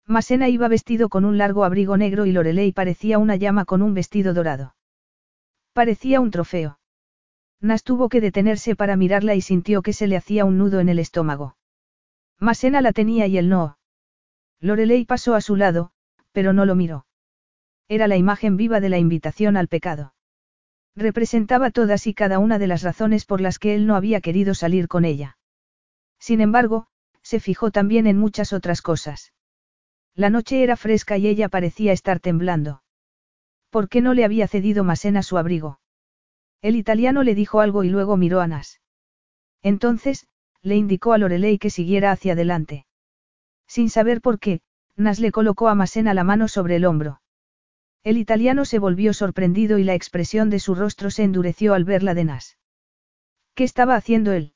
Masena 0.09 0.49
iba 0.49 0.69
vestido 0.69 1.11
con 1.11 1.27
un 1.27 1.37
largo 1.37 1.65
abrigo 1.65 1.99
negro 1.99 2.25
y 2.25 2.33
Lorelei 2.33 2.73
parecía 2.73 3.19
una 3.19 3.37
llama 3.37 3.67
con 3.67 3.83
un 3.83 3.93
vestido 3.93 4.33
dorado. 4.33 4.75
Parecía 5.75 6.23
un 6.23 6.31
trofeo. 6.31 6.81
Nas 7.61 7.83
tuvo 7.83 8.09
que 8.09 8.23
detenerse 8.23 8.75
para 8.75 8.97
mirarla 8.97 9.35
y 9.35 9.43
sintió 9.43 9.83
que 9.83 9.93
se 9.93 10.07
le 10.07 10.17
hacía 10.17 10.47
un 10.47 10.57
nudo 10.57 10.81
en 10.81 10.89
el 10.89 10.99
estómago. 10.99 11.59
Masena 12.41 12.81
la 12.81 12.93
tenía 12.93 13.27
y 13.27 13.37
él 13.37 13.51
no. 13.51 13.77
Lorelei 14.61 15.05
pasó 15.05 15.35
a 15.35 15.43
su 15.43 15.57
lado, 15.57 15.91
pero 16.33 16.55
no 16.55 16.65
lo 16.65 16.75
miró. 16.75 17.05
Era 17.87 18.09
la 18.09 18.17
imagen 18.17 18.57
viva 18.57 18.81
de 18.81 18.89
la 18.89 18.99
invitación 18.99 19.59
al 19.59 19.69
pecado. 19.69 20.15
Representaba 20.97 21.71
todas 21.71 22.07
y 22.07 22.15
cada 22.15 22.39
una 22.39 22.59
de 22.59 22.67
las 22.67 22.83
razones 22.83 23.27
por 23.27 23.43
las 23.43 23.59
que 23.59 23.75
él 23.75 23.87
no 23.87 23.95
había 23.95 24.23
querido 24.23 24.55
salir 24.55 24.89
con 24.89 25.05
ella. 25.05 25.37
Sin 26.19 26.41
embargo, 26.41 26.87
se 27.23 27.41
fijó 27.41 27.71
también 27.71 28.07
en 28.07 28.17
muchas 28.17 28.55
otras 28.55 28.81
cosas. 28.81 29.33
La 30.19 30.31
noche 30.31 30.65
era 30.65 30.75
fresca 30.75 31.17
y 31.17 31.29
ella 31.29 31.49
parecía 31.49 31.93
estar 31.93 32.19
temblando. 32.19 32.83
¿Por 33.71 33.89
qué 33.89 34.01
no 34.01 34.15
le 34.15 34.25
había 34.25 34.49
cedido 34.49 34.83
Masena 34.83 35.23
su 35.23 35.39
abrigo? 35.39 35.79
El 36.61 36.75
italiano 36.75 37.23
le 37.23 37.37
dijo 37.37 37.61
algo 37.61 37.85
y 37.85 37.89
luego 37.89 38.17
miró 38.17 38.41
a 38.41 38.49
Nas. 38.49 38.81
Entonces, 39.63 40.27
le 40.61 40.75
indicó 40.75 41.13
a 41.13 41.19
Lorelei 41.19 41.57
que 41.59 41.71
siguiera 41.71 42.11
hacia 42.11 42.33
adelante. 42.33 42.85
Sin 43.69 43.91
saber 43.91 44.21
por 44.21 44.41
qué, 44.41 44.61
Nas 44.97 45.21
le 45.21 45.31
colocó 45.31 45.69
a 45.69 45.77
Masena 45.77 46.15
la 46.15 46.25
mano 46.25 46.49
sobre 46.49 46.75
el 46.75 46.85
hombro. 46.85 47.23
El 48.03 48.19
italiano 48.19 48.65
se 48.65 48.81
volvió 48.81 49.15
sorprendido 49.15 49.79
y 49.79 49.85
la 49.85 49.95
expresión 49.95 50.51
de 50.51 50.59
su 50.59 50.75
rostro 50.75 51.13
se 51.13 51.23
endureció 51.23 51.75
al 51.75 51.85
verla 51.85 52.15
de 52.15 52.25
Nas. 52.25 52.59
¿Qué 53.55 53.63
estaba 53.63 53.95
haciendo 53.95 54.33
él? 54.33 54.53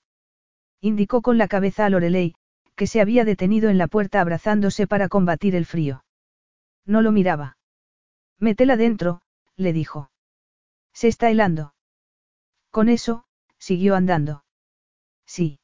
Indicó 0.81 1.23
con 1.23 1.39
la 1.39 1.47
cabeza 1.47 1.87
a 1.87 1.91
Lorelei, 1.91 2.35
que 2.83 2.89
se 2.89 3.01
había 3.01 3.25
detenido 3.25 3.71
en 3.71 3.79
la 3.79 3.87
puerta 3.87 4.21
abrazándose 4.21 4.89
para 4.89 5.09
combatir 5.09 5.55
el 5.55 5.67
frío. 5.67 6.05
No 6.85 7.01
lo 7.01 7.13
miraba. 7.13 7.57
Métela 8.41 8.77
dentro, 8.77 9.23
le 9.55 9.73
dijo. 9.73 10.11
Se 10.93 11.07
está 11.07 11.31
helando. 11.31 11.75
Con 12.73 12.89
eso, 12.89 13.25
siguió 13.57 13.95
andando. 13.95 14.43
Sí. 15.25 15.61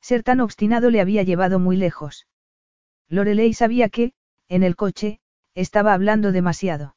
Ser 0.00 0.24
tan 0.24 0.40
obstinado 0.40 0.90
le 0.90 1.00
había 1.00 1.22
llevado 1.22 1.60
muy 1.60 1.76
lejos. 1.76 2.26
Lorelei 3.08 3.54
sabía 3.54 3.88
que, 3.88 4.12
en 4.48 4.64
el 4.64 4.74
coche, 4.74 5.20
estaba 5.54 5.94
hablando 5.94 6.32
demasiado. 6.32 6.96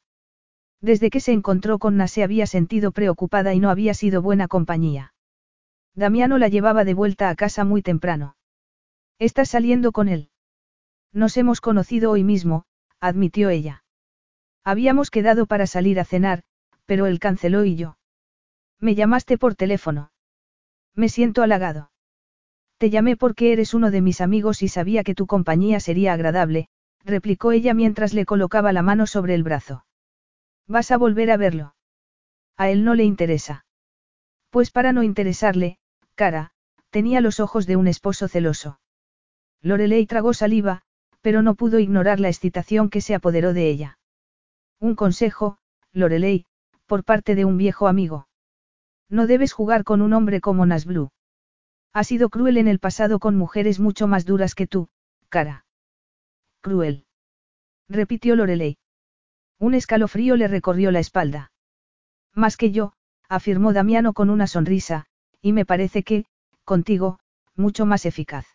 Desde 0.81 1.11
que 1.11 1.19
se 1.19 1.34
encontró 1.34 1.77
con 1.77 1.97
Na 1.97 2.07
se 2.07 2.23
había 2.23 2.47
sentido 2.47 2.91
preocupada 2.91 3.53
y 3.53 3.59
no 3.59 3.69
había 3.69 3.93
sido 3.93 4.23
buena 4.23 4.47
compañía. 4.47 5.13
Damiano 5.93 6.39
la 6.39 6.47
llevaba 6.47 6.84
de 6.84 6.95
vuelta 6.95 7.30
a 7.30 7.35
casa 7.35 7.63
muy 7.63 7.84
temprano. 7.84 8.35
¿Estás 9.19 9.49
saliendo 9.49 9.91
con 9.91 10.09
él? 10.09 10.29
Nos 11.13 11.37
hemos 11.37 11.61
conocido 11.61 12.11
hoy 12.11 12.23
mismo, 12.23 12.65
admitió 12.99 13.49
ella. 13.49 13.83
Habíamos 14.63 15.09
quedado 15.09 15.45
para 15.45 15.67
salir 15.67 15.99
a 15.99 16.05
cenar, 16.05 16.43
pero 16.85 17.05
él 17.05 17.19
canceló 17.19 17.63
y 17.63 17.75
yo. 17.75 17.97
Me 18.79 18.95
llamaste 18.95 19.37
por 19.37 19.55
teléfono. 19.55 20.11
Me 20.93 21.07
siento 21.07 21.43
halagado. 21.43 21.91
Te 22.77 22.89
llamé 22.89 23.15
porque 23.15 23.53
eres 23.53 23.73
uno 23.73 23.89
de 23.89 24.01
mis 24.01 24.19
amigos 24.19 24.61
y 24.61 24.67
sabía 24.67 25.03
que 25.03 25.15
tu 25.15 25.27
compañía 25.27 25.79
sería 25.79 26.11
agradable, 26.11 26.67
replicó 27.05 27.53
ella 27.53 27.73
mientras 27.73 28.13
le 28.13 28.25
colocaba 28.25 28.73
la 28.73 28.81
mano 28.81 29.07
sobre 29.07 29.33
el 29.35 29.43
brazo. 29.43 29.85
¿Vas 30.67 30.91
a 30.91 30.97
volver 30.97 31.31
a 31.31 31.37
verlo? 31.37 31.75
A 32.57 32.69
él 32.69 32.83
no 32.83 32.95
le 32.95 33.05
interesa. 33.05 33.65
Pues 34.49 34.71
para 34.71 34.91
no 34.91 35.03
interesarle, 35.03 35.77
cara, 36.15 36.51
tenía 36.89 37.21
los 37.21 37.39
ojos 37.39 37.65
de 37.65 37.75
un 37.77 37.87
esposo 37.87 38.27
celoso. 38.27 38.79
Lorelei 39.65 40.05
tragó 40.05 40.35
saliva, 40.35 40.83
pero 41.21 41.41
no 41.41 41.55
pudo 41.55 41.79
ignorar 41.79 42.19
la 42.19 42.27
excitación 42.27 42.91
que 42.91 43.01
se 43.01 43.15
apoderó 43.15 43.51
de 43.51 43.67
ella. 43.67 43.97
Un 44.79 44.93
consejo, 44.93 45.57
Lorelei, 45.91 46.45
por 46.85 47.03
parte 47.03 47.33
de 47.33 47.45
un 47.45 47.57
viejo 47.57 47.87
amigo. 47.87 48.27
No 49.09 49.25
debes 49.25 49.53
jugar 49.53 49.83
con 49.83 50.03
un 50.03 50.13
hombre 50.13 50.39
como 50.39 50.67
Nasblue. 50.67 51.09
Ha 51.93 52.03
sido 52.03 52.29
cruel 52.29 52.57
en 52.57 52.67
el 52.67 52.77
pasado 52.77 53.17
con 53.17 53.35
mujeres 53.35 53.79
mucho 53.79 54.05
más 54.05 54.23
duras 54.23 54.53
que 54.53 54.67
tú, 54.67 54.87
cara. 55.29 55.65
Cruel. 56.61 57.07
Repitió 57.89 58.35
Lorelei. 58.35 58.77
Un 59.57 59.73
escalofrío 59.73 60.35
le 60.35 60.47
recorrió 60.47 60.91
la 60.91 60.99
espalda. 60.99 61.51
Más 62.35 62.55
que 62.55 62.71
yo, 62.71 62.93
afirmó 63.27 63.73
Damiano 63.73 64.13
con 64.13 64.29
una 64.29 64.45
sonrisa, 64.45 65.07
y 65.41 65.53
me 65.53 65.65
parece 65.65 66.03
que, 66.03 66.25
contigo, 66.65 67.17
mucho 67.55 67.87
más 67.87 68.05
eficaz. 68.05 68.55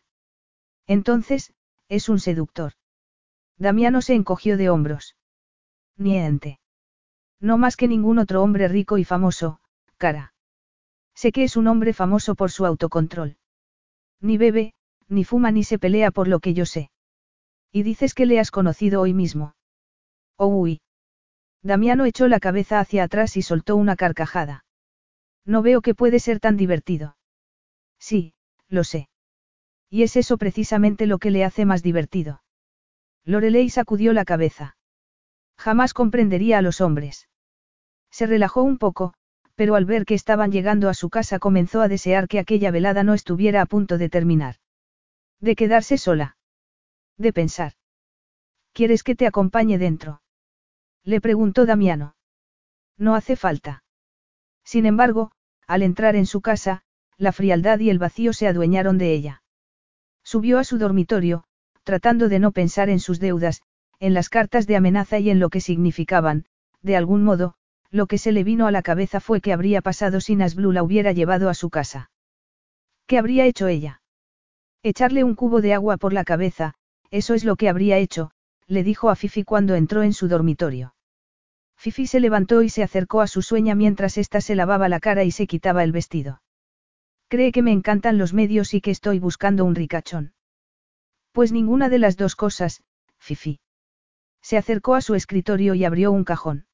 Entonces, 0.86 1.52
es 1.89 2.09
un 2.09 2.20
seductor. 2.20 2.73
Damiano 3.59 4.01
se 4.01 4.15
encogió 4.15 4.57
de 4.57 4.70
hombros. 4.70 5.16
Niente. 5.97 6.61
No 7.40 7.59
más 7.59 7.77
que 7.77 7.89
ningún 7.89 8.19
otro 8.19 8.43
hombre 8.43 8.69
rico 8.69 8.97
y 8.97 9.05
famoso, 9.05 9.61
cara. 9.98 10.32
Sé 11.15 11.32
que 11.32 11.44
es 11.44 11.57
un 11.57 11.66
hombre 11.66 11.93
famoso 11.93 12.35
por 12.35 12.51
su 12.51 12.65
autocontrol. 12.65 13.36
Ni 14.20 14.39
bebe, 14.39 14.73
ni 15.09 15.24
fuma 15.24 15.51
ni 15.51 15.65
se 15.65 15.78
pelea 15.78 16.11
por 16.11 16.28
lo 16.28 16.40
que 16.40 16.55
yo 16.55 16.65
sé. 16.65 16.90
Y 17.70 17.82
dices 17.82 18.15
que 18.15 18.24
le 18.24 18.40
has 18.40 18.51
conocido 18.51 19.02
hoy 19.02 19.12
mismo. 19.12 19.55
Oh, 20.36 20.47
uy. 20.47 20.81
Damiano 21.62 22.07
echó 22.07 22.28
la 22.28 22.40
cabeza 22.40 22.81
hacia 22.81 23.05
atrás 23.05 23.36
y 23.36 23.43
soltó 23.43 23.77
una 23.77 23.97
carcajada. 23.97 24.65
No 25.44 25.61
veo 25.61 25.82
que 25.82 25.94
puede 25.94 26.19
ser 26.20 26.40
tan 26.40 26.57
divertido. 26.57 27.16
Sí, 27.98 28.32
lo 28.69 28.85
sé. 28.85 29.09
Y 29.90 30.04
es 30.04 30.16
eso 30.16 30.38
precisamente 30.38 31.06
lo 31.06 31.18
que 31.18 31.30
le 31.30 31.44
hace 31.44 31.64
más 31.64 31.82
divertido. 31.82 32.42
Lorelei 33.24 33.68
sacudió 33.68 34.12
la 34.12 34.24
cabeza. 34.24 34.76
Jamás 35.58 35.92
comprendería 35.92 36.58
a 36.58 36.62
los 36.62 36.80
hombres. 36.80 37.28
Se 38.10 38.26
relajó 38.26 38.62
un 38.62 38.78
poco, 38.78 39.14
pero 39.56 39.74
al 39.74 39.84
ver 39.84 40.06
que 40.06 40.14
estaban 40.14 40.52
llegando 40.52 40.88
a 40.88 40.94
su 40.94 41.10
casa 41.10 41.38
comenzó 41.38 41.82
a 41.82 41.88
desear 41.88 42.28
que 42.28 42.38
aquella 42.38 42.70
velada 42.70 43.04
no 43.04 43.14
estuviera 43.14 43.60
a 43.60 43.66
punto 43.66 43.98
de 43.98 44.08
terminar. 44.08 44.56
De 45.40 45.54
quedarse 45.54 45.98
sola. 45.98 46.38
De 47.18 47.32
pensar. 47.32 47.74
¿Quieres 48.72 49.02
que 49.02 49.14
te 49.14 49.26
acompañe 49.26 49.76
dentro? 49.76 50.22
Le 51.04 51.20
preguntó 51.20 51.66
Damiano. 51.66 52.14
No 52.96 53.14
hace 53.14 53.36
falta. 53.36 53.84
Sin 54.64 54.86
embargo, 54.86 55.32
al 55.66 55.82
entrar 55.82 56.16
en 56.16 56.26
su 56.26 56.40
casa, 56.40 56.82
la 57.16 57.32
frialdad 57.32 57.80
y 57.80 57.90
el 57.90 57.98
vacío 57.98 58.32
se 58.32 58.46
adueñaron 58.46 58.96
de 58.96 59.12
ella. 59.12 59.39
Subió 60.22 60.59
a 60.59 60.64
su 60.64 60.78
dormitorio, 60.78 61.44
tratando 61.84 62.28
de 62.28 62.38
no 62.38 62.52
pensar 62.52 62.88
en 62.88 63.01
sus 63.01 63.20
deudas, 63.20 63.62
en 63.98 64.14
las 64.14 64.28
cartas 64.28 64.66
de 64.66 64.76
amenaza 64.76 65.18
y 65.18 65.30
en 65.30 65.40
lo 65.40 65.51
que 65.51 65.60
significaban, 65.60 66.47
de 66.82 66.97
algún 66.97 67.22
modo, 67.22 67.55
lo 67.90 68.06
que 68.06 68.18
se 68.18 68.32
le 68.32 68.44
vino 68.44 68.66
a 68.66 68.70
la 68.70 68.82
cabeza 68.82 69.20
fue 69.20 69.40
que 69.40 69.52
habría 69.52 69.82
pasado 69.82 70.20
si 70.20 70.36
Nasblue 70.36 70.72
la 70.72 70.82
hubiera 70.82 71.12
llevado 71.12 71.48
a 71.48 71.55
su 71.55 71.70
casa. 71.70 72.10
¿Qué 73.06 73.18
habría 73.18 73.44
hecho 73.47 73.66
ella? 73.66 74.02
Echarle 74.82 75.24
un 75.24 75.34
cubo 75.34 75.60
de 75.60 75.74
agua 75.74 75.97
por 75.97 76.12
la 76.12 76.24
cabeza, 76.24 76.74
eso 77.10 77.34
es 77.34 77.44
lo 77.44 77.56
que 77.56 77.68
habría 77.68 77.98
hecho, 77.98 78.30
le 78.66 78.84
dijo 78.84 79.10
a 79.10 79.16
Fifi 79.16 79.42
cuando 79.42 79.74
entró 79.74 80.02
en 80.02 80.12
su 80.12 80.28
dormitorio. 80.28 80.94
Fifi 81.76 82.06
se 82.06 82.20
levantó 82.20 82.62
y 82.62 82.68
se 82.68 82.82
acercó 82.82 83.20
a 83.20 83.26
su 83.26 83.42
sueña 83.42 83.74
mientras 83.74 84.16
ésta 84.16 84.40
se 84.40 84.55
lavaba 84.55 84.88
la 84.88 85.01
cara 85.01 85.24
y 85.24 85.32
se 85.32 85.47
quitaba 85.47 85.82
el 85.82 85.92
vestido. 85.92 86.40
Cree 87.31 87.52
que 87.52 87.62
me 87.62 87.70
encantan 87.70 88.19
los 88.19 88.35
medios 88.35 88.74
y 88.74 88.81
que 88.81 88.90
estoy 88.90 89.20
buscando 89.20 89.65
un 89.65 89.77
ricachón. 89.77 90.32
Pues 91.31 91.52
ninguna 91.52 91.89
de 91.89 92.01
las 92.01 92.16
dos 92.16 92.35
cosas, 92.35 92.82
Fifi. 93.19 93.61
Se 94.43 94.57
acercó 94.57 94.97
a 94.97 95.01
su 95.01 95.15
escritorio 95.15 95.74
y 95.74 95.85
abrió 95.85 96.11
un 96.11 96.24
cajón. 96.24 96.66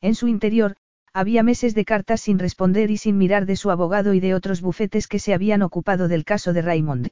En 0.00 0.14
su 0.14 0.28
interior, 0.28 0.76
había 1.12 1.42
meses 1.42 1.74
de 1.74 1.84
cartas 1.84 2.20
sin 2.20 2.38
responder 2.38 2.92
y 2.92 2.96
sin 2.96 3.18
mirar 3.18 3.44
de 3.44 3.56
su 3.56 3.72
abogado 3.72 4.14
y 4.14 4.20
de 4.20 4.36
otros 4.36 4.60
bufetes 4.60 5.08
que 5.08 5.18
se 5.18 5.34
habían 5.34 5.62
ocupado 5.62 6.06
del 6.06 6.24
caso 6.24 6.52
de 6.52 6.62
Raymond. 6.62 7.08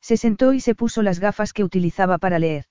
Se 0.00 0.16
sentó 0.16 0.52
y 0.52 0.60
se 0.60 0.76
puso 0.76 1.02
las 1.02 1.18
gafas 1.18 1.52
que 1.52 1.64
utilizaba 1.64 2.18
para 2.18 2.38
leer. 2.38 2.66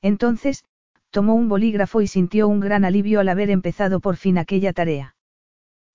Entonces, 0.00 0.64
tomó 1.10 1.36
un 1.36 1.48
bolígrafo 1.48 2.00
y 2.00 2.08
sintió 2.08 2.48
un 2.48 2.58
gran 2.58 2.84
alivio 2.84 3.20
al 3.20 3.28
haber 3.28 3.50
empezado 3.50 4.00
por 4.00 4.16
fin 4.16 4.36
aquella 4.36 4.72
tarea. 4.72 5.14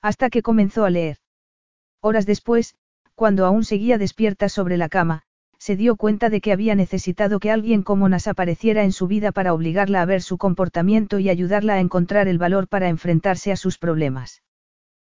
Hasta 0.02 0.30
que 0.30 0.42
comenzó 0.42 0.86
a 0.86 0.90
leer. 0.90 1.18
Horas 2.02 2.26
después, 2.26 2.76
cuando 3.16 3.46
aún 3.46 3.64
seguía 3.64 3.98
despierta 3.98 4.50
sobre 4.50 4.78
la 4.78 4.90
cama, 4.90 5.24
se 5.58 5.76
dio 5.76 5.96
cuenta 5.96 6.30
de 6.30 6.40
que 6.40 6.52
había 6.52 6.76
necesitado 6.76 7.40
que 7.40 7.52
alguien 7.52 7.82
como 7.82 8.08
Nas 8.10 8.28
apareciera 8.28 8.84
en 8.84 8.92
su 8.92 9.08
vida 9.08 9.32
para 9.32 9.54
obligarla 9.54 10.02
a 10.02 10.06
ver 10.06 10.22
su 10.22 10.38
comportamiento 10.38 11.20
y 11.20 11.30
ayudarla 11.30 11.74
a 11.74 11.80
encontrar 11.80 12.28
el 12.28 12.38
valor 12.38 12.68
para 12.68 12.90
enfrentarse 12.90 13.52
a 13.52 13.56
sus 13.56 13.78
problemas. 13.78 14.44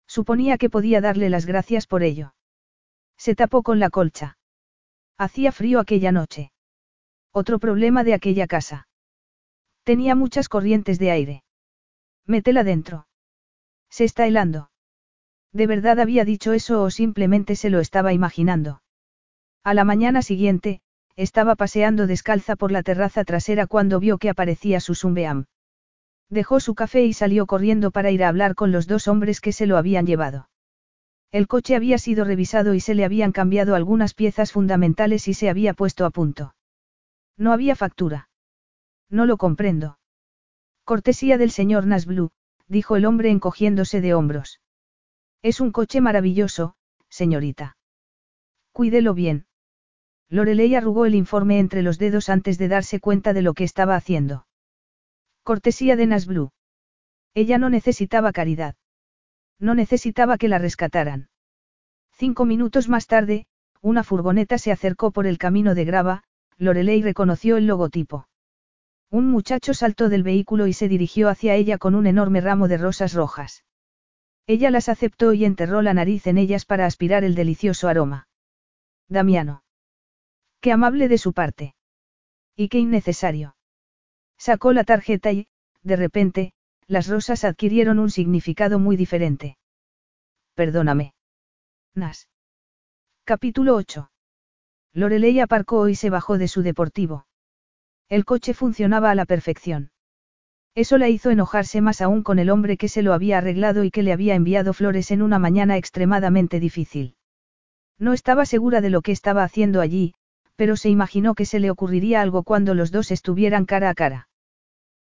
Suponía 0.06 0.58
que 0.58 0.70
podía 0.70 1.00
darle 1.00 1.30
las 1.30 1.46
gracias 1.46 1.86
por 1.86 2.02
ello. 2.02 2.34
Se 3.16 3.34
tapó 3.34 3.62
con 3.62 3.78
la 3.78 3.90
colcha. 3.90 4.38
Hacía 5.18 5.52
frío 5.52 5.78
aquella 5.78 6.10
noche. 6.10 6.52
Otro 7.32 7.58
problema 7.58 8.02
de 8.02 8.14
aquella 8.14 8.46
casa. 8.46 8.88
Tenía 9.84 10.14
muchas 10.14 10.48
corrientes 10.48 10.98
de 10.98 11.10
aire. 11.10 11.44
Métela 12.26 12.64
dentro. 12.64 13.06
Se 13.90 14.04
está 14.04 14.26
helando. 14.26 14.70
¿De 15.52 15.66
verdad 15.66 15.98
había 15.98 16.24
dicho 16.24 16.52
eso 16.52 16.82
o 16.82 16.90
simplemente 16.90 17.56
se 17.56 17.70
lo 17.70 17.80
estaba 17.80 18.12
imaginando? 18.12 18.82
A 19.64 19.74
la 19.74 19.84
mañana 19.84 20.22
siguiente, 20.22 20.80
estaba 21.16 21.56
paseando 21.56 22.06
descalza 22.06 22.56
por 22.56 22.72
la 22.72 22.82
terraza 22.82 23.24
trasera 23.24 23.66
cuando 23.66 24.00
vio 24.00 24.18
que 24.18 24.30
aparecía 24.30 24.80
su 24.80 24.94
Sumbeam. 24.94 25.46
Dejó 26.30 26.60
su 26.60 26.74
café 26.74 27.04
y 27.04 27.12
salió 27.12 27.46
corriendo 27.46 27.90
para 27.90 28.10
ir 28.10 28.22
a 28.22 28.28
hablar 28.28 28.54
con 28.54 28.70
los 28.70 28.86
dos 28.86 29.08
hombres 29.08 29.40
que 29.40 29.52
se 29.52 29.66
lo 29.66 29.76
habían 29.76 30.06
llevado. 30.06 30.48
El 31.32 31.46
coche 31.46 31.76
había 31.76 31.98
sido 31.98 32.24
revisado 32.24 32.74
y 32.74 32.80
se 32.80 32.94
le 32.94 33.04
habían 33.04 33.32
cambiado 33.32 33.74
algunas 33.74 34.14
piezas 34.14 34.52
fundamentales 34.52 35.28
y 35.28 35.34
se 35.34 35.50
había 35.50 35.74
puesto 35.74 36.06
a 36.06 36.10
punto. 36.10 36.54
No 37.36 37.52
había 37.52 37.74
factura. 37.74 38.28
No 39.08 39.26
lo 39.26 39.36
comprendo. 39.36 39.98
Cortesía 40.84 41.38
del 41.38 41.50
señor 41.50 41.86
Nasblu, 41.86 42.30
dijo 42.68 42.96
el 42.96 43.04
hombre 43.04 43.30
encogiéndose 43.30 44.00
de 44.00 44.14
hombros. 44.14 44.60
Es 45.42 45.60
un 45.60 45.72
coche 45.72 46.00
maravilloso, 46.00 46.74
señorita. 47.08 47.76
Cuídelo 48.72 49.14
bien. 49.14 49.46
Lorelei 50.28 50.74
arrugó 50.74 51.06
el 51.06 51.14
informe 51.14 51.58
entre 51.58 51.82
los 51.82 51.98
dedos 51.98 52.28
antes 52.28 52.58
de 52.58 52.68
darse 52.68 53.00
cuenta 53.00 53.32
de 53.32 53.42
lo 53.42 53.54
que 53.54 53.64
estaba 53.64 53.96
haciendo. 53.96 54.46
Cortesía 55.42 55.96
de 55.96 56.06
Nasblu. 56.06 56.50
Ella 57.34 57.58
no 57.58 57.70
necesitaba 57.70 58.32
caridad. 58.32 58.76
No 59.58 59.74
necesitaba 59.74 60.36
que 60.36 60.48
la 60.48 60.58
rescataran. 60.58 61.30
Cinco 62.12 62.44
minutos 62.44 62.88
más 62.88 63.06
tarde, 63.06 63.46
una 63.80 64.04
furgoneta 64.04 64.58
se 64.58 64.72
acercó 64.72 65.10
por 65.10 65.26
el 65.26 65.38
camino 65.38 65.74
de 65.74 65.86
grava, 65.86 66.22
Lorelei 66.58 67.00
reconoció 67.02 67.56
el 67.56 67.66
logotipo. 67.66 68.28
Un 69.10 69.30
muchacho 69.30 69.72
saltó 69.72 70.10
del 70.10 70.22
vehículo 70.22 70.66
y 70.66 70.74
se 70.74 70.86
dirigió 70.86 71.30
hacia 71.30 71.54
ella 71.54 71.78
con 71.78 71.94
un 71.94 72.06
enorme 72.06 72.42
ramo 72.42 72.68
de 72.68 72.76
rosas 72.76 73.14
rojas. 73.14 73.64
Ella 74.52 74.72
las 74.72 74.88
aceptó 74.88 75.32
y 75.32 75.44
enterró 75.44 75.80
la 75.80 75.94
nariz 75.94 76.26
en 76.26 76.36
ellas 76.36 76.64
para 76.64 76.84
aspirar 76.84 77.22
el 77.22 77.36
delicioso 77.36 77.86
aroma. 77.86 78.26
Damiano. 79.06 79.62
Qué 80.60 80.72
amable 80.72 81.06
de 81.06 81.18
su 81.18 81.32
parte. 81.32 81.76
Y 82.56 82.68
qué 82.68 82.80
innecesario. 82.80 83.54
Sacó 84.36 84.72
la 84.72 84.82
tarjeta 84.82 85.30
y, 85.30 85.46
de 85.84 85.94
repente, 85.94 86.52
las 86.88 87.06
rosas 87.06 87.44
adquirieron 87.44 88.00
un 88.00 88.10
significado 88.10 88.80
muy 88.80 88.96
diferente. 88.96 89.56
Perdóname. 90.54 91.14
Nas. 91.94 92.28
Capítulo 93.22 93.76
8. 93.76 94.10
Lorelei 94.94 95.38
aparcó 95.38 95.88
y 95.88 95.94
se 95.94 96.10
bajó 96.10 96.38
de 96.38 96.48
su 96.48 96.62
deportivo. 96.62 97.24
El 98.08 98.24
coche 98.24 98.52
funcionaba 98.52 99.12
a 99.12 99.14
la 99.14 99.26
perfección. 99.26 99.92
Eso 100.74 100.98
la 100.98 101.08
hizo 101.08 101.30
enojarse 101.30 101.80
más 101.80 102.00
aún 102.00 102.22
con 102.22 102.38
el 102.38 102.50
hombre 102.50 102.76
que 102.76 102.88
se 102.88 103.02
lo 103.02 103.12
había 103.12 103.38
arreglado 103.38 103.84
y 103.84 103.90
que 103.90 104.02
le 104.02 104.12
había 104.12 104.34
enviado 104.34 104.72
flores 104.72 105.10
en 105.10 105.22
una 105.22 105.38
mañana 105.38 105.76
extremadamente 105.76 106.60
difícil. 106.60 107.16
No 107.98 108.12
estaba 108.12 108.46
segura 108.46 108.80
de 108.80 108.90
lo 108.90 109.02
que 109.02 109.12
estaba 109.12 109.42
haciendo 109.42 109.80
allí, 109.80 110.14
pero 110.56 110.76
se 110.76 110.88
imaginó 110.88 111.34
que 111.34 111.44
se 111.44 111.58
le 111.58 111.70
ocurriría 111.70 112.20
algo 112.20 112.44
cuando 112.44 112.74
los 112.74 112.90
dos 112.92 113.10
estuvieran 113.10 113.66
cara 113.66 113.90
a 113.90 113.94
cara. 113.94 114.28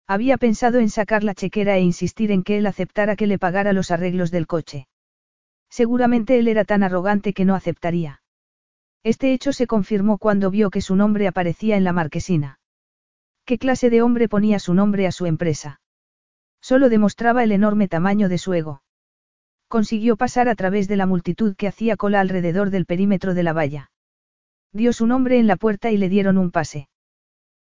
Había 0.06 0.38
pensado 0.38 0.78
en 0.78 0.88
sacar 0.88 1.22
la 1.22 1.34
chequera 1.34 1.76
e 1.76 1.82
insistir 1.82 2.32
en 2.32 2.42
que 2.42 2.56
él 2.56 2.66
aceptara 2.66 3.14
que 3.14 3.26
le 3.26 3.38
pagara 3.38 3.74
los 3.74 3.90
arreglos 3.90 4.30
del 4.30 4.46
coche. 4.46 4.88
Seguramente 5.68 6.38
él 6.38 6.48
era 6.48 6.64
tan 6.64 6.82
arrogante 6.82 7.34
que 7.34 7.44
no 7.44 7.54
aceptaría. 7.54 8.22
Este 9.04 9.32
hecho 9.34 9.52
se 9.52 9.66
confirmó 9.66 10.16
cuando 10.18 10.50
vio 10.50 10.70
que 10.70 10.80
su 10.80 10.96
nombre 10.96 11.28
aparecía 11.28 11.76
en 11.76 11.84
la 11.84 11.92
marquesina. 11.92 12.57
¿Qué 13.48 13.56
clase 13.56 13.88
de 13.88 14.02
hombre 14.02 14.28
ponía 14.28 14.58
su 14.58 14.74
nombre 14.74 15.06
a 15.06 15.10
su 15.10 15.24
empresa? 15.24 15.80
Solo 16.60 16.90
demostraba 16.90 17.42
el 17.42 17.50
enorme 17.50 17.88
tamaño 17.88 18.28
de 18.28 18.36
su 18.36 18.52
ego. 18.52 18.82
Consiguió 19.68 20.18
pasar 20.18 20.50
a 20.50 20.54
través 20.54 20.86
de 20.86 20.96
la 20.96 21.06
multitud 21.06 21.56
que 21.56 21.66
hacía 21.66 21.96
cola 21.96 22.20
alrededor 22.20 22.68
del 22.68 22.84
perímetro 22.84 23.32
de 23.32 23.42
la 23.42 23.54
valla. 23.54 23.90
Dio 24.74 24.92
su 24.92 25.06
nombre 25.06 25.38
en 25.38 25.46
la 25.46 25.56
puerta 25.56 25.90
y 25.90 25.96
le 25.96 26.10
dieron 26.10 26.36
un 26.36 26.50
pase. 26.50 26.90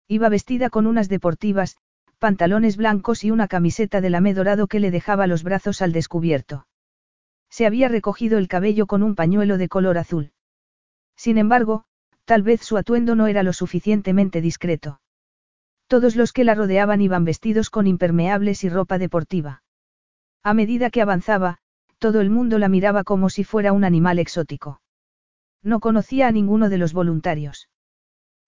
Iba 0.08 0.28
vestida 0.28 0.70
con 0.70 0.88
unas 0.88 1.08
deportivas, 1.08 1.76
pantalones 2.18 2.76
blancos 2.76 3.22
y 3.22 3.30
una 3.30 3.46
camiseta 3.46 4.00
de 4.00 4.10
lamé 4.10 4.34
dorado 4.34 4.66
que 4.66 4.80
le 4.80 4.90
dejaba 4.90 5.28
los 5.28 5.44
brazos 5.44 5.82
al 5.82 5.92
descubierto. 5.92 6.66
Se 7.48 7.64
había 7.64 7.86
recogido 7.86 8.38
el 8.38 8.48
cabello 8.48 8.88
con 8.88 9.04
un 9.04 9.14
pañuelo 9.14 9.56
de 9.56 9.68
color 9.68 9.98
azul. 9.98 10.32
Sin 11.14 11.38
embargo, 11.38 11.84
tal 12.24 12.42
vez 12.42 12.62
su 12.62 12.76
atuendo 12.76 13.14
no 13.14 13.28
era 13.28 13.44
lo 13.44 13.52
suficientemente 13.52 14.40
discreto. 14.40 14.98
Todos 15.88 16.16
los 16.16 16.32
que 16.32 16.44
la 16.44 16.54
rodeaban 16.54 17.00
iban 17.00 17.24
vestidos 17.24 17.70
con 17.70 17.86
impermeables 17.86 18.64
y 18.64 18.68
ropa 18.68 18.98
deportiva. 18.98 19.62
A 20.42 20.54
medida 20.54 20.90
que 20.90 21.02
avanzaba, 21.02 21.58
todo 21.98 22.20
el 22.20 22.30
mundo 22.30 22.58
la 22.58 22.68
miraba 22.68 23.04
como 23.04 23.30
si 23.30 23.44
fuera 23.44 23.72
un 23.72 23.84
animal 23.84 24.18
exótico. 24.18 24.80
No 25.62 25.80
conocía 25.80 26.28
a 26.28 26.32
ninguno 26.32 26.68
de 26.68 26.78
los 26.78 26.92
voluntarios. 26.92 27.68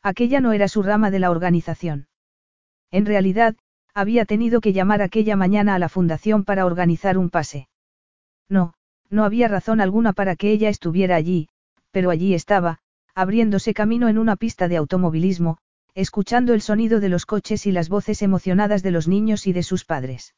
Aquella 0.03 0.41
no 0.41 0.53
era 0.53 0.69
su 0.69 0.83
rama 0.83 1.11
de 1.11 1.19
la 1.19 1.31
organización. 1.31 2.09
En 2.91 3.07
realidad, 3.07 3.57
había 3.95 4.25
tenido 4.25 4.61
que 4.61 4.73
llamar 4.73 5.03
aquella 5.03 5.37
mañana 5.37 5.75
a 5.75 5.79
la 5.79 5.89
fundación 5.89 6.45
para 6.45 6.67
organizar 6.67 7.19
un 7.19 7.31
pase. 7.31 7.69
No, 8.49 8.75
no 9.11 9.25
había 9.25 9.49
razón 9.49 9.81
alguna 9.81 10.13
para 10.13 10.37
que 10.37 10.51
ella 10.51 10.69
estuviera 10.69 11.17
allí, 11.17 11.49
pero 11.91 12.11
allí 12.11 12.35
estaba, 12.35 12.79
abriéndose 13.15 13.75
camino 13.75 14.09
en 14.09 14.19
una 14.19 14.37
pista 14.37 14.69
de 14.69 14.77
automovilismo, 14.77 15.59
escuchando 15.95 16.55
el 16.55 16.61
sonido 16.61 17.01
de 17.01 17.09
los 17.09 17.27
coches 17.27 17.67
y 17.67 17.73
las 17.73 17.89
voces 17.89 18.23
emocionadas 18.23 18.83
de 18.83 18.91
los 18.91 19.09
niños 19.09 19.47
y 19.47 19.53
de 19.53 19.63
sus 19.63 19.85
padres. 19.85 20.35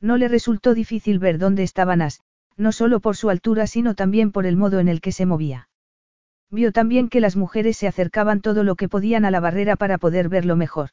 No 0.00 0.16
le 0.16 0.28
resultó 0.28 0.74
difícil 0.74 1.18
ver 1.18 1.38
dónde 1.38 1.62
estaba 1.62 1.96
Nas, 1.96 2.20
no 2.56 2.72
solo 2.72 3.00
por 3.00 3.16
su 3.16 3.30
altura 3.30 3.66
sino 3.66 3.94
también 3.94 4.32
por 4.32 4.46
el 4.46 4.56
modo 4.56 4.80
en 4.80 4.88
el 4.88 5.00
que 5.00 5.12
se 5.12 5.26
movía. 5.26 5.68
Vio 6.50 6.72
también 6.72 7.08
que 7.08 7.20
las 7.20 7.36
mujeres 7.36 7.76
se 7.76 7.88
acercaban 7.88 8.40
todo 8.40 8.62
lo 8.62 8.76
que 8.76 8.88
podían 8.88 9.24
a 9.24 9.30
la 9.30 9.40
barrera 9.40 9.76
para 9.76 9.98
poder 9.98 10.28
verlo 10.28 10.56
mejor. 10.56 10.90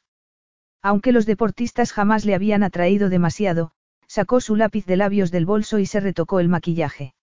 Aunque 0.82 1.12
los 1.12 1.26
deportistas 1.26 1.92
jamás 1.92 2.24
le 2.24 2.34
habían 2.34 2.62
atraído 2.62 3.10
demasiado, 3.10 3.72
sacó 4.06 4.40
su 4.40 4.56
lápiz 4.56 4.86
de 4.86 4.96
labios 4.96 5.30
del 5.30 5.44
bolso 5.44 5.78
y 5.78 5.86
se 5.86 6.00
retocó 6.00 6.40
el 6.40 6.48
maquillaje. 6.48 7.14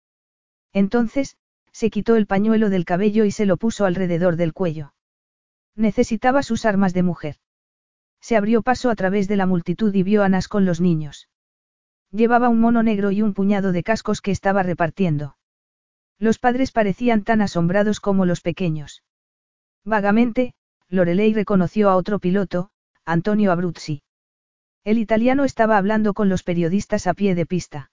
Entonces, 0.74 1.38
se 1.72 1.90
quitó 1.90 2.16
el 2.16 2.28
pañuelo 2.28 2.70
del 2.70 2.86
cabello 2.86 3.26
y 3.26 3.32
se 3.32 3.46
lo 3.46 3.58
puso 3.58 3.86
alrededor 3.86 4.36
del 4.36 4.54
cuello. 4.54 4.94
Necesitaba 5.78 6.42
sus 6.42 6.66
armas 6.66 6.96
de 6.96 7.04
mujer. 7.04 7.36
Se 8.20 8.36
abrió 8.36 8.64
paso 8.64 8.90
a 8.90 8.96
través 8.96 9.28
de 9.28 9.36
la 9.36 9.46
multitud 9.46 9.94
y 9.94 10.02
vio 10.02 10.24
a 10.24 10.30
Nas 10.30 10.48
con 10.48 10.66
los 10.66 10.82
niños. 10.82 11.30
Llevaba 12.12 12.50
un 12.50 12.60
mono 12.60 12.82
negro 12.82 13.12
y 13.12 13.22
un 13.22 13.36
puñado 13.36 13.72
de 13.72 13.84
cascos 13.84 14.22
que 14.22 14.32
estaba 14.32 14.64
repartiendo. 14.64 15.38
Los 16.18 16.40
padres 16.40 16.72
parecían 16.72 17.24
tan 17.24 17.42
asombrados 17.42 18.00
como 18.00 18.26
los 18.26 18.42
pequeños. 18.42 19.04
Vagamente, 19.86 20.56
Lorelei 20.90 21.32
reconoció 21.34 21.92
a 21.92 21.96
otro 21.96 22.18
piloto, 22.18 22.72
Antonio 23.06 23.52
Abruzzi. 23.52 24.02
El 24.84 24.98
italiano 24.98 25.44
estaba 25.44 25.78
hablando 25.78 26.16
con 26.16 26.28
los 26.28 26.42
periodistas 26.42 27.06
a 27.06 27.14
pie 27.14 27.36
de 27.36 27.46
pista. 27.46 27.92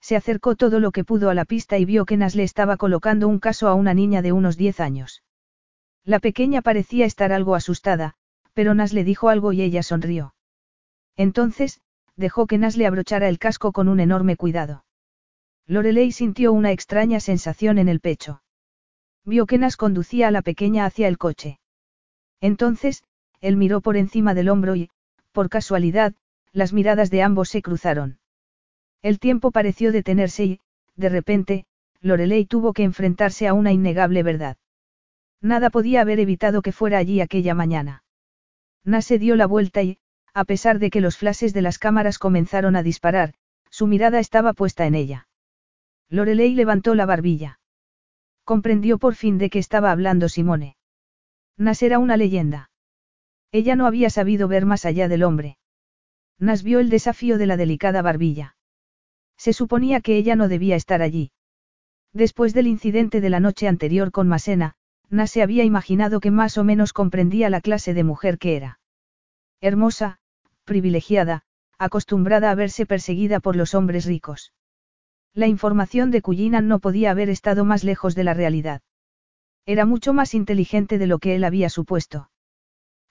Se 0.00 0.16
acercó 0.16 0.56
todo 0.56 0.80
lo 0.80 0.90
que 0.90 1.04
pudo 1.04 1.30
a 1.30 1.34
la 1.34 1.44
pista 1.44 1.78
y 1.78 1.84
vio 1.84 2.04
que 2.04 2.16
Nas 2.16 2.34
le 2.34 2.42
estaba 2.42 2.76
colocando 2.76 3.28
un 3.28 3.38
caso 3.38 3.68
a 3.68 3.74
una 3.74 3.94
niña 3.94 4.22
de 4.22 4.32
unos 4.32 4.56
10 4.56 4.80
años. 4.80 5.22
La 6.06 6.20
pequeña 6.20 6.62
parecía 6.62 7.04
estar 7.04 7.32
algo 7.32 7.56
asustada, 7.56 8.14
pero 8.54 8.74
Nas 8.74 8.92
le 8.92 9.02
dijo 9.02 9.28
algo 9.28 9.52
y 9.52 9.60
ella 9.60 9.82
sonrió. 9.82 10.34
Entonces, 11.16 11.80
dejó 12.14 12.46
que 12.46 12.58
Nas 12.58 12.76
le 12.76 12.86
abrochara 12.86 13.28
el 13.28 13.40
casco 13.40 13.72
con 13.72 13.88
un 13.88 13.98
enorme 13.98 14.36
cuidado. 14.36 14.84
Lorelei 15.66 16.12
sintió 16.12 16.52
una 16.52 16.70
extraña 16.70 17.18
sensación 17.18 17.78
en 17.78 17.88
el 17.88 17.98
pecho. 17.98 18.40
Vio 19.24 19.46
que 19.46 19.58
Nas 19.58 19.76
conducía 19.76 20.28
a 20.28 20.30
la 20.30 20.42
pequeña 20.42 20.84
hacia 20.84 21.08
el 21.08 21.18
coche. 21.18 21.58
Entonces, 22.40 23.02
él 23.40 23.56
miró 23.56 23.80
por 23.80 23.96
encima 23.96 24.32
del 24.32 24.48
hombro 24.48 24.76
y, 24.76 24.90
por 25.32 25.48
casualidad, 25.48 26.14
las 26.52 26.72
miradas 26.72 27.10
de 27.10 27.24
ambos 27.24 27.48
se 27.48 27.62
cruzaron. 27.62 28.20
El 29.02 29.18
tiempo 29.18 29.50
pareció 29.50 29.90
detenerse 29.90 30.44
y, 30.44 30.60
de 30.94 31.08
repente, 31.08 31.66
Lorelei 32.00 32.46
tuvo 32.46 32.72
que 32.72 32.84
enfrentarse 32.84 33.48
a 33.48 33.54
una 33.54 33.72
innegable 33.72 34.22
verdad. 34.22 34.56
Nada 35.40 35.70
podía 35.70 36.00
haber 36.00 36.20
evitado 36.20 36.62
que 36.62 36.72
fuera 36.72 36.98
allí 36.98 37.20
aquella 37.20 37.54
mañana. 37.54 38.02
Nase 38.84 39.18
dio 39.18 39.36
la 39.36 39.46
vuelta 39.46 39.82
y, 39.82 39.98
a 40.32 40.44
pesar 40.44 40.78
de 40.78 40.90
que 40.90 41.00
los 41.00 41.16
flashes 41.16 41.52
de 41.52 41.62
las 41.62 41.78
cámaras 41.78 42.18
comenzaron 42.18 42.76
a 42.76 42.82
disparar, 42.82 43.34
su 43.70 43.86
mirada 43.86 44.20
estaba 44.20 44.52
puesta 44.52 44.86
en 44.86 44.94
ella. 44.94 45.28
Lorelei 46.08 46.54
levantó 46.54 46.94
la 46.94 47.06
barbilla. 47.06 47.58
Comprendió 48.44 48.98
por 48.98 49.14
fin 49.14 49.38
de 49.38 49.50
qué 49.50 49.58
estaba 49.58 49.90
hablando 49.90 50.28
Simone. 50.28 50.76
Nas 51.56 51.82
era 51.82 51.98
una 51.98 52.16
leyenda. 52.16 52.70
Ella 53.50 53.76
no 53.76 53.86
había 53.86 54.10
sabido 54.10 54.46
ver 54.46 54.66
más 54.66 54.84
allá 54.84 55.08
del 55.08 55.24
hombre. 55.24 55.58
Nas 56.38 56.62
vio 56.62 56.78
el 56.80 56.90
desafío 56.90 57.38
de 57.38 57.46
la 57.46 57.56
delicada 57.56 58.02
barbilla. 58.02 58.56
Se 59.36 59.52
suponía 59.52 60.00
que 60.00 60.16
ella 60.16 60.36
no 60.36 60.48
debía 60.48 60.76
estar 60.76 61.02
allí. 61.02 61.32
Después 62.12 62.54
del 62.54 62.66
incidente 62.66 63.20
de 63.20 63.30
la 63.30 63.40
noche 63.40 63.68
anterior 63.68 64.10
con 64.12 64.28
Masena, 64.28 64.76
Nas 65.10 65.30
se 65.30 65.42
había 65.42 65.64
imaginado 65.64 66.20
que 66.20 66.30
más 66.30 66.58
o 66.58 66.64
menos 66.64 66.92
comprendía 66.92 67.50
la 67.50 67.60
clase 67.60 67.94
de 67.94 68.04
mujer 68.04 68.38
que 68.38 68.56
era. 68.56 68.80
Hermosa, 69.60 70.18
privilegiada, 70.64 71.42
acostumbrada 71.78 72.50
a 72.50 72.54
verse 72.54 72.86
perseguida 72.86 73.40
por 73.40 73.56
los 73.56 73.74
hombres 73.74 74.04
ricos. 74.06 74.52
La 75.32 75.46
información 75.46 76.10
de 76.10 76.22
Cullinan 76.22 76.66
no 76.66 76.78
podía 76.78 77.10
haber 77.10 77.30
estado 77.30 77.64
más 77.64 77.84
lejos 77.84 78.14
de 78.14 78.24
la 78.24 78.34
realidad. 78.34 78.82
Era 79.66 79.84
mucho 79.84 80.12
más 80.12 80.34
inteligente 80.34 80.98
de 80.98 81.06
lo 81.06 81.18
que 81.18 81.34
él 81.34 81.44
había 81.44 81.68
supuesto. 81.68 82.30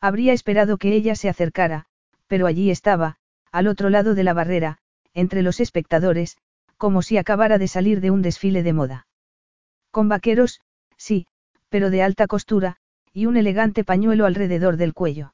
Habría 0.02 0.34
esperado 0.34 0.78
que 0.78 0.94
ella 0.94 1.16
se 1.16 1.30
acercara, 1.30 1.86
pero 2.28 2.48
allí 2.48 2.72
estaba, 2.72 3.18
al 3.52 3.68
otro 3.68 3.90
lado 3.90 4.16
de 4.16 4.24
la 4.24 4.34
barrera, 4.34 4.80
entre 5.14 5.42
los 5.42 5.60
espectadores, 5.60 6.38
como 6.78 7.02
si 7.02 7.18
acabara 7.18 7.58
de 7.58 7.68
salir 7.68 8.02
de 8.02 8.12
un 8.12 8.22
desfile 8.22 8.64
de 8.64 8.74
moda. 8.74 9.08
Con 9.92 10.10
vaqueros, 10.10 10.62
sí, 10.98 11.28
pero 11.76 11.90
de 11.90 12.02
alta 12.02 12.26
costura, 12.26 12.78
y 13.12 13.26
un 13.26 13.36
elegante 13.36 13.84
pañuelo 13.84 14.26
alrededor 14.26 14.78
del 14.78 14.94
cuello. 14.94 15.34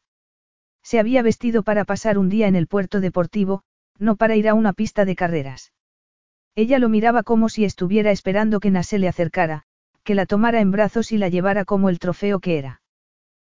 Se 0.81 0.97
había 0.97 1.21
vestido 1.21 1.61
para 1.61 1.85
pasar 1.85 2.17
un 2.17 2.29
día 2.29 2.47
en 2.47 2.55
el 2.55 2.65
puerto 2.65 2.99
deportivo, 2.99 3.61
no 3.99 4.15
para 4.15 4.35
ir 4.35 4.49
a 4.49 4.55
una 4.55 4.73
pista 4.73 5.05
de 5.05 5.15
carreras. 5.15 5.71
Ella 6.55 6.79
lo 6.79 6.89
miraba 6.89 7.21
como 7.21 7.47
si 7.47 7.63
estuviera 7.63 8.09
esperando 8.09 8.59
que 8.59 8.71
Nas 8.71 8.87
se 8.87 8.97
le 8.97 9.07
acercara, 9.07 9.65
que 10.03 10.15
la 10.15 10.25
tomara 10.25 10.61
en 10.61 10.71
brazos 10.71 11.11
y 11.11 11.19
la 11.19 11.29
llevara 11.29 11.63
como 11.63 11.89
el 11.89 11.99
trofeo 11.99 12.39
que 12.39 12.57
era. 12.57 12.81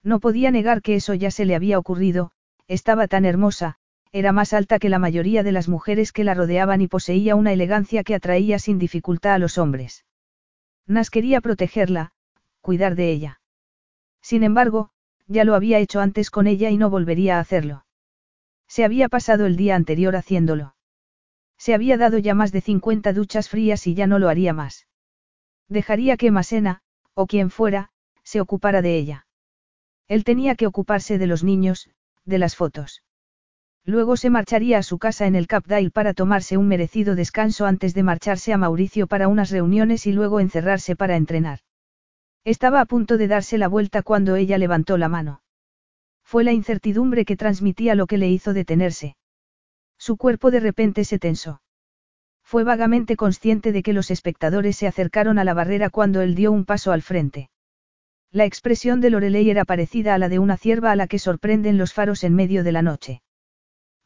No 0.02 0.18
podía 0.18 0.50
negar 0.50 0.82
que 0.82 0.96
eso 0.96 1.14
ya 1.14 1.30
se 1.30 1.44
le 1.44 1.54
había 1.54 1.78
ocurrido, 1.78 2.32
estaba 2.66 3.06
tan 3.06 3.24
hermosa, 3.24 3.76
era 4.10 4.32
más 4.32 4.52
alta 4.52 4.80
que 4.80 4.88
la 4.88 4.98
mayoría 4.98 5.44
de 5.44 5.52
las 5.52 5.68
mujeres 5.68 6.10
que 6.10 6.24
la 6.24 6.34
rodeaban 6.34 6.80
y 6.80 6.88
poseía 6.88 7.36
una 7.36 7.52
elegancia 7.52 8.02
que 8.02 8.16
atraía 8.16 8.58
sin 8.58 8.80
dificultad 8.80 9.34
a 9.34 9.38
los 9.38 9.56
hombres. 9.56 10.04
Nas 10.88 11.10
quería 11.10 11.40
protegerla, 11.40 12.10
cuidar 12.62 12.94
de 12.94 13.10
ella. 13.10 13.40
Sin 14.22 14.44
embargo, 14.44 14.90
ya 15.26 15.44
lo 15.44 15.54
había 15.54 15.78
hecho 15.78 16.00
antes 16.00 16.30
con 16.30 16.46
ella 16.46 16.70
y 16.70 16.78
no 16.78 16.88
volvería 16.88 17.36
a 17.36 17.40
hacerlo. 17.40 17.84
Se 18.68 18.84
había 18.84 19.08
pasado 19.08 19.44
el 19.44 19.56
día 19.56 19.76
anterior 19.76 20.16
haciéndolo. 20.16 20.74
Se 21.58 21.74
había 21.74 21.96
dado 21.98 22.18
ya 22.18 22.34
más 22.34 22.52
de 22.52 22.60
50 22.60 23.12
duchas 23.12 23.48
frías 23.48 23.86
y 23.86 23.94
ya 23.94 24.06
no 24.06 24.18
lo 24.18 24.28
haría 24.28 24.52
más. 24.52 24.86
Dejaría 25.68 26.16
que 26.16 26.30
Masena, 26.30 26.80
o 27.14 27.26
quien 27.26 27.50
fuera, 27.50 27.90
se 28.22 28.40
ocupara 28.40 28.82
de 28.82 28.96
ella. 28.96 29.26
Él 30.08 30.24
tenía 30.24 30.54
que 30.54 30.66
ocuparse 30.66 31.18
de 31.18 31.26
los 31.26 31.44
niños, 31.44 31.90
de 32.24 32.38
las 32.38 32.56
fotos. 32.56 33.02
Luego 33.84 34.16
se 34.16 34.30
marcharía 34.30 34.78
a 34.78 34.82
su 34.82 34.98
casa 34.98 35.26
en 35.26 35.34
el 35.34 35.48
Capdale 35.48 35.90
para 35.90 36.14
tomarse 36.14 36.56
un 36.56 36.68
merecido 36.68 37.14
descanso 37.16 37.66
antes 37.66 37.94
de 37.94 38.04
marcharse 38.04 38.52
a 38.52 38.58
Mauricio 38.58 39.06
para 39.06 39.28
unas 39.28 39.50
reuniones 39.50 40.06
y 40.06 40.12
luego 40.12 40.40
encerrarse 40.40 40.94
para 40.94 41.16
entrenar. 41.16 41.60
Estaba 42.44 42.80
a 42.80 42.86
punto 42.86 43.18
de 43.18 43.28
darse 43.28 43.56
la 43.56 43.68
vuelta 43.68 44.02
cuando 44.02 44.34
ella 44.36 44.58
levantó 44.58 44.98
la 44.98 45.08
mano. 45.08 45.42
Fue 46.24 46.44
la 46.44 46.52
incertidumbre 46.52 47.24
que 47.24 47.36
transmitía 47.36 47.94
lo 47.94 48.06
que 48.06 48.18
le 48.18 48.28
hizo 48.28 48.52
detenerse. 48.52 49.16
Su 49.98 50.16
cuerpo 50.16 50.50
de 50.50 50.58
repente 50.58 51.04
se 51.04 51.18
tensó. 51.18 51.62
Fue 52.42 52.64
vagamente 52.64 53.16
consciente 53.16 53.70
de 53.70 53.82
que 53.82 53.92
los 53.92 54.10
espectadores 54.10 54.76
se 54.76 54.86
acercaron 54.86 55.38
a 55.38 55.44
la 55.44 55.54
barrera 55.54 55.90
cuando 55.90 56.20
él 56.20 56.34
dio 56.34 56.50
un 56.50 56.64
paso 56.64 56.90
al 56.90 57.02
frente. 57.02 57.50
La 58.32 58.44
expresión 58.44 59.00
de 59.00 59.10
Lorelei 59.10 59.48
era 59.48 59.64
parecida 59.64 60.14
a 60.14 60.18
la 60.18 60.28
de 60.28 60.38
una 60.38 60.56
cierva 60.56 60.90
a 60.90 60.96
la 60.96 61.06
que 61.06 61.18
sorprenden 61.18 61.78
los 61.78 61.92
faros 61.92 62.24
en 62.24 62.34
medio 62.34 62.64
de 62.64 62.72
la 62.72 62.82
noche. 62.82 63.22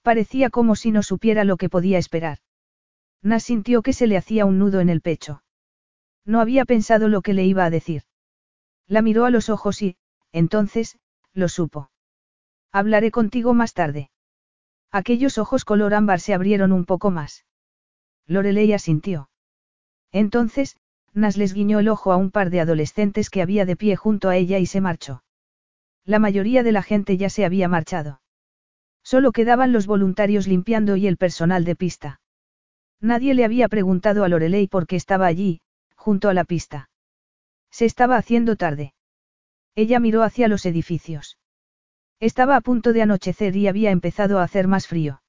Parecía 0.02 0.50
como 0.50 0.76
si 0.76 0.90
no 0.90 1.02
supiera 1.02 1.44
lo 1.44 1.56
que 1.56 1.68
podía 1.68 1.96
esperar. 1.96 2.38
Nas 3.22 3.44
sintió 3.44 3.82
que 3.82 3.92
se 3.92 4.06
le 4.06 4.16
hacía 4.16 4.44
un 4.44 4.58
nudo 4.58 4.80
en 4.80 4.90
el 4.90 5.00
pecho. 5.00 5.42
No 6.24 6.40
había 6.40 6.64
pensado 6.64 7.08
lo 7.08 7.22
que 7.22 7.32
le 7.32 7.44
iba 7.44 7.64
a 7.64 7.70
decir. 7.70 8.02
La 8.88 9.02
miró 9.02 9.24
a 9.24 9.30
los 9.30 9.48
ojos 9.48 9.82
y, 9.82 9.96
entonces, 10.32 10.98
lo 11.32 11.48
supo. 11.48 11.90
Hablaré 12.72 13.10
contigo 13.10 13.54
más 13.54 13.74
tarde. 13.74 14.10
Aquellos 14.92 15.38
ojos 15.38 15.64
color 15.64 15.94
ámbar 15.94 16.20
se 16.20 16.34
abrieron 16.34 16.72
un 16.72 16.84
poco 16.84 17.10
más. 17.10 17.44
Lorelei 18.26 18.72
asintió. 18.72 19.28
Entonces, 20.12 20.76
Nas 21.12 21.36
les 21.36 21.54
guiñó 21.54 21.78
el 21.78 21.88
ojo 21.88 22.12
a 22.12 22.16
un 22.16 22.30
par 22.30 22.50
de 22.50 22.60
adolescentes 22.60 23.30
que 23.30 23.42
había 23.42 23.64
de 23.64 23.76
pie 23.76 23.96
junto 23.96 24.28
a 24.28 24.36
ella 24.36 24.58
y 24.58 24.66
se 24.66 24.80
marchó. 24.80 25.22
La 26.04 26.18
mayoría 26.18 26.62
de 26.62 26.72
la 26.72 26.82
gente 26.82 27.16
ya 27.16 27.30
se 27.30 27.44
había 27.44 27.68
marchado. 27.68 28.20
Solo 29.02 29.32
quedaban 29.32 29.72
los 29.72 29.86
voluntarios 29.86 30.46
limpiando 30.46 30.96
y 30.96 31.06
el 31.06 31.16
personal 31.16 31.64
de 31.64 31.76
pista. 31.76 32.20
Nadie 33.00 33.34
le 33.34 33.44
había 33.44 33.68
preguntado 33.68 34.24
a 34.24 34.28
Lorelei 34.28 34.68
por 34.68 34.86
qué 34.86 34.96
estaba 34.96 35.26
allí, 35.26 35.60
junto 35.94 36.28
a 36.28 36.34
la 36.34 36.44
pista. 36.44 36.90
Se 37.76 37.84
estaba 37.84 38.16
haciendo 38.16 38.56
tarde. 38.56 38.94
Ella 39.74 40.00
miró 40.00 40.22
hacia 40.22 40.48
los 40.48 40.64
edificios. 40.64 41.36
Estaba 42.20 42.56
a 42.56 42.62
punto 42.62 42.94
de 42.94 43.02
anochecer 43.02 43.54
y 43.54 43.68
había 43.68 43.90
empezado 43.90 44.38
a 44.38 44.44
hacer 44.44 44.66
más 44.66 44.86
frío. 44.86 45.20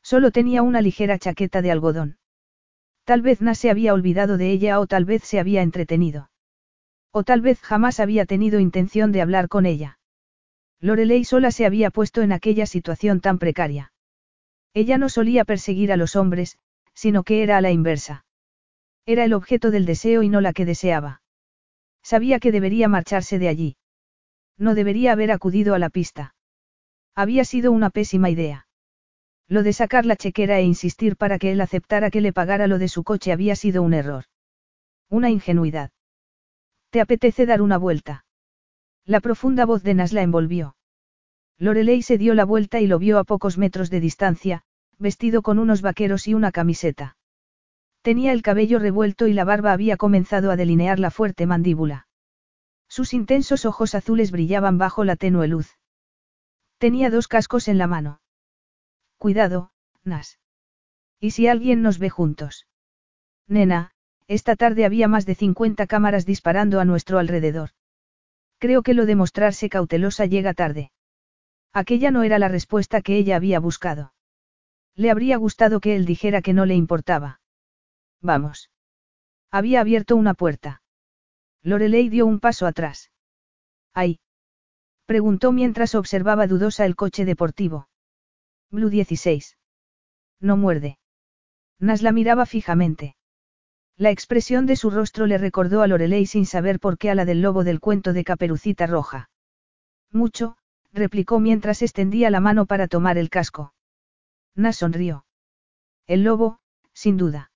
Solo 0.00 0.30
tenía 0.30 0.62
una 0.62 0.80
ligera 0.80 1.18
chaqueta 1.18 1.62
de 1.62 1.72
algodón. 1.72 2.18
Tal 3.02 3.22
vez 3.22 3.40
Nas 3.40 3.58
se 3.58 3.70
había 3.70 3.92
olvidado 3.92 4.36
de 4.36 4.52
ella 4.52 4.78
o 4.78 4.86
tal 4.86 5.04
vez 5.04 5.24
se 5.24 5.40
había 5.40 5.62
entretenido. 5.62 6.30
O 7.10 7.24
tal 7.24 7.40
vez 7.40 7.60
jamás 7.60 7.98
había 7.98 8.24
tenido 8.24 8.60
intención 8.60 9.10
de 9.10 9.22
hablar 9.22 9.48
con 9.48 9.66
ella. 9.66 9.98
Lorelei 10.78 11.24
sola 11.24 11.50
se 11.50 11.66
había 11.66 11.90
puesto 11.90 12.22
en 12.22 12.30
aquella 12.30 12.66
situación 12.66 13.20
tan 13.20 13.40
precaria. 13.40 13.92
Ella 14.74 14.96
no 14.96 15.08
solía 15.08 15.44
perseguir 15.44 15.90
a 15.90 15.96
los 15.96 16.14
hombres, 16.14 16.56
sino 16.94 17.24
que 17.24 17.42
era 17.42 17.56
a 17.56 17.60
la 17.60 17.72
inversa. 17.72 18.26
Era 19.06 19.24
el 19.24 19.32
objeto 19.32 19.72
del 19.72 19.86
deseo 19.86 20.22
y 20.22 20.28
no 20.28 20.40
la 20.40 20.52
que 20.52 20.66
deseaba. 20.66 21.22
Sabía 22.04 22.38
que 22.38 22.52
debería 22.52 22.86
marcharse 22.86 23.38
de 23.38 23.48
allí. 23.48 23.76
No 24.58 24.74
debería 24.74 25.12
haber 25.12 25.32
acudido 25.32 25.74
a 25.74 25.78
la 25.78 25.88
pista. 25.88 26.34
Había 27.14 27.44
sido 27.44 27.72
una 27.72 27.90
pésima 27.90 28.28
idea. 28.28 28.68
Lo 29.48 29.62
de 29.62 29.72
sacar 29.72 30.04
la 30.04 30.16
chequera 30.16 30.58
e 30.58 30.64
insistir 30.64 31.16
para 31.16 31.38
que 31.38 31.50
él 31.50 31.60
aceptara 31.60 32.10
que 32.10 32.20
le 32.20 32.32
pagara 32.32 32.66
lo 32.66 32.78
de 32.78 32.88
su 32.88 33.04
coche 33.04 33.32
había 33.32 33.56
sido 33.56 33.82
un 33.82 33.94
error. 33.94 34.24
Una 35.08 35.30
ingenuidad. 35.30 35.90
¿Te 36.90 37.00
apetece 37.00 37.46
dar 37.46 37.62
una 37.62 37.78
vuelta? 37.78 38.26
La 39.04 39.20
profunda 39.20 39.64
voz 39.64 39.82
de 39.82 39.94
Nas 39.94 40.12
la 40.12 40.22
envolvió. 40.22 40.76
Lorelei 41.58 42.02
se 42.02 42.18
dio 42.18 42.34
la 42.34 42.44
vuelta 42.44 42.80
y 42.80 42.86
lo 42.86 42.98
vio 42.98 43.18
a 43.18 43.24
pocos 43.24 43.58
metros 43.58 43.90
de 43.90 44.00
distancia, 44.00 44.62
vestido 44.98 45.42
con 45.42 45.58
unos 45.58 45.82
vaqueros 45.82 46.28
y 46.28 46.34
una 46.34 46.52
camiseta. 46.52 47.16
Tenía 48.04 48.32
el 48.32 48.42
cabello 48.42 48.78
revuelto 48.78 49.28
y 49.28 49.32
la 49.32 49.44
barba 49.44 49.72
había 49.72 49.96
comenzado 49.96 50.50
a 50.50 50.56
delinear 50.56 50.98
la 50.98 51.10
fuerte 51.10 51.46
mandíbula. 51.46 52.06
Sus 52.86 53.14
intensos 53.14 53.64
ojos 53.64 53.94
azules 53.94 54.30
brillaban 54.30 54.76
bajo 54.76 55.04
la 55.04 55.16
tenue 55.16 55.48
luz. 55.48 55.78
Tenía 56.76 57.08
dos 57.08 57.28
cascos 57.28 57.66
en 57.66 57.78
la 57.78 57.86
mano. 57.86 58.20
Cuidado, 59.16 59.70
Nas. 60.02 60.38
¿Y 61.18 61.30
si 61.30 61.48
alguien 61.48 61.80
nos 61.80 61.98
ve 61.98 62.10
juntos? 62.10 62.66
Nena, 63.48 63.92
esta 64.28 64.54
tarde 64.54 64.84
había 64.84 65.08
más 65.08 65.24
de 65.24 65.34
50 65.34 65.86
cámaras 65.86 66.26
disparando 66.26 66.80
a 66.80 66.84
nuestro 66.84 67.18
alrededor. 67.18 67.70
Creo 68.58 68.82
que 68.82 68.92
lo 68.92 69.06
de 69.06 69.16
mostrarse 69.16 69.70
cautelosa 69.70 70.26
llega 70.26 70.52
tarde. 70.52 70.92
Aquella 71.72 72.10
no 72.10 72.22
era 72.22 72.38
la 72.38 72.48
respuesta 72.48 73.00
que 73.00 73.16
ella 73.16 73.36
había 73.36 73.60
buscado. 73.60 74.12
Le 74.94 75.10
habría 75.10 75.38
gustado 75.38 75.80
que 75.80 75.96
él 75.96 76.04
dijera 76.04 76.42
que 76.42 76.52
no 76.52 76.66
le 76.66 76.74
importaba. 76.74 77.40
Vamos. 78.24 78.70
Había 79.50 79.82
abierto 79.82 80.16
una 80.16 80.32
puerta. 80.32 80.82
Lorelei 81.62 82.08
dio 82.08 82.24
un 82.24 82.40
paso 82.40 82.66
atrás. 82.66 83.12
¡Ay! 83.92 84.18
Preguntó 85.04 85.52
mientras 85.52 85.94
observaba 85.94 86.46
dudosa 86.46 86.86
el 86.86 86.96
coche 86.96 87.26
deportivo. 87.26 87.86
Blue 88.70 88.88
16. 88.88 89.58
No 90.40 90.56
muerde. 90.56 90.98
Nas 91.78 92.00
la 92.00 92.12
miraba 92.12 92.46
fijamente. 92.46 93.14
La 93.96 94.10
expresión 94.10 94.64
de 94.64 94.76
su 94.76 94.88
rostro 94.88 95.26
le 95.26 95.36
recordó 95.36 95.82
a 95.82 95.86
Lorelei 95.86 96.24
sin 96.24 96.46
saber 96.46 96.80
por 96.80 96.96
qué 96.96 97.10
a 97.10 97.14
la 97.14 97.26
del 97.26 97.42
lobo 97.42 97.62
del 97.62 97.78
cuento 97.78 98.14
de 98.14 98.24
Caperucita 98.24 98.86
Roja. 98.86 99.28
Mucho, 100.10 100.56
replicó 100.92 101.40
mientras 101.40 101.82
extendía 101.82 102.30
la 102.30 102.40
mano 102.40 102.64
para 102.64 102.88
tomar 102.88 103.18
el 103.18 103.28
casco. 103.28 103.74
Nas 104.54 104.76
sonrió. 104.76 105.26
El 106.06 106.24
lobo, 106.24 106.58
sin 106.94 107.18
duda. 107.18 107.50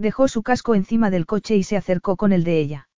Dejó 0.00 0.28
su 0.28 0.42
casco 0.42 0.74
encima 0.74 1.10
del 1.10 1.26
coche 1.26 1.56
y 1.56 1.62
se 1.62 1.76
acercó 1.76 2.16
con 2.16 2.32
el 2.32 2.42
de 2.42 2.58
ella. 2.58 2.88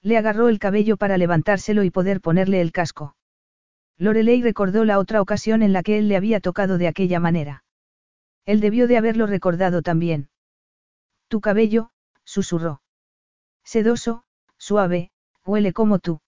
Le 0.00 0.16
agarró 0.16 0.48
el 0.48 0.58
cabello 0.58 0.96
para 0.96 1.18
levantárselo 1.18 1.84
y 1.84 1.90
poder 1.90 2.22
ponerle 2.22 2.62
el 2.62 2.72
casco. 2.72 3.14
Lorelei 3.98 4.40
recordó 4.40 4.86
la 4.86 4.98
otra 4.98 5.20
ocasión 5.20 5.62
en 5.62 5.74
la 5.74 5.82
que 5.82 5.98
él 5.98 6.08
le 6.08 6.16
había 6.16 6.40
tocado 6.40 6.78
de 6.78 6.88
aquella 6.88 7.20
manera. 7.20 7.64
Él 8.46 8.60
debió 8.60 8.88
de 8.88 8.96
haberlo 8.96 9.26
recordado 9.26 9.82
también. 9.82 10.30
Tu 11.28 11.42
cabello, 11.42 11.90
susurró. 12.24 12.80
Sedoso, 13.62 14.24
suave, 14.56 15.10
huele 15.44 15.74
como 15.74 15.98
tú. 15.98 16.22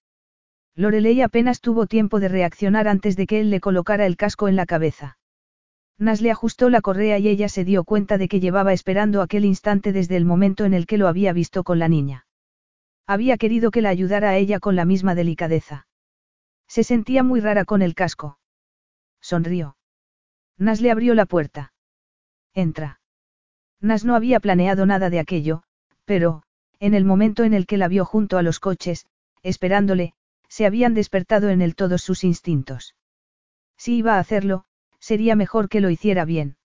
Lorelei 0.75 1.23
apenas 1.23 1.63
tuvo 1.63 1.87
tiempo 1.87 2.21
de 2.21 2.29
reaccionar 2.29 2.89
antes 2.89 3.17
de 3.17 3.27
que 3.27 3.41
él 3.41 3.49
le 3.49 3.61
colocara 3.61 4.05
el 4.05 4.19
casco 4.19 4.49
en 4.49 4.57
la 4.57 4.67
cabeza. 4.67 5.17
Nas 5.99 6.21
le 6.21 6.31
ajustó 6.31 6.71
la 6.71 6.81
correa 6.81 7.19
y 7.19 7.29
ella 7.29 7.49
se 7.49 7.65
dio 7.65 7.85
cuenta 7.85 8.19
de 8.19 8.29
que 8.29 8.41
llevaba 8.41 8.73
esperando 8.73 9.23
aquel 9.23 9.45
instante 9.45 9.93
desde 9.93 10.17
el 10.17 10.25
momento 10.25 10.65
en 10.65 10.75
el 10.75 10.87
que 10.87 10.99
lo 10.99 11.09
había 11.09 11.33
visto 11.33 11.63
con 11.63 11.79
la 11.79 11.89
niña. 11.89 12.27
Había 13.07 13.37
querido 13.37 13.71
que 13.71 13.83
la 13.83 13.91
ayudara 13.91 14.31
a 14.31 14.37
ella 14.37 14.61
con 14.61 14.77
la 14.77 14.85
misma 14.85 15.15
delicadeza. 15.15 15.87
Se 16.67 16.83
sentía 16.83 17.23
muy 17.23 17.41
rara 17.41 17.65
con 17.65 17.83
el 17.83 17.95
casco. 17.95 18.39
Sonrió. 19.21 19.77
Nas 20.59 20.81
le 20.81 20.91
abrió 20.91 21.15
la 21.15 21.27
puerta. 21.27 21.73
Entra. 22.55 23.01
Nas 23.81 24.05
no 24.05 24.15
había 24.15 24.41
planeado 24.41 24.87
nada 24.87 25.11
de 25.11 25.21
aquello, 25.21 25.63
pero, 26.05 26.43
en 26.81 26.95
el 26.95 27.05
momento 27.05 27.45
en 27.45 27.55
el 27.55 27.67
que 27.67 27.77
la 27.77 27.89
vio 27.89 28.05
junto 28.05 28.39
a 28.39 28.43
los 28.43 28.61
coches, 28.61 29.07
esperándole, 29.43 30.15
se 30.49 30.67
habían 30.67 30.95
despertado 30.95 31.51
en 31.51 31.63
él 31.63 31.75
todos 31.75 32.03
sus 32.03 32.25
instintos. 32.25 32.95
Si 33.77 33.97
iba 33.97 34.17
a 34.17 34.19
hacerlo, 34.21 34.65
sería 35.05 35.37
mejor 35.37 35.69
que 35.69 35.83
lo 35.83 35.91
hiciera 35.91 36.25
bien. 36.25 36.57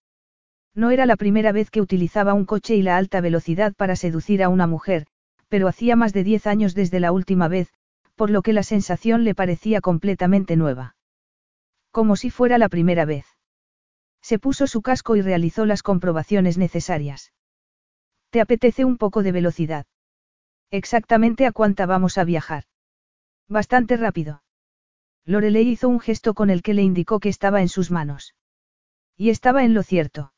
No 0.73 0.91
era 0.91 1.05
la 1.05 1.17
primera 1.17 1.51
vez 1.51 1.69
que 1.69 1.81
utilizaba 1.81 2.33
un 2.33 2.45
coche 2.45 2.73
y 2.75 2.81
la 2.81 2.95
alta 2.95 3.19
velocidad 3.19 3.73
para 3.75 3.97
seducir 3.97 4.41
a 4.41 4.47
una 4.47 4.65
mujer, 4.65 5.07
pero 5.49 5.67
hacía 5.67 5.97
más 5.97 6.13
de 6.13 6.23
diez 6.23 6.47
años 6.47 6.73
desde 6.73 7.01
la 7.01 7.11
última 7.11 7.49
vez, 7.49 7.67
por 8.15 8.29
lo 8.29 8.41
que 8.41 8.53
la 8.53 8.63
sensación 8.63 9.25
le 9.25 9.35
parecía 9.35 9.81
completamente 9.81 10.55
nueva. 10.55 10.95
Como 11.91 12.15
si 12.15 12.29
fuera 12.29 12.57
la 12.57 12.69
primera 12.69 13.03
vez. 13.03 13.25
Se 14.21 14.39
puso 14.39 14.67
su 14.67 14.81
casco 14.81 15.17
y 15.17 15.21
realizó 15.21 15.65
las 15.65 15.83
comprobaciones 15.83 16.57
necesarias. 16.57 17.33
¿Te 18.29 18.39
apetece 18.39 18.85
un 18.85 18.97
poco 18.97 19.21
de 19.21 19.33
velocidad? 19.33 19.85
Exactamente 20.71 21.45
a 21.45 21.51
cuánta 21.51 21.85
vamos 21.85 22.17
a 22.17 22.23
viajar. 22.23 22.63
Bastante 23.49 23.97
rápido. 23.97 24.43
Lorelei 25.29 25.69
hizo 25.69 25.87
un 25.89 25.99
gesto 25.99 26.33
con 26.33 26.49
el 26.49 26.63
que 26.63 26.73
le 26.73 26.81
indicó 26.81 27.19
que 27.19 27.29
estaba 27.29 27.61
en 27.61 27.69
sus 27.69 27.91
manos. 27.91 28.33
Y 29.15 29.29
estaba 29.29 29.63
en 29.63 29.75
lo 29.75 29.83
cierto. 29.83 30.33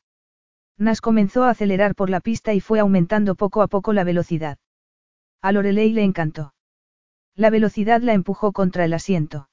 Nas 0.76 1.00
comenzó 1.00 1.44
a 1.44 1.50
acelerar 1.50 1.94
por 1.94 2.10
la 2.10 2.20
pista 2.20 2.52
y 2.52 2.60
fue 2.60 2.78
aumentando 2.78 3.34
poco 3.34 3.62
a 3.62 3.68
poco 3.68 3.94
la 3.94 4.04
velocidad. 4.04 4.58
A 5.40 5.50
Lorelei 5.50 5.94
le 5.94 6.04
encantó. 6.04 6.52
La 7.34 7.48
velocidad 7.48 8.02
la 8.02 8.12
empujó 8.12 8.52
contra 8.52 8.84
el 8.84 8.92
asiento. 8.92 9.48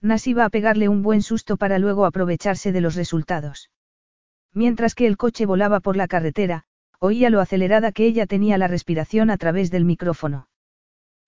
Nas 0.00 0.28
iba 0.28 0.44
a 0.44 0.50
pegarle 0.50 0.88
un 0.88 1.02
buen 1.02 1.22
susto 1.22 1.56
para 1.56 1.80
luego 1.80 2.06
aprovecharse 2.06 2.70
de 2.70 2.80
los 2.80 2.94
resultados. 2.94 3.68
Mientras 4.54 4.94
que 4.94 5.08
el 5.08 5.16
coche 5.16 5.44
volaba 5.44 5.80
por 5.80 5.96
la 5.96 6.06
carretera, 6.06 6.66
oía 7.00 7.30
lo 7.30 7.40
acelerada 7.40 7.90
que 7.90 8.06
ella 8.06 8.26
tenía 8.26 8.58
la 8.58 8.68
respiración 8.68 9.28
a 9.30 9.38
través 9.38 9.72
del 9.72 9.84
micrófono. 9.84 10.46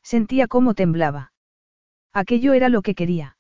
Sentía 0.05 0.47
cómo 0.47 0.75
temblaba. 0.75 1.34
Aquello 2.15 2.53
era 2.53 2.69
lo 2.69 2.81
que 2.83 2.95
quería. 2.95 3.37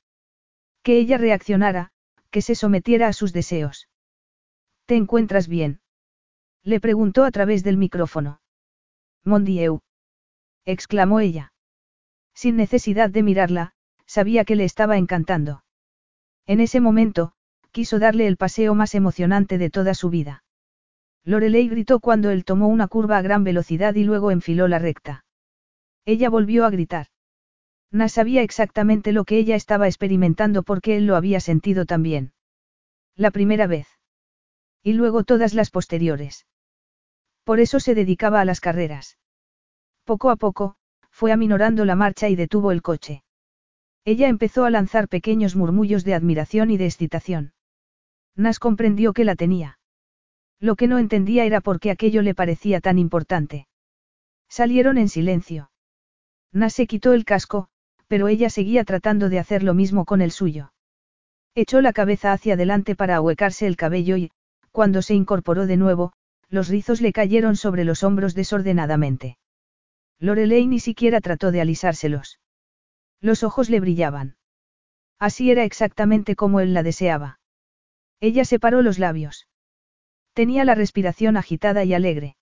Que 0.82 0.98
ella 0.98 1.16
reaccionara, 1.16 1.92
que 2.30 2.42
se 2.42 2.56
sometiera 2.56 3.06
a 3.06 3.12
sus 3.12 3.32
deseos. 3.32 3.88
¿Te 4.86 4.96
encuentras 4.96 5.46
bien? 5.46 5.80
Le 6.64 6.80
preguntó 6.80 7.22
a 7.24 7.30
través 7.30 7.62
del 7.62 7.76
micrófono. 7.76 8.40
Mondieu. 9.24 9.80
exclamó 10.64 11.20
ella. 11.20 11.52
Sin 12.34 12.56
necesidad 12.56 13.10
de 13.10 13.22
mirarla, 13.22 13.74
sabía 14.06 14.44
que 14.44 14.56
le 14.56 14.64
estaba 14.64 14.98
encantando. 14.98 15.62
En 16.46 16.58
ese 16.60 16.80
momento, 16.80 17.32
quiso 17.70 18.00
darle 18.00 18.26
el 18.26 18.36
paseo 18.36 18.74
más 18.74 18.96
emocionante 18.96 19.56
de 19.56 19.70
toda 19.70 19.94
su 19.94 20.10
vida. 20.10 20.42
Lorelei 21.22 21.68
gritó 21.68 22.00
cuando 22.00 22.30
él 22.30 22.44
tomó 22.44 22.66
una 22.66 22.88
curva 22.88 23.18
a 23.18 23.22
gran 23.22 23.44
velocidad 23.44 23.94
y 23.94 24.04
luego 24.04 24.32
enfiló 24.32 24.66
la 24.66 24.80
recta. 24.80 25.24
Ella 26.04 26.28
volvió 26.28 26.66
a 26.66 26.70
gritar. 26.70 27.06
Na 27.94 28.08
sabía 28.08 28.42
exactamente 28.42 29.12
lo 29.12 29.24
que 29.24 29.38
ella 29.38 29.54
estaba 29.54 29.86
experimentando 29.86 30.64
porque 30.64 30.96
él 30.96 31.06
lo 31.06 31.14
había 31.14 31.38
sentido 31.38 31.86
también. 31.86 32.32
La 33.14 33.30
primera 33.30 33.68
vez. 33.68 33.86
Y 34.82 34.94
luego 34.94 35.22
todas 35.22 35.54
las 35.54 35.70
posteriores. 35.70 36.44
Por 37.44 37.60
eso 37.60 37.78
se 37.78 37.94
dedicaba 37.94 38.40
a 38.40 38.44
las 38.44 38.58
carreras. 38.58 39.16
Poco 40.02 40.30
a 40.30 40.36
poco, 40.36 40.74
fue 41.12 41.30
aminorando 41.30 41.84
la 41.84 41.94
marcha 41.94 42.28
y 42.28 42.34
detuvo 42.34 42.72
el 42.72 42.82
coche. 42.82 43.22
Ella 44.04 44.26
empezó 44.26 44.64
a 44.64 44.70
lanzar 44.70 45.06
pequeños 45.06 45.54
murmullos 45.54 46.02
de 46.02 46.14
admiración 46.14 46.72
y 46.72 46.76
de 46.76 46.86
excitación. 46.86 47.52
Nas 48.34 48.58
comprendió 48.58 49.12
que 49.12 49.24
la 49.24 49.36
tenía. 49.36 49.78
Lo 50.58 50.74
que 50.74 50.88
no 50.88 50.98
entendía 50.98 51.44
era 51.44 51.60
por 51.60 51.78
qué 51.78 51.92
aquello 51.92 52.22
le 52.22 52.34
parecía 52.34 52.80
tan 52.80 52.98
importante. 52.98 53.68
Salieron 54.48 54.98
en 54.98 55.08
silencio. 55.08 55.70
Nas 56.50 56.72
se 56.72 56.88
quitó 56.88 57.12
el 57.12 57.24
casco, 57.24 57.68
pero 58.08 58.28
ella 58.28 58.50
seguía 58.50 58.84
tratando 58.84 59.28
de 59.28 59.38
hacer 59.38 59.62
lo 59.62 59.74
mismo 59.74 60.04
con 60.04 60.20
el 60.20 60.30
suyo. 60.30 60.72
Echó 61.54 61.80
la 61.80 61.92
cabeza 61.92 62.32
hacia 62.32 62.54
adelante 62.54 62.96
para 62.96 63.16
ahuecarse 63.16 63.66
el 63.66 63.76
cabello 63.76 64.16
y, 64.16 64.30
cuando 64.72 65.02
se 65.02 65.14
incorporó 65.14 65.66
de 65.66 65.76
nuevo, 65.76 66.12
los 66.48 66.68
rizos 66.68 67.00
le 67.00 67.12
cayeron 67.12 67.56
sobre 67.56 67.84
los 67.84 68.02
hombros 68.02 68.34
desordenadamente. 68.34 69.38
Lorelei 70.18 70.66
ni 70.66 70.80
siquiera 70.80 71.20
trató 71.20 71.50
de 71.50 71.60
alisárselos. 71.60 72.40
Los 73.20 73.42
ojos 73.42 73.70
le 73.70 73.80
brillaban. 73.80 74.36
Así 75.18 75.50
era 75.50 75.64
exactamente 75.64 76.36
como 76.36 76.60
él 76.60 76.74
la 76.74 76.82
deseaba. 76.82 77.38
Ella 78.20 78.44
separó 78.44 78.82
los 78.82 78.98
labios. 78.98 79.48
Tenía 80.32 80.64
la 80.64 80.74
respiración 80.74 81.36
agitada 81.36 81.84
y 81.84 81.94
alegre. 81.94 82.36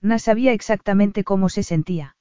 Na 0.00 0.18
sabía 0.18 0.52
exactamente 0.52 1.24
cómo 1.24 1.48
se 1.48 1.62
sentía. 1.62 2.16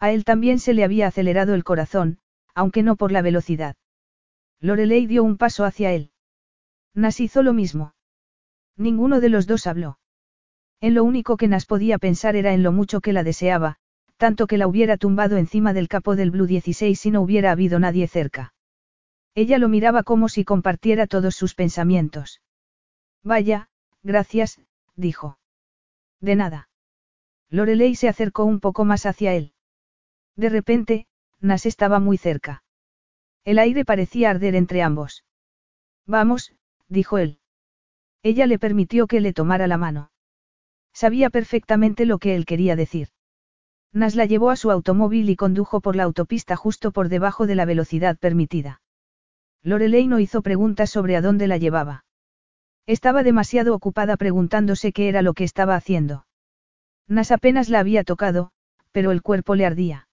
A 0.00 0.10
él 0.12 0.24
también 0.24 0.58
se 0.58 0.72
le 0.72 0.82
había 0.82 1.06
acelerado 1.06 1.54
el 1.54 1.62
corazón, 1.62 2.18
aunque 2.54 2.82
no 2.82 2.96
por 2.96 3.12
la 3.12 3.22
velocidad. 3.22 3.76
Lorelei 4.60 5.06
dio 5.06 5.22
un 5.22 5.36
paso 5.36 5.64
hacia 5.64 5.92
él. 5.92 6.10
Nas 6.94 7.20
hizo 7.20 7.42
lo 7.42 7.52
mismo. 7.52 7.94
Ninguno 8.76 9.20
de 9.20 9.28
los 9.28 9.46
dos 9.46 9.66
habló. 9.66 9.98
En 10.80 10.94
lo 10.94 11.04
único 11.04 11.36
que 11.36 11.48
Nas 11.48 11.66
podía 11.66 11.98
pensar 11.98 12.34
era 12.34 12.54
en 12.54 12.62
lo 12.62 12.72
mucho 12.72 13.02
que 13.02 13.12
la 13.12 13.22
deseaba, 13.22 13.76
tanto 14.16 14.46
que 14.46 14.56
la 14.58 14.66
hubiera 14.66 14.96
tumbado 14.96 15.36
encima 15.36 15.74
del 15.74 15.88
capó 15.88 16.16
del 16.16 16.30
Blue 16.30 16.46
16 16.46 16.98
si 16.98 17.10
no 17.10 17.20
hubiera 17.20 17.52
habido 17.52 17.78
nadie 17.78 18.08
cerca. 18.08 18.54
Ella 19.34 19.58
lo 19.58 19.68
miraba 19.68 20.02
como 20.02 20.28
si 20.28 20.44
compartiera 20.44 21.06
todos 21.06 21.36
sus 21.36 21.54
pensamientos. 21.54 22.40
Vaya, 23.22 23.68
gracias, 24.02 24.60
dijo. 24.96 25.38
De 26.20 26.36
nada. 26.36 26.68
Lorelei 27.50 27.94
se 27.94 28.08
acercó 28.08 28.44
un 28.44 28.60
poco 28.60 28.84
más 28.84 29.06
hacia 29.06 29.34
él. 29.34 29.52
De 30.40 30.48
repente, 30.48 31.06
Nas 31.42 31.66
estaba 31.66 32.00
muy 32.00 32.16
cerca. 32.16 32.62
El 33.44 33.58
aire 33.58 33.84
parecía 33.84 34.30
arder 34.30 34.54
entre 34.54 34.80
ambos. 34.80 35.22
Vamos, 36.06 36.54
dijo 36.88 37.18
él. 37.18 37.40
Ella 38.22 38.46
le 38.46 38.58
permitió 38.58 39.06
que 39.06 39.20
le 39.20 39.34
tomara 39.34 39.66
la 39.66 39.76
mano. 39.76 40.12
Sabía 40.94 41.28
perfectamente 41.28 42.06
lo 42.06 42.16
que 42.16 42.36
él 42.36 42.46
quería 42.46 42.74
decir. 42.74 43.08
Nas 43.92 44.14
la 44.16 44.24
llevó 44.24 44.48
a 44.48 44.56
su 44.56 44.70
automóvil 44.70 45.28
y 45.28 45.36
condujo 45.36 45.82
por 45.82 45.94
la 45.94 46.04
autopista 46.04 46.56
justo 46.56 46.90
por 46.90 47.10
debajo 47.10 47.46
de 47.46 47.56
la 47.56 47.66
velocidad 47.66 48.16
permitida. 48.16 48.80
Lorelei 49.62 50.06
no 50.06 50.20
hizo 50.20 50.40
preguntas 50.40 50.88
sobre 50.88 51.16
a 51.16 51.20
dónde 51.20 51.48
la 51.48 51.58
llevaba. 51.58 52.06
Estaba 52.86 53.22
demasiado 53.22 53.74
ocupada 53.74 54.16
preguntándose 54.16 54.94
qué 54.94 55.10
era 55.10 55.20
lo 55.20 55.34
que 55.34 55.44
estaba 55.44 55.74
haciendo. 55.74 56.24
Nas 57.06 57.30
apenas 57.30 57.68
la 57.68 57.80
había 57.80 58.04
tocado, 58.04 58.52
pero 58.90 59.10
el 59.10 59.20
cuerpo 59.20 59.54
le 59.54 59.66
ardía. 59.66 60.06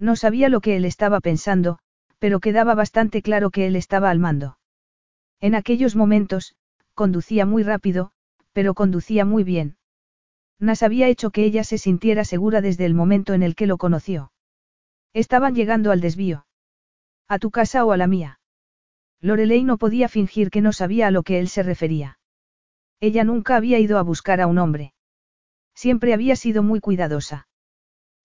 No 0.00 0.16
sabía 0.16 0.48
lo 0.48 0.60
que 0.60 0.76
él 0.76 0.86
estaba 0.86 1.20
pensando, 1.20 1.78
pero 2.18 2.40
quedaba 2.40 2.74
bastante 2.74 3.20
claro 3.20 3.50
que 3.50 3.66
él 3.66 3.76
estaba 3.76 4.10
al 4.10 4.18
mando. 4.18 4.58
En 5.40 5.54
aquellos 5.54 5.94
momentos, 5.94 6.56
conducía 6.94 7.44
muy 7.44 7.62
rápido, 7.62 8.10
pero 8.52 8.74
conducía 8.74 9.24
muy 9.24 9.44
bien. 9.44 9.76
Nas 10.58 10.82
había 10.82 11.08
hecho 11.08 11.30
que 11.30 11.44
ella 11.44 11.64
se 11.64 11.78
sintiera 11.78 12.24
segura 12.24 12.62
desde 12.62 12.86
el 12.86 12.94
momento 12.94 13.34
en 13.34 13.42
el 13.42 13.54
que 13.54 13.66
lo 13.66 13.76
conoció. 13.76 14.32
Estaban 15.12 15.54
llegando 15.54 15.92
al 15.92 16.00
desvío. 16.00 16.46
¿A 17.28 17.38
tu 17.38 17.50
casa 17.50 17.84
o 17.84 17.92
a 17.92 17.96
la 17.96 18.06
mía? 18.06 18.40
Lorelei 19.20 19.64
no 19.64 19.76
podía 19.76 20.08
fingir 20.08 20.50
que 20.50 20.62
no 20.62 20.72
sabía 20.72 21.08
a 21.08 21.10
lo 21.10 21.22
que 21.22 21.38
él 21.40 21.48
se 21.48 21.62
refería. 21.62 22.18
Ella 23.00 23.24
nunca 23.24 23.56
había 23.56 23.78
ido 23.78 23.98
a 23.98 24.02
buscar 24.02 24.40
a 24.40 24.46
un 24.46 24.58
hombre. 24.58 24.94
Siempre 25.74 26.14
había 26.14 26.36
sido 26.36 26.62
muy 26.62 26.80
cuidadosa. 26.80 27.48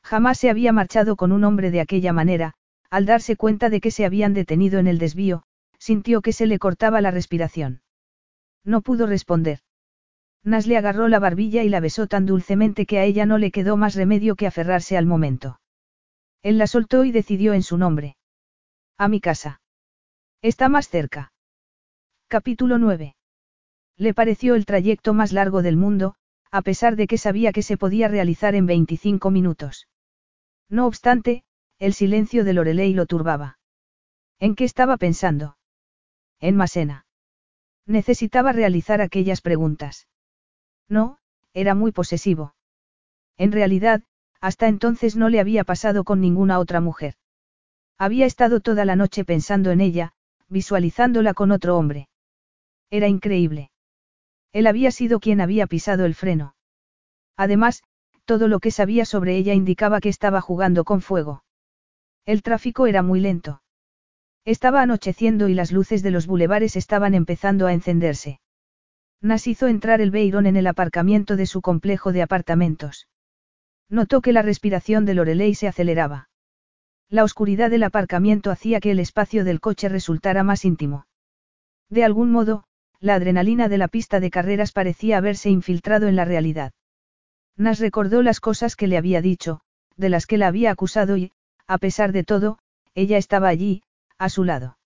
Jamás 0.05 0.37
se 0.37 0.51
había 0.51 0.71
marchado 0.71 1.15
con 1.15 1.31
un 1.31 1.43
hombre 1.43 1.71
de 1.71 1.81
aquella 1.81 2.13
manera, 2.13 2.53
al 2.91 3.07
darse 3.07 3.35
cuenta 3.35 3.71
de 3.71 3.81
que 3.81 3.89
se 3.89 4.05
habían 4.05 4.35
detenido 4.35 4.77
en 4.77 4.85
el 4.85 4.99
desvío, 4.99 5.41
sintió 5.79 6.21
que 6.21 6.31
se 6.31 6.45
le 6.45 6.59
cortaba 6.59 7.01
la 7.01 7.09
respiración. 7.09 7.81
No 8.63 8.81
pudo 8.81 9.07
responder. 9.07 9.61
Nas 10.43 10.67
le 10.67 10.77
agarró 10.77 11.07
la 11.07 11.17
barbilla 11.17 11.63
y 11.63 11.69
la 11.69 11.79
besó 11.79 12.05
tan 12.05 12.27
dulcemente 12.27 12.85
que 12.85 12.99
a 12.99 13.03
ella 13.03 13.25
no 13.25 13.39
le 13.39 13.49
quedó 13.49 13.77
más 13.77 13.95
remedio 13.95 14.35
que 14.35 14.45
aferrarse 14.45 14.95
al 14.95 15.07
momento. 15.07 15.59
Él 16.43 16.59
la 16.59 16.67
soltó 16.67 17.03
y 17.03 17.11
decidió 17.11 17.53
en 17.53 17.63
su 17.63 17.79
nombre. 17.79 18.15
A 18.99 19.07
mi 19.07 19.19
casa. 19.19 19.59
Está 20.43 20.69
más 20.69 20.87
cerca. 20.87 21.33
Capítulo 22.27 22.77
9. 22.77 23.15
Le 23.97 24.13
pareció 24.13 24.53
el 24.53 24.67
trayecto 24.67 25.15
más 25.15 25.31
largo 25.33 25.63
del 25.63 25.77
mundo, 25.77 26.13
a 26.51 26.61
pesar 26.61 26.95
de 26.95 27.07
que 27.07 27.17
sabía 27.17 27.51
que 27.51 27.63
se 27.63 27.75
podía 27.75 28.07
realizar 28.07 28.53
en 28.53 28.67
25 28.67 29.31
minutos. 29.31 29.87
No 30.69 30.87
obstante, 30.87 31.43
el 31.79 31.93
silencio 31.93 32.43
de 32.43 32.53
Lorelei 32.53 32.93
lo 32.93 33.05
turbaba. 33.05 33.59
¿En 34.39 34.55
qué 34.55 34.63
estaba 34.63 34.97
pensando? 34.97 35.57
En 36.39 36.55
Masena. 36.55 37.05
Necesitaba 37.85 38.51
realizar 38.51 39.01
aquellas 39.01 39.41
preguntas. 39.41 40.07
No, 40.89 41.19
era 41.53 41.75
muy 41.75 41.91
posesivo. 41.91 42.55
En 43.37 43.51
realidad, 43.51 44.03
hasta 44.41 44.67
entonces 44.67 45.15
no 45.15 45.29
le 45.29 45.39
había 45.39 45.63
pasado 45.63 46.03
con 46.03 46.21
ninguna 46.21 46.59
otra 46.59 46.81
mujer. 46.81 47.15
Había 47.97 48.25
estado 48.25 48.59
toda 48.59 48.85
la 48.85 48.95
noche 48.95 49.23
pensando 49.23 49.71
en 49.71 49.81
ella, 49.81 50.13
visualizándola 50.49 51.33
con 51.33 51.51
otro 51.51 51.77
hombre. 51.77 52.09
Era 52.89 53.07
increíble. 53.07 53.71
Él 54.51 54.67
había 54.67 54.91
sido 54.91 55.19
quien 55.19 55.41
había 55.41 55.67
pisado 55.67 56.05
el 56.05 56.15
freno. 56.15 56.55
Además, 57.35 57.83
todo 58.25 58.47
lo 58.47 58.59
que 58.59 58.71
sabía 58.71 59.05
sobre 59.05 59.37
ella 59.37 59.53
indicaba 59.53 60.01
que 60.01 60.09
estaba 60.09 60.41
jugando 60.41 60.83
con 60.83 61.01
fuego. 61.01 61.43
El 62.25 62.41
tráfico 62.41 62.87
era 62.87 63.01
muy 63.01 63.19
lento. 63.19 63.61
Estaba 64.43 64.81
anocheciendo 64.81 65.47
y 65.47 65.53
las 65.53 65.71
luces 65.71 66.03
de 66.03 66.11
los 66.11 66.27
bulevares 66.27 66.75
estaban 66.75 67.13
empezando 67.13 67.67
a 67.67 67.73
encenderse. 67.73 68.39
Nas 69.21 69.47
hizo 69.47 69.67
entrar 69.67 70.01
el 70.01 70.11
Veyron 70.11 70.45
en 70.45 70.55
el 70.55 70.67
aparcamiento 70.67 71.35
de 71.35 71.45
su 71.45 71.61
complejo 71.61 72.11
de 72.11 72.21
apartamentos. 72.21 73.07
Notó 73.89 74.21
que 74.21 74.33
la 74.33 74.41
respiración 74.41 75.05
de 75.05 75.13
Lorelei 75.13 75.55
se 75.55 75.67
aceleraba. 75.67 76.29
La 77.09 77.23
oscuridad 77.23 77.69
del 77.69 77.83
aparcamiento 77.83 78.51
hacía 78.51 78.79
que 78.79 78.91
el 78.91 78.99
espacio 78.99 79.43
del 79.43 79.61
coche 79.61 79.89
resultara 79.89 80.43
más 80.43 80.65
íntimo. 80.65 81.05
De 81.89 82.03
algún 82.03 82.31
modo, 82.31 82.65
la 82.99 83.15
adrenalina 83.15 83.69
de 83.69 83.77
la 83.77 83.87
pista 83.87 84.19
de 84.19 84.31
carreras 84.31 84.71
parecía 84.71 85.17
haberse 85.17 85.49
infiltrado 85.49 86.07
en 86.07 86.15
la 86.15 86.25
realidad. 86.25 86.73
Nas 87.57 87.79
recordó 87.79 88.21
las 88.21 88.39
cosas 88.39 88.75
que 88.75 88.87
le 88.87 88.97
había 88.97 89.21
dicho, 89.21 89.61
de 89.95 90.09
las 90.09 90.25
que 90.25 90.37
la 90.37 90.47
había 90.47 90.71
acusado 90.71 91.17
y, 91.17 91.31
a 91.67 91.77
pesar 91.77 92.11
de 92.11 92.23
todo, 92.23 92.59
ella 92.93 93.17
estaba 93.17 93.47
allí, 93.47 93.83
a 94.17 94.29
su 94.29 94.43
lado. 94.43 94.77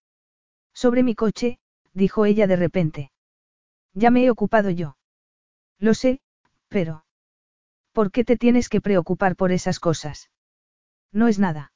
Sobre 0.74 1.04
mi 1.04 1.16
coche, 1.16 1.60
dijo 1.94 2.26
ella 2.26 2.48
de 2.48 2.56
repente. 2.56 3.12
Ya 3.94 4.12
me 4.12 4.24
he 4.24 4.30
ocupado 4.30 4.70
yo. 4.70 4.98
Lo 5.80 5.94
sé, 5.94 6.22
pero... 6.68 7.06
¿Por 7.92 8.12
qué 8.12 8.24
te 8.24 8.38
tienes 8.38 8.70
que 8.70 8.82
preocupar 8.82 9.36
por 9.36 9.52
esas 9.52 9.80
cosas? 9.80 10.30
No 11.12 11.28
es 11.28 11.40
nada. 11.40 11.74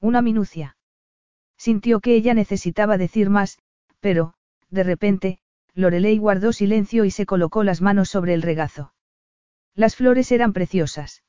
Una 0.00 0.22
minucia. 0.22 0.76
Sintió 1.58 2.00
que 2.00 2.14
ella 2.14 2.34
necesitaba 2.34 2.98
decir 2.98 3.30
más, 3.30 3.58
pero, 4.00 4.34
de 4.70 4.82
repente, 4.82 5.38
Lorelei 5.74 6.18
guardó 6.18 6.52
silencio 6.52 7.04
y 7.04 7.10
se 7.10 7.26
colocó 7.26 7.64
las 7.64 7.82
manos 7.82 8.08
sobre 8.08 8.34
el 8.34 8.42
regazo. 8.42 8.94
Las 9.76 9.94
flores 9.94 10.32
eran 10.32 10.54
preciosas. 10.54 11.22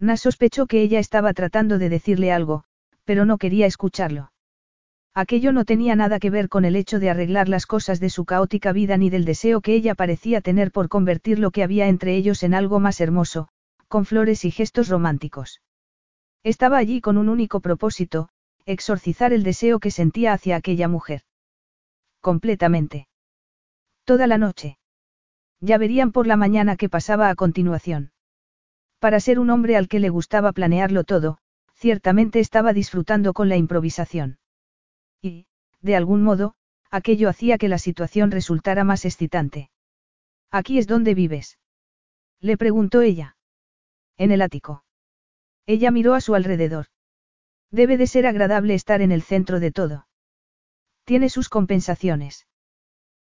Nas 0.00 0.20
sospechó 0.20 0.66
que 0.66 0.82
ella 0.82 0.98
estaba 0.98 1.32
tratando 1.32 1.78
de 1.78 1.88
decirle 1.88 2.32
algo, 2.32 2.64
pero 3.04 3.24
no 3.24 3.38
quería 3.38 3.66
escucharlo. 3.66 4.32
Aquello 5.14 5.52
no 5.52 5.64
tenía 5.64 5.94
nada 5.94 6.18
que 6.18 6.30
ver 6.30 6.48
con 6.48 6.64
el 6.64 6.74
hecho 6.74 6.98
de 6.98 7.10
arreglar 7.10 7.48
las 7.48 7.66
cosas 7.66 8.00
de 8.00 8.10
su 8.10 8.24
caótica 8.24 8.72
vida 8.72 8.96
ni 8.96 9.08
del 9.08 9.24
deseo 9.24 9.60
que 9.60 9.74
ella 9.74 9.94
parecía 9.94 10.40
tener 10.40 10.72
por 10.72 10.88
convertir 10.88 11.38
lo 11.38 11.52
que 11.52 11.62
había 11.62 11.86
entre 11.86 12.16
ellos 12.16 12.42
en 12.42 12.54
algo 12.54 12.80
más 12.80 13.00
hermoso, 13.00 13.48
con 13.86 14.04
flores 14.04 14.44
y 14.44 14.50
gestos 14.50 14.88
románticos. 14.88 15.62
Estaba 16.42 16.78
allí 16.78 17.00
con 17.00 17.18
un 17.18 17.28
único 17.28 17.60
propósito, 17.60 18.30
exorcizar 18.66 19.32
el 19.32 19.44
deseo 19.44 19.78
que 19.78 19.90
sentía 19.90 20.32
hacia 20.32 20.56
aquella 20.56 20.88
mujer. 20.88 21.22
Completamente. 22.20 23.08
Toda 24.04 24.26
la 24.26 24.38
noche. 24.38 24.79
Ya 25.60 25.78
verían 25.78 26.12
por 26.12 26.26
la 26.26 26.36
mañana 26.36 26.76
qué 26.76 26.88
pasaba 26.88 27.28
a 27.28 27.34
continuación. 27.34 28.12
Para 28.98 29.20
ser 29.20 29.38
un 29.38 29.50
hombre 29.50 29.76
al 29.76 29.88
que 29.88 30.00
le 30.00 30.08
gustaba 30.08 30.52
planearlo 30.52 31.04
todo, 31.04 31.38
ciertamente 31.74 32.40
estaba 32.40 32.72
disfrutando 32.72 33.32
con 33.32 33.48
la 33.48 33.56
improvisación. 33.56 34.38
Y, 35.22 35.46
de 35.80 35.96
algún 35.96 36.22
modo, 36.22 36.54
aquello 36.90 37.28
hacía 37.28 37.58
que 37.58 37.68
la 37.68 37.78
situación 37.78 38.30
resultara 38.30 38.84
más 38.84 39.04
excitante. 39.04 39.70
¿Aquí 40.50 40.78
es 40.78 40.86
donde 40.86 41.14
vives? 41.14 41.58
Le 42.40 42.56
preguntó 42.56 43.02
ella. 43.02 43.36
En 44.16 44.32
el 44.32 44.42
ático. 44.42 44.84
Ella 45.66 45.90
miró 45.90 46.14
a 46.14 46.20
su 46.20 46.34
alrededor. 46.34 46.86
Debe 47.70 47.96
de 47.96 48.06
ser 48.06 48.26
agradable 48.26 48.74
estar 48.74 49.00
en 49.00 49.12
el 49.12 49.22
centro 49.22 49.60
de 49.60 49.70
todo. 49.70 50.06
Tiene 51.04 51.28
sus 51.28 51.48
compensaciones. 51.48 52.46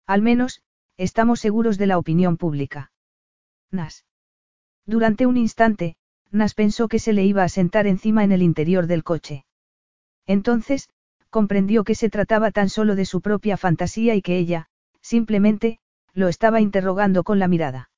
Al 0.08 0.22
menos, 0.22 0.64
estamos 1.00 1.40
seguros 1.40 1.78
de 1.78 1.88
la 1.88 1.98
opinión 1.98 2.36
pública. 2.36 2.92
Nas. 3.72 4.06
Durante 4.86 5.26
un 5.26 5.38
instante, 5.38 5.96
Nas 6.30 6.54
pensó 6.54 6.90
que 6.90 7.00
se 7.00 7.14
le 7.14 7.24
iba 7.24 7.44
a 7.44 7.50
sentar 7.50 7.88
encima 7.88 8.26
en 8.26 8.34
el 8.34 8.42
interior 8.42 8.86
del 8.86 9.06
coche. 9.06 9.46
Entonces, 10.28 10.90
comprendió 11.30 11.86
que 11.86 11.96
se 11.96 12.10
trataba 12.10 12.52
tan 12.52 12.68
solo 12.68 12.96
de 12.96 13.06
su 13.06 13.22
propia 13.22 13.56
fantasía 13.56 14.14
y 14.14 14.22
que 14.22 14.38
ella, 14.38 14.68
simplemente, 15.00 15.80
lo 16.14 16.28
estaba 16.28 16.60
interrogando 16.60 17.24
con 17.24 17.40
la 17.40 17.48
mirada. 17.48 17.90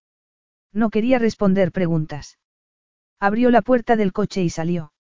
No 0.72 0.92
quería 0.92 1.18
responder 1.18 1.72
preguntas. 1.72 2.38
Abrió 3.20 3.50
la 3.50 3.64
puerta 3.64 3.96
del 3.96 4.14
coche 4.14 4.44
y 4.44 4.52
salió. 4.52 4.94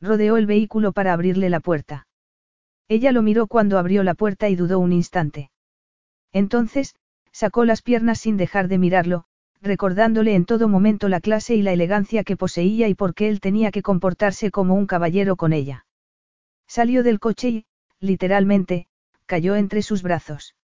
Rodeó 0.00 0.38
el 0.38 0.46
vehículo 0.46 0.92
para 0.92 1.12
abrirle 1.12 1.50
la 1.50 1.60
puerta. 1.60 2.06
Ella 2.88 3.12
lo 3.12 3.20
miró 3.20 3.48
cuando 3.48 3.78
abrió 3.78 4.02
la 4.02 4.14
puerta 4.14 4.48
y 4.48 4.56
dudó 4.56 4.78
un 4.78 4.94
instante. 4.94 5.50
Entonces, 6.32 6.94
sacó 7.32 7.64
las 7.64 7.82
piernas 7.82 8.20
sin 8.20 8.36
dejar 8.36 8.68
de 8.68 8.78
mirarlo, 8.78 9.24
recordándole 9.60 10.34
en 10.34 10.44
todo 10.44 10.68
momento 10.68 11.08
la 11.08 11.20
clase 11.20 11.54
y 11.54 11.62
la 11.62 11.72
elegancia 11.72 12.24
que 12.24 12.36
poseía 12.36 12.88
y 12.88 12.94
por 12.94 13.14
qué 13.14 13.28
él 13.28 13.40
tenía 13.40 13.70
que 13.70 13.82
comportarse 13.82 14.50
como 14.50 14.74
un 14.74 14.86
caballero 14.86 15.36
con 15.36 15.52
ella. 15.52 15.86
Salió 16.66 17.02
del 17.02 17.18
coche 17.18 17.48
y, 17.48 17.66
literalmente, 18.00 18.86
cayó 19.26 19.56
entre 19.56 19.82
sus 19.82 20.02
brazos. 20.02 20.54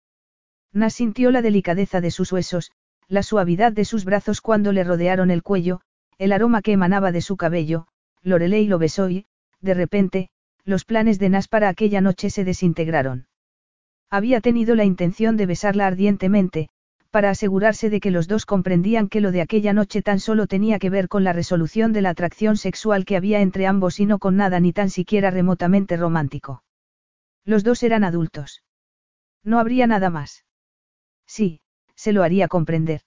Nas 0.72 0.94
sintió 0.94 1.30
la 1.30 1.42
delicadeza 1.42 2.00
de 2.00 2.10
sus 2.10 2.32
huesos, 2.32 2.72
la 3.08 3.22
suavidad 3.22 3.72
de 3.72 3.84
sus 3.84 4.04
brazos 4.04 4.40
cuando 4.40 4.72
le 4.72 4.84
rodearon 4.84 5.30
el 5.30 5.42
cuello, 5.42 5.80
el 6.18 6.32
aroma 6.32 6.62
que 6.62 6.72
emanaba 6.72 7.12
de 7.12 7.20
su 7.20 7.36
cabello, 7.36 7.86
Lorelei 8.22 8.66
lo 8.66 8.78
besó 8.78 9.10
y, 9.10 9.26
de 9.60 9.74
repente, 9.74 10.30
los 10.64 10.84
planes 10.84 11.18
de 11.18 11.28
Nas 11.28 11.48
para 11.48 11.68
aquella 11.68 12.00
noche 12.00 12.30
se 12.30 12.44
desintegraron. 12.44 13.26
Había 14.14 14.40
tenido 14.40 14.76
la 14.76 14.84
intención 14.84 15.36
de 15.36 15.44
besarla 15.44 15.88
ardientemente, 15.88 16.68
para 17.10 17.30
asegurarse 17.30 17.90
de 17.90 17.98
que 17.98 18.12
los 18.12 18.28
dos 18.28 18.46
comprendían 18.46 19.08
que 19.08 19.20
lo 19.20 19.32
de 19.32 19.40
aquella 19.40 19.72
noche 19.72 20.02
tan 20.02 20.20
solo 20.20 20.46
tenía 20.46 20.78
que 20.78 20.88
ver 20.88 21.08
con 21.08 21.24
la 21.24 21.32
resolución 21.32 21.92
de 21.92 22.00
la 22.00 22.10
atracción 22.10 22.56
sexual 22.56 23.06
que 23.06 23.16
había 23.16 23.40
entre 23.40 23.66
ambos 23.66 23.98
y 23.98 24.06
no 24.06 24.20
con 24.20 24.36
nada 24.36 24.60
ni 24.60 24.72
tan 24.72 24.88
siquiera 24.88 25.32
remotamente 25.32 25.96
romántico. 25.96 26.62
Los 27.44 27.64
dos 27.64 27.82
eran 27.82 28.04
adultos. 28.04 28.62
No 29.42 29.58
habría 29.58 29.88
nada 29.88 30.10
más. 30.10 30.44
Sí, 31.26 31.60
se 31.96 32.12
lo 32.12 32.22
haría 32.22 32.46
comprender. 32.46 33.00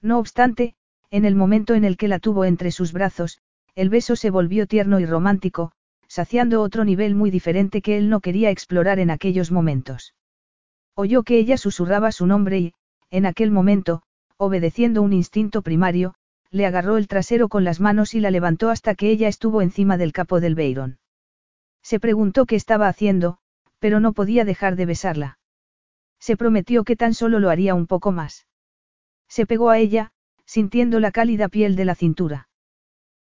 No 0.00 0.20
obstante, 0.20 0.76
en 1.10 1.24
el 1.24 1.34
momento 1.34 1.74
en 1.74 1.82
el 1.82 1.96
que 1.96 2.06
la 2.06 2.20
tuvo 2.20 2.44
entre 2.44 2.70
sus 2.70 2.92
brazos, 2.92 3.40
el 3.74 3.90
beso 3.90 4.14
se 4.14 4.30
volvió 4.30 4.68
tierno 4.68 5.00
y 5.00 5.06
romántico, 5.06 5.72
saciando 6.06 6.62
otro 6.62 6.84
nivel 6.84 7.16
muy 7.16 7.32
diferente 7.32 7.82
que 7.82 7.98
él 7.98 8.08
no 8.08 8.20
quería 8.20 8.50
explorar 8.50 9.00
en 9.00 9.10
aquellos 9.10 9.50
momentos. 9.50 10.14
Oyó 11.02 11.22
que 11.22 11.38
ella 11.38 11.56
susurraba 11.56 12.12
su 12.12 12.26
nombre 12.26 12.58
y, 12.58 12.74
en 13.10 13.24
aquel 13.24 13.50
momento, 13.50 14.02
obedeciendo 14.36 15.00
un 15.00 15.14
instinto 15.14 15.62
primario, 15.62 16.12
le 16.50 16.66
agarró 16.66 16.98
el 16.98 17.08
trasero 17.08 17.48
con 17.48 17.64
las 17.64 17.80
manos 17.80 18.14
y 18.14 18.20
la 18.20 18.30
levantó 18.30 18.68
hasta 18.68 18.94
que 18.94 19.08
ella 19.08 19.26
estuvo 19.26 19.62
encima 19.62 19.96
del 19.96 20.12
capo 20.12 20.40
del 20.40 20.54
Beiron. 20.54 20.98
Se 21.82 22.00
preguntó 22.00 22.44
qué 22.44 22.54
estaba 22.54 22.86
haciendo, 22.86 23.38
pero 23.78 23.98
no 23.98 24.12
podía 24.12 24.44
dejar 24.44 24.76
de 24.76 24.84
besarla. 24.84 25.38
Se 26.18 26.36
prometió 26.36 26.84
que 26.84 26.96
tan 26.96 27.14
solo 27.14 27.38
lo 27.38 27.48
haría 27.48 27.74
un 27.74 27.86
poco 27.86 28.12
más. 28.12 28.46
Se 29.26 29.46
pegó 29.46 29.70
a 29.70 29.78
ella, 29.78 30.12
sintiendo 30.44 31.00
la 31.00 31.12
cálida 31.12 31.48
piel 31.48 31.76
de 31.76 31.86
la 31.86 31.94
cintura. 31.94 32.49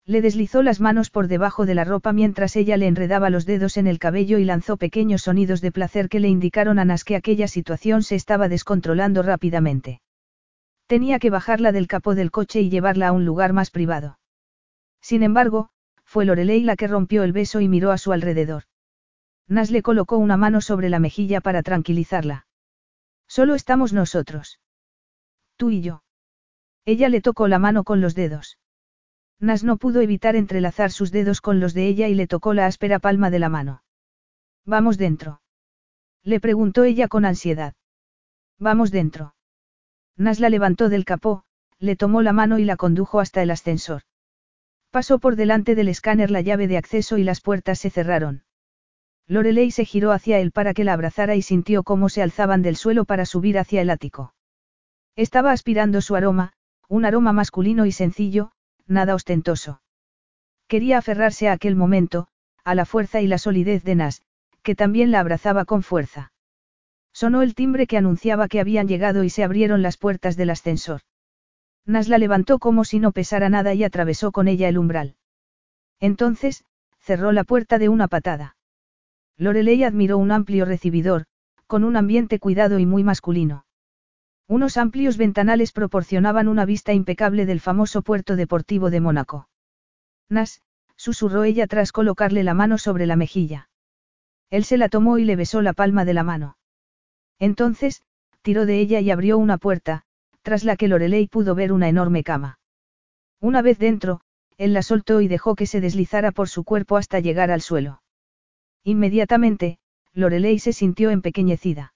Le 0.08 0.22
deslizó 0.22 0.62
las 0.62 0.80
manos 0.80 1.10
por 1.10 1.26
debajo 1.26 1.66
de 1.66 1.74
la 1.74 1.82
ropa 1.82 2.12
mientras 2.12 2.54
ella 2.54 2.76
le 2.76 2.86
enredaba 2.86 3.28
los 3.28 3.44
dedos 3.44 3.76
en 3.76 3.88
el 3.88 3.98
cabello 3.98 4.38
y 4.38 4.44
lanzó 4.44 4.76
pequeños 4.76 5.22
sonidos 5.22 5.60
de 5.60 5.72
placer 5.72 6.08
que 6.08 6.20
le 6.20 6.28
indicaron 6.28 6.78
a 6.78 6.84
Nas 6.84 7.02
que 7.02 7.16
aquella 7.16 7.48
situación 7.48 8.04
se 8.04 8.14
estaba 8.14 8.48
descontrolando 8.48 9.22
rápidamente. 9.22 10.00
Tenía 10.86 11.18
que 11.18 11.30
bajarla 11.30 11.72
del 11.72 11.88
capó 11.88 12.14
del 12.14 12.30
coche 12.30 12.60
y 12.60 12.70
llevarla 12.70 13.08
a 13.08 13.12
un 13.12 13.24
lugar 13.24 13.52
más 13.52 13.72
privado. 13.72 14.20
Sin 15.00 15.24
embargo, 15.24 15.70
fue 16.04 16.24
Lorelei 16.24 16.62
la 16.62 16.76
que 16.76 16.86
rompió 16.86 17.24
el 17.24 17.32
beso 17.32 17.60
y 17.60 17.66
miró 17.66 17.90
a 17.90 17.98
su 17.98 18.12
alrededor. 18.12 18.62
Nas 19.48 19.72
le 19.72 19.82
colocó 19.82 20.18
una 20.18 20.36
mano 20.36 20.60
sobre 20.60 20.88
la 20.88 21.00
mejilla 21.00 21.40
para 21.40 21.64
tranquilizarla. 21.64 22.46
Solo 23.26 23.56
estamos 23.56 23.92
nosotros. 23.92 24.60
Tú 25.56 25.70
y 25.70 25.80
yo. 25.80 26.04
Ella 26.84 27.08
le 27.08 27.20
tocó 27.20 27.48
la 27.48 27.58
mano 27.58 27.82
con 27.82 28.00
los 28.00 28.14
dedos. 28.14 28.58
Nas 29.38 29.64
no 29.64 29.76
pudo 29.76 30.00
evitar 30.00 30.34
entrelazar 30.36 30.90
sus 30.90 31.12
dedos 31.12 31.40
con 31.40 31.60
los 31.60 31.74
de 31.74 31.86
ella 31.88 32.08
y 32.08 32.14
le 32.14 32.26
tocó 32.26 32.54
la 32.54 32.66
áspera 32.66 32.98
palma 32.98 33.30
de 33.30 33.38
la 33.38 33.48
mano. 33.48 33.82
Vamos 34.64 34.96
dentro. 34.98 35.40
Le 36.22 36.40
preguntó 36.40 36.84
ella 36.84 37.08
con 37.08 37.24
ansiedad. 37.24 37.74
Vamos 38.58 38.90
dentro. 38.90 39.34
Nas 40.16 40.40
la 40.40 40.48
levantó 40.48 40.88
del 40.88 41.04
capó, 41.04 41.44
le 41.78 41.96
tomó 41.96 42.22
la 42.22 42.32
mano 42.32 42.58
y 42.58 42.64
la 42.64 42.76
condujo 42.76 43.20
hasta 43.20 43.42
el 43.42 43.50
ascensor. 43.50 44.02
Pasó 44.90 45.18
por 45.18 45.36
delante 45.36 45.74
del 45.74 45.88
escáner 45.88 46.30
la 46.30 46.40
llave 46.40 46.68
de 46.68 46.78
acceso 46.78 47.18
y 47.18 47.24
las 47.24 47.42
puertas 47.42 47.78
se 47.78 47.90
cerraron. 47.90 48.44
Lorelei 49.28 49.70
se 49.70 49.84
giró 49.84 50.12
hacia 50.12 50.38
él 50.38 50.52
para 50.52 50.72
que 50.72 50.84
la 50.84 50.94
abrazara 50.94 51.34
y 51.34 51.42
sintió 51.42 51.82
cómo 51.82 52.08
se 52.08 52.22
alzaban 52.22 52.62
del 52.62 52.76
suelo 52.76 53.04
para 53.04 53.26
subir 53.26 53.58
hacia 53.58 53.82
el 53.82 53.90
ático. 53.90 54.34
Estaba 55.16 55.52
aspirando 55.52 56.00
su 56.00 56.16
aroma, 56.16 56.54
un 56.88 57.04
aroma 57.04 57.32
masculino 57.32 57.84
y 57.84 57.92
sencillo, 57.92 58.52
nada 58.86 59.14
ostentoso. 59.14 59.80
Quería 60.68 60.98
aferrarse 60.98 61.48
a 61.48 61.52
aquel 61.52 61.76
momento, 61.76 62.28
a 62.64 62.74
la 62.74 62.84
fuerza 62.84 63.20
y 63.20 63.26
la 63.26 63.38
solidez 63.38 63.84
de 63.84 63.94
Nas, 63.94 64.22
que 64.62 64.74
también 64.74 65.10
la 65.10 65.20
abrazaba 65.20 65.64
con 65.64 65.82
fuerza. 65.82 66.32
Sonó 67.12 67.42
el 67.42 67.54
timbre 67.54 67.86
que 67.86 67.96
anunciaba 67.96 68.48
que 68.48 68.60
habían 68.60 68.88
llegado 68.88 69.24
y 69.24 69.30
se 69.30 69.44
abrieron 69.44 69.82
las 69.82 69.96
puertas 69.96 70.36
del 70.36 70.50
ascensor. 70.50 71.02
Nas 71.86 72.08
la 72.08 72.18
levantó 72.18 72.58
como 72.58 72.84
si 72.84 72.98
no 72.98 73.12
pesara 73.12 73.48
nada 73.48 73.74
y 73.74 73.84
atravesó 73.84 74.32
con 74.32 74.48
ella 74.48 74.68
el 74.68 74.78
umbral. 74.78 75.14
Entonces, 76.00 76.64
cerró 76.98 77.30
la 77.30 77.44
puerta 77.44 77.78
de 77.78 77.88
una 77.88 78.08
patada. 78.08 78.56
Lorelei 79.38 79.84
admiró 79.84 80.18
un 80.18 80.32
amplio 80.32 80.64
recibidor, 80.64 81.26
con 81.66 81.84
un 81.84 81.96
ambiente 81.96 82.38
cuidado 82.38 82.78
y 82.78 82.86
muy 82.86 83.04
masculino. 83.04 83.65
Unos 84.48 84.76
amplios 84.76 85.16
ventanales 85.16 85.72
proporcionaban 85.72 86.46
una 86.46 86.64
vista 86.64 86.92
impecable 86.92 87.46
del 87.46 87.60
famoso 87.60 88.02
puerto 88.02 88.36
deportivo 88.36 88.90
de 88.90 89.00
Mónaco. 89.00 89.48
Nas, 90.28 90.62
susurró 90.96 91.44
ella 91.44 91.66
tras 91.66 91.90
colocarle 91.90 92.44
la 92.44 92.54
mano 92.54 92.78
sobre 92.78 93.06
la 93.06 93.16
mejilla. 93.16 93.68
Él 94.50 94.64
se 94.64 94.76
la 94.76 94.88
tomó 94.88 95.18
y 95.18 95.24
le 95.24 95.34
besó 95.34 95.62
la 95.62 95.72
palma 95.72 96.04
de 96.04 96.14
la 96.14 96.22
mano. 96.22 96.56
Entonces, 97.38 98.02
tiró 98.42 98.66
de 98.66 98.78
ella 98.78 99.00
y 99.00 99.10
abrió 99.10 99.36
una 99.38 99.58
puerta, 99.58 100.04
tras 100.42 100.62
la 100.62 100.76
que 100.76 100.86
Lorelei 100.86 101.26
pudo 101.26 101.56
ver 101.56 101.72
una 101.72 101.88
enorme 101.88 102.22
cama. 102.22 102.60
Una 103.40 103.62
vez 103.62 103.78
dentro, 103.78 104.20
él 104.56 104.72
la 104.72 104.82
soltó 104.82 105.20
y 105.20 105.28
dejó 105.28 105.56
que 105.56 105.66
se 105.66 105.80
deslizara 105.80 106.30
por 106.30 106.48
su 106.48 106.62
cuerpo 106.62 106.96
hasta 106.96 107.18
llegar 107.18 107.50
al 107.50 107.60
suelo. 107.60 108.02
Inmediatamente, 108.84 109.78
Lorelei 110.12 110.60
se 110.60 110.72
sintió 110.72 111.10
empequeñecida. 111.10 111.94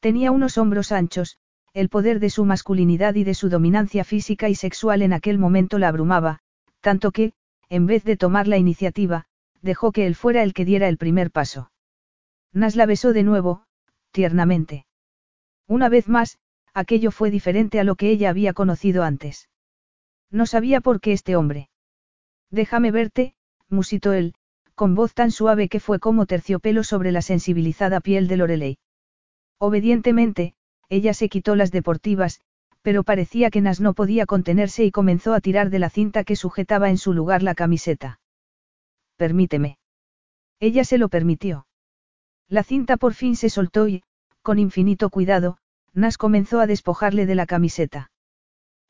Tenía 0.00 0.30
unos 0.32 0.56
hombros 0.56 0.90
anchos, 0.90 1.38
el 1.78 1.90
poder 1.90 2.18
de 2.18 2.28
su 2.28 2.44
masculinidad 2.44 3.14
y 3.14 3.22
de 3.22 3.34
su 3.34 3.48
dominancia 3.48 4.02
física 4.02 4.48
y 4.48 4.56
sexual 4.56 5.00
en 5.00 5.12
aquel 5.12 5.38
momento 5.38 5.78
la 5.78 5.86
abrumaba, 5.86 6.40
tanto 6.80 7.12
que, 7.12 7.34
en 7.68 7.86
vez 7.86 8.02
de 8.02 8.16
tomar 8.16 8.48
la 8.48 8.56
iniciativa, 8.56 9.26
dejó 9.62 9.92
que 9.92 10.04
él 10.08 10.16
fuera 10.16 10.42
el 10.42 10.54
que 10.54 10.64
diera 10.64 10.88
el 10.88 10.98
primer 10.98 11.30
paso. 11.30 11.70
Nas 12.52 12.74
la 12.74 12.84
besó 12.84 13.12
de 13.12 13.22
nuevo, 13.22 13.62
tiernamente. 14.10 14.86
Una 15.68 15.88
vez 15.88 16.08
más, 16.08 16.38
aquello 16.74 17.12
fue 17.12 17.30
diferente 17.30 17.78
a 17.78 17.84
lo 17.84 17.94
que 17.94 18.10
ella 18.10 18.30
había 18.30 18.54
conocido 18.54 19.04
antes. 19.04 19.48
No 20.32 20.46
sabía 20.46 20.80
por 20.80 21.00
qué 21.00 21.12
este 21.12 21.36
hombre. 21.36 21.70
Déjame 22.50 22.90
verte, 22.90 23.36
musitó 23.68 24.12
él, 24.14 24.34
con 24.74 24.96
voz 24.96 25.14
tan 25.14 25.30
suave 25.30 25.68
que 25.68 25.78
fue 25.78 26.00
como 26.00 26.26
terciopelo 26.26 26.82
sobre 26.82 27.12
la 27.12 27.22
sensibilizada 27.22 28.00
piel 28.00 28.26
de 28.26 28.36
Lorelei. 28.36 28.78
Obedientemente, 29.58 30.54
ella 30.88 31.14
se 31.14 31.28
quitó 31.28 31.54
las 31.56 31.70
deportivas, 31.70 32.40
pero 32.82 33.02
parecía 33.04 33.50
que 33.50 33.60
Nas 33.60 33.80
no 33.80 33.94
podía 33.94 34.26
contenerse 34.26 34.84
y 34.84 34.90
comenzó 34.90 35.34
a 35.34 35.40
tirar 35.40 35.70
de 35.70 35.78
la 35.78 35.90
cinta 35.90 36.24
que 36.24 36.36
sujetaba 36.36 36.90
en 36.90 36.98
su 36.98 37.12
lugar 37.12 37.42
la 37.42 37.54
camiseta. 37.54 38.20
Permíteme. 39.16 39.78
Ella 40.60 40.84
se 40.84 40.98
lo 40.98 41.08
permitió. 41.08 41.66
La 42.48 42.62
cinta 42.62 42.96
por 42.96 43.14
fin 43.14 43.36
se 43.36 43.50
soltó 43.50 43.88
y, 43.88 44.02
con 44.42 44.58
infinito 44.58 45.10
cuidado, 45.10 45.58
Nas 45.92 46.16
comenzó 46.16 46.60
a 46.60 46.66
despojarle 46.66 47.26
de 47.26 47.34
la 47.34 47.46
camiseta. 47.46 48.10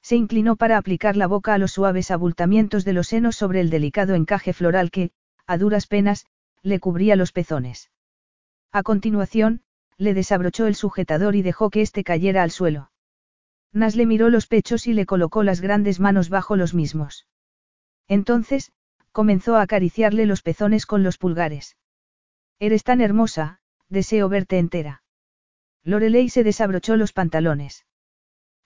Se 0.02 0.16
inclinó 0.16 0.56
para 0.56 0.76
aplicar 0.76 1.16
la 1.16 1.26
boca 1.26 1.54
a 1.54 1.58
los 1.58 1.72
suaves 1.72 2.10
abultamientos 2.10 2.84
de 2.84 2.92
los 2.92 3.08
senos 3.08 3.36
sobre 3.36 3.60
el 3.60 3.70
delicado 3.70 4.14
encaje 4.14 4.52
floral 4.52 4.90
que, 4.90 5.10
a 5.46 5.58
duras 5.58 5.86
penas, 5.86 6.26
le 6.62 6.78
cubría 6.78 7.16
los 7.16 7.32
pezones. 7.32 7.90
A 8.70 8.82
continuación, 8.82 9.62
le 9.98 10.14
desabrochó 10.14 10.66
el 10.66 10.76
sujetador 10.76 11.34
y 11.34 11.42
dejó 11.42 11.70
que 11.70 11.82
éste 11.82 12.04
cayera 12.04 12.42
al 12.42 12.50
suelo. 12.50 12.90
Nas 13.72 13.96
le 13.96 14.06
miró 14.06 14.30
los 14.30 14.46
pechos 14.46 14.86
y 14.86 14.92
le 14.92 15.04
colocó 15.04 15.42
las 15.42 15.60
grandes 15.60 16.00
manos 16.00 16.30
bajo 16.30 16.56
los 16.56 16.72
mismos. 16.72 17.26
Entonces, 18.06 18.72
comenzó 19.12 19.56
a 19.56 19.62
acariciarle 19.62 20.24
los 20.24 20.42
pezones 20.42 20.86
con 20.86 21.02
los 21.02 21.18
pulgares. 21.18 21.76
Eres 22.58 22.84
tan 22.84 23.00
hermosa, 23.00 23.60
deseo 23.88 24.28
verte 24.28 24.58
entera. 24.58 25.02
Lorelei 25.84 26.28
se 26.28 26.44
desabrochó 26.44 26.96
los 26.96 27.12
pantalones. 27.12 27.84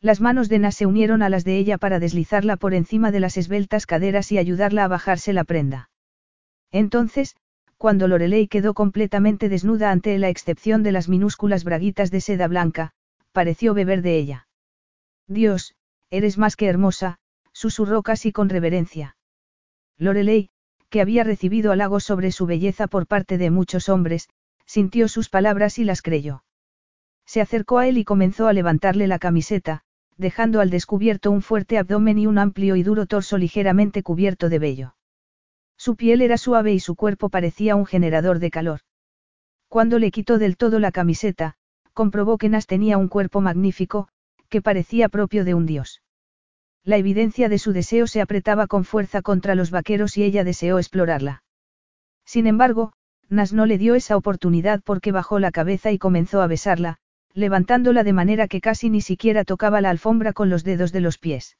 Las 0.00 0.20
manos 0.20 0.48
de 0.48 0.58
Nas 0.58 0.74
se 0.74 0.86
unieron 0.86 1.22
a 1.22 1.28
las 1.28 1.44
de 1.44 1.56
ella 1.58 1.78
para 1.78 2.00
deslizarla 2.00 2.56
por 2.56 2.74
encima 2.74 3.10
de 3.10 3.20
las 3.20 3.36
esbeltas 3.36 3.86
caderas 3.86 4.32
y 4.32 4.38
ayudarla 4.38 4.84
a 4.84 4.88
bajarse 4.88 5.32
la 5.32 5.44
prenda. 5.44 5.90
Entonces, 6.72 7.36
cuando 7.82 8.06
Lorelei 8.06 8.46
quedó 8.46 8.74
completamente 8.74 9.48
desnuda 9.48 9.90
ante 9.90 10.16
la 10.16 10.28
excepción 10.28 10.84
de 10.84 10.92
las 10.92 11.08
minúsculas 11.08 11.64
braguitas 11.64 12.12
de 12.12 12.20
seda 12.20 12.46
blanca, 12.46 12.92
pareció 13.32 13.74
beber 13.74 14.02
de 14.02 14.18
ella. 14.18 14.46
Dios, 15.26 15.74
eres 16.08 16.38
más 16.38 16.54
que 16.54 16.68
hermosa, 16.68 17.18
susurró 17.52 18.04
casi 18.04 18.30
con 18.30 18.48
reverencia. 18.50 19.16
Lorelei, 19.98 20.50
que 20.90 21.00
había 21.00 21.24
recibido 21.24 21.72
halagos 21.72 22.04
sobre 22.04 22.30
su 22.30 22.46
belleza 22.46 22.86
por 22.86 23.08
parte 23.08 23.36
de 23.36 23.50
muchos 23.50 23.88
hombres, 23.88 24.28
sintió 24.64 25.08
sus 25.08 25.28
palabras 25.28 25.80
y 25.80 25.84
las 25.84 26.02
creyó. 26.02 26.44
Se 27.26 27.40
acercó 27.40 27.78
a 27.78 27.88
él 27.88 27.98
y 27.98 28.04
comenzó 28.04 28.46
a 28.46 28.52
levantarle 28.52 29.08
la 29.08 29.18
camiseta, 29.18 29.82
dejando 30.16 30.60
al 30.60 30.70
descubierto 30.70 31.32
un 31.32 31.42
fuerte 31.42 31.78
abdomen 31.78 32.16
y 32.20 32.28
un 32.28 32.38
amplio 32.38 32.76
y 32.76 32.84
duro 32.84 33.06
torso 33.06 33.38
ligeramente 33.38 34.04
cubierto 34.04 34.48
de 34.48 34.60
vello. 34.60 34.94
Su 35.84 35.96
piel 35.96 36.22
era 36.22 36.38
suave 36.38 36.72
y 36.72 36.78
su 36.78 36.94
cuerpo 36.94 37.28
parecía 37.28 37.74
un 37.74 37.86
generador 37.86 38.38
de 38.38 38.52
calor. 38.52 38.82
Cuando 39.66 39.98
le 39.98 40.12
quitó 40.12 40.38
del 40.38 40.56
todo 40.56 40.78
la 40.78 40.92
camiseta, 40.92 41.56
comprobó 41.92 42.38
que 42.38 42.48
Nas 42.48 42.68
tenía 42.68 42.98
un 42.98 43.08
cuerpo 43.08 43.40
magnífico, 43.40 44.06
que 44.48 44.62
parecía 44.62 45.08
propio 45.08 45.44
de 45.44 45.54
un 45.54 45.66
dios. 45.66 46.00
La 46.84 46.98
evidencia 46.98 47.48
de 47.48 47.58
su 47.58 47.72
deseo 47.72 48.06
se 48.06 48.20
apretaba 48.20 48.68
con 48.68 48.84
fuerza 48.84 49.22
contra 49.22 49.56
los 49.56 49.72
vaqueros 49.72 50.16
y 50.16 50.22
ella 50.22 50.44
deseó 50.44 50.78
explorarla. 50.78 51.42
Sin 52.24 52.46
embargo, 52.46 52.92
Nas 53.28 53.52
no 53.52 53.66
le 53.66 53.76
dio 53.76 53.96
esa 53.96 54.16
oportunidad 54.16 54.82
porque 54.84 55.10
bajó 55.10 55.40
la 55.40 55.50
cabeza 55.50 55.90
y 55.90 55.98
comenzó 55.98 56.42
a 56.42 56.46
besarla, 56.46 56.98
levantándola 57.34 58.04
de 58.04 58.12
manera 58.12 58.46
que 58.46 58.60
casi 58.60 58.88
ni 58.88 59.00
siquiera 59.00 59.42
tocaba 59.42 59.80
la 59.80 59.90
alfombra 59.90 60.32
con 60.32 60.48
los 60.48 60.62
dedos 60.62 60.92
de 60.92 61.00
los 61.00 61.18
pies. 61.18 61.56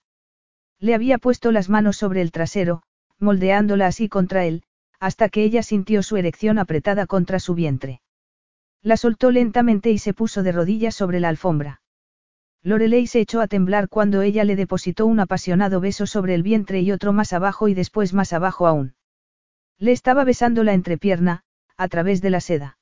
Le 0.78 0.94
había 0.94 1.18
puesto 1.18 1.50
las 1.50 1.68
manos 1.68 1.96
sobre 1.96 2.22
el 2.22 2.30
trasero, 2.30 2.84
moldeándola 3.22 3.86
así 3.86 4.08
contra 4.08 4.44
él, 4.44 4.64
hasta 5.00 5.28
que 5.28 5.42
ella 5.44 5.62
sintió 5.62 6.02
su 6.02 6.16
erección 6.16 6.58
apretada 6.58 7.06
contra 7.06 7.38
su 7.38 7.54
vientre. 7.54 8.02
La 8.82 8.96
soltó 8.96 9.30
lentamente 9.30 9.90
y 9.90 9.98
se 9.98 10.12
puso 10.12 10.42
de 10.42 10.52
rodillas 10.52 10.94
sobre 10.94 11.20
la 11.20 11.28
alfombra. 11.28 11.80
Lorelei 12.64 13.06
se 13.06 13.20
echó 13.20 13.40
a 13.40 13.48
temblar 13.48 13.88
cuando 13.88 14.22
ella 14.22 14.44
le 14.44 14.56
depositó 14.56 15.06
un 15.06 15.20
apasionado 15.20 15.80
beso 15.80 16.06
sobre 16.06 16.34
el 16.34 16.42
vientre 16.42 16.80
y 16.80 16.92
otro 16.92 17.12
más 17.12 17.32
abajo 17.32 17.68
y 17.68 17.74
después 17.74 18.12
más 18.12 18.32
abajo 18.32 18.66
aún. 18.66 18.94
Le 19.78 19.92
estaba 19.92 20.24
besando 20.24 20.62
la 20.62 20.74
entrepierna, 20.74 21.42
a 21.76 21.88
través 21.88 22.22
de 22.22 22.30
la 22.30 22.40
seda. 22.40 22.78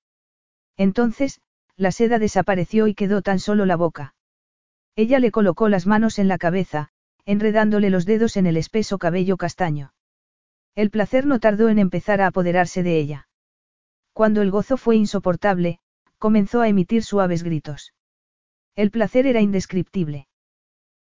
Entonces, 0.77 1.41
la 1.77 1.93
seda 1.93 2.19
desapareció 2.19 2.87
y 2.87 2.95
quedó 2.95 3.23
tan 3.23 3.39
solo 3.39 3.65
la 3.65 3.77
boca. 3.77 4.15
Ella 4.97 5.19
le 5.19 5.31
colocó 5.31 5.69
las 5.69 5.87
manos 5.87 6.19
en 6.19 6.29
la 6.29 6.37
cabeza, 6.37 6.91
enredándole 7.25 7.89
los 7.91 8.05
dedos 8.05 8.37
en 8.37 8.47
el 8.47 8.57
espeso 8.57 8.99
cabello 8.99 9.37
castaño. 9.37 9.93
El 10.75 10.91
placer 10.91 11.27
no 11.27 11.41
tardó 11.41 11.69
en 11.69 11.79
empezar 11.79 12.21
a 12.21 12.27
apoderarse 12.29 12.83
de 12.83 12.99
ella. 12.99 13.29
Cuando 14.13 14.43
el 14.43 14.51
gozo 14.51 14.77
fue 14.77 14.97
insoportable, 14.97 15.79
comenzó 16.19 16.61
a 16.61 16.69
emitir 16.69 17.03
suaves 17.03 17.43
gritos. 17.43 17.95
El 18.77 18.91
placer 18.91 19.27
era 19.27 19.41
indescriptible. 19.41 20.29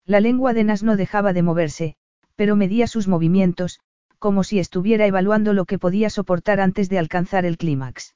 La 0.05 0.19
lengua 0.19 0.53
de 0.53 0.63
Nas 0.63 0.83
no 0.83 0.95
dejaba 0.95 1.33
de 1.33 1.43
moverse, 1.43 1.95
pero 2.35 2.55
medía 2.55 2.87
sus 2.87 3.07
movimientos, 3.07 3.79
como 4.19 4.43
si 4.43 4.59
estuviera 4.59 5.05
evaluando 5.05 5.53
lo 5.53 5.65
que 5.65 5.79
podía 5.79 6.09
soportar 6.09 6.59
antes 6.59 6.89
de 6.89 6.99
alcanzar 6.99 7.45
el 7.45 7.57
clímax. 7.57 8.15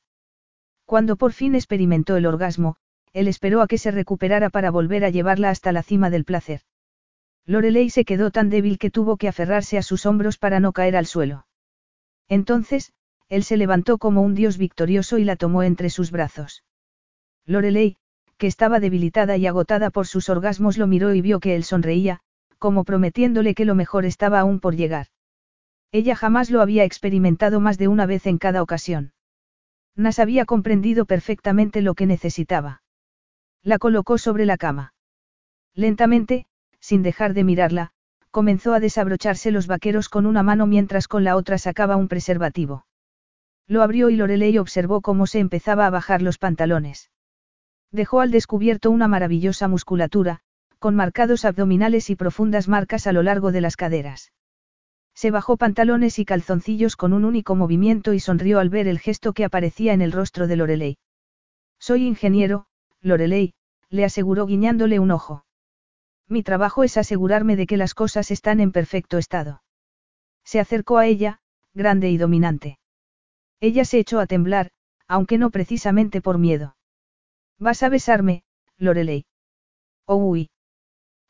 Cuando 0.85 1.15
por 1.15 1.33
fin 1.33 1.55
experimentó 1.55 2.15
el 2.17 2.25
orgasmo, 2.25 2.77
él 3.13 3.27
esperó 3.27 3.61
a 3.61 3.67
que 3.67 3.77
se 3.77 3.91
recuperara 3.91 4.49
para 4.49 4.71
volver 4.71 5.03
a 5.03 5.09
llevarla 5.09 5.49
hasta 5.49 5.71
la 5.71 5.83
cima 5.83 6.09
del 6.09 6.25
placer. 6.25 6.61
Lorelei 7.45 7.89
se 7.89 8.05
quedó 8.05 8.31
tan 8.31 8.49
débil 8.49 8.77
que 8.77 8.91
tuvo 8.91 9.17
que 9.17 9.27
aferrarse 9.27 9.77
a 9.77 9.83
sus 9.83 10.05
hombros 10.05 10.37
para 10.37 10.59
no 10.59 10.73
caer 10.73 10.95
al 10.95 11.05
suelo. 11.05 11.47
Entonces, 12.27 12.93
él 13.29 13.43
se 13.43 13.57
levantó 13.57 13.97
como 13.97 14.21
un 14.21 14.35
dios 14.35 14.57
victorioso 14.57 15.17
y 15.17 15.23
la 15.23 15.35
tomó 15.35 15.63
entre 15.63 15.89
sus 15.89 16.11
brazos. 16.11 16.63
Lorelei, 17.45 17.97
que 18.37 18.47
estaba 18.47 18.79
debilitada 18.79 19.37
y 19.37 19.47
agotada 19.47 19.89
por 19.89 20.07
sus 20.07 20.29
orgasmos, 20.29 20.77
lo 20.77 20.87
miró 20.87 21.13
y 21.13 21.21
vio 21.21 21.39
que 21.39 21.55
él 21.55 21.63
sonreía, 21.63 22.19
como 22.57 22.83
prometiéndole 22.83 23.55
que 23.55 23.65
lo 23.65 23.75
mejor 23.75 24.05
estaba 24.05 24.39
aún 24.39 24.59
por 24.59 24.75
llegar. 24.75 25.07
Ella 25.91 26.15
jamás 26.15 26.51
lo 26.51 26.61
había 26.61 26.83
experimentado 26.83 27.59
más 27.59 27.77
de 27.77 27.87
una 27.87 28.05
vez 28.05 28.25
en 28.27 28.37
cada 28.37 28.61
ocasión. 28.61 29.13
Nas 29.95 30.19
había 30.19 30.45
comprendido 30.45 31.05
perfectamente 31.05 31.81
lo 31.81 31.95
que 31.95 32.05
necesitaba. 32.05 32.81
La 33.61 33.77
colocó 33.77 34.17
sobre 34.17 34.45
la 34.45 34.57
cama. 34.57 34.93
Lentamente, 35.73 36.45
sin 36.81 37.03
dejar 37.03 37.33
de 37.33 37.45
mirarla, 37.45 37.91
comenzó 38.31 38.73
a 38.73 38.79
desabrocharse 38.79 39.51
los 39.51 39.67
vaqueros 39.67 40.09
con 40.09 40.25
una 40.25 40.43
mano 40.43 40.67
mientras 40.67 41.07
con 41.07 41.23
la 41.23 41.37
otra 41.37 41.57
sacaba 41.57 41.95
un 41.95 42.07
preservativo. 42.09 42.85
Lo 43.67 43.83
abrió 43.83 44.09
y 44.09 44.17
Lorelei 44.17 44.57
observó 44.57 44.99
cómo 44.99 45.27
se 45.27 45.39
empezaba 45.39 45.85
a 45.85 45.89
bajar 45.89 46.21
los 46.21 46.37
pantalones. 46.37 47.09
Dejó 47.91 48.19
al 48.19 48.31
descubierto 48.31 48.91
una 48.91 49.07
maravillosa 49.07 49.67
musculatura, 49.67 50.39
con 50.79 50.95
marcados 50.95 51.45
abdominales 51.45 52.09
y 52.09 52.15
profundas 52.15 52.67
marcas 52.67 53.05
a 53.05 53.11
lo 53.11 53.21
largo 53.21 53.51
de 53.51 53.61
las 53.61 53.77
caderas. 53.77 54.31
Se 55.13 55.29
bajó 55.29 55.57
pantalones 55.57 56.19
y 56.19 56.25
calzoncillos 56.25 56.95
con 56.95 57.13
un 57.13 57.25
único 57.25 57.55
movimiento 57.55 58.13
y 58.13 58.19
sonrió 58.19 58.59
al 58.59 58.69
ver 58.69 58.87
el 58.87 58.99
gesto 58.99 59.33
que 59.33 59.45
aparecía 59.45 59.93
en 59.93 60.01
el 60.01 60.11
rostro 60.11 60.47
de 60.47 60.55
Lorelei. 60.55 60.97
Soy 61.79 62.07
ingeniero, 62.07 62.65
Lorelei, 63.01 63.53
le 63.89 64.05
aseguró 64.05 64.45
guiñándole 64.45 64.99
un 64.99 65.11
ojo. 65.11 65.43
Mi 66.31 66.43
trabajo 66.43 66.85
es 66.85 66.95
asegurarme 66.95 67.57
de 67.57 67.67
que 67.67 67.75
las 67.75 67.93
cosas 67.93 68.31
están 68.31 68.61
en 68.61 68.71
perfecto 68.71 69.17
estado. 69.17 69.63
Se 70.45 70.61
acercó 70.61 70.97
a 70.97 71.05
ella, 71.05 71.41
grande 71.73 72.09
y 72.09 72.17
dominante. 72.17 72.79
Ella 73.59 73.83
se 73.83 73.99
echó 73.99 74.21
a 74.21 74.27
temblar, 74.27 74.71
aunque 75.09 75.37
no 75.37 75.49
precisamente 75.49 76.21
por 76.21 76.37
miedo. 76.37 76.77
Vas 77.59 77.83
a 77.83 77.89
besarme, 77.89 78.43
Lorelei. 78.77 79.25
uy. 80.07 80.49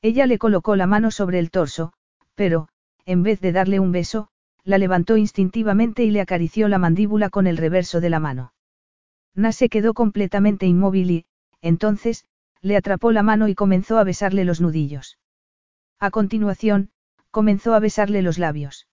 Ella 0.04 0.28
le 0.28 0.38
colocó 0.38 0.76
la 0.76 0.86
mano 0.86 1.10
sobre 1.10 1.40
el 1.40 1.50
torso, 1.50 1.94
pero, 2.36 2.68
en 3.06 3.24
vez 3.24 3.42
de 3.42 3.54
darle 3.54 3.80
un 3.80 3.92
beso, 3.92 4.28
la 4.64 4.78
levantó 4.78 5.18
instintivamente 5.18 6.04
y 6.04 6.12
le 6.12 6.22
acarició 6.22 6.68
la 6.68 6.78
mandíbula 6.78 7.32
con 7.32 7.48
el 7.48 7.58
reverso 7.58 8.02
de 8.02 8.12
la 8.12 8.20
mano. 8.20 8.54
Nas 9.34 9.56
se 9.56 9.68
quedó 9.68 9.96
completamente 9.96 10.68
inmóvil 10.68 11.10
y, 11.10 11.26
entonces, 11.60 12.26
le 12.62 12.78
atrapó 12.78 13.12
la 13.12 13.24
mano 13.24 13.48
y 13.48 13.56
comenzó 13.56 13.98
a 13.98 14.04
besarle 14.04 14.46
los 14.46 14.62
nudillos. 14.62 15.18
A 16.00 16.12
continuación, 16.12 16.92
comenzó 17.32 17.74
a 17.74 17.80
besarle 17.80 18.22
los 18.22 18.38
labios. 18.38 18.88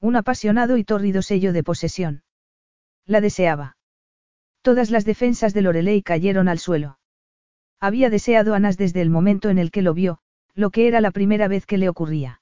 Un 0.00 0.16
apasionado 0.16 0.76
y 0.76 0.84
tórrido 0.84 1.22
sello 1.22 1.52
de 1.52 1.62
posesión. 1.62 2.22
La 3.06 3.20
deseaba. 3.20 3.76
Todas 4.62 4.90
las 4.90 5.04
defensas 5.04 5.54
de 5.54 5.62
Lorelei 5.62 6.02
cayeron 6.02 6.48
al 6.48 6.58
suelo. 6.58 6.98
Había 7.80 8.10
deseado 8.10 8.54
a 8.54 8.60
Nas 8.60 8.76
desde 8.76 9.00
el 9.00 9.10
momento 9.10 9.48
en 9.48 9.58
el 9.58 9.70
que 9.70 9.82
lo 9.82 9.94
vio, 9.94 10.18
lo 10.54 10.70
que 10.70 10.86
era 10.86 11.00
la 11.00 11.10
primera 11.10 11.48
vez 11.48 11.66
que 11.66 11.78
le 11.78 11.88
ocurría. 11.88 12.40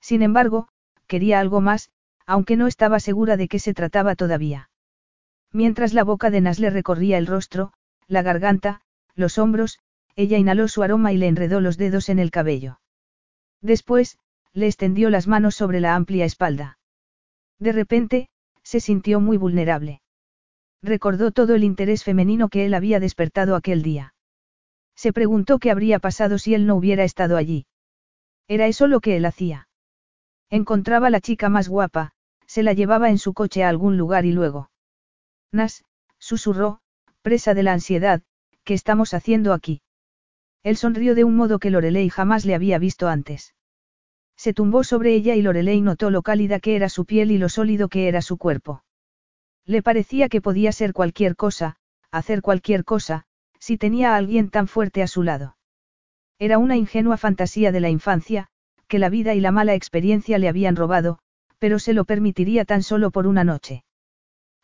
Sin 0.00 0.22
embargo, 0.22 0.68
quería 1.06 1.40
algo 1.40 1.60
más, 1.60 1.90
aunque 2.26 2.56
no 2.56 2.66
estaba 2.66 3.00
segura 3.00 3.36
de 3.36 3.48
qué 3.48 3.58
se 3.58 3.74
trataba 3.74 4.16
todavía. 4.16 4.70
Mientras 5.52 5.94
la 5.94 6.04
boca 6.04 6.30
de 6.30 6.40
Nas 6.40 6.58
le 6.58 6.70
recorría 6.70 7.18
el 7.18 7.26
rostro, 7.26 7.72
la 8.06 8.22
garganta, 8.22 8.82
los 9.20 9.38
hombros, 9.38 9.78
ella 10.16 10.38
inhaló 10.38 10.66
su 10.66 10.82
aroma 10.82 11.12
y 11.12 11.16
le 11.16 11.28
enredó 11.28 11.60
los 11.60 11.76
dedos 11.76 12.08
en 12.08 12.18
el 12.18 12.30
cabello. 12.30 12.80
Después, 13.62 14.18
le 14.52 14.66
extendió 14.66 15.10
las 15.10 15.28
manos 15.28 15.54
sobre 15.54 15.80
la 15.80 15.94
amplia 15.94 16.24
espalda. 16.24 16.78
De 17.58 17.72
repente, 17.72 18.28
se 18.62 18.80
sintió 18.80 19.20
muy 19.20 19.36
vulnerable. 19.36 20.02
Recordó 20.82 21.30
todo 21.30 21.54
el 21.54 21.62
interés 21.62 22.04
femenino 22.04 22.48
que 22.48 22.64
él 22.64 22.74
había 22.74 23.00
despertado 23.00 23.54
aquel 23.54 23.82
día. 23.82 24.14
Se 24.96 25.12
preguntó 25.12 25.58
qué 25.58 25.70
habría 25.70 25.98
pasado 25.98 26.38
si 26.38 26.54
él 26.54 26.66
no 26.66 26.74
hubiera 26.74 27.04
estado 27.04 27.36
allí. 27.36 27.66
Era 28.48 28.66
eso 28.66 28.86
lo 28.86 29.00
que 29.00 29.16
él 29.16 29.24
hacía. 29.24 29.68
Encontraba 30.50 31.10
la 31.10 31.20
chica 31.20 31.48
más 31.48 31.68
guapa, 31.68 32.12
se 32.46 32.62
la 32.62 32.72
llevaba 32.72 33.10
en 33.10 33.18
su 33.18 33.32
coche 33.32 33.62
a 33.62 33.68
algún 33.68 33.96
lugar 33.96 34.24
y 34.24 34.32
luego. 34.32 34.70
Nas, 35.52 35.84
susurró, 36.18 36.80
presa 37.22 37.54
de 37.54 37.62
la 37.62 37.72
ansiedad, 37.72 38.22
¿qué 38.70 38.74
estamos 38.74 39.14
haciendo 39.14 39.52
aquí? 39.52 39.82
Él 40.62 40.76
sonrió 40.76 41.16
de 41.16 41.24
un 41.24 41.34
modo 41.34 41.58
que 41.58 41.70
Lorelei 41.70 42.08
jamás 42.08 42.44
le 42.44 42.54
había 42.54 42.78
visto 42.78 43.08
antes. 43.08 43.56
Se 44.36 44.54
tumbó 44.54 44.84
sobre 44.84 45.12
ella 45.12 45.34
y 45.34 45.42
Lorelei 45.42 45.80
notó 45.80 46.08
lo 46.08 46.22
cálida 46.22 46.60
que 46.60 46.76
era 46.76 46.88
su 46.88 47.04
piel 47.04 47.32
y 47.32 47.38
lo 47.38 47.48
sólido 47.48 47.88
que 47.88 48.06
era 48.06 48.22
su 48.22 48.38
cuerpo. 48.38 48.84
Le 49.66 49.82
parecía 49.82 50.28
que 50.28 50.40
podía 50.40 50.70
ser 50.70 50.92
cualquier 50.92 51.34
cosa, 51.34 51.78
hacer 52.12 52.42
cualquier 52.42 52.84
cosa, 52.84 53.24
si 53.58 53.76
tenía 53.76 54.14
a 54.14 54.16
alguien 54.16 54.50
tan 54.50 54.68
fuerte 54.68 55.02
a 55.02 55.08
su 55.08 55.24
lado. 55.24 55.56
Era 56.38 56.58
una 56.58 56.76
ingenua 56.76 57.16
fantasía 57.16 57.72
de 57.72 57.80
la 57.80 57.90
infancia, 57.90 58.46
que 58.86 59.00
la 59.00 59.08
vida 59.08 59.34
y 59.34 59.40
la 59.40 59.50
mala 59.50 59.74
experiencia 59.74 60.38
le 60.38 60.48
habían 60.48 60.76
robado, 60.76 61.18
pero 61.58 61.80
se 61.80 61.92
lo 61.92 62.04
permitiría 62.04 62.64
tan 62.64 62.84
solo 62.84 63.10
por 63.10 63.26
una 63.26 63.42
noche. 63.42 63.82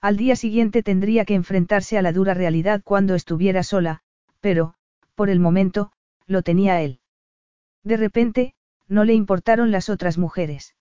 Al 0.01 0.17
día 0.17 0.37
siguiente 0.37 0.83
tendría 0.83 1.25
que 1.25 1.35
enfrentarse 1.35 1.99
a 1.99 2.03
la 2.03 2.13
dura 2.13 2.35
realidad 2.35 2.83
cuando 2.85 3.15
estuviera 3.15 3.63
sola, 3.63 4.03
pero, 4.41 4.75
por 5.15 5.31
el 5.31 5.41
momento, 5.41 5.93
lo 6.27 6.43
tenía 6.43 6.81
él. 6.83 7.01
De 7.83 7.97
repente, 7.97 8.55
no 8.89 9.05
le 9.05 9.15
importaron 9.15 9.71
las 9.71 9.89
otras 9.89 10.19
mujeres. 10.19 10.75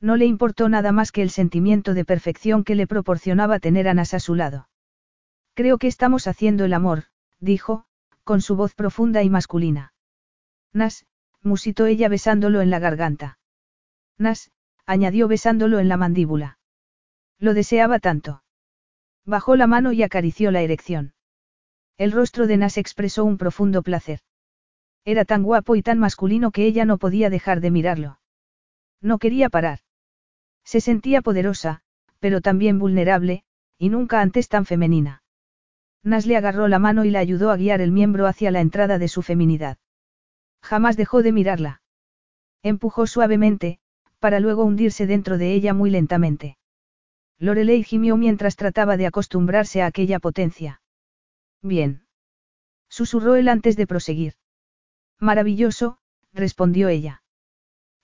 No 0.00 0.16
le 0.16 0.24
importó 0.24 0.68
nada 0.68 0.92
más 0.92 1.12
que 1.12 1.22
el 1.22 1.30
sentimiento 1.30 1.92
de 1.92 2.04
perfección 2.04 2.64
que 2.64 2.74
le 2.74 2.86
proporcionaba 2.86 3.58
tener 3.58 3.86
a 3.88 3.94
Nas 3.94 4.14
a 4.14 4.20
su 4.20 4.34
lado. 4.34 4.68
Creo 5.54 5.78
que 5.78 5.88
estamos 5.88 6.26
haciendo 6.26 6.64
el 6.64 6.72
amor, 6.72 7.04
dijo, 7.38 7.84
con 8.24 8.40
su 8.40 8.56
voz 8.56 8.74
profunda 8.74 9.22
y 9.22 9.28
masculina. 9.28 9.92
Nas, 10.72 11.04
musitó 11.42 11.86
ella 11.86 12.08
besándolo 12.08 12.62
en 12.62 12.70
la 12.70 12.78
garganta. 12.78 13.38
Nas, 14.16 14.50
añadió 14.86 15.28
besándolo 15.28 15.80
en 15.80 15.88
la 15.88 15.96
mandíbula. 15.96 16.59
Lo 17.40 17.54
deseaba 17.54 17.98
tanto. 17.98 18.42
Bajó 19.24 19.56
la 19.56 19.66
mano 19.66 19.92
y 19.92 20.02
acarició 20.02 20.50
la 20.50 20.60
erección. 20.60 21.14
El 21.96 22.12
rostro 22.12 22.46
de 22.46 22.58
Nas 22.58 22.76
expresó 22.76 23.24
un 23.24 23.38
profundo 23.38 23.82
placer. 23.82 24.20
Era 25.04 25.24
tan 25.24 25.42
guapo 25.42 25.74
y 25.74 25.82
tan 25.82 25.98
masculino 25.98 26.50
que 26.50 26.66
ella 26.66 26.84
no 26.84 26.98
podía 26.98 27.30
dejar 27.30 27.60
de 27.60 27.70
mirarlo. 27.70 28.20
No 29.00 29.18
quería 29.18 29.48
parar. 29.48 29.80
Se 30.64 30.82
sentía 30.82 31.22
poderosa, 31.22 31.80
pero 32.18 32.42
también 32.42 32.78
vulnerable, 32.78 33.44
y 33.78 33.88
nunca 33.88 34.20
antes 34.20 34.48
tan 34.48 34.66
femenina. 34.66 35.22
Nas 36.02 36.26
le 36.26 36.36
agarró 36.36 36.68
la 36.68 36.78
mano 36.78 37.06
y 37.06 37.10
la 37.10 37.20
ayudó 37.20 37.50
a 37.50 37.56
guiar 37.56 37.80
el 37.80 37.92
miembro 37.92 38.26
hacia 38.26 38.50
la 38.50 38.60
entrada 38.60 38.98
de 38.98 39.08
su 39.08 39.22
feminidad. 39.22 39.78
Jamás 40.62 40.98
dejó 40.98 41.22
de 41.22 41.32
mirarla. 41.32 41.82
Empujó 42.62 43.06
suavemente, 43.06 43.78
para 44.18 44.40
luego 44.40 44.64
hundirse 44.64 45.06
dentro 45.06 45.38
de 45.38 45.54
ella 45.54 45.72
muy 45.72 45.88
lentamente. 45.88 46.58
Lorelei 47.40 47.82
gimió 47.82 48.18
mientras 48.18 48.54
trataba 48.54 48.98
de 48.98 49.06
acostumbrarse 49.06 49.80
a 49.80 49.86
aquella 49.86 50.20
potencia. 50.20 50.82
Bien. 51.62 52.04
Susurró 52.90 53.34
él 53.34 53.48
antes 53.48 53.76
de 53.76 53.86
proseguir. 53.86 54.34
Maravilloso, 55.18 55.98
respondió 56.34 56.88
ella. 56.88 57.22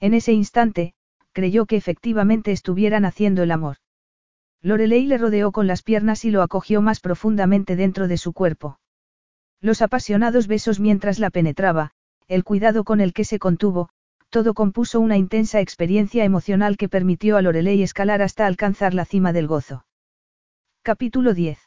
En 0.01 0.15
ese 0.15 0.33
instante, 0.33 0.95
creyó 1.33 1.67
que 1.67 1.77
efectivamente 1.77 2.51
estuvieran 2.51 3.05
haciendo 3.05 3.43
el 3.43 3.51
amor. 3.51 3.77
Lorelei 4.63 5.05
le 5.05 5.19
rodeó 5.19 5.53
con 5.53 5.67
las 5.67 5.83
piernas 5.83 6.25
y 6.25 6.31
lo 6.31 6.41
acogió 6.41 6.81
más 6.81 7.01
profundamente 7.01 7.77
dentro 7.77 8.09
de 8.09 8.17
su 8.17 8.33
cuerpo. 8.33 8.81
Los 9.61 9.83
apasionados 9.83 10.47
besos 10.47 10.81
mientras 10.81 11.19
la 11.19 11.29
penetraba, 11.29 11.93
el 12.27 12.43
cuidado 12.43 12.85
con 12.85 13.01
el 13.03 13.13
que 13.13 13.25
se 13.25 13.39
contuvo, 13.39 13.91
todo 14.37 14.53
compuso 14.53 15.01
una 15.01 15.17
intensa 15.17 15.63
experiencia 15.63 16.23
emocional 16.23 16.77
que 16.77 16.91
permitió 16.91 17.39
a 17.39 17.41
Lorelei 17.41 17.83
escalar 17.83 18.21
hasta 18.21 18.47
alcanzar 18.47 18.93
la 18.93 19.07
cima 19.07 19.33
del 19.33 19.47
gozo. 19.47 19.87
Capítulo 20.83 21.33
10. 21.33 21.59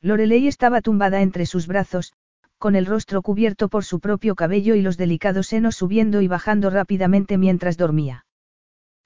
Lorelei 0.00 0.46
estaba 0.46 0.80
tumbada 0.80 1.22
entre 1.22 1.44
sus 1.44 1.66
brazos, 1.66 2.12
con 2.58 2.76
el 2.76 2.86
rostro 2.86 3.20
cubierto 3.20 3.68
por 3.68 3.84
su 3.84 3.98
propio 3.98 4.36
cabello 4.36 4.76
y 4.76 4.82
los 4.82 4.96
delicados 4.96 5.48
senos 5.48 5.74
subiendo 5.74 6.22
y 6.22 6.28
bajando 6.28 6.70
rápidamente 6.70 7.36
mientras 7.36 7.76
dormía. 7.76 8.26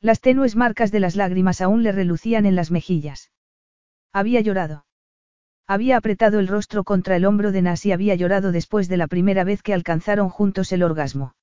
Las 0.02 0.20
tenues 0.20 0.54
marcas 0.54 0.92
de 0.92 1.00
las 1.00 1.16
lágrimas 1.16 1.62
aún 1.62 1.82
le 1.82 1.92
relucían 1.92 2.44
en 2.44 2.56
las 2.56 2.70
mejillas. 2.70 3.32
Había 4.12 4.42
llorado. 4.42 4.84
Había 5.66 5.96
apretado 5.96 6.40
el 6.40 6.46
rostro 6.46 6.84
contra 6.84 7.16
el 7.16 7.24
hombro 7.24 7.52
de 7.52 7.62
Nas 7.62 7.86
y 7.86 7.92
había 7.92 8.16
llorado 8.16 8.52
después 8.52 8.86
de 8.90 8.98
la 8.98 9.06
primera 9.06 9.44
vez 9.44 9.62
que 9.62 9.72
alcanzaron 9.72 10.28
juntos 10.28 10.72
el 10.72 10.82
orgasmo. 10.82 11.35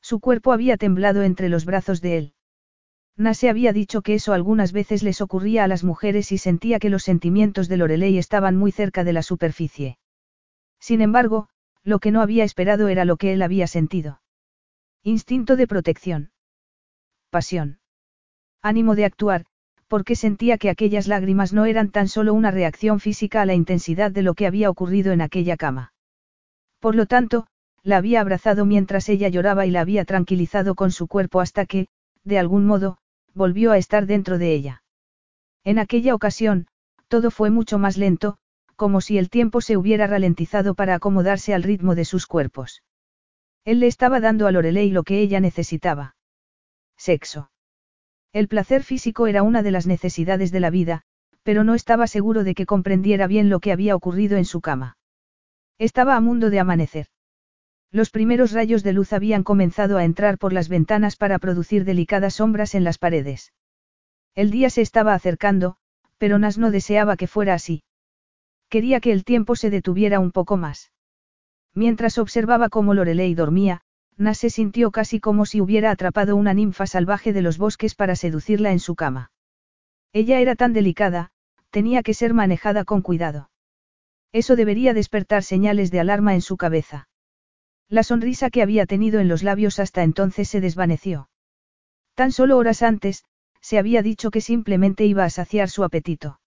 Su 0.00 0.20
cuerpo 0.20 0.52
había 0.52 0.76
temblado 0.76 1.22
entre 1.22 1.48
los 1.48 1.64
brazos 1.64 2.00
de 2.00 2.18
él. 2.18 2.34
Nas 3.16 3.38
se 3.38 3.50
había 3.50 3.72
dicho 3.72 4.02
que 4.02 4.14
eso 4.14 4.32
algunas 4.32 4.72
veces 4.72 5.02
les 5.02 5.20
ocurría 5.20 5.64
a 5.64 5.68
las 5.68 5.84
mujeres 5.84 6.32
y 6.32 6.38
sentía 6.38 6.78
que 6.78 6.90
los 6.90 7.02
sentimientos 7.02 7.68
de 7.68 7.76
Lorelei 7.76 8.16
estaban 8.16 8.56
muy 8.56 8.72
cerca 8.72 9.04
de 9.04 9.12
la 9.12 9.22
superficie. 9.22 9.98
Sin 10.78 11.02
embargo, 11.02 11.48
lo 11.84 11.98
que 11.98 12.10
no 12.10 12.22
había 12.22 12.44
esperado 12.44 12.88
era 12.88 13.04
lo 13.04 13.16
que 13.16 13.32
él 13.32 13.42
había 13.42 13.66
sentido. 13.66 14.22
Instinto 15.02 15.56
de 15.56 15.66
protección. 15.66 16.30
Pasión. 17.30 17.80
Ánimo 18.62 18.94
de 18.94 19.04
actuar, 19.04 19.46
porque 19.86 20.14
sentía 20.14 20.56
que 20.56 20.70
aquellas 20.70 21.08
lágrimas 21.08 21.52
no 21.52 21.64
eran 21.64 21.90
tan 21.90 22.08
solo 22.08 22.32
una 22.32 22.50
reacción 22.50 23.00
física 23.00 23.42
a 23.42 23.46
la 23.46 23.54
intensidad 23.54 24.10
de 24.10 24.22
lo 24.22 24.34
que 24.34 24.46
había 24.46 24.70
ocurrido 24.70 25.12
en 25.12 25.20
aquella 25.20 25.56
cama. 25.56 25.92
Por 26.78 26.94
lo 26.94 27.06
tanto, 27.06 27.46
la 27.82 27.96
había 27.96 28.20
abrazado 28.20 28.64
mientras 28.64 29.08
ella 29.08 29.28
lloraba 29.28 29.66
y 29.66 29.70
la 29.70 29.80
había 29.80 30.04
tranquilizado 30.04 30.74
con 30.74 30.90
su 30.90 31.06
cuerpo 31.08 31.40
hasta 31.40 31.66
que, 31.66 31.88
de 32.24 32.38
algún 32.38 32.66
modo, 32.66 32.98
volvió 33.34 33.72
a 33.72 33.78
estar 33.78 34.06
dentro 34.06 34.38
de 34.38 34.52
ella. 34.52 34.82
En 35.64 35.78
aquella 35.78 36.14
ocasión, 36.14 36.66
todo 37.08 37.30
fue 37.30 37.50
mucho 37.50 37.78
más 37.78 37.96
lento, 37.96 38.38
como 38.76 39.00
si 39.00 39.18
el 39.18 39.30
tiempo 39.30 39.60
se 39.60 39.76
hubiera 39.76 40.06
ralentizado 40.06 40.74
para 40.74 40.94
acomodarse 40.94 41.54
al 41.54 41.62
ritmo 41.62 41.94
de 41.94 42.04
sus 42.04 42.26
cuerpos. 42.26 42.82
Él 43.64 43.80
le 43.80 43.86
estaba 43.86 44.20
dando 44.20 44.46
a 44.46 44.52
Lorelei 44.52 44.90
lo 44.90 45.02
que 45.02 45.20
ella 45.20 45.40
necesitaba. 45.40 46.16
Sexo. 46.96 47.50
El 48.32 48.48
placer 48.48 48.84
físico 48.84 49.26
era 49.26 49.42
una 49.42 49.62
de 49.62 49.70
las 49.70 49.86
necesidades 49.86 50.50
de 50.50 50.60
la 50.60 50.70
vida, 50.70 51.02
pero 51.42 51.64
no 51.64 51.74
estaba 51.74 52.06
seguro 52.06 52.44
de 52.44 52.54
que 52.54 52.66
comprendiera 52.66 53.26
bien 53.26 53.50
lo 53.50 53.60
que 53.60 53.72
había 53.72 53.96
ocurrido 53.96 54.36
en 54.38 54.44
su 54.44 54.60
cama. 54.60 54.96
Estaba 55.78 56.16
a 56.16 56.20
mundo 56.20 56.50
de 56.50 56.60
amanecer. 56.60 57.06
Los 57.92 58.10
primeros 58.10 58.52
rayos 58.52 58.84
de 58.84 58.92
luz 58.92 59.12
habían 59.12 59.42
comenzado 59.42 59.98
a 59.98 60.04
entrar 60.04 60.38
por 60.38 60.52
las 60.52 60.68
ventanas 60.68 61.16
para 61.16 61.38
producir 61.38 61.84
delicadas 61.84 62.34
sombras 62.34 62.74
en 62.74 62.84
las 62.84 62.98
paredes. 62.98 63.52
El 64.36 64.52
día 64.52 64.70
se 64.70 64.80
estaba 64.80 65.12
acercando, 65.14 65.76
pero 66.16 66.38
Nas 66.38 66.56
no 66.56 66.70
deseaba 66.70 67.16
que 67.16 67.26
fuera 67.26 67.54
así. 67.54 67.82
Quería 68.68 69.00
que 69.00 69.10
el 69.10 69.24
tiempo 69.24 69.56
se 69.56 69.70
detuviera 69.70 70.20
un 70.20 70.30
poco 70.30 70.56
más. 70.56 70.92
Mientras 71.74 72.18
observaba 72.18 72.68
cómo 72.68 72.94
Lorelei 72.94 73.34
dormía, 73.34 73.80
Nas 74.16 74.38
se 74.38 74.50
sintió 74.50 74.92
casi 74.92 75.18
como 75.18 75.44
si 75.44 75.60
hubiera 75.60 75.90
atrapado 75.90 76.36
una 76.36 76.54
ninfa 76.54 76.86
salvaje 76.86 77.32
de 77.32 77.42
los 77.42 77.58
bosques 77.58 77.96
para 77.96 78.14
seducirla 78.14 78.70
en 78.70 78.78
su 78.78 78.94
cama. 78.94 79.32
Ella 80.12 80.38
era 80.38 80.54
tan 80.54 80.72
delicada, 80.72 81.32
tenía 81.70 82.02
que 82.04 82.14
ser 82.14 82.34
manejada 82.34 82.84
con 82.84 83.02
cuidado. 83.02 83.50
Eso 84.30 84.54
debería 84.54 84.94
despertar 84.94 85.42
señales 85.42 85.90
de 85.90 85.98
alarma 85.98 86.34
en 86.34 86.40
su 86.40 86.56
cabeza. 86.56 87.08
La 87.90 88.04
sonrisa 88.04 88.50
que 88.50 88.62
había 88.62 88.86
tenido 88.86 89.18
en 89.18 89.26
los 89.26 89.42
labios 89.42 89.80
hasta 89.80 90.04
entonces 90.04 90.48
se 90.48 90.60
desvaneció. 90.60 91.28
Tan 92.14 92.30
solo 92.30 92.56
horas 92.56 92.82
antes, 92.82 93.24
se 93.60 93.78
había 93.78 94.00
dicho 94.00 94.30
que 94.30 94.40
simplemente 94.40 95.04
iba 95.06 95.24
a 95.24 95.30
saciar 95.30 95.68
su 95.68 95.82
apetito. 95.82 96.40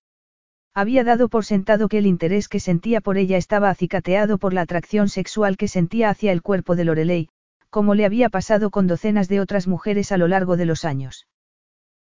Había 0.73 1.03
dado 1.03 1.27
por 1.27 1.43
sentado 1.43 1.89
que 1.89 1.97
el 1.97 2.05
interés 2.05 2.47
que 2.47 2.61
sentía 2.61 3.01
por 3.01 3.17
ella 3.17 3.35
estaba 3.35 3.69
acicateado 3.69 4.38
por 4.38 4.53
la 4.53 4.61
atracción 4.61 5.09
sexual 5.09 5.57
que 5.57 5.67
sentía 5.67 6.09
hacia 6.09 6.31
el 6.31 6.41
cuerpo 6.41 6.77
de 6.77 6.85
Lorelei, 6.85 7.30
como 7.69 7.93
le 7.93 8.05
había 8.05 8.30
pasado 8.30 8.72
con 8.72 8.88
docenas 8.88 9.27
de 9.27 9.41
otras 9.41 9.67
mujeres 9.67 10.13
a 10.13 10.17
lo 10.17 10.30
largo 10.30 10.55
de 10.55 10.65
los 10.65 10.85
años. 10.85 11.27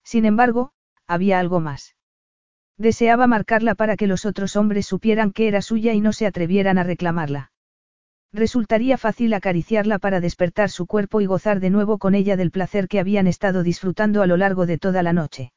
Sin 0.02 0.24
embargo, 0.24 0.72
había 1.06 1.38
algo 1.38 1.60
más. 1.60 1.94
Deseaba 2.76 3.28
marcarla 3.28 3.76
para 3.76 3.96
que 3.96 4.08
los 4.08 4.26
otros 4.26 4.56
hombres 4.56 4.86
supieran 4.86 5.30
que 5.30 5.46
era 5.46 5.62
suya 5.62 5.92
y 5.92 6.00
no 6.00 6.12
se 6.12 6.26
atrevieran 6.26 6.76
a 6.76 6.82
reclamarla. 6.82 7.52
Resultaría 8.32 8.98
fácil 8.98 9.32
acariciarla 9.32 9.98
para 9.98 10.20
despertar 10.20 10.70
su 10.70 10.86
cuerpo 10.86 11.20
y 11.20 11.26
gozar 11.26 11.60
de 11.60 11.70
nuevo 11.70 11.98
con 11.98 12.14
ella 12.14 12.36
del 12.36 12.50
placer 12.50 12.86
que 12.86 13.00
habían 13.00 13.26
estado 13.26 13.62
disfrutando 13.62 14.22
a 14.22 14.26
lo 14.26 14.36
largo 14.36 14.66
de 14.66 14.78
toda 14.78 15.02
la 15.02 15.12
noche. 15.12 15.52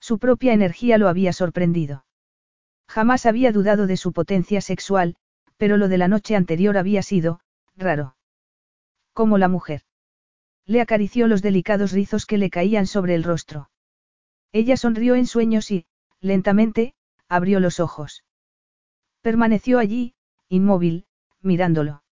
Su 0.00 0.18
propia 0.18 0.52
energía 0.52 0.98
lo 0.98 1.08
había 1.08 1.32
sorprendido. 1.32 2.04
Jamás 2.88 3.26
había 3.26 3.52
dudado 3.52 3.86
de 3.86 3.96
su 3.96 4.12
potencia 4.12 4.60
sexual, 4.60 5.16
pero 5.56 5.76
lo 5.76 5.88
de 5.88 5.98
la 5.98 6.08
noche 6.08 6.36
anterior 6.36 6.76
había 6.76 7.02
sido, 7.02 7.40
raro. 7.76 8.16
Como 9.12 9.38
la 9.38 9.48
mujer. 9.48 9.82
Le 10.66 10.80
acarició 10.80 11.28
los 11.28 11.42
delicados 11.42 11.92
rizos 11.92 12.26
que 12.26 12.38
le 12.38 12.50
caían 12.50 12.86
sobre 12.86 13.14
el 13.14 13.22
rostro. 13.22 13.70
Ella 14.52 14.76
sonrió 14.76 15.14
en 15.14 15.26
sueños 15.26 15.70
y, 15.70 15.86
lentamente, 16.20 16.94
abrió 17.28 17.60
los 17.60 17.80
ojos. 17.80 18.24
Permaneció 19.20 19.78
allí, 19.78 20.14
inmóvil, 20.48 21.06
mirándolo. 21.44 22.02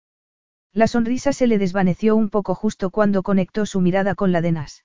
La 0.72 0.86
sonrisa 0.86 1.32
se 1.32 1.46
le 1.46 1.58
desvaneció 1.58 2.16
un 2.16 2.30
poco 2.30 2.54
justo 2.54 2.90
cuando 2.90 3.22
conectó 3.22 3.66
su 3.66 3.80
mirada 3.80 4.14
con 4.14 4.32
la 4.32 4.40
de 4.40 4.52
Nas. 4.52 4.84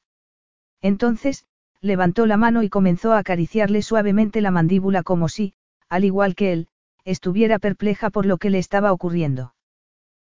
Entonces, 0.81 1.45
levantó 1.81 2.25
la 2.25 2.37
mano 2.37 2.63
y 2.63 2.69
comenzó 2.69 3.13
a 3.13 3.19
acariciarle 3.19 3.81
suavemente 3.81 4.41
la 4.41 4.51
mandíbula 4.51 5.03
como 5.03 5.29
si, 5.29 5.53
al 5.89 6.03
igual 6.03 6.35
que 6.35 6.51
él, 6.51 6.67
estuviera 7.05 7.59
perpleja 7.59 8.09
por 8.09 8.25
lo 8.25 8.37
que 8.37 8.49
le 8.49 8.59
estaba 8.59 8.91
ocurriendo. 8.91 9.53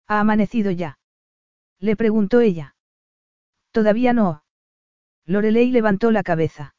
¿Ha 0.07 0.21
amanecido 0.21 0.71
ya? 0.71 0.99
Le 1.81 1.97
preguntó 1.97 2.41
ella. 2.41 2.77
Todavía 3.73 4.13
no. 4.13 4.45
Lorelei 5.27 5.71
levantó 5.71 6.11
la 6.11 6.23
cabeza. 6.23 6.75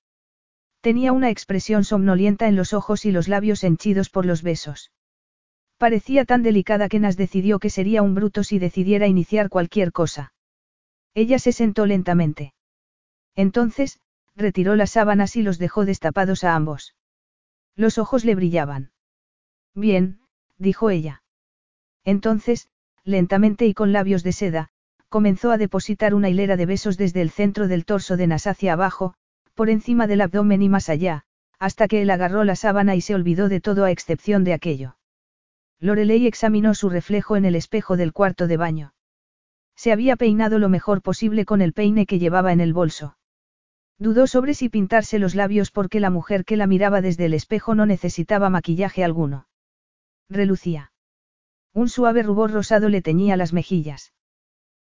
Tenía 0.82 1.11
una 1.11 1.30
expresión 1.30 1.84
somnolienta 1.84 2.48
en 2.48 2.56
los 2.56 2.74
ojos 2.74 3.06
y 3.06 3.11
los 3.11 3.27
labios 3.27 3.64
henchidos 3.64 4.09
por 4.09 4.26
los 4.26 4.42
besos. 4.42 4.92
Parecía 5.80 6.25
tan 6.25 6.43
delicada 6.43 6.90
que 6.90 6.99
Nas 6.99 7.16
decidió 7.16 7.58
que 7.58 7.69
sería 7.69 8.01
un 8.01 8.14
bruto 8.14 8.43
si 8.43 8.59
decidiera 8.59 9.08
iniciar 9.08 9.48
cualquier 9.48 9.93
cosa. 9.93 10.33
Ella 11.14 11.40
se 11.40 11.53
sentó 11.53 11.85
lentamente. 11.85 12.53
Entonces, 13.33 14.01
retiró 14.35 14.75
las 14.75 14.91
sábanas 14.91 15.38
y 15.38 15.41
los 15.41 15.58
dejó 15.58 15.85
destapados 15.85 16.43
a 16.43 16.53
ambos. 16.53 16.95
Los 17.77 17.98
ojos 17.98 18.25
le 18.25 18.35
brillaban. 18.35 18.91
Bien, 19.74 20.19
dijo 20.58 20.90
ella. 20.90 21.24
Entonces, 22.03 22.67
lentamente 23.06 23.66
y 23.66 23.74
con 23.74 23.93
labios 23.93 24.22
de 24.24 24.33
seda, 24.33 24.67
comenzó 25.08 25.49
a 25.49 25.58
depositar 25.58 26.14
una 26.14 26.30
hilera 26.30 26.58
de 26.58 26.66
besos 26.66 26.98
desde 26.98 27.22
el 27.22 27.30
centro 27.30 27.69
del 27.69 27.85
torso 27.85 28.17
de 28.17 28.27
Nas 28.27 28.48
hacia 28.48 28.74
abajo, 28.74 29.14
por 29.53 29.69
encima 29.69 30.08
del 30.08 30.19
abdomen 30.19 30.61
y 30.61 30.67
más 30.67 30.90
allá, 30.90 31.24
hasta 31.58 31.88
que 31.88 32.01
él 32.01 32.09
agarró 32.09 32.43
la 32.43 32.58
sábana 32.58 32.98
y 32.98 33.01
se 33.01 33.16
olvidó 33.16 33.48
de 33.48 33.61
todo 33.61 33.85
a 33.85 33.91
excepción 33.91 34.43
de 34.43 34.51
aquello. 34.51 34.98
Lorelei 35.82 36.27
examinó 36.27 36.74
su 36.74 36.90
reflejo 36.90 37.38
en 37.38 37.45
el 37.45 37.56
espejo 37.56 37.95
del 37.95 38.11
cuarto 38.11 38.48
de 38.48 38.58
baño. 38.58 38.93
Se 39.75 39.93
había 39.93 40.17
peinado 40.17 40.59
lo 40.59 40.67
mejor 40.67 41.01
posible 41.01 41.45
con 41.45 41.61
el 41.61 41.72
peine 41.72 42.06
que 42.06 42.19
llevaba 42.19 42.51
en 42.51 42.59
el 42.59 42.74
bolso. 42.74 43.17
Dudó 43.98 44.27
sobre 44.27 44.53
si 44.53 44.67
pintarse 44.67 45.19
los 45.19 45.35
labios 45.35 45.72
porque 45.72 45.99
la 45.99 46.09
mujer 46.09 46.43
que 46.43 46.58
la 46.58 46.67
miraba 46.67 47.01
desde 47.01 47.25
el 47.25 47.33
espejo 47.33 47.75
no 47.75 47.85
necesitaba 47.85 48.49
maquillaje 48.49 49.03
alguno. 49.03 49.48
Relucía. 50.30 50.91
Un 51.74 51.88
suave 51.88 52.24
rubor 52.24 52.51
rosado 52.51 52.90
le 52.90 53.01
teñía 53.01 53.38
las 53.38 53.53
mejillas. 53.53 54.14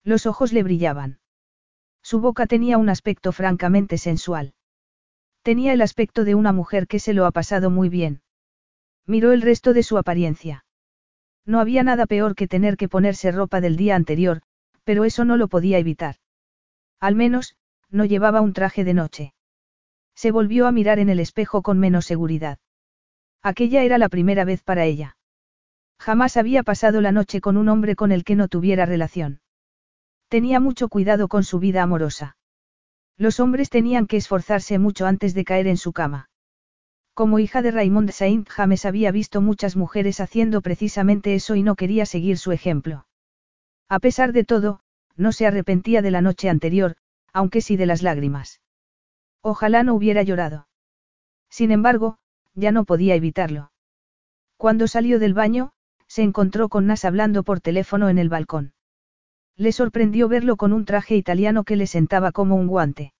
Los 0.04 0.24
ojos 0.26 0.52
le 0.52 0.62
brillaban. 0.62 1.20
Su 2.02 2.20
boca 2.20 2.46
tenía 2.46 2.78
un 2.78 2.88
aspecto 2.88 3.32
francamente 3.32 3.98
sensual. 3.98 4.54
Tenía 5.42 5.74
el 5.74 5.82
aspecto 5.82 6.24
de 6.24 6.34
una 6.34 6.52
mujer 6.52 6.86
que 6.86 6.98
se 6.98 7.12
lo 7.12 7.26
ha 7.26 7.30
pasado 7.30 7.68
muy 7.70 7.88
bien. 7.88 8.22
Miró 9.06 9.32
el 9.32 9.42
resto 9.42 9.74
de 9.74 9.82
su 9.82 9.98
apariencia. 9.98 10.64
No 11.48 11.60
había 11.60 11.82
nada 11.82 12.04
peor 12.04 12.34
que 12.34 12.46
tener 12.46 12.76
que 12.76 12.90
ponerse 12.90 13.32
ropa 13.32 13.62
del 13.62 13.78
día 13.78 13.96
anterior, 13.96 14.42
pero 14.84 15.06
eso 15.06 15.24
no 15.24 15.38
lo 15.38 15.48
podía 15.48 15.78
evitar. 15.78 16.16
Al 17.00 17.14
menos, 17.14 17.56
no 17.88 18.04
llevaba 18.04 18.42
un 18.42 18.52
traje 18.52 18.84
de 18.84 18.92
noche. 18.92 19.32
Se 20.14 20.30
volvió 20.30 20.66
a 20.66 20.72
mirar 20.72 20.98
en 20.98 21.08
el 21.08 21.20
espejo 21.20 21.62
con 21.62 21.78
menos 21.78 22.04
seguridad. 22.04 22.58
Aquella 23.42 23.82
era 23.82 23.96
la 23.96 24.10
primera 24.10 24.44
vez 24.44 24.62
para 24.62 24.84
ella. 24.84 25.16
Jamás 25.98 26.36
había 26.36 26.62
pasado 26.62 27.00
la 27.00 27.12
noche 27.12 27.40
con 27.40 27.56
un 27.56 27.70
hombre 27.70 27.96
con 27.96 28.12
el 28.12 28.24
que 28.24 28.36
no 28.36 28.48
tuviera 28.48 28.84
relación. 28.84 29.40
Tenía 30.28 30.60
mucho 30.60 30.90
cuidado 30.90 31.28
con 31.28 31.44
su 31.44 31.58
vida 31.58 31.82
amorosa. 31.82 32.36
Los 33.16 33.40
hombres 33.40 33.70
tenían 33.70 34.06
que 34.06 34.18
esforzarse 34.18 34.78
mucho 34.78 35.06
antes 35.06 35.32
de 35.32 35.44
caer 35.44 35.66
en 35.66 35.78
su 35.78 35.94
cama. 35.94 36.27
Como 37.18 37.40
hija 37.40 37.62
de 37.62 37.72
Raymond 37.72 38.12
Saint 38.12 38.48
James 38.48 38.84
había 38.84 39.10
visto 39.10 39.40
muchas 39.40 39.74
mujeres 39.74 40.20
haciendo 40.20 40.60
precisamente 40.60 41.34
eso 41.34 41.56
y 41.56 41.64
no 41.64 41.74
quería 41.74 42.06
seguir 42.06 42.38
su 42.38 42.52
ejemplo. 42.52 43.08
A 43.88 43.98
pesar 43.98 44.32
de 44.32 44.44
todo, 44.44 44.82
no 45.16 45.32
se 45.32 45.44
arrepentía 45.44 46.00
de 46.00 46.12
la 46.12 46.20
noche 46.20 46.48
anterior, 46.48 46.94
aunque 47.32 47.60
sí 47.60 47.76
de 47.76 47.86
las 47.86 48.04
lágrimas. 48.04 48.60
Ojalá 49.42 49.82
no 49.82 49.94
hubiera 49.94 50.22
llorado. 50.22 50.68
Sin 51.50 51.72
embargo, 51.72 52.18
ya 52.54 52.70
no 52.70 52.84
podía 52.84 53.16
evitarlo. 53.16 53.72
Cuando 54.56 54.86
salió 54.86 55.18
del 55.18 55.34
baño, 55.34 55.72
se 56.06 56.22
encontró 56.22 56.68
con 56.68 56.86
Nas 56.86 57.04
hablando 57.04 57.42
por 57.42 57.60
teléfono 57.60 58.10
en 58.10 58.18
el 58.18 58.28
balcón. 58.28 58.74
Le 59.56 59.72
sorprendió 59.72 60.28
verlo 60.28 60.56
con 60.56 60.72
un 60.72 60.84
traje 60.84 61.16
italiano 61.16 61.64
que 61.64 61.74
le 61.74 61.88
sentaba 61.88 62.30
como 62.30 62.54
un 62.54 62.68
guante. 62.68 63.12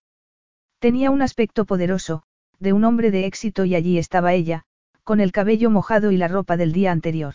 Tenía 0.79 1.11
un 1.11 1.21
aspecto 1.21 1.65
poderoso, 1.65 2.23
de 2.59 2.73
un 2.73 2.85
hombre 2.85 3.11
de 3.11 3.27
éxito 3.27 3.65
y 3.65 3.75
allí 3.75 3.99
estaba 3.99 4.35
ella, 4.35 4.65
con 5.05 5.21
el 5.21 5.33
cabello 5.33 5.71
mojado 5.71 6.13
y 6.13 6.17
la 6.17 6.29
ropa 6.29 6.57
del 6.57 6.73
día 6.73 6.93
anterior. 6.93 7.35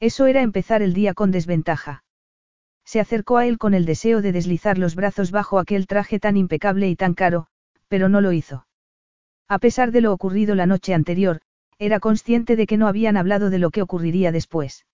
Eso 0.00 0.26
era 0.26 0.42
empezar 0.42 0.82
el 0.82 0.94
día 0.94 1.14
con 1.14 1.30
desventaja. 1.30 2.04
Se 2.84 3.00
acercó 3.00 3.36
a 3.36 3.46
él 3.46 3.58
con 3.58 3.74
el 3.74 3.84
deseo 3.84 4.22
de 4.22 4.32
deslizar 4.32 4.78
los 4.78 4.94
brazos 4.94 5.30
bajo 5.30 5.58
aquel 5.58 5.86
traje 5.86 6.18
tan 6.18 6.36
impecable 6.36 6.88
y 6.88 6.96
tan 6.96 7.14
caro, 7.14 7.48
pero 7.88 8.08
no 8.08 8.20
lo 8.20 8.32
hizo. 8.32 8.66
A 9.48 9.58
pesar 9.58 9.92
de 9.92 10.00
lo 10.00 10.12
ocurrido 10.12 10.54
la 10.54 10.66
noche 10.66 10.94
anterior, 10.94 11.40
era 11.78 12.00
consciente 12.00 12.56
de 12.56 12.66
que 12.66 12.76
no 12.76 12.86
habían 12.86 13.16
hablado 13.16 13.50
de 13.50 13.58
lo 13.58 13.70
que 13.70 13.82
ocurriría 13.82 14.32
después. 14.32 14.86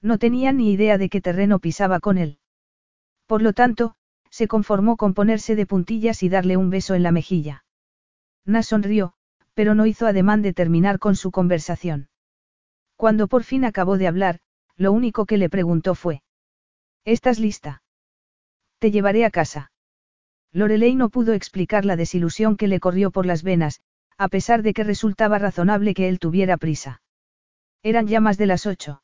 No 0.00 0.18
tenía 0.18 0.52
ni 0.52 0.72
idea 0.72 0.98
de 0.98 1.08
qué 1.08 1.20
terreno 1.20 1.58
pisaba 1.58 2.00
con 2.00 2.18
él. 2.18 2.38
Por 3.26 3.42
lo 3.42 3.52
tanto, 3.52 3.94
se 4.30 4.48
conformó 4.48 4.96
con 4.96 5.14
ponerse 5.14 5.56
de 5.56 5.66
puntillas 5.66 6.22
y 6.22 6.28
darle 6.28 6.56
un 6.56 6.70
beso 6.70 6.94
en 6.94 7.02
la 7.02 7.12
mejilla. 7.12 7.61
Na 8.44 8.62
sonrió, 8.62 9.14
pero 9.54 9.74
no 9.74 9.86
hizo 9.86 10.06
ademán 10.06 10.42
de 10.42 10.52
terminar 10.52 10.98
con 10.98 11.16
su 11.16 11.30
conversación. 11.30 12.08
Cuando 12.96 13.28
por 13.28 13.44
fin 13.44 13.64
acabó 13.64 13.98
de 13.98 14.08
hablar, 14.08 14.40
lo 14.76 14.92
único 14.92 15.26
que 15.26 15.36
le 15.36 15.50
preguntó 15.50 15.94
fue. 15.94 16.22
¿Estás 17.04 17.38
lista? 17.38 17.82
Te 18.78 18.90
llevaré 18.90 19.24
a 19.24 19.30
casa. 19.30 19.72
Lorelei 20.52 20.94
no 20.94 21.08
pudo 21.08 21.32
explicar 21.32 21.84
la 21.84 21.96
desilusión 21.96 22.56
que 22.56 22.68
le 22.68 22.80
corrió 22.80 23.10
por 23.10 23.26
las 23.26 23.42
venas, 23.42 23.80
a 24.18 24.28
pesar 24.28 24.62
de 24.62 24.74
que 24.74 24.84
resultaba 24.84 25.38
razonable 25.38 25.94
que 25.94 26.08
él 26.08 26.18
tuviera 26.18 26.56
prisa. 26.56 27.02
Eran 27.82 28.06
ya 28.06 28.20
más 28.20 28.38
de 28.38 28.46
las 28.46 28.66
ocho. 28.66 29.02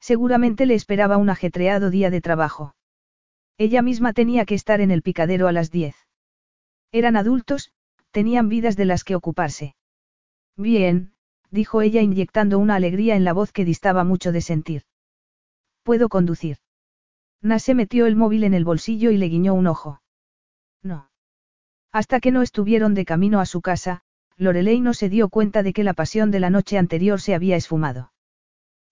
Seguramente 0.00 0.66
le 0.66 0.74
esperaba 0.74 1.16
un 1.16 1.30
ajetreado 1.30 1.90
día 1.90 2.10
de 2.10 2.20
trabajo. 2.20 2.74
Ella 3.56 3.82
misma 3.82 4.12
tenía 4.12 4.44
que 4.44 4.54
estar 4.54 4.80
en 4.80 4.90
el 4.90 5.02
picadero 5.02 5.48
a 5.48 5.52
las 5.52 5.70
diez. 5.70 5.96
Eran 6.92 7.16
adultos, 7.16 7.72
tenían 8.18 8.48
vidas 8.48 8.74
de 8.74 8.84
las 8.84 9.04
que 9.04 9.14
ocuparse. 9.14 9.76
Bien, 10.56 11.12
dijo 11.52 11.82
ella 11.82 12.02
inyectando 12.02 12.58
una 12.58 12.74
alegría 12.74 13.14
en 13.14 13.22
la 13.22 13.32
voz 13.32 13.52
que 13.52 13.64
distaba 13.64 14.02
mucho 14.02 14.32
de 14.32 14.40
sentir. 14.40 14.82
Puedo 15.84 16.08
conducir. 16.08 16.56
Nase 17.42 17.76
metió 17.76 18.06
el 18.06 18.16
móvil 18.16 18.42
en 18.42 18.54
el 18.54 18.64
bolsillo 18.64 19.12
y 19.12 19.18
le 19.18 19.28
guiñó 19.28 19.54
un 19.54 19.68
ojo. 19.68 20.02
No. 20.82 21.12
Hasta 21.92 22.18
que 22.18 22.32
no 22.32 22.42
estuvieron 22.42 22.92
de 22.94 23.04
camino 23.04 23.38
a 23.38 23.46
su 23.46 23.60
casa, 23.60 24.02
Lorelei 24.36 24.80
no 24.80 24.94
se 24.94 25.08
dio 25.08 25.28
cuenta 25.28 25.62
de 25.62 25.72
que 25.72 25.84
la 25.84 25.94
pasión 25.94 26.32
de 26.32 26.40
la 26.40 26.50
noche 26.50 26.76
anterior 26.76 27.20
se 27.20 27.36
había 27.36 27.54
esfumado. 27.54 28.12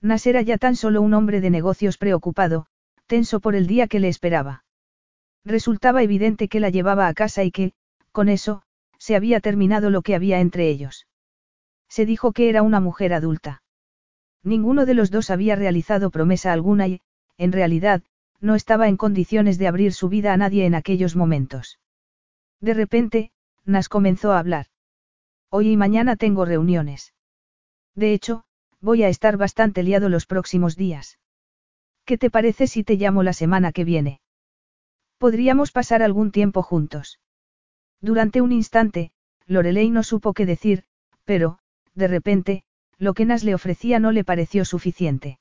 Nas 0.00 0.24
era 0.28 0.40
ya 0.40 0.56
tan 0.56 0.76
solo 0.76 1.02
un 1.02 1.14
hombre 1.14 1.40
de 1.40 1.50
negocios 1.50 1.98
preocupado, 1.98 2.66
tenso 3.08 3.40
por 3.40 3.56
el 3.56 3.66
día 3.66 3.88
que 3.88 3.98
le 3.98 4.06
esperaba. 4.06 4.64
Resultaba 5.44 6.04
evidente 6.04 6.46
que 6.46 6.60
la 6.60 6.70
llevaba 6.70 7.08
a 7.08 7.14
casa 7.14 7.42
y 7.42 7.50
que, 7.50 7.72
con 8.12 8.28
eso, 8.28 8.62
se 9.06 9.14
había 9.14 9.38
terminado 9.38 9.88
lo 9.88 10.02
que 10.02 10.16
había 10.16 10.40
entre 10.40 10.68
ellos. 10.68 11.06
Se 11.88 12.06
dijo 12.06 12.32
que 12.32 12.48
era 12.48 12.62
una 12.62 12.80
mujer 12.80 13.14
adulta. 13.14 13.62
Ninguno 14.42 14.84
de 14.84 14.94
los 14.94 15.12
dos 15.12 15.30
había 15.30 15.54
realizado 15.54 16.10
promesa 16.10 16.52
alguna 16.52 16.88
y, 16.88 17.00
en 17.38 17.52
realidad, 17.52 18.02
no 18.40 18.56
estaba 18.56 18.88
en 18.88 18.96
condiciones 18.96 19.58
de 19.58 19.68
abrir 19.68 19.92
su 19.92 20.08
vida 20.08 20.32
a 20.32 20.36
nadie 20.36 20.66
en 20.66 20.74
aquellos 20.74 21.14
momentos. 21.14 21.78
De 22.60 22.74
repente, 22.74 23.30
Nas 23.64 23.88
comenzó 23.88 24.32
a 24.32 24.40
hablar. 24.40 24.66
Hoy 25.50 25.70
y 25.70 25.76
mañana 25.76 26.16
tengo 26.16 26.44
reuniones. 26.44 27.14
De 27.94 28.12
hecho, 28.12 28.42
voy 28.80 29.04
a 29.04 29.08
estar 29.08 29.36
bastante 29.36 29.84
liado 29.84 30.08
los 30.08 30.26
próximos 30.26 30.74
días. 30.74 31.20
¿Qué 32.04 32.18
te 32.18 32.28
parece 32.28 32.66
si 32.66 32.82
te 32.82 32.96
llamo 32.96 33.22
la 33.22 33.34
semana 33.34 33.70
que 33.70 33.84
viene? 33.84 34.20
Podríamos 35.18 35.70
pasar 35.70 36.02
algún 36.02 36.32
tiempo 36.32 36.64
juntos. 36.64 37.20
Durante 38.00 38.40
un 38.40 38.52
instante, 38.52 39.10
Lorelei 39.46 39.90
no 39.90 40.02
supo 40.02 40.32
qué 40.32 40.46
decir, 40.46 40.84
pero, 41.24 41.58
de 41.94 42.08
repente, 42.08 42.64
lo 42.98 43.14
que 43.14 43.24
Nas 43.24 43.44
le 43.44 43.54
ofrecía 43.54 43.98
no 43.98 44.12
le 44.12 44.24
pareció 44.24 44.64
suficiente. 44.64 45.38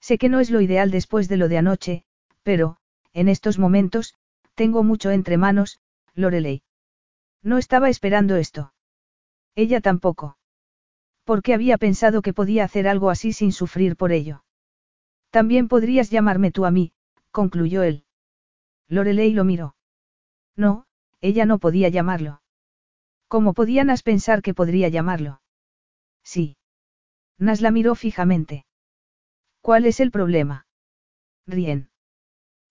Sé 0.00 0.18
que 0.18 0.28
no 0.28 0.40
es 0.40 0.50
lo 0.50 0.60
ideal 0.60 0.90
después 0.90 1.28
de 1.28 1.36
lo 1.36 1.48
de 1.48 1.58
anoche, 1.58 2.04
pero, 2.42 2.76
en 3.12 3.28
estos 3.28 3.58
momentos, 3.58 4.14
tengo 4.54 4.82
mucho 4.82 5.10
entre 5.10 5.36
manos, 5.36 5.80
Lorelei. 6.14 6.62
No 7.42 7.58
estaba 7.58 7.88
esperando 7.88 8.36
esto. 8.36 8.72
Ella 9.54 9.80
tampoco. 9.80 10.38
Porque 11.24 11.54
había 11.54 11.78
pensado 11.78 12.22
que 12.22 12.32
podía 12.32 12.64
hacer 12.64 12.86
algo 12.86 13.10
así 13.10 13.32
sin 13.32 13.52
sufrir 13.52 13.96
por 13.96 14.12
ello. 14.12 14.44
También 15.30 15.68
podrías 15.68 16.10
llamarme 16.10 16.50
tú 16.50 16.64
a 16.64 16.70
mí, 16.70 16.92
concluyó 17.30 17.82
él. 17.82 18.04
Lorelei 18.88 19.32
lo 19.32 19.44
miró. 19.44 19.76
No, 20.56 20.86
ella 21.20 21.46
no 21.46 21.58
podía 21.58 21.88
llamarlo. 21.88 22.42
¿Cómo 23.28 23.54
podía 23.54 23.84
Nas 23.84 24.02
pensar 24.02 24.42
que 24.42 24.54
podría 24.54 24.88
llamarlo? 24.88 25.40
Sí. 26.22 26.56
Nas 27.38 27.60
la 27.60 27.70
miró 27.70 27.94
fijamente. 27.94 28.64
¿Cuál 29.60 29.86
es 29.86 30.00
el 30.00 30.10
problema? 30.10 30.66
Rien. 31.46 31.90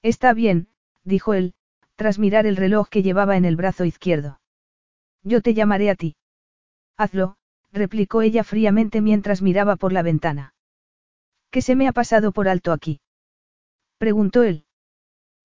Está 0.01 0.33
bien, 0.33 0.69
dijo 1.03 1.33
él, 1.33 1.53
tras 1.95 2.19
mirar 2.19 2.45
el 2.45 2.55
reloj 2.55 2.89
que 2.89 3.03
llevaba 3.03 3.37
en 3.37 3.45
el 3.45 3.55
brazo 3.55 3.85
izquierdo. 3.85 4.39
Yo 5.23 5.41
te 5.41 5.53
llamaré 5.53 5.89
a 5.89 5.95
ti. 5.95 6.15
Hazlo, 6.97 7.37
replicó 7.71 8.21
ella 8.21 8.43
fríamente 8.43 9.01
mientras 9.01 9.41
miraba 9.41 9.75
por 9.75 9.91
la 9.91 10.01
ventana. 10.01 10.53
¿Qué 11.51 11.61
se 11.61 11.75
me 11.75 11.87
ha 11.87 11.93
pasado 11.93 12.31
por 12.31 12.47
alto 12.47 12.71
aquí? 12.71 13.01
preguntó 13.97 14.43
él. 14.43 14.64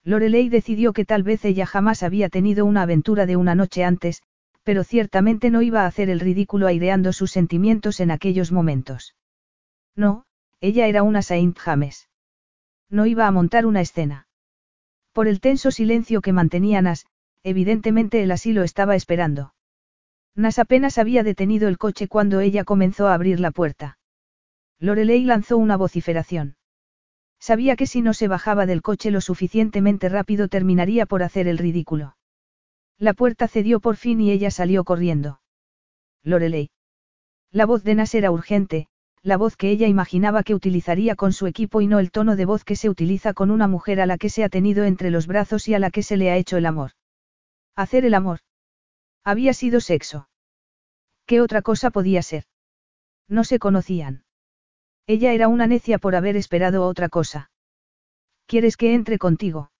Lorelei 0.04 0.48
decidió 0.48 0.92
que 0.92 1.04
tal 1.04 1.22
vez 1.22 1.44
ella 1.44 1.66
jamás 1.66 2.02
había 2.02 2.28
tenido 2.28 2.64
una 2.64 2.82
aventura 2.82 3.26
de 3.26 3.36
una 3.36 3.54
noche 3.54 3.84
antes, 3.84 4.22
pero 4.62 4.84
ciertamente 4.84 5.50
no 5.50 5.62
iba 5.62 5.82
a 5.82 5.86
hacer 5.86 6.10
el 6.10 6.20
ridículo 6.20 6.66
aireando 6.66 7.12
sus 7.12 7.30
sentimientos 7.30 8.00
en 8.00 8.10
aquellos 8.10 8.52
momentos. 8.52 9.14
No, 9.96 10.24
ella 10.60 10.86
era 10.86 11.02
una 11.02 11.22
Saint 11.22 11.58
James. 11.58 12.08
No 12.88 13.06
iba 13.06 13.26
a 13.26 13.30
montar 13.30 13.66
una 13.66 13.80
escena. 13.80 14.26
Por 15.12 15.28
el 15.28 15.40
tenso 15.40 15.70
silencio 15.70 16.20
que 16.20 16.32
mantenía 16.32 16.82
Nas, 16.82 17.06
evidentemente 17.42 18.22
él 18.22 18.30
así 18.30 18.52
lo 18.52 18.62
estaba 18.62 18.96
esperando. 18.96 19.54
Nas 20.34 20.58
apenas 20.58 20.98
había 20.98 21.22
detenido 21.22 21.68
el 21.68 21.78
coche 21.78 22.08
cuando 22.08 22.40
ella 22.40 22.64
comenzó 22.64 23.08
a 23.08 23.14
abrir 23.14 23.40
la 23.40 23.50
puerta. 23.50 23.98
Lorelei 24.78 25.24
lanzó 25.24 25.58
una 25.58 25.76
vociferación. 25.76 26.56
Sabía 27.40 27.74
que 27.74 27.86
si 27.86 28.02
no 28.02 28.12
se 28.12 28.28
bajaba 28.28 28.66
del 28.66 28.82
coche 28.82 29.10
lo 29.10 29.20
suficientemente 29.20 30.08
rápido 30.08 30.48
terminaría 30.48 31.06
por 31.06 31.22
hacer 31.22 31.48
el 31.48 31.58
ridículo. 31.58 32.16
La 32.98 33.14
puerta 33.14 33.48
cedió 33.48 33.80
por 33.80 33.96
fin 33.96 34.20
y 34.20 34.30
ella 34.30 34.50
salió 34.50 34.84
corriendo. 34.84 35.40
Lorelei. 36.22 36.70
La 37.50 37.64
voz 37.64 37.82
de 37.82 37.94
Nas 37.94 38.14
era 38.14 38.30
urgente, 38.30 38.88
la 39.22 39.38
voz 39.38 39.56
que 39.56 39.70
ella 39.70 39.88
imaginaba 39.88 40.42
que 40.42 40.54
utilizaría 40.54 41.16
con 41.16 41.32
su 41.32 41.46
equipo 41.46 41.80
y 41.80 41.86
no 41.86 41.98
el 41.98 42.10
tono 42.10 42.36
de 42.36 42.44
voz 42.44 42.62
que 42.62 42.76
se 42.76 42.90
utiliza 42.90 43.32
con 43.32 43.50
una 43.50 43.66
mujer 43.66 44.00
a 44.00 44.06
la 44.06 44.18
que 44.18 44.28
se 44.28 44.44
ha 44.44 44.50
tenido 44.50 44.84
entre 44.84 45.10
los 45.10 45.26
brazos 45.26 45.66
y 45.66 45.74
a 45.74 45.78
la 45.78 45.90
que 45.90 46.02
se 46.02 46.18
le 46.18 46.30
ha 46.30 46.36
hecho 46.36 46.58
el 46.58 46.66
amor. 46.66 46.92
Hacer 47.74 48.04
el 48.04 48.14
amor. 48.14 48.40
Había 49.24 49.54
sido 49.54 49.80
sexo. 49.80 50.28
¿Qué 51.26 51.40
otra 51.40 51.62
cosa 51.62 51.90
podía 51.90 52.22
ser? 52.22 52.44
No 53.28 53.44
se 53.44 53.58
conocían. 53.58 54.24
Ella 55.12 55.32
era 55.32 55.48
una 55.48 55.66
necia 55.66 55.98
por 55.98 56.14
haber 56.14 56.36
esperado 56.36 56.86
otra 56.86 57.08
cosa. 57.08 57.50
¿Quieres 58.47 58.76
que 58.76 58.94
entre 58.94 59.18
contigo? 59.18 59.72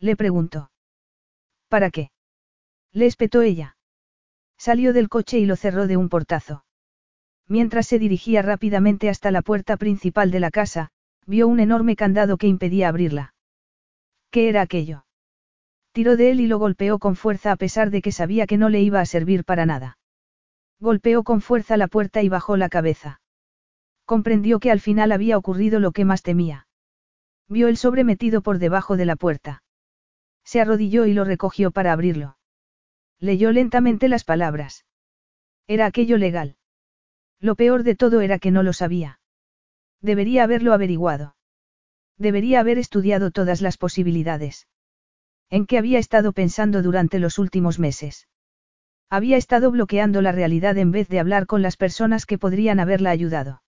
Le 0.00 0.16
preguntó. 0.16 0.70
¿Para 1.68 1.90
qué? 1.90 2.10
Le 2.90 3.04
espetó 3.04 3.42
ella. 3.42 3.76
Salió 4.56 4.94
del 4.94 5.10
coche 5.10 5.38
y 5.38 5.44
lo 5.44 5.56
cerró 5.56 5.86
de 5.86 5.98
un 5.98 6.08
portazo. 6.08 6.64
Mientras 7.46 7.86
se 7.86 7.98
dirigía 7.98 8.40
rápidamente 8.40 9.10
hasta 9.10 9.30
la 9.30 9.42
puerta 9.42 9.76
principal 9.76 10.30
de 10.30 10.40
la 10.40 10.50
casa, 10.50 10.88
vio 11.26 11.48
un 11.48 11.60
enorme 11.60 11.94
candado 11.94 12.38
que 12.38 12.46
impedía 12.46 12.88
abrirla. 12.88 13.34
¿Qué 14.30 14.48
era 14.48 14.62
aquello? 14.62 15.04
Tiró 15.92 16.16
de 16.16 16.30
él 16.30 16.40
y 16.40 16.46
lo 16.46 16.58
golpeó 16.58 16.98
con 16.98 17.14
fuerza 17.14 17.52
a 17.52 17.56
pesar 17.56 17.90
de 17.90 18.00
que 18.00 18.10
sabía 18.10 18.46
que 18.46 18.56
no 18.56 18.70
le 18.70 18.80
iba 18.80 19.02
a 19.02 19.06
servir 19.06 19.44
para 19.44 19.66
nada. 19.66 19.98
Golpeó 20.80 21.24
con 21.24 21.42
fuerza 21.42 21.76
la 21.76 21.88
puerta 21.88 22.22
y 22.22 22.30
bajó 22.30 22.56
la 22.56 22.70
cabeza. 22.70 23.20
Comprendió 24.06 24.60
que 24.60 24.70
al 24.70 24.80
final 24.80 25.10
había 25.10 25.36
ocurrido 25.36 25.80
lo 25.80 25.90
que 25.90 26.04
más 26.04 26.22
temía. 26.22 26.68
Vio 27.48 27.66
el 27.66 27.76
sobre 27.76 28.04
metido 28.04 28.40
por 28.40 28.58
debajo 28.58 28.96
de 28.96 29.04
la 29.04 29.16
puerta. 29.16 29.64
Se 30.44 30.60
arrodilló 30.60 31.06
y 31.06 31.12
lo 31.12 31.24
recogió 31.24 31.72
para 31.72 31.92
abrirlo. 31.92 32.38
Leyó 33.18 33.50
lentamente 33.50 34.08
las 34.08 34.22
palabras. 34.22 34.86
Era 35.66 35.86
aquello 35.86 36.18
legal. 36.18 36.56
Lo 37.40 37.56
peor 37.56 37.82
de 37.82 37.96
todo 37.96 38.20
era 38.20 38.38
que 38.38 38.52
no 38.52 38.62
lo 38.62 38.72
sabía. 38.72 39.20
Debería 40.00 40.44
haberlo 40.44 40.72
averiguado. 40.72 41.34
Debería 42.16 42.60
haber 42.60 42.78
estudiado 42.78 43.32
todas 43.32 43.60
las 43.60 43.76
posibilidades. 43.76 44.68
¿En 45.50 45.66
qué 45.66 45.78
había 45.78 45.98
estado 45.98 46.32
pensando 46.32 46.80
durante 46.82 47.18
los 47.18 47.38
últimos 47.40 47.80
meses? 47.80 48.28
Había 49.10 49.36
estado 49.36 49.72
bloqueando 49.72 50.22
la 50.22 50.32
realidad 50.32 50.78
en 50.78 50.92
vez 50.92 51.08
de 51.08 51.18
hablar 51.18 51.46
con 51.46 51.62
las 51.62 51.76
personas 51.76 52.24
que 52.24 52.38
podrían 52.38 52.78
haberla 52.78 53.10
ayudado. 53.10 53.62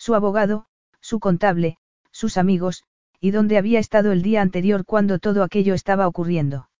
Su 0.00 0.14
abogado, 0.14 0.64
su 1.02 1.20
contable, 1.20 1.76
sus 2.10 2.38
amigos, 2.38 2.84
y 3.20 3.32
dónde 3.32 3.58
había 3.58 3.78
estado 3.78 4.12
el 4.12 4.22
día 4.22 4.40
anterior 4.40 4.86
cuando 4.86 5.18
todo 5.18 5.42
aquello 5.42 5.74
estaba 5.74 6.08
ocurriendo. 6.08 6.70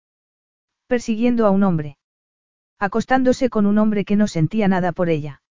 Persiguiendo 0.86 1.47
a 1.47 1.50
un 1.50 1.62
hombre. 1.62 1.99
Acostándose 2.78 3.50
con 3.50 3.66
un 3.66 3.76
hombre 3.76 4.07
que 4.07 4.16
no 4.16 4.26
sentía 4.26 4.68
nada 4.68 4.92
por 4.92 5.10
ella. 5.10 5.42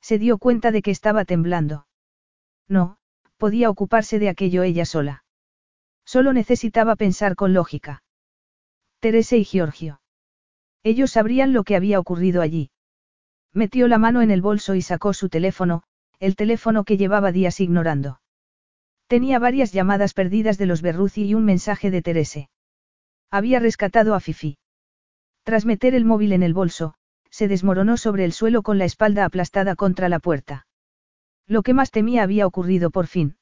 Se 0.00 0.18
dio 0.18 0.38
cuenta 0.38 0.72
de 0.72 0.82
que 0.82 0.90
estaba 0.90 1.24
temblando. 1.24 1.86
No, 2.66 2.98
podía 3.36 3.70
ocuparse 3.70 4.18
de 4.18 4.28
aquello 4.28 4.64
ella 4.64 4.84
sola. 4.84 5.22
Solo 6.04 6.32
necesitaba 6.32 6.96
pensar 6.96 7.36
con 7.36 7.54
lógica. 7.54 8.02
Teresa 8.98 9.36
y 9.36 9.44
Giorgio. 9.44 10.00
Ellos 10.82 11.12
sabrían 11.12 11.52
lo 11.52 11.62
que 11.62 11.76
había 11.76 12.00
ocurrido 12.00 12.42
allí. 12.42 12.72
Metió 13.52 13.86
la 13.86 13.98
mano 13.98 14.20
en 14.20 14.32
el 14.32 14.42
bolso 14.42 14.74
y 14.74 14.82
sacó 14.82 15.12
su 15.12 15.28
teléfono, 15.28 15.84
el 16.20 16.36
teléfono 16.36 16.84
que 16.84 16.96
llevaba 16.96 17.32
días 17.32 17.60
ignorando. 17.60 18.20
Tenía 19.06 19.38
varias 19.38 19.72
llamadas 19.72 20.14
perdidas 20.14 20.58
de 20.58 20.66
los 20.66 20.82
Berruzzi 20.82 21.24
y 21.24 21.34
un 21.34 21.44
mensaje 21.44 21.90
de 21.90 22.02
Terese. 22.02 22.50
Había 23.30 23.60
rescatado 23.60 24.14
a 24.14 24.20
Fifi. 24.20 24.58
Tras 25.44 25.64
meter 25.64 25.94
el 25.94 26.04
móvil 26.04 26.32
en 26.32 26.42
el 26.42 26.54
bolso, 26.54 26.94
se 27.30 27.48
desmoronó 27.48 27.96
sobre 27.96 28.24
el 28.24 28.32
suelo 28.32 28.62
con 28.62 28.78
la 28.78 28.84
espalda 28.84 29.24
aplastada 29.24 29.76
contra 29.76 30.08
la 30.08 30.18
puerta. 30.18 30.66
Lo 31.46 31.62
que 31.62 31.72
más 31.72 31.90
temía 31.90 32.22
había 32.22 32.46
ocurrido 32.46 32.90
por 32.90 33.06
fin. 33.06 33.36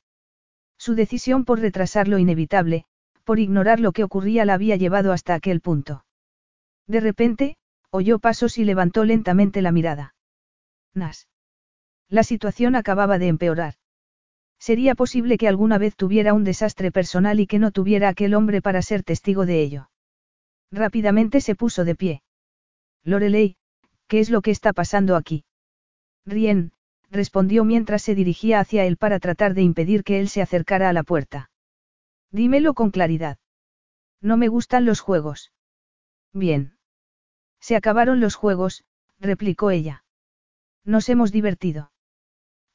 Su 0.79 0.95
decisión 0.95 1.45
por 1.45 1.61
retrasar 1.61 2.07
lo 2.07 2.19
inevitable, 2.19 2.85
por 3.25 3.41
ignorar 3.41 3.81
lo 3.81 3.93
que 3.93 4.05
ocurría 4.05 4.45
la 4.45 4.55
había 4.55 4.77
llevado 4.77 5.13
hasta 5.13 5.35
aquel 5.35 5.61
punto. 5.61 6.05
De 6.87 7.01
repente, 7.01 7.57
oyó 7.91 8.19
pasos 8.21 8.59
y 8.59 8.65
levantó 8.65 9.05
lentamente 9.05 9.63
la 9.63 9.73
mirada. 9.73 10.15
Nas. 10.95 11.27
La 12.09 12.23
situación 12.23 12.77
acababa 12.77 13.19
de 13.19 13.29
empeorar. 13.29 13.75
Sería 14.59 14.95
posible 14.95 15.39
que 15.39 15.49
alguna 15.49 15.79
vez 15.79 15.97
tuviera 15.97 16.33
un 16.35 16.45
desastre 16.45 16.91
personal 16.91 17.41
y 17.41 17.47
que 17.47 17.59
no 17.59 17.71
tuviera 17.73 18.09
aquel 18.09 18.35
hombre 18.35 18.63
para 18.63 18.83
ser 18.83 19.03
testigo 19.03 19.45
de 19.45 19.63
ello. 19.63 19.91
Rápidamente 20.71 21.41
se 21.41 21.55
puso 21.55 21.85
de 21.85 21.95
pie. 21.95 22.23
Lorelei, 23.05 23.57
¿Qué 24.09 24.21
es 24.21 24.31
lo 24.31 24.41
que 24.41 24.53
está 24.53 24.73
pasando 24.73 25.17
aquí? 25.17 25.45
Rien, 26.25 26.73
respondió 27.11 27.65
mientras 27.65 28.03
se 28.03 28.15
dirigía 28.15 28.61
hacia 28.61 28.85
él 28.85 28.97
para 28.97 29.19
tratar 29.19 29.55
de 29.55 29.63
impedir 29.63 30.05
que 30.05 30.21
él 30.21 30.29
se 30.29 30.43
acercara 30.43 30.89
a 30.89 30.93
la 30.93 31.03
puerta. 31.03 31.51
Dímelo 32.31 32.75
con 32.75 32.91
claridad. 32.91 33.39
No 34.21 34.37
me 34.37 34.49
gustan 34.49 34.85
los 34.85 35.01
juegos. 35.01 35.53
Bien. 36.33 36.77
Se 37.61 37.75
acabaron 37.75 38.21
los 38.21 38.35
juegos, 38.35 38.85
replicó 39.19 39.71
ella. 39.71 40.05
Nos 40.85 41.09
hemos 41.09 41.33
divertido. 41.33 41.91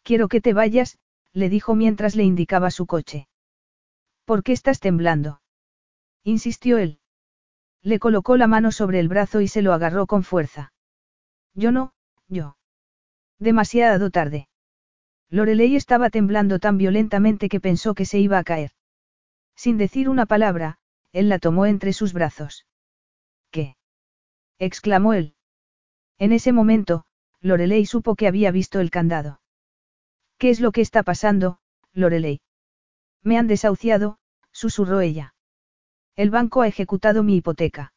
Quiero 0.03 0.27
que 0.27 0.41
te 0.41 0.53
vayas, 0.53 0.97
le 1.33 1.49
dijo 1.49 1.75
mientras 1.75 2.15
le 2.15 2.23
indicaba 2.23 2.71
su 2.71 2.85
coche. 2.85 3.27
¿Por 4.25 4.43
qué 4.43 4.51
estás 4.51 4.79
temblando? 4.79 5.41
insistió 6.23 6.77
él. 6.77 6.99
Le 7.81 7.99
colocó 7.99 8.37
la 8.37 8.47
mano 8.47 8.71
sobre 8.71 8.99
el 8.99 9.07
brazo 9.07 9.41
y 9.41 9.47
se 9.47 9.61
lo 9.61 9.73
agarró 9.73 10.05
con 10.05 10.23
fuerza. 10.23 10.73
Yo 11.53 11.71
no, 11.71 11.93
yo. 12.27 12.57
Demasiado 13.39 14.11
tarde. 14.11 14.47
Lorelei 15.29 15.75
estaba 15.75 16.09
temblando 16.09 16.59
tan 16.59 16.77
violentamente 16.77 17.49
que 17.49 17.59
pensó 17.59 17.95
que 17.95 18.05
se 18.05 18.19
iba 18.19 18.37
a 18.37 18.43
caer. 18.43 18.71
Sin 19.55 19.77
decir 19.77 20.09
una 20.09 20.25
palabra, 20.25 20.77
él 21.11 21.29
la 21.29 21.39
tomó 21.39 21.65
entre 21.65 21.93
sus 21.93 22.13
brazos. 22.13 22.65
¿Qué? 23.49 23.75
exclamó 24.59 25.13
él. 25.13 25.35
En 26.17 26.31
ese 26.31 26.51
momento, 26.51 27.05
Lorelei 27.39 27.85
supo 27.85 28.15
que 28.15 28.27
había 28.27 28.51
visto 28.51 28.79
el 28.79 28.91
candado. 28.91 29.40
¿Qué 30.41 30.49
es 30.49 30.59
lo 30.59 30.71
que 30.71 30.81
está 30.81 31.03
pasando, 31.03 31.59
Lorelei? 31.93 32.41
Me 33.21 33.37
han 33.37 33.45
desahuciado, 33.45 34.17
susurró 34.51 34.99
ella. 34.99 35.35
El 36.15 36.31
banco 36.31 36.63
ha 36.63 36.67
ejecutado 36.67 37.21
mi 37.21 37.35
hipoteca. 37.35 37.93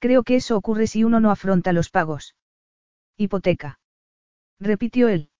Creo 0.00 0.24
que 0.24 0.34
eso 0.34 0.56
ocurre 0.56 0.88
si 0.88 1.04
uno 1.04 1.20
no 1.20 1.30
afronta 1.30 1.72
los 1.72 1.88
pagos. 1.88 2.34
Hipoteca. 3.16 3.78
Repitió 4.58 5.06
él. 5.06 5.30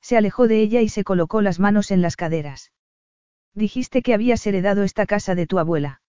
Se 0.00 0.16
alejó 0.16 0.46
de 0.46 0.60
ella 0.60 0.82
y 0.82 0.88
se 0.88 1.02
colocó 1.02 1.42
las 1.42 1.58
manos 1.58 1.90
en 1.90 2.00
las 2.00 2.14
caderas. 2.14 2.70
Dijiste 3.52 4.02
que 4.02 4.14
habías 4.14 4.46
heredado 4.46 4.84
esta 4.84 5.04
casa 5.04 5.34
de 5.34 5.48
tu 5.48 5.58
abuela. 5.58 6.00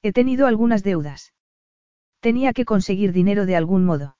He 0.00 0.12
tenido 0.12 0.46
algunas 0.46 0.84
deudas. 0.84 1.34
Tenía 2.20 2.52
que 2.52 2.64
conseguir 2.64 3.12
dinero 3.12 3.46
de 3.46 3.56
algún 3.56 3.84
modo. 3.84 4.16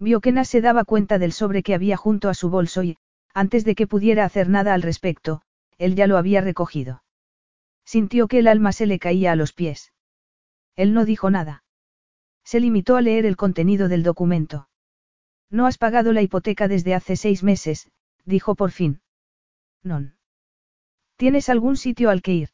Vio 0.00 0.20
que 0.20 0.32
Nas 0.32 0.48
se 0.48 0.60
daba 0.60 0.82
cuenta 0.82 1.20
del 1.20 1.30
sobre 1.32 1.62
que 1.62 1.76
había 1.76 1.96
junto 1.96 2.28
a 2.28 2.34
su 2.34 2.50
bolso 2.50 2.82
y, 2.82 2.98
antes 3.34 3.64
de 3.64 3.74
que 3.74 3.86
pudiera 3.86 4.24
hacer 4.24 4.48
nada 4.48 4.74
al 4.74 4.82
respecto, 4.82 5.42
él 5.78 5.94
ya 5.94 6.06
lo 6.06 6.16
había 6.16 6.40
recogido. 6.40 7.02
Sintió 7.84 8.28
que 8.28 8.38
el 8.38 8.48
alma 8.48 8.72
se 8.72 8.86
le 8.86 8.98
caía 8.98 9.32
a 9.32 9.36
los 9.36 9.52
pies. 9.52 9.92
Él 10.76 10.94
no 10.94 11.04
dijo 11.04 11.30
nada. 11.30 11.64
Se 12.44 12.60
limitó 12.60 12.96
a 12.96 13.02
leer 13.02 13.26
el 13.26 13.36
contenido 13.36 13.88
del 13.88 14.02
documento. 14.02 14.68
No 15.50 15.66
has 15.66 15.78
pagado 15.78 16.12
la 16.12 16.22
hipoteca 16.22 16.68
desde 16.68 16.94
hace 16.94 17.16
seis 17.16 17.42
meses, 17.42 17.90
dijo 18.24 18.54
por 18.54 18.70
fin. 18.70 19.00
Non. 19.82 20.16
¿Tienes 21.16 21.48
algún 21.48 21.76
sitio 21.76 22.10
al 22.10 22.22
que 22.22 22.32
ir? 22.32 22.48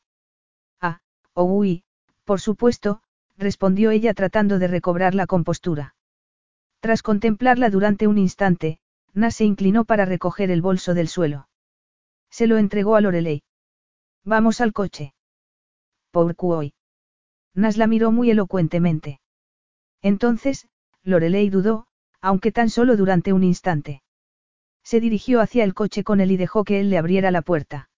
Ah, 0.80 1.00
oh 1.34 1.44
uy, 1.44 1.84
por 2.24 2.40
supuesto, 2.40 3.02
respondió 3.36 3.90
ella 3.90 4.14
tratando 4.14 4.58
de 4.58 4.68
recobrar 4.68 5.14
la 5.14 5.26
compostura. 5.26 5.94
Tras 6.80 7.02
contemplarla 7.02 7.70
durante 7.70 8.06
un 8.06 8.18
instante, 8.18 8.78
Nas 9.16 9.34
se 9.34 9.44
inclinó 9.44 9.86
para 9.86 10.04
recoger 10.04 10.50
el 10.50 10.60
bolso 10.60 10.92
del 10.92 11.08
suelo. 11.08 11.48
Se 12.30 12.46
lo 12.46 12.58
entregó 12.58 12.96
a 12.96 13.00
Lorelei. 13.00 13.42
Vamos 14.24 14.60
al 14.60 14.74
coche. 14.74 15.14
Por 16.10 16.34
hoy. 16.36 16.74
Nas 17.54 17.78
la 17.78 17.86
miró 17.86 18.12
muy 18.12 18.30
elocuentemente. 18.30 19.20
Entonces, 20.02 20.68
Lorelei 21.02 21.48
dudó, 21.48 21.86
aunque 22.20 22.52
tan 22.52 22.68
solo 22.68 22.94
durante 22.98 23.32
un 23.32 23.42
instante. 23.42 24.02
Se 24.84 25.00
dirigió 25.00 25.40
hacia 25.40 25.64
el 25.64 25.72
coche 25.72 26.04
con 26.04 26.20
él 26.20 26.30
y 26.30 26.36
dejó 26.36 26.64
que 26.64 26.78
él 26.80 26.90
le 26.90 26.98
abriera 26.98 27.30
la 27.30 27.40
puerta. 27.40 27.88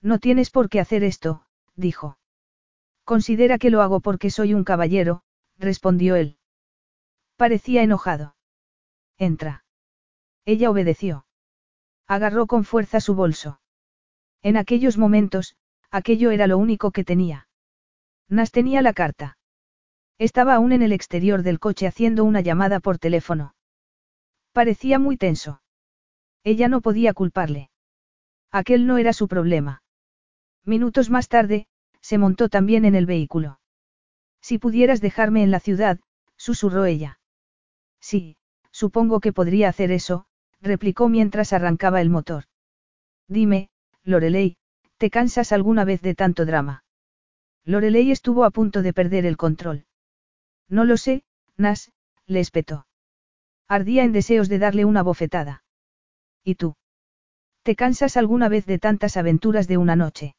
No 0.00 0.18
tienes 0.18 0.50
por 0.50 0.70
qué 0.70 0.80
hacer 0.80 1.04
esto, 1.04 1.44
dijo. 1.76 2.18
Considera 3.04 3.58
que 3.58 3.68
lo 3.68 3.82
hago 3.82 4.00
porque 4.00 4.30
soy 4.30 4.54
un 4.54 4.64
caballero, 4.64 5.22
respondió 5.58 6.16
él. 6.16 6.38
Parecía 7.36 7.82
enojado. 7.82 8.34
Entra. 9.18 9.64
Ella 10.48 10.70
obedeció. 10.70 11.26
Agarró 12.06 12.46
con 12.46 12.64
fuerza 12.64 13.02
su 13.02 13.14
bolso. 13.14 13.60
En 14.40 14.56
aquellos 14.56 14.96
momentos, 14.96 15.56
aquello 15.90 16.30
era 16.30 16.46
lo 16.46 16.56
único 16.56 16.90
que 16.90 17.04
tenía. 17.04 17.48
Nas 18.30 18.50
tenía 18.50 18.80
la 18.80 18.94
carta. 18.94 19.36
Estaba 20.16 20.54
aún 20.54 20.72
en 20.72 20.80
el 20.80 20.92
exterior 20.92 21.42
del 21.42 21.58
coche 21.58 21.86
haciendo 21.86 22.24
una 22.24 22.40
llamada 22.40 22.80
por 22.80 22.96
teléfono. 22.96 23.54
Parecía 24.52 24.98
muy 24.98 25.18
tenso. 25.18 25.60
Ella 26.44 26.68
no 26.68 26.80
podía 26.80 27.12
culparle. 27.12 27.68
Aquel 28.50 28.86
no 28.86 28.96
era 28.96 29.12
su 29.12 29.28
problema. 29.28 29.82
Minutos 30.64 31.10
más 31.10 31.28
tarde, 31.28 31.66
se 32.00 32.16
montó 32.16 32.48
también 32.48 32.86
en 32.86 32.94
el 32.94 33.04
vehículo. 33.04 33.60
Si 34.40 34.58
pudieras 34.58 35.02
dejarme 35.02 35.42
en 35.42 35.50
la 35.50 35.60
ciudad, 35.60 36.00
susurró 36.38 36.86
ella. 36.86 37.20
Sí, 38.00 38.38
supongo 38.70 39.20
que 39.20 39.34
podría 39.34 39.68
hacer 39.68 39.92
eso, 39.92 40.24
replicó 40.60 41.08
mientras 41.08 41.52
arrancaba 41.52 42.00
el 42.00 42.10
motor. 42.10 42.44
Dime, 43.28 43.70
Lorelei, 44.02 44.56
¿te 44.96 45.10
cansas 45.10 45.52
alguna 45.52 45.84
vez 45.84 46.02
de 46.02 46.14
tanto 46.14 46.44
drama? 46.44 46.84
Lorelei 47.64 48.10
estuvo 48.10 48.44
a 48.44 48.50
punto 48.50 48.82
de 48.82 48.92
perder 48.92 49.26
el 49.26 49.36
control. 49.36 49.86
No 50.68 50.84
lo 50.84 50.96
sé, 50.96 51.22
Nas, 51.56 51.92
le 52.26 52.40
espetó. 52.40 52.86
Ardía 53.68 54.04
en 54.04 54.12
deseos 54.12 54.48
de 54.48 54.58
darle 54.58 54.84
una 54.84 55.02
bofetada. 55.02 55.62
¿Y 56.42 56.54
tú? 56.54 56.76
¿Te 57.62 57.76
cansas 57.76 58.16
alguna 58.16 58.48
vez 58.48 58.64
de 58.64 58.78
tantas 58.78 59.16
aventuras 59.16 59.68
de 59.68 59.76
una 59.76 59.96
noche? 59.96 60.34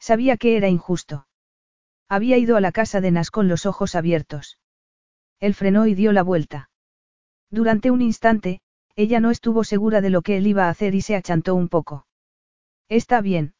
Sabía 0.00 0.36
que 0.36 0.56
era 0.56 0.68
injusto. 0.68 1.28
Había 2.08 2.38
ido 2.38 2.56
a 2.56 2.60
la 2.60 2.72
casa 2.72 3.00
de 3.00 3.12
Nas 3.12 3.30
con 3.30 3.46
los 3.46 3.66
ojos 3.66 3.94
abiertos. 3.94 4.58
Él 5.38 5.54
frenó 5.54 5.86
y 5.86 5.94
dio 5.94 6.12
la 6.12 6.24
vuelta. 6.24 6.70
Durante 7.50 7.92
un 7.92 8.02
instante, 8.02 8.60
ella 9.00 9.18
no 9.18 9.30
estuvo 9.30 9.64
segura 9.64 10.02
de 10.02 10.10
lo 10.10 10.20
que 10.20 10.36
él 10.36 10.46
iba 10.46 10.66
a 10.66 10.68
hacer 10.68 10.94
y 10.94 11.00
se 11.00 11.16
achantó 11.16 11.54
un 11.54 11.68
poco. 11.68 12.06
Está 12.90 13.22
bien. 13.22 13.54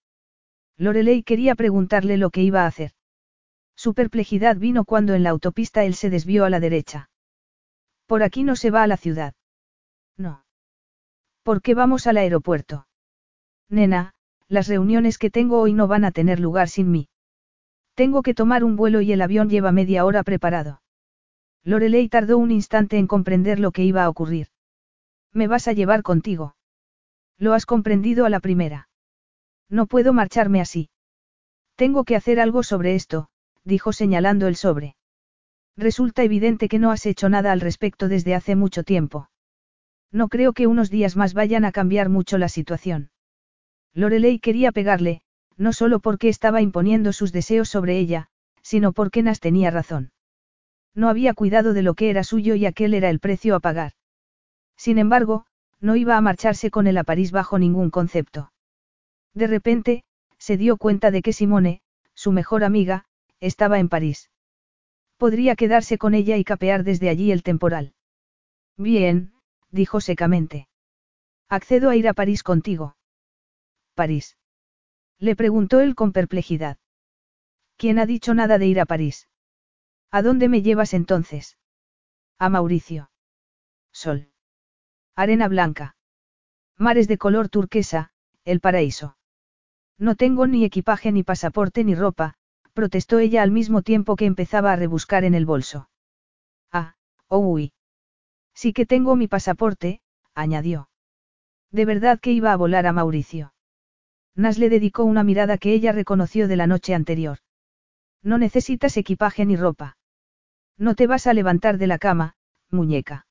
Lorelei 0.76 1.22
quería 1.22 1.54
preguntarle 1.54 2.18
lo 2.18 2.28
que 2.28 2.42
iba 2.42 2.64
a 2.64 2.66
hacer. 2.66 2.92
Su 3.74 3.94
perplejidad 3.94 4.56
vino 4.56 4.84
cuando 4.84 5.14
en 5.14 5.22
la 5.22 5.30
autopista 5.30 5.84
él 5.84 5.94
se 5.94 6.10
desvió 6.10 6.44
a 6.44 6.50
la 6.50 6.60
derecha. 6.60 7.08
Por 8.04 8.22
aquí 8.22 8.44
no 8.44 8.54
se 8.54 8.70
va 8.70 8.82
a 8.82 8.86
la 8.86 8.98
ciudad. 8.98 9.32
No. 10.18 10.44
¿Por 11.42 11.62
qué 11.62 11.74
vamos 11.74 12.06
al 12.06 12.18
aeropuerto? 12.18 12.86
Nena, 13.70 14.12
las 14.46 14.68
reuniones 14.68 15.16
que 15.16 15.30
tengo 15.30 15.58
hoy 15.58 15.72
no 15.72 15.86
van 15.86 16.04
a 16.04 16.10
tener 16.10 16.38
lugar 16.38 16.68
sin 16.68 16.90
mí. 16.90 17.08
Tengo 17.94 18.22
que 18.22 18.34
tomar 18.34 18.62
un 18.62 18.76
vuelo 18.76 19.00
y 19.00 19.12
el 19.12 19.22
avión 19.22 19.48
lleva 19.48 19.72
media 19.72 20.04
hora 20.04 20.22
preparado. 20.22 20.82
Lorelei 21.64 22.10
tardó 22.10 22.36
un 22.36 22.50
instante 22.50 22.98
en 22.98 23.06
comprender 23.06 23.58
lo 23.58 23.72
que 23.72 23.84
iba 23.84 24.04
a 24.04 24.10
ocurrir. 24.10 24.48
Me 25.32 25.46
vas 25.46 25.68
a 25.68 25.72
llevar 25.72 26.02
contigo. 26.02 26.56
Lo 27.38 27.54
has 27.54 27.66
comprendido 27.66 28.24
a 28.26 28.30
la 28.30 28.40
primera. 28.40 28.88
No 29.68 29.86
puedo 29.86 30.12
marcharme 30.12 30.60
así. 30.60 30.90
Tengo 31.76 32.04
que 32.04 32.16
hacer 32.16 32.40
algo 32.40 32.62
sobre 32.62 32.94
esto, 32.94 33.28
dijo 33.64 33.92
señalando 33.92 34.48
el 34.48 34.56
sobre. 34.56 34.96
Resulta 35.76 36.22
evidente 36.24 36.68
que 36.68 36.78
no 36.78 36.90
has 36.90 37.06
hecho 37.06 37.28
nada 37.28 37.52
al 37.52 37.60
respecto 37.60 38.08
desde 38.08 38.34
hace 38.34 38.56
mucho 38.56 38.82
tiempo. 38.82 39.30
No 40.12 40.28
creo 40.28 40.52
que 40.52 40.66
unos 40.66 40.90
días 40.90 41.16
más 41.16 41.34
vayan 41.34 41.64
a 41.64 41.72
cambiar 41.72 42.08
mucho 42.08 42.36
la 42.36 42.48
situación. 42.48 43.10
Lorelei 43.94 44.40
quería 44.40 44.72
pegarle, 44.72 45.22
no 45.56 45.72
solo 45.72 46.00
porque 46.00 46.28
estaba 46.28 46.60
imponiendo 46.60 47.12
sus 47.12 47.32
deseos 47.32 47.68
sobre 47.68 47.98
ella, 47.98 48.28
sino 48.62 48.92
porque 48.92 49.22
Nas 49.22 49.40
tenía 49.40 49.70
razón. 49.70 50.12
No 50.94 51.08
había 51.08 51.34
cuidado 51.34 51.72
de 51.72 51.82
lo 51.82 51.94
que 51.94 52.10
era 52.10 52.24
suyo 52.24 52.56
y 52.56 52.66
aquel 52.66 52.94
era 52.94 53.08
el 53.08 53.20
precio 53.20 53.54
a 53.54 53.60
pagar. 53.60 53.92
Sin 54.84 54.96
embargo, 54.96 55.44
no 55.80 55.94
iba 55.94 56.16
a 56.16 56.22
marcharse 56.22 56.70
con 56.70 56.86
él 56.86 56.96
a 56.96 57.04
París 57.04 57.32
bajo 57.32 57.58
ningún 57.58 57.90
concepto. 57.90 58.50
De 59.34 59.46
repente, 59.46 60.04
se 60.38 60.56
dio 60.56 60.78
cuenta 60.78 61.10
de 61.10 61.20
que 61.20 61.34
Simone, 61.34 61.82
su 62.14 62.32
mejor 62.32 62.64
amiga, 62.64 63.04
estaba 63.40 63.78
en 63.78 63.90
París. 63.90 64.30
Podría 65.18 65.54
quedarse 65.54 65.98
con 65.98 66.14
ella 66.14 66.38
y 66.38 66.44
capear 66.44 66.82
desde 66.82 67.10
allí 67.10 67.30
el 67.30 67.42
temporal. 67.42 67.92
Bien, 68.78 69.34
dijo 69.70 70.00
secamente. 70.00 70.66
Accedo 71.50 71.90
a 71.90 71.96
ir 71.96 72.08
a 72.08 72.14
París 72.14 72.42
contigo. 72.42 72.96
París. 73.92 74.38
Le 75.18 75.36
preguntó 75.36 75.80
él 75.80 75.94
con 75.94 76.12
perplejidad. 76.12 76.78
¿Quién 77.76 77.98
ha 77.98 78.06
dicho 78.06 78.32
nada 78.32 78.56
de 78.56 78.66
ir 78.66 78.80
a 78.80 78.86
París? 78.86 79.28
¿A 80.10 80.22
dónde 80.22 80.48
me 80.48 80.62
llevas 80.62 80.94
entonces? 80.94 81.58
A 82.38 82.48
Mauricio. 82.48 83.10
Sol. 83.92 84.29
Arena 85.20 85.48
blanca. 85.48 85.96
Mares 86.78 87.06
de 87.06 87.18
color 87.18 87.50
turquesa, 87.50 88.08
el 88.46 88.60
paraíso. 88.60 89.18
No 89.98 90.14
tengo 90.14 90.46
ni 90.46 90.64
equipaje 90.64 91.12
ni 91.12 91.22
pasaporte 91.24 91.84
ni 91.84 91.94
ropa, 91.94 92.36
protestó 92.72 93.18
ella 93.18 93.42
al 93.42 93.50
mismo 93.50 93.82
tiempo 93.82 94.16
que 94.16 94.24
empezaba 94.24 94.72
a 94.72 94.76
rebuscar 94.76 95.24
en 95.24 95.34
el 95.34 95.44
bolso. 95.44 95.90
Ah, 96.72 96.94
oh 97.28 97.40
uy. 97.40 97.74
Sí 98.54 98.72
que 98.72 98.86
tengo 98.86 99.14
mi 99.14 99.28
pasaporte, 99.28 100.00
añadió. 100.34 100.88
De 101.70 101.84
verdad 101.84 102.18
que 102.18 102.32
iba 102.32 102.54
a 102.54 102.56
volar 102.56 102.86
a 102.86 102.94
Mauricio. 102.94 103.52
Nas 104.34 104.56
le 104.56 104.70
dedicó 104.70 105.04
una 105.04 105.22
mirada 105.22 105.58
que 105.58 105.74
ella 105.74 105.92
reconoció 105.92 106.48
de 106.48 106.56
la 106.56 106.66
noche 106.66 106.94
anterior. 106.94 107.40
No 108.22 108.38
necesitas 108.38 108.96
equipaje 108.96 109.44
ni 109.44 109.56
ropa. 109.56 109.98
No 110.78 110.94
te 110.94 111.06
vas 111.06 111.26
a 111.26 111.34
levantar 111.34 111.76
de 111.76 111.88
la 111.88 111.98
cama, 111.98 112.36
muñeca. 112.70 113.26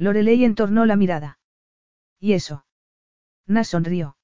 Lorelei 0.00 0.44
entornó 0.44 0.86
la 0.86 0.96
mirada. 0.96 1.38
¿Y 2.18 2.32
eso? 2.32 2.64
Nas 3.46 3.68
sonrió. 3.68 4.16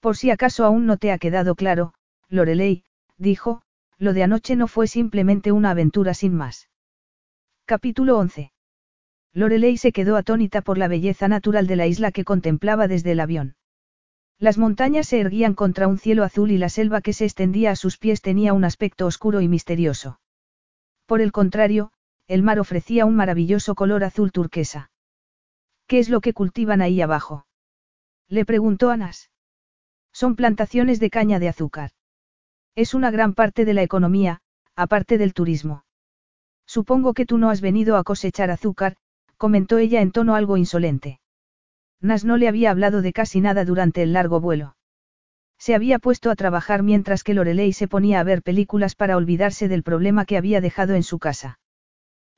Por 0.00 0.16
si 0.16 0.30
acaso 0.32 0.64
aún 0.64 0.86
no 0.86 0.96
te 0.96 1.12
ha 1.12 1.18
quedado 1.18 1.54
claro, 1.54 1.94
Lorelei, 2.28 2.82
dijo, 3.16 3.62
lo 3.96 4.12
de 4.12 4.24
anoche 4.24 4.56
no 4.56 4.66
fue 4.66 4.88
simplemente 4.88 5.52
una 5.52 5.70
aventura 5.70 6.14
sin 6.14 6.34
más. 6.34 6.68
Capítulo 7.64 8.18
11. 8.18 8.50
Lorelei 9.32 9.76
se 9.76 9.92
quedó 9.92 10.16
atónita 10.16 10.62
por 10.62 10.78
la 10.78 10.88
belleza 10.88 11.28
natural 11.28 11.68
de 11.68 11.76
la 11.76 11.86
isla 11.86 12.10
que 12.10 12.24
contemplaba 12.24 12.88
desde 12.88 13.12
el 13.12 13.20
avión. 13.20 13.54
Las 14.40 14.58
montañas 14.58 15.06
se 15.06 15.20
erguían 15.20 15.54
contra 15.54 15.86
un 15.86 15.98
cielo 15.98 16.24
azul 16.24 16.50
y 16.50 16.58
la 16.58 16.70
selva 16.70 17.02
que 17.02 17.12
se 17.12 17.24
extendía 17.24 17.70
a 17.70 17.76
sus 17.76 17.98
pies 17.98 18.20
tenía 18.20 18.52
un 18.52 18.64
aspecto 18.64 19.06
oscuro 19.06 19.42
y 19.42 19.46
misterioso. 19.46 20.18
Por 21.06 21.20
el 21.20 21.30
contrario, 21.30 21.92
el 22.28 22.42
mar 22.42 22.60
ofrecía 22.60 23.06
un 23.06 23.16
maravilloso 23.16 23.74
color 23.74 24.04
azul 24.04 24.30
turquesa. 24.32 24.90
¿Qué 25.86 25.98
es 25.98 26.10
lo 26.10 26.20
que 26.20 26.34
cultivan 26.34 26.82
ahí 26.82 27.00
abajo? 27.00 27.46
Le 28.28 28.44
preguntó 28.44 28.90
Anas. 28.90 29.30
Son 30.12 30.36
plantaciones 30.36 31.00
de 31.00 31.08
caña 31.08 31.38
de 31.38 31.48
azúcar. 31.48 31.92
Es 32.74 32.92
una 32.92 33.10
gran 33.10 33.32
parte 33.32 33.64
de 33.64 33.72
la 33.72 33.82
economía, 33.82 34.40
aparte 34.76 35.16
del 35.16 35.32
turismo. 35.32 35.84
Supongo 36.66 37.14
que 37.14 37.24
tú 37.24 37.38
no 37.38 37.48
has 37.48 37.62
venido 37.62 37.96
a 37.96 38.04
cosechar 38.04 38.50
azúcar, 38.50 38.96
comentó 39.38 39.78
ella 39.78 40.02
en 40.02 40.12
tono 40.12 40.34
algo 40.34 40.58
insolente. 40.58 41.20
Nas 42.02 42.26
no 42.26 42.36
le 42.36 42.46
había 42.46 42.70
hablado 42.70 43.00
de 43.00 43.14
casi 43.14 43.40
nada 43.40 43.64
durante 43.64 44.02
el 44.02 44.12
largo 44.12 44.38
vuelo. 44.38 44.76
Se 45.58 45.74
había 45.74 45.98
puesto 45.98 46.30
a 46.30 46.36
trabajar 46.36 46.82
mientras 46.82 47.24
que 47.24 47.32
Lorelei 47.32 47.72
se 47.72 47.88
ponía 47.88 48.20
a 48.20 48.24
ver 48.24 48.42
películas 48.42 48.94
para 48.94 49.16
olvidarse 49.16 49.66
del 49.66 49.82
problema 49.82 50.26
que 50.26 50.36
había 50.36 50.60
dejado 50.60 50.94
en 50.94 51.02
su 51.02 51.18
casa. 51.18 51.58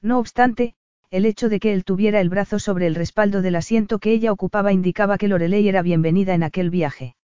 No 0.03 0.19
obstante, 0.19 0.75
el 1.11 1.27
hecho 1.27 1.49
de 1.49 1.61
que 1.61 1.73
él 1.73 1.85
tuviera 1.85 2.21
el 2.21 2.29
brazo 2.29 2.59
sobre 2.59 2.87
el 2.87 2.95
respaldo 2.95 3.43
del 3.43 3.57
asiento 3.57 3.99
que 3.99 4.13
ella 4.13 4.33
ocupaba 4.33 4.73
indicaba 4.73 5.19
que 5.19 5.29
Lorelei 5.29 5.69
era 5.69 5.83
bienvenida 5.83 6.35
en 6.35 6.43
aquel 6.43 6.71
viaje. 6.71 7.17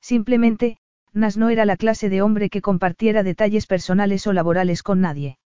Simplemente, 0.00 0.78
Nas 1.12 1.36
no 1.36 1.48
era 1.48 1.64
la 1.64 1.76
clase 1.76 2.08
de 2.08 2.22
hombre 2.22 2.50
que 2.50 2.60
compartiera 2.60 3.22
detalles 3.22 3.66
personales 3.66 4.26
o 4.26 4.32
laborales 4.32 4.82
con 4.82 5.00
nadie. 5.00 5.38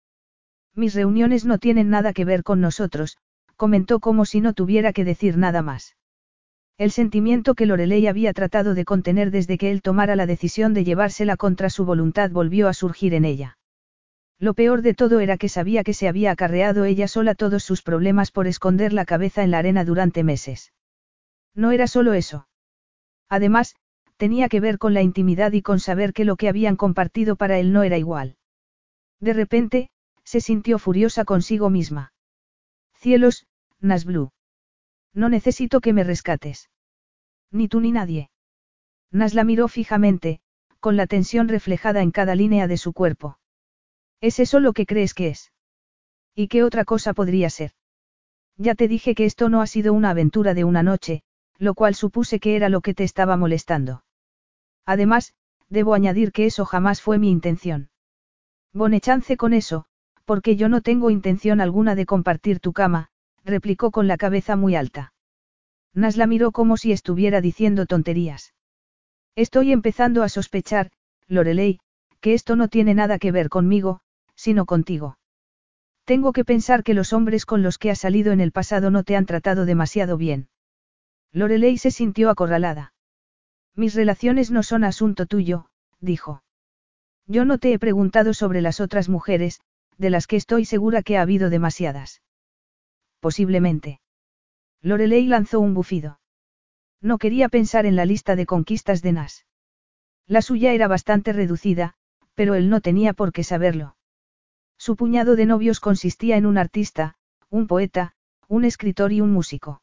Mis 0.75 0.95
reuniones 0.95 1.45
no 1.45 1.59
tienen 1.59 1.91
nada 1.91 2.13
que 2.13 2.25
ver 2.25 2.43
con 2.43 2.61
nosotros, 2.61 3.19
comentó 3.57 4.01
como 4.01 4.25
si 4.25 4.41
no 4.41 4.55
tuviera 4.55 4.93
que 4.93 5.05
decir 5.05 5.37
nada 5.37 5.61
más. 5.61 5.97
El 6.79 6.91
sentimiento 6.91 7.55
que 7.55 7.67
Lorelei 7.67 8.07
había 8.07 8.33
tratado 8.33 8.75
de 8.75 8.85
contener 8.85 9.31
desde 9.31 9.59
que 9.59 9.71
él 9.71 9.83
tomara 9.83 10.17
la 10.17 10.27
decisión 10.27 10.73
de 10.73 10.85
llevársela 10.85 11.37
contra 11.37 11.69
su 11.69 11.85
voluntad 11.85 12.31
volvió 12.31 12.69
a 12.69 12.73
surgir 12.73 13.15
en 13.15 13.25
ella. 13.25 13.58
Lo 14.39 14.55
peor 14.55 14.83
de 14.83 14.95
todo 14.95 15.19
era 15.19 15.37
que 15.37 15.49
sabía 15.49 15.83
que 15.83 15.95
se 15.95 16.09
había 16.09 16.31
acarreado 16.31 16.85
ella 16.85 17.09
sola 17.09 17.35
todos 17.35 17.65
sus 17.65 17.83
problemas 17.83 18.31
por 18.31 18.47
esconder 18.47 18.93
la 18.93 19.05
cabeza 19.05 19.43
en 19.43 19.51
la 19.51 19.59
arena 19.59 19.85
durante 19.85 20.23
meses. 20.23 20.73
No 21.55 21.73
era 21.73 21.89
solo 21.89 22.13
eso. 22.13 22.49
Además, 23.29 23.75
tenía 24.17 24.49
que 24.49 24.61
ver 24.61 24.79
con 24.79 24.95
la 24.95 25.03
intimidad 25.03 25.53
y 25.53 25.63
con 25.63 25.81
saber 25.81 26.13
que 26.13 26.25
lo 26.25 26.37
que 26.37 26.49
habían 26.49 26.77
compartido 26.77 27.37
para 27.37 27.59
él 27.59 27.73
no 27.73 27.83
era 27.83 27.99
igual. 27.99 28.37
De 29.21 29.33
repente, 29.33 29.91
se 30.23 30.41
sintió 30.41 30.79
furiosa 30.79 31.25
consigo 31.25 31.69
misma. 31.69 32.13
Cielos, 32.95 33.47
Nasblue. 33.81 34.31
No 35.15 35.29
necesito 35.29 35.81
que 35.81 35.93
me 35.93 36.05
rescates. 36.05 36.71
Ni 37.51 37.67
tú 37.67 37.81
ni 37.81 37.91
nadie. 37.91 38.31
Nas 39.11 39.35
la 39.35 39.43
miró 39.43 39.69
fijamente, 39.69 40.41
con 40.81 40.97
la 40.97 41.07
tensión 41.07 41.49
reflejada 41.49 42.03
en 42.03 42.11
cada 42.11 42.35
línea 42.35 42.69
de 42.69 42.77
su 42.77 42.93
cuerpo. 42.93 43.38
¿Es 44.21 44.41
eso 44.41 44.61
lo 44.61 44.73
que 44.73 44.87
crees 44.87 45.15
que 45.15 45.29
es? 45.29 45.53
¿Y 46.35 46.49
qué 46.49 46.65
otra 46.65 46.85
cosa 46.85 47.13
podría 47.15 47.51
ser? 47.51 47.73
Ya 48.57 48.75
te 48.75 48.89
dije 48.89 49.15
que 49.15 49.25
esto 49.25 49.49
no 49.49 49.63
ha 49.63 49.67
sido 49.67 49.93
una 49.93 50.11
aventura 50.11 50.55
de 50.55 50.65
una 50.65 50.83
noche, 50.83 51.23
lo 51.59 51.75
cual 51.75 51.95
supuse 51.95 52.41
que 52.41 52.57
era 52.57 52.69
lo 52.69 52.81
que 52.81 52.95
te 52.95 53.05
estaba 53.05 53.37
molestando. 53.37 54.05
Además, 54.85 55.35
debo 55.69 55.95
añadir 55.95 56.33
que 56.33 56.47
eso 56.47 56.65
jamás 56.65 57.01
fue 57.01 57.19
mi 57.19 57.31
intención. 57.31 57.91
Bonechance 58.73 59.37
con 59.37 59.53
eso, 59.53 59.85
porque 60.25 60.57
yo 60.57 60.69
no 60.69 60.83
tengo 60.83 61.11
intención 61.11 61.61
alguna 61.61 61.95
de 61.95 62.07
compartir 62.07 62.61
tu 62.61 62.73
cama, 62.73 63.09
replicó 63.45 63.91
con 63.91 64.09
la 64.09 64.17
cabeza 64.17 64.57
muy 64.57 64.75
alta. 64.75 65.13
Nas 65.95 66.17
la 66.17 66.27
miró 66.27 66.53
como 66.53 66.77
si 66.77 66.93
estuviera 66.93 67.41
diciendo 67.41 67.87
tonterías. 67.87 68.55
Estoy 69.37 69.73
empezando 69.73 70.23
a 70.23 70.29
sospechar, 70.29 70.91
Lorelei, 71.29 71.81
que 72.21 72.35
esto 72.35 72.57
no 72.57 72.69
tiene 72.69 72.95
nada 72.95 73.19
que 73.19 73.33
ver 73.33 73.49
conmigo, 73.49 74.01
sino 74.39 74.67
contigo. 74.67 75.19
Tengo 76.05 76.33
que 76.33 76.45
pensar 76.45 76.85
que 76.85 76.95
los 76.95 77.13
hombres 77.13 77.45
con 77.45 77.65
los 77.65 77.77
que 77.77 77.91
has 77.91 77.99
salido 77.99 78.33
en 78.33 78.41
el 78.41 78.53
pasado 78.53 78.91
no 78.91 79.03
te 79.03 79.17
han 79.17 79.27
tratado 79.27 79.67
demasiado 79.67 80.17
bien. 80.17 80.49
Lorelei 81.33 81.77
se 81.77 81.91
sintió 81.91 82.31
acorralada. 82.31 82.95
Mis 83.75 83.95
relaciones 83.95 84.53
no 84.53 84.63
son 84.63 84.85
asunto 84.85 85.27
tuyo, 85.27 85.67
dijo. 86.01 86.45
Yo 87.27 87.45
no 87.45 87.59
te 87.59 87.73
he 87.73 87.79
preguntado 87.81 88.33
sobre 88.33 88.63
las 88.63 88.79
otras 88.81 89.09
mujeres, 89.09 89.61
de 89.99 90.11
las 90.11 90.29
que 90.29 90.37
estoy 90.37 90.65
segura 90.65 91.03
que 91.03 91.19
ha 91.19 91.23
habido 91.23 91.51
demasiadas 91.51 92.23
posiblemente. 93.19 94.01
Lorelei 94.81 95.27
lanzó 95.27 95.59
un 95.59 95.75
bufido. 95.75 96.21
No 97.01 97.19
quería 97.19 97.49
pensar 97.49 97.85
en 97.85 97.97
la 97.97 98.05
lista 98.05 98.37
de 98.37 98.47
conquistas 98.47 99.03
de 99.03 99.13
Nas. 99.13 99.45
La 100.27 100.41
suya 100.41 100.73
era 100.73 100.87
bastante 100.87 101.33
reducida, 101.33 101.95
pero 102.37 102.55
él 102.55 102.71
no 102.71 102.81
tenía 102.81 103.13
por 103.13 103.33
qué 103.33 103.43
saberlo. 103.43 103.98
Su 104.79 104.97
puñado 104.97 105.37
de 105.37 105.45
novios 105.45 105.81
consistía 105.81 106.37
en 106.37 106.47
un 106.47 106.57
artista, 106.57 107.17
un 107.51 107.67
poeta, 107.67 108.15
un 108.47 108.65
escritor 108.65 109.13
y 109.13 109.21
un 109.21 109.33
músico. 109.33 109.83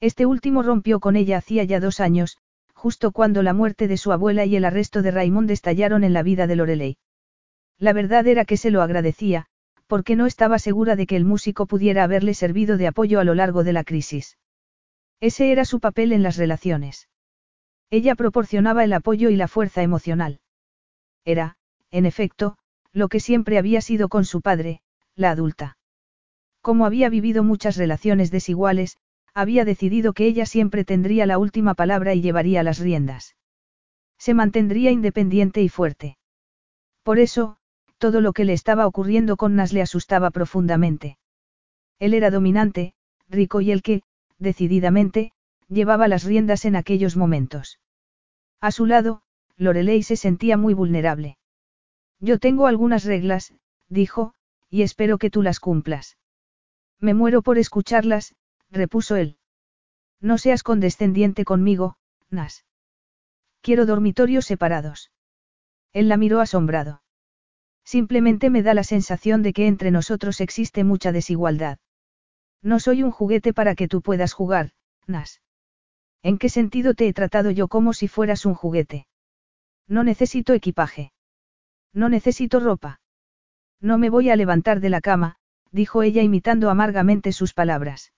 Este 0.00 0.24
último 0.24 0.62
rompió 0.62 1.00
con 1.00 1.16
ella 1.16 1.38
hacía 1.38 1.64
ya 1.64 1.80
dos 1.80 2.00
años, 2.00 2.38
justo 2.72 3.12
cuando 3.12 3.42
la 3.42 3.54
muerte 3.54 3.88
de 3.88 3.96
su 3.96 4.12
abuela 4.12 4.44
y 4.44 4.56
el 4.56 4.64
arresto 4.64 5.02
de 5.02 5.10
Raymond 5.10 5.50
estallaron 5.50 6.04
en 6.04 6.12
la 6.12 6.22
vida 6.22 6.46
de 6.46 6.56
Lorelei. 6.56 6.96
La 7.78 7.92
verdad 7.92 8.26
era 8.26 8.44
que 8.44 8.56
se 8.56 8.70
lo 8.70 8.82
agradecía, 8.82 9.46
porque 9.86 10.16
no 10.16 10.26
estaba 10.26 10.58
segura 10.58 10.96
de 10.96 11.06
que 11.06 11.16
el 11.16 11.24
músico 11.24 11.66
pudiera 11.66 12.04
haberle 12.04 12.34
servido 12.34 12.76
de 12.76 12.86
apoyo 12.86 13.20
a 13.20 13.24
lo 13.24 13.34
largo 13.34 13.64
de 13.64 13.72
la 13.72 13.84
crisis. 13.84 14.38
Ese 15.20 15.50
era 15.50 15.64
su 15.64 15.80
papel 15.80 16.12
en 16.12 16.22
las 16.22 16.36
relaciones. 16.36 17.08
Ella 17.90 18.14
proporcionaba 18.14 18.84
el 18.84 18.92
apoyo 18.92 19.30
y 19.30 19.36
la 19.36 19.48
fuerza 19.48 19.82
emocional. 19.82 20.40
Era, 21.24 21.56
en 21.90 22.06
efecto, 22.06 22.58
lo 22.94 23.08
que 23.08 23.20
siempre 23.20 23.58
había 23.58 23.80
sido 23.80 24.08
con 24.08 24.24
su 24.24 24.40
padre, 24.40 24.80
la 25.16 25.32
adulta. 25.32 25.76
Como 26.62 26.86
había 26.86 27.10
vivido 27.10 27.42
muchas 27.42 27.76
relaciones 27.76 28.30
desiguales, 28.30 28.96
había 29.34 29.64
decidido 29.64 30.12
que 30.12 30.26
ella 30.26 30.46
siempre 30.46 30.84
tendría 30.84 31.26
la 31.26 31.38
última 31.38 31.74
palabra 31.74 32.14
y 32.14 32.22
llevaría 32.22 32.62
las 32.62 32.78
riendas. 32.78 33.36
Se 34.16 34.32
mantendría 34.32 34.92
independiente 34.92 35.60
y 35.60 35.68
fuerte. 35.68 36.16
Por 37.02 37.18
eso, 37.18 37.58
todo 37.98 38.20
lo 38.20 38.32
que 38.32 38.44
le 38.44 38.52
estaba 38.52 38.86
ocurriendo 38.86 39.36
con 39.36 39.56
Nas 39.56 39.72
le 39.72 39.82
asustaba 39.82 40.30
profundamente. 40.30 41.18
Él 41.98 42.14
era 42.14 42.30
dominante, 42.30 42.94
rico 43.28 43.60
y 43.60 43.72
el 43.72 43.82
que, 43.82 44.02
decididamente, 44.38 45.32
llevaba 45.68 46.06
las 46.06 46.24
riendas 46.24 46.64
en 46.64 46.76
aquellos 46.76 47.16
momentos. 47.16 47.80
A 48.60 48.70
su 48.70 48.86
lado, 48.86 49.22
Lorelei 49.56 50.02
se 50.02 50.16
sentía 50.16 50.56
muy 50.56 50.74
vulnerable. 50.74 51.38
Yo 52.20 52.38
tengo 52.38 52.66
algunas 52.66 53.04
reglas, 53.04 53.54
dijo, 53.88 54.34
y 54.70 54.82
espero 54.82 55.18
que 55.18 55.30
tú 55.30 55.42
las 55.42 55.60
cumplas. 55.60 56.16
Me 57.00 57.14
muero 57.14 57.42
por 57.42 57.58
escucharlas, 57.58 58.34
repuso 58.70 59.16
él. 59.16 59.38
No 60.20 60.38
seas 60.38 60.62
condescendiente 60.62 61.44
conmigo, 61.44 61.96
Nas. 62.30 62.64
Quiero 63.60 63.86
dormitorios 63.86 64.46
separados. 64.46 65.10
Él 65.92 66.08
la 66.08 66.16
miró 66.16 66.40
asombrado. 66.40 67.02
Simplemente 67.84 68.50
me 68.50 68.62
da 68.62 68.74
la 68.74 68.84
sensación 68.84 69.42
de 69.42 69.52
que 69.52 69.66
entre 69.66 69.90
nosotros 69.90 70.40
existe 70.40 70.84
mucha 70.84 71.12
desigualdad. 71.12 71.78
No 72.62 72.80
soy 72.80 73.02
un 73.02 73.10
juguete 73.10 73.52
para 73.52 73.74
que 73.74 73.88
tú 73.88 74.02
puedas 74.02 74.32
jugar, 74.32 74.72
Nas. 75.06 75.40
¿En 76.22 76.38
qué 76.38 76.48
sentido 76.48 76.94
te 76.94 77.06
he 77.06 77.12
tratado 77.12 77.50
yo 77.50 77.68
como 77.68 77.92
si 77.92 78.08
fueras 78.08 78.46
un 78.46 78.54
juguete? 78.54 79.06
No 79.86 80.02
necesito 80.02 80.54
equipaje. 80.54 81.12
No 81.94 82.08
necesito 82.08 82.60
ropa. 82.60 83.00
No 83.80 83.96
me 83.96 84.10
voy 84.10 84.28
a 84.28 84.36
levantar 84.36 84.80
de 84.80 84.90
la 84.90 85.00
cama, 85.00 85.36
dijo 85.70 86.02
ella 86.02 86.22
imitando 86.22 86.68
amargamente 86.68 87.32
sus 87.32 87.54
palabras. 87.54 88.12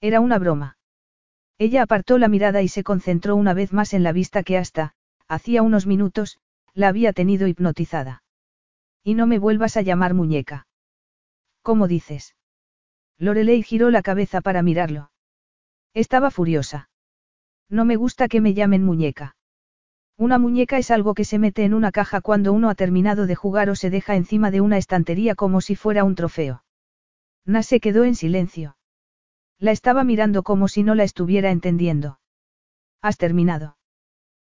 Era 0.00 0.20
una 0.20 0.38
broma. 0.38 0.78
Ella 1.58 1.82
apartó 1.82 2.18
la 2.18 2.28
mirada 2.28 2.62
y 2.62 2.68
se 2.68 2.84
concentró 2.84 3.36
una 3.36 3.54
vez 3.54 3.72
más 3.72 3.94
en 3.94 4.02
la 4.02 4.12
vista 4.12 4.42
que 4.42 4.58
hasta, 4.58 4.94
hacía 5.28 5.62
unos 5.62 5.86
minutos, 5.86 6.38
la 6.74 6.88
había 6.88 7.12
tenido 7.12 7.46
hipnotizada. 7.46 8.22
Y 9.02 9.14
no 9.14 9.26
me 9.26 9.38
vuelvas 9.38 9.76
a 9.76 9.82
llamar 9.82 10.14
muñeca. 10.14 10.66
¿Cómo 11.62 11.88
dices? 11.88 12.36
Lorelei 13.18 13.62
giró 13.62 13.90
la 13.90 14.02
cabeza 14.02 14.40
para 14.40 14.62
mirarlo. 14.62 15.10
Estaba 15.92 16.30
furiosa. 16.30 16.88
No 17.68 17.84
me 17.84 17.96
gusta 17.96 18.28
que 18.28 18.40
me 18.40 18.54
llamen 18.54 18.84
muñeca. 18.84 19.36
Una 20.20 20.38
muñeca 20.38 20.76
es 20.76 20.90
algo 20.90 21.14
que 21.14 21.24
se 21.24 21.38
mete 21.38 21.64
en 21.64 21.72
una 21.72 21.92
caja 21.92 22.20
cuando 22.20 22.52
uno 22.52 22.68
ha 22.68 22.74
terminado 22.74 23.26
de 23.26 23.34
jugar 23.34 23.70
o 23.70 23.74
se 23.74 23.88
deja 23.88 24.16
encima 24.16 24.50
de 24.50 24.60
una 24.60 24.76
estantería 24.76 25.34
como 25.34 25.62
si 25.62 25.76
fuera 25.76 26.04
un 26.04 26.14
trofeo. 26.14 26.62
Na 27.46 27.62
se 27.62 27.80
quedó 27.80 28.04
en 28.04 28.14
silencio. 28.14 28.76
La 29.58 29.70
estaba 29.70 30.04
mirando 30.04 30.42
como 30.42 30.68
si 30.68 30.82
no 30.82 30.94
la 30.94 31.04
estuviera 31.04 31.50
entendiendo. 31.50 32.20
¿Has 33.00 33.16
terminado? 33.16 33.78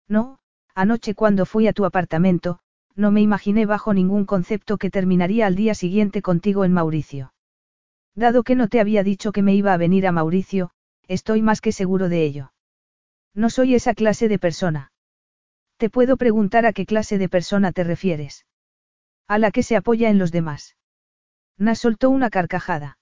No, 0.08 0.40
anoche 0.74 1.14
cuando 1.14 1.46
fui 1.46 1.68
a 1.68 1.72
tu 1.72 1.84
apartamento, 1.84 2.58
no 2.96 3.12
me 3.12 3.20
imaginé 3.20 3.64
bajo 3.64 3.94
ningún 3.94 4.24
concepto 4.26 4.76
que 4.76 4.90
terminaría 4.90 5.46
al 5.46 5.54
día 5.54 5.74
siguiente 5.74 6.20
contigo 6.20 6.64
en 6.64 6.72
Mauricio. 6.72 7.32
Dado 8.16 8.42
que 8.42 8.56
no 8.56 8.66
te 8.66 8.80
había 8.80 9.04
dicho 9.04 9.30
que 9.30 9.42
me 9.42 9.54
iba 9.54 9.72
a 9.72 9.76
venir 9.76 10.08
a 10.08 10.10
Mauricio, 10.10 10.72
estoy 11.06 11.42
más 11.42 11.60
que 11.60 11.70
seguro 11.70 12.08
de 12.08 12.24
ello. 12.24 12.52
No 13.34 13.50
soy 13.50 13.76
esa 13.76 13.94
clase 13.94 14.26
de 14.26 14.40
persona. 14.40 14.90
Te 15.80 15.88
puedo 15.88 16.18
preguntar 16.18 16.66
a 16.66 16.74
qué 16.74 16.84
clase 16.84 17.16
de 17.16 17.30
persona 17.30 17.72
te 17.72 17.84
refieres. 17.84 18.44
A 19.26 19.38
la 19.38 19.50
que 19.50 19.62
se 19.62 19.76
apoya 19.76 20.10
en 20.10 20.18
los 20.18 20.30
demás. 20.30 20.76
Nas 21.56 21.78
soltó 21.78 22.10
una 22.10 22.28
carcajada. 22.28 22.98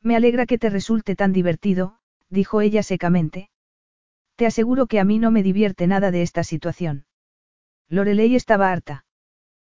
Me 0.00 0.16
alegra 0.16 0.46
que 0.46 0.58
te 0.58 0.68
resulte 0.68 1.14
tan 1.14 1.32
divertido, 1.32 2.00
dijo 2.28 2.60
ella 2.60 2.82
secamente. 2.82 3.50
Te 4.34 4.46
aseguro 4.46 4.88
que 4.88 4.98
a 4.98 5.04
mí 5.04 5.20
no 5.20 5.30
me 5.30 5.44
divierte 5.44 5.86
nada 5.86 6.10
de 6.10 6.22
esta 6.22 6.42
situación. 6.42 7.06
Lorelei 7.88 8.34
estaba 8.34 8.72
harta. 8.72 9.04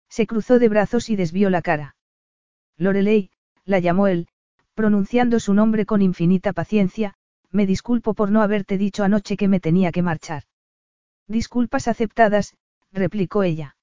Se 0.09 0.25
cruzó 0.25 0.57
de 0.57 0.67
brazos 0.67 1.11
y 1.11 1.15
desvió 1.15 1.51
la 1.51 1.61
cara. 1.61 1.95
Lorelei, 2.75 3.29
la 3.65 3.77
llamó 3.77 4.07
él, 4.07 4.29
pronunciando 4.73 5.39
su 5.39 5.53
nombre 5.53 5.85
con 5.85 6.01
infinita 6.01 6.53
paciencia, 6.53 7.13
me 7.51 7.67
disculpo 7.67 8.15
por 8.15 8.31
no 8.31 8.41
haberte 8.41 8.79
dicho 8.79 9.03
anoche 9.03 9.37
que 9.37 9.47
me 9.47 9.59
tenía 9.59 9.91
que 9.91 10.01
marchar. 10.01 10.45
Disculpas 11.27 11.87
aceptadas, 11.87 12.55
replicó 12.91 13.43
ella. 13.43 13.75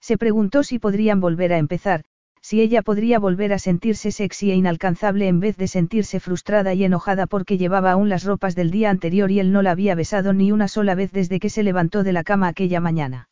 Se 0.00 0.18
preguntó 0.18 0.62
si 0.62 0.78
podrían 0.78 1.20
volver 1.20 1.52
a 1.52 1.58
empezar, 1.58 2.04
si 2.40 2.60
ella 2.60 2.82
podría 2.82 3.18
volver 3.18 3.52
a 3.52 3.58
sentirse 3.58 4.12
sexy 4.12 4.50
e 4.50 4.54
inalcanzable 4.54 5.28
en 5.28 5.40
vez 5.40 5.56
de 5.56 5.66
sentirse 5.66 6.20
frustrada 6.20 6.74
y 6.74 6.84
enojada 6.84 7.26
porque 7.26 7.58
llevaba 7.58 7.92
aún 7.92 8.08
las 8.08 8.24
ropas 8.24 8.54
del 8.54 8.70
día 8.70 8.90
anterior 8.90 9.30
y 9.30 9.40
él 9.40 9.52
no 9.52 9.62
la 9.62 9.72
había 9.72 9.94
besado 9.94 10.32
ni 10.32 10.52
una 10.52 10.68
sola 10.68 10.94
vez 10.94 11.12
desde 11.12 11.40
que 11.40 11.50
se 11.50 11.62
levantó 11.62 12.04
de 12.04 12.12
la 12.12 12.24
cama 12.24 12.48
aquella 12.48 12.80
mañana. 12.80 13.28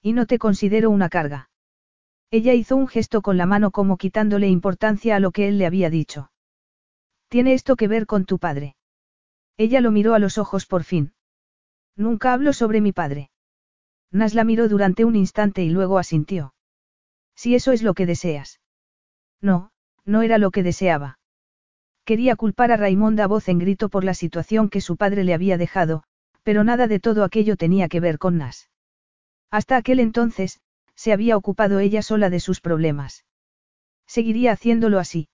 Y 0.00 0.12
no 0.12 0.26
te 0.26 0.38
considero 0.38 0.90
una 0.90 1.08
carga. 1.08 1.50
Ella 2.30 2.54
hizo 2.54 2.76
un 2.76 2.86
gesto 2.86 3.22
con 3.22 3.36
la 3.36 3.46
mano 3.46 3.72
como 3.72 3.96
quitándole 3.96 4.48
importancia 4.48 5.16
a 5.16 5.20
lo 5.20 5.32
que 5.32 5.48
él 5.48 5.58
le 5.58 5.66
había 5.66 5.90
dicho. 5.90 6.30
¿Tiene 7.28 7.54
esto 7.54 7.76
que 7.76 7.88
ver 7.88 8.06
con 8.06 8.24
tu 8.24 8.38
padre? 8.38 8.76
Ella 9.56 9.80
lo 9.80 9.90
miró 9.90 10.14
a 10.14 10.18
los 10.18 10.38
ojos 10.38 10.66
por 10.66 10.84
fin. 10.84 11.12
Nunca 12.00 12.32
hablo 12.32 12.54
sobre 12.54 12.80
mi 12.80 12.92
padre. 12.92 13.28
Nas 14.10 14.32
la 14.34 14.42
miró 14.42 14.68
durante 14.68 15.04
un 15.04 15.16
instante 15.16 15.62
y 15.62 15.68
luego 15.68 15.98
asintió. 15.98 16.54
Si 17.36 17.54
eso 17.54 17.72
es 17.72 17.82
lo 17.82 17.92
que 17.92 18.06
deseas. 18.06 18.58
No, 19.42 19.70
no 20.06 20.22
era 20.22 20.38
lo 20.38 20.50
que 20.50 20.62
deseaba. 20.62 21.18
Quería 22.06 22.36
culpar 22.36 22.72
a 22.72 22.78
Raimonda 22.78 23.24
a 23.24 23.26
voz 23.26 23.50
en 23.50 23.58
grito 23.58 23.90
por 23.90 24.04
la 24.04 24.14
situación 24.14 24.70
que 24.70 24.80
su 24.80 24.96
padre 24.96 25.24
le 25.24 25.34
había 25.34 25.58
dejado, 25.58 26.02
pero 26.42 26.64
nada 26.64 26.86
de 26.86 27.00
todo 27.00 27.22
aquello 27.22 27.56
tenía 27.56 27.86
que 27.88 28.00
ver 28.00 28.16
con 28.16 28.38
Nas. 28.38 28.70
Hasta 29.50 29.76
aquel 29.76 30.00
entonces, 30.00 30.58
se 30.94 31.12
había 31.12 31.36
ocupado 31.36 31.80
ella 31.80 32.00
sola 32.00 32.30
de 32.30 32.40
sus 32.40 32.62
problemas. 32.62 33.26
Seguiría 34.06 34.52
haciéndolo 34.52 34.98
así. 34.98 35.28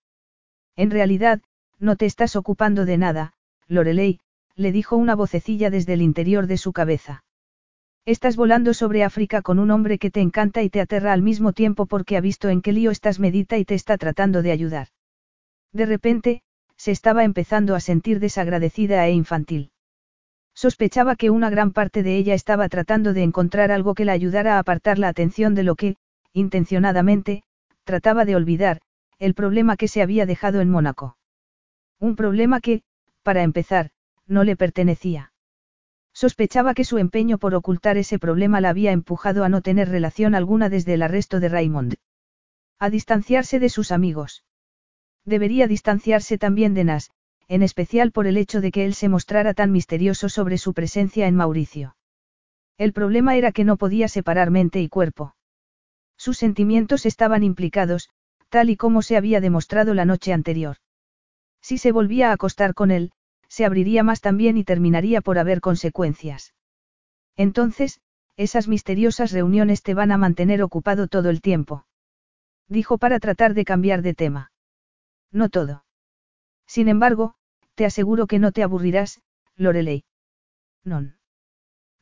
En 0.75 0.91
realidad, 0.91 1.41
no 1.78 1.95
te 1.95 2.07
estás 2.07 2.35
ocupando 2.35 2.86
de 2.86 2.99
nada, 2.99 3.35
Lorelei, 3.69 4.19
le 4.57 4.73
dijo 4.73 4.97
una 4.97 5.15
vocecilla 5.15 5.70
desde 5.70 5.93
el 5.93 6.02
interior 6.02 6.47
de 6.47 6.57
su 6.57 6.73
cabeza. 6.73 7.25
Estás 8.07 8.36
volando 8.36 8.73
sobre 8.73 9.05
África 9.05 9.43
con 9.43 9.59
un 9.59 9.70
hombre 9.70 9.99
que 9.99 10.10
te 10.10 10.20
encanta 10.20 10.62
y 10.62 10.70
te 10.70 10.81
aterra 10.81 11.12
al 11.12 11.23
mismo 11.23 11.52
tiempo 11.52 11.86
porque 11.86 12.17
ha 12.17 12.20
visto 12.20 12.49
en 12.49 12.62
qué 12.62 12.73
lío 12.73 12.91
estás 12.91 13.20
medita 13.20 13.59
y 13.59 13.65
te 13.65 13.75
está 13.75 13.99
tratando 13.99 14.43
de 14.43 14.52
ayudar. 14.52 14.89
De 15.73 15.85
repente, 15.85 16.43
se 16.76 16.91
estaba 16.91 17.25
empezando 17.25 17.75
a 17.75 17.81
sentir 17.81 18.18
desagradecida 18.18 19.07
e 19.07 19.12
infantil. 19.12 19.73
Sospechaba 20.55 21.17
que 21.17 21.28
una 21.28 21.51
gran 21.51 21.73
parte 21.73 22.02
de 22.02 22.17
ella 22.17 22.33
estaba 22.33 22.68
tratando 22.70 23.12
de 23.12 23.23
encontrar 23.23 23.70
algo 23.70 23.94
que 23.94 24.07
la 24.07 24.12
ayudara 24.12 24.57
a 24.57 24.59
apartar 24.60 24.99
la 24.99 25.09
atención 25.09 25.55
de 25.55 25.65
lo 25.65 25.75
que, 25.75 25.97
intencionadamente, 26.33 27.43
trataba 27.85 28.25
de 28.25 28.36
olvidar, 28.36 28.81
el 29.18 29.35
problema 29.35 29.76
que 29.76 29.89
se 29.89 30.01
había 30.01 30.25
dejado 30.25 30.60
en 30.60 30.70
Mónaco. 30.70 31.18
Un 31.99 32.17
problema 32.17 32.60
que, 32.60 32.83
para 33.23 33.43
empezar, 33.43 33.91
no 34.27 34.45
le 34.45 34.57
pertenecía. 34.57 35.33
Sospechaba 36.13 36.75
que 36.75 36.85
su 36.85 36.99
empeño 36.99 37.39
por 37.39 37.55
ocultar 37.55 37.99
ese 37.99 38.19
problema 38.19 38.61
la 38.61 38.71
había 38.71 38.93
empujado 38.93 39.45
a 39.45 39.49
no 39.49 39.61
tener 39.61 39.89
relación 39.89 40.35
alguna 40.35 40.69
desde 40.69 40.95
el 40.95 41.03
arresto 41.03 41.41
de 41.41 41.49
Raymond. 41.49 41.95
A 42.79 42.91
distanciarse 42.91 43.59
de 43.59 43.69
sus 43.69 43.93
amigos. 43.93 44.45
Debería 45.25 45.67
distanciarse 45.67 46.39
también 46.39 46.73
de 46.75 46.85
Nas, 46.85 47.11
en 47.49 47.63
especial 47.63 48.13
por 48.13 48.27
el 48.27 48.37
hecho 48.37 48.61
de 48.61 48.73
que 48.73 48.85
él 48.85 48.95
se 48.95 49.09
mostrara 49.09 49.55
tan 49.55 49.73
misterioso 49.73 50.29
sobre 50.29 50.59
su 50.59 50.75
presencia 50.75 51.27
en 51.27 51.37
Mauricio. 51.37 51.97
El 52.79 52.93
problema 52.93 53.37
era 53.37 53.53
que 53.53 53.65
no 53.65 53.77
podía 53.77 54.09
separar 54.09 54.51
mente 54.51 54.81
y 54.81 54.89
cuerpo. 54.89 55.35
Sus 56.17 56.39
sentimientos 56.39 57.07
estaban 57.07 57.43
implicados, 57.43 58.11
tal 58.49 58.71
y 58.71 58.77
como 58.77 59.03
se 59.03 59.17
había 59.17 59.41
demostrado 59.41 59.95
la 59.95 60.05
noche 60.05 60.33
anterior. 60.33 60.77
Si 61.61 61.79
se 61.79 61.93
volvía 61.93 62.31
a 62.31 62.33
acostar 62.33 62.75
con 62.75 62.91
él, 62.91 63.13
se 63.49 63.65
abriría 63.65 64.02
más 64.02 64.20
también 64.20 64.57
y 64.57 64.65
terminaría 64.65 65.20
por 65.20 65.39
haber 65.39 65.60
consecuencias. 65.60 66.55
Entonces, 67.36 68.00
esas 68.36 68.68
misteriosas 68.68 69.33
reuniones 69.33 69.83
te 69.83 69.94
van 69.94 70.12
a 70.12 70.18
mantener 70.18 70.62
ocupado 70.62 71.08
todo 71.08 71.31
el 71.31 71.41
tiempo. 71.41 71.86
Dijo 72.68 72.99
para 72.99 73.20
tratar 73.20 73.55
de 73.55 73.65
cambiar 73.65 74.02
de 74.02 74.15
tema. 74.15 74.52
No 75.31 75.49
todo. 75.49 75.84
Sin 76.66 76.89
embargo, 76.89 77.34
te 77.75 77.84
aseguro 77.84 78.26
que 78.26 78.39
no 78.39 78.52
te 78.52 78.62
aburrirás, 78.62 79.23
Lorelei. 79.57 80.05
Non. 80.84 81.18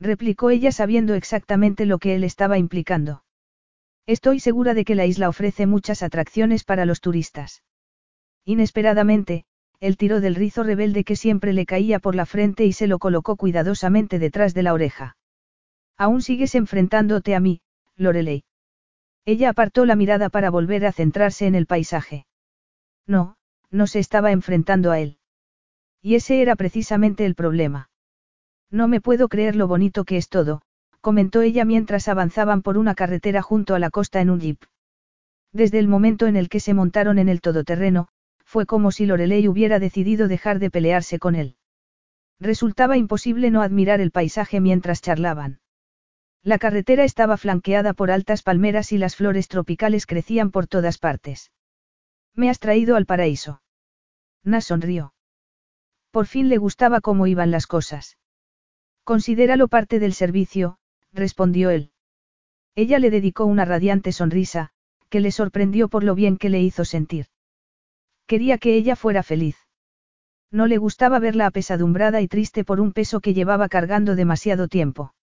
Replicó 0.00 0.50
ella 0.50 0.73
sabiendo 0.73 1.14
exactamente 1.14 1.86
lo 1.86 1.98
que 1.98 2.14
él 2.14 2.24
estaba 2.24 2.58
implicando. 2.58 3.24
Estoy 4.06 4.40
segura 4.40 4.74
de 4.74 4.84
que 4.84 4.94
la 4.94 5.06
isla 5.06 5.28
ofrece 5.28 5.66
muchas 5.66 6.02
atracciones 6.02 6.64
para 6.64 6.84
los 6.84 7.00
turistas. 7.00 7.62
Inesperadamente, 8.44 9.47
él 9.85 9.99
tiró 9.99 10.23
del 10.23 10.35
rizo 10.35 10.63
rebelde 10.63 11.05
que 11.05 11.15
siempre 11.15 11.53
le 11.53 11.67
caía 11.67 11.99
por 11.99 12.15
la 12.15 12.25
frente 12.25 12.65
y 12.65 12.73
se 12.73 12.87
lo 12.87 12.99
colocó 12.99 13.37
cuidadosamente 13.37 14.19
detrás 14.19 14.55
de 14.55 14.63
la 14.63 14.73
oreja. 14.73 15.19
Aún 15.99 16.23
sigues 16.23 16.55
enfrentándote 16.55 17.35
a 17.35 17.41
mí, 17.41 17.61
Lorelei. 17.95 18.45
Ella 19.27 19.51
apartó 19.51 19.85
la 19.85 19.95
mirada 19.95 20.31
para 20.31 20.49
volver 20.49 20.87
a 20.87 20.93
centrarse 20.93 21.47
en 21.47 21.55
el 21.55 21.67
paisaje. 21.67 22.25
No, 23.07 23.37
no 23.71 23.87
se 23.87 23.99
estaba 23.99 24.33
enfrentando 24.33 24.91
a 24.91 25.01
él. 25.01 25.19
Y 26.01 26.15
ese 26.15 26.41
era 26.41 26.57
precisamente 26.57 27.27
el 27.27 27.35
problema. 27.35 27.91
No 28.71 28.89
me 28.89 29.03
puedo 29.03 29.29
creer 29.29 29.55
lo 29.55 29.69
bonito 29.69 30.05
que 30.05 30.17
es 30.17 30.31
todo, 30.31 30.63
comentó 31.03 31.43
ella 31.43 31.67
mientras 31.67 32.09
avanzaban 32.09 32.63
por 32.63 32.79
una 32.79 32.95
carretera 32.95 33.43
junto 33.43 33.75
a 33.75 33.79
la 33.79 33.91
costa 33.91 34.23
en 34.23 34.31
un 34.31 34.41
jeep. 34.41 34.63
Desde 35.53 35.79
el 35.79 35.89
momento 35.89 36.27
en 36.27 36.37
el 36.37 36.49
que 36.49 36.61
se 36.61 36.73
montaron 36.73 37.19
en 37.19 37.29
el 37.29 37.43
todoterreno, 37.43 38.09
fue 38.55 38.66
como 38.66 38.92
si 38.92 39.05
Lorelei 39.05 39.49
hubiera 39.49 39.81
decidido 39.81 40.28
dejar 40.28 40.60
de 40.60 40.70
pelearse 40.70 41.18
con 41.18 41.34
él. 41.34 41.57
Resultaba 42.39 42.97
imposible 42.97 43.50
no 43.50 43.62
admirar 43.62 44.00
el 44.00 44.12
paisaje 44.12 44.60
mientras 44.60 45.02
charlaban. 45.02 45.58
La 46.44 46.58
carretera 46.58 47.02
estaba 47.02 47.36
flanqueada 47.36 47.94
por 47.94 48.12
altas 48.12 48.44
palmeras 48.44 48.92
y 48.92 48.99
las 48.99 49.16
flores 49.16 49.49
tropicales 49.49 50.07
crecían 50.07 50.52
por 50.52 50.68
todas 50.68 50.99
partes. 50.99 51.50
Me 52.33 52.49
has 52.49 52.60
traído 52.60 52.94
al 52.94 53.07
paraíso. 53.07 53.60
Na 54.44 54.60
sonrió. 54.60 55.15
Por 56.12 56.26
fin 56.26 56.49
le 56.49 56.58
gustaba 56.58 57.00
cómo 57.00 57.26
iban 57.26 57.50
las 57.50 57.66
cosas. 57.66 58.18
Considéralo 59.02 59.66
parte 59.66 59.99
del 59.99 60.15
servicio, 60.15 60.78
respondió 61.12 61.70
él. 61.70 61.91
Ella 62.76 63.00
le 63.00 63.10
dedicó 63.10 63.47
una 63.47 63.65
radiante 63.65 64.12
sonrisa, 64.12 64.70
que 65.08 65.18
le 65.18 65.33
sorprendió 65.33 65.89
por 65.89 66.05
lo 66.05 66.15
bien 66.15 66.36
que 66.36 66.50
le 66.50 66.60
hizo 66.60 66.84
sentir. 66.84 67.26
Quería 68.27 68.59
que 68.59 68.75
ella 68.75 68.97
fuera 68.97 69.23
feliz. 69.23 69.57
No 70.51 70.67
le 70.67 70.78
gustaba 70.78 71.19
verla 71.19 71.47
apesadumbrada 71.47 72.20
y 72.20 72.28
triste 72.28 72.65
por 72.65 72.81
un 72.81 72.93
peso 72.93 73.20
que 73.20 73.35
llevaba 73.35 73.69
cargando 73.69 74.15
demasiado 74.15 74.69
tiempo. 74.69 75.15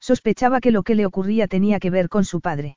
Sospechaba 0.00 0.60
que 0.60 0.70
lo 0.70 0.82
que 0.82 0.94
le 0.94 1.06
ocurría 1.06 1.48
tenía 1.48 1.80
que 1.80 1.90
ver 1.90 2.08
con 2.08 2.24
su 2.24 2.40
padre. 2.40 2.76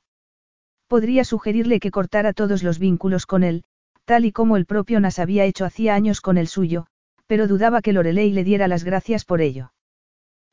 Podría 0.86 1.24
sugerirle 1.24 1.80
que 1.80 1.90
cortara 1.90 2.32
todos 2.32 2.62
los 2.62 2.78
vínculos 2.78 3.26
con 3.26 3.42
él, 3.42 3.64
tal 4.04 4.24
y 4.24 4.32
como 4.32 4.56
el 4.56 4.66
propio 4.66 5.00
Nas 5.00 5.18
había 5.18 5.44
hecho 5.44 5.64
hacía 5.64 5.94
años 5.94 6.20
con 6.20 6.38
el 6.38 6.48
suyo, 6.48 6.86
pero 7.26 7.46
dudaba 7.46 7.82
que 7.82 7.92
Lorelei 7.92 8.30
le 8.32 8.44
diera 8.44 8.68
las 8.68 8.84
gracias 8.84 9.24
por 9.24 9.40
ello. 9.40 9.72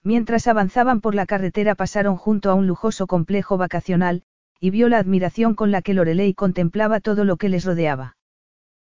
Mientras 0.04 0.48
avanzaban 0.48 1.02
por 1.02 1.14
la 1.14 1.26
carretera 1.26 1.76
pasaron 1.76 2.16
junto 2.16 2.52
a 2.52 2.54
un 2.54 2.68
lujoso 2.68 3.06
complejo 3.06 3.58
vacacional, 3.58 4.24
y 4.60 4.70
vio 4.70 4.88
la 4.88 5.00
admiración 5.00 5.56
con 5.56 5.72
la 5.72 5.82
que 5.82 5.94
Lorelei 5.94 6.34
contemplaba 6.34 7.00
todo 7.00 7.26
lo 7.26 7.38
que 7.38 7.50
les 7.50 7.66
rodeaba. 7.66 8.16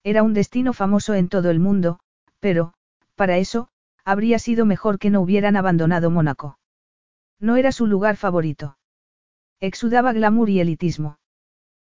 Era 0.05 0.21
un 0.21 0.35
destino 0.35 0.71
famoso 0.71 1.15
en 1.15 1.29
todo 1.29 1.49
el 1.49 1.59
mundo, 1.59 1.99
pero, 2.39 2.75
para 3.15 3.39
eso, 3.39 3.69
habría 4.03 4.37
sido 4.37 4.67
mejor 4.67 4.99
que 4.99 5.09
no 5.09 5.19
hubieran 5.19 5.55
abandonado 5.55 6.11
Mónaco. 6.11 6.59
No 7.39 7.55
era 7.55 7.71
su 7.71 7.87
lugar 7.87 8.15
favorito. 8.15 8.77
Exudaba 9.59 10.13
glamour 10.13 10.51
y 10.51 10.59
elitismo. 10.59 11.17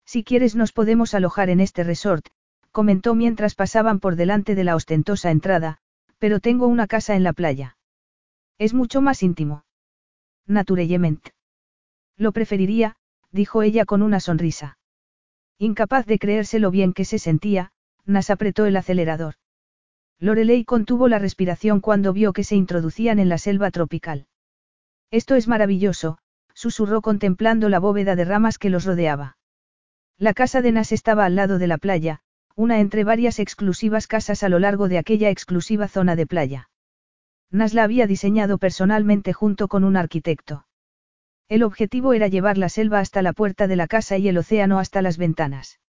Si 0.05 0.23
quieres 0.23 0.55
nos 0.55 0.71
podemos 0.71 1.13
alojar 1.13 1.51
en 1.51 1.59
este 1.59 1.83
resort, 1.83 2.25
comentó 2.71 3.13
mientras 3.13 3.53
pasaban 3.53 3.99
por 3.99 4.15
delante 4.15 4.55
de 4.55 4.63
la 4.63 4.75
ostentosa 4.75 5.29
entrada, 5.29 5.77
pero 6.17 6.39
tengo 6.39 6.65
una 6.65 6.87
casa 6.87 7.15
en 7.15 7.23
la 7.23 7.33
playa. 7.33 7.77
Es 8.57 8.73
mucho 8.73 9.01
más 9.01 9.21
íntimo. 9.21 9.65
Naturellement. 10.47 11.23
Lo 12.17 12.31
preferiría, 12.31 12.95
dijo 13.31 13.61
ella 13.61 13.85
con 13.85 14.01
una 14.01 14.19
sonrisa. 14.19 14.79
Incapaz 15.59 16.07
de 16.07 16.17
creerse 16.17 16.57
lo 16.57 16.71
bien 16.71 16.93
que 16.93 17.05
se 17.05 17.19
sentía, 17.19 17.71
Nas 18.09 18.31
apretó 18.31 18.65
el 18.65 18.75
acelerador. 18.75 19.35
Lorelei 20.19 20.65
contuvo 20.65 21.07
la 21.07 21.19
respiración 21.19 21.79
cuando 21.79 22.11
vio 22.11 22.33
que 22.33 22.43
se 22.43 22.55
introducían 22.55 23.19
en 23.19 23.29
la 23.29 23.37
selva 23.37 23.69
tropical. 23.69 24.25
Esto 25.11 25.35
es 25.35 25.47
maravilloso, 25.47 26.17
susurró 26.55 27.01
contemplando 27.01 27.69
la 27.69 27.77
bóveda 27.77 28.15
de 28.15 28.25
ramas 28.25 28.57
que 28.57 28.71
los 28.71 28.85
rodeaba. 28.85 29.37
La 30.17 30.33
casa 30.33 30.63
de 30.63 30.71
Nas 30.71 30.91
estaba 30.91 31.23
al 31.23 31.35
lado 31.35 31.59
de 31.59 31.67
la 31.67 31.77
playa, 31.77 32.21
una 32.55 32.79
entre 32.79 33.03
varias 33.03 33.37
exclusivas 33.37 34.07
casas 34.07 34.41
a 34.41 34.49
lo 34.49 34.57
largo 34.57 34.87
de 34.87 34.97
aquella 34.97 35.29
exclusiva 35.29 35.87
zona 35.87 36.15
de 36.15 36.25
playa. 36.25 36.69
Nas 37.51 37.75
la 37.75 37.83
había 37.83 38.07
diseñado 38.07 38.57
personalmente 38.57 39.33
junto 39.33 39.67
con 39.67 39.83
un 39.83 39.95
arquitecto. 39.95 40.65
El 41.47 41.61
objetivo 41.61 42.13
era 42.13 42.27
llevar 42.27 42.57
la 42.57 42.69
selva 42.69 42.99
hasta 42.99 43.21
la 43.21 43.33
puerta 43.33 43.67
de 43.67 43.75
la 43.75 43.85
casa 43.85 44.17
y 44.17 44.27
el 44.27 44.37
océano 44.39 44.79
hasta 44.79 45.03
las 45.03 45.19
ventanas. 45.19 45.79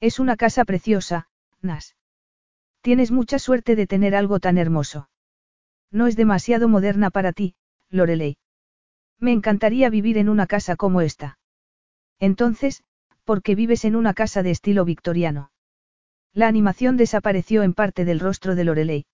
Es 0.00 0.20
una 0.20 0.36
casa 0.36 0.64
preciosa, 0.64 1.28
Nas. 1.62 1.96
Tienes 2.80 3.10
mucha 3.10 3.38
suerte 3.38 3.76
de 3.76 3.86
tener 3.86 4.14
algo 4.14 4.40
tan 4.40 4.58
hermoso. 4.58 5.08
No 5.90 6.06
es 6.06 6.16
demasiado 6.16 6.68
moderna 6.68 7.10
para 7.10 7.32
ti, 7.32 7.54
Lorelei. 7.90 8.36
Me 9.18 9.32
encantaría 9.32 9.90
vivir 9.90 10.18
en 10.18 10.28
una 10.28 10.46
casa 10.46 10.76
como 10.76 11.00
esta. 11.00 11.38
Entonces, 12.20 12.82
¿por 13.24 13.42
qué 13.42 13.54
vives 13.54 13.84
en 13.84 13.96
una 13.96 14.14
casa 14.14 14.42
de 14.42 14.50
estilo 14.50 14.84
victoriano? 14.84 15.50
La 16.32 16.46
animación 16.46 16.96
desapareció 16.96 17.62
en 17.62 17.74
parte 17.74 18.04
del 18.04 18.20
rostro 18.20 18.54
de 18.54 18.64
Lorelei. 18.64 19.06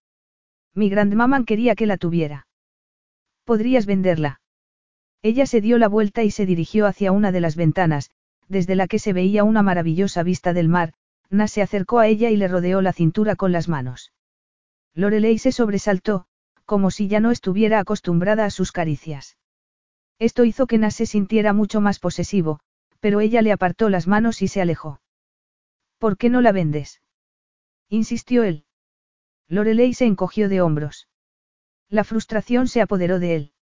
Mi 0.75 0.89
grandmamá 0.89 1.45
quería 1.45 1.75
que 1.75 1.87
la 1.87 1.97
tuviera. 1.97 2.47
¿Podrías 3.45 3.87
venderla? 3.87 4.41
Ella 5.23 5.47
se 5.47 5.61
dio 5.61 5.79
la 5.79 5.89
vuelta 5.89 6.23
y 6.23 6.31
se 6.31 6.45
dirigió 6.45 6.87
hacia 6.87 7.13
una 7.13 7.33
de 7.33 7.41
las 7.41 7.57
ventanas, 7.57 8.11
desde 8.49 8.75
la 8.75 8.89
que 8.89 8.99
se 8.99 9.13
veía 9.13 9.45
una 9.45 9.63
maravillosa 9.63 10.23
vista 10.23 10.53
del 10.53 10.69
mar, 10.69 10.93
Nas 11.31 11.53
se 11.53 11.63
acercó 11.63 11.99
a 11.99 12.07
ella 12.07 12.31
y 12.31 12.37
le 12.37 12.49
rodeó 12.49 12.81
la 12.83 12.93
cintura 12.93 13.37
con 13.37 13.53
las 13.53 13.69
manos. 13.69 14.13
Lorelei 14.95 15.39
se 15.39 15.53
sobresaltó, 15.53 16.27
como 16.65 16.91
si 16.91 17.09
ya 17.09 17.21
no 17.21 17.31
estuviera 17.31 17.79
acostumbrada 17.79 18.45
a 18.45 18.51
sus 18.51 18.73
caricias. 18.73 19.37
Esto 20.19 20.45
hizo 20.45 20.67
que 20.67 20.79
Nas 20.79 20.95
se 20.95 21.07
sintiera 21.07 21.53
mucho 21.53 21.81
más 21.81 21.99
posesivo, 21.99 22.61
pero 23.01 23.21
ella 23.21 23.43
le 23.43 23.53
apartó 23.53 23.89
las 23.89 24.07
manos 24.07 24.41
y 24.43 24.49
se 24.49 24.61
alejó. 24.61 25.01
¿Por 25.99 26.17
qué 26.17 26.31
no 26.31 26.41
la 26.41 26.53
vendes? 26.53 27.03
insistió 27.89 28.45
él. 28.45 28.65
Lorelei 29.49 29.93
se 29.95 30.07
encogió 30.07 30.49
de 30.49 30.61
hombros. 30.61 31.09
La 31.89 32.05
frustración 32.05 32.67
se 32.69 32.81
apoderó 32.81 33.19
de 33.19 33.37
él. 33.37 33.53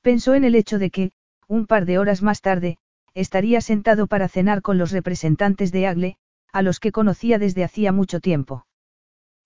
Pensó 0.00 0.34
en 0.34 0.44
el 0.44 0.54
hecho 0.54 0.78
de 0.78 0.90
que, 0.90 1.12
un 1.46 1.66
par 1.66 1.84
de 1.84 1.98
horas 1.98 2.22
más 2.22 2.40
tarde, 2.40 2.78
estaría 3.14 3.60
sentado 3.60 4.06
para 4.06 4.28
cenar 4.28 4.62
con 4.62 4.78
los 4.78 4.90
representantes 4.90 5.72
de 5.72 5.86
Agle, 5.86 6.16
a 6.54 6.62
los 6.62 6.78
que 6.78 6.92
conocía 6.92 7.40
desde 7.40 7.64
hacía 7.64 7.90
mucho 7.90 8.20
tiempo. 8.20 8.64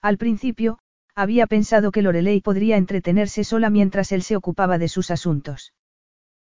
Al 0.03 0.19
principio, 0.19 0.79
había 1.15 1.47
pensado 1.47 1.91
que 1.91 2.03
Lorelei 2.03 2.43
podría 2.43 2.77
entretenerse 2.77 3.45
sola 3.45 3.71
mientras 3.71 4.13
él 4.13 4.23
se 4.23 4.37
ocupaba 4.37 4.77
de 4.77 4.89
sus 4.89 5.11
asuntos. 5.11 5.73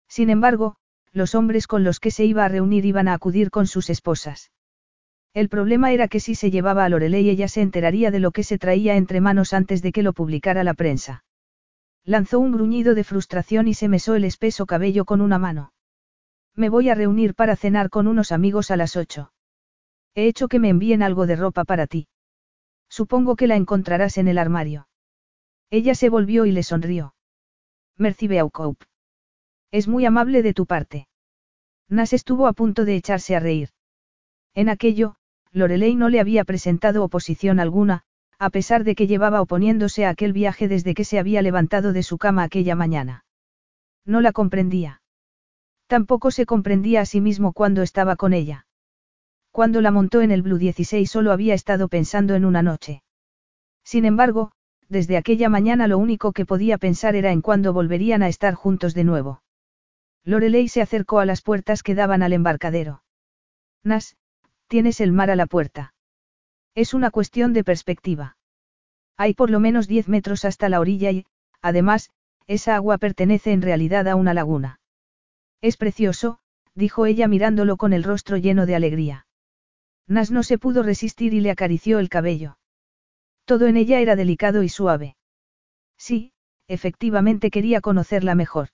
Sin 0.07 0.29
embargo, 0.29 0.75
los 1.11 1.33
hombres 1.33 1.65
con 1.65 1.83
los 1.83 1.99
que 1.99 2.11
se 2.11 2.25
iba 2.25 2.45
a 2.45 2.47
reunir 2.47 2.85
iban 2.85 3.07
a 3.07 3.15
acudir 3.15 3.49
con 3.49 3.65
sus 3.65 3.89
esposas. 3.89 4.51
El 5.33 5.49
problema 5.49 5.93
era 5.93 6.07
que 6.07 6.19
si 6.19 6.35
se 6.35 6.51
llevaba 6.51 6.85
a 6.85 6.89
Lorelei 6.89 7.27
ella 7.27 7.47
se 7.47 7.61
enteraría 7.61 8.11
de 8.11 8.19
lo 8.19 8.29
que 8.29 8.43
se 8.43 8.59
traía 8.59 8.97
entre 8.97 9.19
manos 9.19 9.53
antes 9.53 9.81
de 9.81 9.91
que 9.91 10.03
lo 10.03 10.13
publicara 10.13 10.63
la 10.63 10.75
prensa. 10.75 11.23
Lanzó 12.05 12.39
un 12.39 12.51
gruñido 12.51 12.93
de 12.93 13.03
frustración 13.03 13.67
y 13.67 13.73
se 13.73 13.87
mesó 13.87 14.13
el 14.13 14.25
espeso 14.25 14.67
cabello 14.67 15.05
con 15.05 15.21
una 15.21 15.39
mano. 15.39 15.73
Me 16.55 16.69
voy 16.69 16.89
a 16.89 16.95
reunir 16.95 17.33
para 17.33 17.55
cenar 17.55 17.89
con 17.89 18.07
unos 18.07 18.31
amigos 18.31 18.69
a 18.69 18.77
las 18.77 18.95
ocho. 18.95 19.31
He 20.15 20.27
hecho 20.27 20.47
que 20.47 20.59
me 20.59 20.69
envíen 20.69 21.03
algo 21.03 21.25
de 21.25 21.35
ropa 21.35 21.63
para 21.63 21.87
ti. 21.87 22.07
Supongo 22.89 23.35
que 23.35 23.47
la 23.47 23.55
encontrarás 23.55 24.17
en 24.17 24.27
el 24.27 24.37
armario. 24.37 24.87
Ella 25.69 25.95
se 25.95 26.09
volvió 26.09 26.45
y 26.45 26.51
le 26.51 26.63
sonrió. 26.63 27.15
Merci 27.97 28.27
Beaucoup. 28.27 28.77
Es 29.71 29.87
muy 29.87 30.05
amable 30.05 30.43
de 30.43 30.53
tu 30.53 30.65
parte. 30.65 31.07
Nas 31.87 32.11
estuvo 32.13 32.47
a 32.47 32.53
punto 32.53 32.83
de 32.83 32.95
echarse 32.95 33.35
a 33.35 33.39
reír. 33.39 33.69
En 34.53 34.67
aquello, 34.67 35.15
Lorelei 35.51 35.95
no 35.95 36.09
le 36.09 36.19
había 36.19 36.43
presentado 36.43 37.03
oposición 37.03 37.59
alguna, 37.59 38.03
a 38.37 38.49
pesar 38.49 38.83
de 38.83 38.95
que 38.95 39.07
llevaba 39.07 39.41
oponiéndose 39.41 40.05
a 40.05 40.09
aquel 40.09 40.33
viaje 40.33 40.67
desde 40.67 40.93
que 40.93 41.05
se 41.05 41.19
había 41.19 41.41
levantado 41.41 41.93
de 41.93 42.03
su 42.03 42.17
cama 42.17 42.43
aquella 42.43 42.75
mañana. 42.75 43.23
No 44.05 44.19
la 44.19 44.31
comprendía. 44.31 45.01
Tampoco 45.87 46.31
se 46.31 46.45
comprendía 46.45 47.01
a 47.01 47.05
sí 47.05 47.21
mismo 47.21 47.53
cuando 47.53 47.81
estaba 47.81 48.15
con 48.15 48.33
ella. 48.33 48.65
Cuando 49.51 49.81
la 49.81 49.91
montó 49.91 50.21
en 50.21 50.31
el 50.31 50.41
Blue 50.41 50.57
16 50.57 51.11
solo 51.11 51.31
había 51.31 51.53
estado 51.53 51.89
pensando 51.89 52.35
en 52.35 52.45
una 52.45 52.61
noche. 52.61 53.03
Sin 53.83 54.05
embargo, 54.05 54.51
desde 54.87 55.17
aquella 55.17 55.49
mañana 55.49 55.87
lo 55.87 55.97
único 55.97 56.31
que 56.31 56.45
podía 56.45 56.77
pensar 56.77 57.15
era 57.15 57.31
en 57.31 57.41
cuándo 57.41 57.73
volverían 57.73 58.23
a 58.23 58.29
estar 58.29 58.53
juntos 58.53 58.93
de 58.93 59.03
nuevo. 59.03 59.43
Lorelei 60.23 60.67
se 60.67 60.81
acercó 60.81 61.19
a 61.19 61.25
las 61.25 61.41
puertas 61.41 61.83
que 61.83 61.95
daban 61.95 62.23
al 62.23 62.33
embarcadero. 62.33 63.03
Nas, 63.83 64.15
tienes 64.67 65.01
el 65.01 65.11
mar 65.11 65.31
a 65.31 65.35
la 65.35 65.47
puerta. 65.47 65.93
Es 66.75 66.93
una 66.93 67.11
cuestión 67.11 67.51
de 67.51 67.63
perspectiva. 67.63 68.37
Hay 69.17 69.33
por 69.33 69.49
lo 69.49 69.59
menos 69.59 69.87
10 69.87 70.07
metros 70.07 70.45
hasta 70.45 70.69
la 70.69 70.79
orilla 70.79 71.11
y, 71.11 71.25
además, 71.61 72.11
esa 72.47 72.75
agua 72.75 72.97
pertenece 72.97 73.51
en 73.51 73.61
realidad 73.61 74.07
a 74.07 74.15
una 74.15 74.33
laguna. 74.33 74.79
Es 75.61 75.75
precioso, 75.75 76.39
dijo 76.73 77.05
ella 77.05 77.27
mirándolo 77.27 77.75
con 77.75 77.91
el 77.91 78.03
rostro 78.03 78.37
lleno 78.37 78.65
de 78.65 78.75
alegría. 78.75 79.25
Nas 80.07 80.31
no 80.31 80.43
se 80.43 80.57
pudo 80.57 80.83
resistir 80.83 81.33
y 81.33 81.41
le 81.41 81.51
acarició 81.51 81.99
el 81.99 82.09
cabello. 82.09 82.57
Todo 83.45 83.67
en 83.67 83.77
ella 83.77 83.99
era 83.99 84.15
delicado 84.15 84.63
y 84.63 84.69
suave. 84.69 85.15
Sí, 85.97 86.33
efectivamente 86.67 87.51
quería 87.51 87.81
conocerla 87.81 88.35
mejor. 88.35 88.69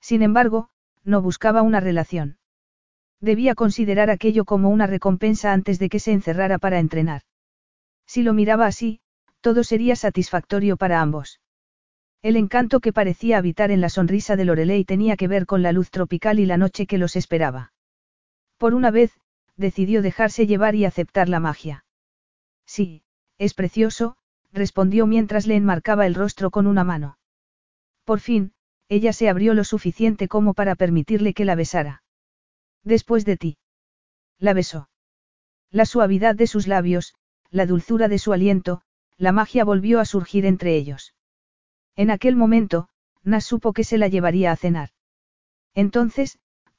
Sin 0.00 0.22
embargo, 0.22 0.70
no 1.04 1.22
buscaba 1.22 1.62
una 1.62 1.80
relación. 1.80 2.38
Debía 3.20 3.54
considerar 3.54 4.10
aquello 4.10 4.44
como 4.44 4.70
una 4.70 4.86
recompensa 4.86 5.52
antes 5.52 5.78
de 5.78 5.88
que 5.88 5.98
se 5.98 6.12
encerrara 6.12 6.58
para 6.58 6.78
entrenar. 6.78 7.22
Si 8.06 8.22
lo 8.22 8.32
miraba 8.32 8.66
así, 8.66 9.00
todo 9.40 9.64
sería 9.64 9.96
satisfactorio 9.96 10.76
para 10.76 11.00
ambos. 11.00 11.40
El 12.22 12.36
encanto 12.36 12.80
que 12.80 12.92
parecía 12.92 13.38
habitar 13.38 13.70
en 13.70 13.80
la 13.80 13.88
sonrisa 13.88 14.36
de 14.36 14.44
Lorelei 14.44 14.84
tenía 14.84 15.16
que 15.16 15.28
ver 15.28 15.46
con 15.46 15.62
la 15.62 15.72
luz 15.72 15.90
tropical 15.90 16.40
y 16.40 16.46
la 16.46 16.56
noche 16.56 16.86
que 16.86 16.98
los 16.98 17.16
esperaba. 17.16 17.72
Por 18.56 18.74
una 18.74 18.90
vez, 18.90 19.12
decidió 19.58 20.00
dejarse 20.00 20.46
llevar 20.46 20.74
y 20.74 20.86
aceptar 20.86 21.28
la 21.28 21.40
magia. 21.40 21.84
Sí, 22.64 23.02
es 23.36 23.52
precioso, 23.52 24.16
respondió 24.52 25.06
mientras 25.06 25.46
le 25.46 25.56
enmarcaba 25.56 26.06
el 26.06 26.14
rostro 26.14 26.50
con 26.50 26.66
una 26.66 26.84
mano. 26.84 27.18
Por 28.04 28.20
fin, 28.20 28.52
ella 28.88 29.12
se 29.12 29.28
abrió 29.28 29.52
lo 29.52 29.64
suficiente 29.64 30.28
como 30.28 30.54
para 30.54 30.74
permitirle 30.74 31.34
que 31.34 31.44
la 31.44 31.54
besara. 31.54 32.02
Después 32.84 33.24
de 33.24 33.36
ti. 33.36 33.58
La 34.38 34.54
besó. 34.54 34.88
La 35.70 35.84
suavidad 35.84 36.34
de 36.34 36.46
sus 36.46 36.66
labios, 36.66 37.14
la 37.50 37.66
dulzura 37.66 38.08
de 38.08 38.18
su 38.18 38.32
aliento, 38.32 38.82
la 39.18 39.32
magia 39.32 39.64
volvió 39.64 40.00
a 40.00 40.04
surgir 40.04 40.46
entre 40.46 40.76
ellos. 40.76 41.14
En 41.96 42.10
aquel 42.10 42.36
momento, 42.36 42.88
Nas 43.24 43.44
supo 43.44 43.72
que 43.72 43.84
se 43.84 43.98
la 43.98 44.08
llevaría 44.08 44.52
a 44.52 44.56
cenar. 44.56 44.90
Entonces, 45.74 46.38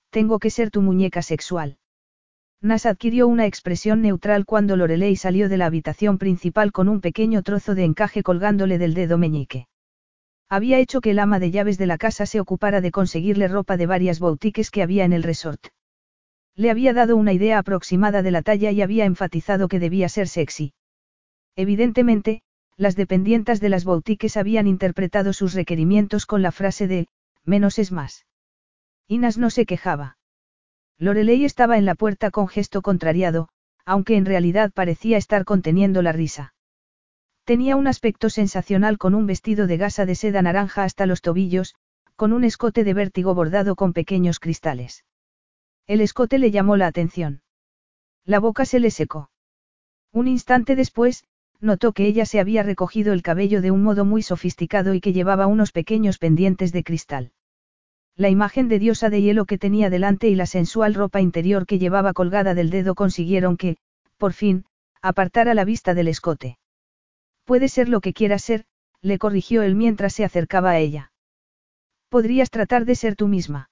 tengo 0.09 0.39
que 0.39 0.49
ser 0.49 0.71
tu 0.71 0.81
muñeca 0.81 1.21
sexual. 1.21 1.78
Nas 2.61 2.85
adquirió 2.85 3.27
una 3.27 3.45
expresión 3.45 4.01
neutral 4.01 4.45
cuando 4.45 4.75
Lorelei 4.75 5.15
salió 5.15 5.47
de 5.47 5.57
la 5.57 5.65
habitación 5.65 6.17
principal 6.17 6.73
con 6.73 6.89
un 6.89 6.99
pequeño 6.99 7.41
trozo 7.41 7.73
de 7.73 7.85
encaje 7.85 8.21
colgándole 8.21 8.77
del 8.77 8.93
dedo 8.93 9.17
meñique. 9.17 9.67
Había 10.49 10.79
hecho 10.79 10.99
que 10.99 11.11
el 11.11 11.19
ama 11.19 11.39
de 11.39 11.51
llaves 11.51 11.77
de 11.77 11.85
la 11.85 11.97
casa 11.97 12.25
se 12.25 12.41
ocupara 12.41 12.81
de 12.81 12.91
conseguirle 12.91 13.47
ropa 13.47 13.77
de 13.77 13.85
varias 13.85 14.19
boutiques 14.19 14.71
que 14.71 14.83
había 14.83 15.05
en 15.05 15.13
el 15.13 15.23
resort. 15.23 15.67
Le 16.53 16.69
había 16.69 16.93
dado 16.93 17.15
una 17.15 17.31
idea 17.31 17.59
aproximada 17.59 18.21
de 18.23 18.31
la 18.31 18.41
talla 18.41 18.71
y 18.71 18.81
había 18.81 19.05
enfatizado 19.05 19.69
que 19.69 19.79
debía 19.79 20.09
ser 20.09 20.27
sexy. 20.27 20.73
Evidentemente, 21.55 22.41
las 22.75 22.97
dependientas 22.97 23.61
de 23.61 23.69
las 23.69 23.85
boutiques 23.85 24.35
habían 24.35 24.67
interpretado 24.67 25.31
sus 25.31 25.53
requerimientos 25.53 26.25
con 26.25 26.41
la 26.41 26.51
frase 26.51 26.87
de, 26.87 27.07
menos 27.45 27.79
es 27.79 27.93
más. 27.93 28.25
Inas 29.07 29.37
no 29.37 29.49
se 29.49 29.65
quejaba. 29.65 30.18
Lorelei 30.99 31.45
estaba 31.45 31.77
en 31.77 31.85
la 31.85 31.95
puerta 31.95 32.29
con 32.29 32.49
gesto 32.49 32.81
contrariado, 32.81 33.47
aunque 33.85 34.17
en 34.17 34.25
realidad 34.25 34.71
parecía 34.73 35.17
estar 35.17 35.45
conteniendo 35.45 36.01
la 36.01 36.11
risa. 36.11 36.53
Tenía 37.45 37.77
un 37.77 37.87
aspecto 37.87 38.29
sensacional 38.29 38.97
con 38.97 39.15
un 39.15 39.25
vestido 39.25 39.65
de 39.65 39.77
gasa 39.77 40.05
de 40.05 40.15
seda 40.15 40.41
naranja 40.41 40.83
hasta 40.83 41.05
los 41.05 41.21
tobillos, 41.21 41.73
con 42.15 42.33
un 42.33 42.43
escote 42.43 42.83
de 42.83 42.93
vértigo 42.93 43.33
bordado 43.33 43.75
con 43.75 43.93
pequeños 43.93 44.39
cristales. 44.39 45.05
El 45.87 46.01
escote 46.01 46.37
le 46.37 46.51
llamó 46.51 46.75
la 46.75 46.87
atención. 46.87 47.41
La 48.25 48.39
boca 48.39 48.65
se 48.65 48.79
le 48.79 48.91
secó. 48.91 49.31
Un 50.11 50.27
instante 50.27 50.75
después, 50.75 51.23
notó 51.61 51.93
que 51.93 52.05
ella 52.05 52.25
se 52.25 52.39
había 52.39 52.61
recogido 52.61 53.13
el 53.13 53.21
cabello 53.21 53.61
de 53.61 53.71
un 53.71 53.83
modo 53.83 54.03
muy 54.05 54.21
sofisticado 54.21 54.93
y 54.93 55.01
que 55.01 55.13
llevaba 55.13 55.47
unos 55.47 55.71
pequeños 55.71 56.17
pendientes 56.17 56.71
de 56.73 56.83
cristal. 56.83 57.31
La 58.19 58.27
imagen 58.27 58.67
de 58.67 58.79
diosa 58.79 59.09
de 59.09 59.21
hielo 59.21 59.45
que 59.45 59.57
tenía 59.57 59.89
delante 59.89 60.27
y 60.27 60.35
la 60.35 60.45
sensual 60.45 60.93
ropa 60.93 61.21
interior 61.21 61.65
que 61.65 61.79
llevaba 61.79 62.11
colgada 62.11 62.53
del 62.53 62.69
dedo 62.69 62.93
consiguieron 62.93 63.55
que, 63.55 63.77
por 64.17 64.33
fin, 64.33 64.65
apartara 65.01 65.53
la 65.53 65.63
vista 65.63 65.93
del 65.93 66.09
escote. 66.09 66.59
Puede 67.45 67.69
ser 67.69 67.87
lo 67.87 68.01
que 68.01 68.11
quieras 68.11 68.43
ser, 68.43 68.65
le 68.99 69.19
corrigió 69.19 69.61
él 69.63 69.75
mientras 69.75 70.11
se 70.11 70.25
acercaba 70.25 70.71
a 70.71 70.79
ella. 70.79 71.13
Podrías 72.09 72.49
tratar 72.49 72.83
de 72.83 72.95
ser 72.95 73.15
tú 73.15 73.29
misma. 73.29 73.69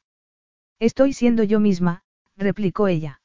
Estoy 0.79 1.11
siendo 1.11 1.43
yo 1.43 1.59
misma, 1.59 2.03
replicó 2.37 2.87
ella. 2.87 3.19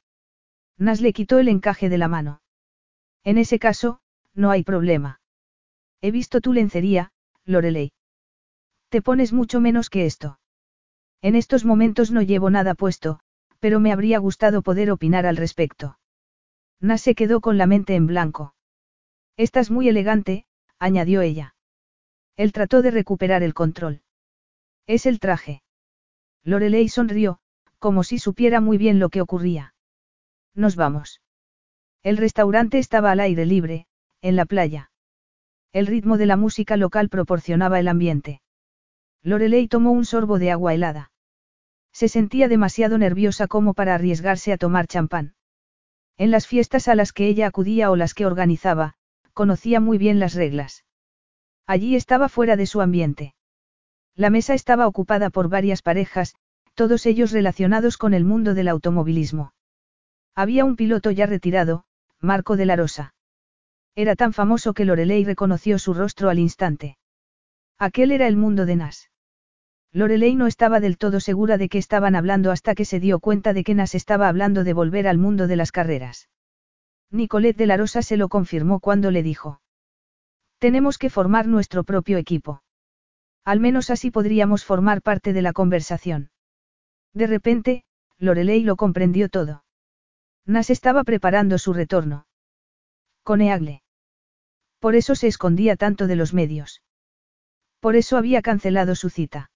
Nas 0.77 0.99
le 0.99 1.13
quitó 1.13 1.39
el 1.39 1.47
encaje 1.47 1.87
de 1.87 1.99
la 1.99 2.09
mano. 2.09 2.41
En 3.23 3.37
ese 3.37 3.59
caso, 3.59 4.01
no 4.33 4.51
hay 4.51 4.63
problema. 4.63 5.21
He 6.01 6.11
visto 6.11 6.41
tu 6.41 6.51
lencería, 6.51 7.13
Lorelei. 7.45 7.93
Te 8.89 9.01
pones 9.01 9.31
mucho 9.31 9.61
menos 9.61 9.89
que 9.89 10.05
esto. 10.05 10.37
En 11.23 11.35
estos 11.35 11.63
momentos 11.63 12.11
no 12.11 12.21
llevo 12.21 12.49
nada 12.49 12.75
puesto, 12.75 13.21
pero 13.61 13.79
me 13.79 13.93
habría 13.93 14.19
gustado 14.19 14.61
poder 14.61 14.91
opinar 14.91 15.25
al 15.25 15.37
respecto. 15.37 15.97
Nas 16.81 16.99
se 16.99 17.15
quedó 17.15 17.39
con 17.39 17.57
la 17.57 17.65
mente 17.65 17.95
en 17.95 18.07
blanco. 18.07 18.55
Estás 19.37 19.71
muy 19.71 19.87
elegante, 19.87 20.45
añadió 20.79 21.21
ella. 21.21 21.55
Él 22.35 22.51
trató 22.51 22.81
de 22.81 22.91
recuperar 22.91 23.41
el 23.41 23.53
control. 23.53 24.01
Es 24.85 25.05
el 25.05 25.21
traje. 25.21 25.63
Lorelei 26.43 26.89
sonrió, 26.89 27.39
como 27.79 28.03
si 28.03 28.19
supiera 28.19 28.59
muy 28.59 28.77
bien 28.77 28.99
lo 28.99 29.07
que 29.07 29.21
ocurría. 29.21 29.75
Nos 30.53 30.75
vamos. 30.75 31.21
El 32.03 32.17
restaurante 32.17 32.79
estaba 32.79 33.11
al 33.11 33.21
aire 33.21 33.45
libre, 33.45 33.87
en 34.21 34.35
la 34.35 34.43
playa. 34.43 34.91
El 35.71 35.87
ritmo 35.87 36.17
de 36.17 36.25
la 36.25 36.35
música 36.35 36.75
local 36.75 37.07
proporcionaba 37.07 37.79
el 37.79 37.87
ambiente. 37.87 38.41
Lorelei 39.21 39.69
tomó 39.69 39.91
un 39.91 40.03
sorbo 40.03 40.37
de 40.37 40.51
agua 40.51 40.73
helada. 40.73 41.11
Se 41.93 42.09
sentía 42.09 42.47
demasiado 42.47 42.97
nerviosa 42.97 43.47
como 43.47 43.73
para 43.73 43.95
arriesgarse 43.95 44.51
a 44.51 44.57
tomar 44.57 44.87
champán. 44.87 45.35
En 46.17 46.31
las 46.31 46.47
fiestas 46.47 46.87
a 46.87 46.95
las 46.95 47.13
que 47.13 47.27
ella 47.27 47.47
acudía 47.47 47.91
o 47.91 47.95
las 47.95 48.13
que 48.13 48.25
organizaba, 48.25 48.95
conocía 49.33 49.79
muy 49.79 49.97
bien 49.97 50.19
las 50.19 50.33
reglas. 50.33 50.83
Allí 51.65 51.95
estaba 51.95 52.29
fuera 52.29 52.55
de 52.55 52.65
su 52.65 52.81
ambiente. 52.81 53.35
La 54.15 54.29
mesa 54.29 54.53
estaba 54.53 54.87
ocupada 54.87 55.29
por 55.29 55.49
varias 55.49 55.81
parejas, 55.81 56.35
todos 56.73 57.05
ellos 57.05 57.31
relacionados 57.31 57.97
con 57.97 58.13
el 58.13 58.25
mundo 58.25 58.53
del 58.53 58.67
automovilismo. 58.67 59.53
Había 60.35 60.65
un 60.65 60.75
piloto 60.75 61.11
ya 61.11 61.25
retirado, 61.25 61.85
Marco 62.19 62.57
de 62.57 62.65
la 62.65 62.75
Rosa. 62.75 63.13
Era 63.95 64.15
tan 64.15 64.33
famoso 64.33 64.73
que 64.73 64.85
Lorelei 64.85 65.23
reconoció 65.23 65.77
su 65.77 65.93
rostro 65.93 66.29
al 66.29 66.39
instante. 66.39 66.97
Aquel 67.77 68.11
era 68.11 68.27
el 68.27 68.35
mundo 68.35 68.65
de 68.65 68.75
Nas. 68.75 69.09
Lorelei 69.95 70.35
no 70.35 70.47
estaba 70.47 70.79
del 70.79 70.97
todo 70.97 71.19
segura 71.19 71.59
de 71.59 71.69
que 71.69 71.77
estaban 71.77 72.15
hablando 72.15 72.51
hasta 72.51 72.73
que 72.73 72.83
se 72.83 72.99
dio 72.99 73.19
cuenta 73.19 73.53
de 73.53 73.63
que 73.63 73.75
Nas 73.75 73.93
estaba 73.93 74.27
hablando 74.27 74.63
de 74.63 74.73
volver 74.73 75.07
al 75.07 75.19
mundo 75.19 75.45
de 75.45 75.55
las 75.55 75.71
carreras. 75.71 76.29
Nicolette 77.11 77.57
de 77.57 77.67
la 77.67 77.77
Rosa 77.77 78.01
se 78.01 78.17
lo 78.17 78.27
confirmó 78.27 78.79
cuando 78.79 79.11
le 79.11 79.21
dijo. 79.21 79.61
Tenemos 80.57 80.97
que 80.97 81.11
formar 81.11 81.47
nuestro 81.47 81.83
propio 81.83 82.17
equipo. 82.17 82.63
Al 83.45 83.59
menos 83.59 83.91
así 83.91 84.09
podríamos 84.09 84.65
formar 84.65 85.03
parte 85.03 85.31
de 85.31 85.43
la 85.43 85.53
conversación. 85.53 86.31
De 87.13 87.27
repente, 87.27 87.83
Lorelei 88.17 88.63
lo 88.63 88.75
comprendió 88.77 89.29
todo. 89.29 89.63
Nas 90.45 90.71
estaba 90.71 91.03
preparando 91.03 91.59
su 91.59 91.71
retorno. 91.71 92.25
Con 93.21 93.41
Eagle. 93.41 93.83
Por 94.79 94.95
eso 94.95 95.13
se 95.13 95.27
escondía 95.27 95.75
tanto 95.75 96.07
de 96.07 96.15
los 96.15 96.33
medios. 96.33 96.81
Por 97.79 97.95
eso 97.95 98.17
había 98.17 98.41
cancelado 98.41 98.95
su 98.95 99.09
cita. 99.09 99.51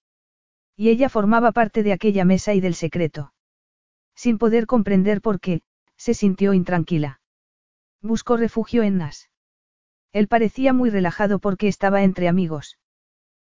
Y 0.80 0.90
ella 0.90 1.08
formaba 1.08 1.50
parte 1.50 1.82
de 1.82 1.92
aquella 1.92 2.24
mesa 2.24 2.54
y 2.54 2.60
del 2.60 2.76
secreto. 2.76 3.32
Sin 4.14 4.38
poder 4.38 4.66
comprender 4.66 5.20
por 5.20 5.40
qué, 5.40 5.62
se 5.96 6.14
sintió 6.14 6.54
intranquila. 6.54 7.20
Buscó 8.00 8.36
refugio 8.36 8.84
en 8.84 8.98
Nas. 8.98 9.28
Él 10.12 10.28
parecía 10.28 10.72
muy 10.72 10.90
relajado 10.90 11.40
porque 11.40 11.66
estaba 11.66 12.04
entre 12.04 12.28
amigos. 12.28 12.78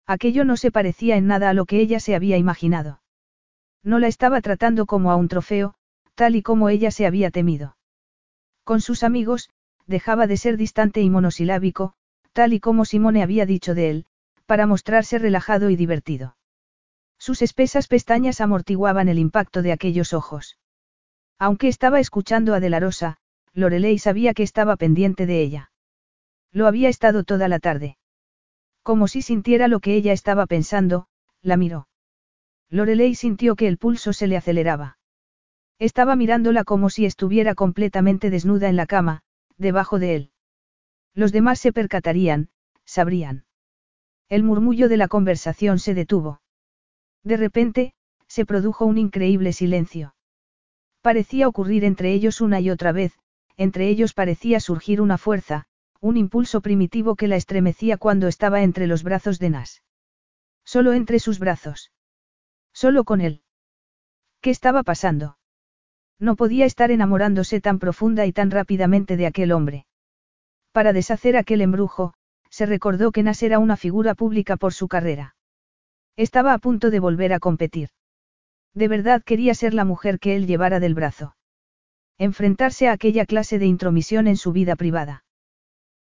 Aquello 0.06 0.46
no 0.46 0.56
se 0.56 0.70
parecía 0.70 1.18
en 1.18 1.26
nada 1.26 1.50
a 1.50 1.56
lo 1.56 1.66
que 1.66 1.80
ella 1.80 2.00
se 2.00 2.14
había 2.14 2.38
imaginado. 2.38 3.02
No 3.82 3.98
la 3.98 4.08
estaba 4.08 4.40
tratando 4.42 4.86
como 4.86 5.12
a 5.12 5.16
un 5.16 5.28
trofeo, 5.28 5.74
tal 6.14 6.36
y 6.36 6.44
como 6.44 6.70
ella 6.70 6.92
se 6.92 7.08
había 7.08 7.32
temido. 7.32 7.76
Con 8.64 8.82
sus 8.82 9.02
amigos, 9.02 9.50
dejaba 9.88 10.28
de 10.28 10.38
ser 10.38 10.58
distante 10.58 11.02
y 11.02 11.10
monosilábico, 11.10 11.96
tal 12.34 12.54
y 12.54 12.60
como 12.60 12.86
Simone 12.86 13.24
había 13.24 13.48
dicho 13.48 13.74
de 13.74 13.90
él, 13.90 14.06
para 14.46 14.68
mostrarse 14.68 15.18
relajado 15.18 15.72
y 15.72 15.76
divertido. 15.76 16.36
Sus 17.26 17.42
espesas 17.42 17.88
pestañas 17.88 18.40
amortiguaban 18.40 19.10
el 19.10 19.18
impacto 19.18 19.64
de 19.64 19.72
aquellos 19.72 20.14
ojos. 20.14 20.60
Aunque 21.40 21.68
estaba 21.68 22.00
escuchando 22.00 22.54
a 22.54 22.60
De 22.60 22.70
la 22.70 22.80
Rosa, 22.80 23.18
Lorelei 23.52 23.98
sabía 23.98 24.36
que 24.36 24.44
estaba 24.44 24.76
pendiente 24.76 25.26
de 25.26 25.42
ella. 25.42 25.72
Lo 26.52 26.68
había 26.68 26.88
estado 26.88 27.24
toda 27.24 27.48
la 27.48 27.58
tarde. 27.58 27.98
Como 28.84 29.08
si 29.08 29.24
sintiera 29.24 29.68
lo 29.68 29.80
que 29.80 29.96
ella 29.96 30.14
estaba 30.14 30.46
pensando, 30.46 31.08
la 31.42 31.58
miró. 31.58 31.88
Lorelei 32.70 33.16
sintió 33.16 33.56
que 33.56 33.68
el 33.68 33.80
pulso 33.80 34.14
se 34.14 34.28
le 34.28 34.38
aceleraba. 34.38 35.00
Estaba 35.80 36.16
mirándola 36.16 36.64
como 36.64 36.92
si 36.92 37.08
estuviera 37.08 37.56
completamente 37.56 38.30
desnuda 38.30 38.70
en 38.70 38.76
la 38.76 38.86
cama, 38.86 39.24
debajo 39.58 39.98
de 39.98 40.16
él. 40.16 40.32
Los 41.16 41.32
demás 41.32 41.58
se 41.58 41.74
percatarían, 41.74 42.50
sabrían. 42.84 43.46
El 44.30 44.44
murmullo 44.44 44.90
de 44.90 44.98
la 44.98 45.08
conversación 45.08 45.80
se 45.80 45.96
detuvo. 45.96 46.42
De 47.26 47.38
repente, 47.38 47.94
se 48.28 48.46
produjo 48.46 48.86
un 48.86 48.98
increíble 48.98 49.52
silencio. 49.52 50.16
Parecía 51.02 51.48
ocurrir 51.48 51.84
entre 51.84 52.14
ellos 52.14 52.40
una 52.40 52.60
y 52.62 52.70
otra 52.70 52.92
vez, 52.92 53.14
entre 53.58 53.90
ellos 53.90 54.14
parecía 54.14 54.60
surgir 54.60 55.02
una 55.02 55.18
fuerza, 55.18 55.66
un 56.00 56.18
impulso 56.18 56.62
primitivo 56.62 57.16
que 57.16 57.28
la 57.28 57.36
estremecía 57.36 57.98
cuando 57.98 58.28
estaba 58.28 58.62
entre 58.62 58.86
los 58.86 59.04
brazos 59.04 59.40
de 59.40 59.50
Nas. 59.50 59.84
Solo 60.64 60.94
entre 60.94 61.20
sus 61.20 61.40
brazos. 61.40 61.92
Solo 62.74 63.04
con 63.04 63.22
él. 63.22 63.42
¿Qué 64.42 64.52
estaba 64.52 64.84
pasando? 64.84 65.38
No 66.20 66.36
podía 66.36 66.66
estar 66.66 66.92
enamorándose 66.92 67.60
tan 67.60 67.80
profunda 67.80 68.26
y 68.28 68.34
tan 68.34 68.52
rápidamente 68.52 69.18
de 69.18 69.26
aquel 69.26 69.52
hombre. 69.52 69.88
Para 70.72 70.94
deshacer 70.94 71.38
aquel 71.38 71.62
embrujo, 71.62 72.14
se 72.50 72.66
recordó 72.66 73.12
que 73.12 73.24
Nas 73.24 73.42
era 73.42 73.58
una 73.58 73.78
figura 73.78 74.14
pública 74.14 74.58
por 74.58 74.74
su 74.74 74.88
carrera. 74.88 75.35
Estaba 76.18 76.54
a 76.54 76.60
punto 76.60 76.92
de 76.92 77.00
volver 77.00 77.34
a 77.34 77.40
competir. 77.40 77.90
De 78.74 78.88
verdad 78.88 79.24
quería 79.24 79.54
ser 79.54 79.74
la 79.74 79.86
mujer 79.86 80.20
que 80.20 80.36
él 80.36 80.48
llevara 80.48 80.80
del 80.80 80.94
brazo. 80.94 81.36
Enfrentarse 82.18 82.88
a 82.88 82.94
aquella 82.94 83.26
clase 83.26 83.60
de 83.60 83.66
intromisión 83.66 84.28
en 84.28 84.38
su 84.38 84.54
vida 84.54 84.76
privada. 84.76 85.26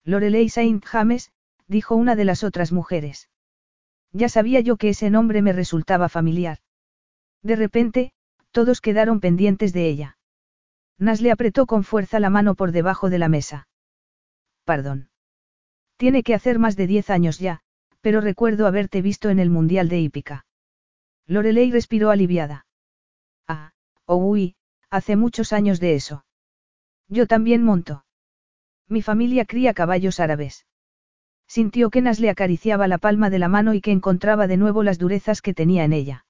Lorelei 0.04 0.48
Saint 0.48 0.84
James, 0.84 1.32
dijo 1.66 1.96
una 1.96 2.14
de 2.14 2.24
las 2.24 2.44
otras 2.44 2.72
mujeres. 2.72 3.28
Ya 4.12 4.28
sabía 4.28 4.60
yo 4.60 4.76
que 4.76 4.90
ese 4.90 5.10
nombre 5.10 5.42
me 5.42 5.52
resultaba 5.52 6.08
familiar. 6.08 6.58
De 7.42 7.56
repente, 7.56 8.12
todos 8.52 8.80
quedaron 8.80 9.18
pendientes 9.18 9.72
de 9.72 9.88
ella. 9.88 10.18
Nas 10.98 11.20
le 11.20 11.32
apretó 11.32 11.66
con 11.66 11.82
fuerza 11.82 12.20
la 12.20 12.30
mano 12.30 12.54
por 12.54 12.70
debajo 12.70 13.10
de 13.10 13.18
la 13.18 13.28
mesa. 13.28 13.66
Perdón. 14.64 15.10
Tiene 15.96 16.22
que 16.22 16.34
hacer 16.34 16.60
más 16.60 16.76
de 16.76 16.86
diez 16.86 17.10
años 17.10 17.40
ya, 17.40 17.63
pero 18.04 18.20
recuerdo 18.20 18.66
haberte 18.66 19.00
visto 19.00 19.30
en 19.30 19.38
el 19.38 19.48
Mundial 19.48 19.88
de 19.88 19.98
Hípica. 19.98 20.44
Lorelei 21.26 21.70
respiró 21.70 22.10
aliviada. 22.10 22.66
Ah, 23.48 23.72
oh 24.04 24.16
uy, 24.16 24.56
Hace 24.90 25.16
muchos 25.16 25.54
años 25.54 25.80
de 25.80 25.94
eso. 25.94 26.26
Yo 27.08 27.26
también 27.26 27.64
monto. 27.64 28.04
Mi 28.86 29.00
familia 29.00 29.46
cría 29.46 29.72
caballos 29.72 30.20
árabes. 30.20 30.66
Sintió 31.48 31.88
que 31.88 32.02
Nas 32.02 32.20
le 32.20 32.28
acariciaba 32.28 32.86
la 32.88 32.98
palma 32.98 33.30
de 33.30 33.38
la 33.38 33.48
mano 33.48 33.72
y 33.72 33.80
que 33.80 33.90
encontraba 33.90 34.46
de 34.46 34.58
nuevo 34.58 34.82
las 34.82 34.98
durezas 34.98 35.40
que 35.40 35.54
tenía 35.54 35.84
en 35.84 35.94
ella. 35.94 36.26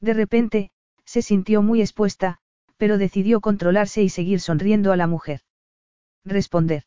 De 0.00 0.14
repente, 0.14 0.70
se 1.04 1.22
sintió 1.22 1.62
muy 1.62 1.80
expuesta, 1.80 2.40
pero 2.76 2.98
decidió 2.98 3.40
controlarse 3.40 4.02
y 4.02 4.08
seguir 4.08 4.40
sonriendo 4.40 4.90
a 4.90 4.96
la 4.96 5.06
mujer. 5.06 5.42
Responder. 6.24 6.82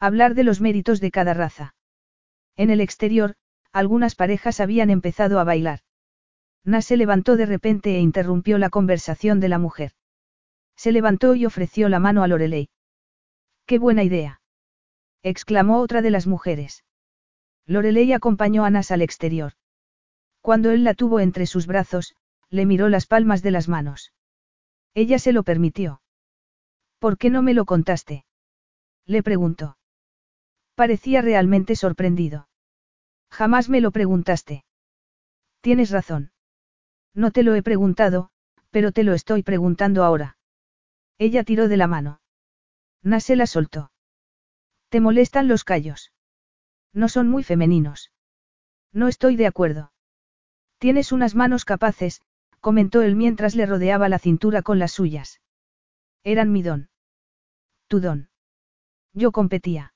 Hablar 0.00 0.34
de 0.34 0.42
los 0.42 0.60
méritos 0.60 1.00
de 1.00 1.12
cada 1.12 1.32
raza. 1.32 1.74
En 2.56 2.70
el 2.70 2.80
exterior, 2.80 3.34
algunas 3.72 4.14
parejas 4.14 4.60
habían 4.60 4.90
empezado 4.90 5.38
a 5.40 5.44
bailar. 5.44 5.80
Nas 6.64 6.84
se 6.84 6.96
levantó 6.96 7.36
de 7.36 7.46
repente 7.46 7.96
e 7.96 8.00
interrumpió 8.00 8.58
la 8.58 8.70
conversación 8.70 9.40
de 9.40 9.48
la 9.48 9.58
mujer. 9.58 9.92
Se 10.76 10.92
levantó 10.92 11.34
y 11.34 11.46
ofreció 11.46 11.88
la 11.88 12.00
mano 12.00 12.22
a 12.22 12.28
Lorelei. 12.28 12.68
¡Qué 13.66 13.78
buena 13.78 14.02
idea! 14.02 14.40
exclamó 15.22 15.80
otra 15.80 16.02
de 16.02 16.10
las 16.10 16.26
mujeres. 16.26 16.84
Lorelei 17.66 18.12
acompañó 18.12 18.64
a 18.64 18.70
Nas 18.70 18.90
al 18.90 19.02
exterior. 19.02 19.52
Cuando 20.40 20.70
él 20.70 20.84
la 20.84 20.94
tuvo 20.94 21.20
entre 21.20 21.46
sus 21.46 21.66
brazos, 21.66 22.14
le 22.48 22.66
miró 22.66 22.88
las 22.88 23.06
palmas 23.06 23.42
de 23.42 23.50
las 23.50 23.68
manos. 23.68 24.12
Ella 24.94 25.18
se 25.18 25.32
lo 25.32 25.44
permitió. 25.44 26.02
¿Por 26.98 27.16
qué 27.16 27.30
no 27.30 27.42
me 27.42 27.54
lo 27.54 27.64
contaste? 27.64 28.24
Le 29.06 29.22
preguntó. 29.22 29.76
Parecía 30.80 31.20
realmente 31.20 31.76
sorprendido. 31.76 32.48
Jamás 33.30 33.68
me 33.68 33.82
lo 33.82 33.90
preguntaste. 33.90 34.64
Tienes 35.60 35.90
razón. 35.90 36.32
No 37.12 37.32
te 37.32 37.42
lo 37.42 37.54
he 37.54 37.62
preguntado, 37.62 38.30
pero 38.70 38.90
te 38.90 39.04
lo 39.04 39.12
estoy 39.12 39.42
preguntando 39.42 40.04
ahora. 40.04 40.38
Ella 41.18 41.44
tiró 41.44 41.68
de 41.68 41.76
la 41.76 41.86
mano. 41.86 42.22
Nase 43.02 43.36
la 43.36 43.46
soltó. 43.46 43.92
¿Te 44.88 45.00
molestan 45.00 45.48
los 45.48 45.64
callos? 45.64 46.14
No 46.94 47.10
son 47.10 47.28
muy 47.28 47.44
femeninos. 47.44 48.10
No 48.90 49.08
estoy 49.08 49.36
de 49.36 49.48
acuerdo. 49.48 49.92
Tienes 50.78 51.12
unas 51.12 51.34
manos 51.34 51.66
capaces, 51.66 52.22
comentó 52.60 53.02
él 53.02 53.16
mientras 53.16 53.54
le 53.54 53.66
rodeaba 53.66 54.08
la 54.08 54.18
cintura 54.18 54.62
con 54.62 54.78
las 54.78 54.92
suyas. 54.92 55.42
Eran 56.24 56.50
mi 56.50 56.62
don. 56.62 56.88
Tu 57.86 58.00
don. 58.00 58.30
Yo 59.12 59.30
competía. 59.30 59.92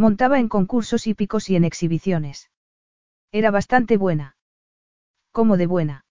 Montaba 0.00 0.38
en 0.38 0.48
concursos 0.48 1.06
hípicos 1.06 1.50
y 1.50 1.56
en 1.56 1.64
exhibiciones. 1.64 2.50
Era 3.32 3.50
bastante 3.50 3.98
buena. 3.98 4.34
¿Cómo 5.30 5.58
de 5.58 5.66
buena? 5.66 6.06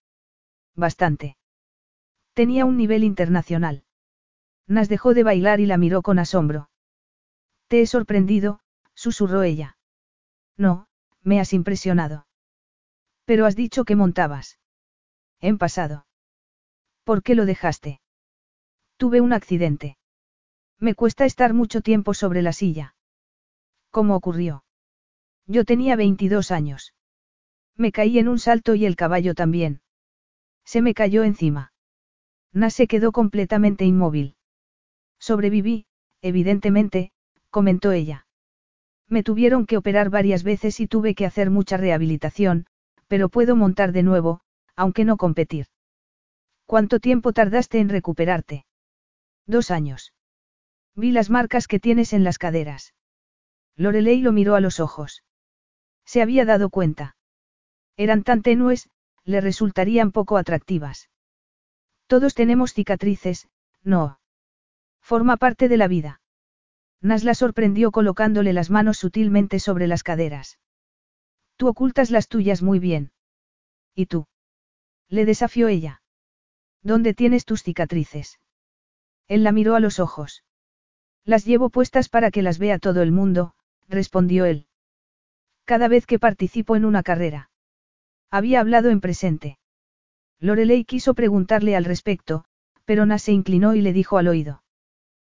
Bastante. 0.76 1.38
Tenía 2.34 2.66
un 2.66 2.78
nivel 2.78 3.04
internacional. 3.04 3.84
Nas 4.68 4.90
dejó 4.90 5.16
de 5.16 5.24
bailar 5.24 5.60
y 5.60 5.66
la 5.66 5.78
miró 5.78 6.04
con 6.04 6.20
asombro. 6.20 6.70
Te 7.68 7.82
he 7.82 7.88
sorprendido, 7.88 8.60
susurró 8.94 9.42
ella. 9.42 9.80
No, 10.56 10.88
me 11.24 11.40
has 11.40 11.52
impresionado. 11.52 12.28
Pero 13.26 13.48
has 13.48 13.56
dicho 13.56 13.86
que 13.86 13.96
montabas. 13.96 14.60
En 15.40 15.58
pasado. 15.58 16.06
¿Por 17.04 17.24
qué 17.24 17.34
lo 17.34 17.48
dejaste? 17.48 18.02
Tuve 18.98 19.20
un 19.20 19.34
accidente. 19.34 19.98
Me 20.78 20.94
cuesta 20.94 21.26
estar 21.26 21.56
mucho 21.56 21.82
tiempo 21.82 22.14
sobre 22.14 22.44
la 22.44 22.54
silla. 22.54 22.94
¿Cómo 23.92 24.16
ocurrió? 24.16 24.64
Yo 25.48 25.66
tenía 25.66 25.96
22 25.96 26.52
años. 26.52 26.94
Me 27.76 27.92
caí 27.92 28.20
en 28.20 28.28
un 28.28 28.40
salto 28.40 28.76
y 28.76 28.86
el 28.86 28.96
caballo 28.96 29.34
también. 29.34 29.82
Se 30.66 30.82
me 30.82 30.94
cayó 30.94 31.24
encima. 31.24 31.74
Nas 32.54 32.74
se 32.74 32.88
quedó 32.88 33.12
completamente 33.12 33.86
inmóvil. 33.86 34.36
Sobreviví, 35.20 35.86
evidentemente, 36.22 37.12
comentó 37.50 37.92
ella. 37.92 38.28
Me 39.08 39.24
tuvieron 39.24 39.66
que 39.66 39.78
operar 39.78 40.10
varias 40.10 40.44
veces 40.44 40.80
y 40.80 40.88
tuve 40.88 41.16
que 41.16 41.26
hacer 41.26 41.50
mucha 41.50 41.78
rehabilitación, 41.78 42.68
pero 43.08 43.30
puedo 43.30 43.56
montar 43.56 43.92
de 43.92 44.04
nuevo, 44.04 44.42
aunque 44.76 45.04
no 45.04 45.18
competir. 45.18 45.66
¿Cuánto 46.66 47.00
tiempo 47.00 47.34
tardaste 47.34 47.80
en 47.80 47.90
recuperarte? 47.90 48.66
Dos 49.48 49.72
años. 49.72 50.14
Vi 50.96 51.12
las 51.12 51.32
marcas 51.32 51.68
que 51.68 51.80
tienes 51.80 52.14
en 52.14 52.24
las 52.24 52.38
caderas. 52.38 52.94
Lorelei 53.80 54.20
lo 54.22 54.34
miró 54.34 54.56
a 54.56 54.60
los 54.60 54.82
ojos. 54.82 55.24
Se 56.06 56.22
había 56.22 56.44
dado 56.44 56.70
cuenta. 56.70 57.16
Eran 57.96 58.24
tan 58.24 58.42
tenues, 58.42 58.90
le 59.24 59.40
resultarían 59.40 60.12
poco 60.12 60.36
atractivas. 60.36 61.10
Todos 62.06 62.36
tenemos 62.36 62.74
cicatrices, 62.74 63.48
no. 63.82 64.20
Forma 65.00 65.38
parte 65.38 65.70
de 65.70 65.78
la 65.78 65.88
vida. 65.88 66.22
Nas 67.02 67.24
la 67.24 67.34
sorprendió 67.34 67.92
colocándole 67.92 68.52
las 68.52 68.70
manos 68.70 68.98
sutilmente 68.98 69.60
sobre 69.62 69.88
las 69.88 70.04
caderas. 70.04 70.60
Tú 71.56 71.70
ocultas 71.70 72.12
las 72.12 72.28
tuyas 72.28 72.62
muy 72.62 72.80
bien. 72.80 73.14
¿Y 73.96 74.08
tú? 74.08 74.28
Le 75.08 75.24
desafió 75.24 75.70
ella. 75.70 76.02
¿Dónde 76.84 77.14
tienes 77.14 77.46
tus 77.46 77.64
cicatrices? 77.64 78.42
Él 79.30 79.46
la 79.46 79.54
miró 79.54 79.76
a 79.76 79.80
los 79.80 80.02
ojos. 80.02 80.44
Las 81.24 81.46
llevo 81.46 81.70
puestas 81.70 82.10
para 82.10 82.30
que 82.30 82.42
las 82.42 82.60
vea 82.60 82.78
todo 82.78 83.02
el 83.02 83.14
mundo, 83.14 83.54
respondió 83.90 84.46
él. 84.46 84.68
Cada 85.66 85.88
vez 85.88 86.06
que 86.06 86.20
participo 86.20 86.76
en 86.76 86.86
una 86.86 87.04
carrera. 87.04 87.50
Había 88.32 88.60
hablado 88.60 88.90
en 88.90 89.02
presente. 89.02 89.58
Lorelei 90.40 90.86
quiso 90.86 91.14
preguntarle 91.14 91.76
al 91.76 91.86
respecto, 91.86 92.46
pero 92.86 93.06
Nas 93.06 93.24
se 93.24 93.34
inclinó 93.34 93.76
y 93.76 93.82
le 93.82 93.92
dijo 93.92 94.18
al 94.18 94.28
oído. 94.28 94.64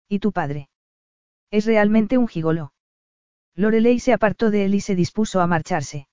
¿Y 0.07 0.19
tu 0.19 0.31
padre? 0.31 0.69
Es 1.51 1.65
realmente 1.65 2.17
un 2.17 2.27
gigoló. 2.27 2.73
Lorelei 3.55 3.99
se 3.99 4.13
apartó 4.13 4.49
de 4.49 4.65
él 4.65 4.75
y 4.75 4.81
se 4.81 4.95
dispuso 4.95 5.41
a 5.41 5.47
marcharse. 5.47 6.07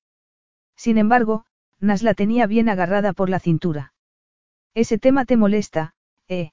Sin 0.77 0.99
embargo, 0.99 1.45
Nas 1.79 2.03
la 2.03 2.15
tenía 2.15 2.47
bien 2.47 2.69
agarrada 2.69 3.13
por 3.13 3.31
la 3.31 3.41
cintura. 3.41 3.95
Ese 4.75 4.99
tema 4.99 5.25
te 5.25 5.37
molesta, 5.37 5.95
¿eh? 6.29 6.53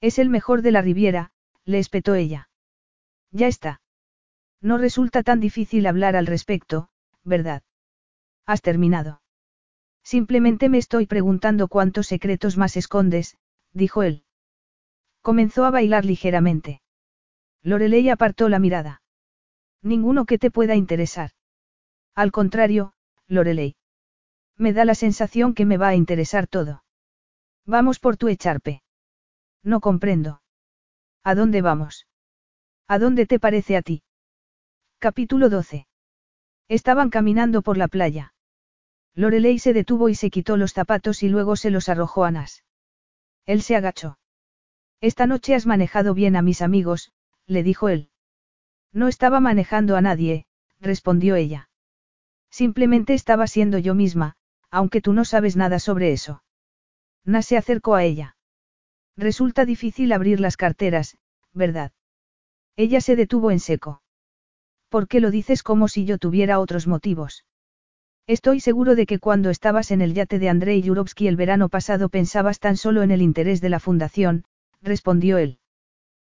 Es 0.00 0.18
el 0.18 0.30
mejor 0.30 0.62
de 0.62 0.72
la 0.72 0.82
Riviera, 0.82 1.32
le 1.64 1.78
espetó 1.78 2.14
ella. 2.14 2.48
Ya 3.30 3.48
está. 3.48 3.80
No 4.60 4.78
resulta 4.78 5.22
tan 5.22 5.40
difícil 5.40 5.86
hablar 5.86 6.16
al 6.16 6.26
respecto, 6.26 6.88
¿verdad? 7.24 7.62
Has 8.46 8.62
terminado. 8.62 9.20
Simplemente 10.02 10.68
me 10.68 10.78
estoy 10.78 11.06
preguntando 11.06 11.68
cuántos 11.68 12.06
secretos 12.06 12.56
más 12.56 12.76
escondes, 12.76 13.36
dijo 13.72 14.02
él. 14.02 14.24
Comenzó 15.20 15.64
a 15.64 15.70
bailar 15.70 16.04
ligeramente. 16.04 16.80
Lorelei 17.62 18.08
apartó 18.10 18.48
la 18.48 18.60
mirada. 18.60 19.02
Ninguno 19.82 20.24
que 20.24 20.38
te 20.38 20.50
pueda 20.52 20.76
interesar. 20.76 21.30
Al 22.14 22.30
contrario, 22.30 22.92
Lorelei. 23.26 23.74
Me 24.56 24.72
da 24.72 24.84
la 24.84 24.94
sensación 24.94 25.54
que 25.54 25.66
me 25.66 25.76
va 25.76 25.88
a 25.88 25.96
interesar 25.96 26.46
todo. 26.46 26.84
Vamos 27.66 27.98
por 27.98 28.16
tu 28.16 28.28
echarpe. 28.28 28.82
No 29.62 29.80
comprendo. 29.80 30.40
¿A 31.24 31.34
dónde 31.34 31.60
vamos? 31.60 32.06
¿A 32.86 33.00
dónde 33.00 33.26
te 33.26 33.40
parece 33.40 33.76
a 33.76 33.82
ti? 33.82 34.04
Capítulo 34.98 35.50
12. 35.50 35.86
Estaban 36.68 37.10
caminando 37.10 37.60
por 37.60 37.76
la 37.76 37.86
playa. 37.86 38.32
Lorelei 39.14 39.58
se 39.58 39.74
detuvo 39.74 40.08
y 40.08 40.14
se 40.14 40.30
quitó 40.30 40.56
los 40.56 40.72
zapatos 40.72 41.22
y 41.22 41.28
luego 41.28 41.56
se 41.56 41.70
los 41.70 41.90
arrojó 41.90 42.24
a 42.24 42.30
Nas. 42.30 42.64
Él 43.44 43.60
se 43.60 43.76
agachó. 43.76 44.18
Esta 45.02 45.26
noche 45.26 45.54
has 45.54 45.66
manejado 45.66 46.14
bien 46.14 46.34
a 46.34 46.40
mis 46.40 46.62
amigos, 46.62 47.12
le 47.46 47.62
dijo 47.62 47.90
él. 47.90 48.08
No 48.90 49.08
estaba 49.08 49.38
manejando 49.38 49.96
a 49.96 50.00
nadie, 50.00 50.46
respondió 50.80 51.36
ella. 51.36 51.68
Simplemente 52.50 53.12
estaba 53.12 53.46
siendo 53.48 53.76
yo 53.76 53.94
misma, 53.94 54.36
aunque 54.70 55.02
tú 55.02 55.12
no 55.12 55.26
sabes 55.26 55.56
nada 55.56 55.78
sobre 55.78 56.14
eso. 56.14 56.42
Nas 57.22 57.44
se 57.44 57.58
acercó 57.58 57.96
a 57.96 58.04
ella. 58.04 58.38
Resulta 59.14 59.66
difícil 59.66 60.12
abrir 60.12 60.40
las 60.40 60.56
carteras, 60.56 61.18
¿verdad? 61.52 61.92
Ella 62.76 63.02
se 63.02 63.14
detuvo 63.14 63.50
en 63.50 63.60
seco. 63.60 64.00
¿Por 64.88 65.08
qué 65.08 65.20
lo 65.20 65.30
dices 65.30 65.62
como 65.62 65.88
si 65.88 66.04
yo 66.04 66.18
tuviera 66.18 66.60
otros 66.60 66.86
motivos? 66.86 67.44
Estoy 68.26 68.60
seguro 68.60 68.96
de 68.96 69.06
que 69.06 69.20
cuando 69.20 69.50
estabas 69.50 69.90
en 69.90 70.00
el 70.00 70.12
yate 70.12 70.38
de 70.38 70.48
Andrei 70.48 70.82
Yurovsky 70.82 71.28
el 71.28 71.36
verano 71.36 71.68
pasado 71.68 72.08
pensabas 72.08 72.58
tan 72.58 72.76
solo 72.76 73.02
en 73.02 73.12
el 73.12 73.22
interés 73.22 73.60
de 73.60 73.68
la 73.68 73.78
fundación, 73.78 74.44
respondió 74.82 75.38
él. 75.38 75.60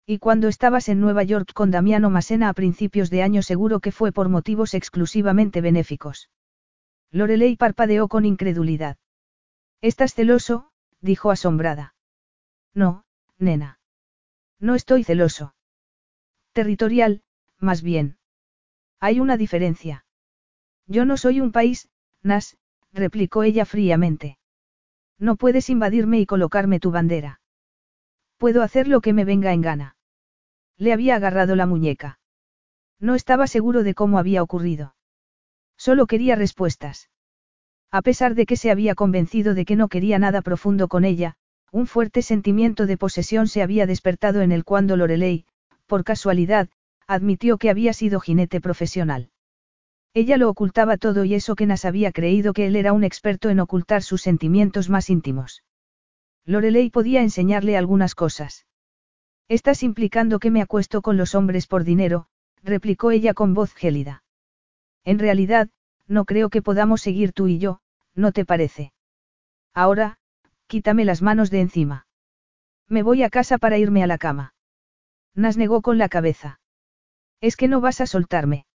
Y 0.07 0.19
cuando 0.19 0.49
estabas 0.49 0.89
en 0.89 1.01
Nueva 1.01 1.25
York 1.25 1.53
con 1.53 1.71
Damiano 1.71 2.11
Masena 2.11 2.49
a 2.49 2.55
principios 2.55 3.11
de 3.11 3.23
año 3.23 3.43
seguro 3.43 3.81
que 3.81 3.93
fue 3.93 4.13
por 4.13 4.29
motivos 4.29 4.75
exclusivamente 4.75 5.61
benéficos. 5.61 6.31
Lorelei 7.11 7.57
parpadeó 7.57 8.07
con 8.07 8.25
incredulidad. 8.25 8.97
¿Estás 9.81 10.15
celoso? 10.15 10.71
dijo 11.01 11.31
asombrada. 11.31 11.95
No, 12.73 13.05
nena. 13.39 13.81
No 14.61 14.75
estoy 14.77 15.03
celoso. 15.03 15.55
Territorial, 16.53 17.23
más 17.59 17.83
bien. 17.83 18.20
Hay 19.01 19.19
una 19.19 19.37
diferencia. 19.37 20.05
Yo 20.87 21.05
no 21.07 21.17
soy 21.17 21.41
un 21.41 21.53
país, 21.53 21.89
Nas, 22.23 22.59
replicó 22.93 23.43
ella 23.43 23.65
fríamente. 23.65 24.39
No 25.19 25.37
puedes 25.37 25.71
invadirme 25.71 26.21
y 26.21 26.27
colocarme 26.27 26.81
tu 26.81 26.91
bandera. 26.91 27.41
Puedo 28.37 28.63
hacer 28.63 28.89
lo 28.89 29.01
que 29.01 29.13
me 29.13 29.25
venga 29.25 29.53
en 29.53 29.63
gana. 29.63 29.97
Le 30.77 30.93
había 30.93 31.17
agarrado 31.17 31.57
la 31.57 31.67
muñeca. 31.67 32.19
No 32.99 33.15
estaba 33.15 33.47
seguro 33.47 33.83
de 33.83 33.95
cómo 33.95 34.19
había 34.19 34.43
ocurrido. 34.43 34.95
Solo 35.77 36.07
quería 36.07 36.37
respuestas. 36.37 37.09
A 37.91 38.03
pesar 38.03 38.35
de 38.35 38.47
que 38.47 38.57
se 38.57 38.71
había 38.71 38.95
convencido 38.95 39.55
de 39.55 39.65
que 39.65 39.77
no 39.77 39.89
quería 39.89 40.19
nada 40.19 40.43
profundo 40.43 40.89
con 40.89 41.05
ella, 41.05 41.37
un 41.73 41.87
fuerte 41.87 42.23
sentimiento 42.23 42.87
de 42.87 42.99
posesión 42.99 43.49
se 43.49 43.63
había 43.63 43.87
despertado 43.87 44.43
en 44.43 44.53
él 44.53 44.65
cuando 44.65 44.97
Lorelei, 44.97 45.47
por 45.87 46.05
casualidad, 46.05 46.69
admitió 47.11 47.59
que 47.59 47.71
había 47.71 47.93
sido 47.93 48.21
jinete 48.21 48.61
profesional. 48.61 49.31
Ella 50.15 50.37
lo 50.37 50.49
ocultaba 50.49 50.97
todo 50.97 51.25
y 51.25 51.35
eso 51.35 51.57
que 51.57 51.67
Nas 51.67 51.85
había 51.85 52.13
creído 52.13 52.53
que 52.53 52.69
él 52.69 52.77
era 52.77 52.93
un 52.93 53.03
experto 53.03 53.51
en 53.51 53.59
ocultar 53.59 54.05
sus 54.05 54.23
sentimientos 54.23 54.89
más 54.89 55.11
íntimos. 55.11 55.65
Lorelei 56.45 56.89
podía 56.89 57.23
enseñarle 57.23 57.77
algunas 57.77 58.15
cosas. 58.15 58.65
Estás 59.49 59.83
implicando 59.83 60.39
que 60.39 60.53
me 60.53 60.63
acuesto 60.63 61.03
con 61.03 61.17
los 61.17 61.35
hombres 61.35 61.67
por 61.67 61.83
dinero, 61.83 62.27
replicó 62.63 63.11
ella 63.11 63.35
con 63.35 63.55
voz 63.55 63.75
gélida. 63.75 64.23
En 65.05 65.19
realidad, 65.19 65.69
no 66.07 66.25
creo 66.25 66.49
que 66.49 66.63
podamos 66.63 67.03
seguir 67.03 67.33
tú 67.33 67.49
y 67.49 67.59
yo, 67.59 67.81
¿no 68.15 68.31
te 68.31 68.45
parece? 68.45 68.93
Ahora, 69.75 70.19
quítame 70.69 71.05
las 71.05 71.23
manos 71.23 71.51
de 71.51 71.61
encima. 71.61 72.07
Me 72.89 73.03
voy 73.03 73.25
a 73.25 73.31
casa 73.31 73.59
para 73.59 73.79
irme 73.79 74.05
a 74.05 74.07
la 74.07 74.19
cama. 74.19 74.55
Nas 75.35 75.57
negó 75.57 75.83
con 75.83 75.99
la 75.99 76.09
cabeza. 76.09 76.61
Es 77.41 77.57
que 77.57 77.69
no 77.69 77.81
vas 77.81 78.01
a 78.01 78.07
soltarme. 78.07 78.67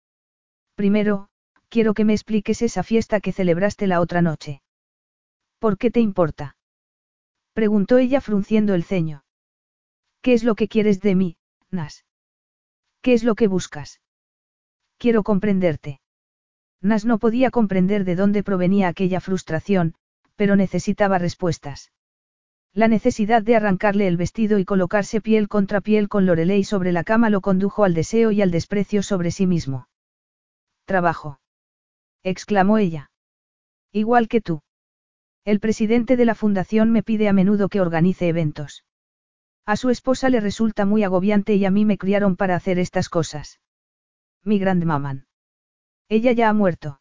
Primero, 0.76 1.30
quiero 1.70 1.94
que 1.94 2.06
me 2.06 2.14
expliques 2.14 2.62
esa 2.62 2.84
fiesta 2.84 3.20
que 3.20 3.32
celebraste 3.32 3.88
la 3.88 4.02
otra 4.02 4.22
noche. 4.22 4.62
¿Por 5.60 5.78
qué 5.78 5.92
te 5.92 6.00
importa? 6.00 6.58
Preguntó 7.54 7.98
ella 7.98 8.22
frunciendo 8.22 8.74
el 8.74 8.84
ceño. 8.84 9.24
¿Qué 10.22 10.34
es 10.34 10.44
lo 10.44 10.56
que 10.56 10.68
quieres 10.68 11.00
de 11.02 11.16
mí, 11.16 11.38
Nas? 11.70 12.06
¿Qué 13.02 13.14
es 13.14 13.24
lo 13.24 13.36
que 13.36 13.48
buscas? 13.48 14.02
Quiero 14.98 15.24
comprenderte. 15.24 16.02
Nas 16.82 17.06
no 17.06 17.20
podía 17.20 17.52
comprender 17.52 18.04
de 18.04 18.16
dónde 18.16 18.44
provenía 18.44 18.88
aquella 18.88 19.22
frustración, 19.22 19.96
pero 20.36 20.56
necesitaba 20.56 21.18
respuestas. 21.18 21.92
La 22.76 22.90
necesidad 22.90 23.42
de 23.42 23.56
arrancarle 23.56 24.06
el 24.06 24.18
vestido 24.18 24.60
y 24.60 24.66
colocarse 24.66 25.22
piel 25.22 25.48
contra 25.48 25.80
piel 25.80 26.10
con 26.10 26.26
Lorelei 26.26 26.66
sobre 26.66 26.92
la 26.92 27.06
cama 27.06 27.30
lo 27.30 27.40
condujo 27.40 27.86
al 27.86 27.94
deseo 27.94 28.32
y 28.32 28.42
al 28.42 28.52
desprecio 28.52 29.02
sobre 29.02 29.32
sí 29.32 29.48
mismo. 29.48 29.88
Trabajo. 30.84 31.40
exclamó 32.22 32.78
ella. 32.78 33.12
Igual 33.94 34.28
que 34.28 34.42
tú. 34.42 34.62
El 35.46 35.62
presidente 35.62 36.18
de 36.18 36.26
la 36.26 36.36
fundación 36.36 36.92
me 36.92 37.02
pide 37.02 37.30
a 37.30 37.34
menudo 37.34 37.70
que 37.70 37.80
organice 37.80 38.28
eventos. 38.28 38.84
A 39.66 39.78
su 39.78 39.90
esposa 39.90 40.30
le 40.30 40.42
resulta 40.42 40.86
muy 40.86 41.06
agobiante 41.06 41.56
y 41.56 41.64
a 41.64 41.72
mí 41.72 41.86
me 41.86 41.98
criaron 41.98 42.36
para 42.36 42.58
hacer 42.58 42.78
estas 42.78 43.08
cosas. 43.08 43.62
Mi 44.44 44.60
grandmaman. 44.60 45.28
Ella 46.10 46.34
ya 46.34 46.50
ha 46.50 46.54
muerto. 46.54 47.00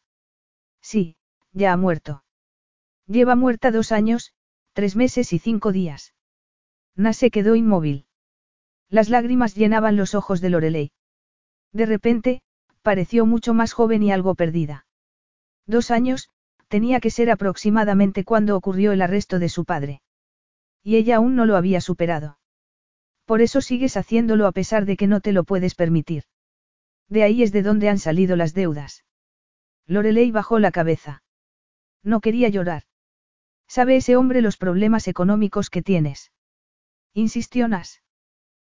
Sí, 0.81 1.17
ya 1.53 1.73
ha 1.73 1.77
muerto. 1.77 2.23
Lleva 3.09 3.35
muerta 3.35 3.73
dos 3.73 3.91
años, 3.91 4.35
tres 4.75 4.97
meses 4.97 5.33
y 5.33 5.39
cinco 5.39 5.73
días. 5.73 6.15
Na 6.97 7.13
se 7.13 7.31
quedó 7.31 7.55
inmóvil. 7.55 8.07
Las 8.91 9.09
lágrimas 9.09 9.55
llenaban 9.55 9.97
los 9.97 10.15
ojos 10.15 10.41
de 10.41 10.51
Lorelei. 10.51 10.93
De 11.73 11.87
repente, 11.87 12.43
pareció 12.83 13.25
mucho 13.25 13.55
más 13.55 13.73
joven 13.73 14.03
y 14.03 14.13
algo 14.13 14.35
perdida. 14.35 14.87
Dos 15.67 15.91
años, 15.91 16.29
tenía 16.69 17.01
que 17.01 17.11
ser 17.11 17.31
aproximadamente 17.31 18.25
cuando 18.25 18.57
ocurrió 18.57 18.93
el 18.93 19.01
arresto 19.01 19.39
de 19.39 19.49
su 19.49 19.65
padre. 19.65 20.03
Y 20.83 20.97
ella 20.97 21.17
aún 21.17 21.37
no 21.37 21.47
lo 21.47 21.57
había 21.57 21.81
superado. 21.81 22.39
Por 23.25 23.43
eso 23.43 23.61
sigues 23.61 23.97
haciéndolo 23.97 24.47
a 24.47 24.53
pesar 24.53 24.85
de 24.87 24.97
que 24.97 25.07
no 25.07 25.21
te 25.21 25.33
lo 25.33 25.45
puedes 25.45 25.75
permitir. 25.75 26.25
De 27.09 27.23
ahí 27.23 27.43
es 27.43 27.53
de 27.53 27.63
donde 27.63 27.89
han 27.89 27.99
salido 27.99 28.35
las 28.35 28.55
deudas. 28.55 29.05
Lorelei 29.87 30.33
bajó 30.33 30.59
la 30.59 30.73
cabeza. 30.73 31.23
No 32.03 32.21
quería 32.21 32.49
llorar. 32.49 32.83
¿Sabe 33.69 33.97
ese 33.97 34.17
hombre 34.17 34.41
los 34.41 34.57
problemas 34.57 35.09
económicos 35.09 35.71
que 35.71 35.83
tienes? 35.83 36.33
Insistió 37.13 37.69
Nas. 37.69 38.03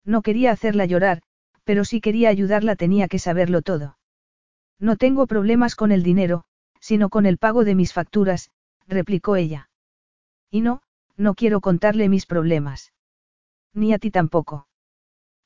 No 0.04 0.22
quería 0.22 0.52
hacerla 0.52 0.86
llorar, 0.86 1.22
pero 1.64 1.84
si 1.84 2.02
quería 2.02 2.30
ayudarla 2.30 2.76
tenía 2.76 3.08
que 3.08 3.20
saberlo 3.20 3.62
todo. 3.62 3.98
No 4.80 4.98
tengo 4.98 5.26
problemas 5.26 5.76
con 5.76 5.92
el 5.92 6.04
dinero, 6.04 6.46
sino 6.80 7.10
con 7.10 7.26
el 7.26 7.38
pago 7.38 7.64
de 7.64 7.76
mis 7.76 7.94
facturas, 7.94 8.52
replicó 8.88 9.36
ella. 9.36 9.70
Y 10.52 10.62
no, 10.62 10.82
no 11.18 11.34
quiero 11.34 11.62
contarle 11.62 12.10
mis 12.10 12.26
problemas. 12.26 12.94
Ni 13.74 13.94
a 13.94 14.00
ti 14.00 14.12
tampoco. 14.12 14.68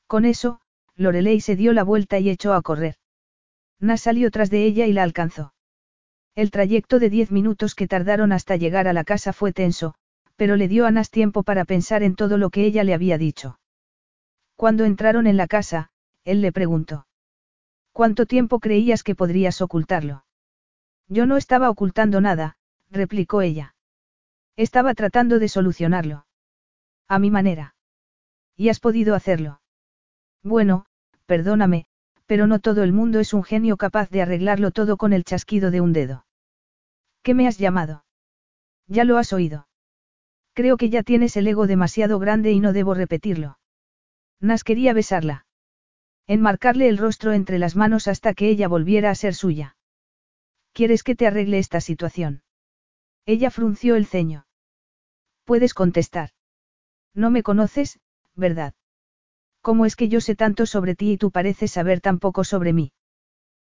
Con 0.07 0.25
eso, 0.25 0.61
Lorelei 0.95 1.39
se 1.39 1.55
dio 1.55 1.71
la 1.73 1.83
vuelta 1.83 2.19
y 2.19 2.29
echó 2.29 2.53
a 2.53 2.61
correr. 2.61 2.95
Nas 3.79 4.01
salió 4.01 4.29
tras 4.31 4.49
de 4.49 4.65
ella 4.65 4.85
y 4.85 4.93
la 4.93 5.03
alcanzó. 5.03 5.53
El 6.39 6.51
trayecto 6.51 6.99
de 6.99 7.09
diez 7.09 7.31
minutos 7.31 7.75
que 7.75 7.85
tardaron 7.85 8.31
hasta 8.31 8.55
llegar 8.55 8.87
a 8.87 8.93
la 8.93 9.03
casa 9.03 9.33
fue 9.33 9.51
tenso, 9.51 9.95
pero 10.37 10.55
le 10.55 10.69
dio 10.69 10.85
a 10.85 10.91
Nas 10.91 11.09
tiempo 11.09 11.43
para 11.43 11.65
pensar 11.65 12.01
en 12.01 12.15
todo 12.15 12.37
lo 12.37 12.49
que 12.49 12.63
ella 12.63 12.85
le 12.85 12.93
había 12.93 13.17
dicho. 13.17 13.59
Cuando 14.55 14.85
entraron 14.85 15.27
en 15.27 15.35
la 15.35 15.47
casa, 15.47 15.91
él 16.23 16.39
le 16.39 16.53
preguntó. 16.53 17.07
¿Cuánto 17.91 18.25
tiempo 18.25 18.61
creías 18.61 19.03
que 19.03 19.15
podrías 19.15 19.59
ocultarlo? 19.59 20.23
Yo 21.09 21.25
no 21.25 21.35
estaba 21.35 21.69
ocultando 21.69 22.21
nada, 22.21 22.55
replicó 22.89 23.41
ella. 23.41 23.75
Estaba 24.55 24.93
tratando 24.93 25.39
de 25.39 25.49
solucionarlo. 25.49 26.25
A 27.09 27.19
mi 27.19 27.31
manera. 27.31 27.75
¿Y 28.55 28.69
has 28.69 28.79
podido 28.79 29.13
hacerlo? 29.13 29.59
Bueno, 30.41 30.85
perdóname, 31.25 31.87
pero 32.27 32.47
no 32.47 32.59
todo 32.59 32.83
el 32.83 32.93
mundo 32.93 33.19
es 33.19 33.33
un 33.33 33.43
genio 33.43 33.75
capaz 33.75 34.09
de 34.09 34.21
arreglarlo 34.21 34.71
todo 34.71 34.95
con 34.95 35.11
el 35.11 35.25
chasquido 35.25 35.69
de 35.69 35.81
un 35.81 35.91
dedo. 35.91 36.27
¿Qué 37.23 37.33
me 37.33 37.47
has 37.47 37.57
llamado? 37.57 38.05
Ya 38.87 39.03
lo 39.03 39.17
has 39.17 39.33
oído. 39.33 39.67
Creo 40.53 40.77
que 40.77 40.89
ya 40.89 41.03
tienes 41.03 41.37
el 41.37 41.47
ego 41.47 41.67
demasiado 41.67 42.19
grande 42.19 42.51
y 42.51 42.59
no 42.59 42.73
debo 42.73 42.93
repetirlo. 42.93 43.59
Nas 44.39 44.63
quería 44.63 44.93
besarla. 44.93 45.45
Enmarcarle 46.27 46.89
el 46.89 46.97
rostro 46.97 47.33
entre 47.33 47.59
las 47.59 47.75
manos 47.75 48.07
hasta 48.07 48.33
que 48.33 48.49
ella 48.49 48.67
volviera 48.67 49.09
a 49.09 49.15
ser 49.15 49.35
suya. 49.35 49.75
¿Quieres 50.73 51.03
que 51.03 51.15
te 51.15 51.27
arregle 51.27 51.59
esta 51.59 51.81
situación? 51.81 52.43
Ella 53.25 53.51
frunció 53.51 53.95
el 53.95 54.05
ceño. 54.05 54.45
Puedes 55.43 55.73
contestar. 55.73 56.29
No 57.13 57.31
me 57.31 57.43
conoces, 57.43 57.99
¿verdad? 58.35 58.73
¿Cómo 59.61 59.85
es 59.85 59.95
que 59.95 60.07
yo 60.07 60.21
sé 60.21 60.35
tanto 60.35 60.65
sobre 60.65 60.95
ti 60.95 61.13
y 61.13 61.17
tú 61.17 61.31
pareces 61.31 61.71
saber 61.71 61.99
tan 61.99 62.19
poco 62.19 62.43
sobre 62.43 62.73
mí? 62.73 62.93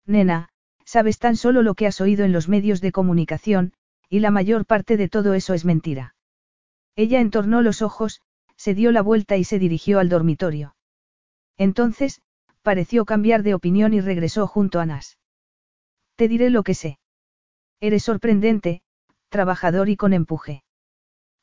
Nena, 0.07 0.49
sabes 0.85 1.19
tan 1.19 1.37
solo 1.37 1.63
lo 1.63 1.75
que 1.75 1.87
has 1.87 2.01
oído 2.01 2.25
en 2.25 2.33
los 2.33 2.49
medios 2.49 2.81
de 2.81 2.93
comunicación, 2.93 3.73
y 4.09 4.21
la 4.21 4.31
mayor 4.31 4.67
parte 4.67 4.97
de 4.97 5.09
todo 5.09 5.35
eso 5.35 5.55
es 5.55 5.65
mentira. 5.65 6.15
Ella 6.97 7.21
entornó 7.21 7.63
los 7.63 7.83
ojos, 7.83 8.21
se 8.57 8.75
dio 8.75 8.93
la 8.93 9.03
vuelta 9.03 9.37
y 9.37 9.45
se 9.45 9.59
dirigió 9.59 9.99
al 9.99 10.09
dormitorio. 10.09 10.77
Entonces, 11.57 12.21
pareció 12.63 13.05
cambiar 13.05 13.43
de 13.43 13.55
opinión 13.55 13.95
y 13.95 14.01
regresó 14.01 14.47
junto 14.47 14.81
a 14.81 14.87
Nas. 14.87 15.19
Te 16.17 16.29
diré 16.29 16.51
lo 16.51 16.63
que 16.63 16.75
sé. 16.75 16.99
Eres 17.81 18.05
sorprendente, 18.05 18.83
trabajador 19.29 19.89
y 19.89 19.97
con 19.97 20.13
empuje. 20.13 20.63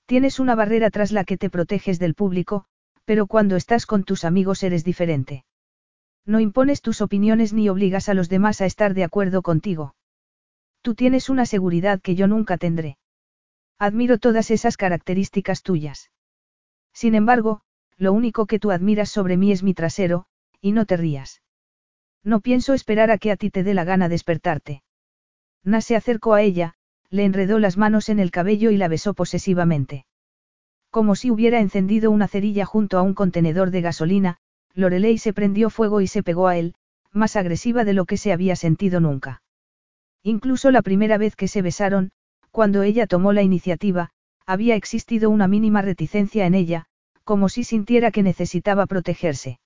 Tienes 0.05 0.39
una 0.39 0.55
barrera 0.55 0.89
tras 0.89 1.11
la 1.11 1.23
que 1.23 1.37
te 1.37 1.49
proteges 1.49 1.99
del 1.99 2.15
público, 2.15 2.65
pero 3.05 3.27
cuando 3.27 3.55
estás 3.55 3.85
con 3.85 4.03
tus 4.03 4.23
amigos 4.23 4.63
eres 4.63 4.83
diferente. 4.83 5.43
No 6.25 6.39
impones 6.39 6.81
tus 6.81 7.01
opiniones 7.01 7.53
ni 7.53 7.69
obligas 7.69 8.09
a 8.09 8.13
los 8.13 8.29
demás 8.29 8.61
a 8.61 8.65
estar 8.65 8.93
de 8.93 9.03
acuerdo 9.03 9.41
contigo. 9.41 9.95
Tú 10.81 10.95
tienes 10.95 11.29
una 11.29 11.45
seguridad 11.45 12.01
que 12.01 12.15
yo 12.15 12.27
nunca 12.27 12.57
tendré. 12.57 12.97
Admiro 13.77 14.17
todas 14.17 14.51
esas 14.51 14.77
características 14.77 15.63
tuyas. 15.63 16.11
Sin 16.93 17.15
embargo, 17.15 17.61
lo 17.97 18.13
único 18.13 18.45
que 18.45 18.59
tú 18.59 18.71
admiras 18.71 19.09
sobre 19.09 19.37
mí 19.37 19.51
es 19.51 19.63
mi 19.63 19.73
trasero, 19.73 20.25
y 20.61 20.71
no 20.71 20.85
te 20.85 20.97
rías. 20.97 21.41
No 22.23 22.41
pienso 22.41 22.73
esperar 22.73 23.11
a 23.11 23.17
que 23.17 23.31
a 23.31 23.37
ti 23.37 23.49
te 23.49 23.63
dé 23.63 23.73
la 23.73 23.83
gana 23.83 24.09
despertarte. 24.09 24.83
Nas 25.63 25.85
se 25.85 25.95
acercó 25.95 26.33
a 26.33 26.41
ella, 26.41 26.75
le 27.09 27.23
enredó 27.25 27.59
las 27.59 27.77
manos 27.77 28.09
en 28.09 28.19
el 28.19 28.31
cabello 28.31 28.71
y 28.71 28.77
la 28.77 28.87
besó 28.87 29.13
posesivamente. 29.13 30.05
Como 30.89 31.15
si 31.15 31.31
hubiera 31.31 31.59
encendido 31.59 32.11
una 32.11 32.27
cerilla 32.27 32.65
junto 32.65 32.97
a 32.97 33.01
un 33.01 33.13
contenedor 33.13 33.71
de 33.71 33.81
gasolina, 33.81 34.37
Lorelei 34.79 35.17
se 35.17 35.33
prendió 35.33 35.69
fuego 35.69 36.01
y 36.01 36.07
se 36.07 36.23
pegó 36.23 36.47
a 36.47 36.57
él, 36.57 36.75
más 37.11 37.35
agresiva 37.35 37.83
de 37.83 37.93
lo 37.93 38.05
que 38.05 38.17
se 38.17 38.31
había 38.31 38.55
sentido 38.55 38.99
nunca. 38.99 39.41
Incluso 40.23 40.71
la 40.71 40.81
primera 40.81 41.17
vez 41.17 41.35
que 41.35 41.47
se 41.47 41.61
besaron, 41.61 42.11
cuando 42.51 42.83
ella 42.83 43.07
tomó 43.07 43.33
la 43.33 43.41
iniciativa, 43.41 44.11
había 44.45 44.75
existido 44.75 45.29
una 45.29 45.47
mínima 45.47 45.81
reticencia 45.81 46.45
en 46.45 46.55
ella, 46.55 46.85
como 47.23 47.49
si 47.49 47.63
sintiera 47.63 48.11
que 48.11 48.23
necesitaba 48.23 48.85
protegerse. 48.87 49.59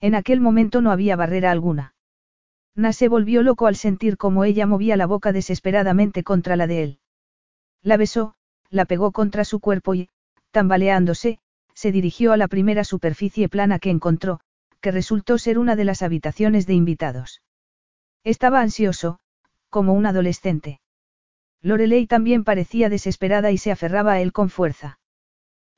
En 0.00 0.14
aquel 0.14 0.40
momento 0.40 0.80
no 0.80 0.90
había 0.90 1.16
barrera 1.16 1.50
alguna. 1.50 1.94
Na 2.74 2.92
se 2.92 3.08
volvió 3.08 3.42
loco 3.42 3.66
al 3.66 3.76
sentir 3.76 4.16
cómo 4.16 4.44
ella 4.44 4.66
movía 4.66 4.96
la 4.96 5.06
boca 5.06 5.32
desesperadamente 5.32 6.22
contra 6.22 6.56
la 6.56 6.66
de 6.66 6.82
él. 6.82 6.98
La 7.82 7.96
besó, 7.96 8.34
la 8.70 8.84
pegó 8.84 9.12
contra 9.12 9.44
su 9.44 9.60
cuerpo 9.60 9.94
y, 9.94 10.08
tambaleándose, 10.52 11.40
se 11.78 11.92
dirigió 11.92 12.32
a 12.32 12.36
la 12.36 12.48
primera 12.48 12.82
superficie 12.82 13.48
plana 13.48 13.78
que 13.78 13.90
encontró, 13.90 14.40
que 14.80 14.90
resultó 14.90 15.38
ser 15.38 15.60
una 15.60 15.76
de 15.76 15.84
las 15.84 16.02
habitaciones 16.02 16.66
de 16.66 16.74
invitados. 16.74 17.40
Estaba 18.24 18.60
ansioso, 18.60 19.20
como 19.70 19.92
un 19.92 20.04
adolescente. 20.04 20.80
Lorelei 21.62 22.08
también 22.08 22.42
parecía 22.42 22.88
desesperada 22.88 23.52
y 23.52 23.58
se 23.58 23.70
aferraba 23.70 24.14
a 24.14 24.20
él 24.20 24.32
con 24.32 24.50
fuerza. 24.50 24.98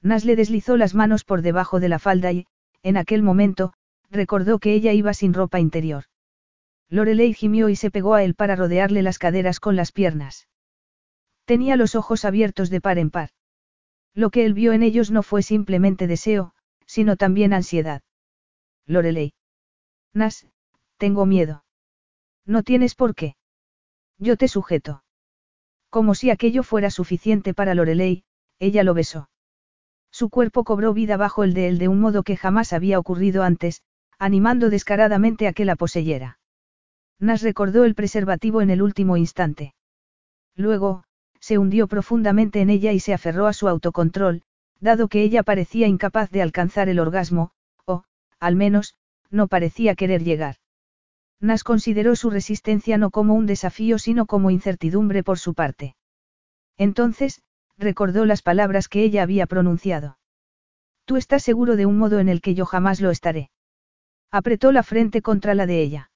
Nas 0.00 0.24
le 0.24 0.36
deslizó 0.36 0.78
las 0.78 0.94
manos 0.94 1.24
por 1.24 1.42
debajo 1.42 1.80
de 1.80 1.90
la 1.90 1.98
falda 1.98 2.32
y, 2.32 2.46
en 2.82 2.96
aquel 2.96 3.22
momento, 3.22 3.74
recordó 4.10 4.58
que 4.58 4.72
ella 4.72 4.94
iba 4.94 5.12
sin 5.12 5.34
ropa 5.34 5.60
interior. 5.60 6.04
Lorelei 6.88 7.34
gimió 7.34 7.68
y 7.68 7.76
se 7.76 7.90
pegó 7.90 8.14
a 8.14 8.24
él 8.24 8.34
para 8.34 8.56
rodearle 8.56 9.02
las 9.02 9.18
caderas 9.18 9.60
con 9.60 9.76
las 9.76 9.92
piernas. 9.92 10.48
Tenía 11.44 11.76
los 11.76 11.94
ojos 11.94 12.24
abiertos 12.24 12.70
de 12.70 12.80
par 12.80 12.96
en 12.96 13.10
par. 13.10 13.28
Lo 14.14 14.30
que 14.30 14.44
él 14.44 14.54
vio 14.54 14.72
en 14.72 14.82
ellos 14.82 15.10
no 15.10 15.22
fue 15.22 15.42
simplemente 15.42 16.06
deseo, 16.06 16.54
sino 16.86 17.16
también 17.16 17.52
ansiedad. 17.52 18.02
Lorelei. 18.86 19.32
Nas, 20.12 20.46
tengo 20.96 21.26
miedo. 21.26 21.64
No 22.44 22.62
tienes 22.62 22.94
por 22.94 23.14
qué. 23.14 23.36
Yo 24.18 24.36
te 24.36 24.48
sujeto. 24.48 25.04
Como 25.88 26.14
si 26.14 26.30
aquello 26.30 26.62
fuera 26.62 26.90
suficiente 26.90 27.54
para 27.54 27.74
Lorelei, 27.74 28.24
ella 28.58 28.82
lo 28.82 28.94
besó. 28.94 29.30
Su 30.10 30.28
cuerpo 30.28 30.64
cobró 30.64 30.92
vida 30.92 31.16
bajo 31.16 31.44
el 31.44 31.54
de 31.54 31.68
él 31.68 31.78
de 31.78 31.88
un 31.88 32.00
modo 32.00 32.22
que 32.22 32.36
jamás 32.36 32.72
había 32.72 32.98
ocurrido 32.98 33.42
antes, 33.42 33.82
animando 34.18 34.68
descaradamente 34.70 35.46
a 35.46 35.52
que 35.52 35.64
la 35.64 35.76
poseyera. 35.76 36.38
Nas 37.18 37.42
recordó 37.42 37.84
el 37.84 37.94
preservativo 37.94 38.60
en 38.60 38.70
el 38.70 38.82
último 38.82 39.16
instante. 39.16 39.74
Luego, 40.56 41.04
se 41.40 41.58
hundió 41.58 41.88
profundamente 41.88 42.60
en 42.60 42.70
ella 42.70 42.92
y 42.92 43.00
se 43.00 43.14
aferró 43.14 43.46
a 43.46 43.52
su 43.52 43.68
autocontrol, 43.68 44.42
dado 44.78 45.08
que 45.08 45.22
ella 45.22 45.42
parecía 45.42 45.86
incapaz 45.86 46.30
de 46.30 46.42
alcanzar 46.42 46.88
el 46.88 47.00
orgasmo, 47.00 47.52
o, 47.84 48.04
al 48.38 48.56
menos, 48.56 48.94
no 49.30 49.48
parecía 49.48 49.94
querer 49.94 50.22
llegar. 50.22 50.56
Nas 51.40 51.64
consideró 51.64 52.16
su 52.16 52.30
resistencia 52.30 52.98
no 52.98 53.10
como 53.10 53.34
un 53.34 53.46
desafío 53.46 53.98
sino 53.98 54.26
como 54.26 54.50
incertidumbre 54.50 55.22
por 55.22 55.38
su 55.38 55.54
parte. 55.54 55.96
Entonces, 56.76 57.42
recordó 57.78 58.26
las 58.26 58.42
palabras 58.42 58.88
que 58.88 59.02
ella 59.02 59.22
había 59.22 59.46
pronunciado. 59.46 60.18
Tú 61.06 61.16
estás 61.16 61.42
seguro 61.42 61.76
de 61.76 61.86
un 61.86 61.98
modo 61.98 62.18
en 62.18 62.28
el 62.28 62.40
que 62.42 62.54
yo 62.54 62.66
jamás 62.66 63.00
lo 63.00 63.10
estaré. 63.10 63.50
Apretó 64.30 64.70
la 64.70 64.82
frente 64.82 65.22
contra 65.22 65.54
la 65.54 65.66
de 65.66 65.80
ella. 65.80 66.10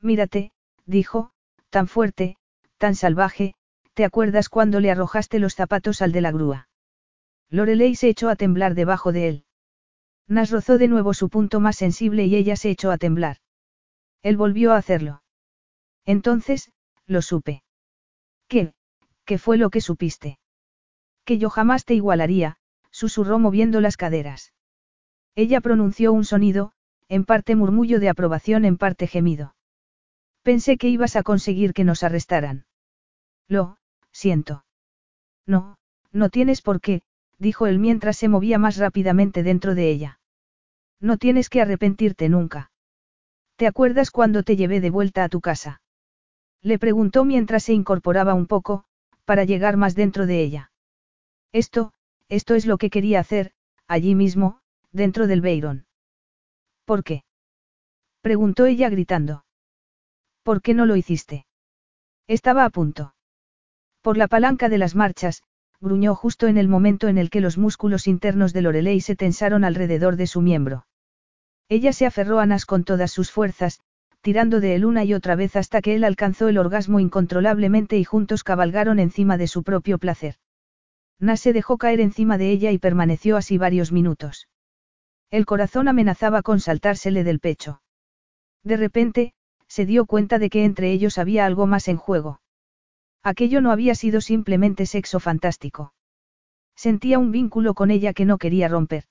Mírate, 0.00 0.52
dijo, 0.86 1.30
tan 1.70 1.86
fuerte, 1.86 2.36
tan 2.78 2.94
salvaje, 2.94 3.54
¿te 3.98 4.04
acuerdas 4.04 4.48
cuando 4.48 4.78
le 4.78 4.92
arrojaste 4.92 5.40
los 5.40 5.56
zapatos 5.56 6.02
al 6.02 6.12
de 6.12 6.20
la 6.20 6.30
grúa? 6.30 6.68
Lorelei 7.50 7.96
se 7.96 8.08
echó 8.08 8.28
a 8.28 8.36
temblar 8.36 8.76
debajo 8.76 9.10
de 9.10 9.28
él. 9.28 9.44
Nas 10.28 10.52
rozó 10.52 10.78
de 10.78 10.86
nuevo 10.86 11.14
su 11.14 11.28
punto 11.28 11.58
más 11.58 11.74
sensible 11.74 12.24
y 12.24 12.36
ella 12.36 12.54
se 12.54 12.70
echó 12.70 12.92
a 12.92 12.98
temblar. 12.98 13.38
Él 14.22 14.36
volvió 14.36 14.72
a 14.72 14.76
hacerlo. 14.76 15.24
Entonces, 16.06 16.70
lo 17.06 17.22
supe. 17.22 17.64
¿Qué? 18.46 18.72
¿Qué 19.24 19.36
fue 19.36 19.58
lo 19.58 19.68
que 19.68 19.80
supiste? 19.80 20.38
Que 21.24 21.38
yo 21.38 21.50
jamás 21.50 21.84
te 21.84 21.94
igualaría, 21.94 22.58
susurró 22.92 23.40
moviendo 23.40 23.80
las 23.80 23.96
caderas. 23.96 24.52
Ella 25.34 25.60
pronunció 25.60 26.12
un 26.12 26.24
sonido, 26.24 26.70
en 27.08 27.24
parte 27.24 27.56
murmullo 27.56 27.98
de 27.98 28.10
aprobación, 28.10 28.64
en 28.64 28.76
parte 28.76 29.08
gemido. 29.08 29.56
Pensé 30.42 30.78
que 30.78 30.88
ibas 30.88 31.16
a 31.16 31.24
conseguir 31.24 31.72
que 31.74 31.82
nos 31.82 32.04
arrestaran. 32.04 32.64
Lo, 33.48 33.78
siento. 34.18 34.64
No, 35.46 35.78
no 36.12 36.28
tienes 36.28 36.60
por 36.60 36.80
qué, 36.80 37.02
dijo 37.38 37.66
él 37.68 37.78
mientras 37.78 38.16
se 38.16 38.28
movía 38.28 38.58
más 38.58 38.76
rápidamente 38.76 39.44
dentro 39.44 39.74
de 39.76 39.90
ella. 39.90 40.20
No 41.00 41.16
tienes 41.18 41.48
que 41.48 41.60
arrepentirte 41.60 42.28
nunca. 42.28 42.72
¿Te 43.56 43.68
acuerdas 43.68 44.10
cuando 44.10 44.42
te 44.42 44.56
llevé 44.56 44.80
de 44.80 44.90
vuelta 44.90 45.22
a 45.22 45.28
tu 45.28 45.40
casa? 45.40 45.82
Le 46.62 46.78
preguntó 46.80 47.24
mientras 47.24 47.62
se 47.62 47.72
incorporaba 47.72 48.34
un 48.34 48.46
poco, 48.46 48.84
para 49.24 49.44
llegar 49.44 49.76
más 49.76 49.94
dentro 49.94 50.26
de 50.26 50.42
ella. 50.42 50.72
Esto, 51.52 51.92
esto 52.28 52.54
es 52.56 52.66
lo 52.66 52.76
que 52.76 52.90
quería 52.90 53.20
hacer, 53.20 53.52
allí 53.86 54.16
mismo, 54.16 54.60
dentro 54.90 55.28
del 55.28 55.40
Beiron. 55.40 55.86
¿Por 56.84 57.04
qué? 57.04 57.22
preguntó 58.20 58.66
ella 58.66 58.88
gritando. 58.88 59.44
¿Por 60.42 60.60
qué 60.60 60.74
no 60.74 60.86
lo 60.86 60.96
hiciste? 60.96 61.46
Estaba 62.26 62.64
a 62.64 62.70
punto. 62.70 63.14
Por 64.02 64.16
la 64.16 64.28
palanca 64.28 64.68
de 64.68 64.78
las 64.78 64.94
marchas, 64.94 65.42
gruñó 65.80 66.14
justo 66.14 66.46
en 66.46 66.58
el 66.58 66.68
momento 66.68 67.08
en 67.08 67.18
el 67.18 67.30
que 67.30 67.40
los 67.40 67.58
músculos 67.58 68.06
internos 68.06 68.52
de 68.52 68.62
Lorelei 68.62 69.00
se 69.00 69.16
tensaron 69.16 69.64
alrededor 69.64 70.16
de 70.16 70.26
su 70.26 70.40
miembro. 70.40 70.86
Ella 71.68 71.92
se 71.92 72.06
aferró 72.06 72.40
a 72.40 72.46
Nas 72.46 72.64
con 72.64 72.84
todas 72.84 73.12
sus 73.12 73.30
fuerzas, 73.30 73.80
tirando 74.20 74.60
de 74.60 74.74
él 74.74 74.84
una 74.84 75.04
y 75.04 75.14
otra 75.14 75.36
vez 75.36 75.56
hasta 75.56 75.80
que 75.80 75.94
él 75.94 76.04
alcanzó 76.04 76.48
el 76.48 76.58
orgasmo 76.58 77.00
incontrolablemente 77.00 77.98
y 77.98 78.04
juntos 78.04 78.42
cabalgaron 78.42 78.98
encima 78.98 79.36
de 79.36 79.46
su 79.46 79.62
propio 79.62 79.98
placer. 79.98 80.36
Nas 81.20 81.40
se 81.40 81.52
dejó 81.52 81.78
caer 81.78 82.00
encima 82.00 82.38
de 82.38 82.50
ella 82.50 82.70
y 82.70 82.78
permaneció 82.78 83.36
así 83.36 83.58
varios 83.58 83.92
minutos. 83.92 84.48
El 85.30 85.46
corazón 85.46 85.88
amenazaba 85.88 86.42
con 86.42 86.60
saltársele 86.60 87.22
del 87.24 87.40
pecho. 87.40 87.82
De 88.64 88.76
repente, 88.76 89.34
se 89.66 89.84
dio 89.84 90.06
cuenta 90.06 90.38
de 90.38 90.48
que 90.48 90.64
entre 90.64 90.90
ellos 90.90 91.18
había 91.18 91.44
algo 91.44 91.66
más 91.66 91.88
en 91.88 91.96
juego. 91.96 92.40
Aquello 93.28 93.60
no 93.60 93.72
había 93.72 93.94
sido 93.94 94.22
simplemente 94.22 94.86
sexo 94.86 95.20
fantástico. 95.20 95.92
Sentía 96.74 97.18
un 97.18 97.30
vínculo 97.30 97.74
con 97.74 97.90
ella 97.90 98.14
que 98.14 98.24
no 98.24 98.38
quería 98.38 98.68
romper. 98.68 99.04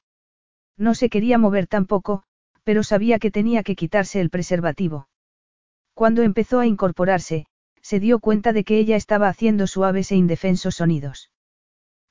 No 0.75 0.95
se 0.95 1.07
quería 1.09 1.37
mover 1.37 1.67
tampoco, 1.67 2.23
pero 2.63 2.81
sabía 2.81 3.19
que 3.19 3.29
tenía 3.29 3.61
que 3.61 3.75
quitarse 3.75 4.19
el 4.19 4.31
preservativo. 4.31 5.07
Cuando 5.93 6.23
empezó 6.23 6.59
a 6.59 6.65
incorporarse, 6.65 7.45
se 7.83 7.99
dio 7.99 8.17
cuenta 8.17 8.53
de 8.53 8.63
que 8.63 8.79
ella 8.79 8.95
estaba 8.95 9.27
haciendo 9.29 9.67
suaves 9.67 10.11
e 10.11 10.15
indefensos 10.15 10.73
sonidos. 10.77 11.29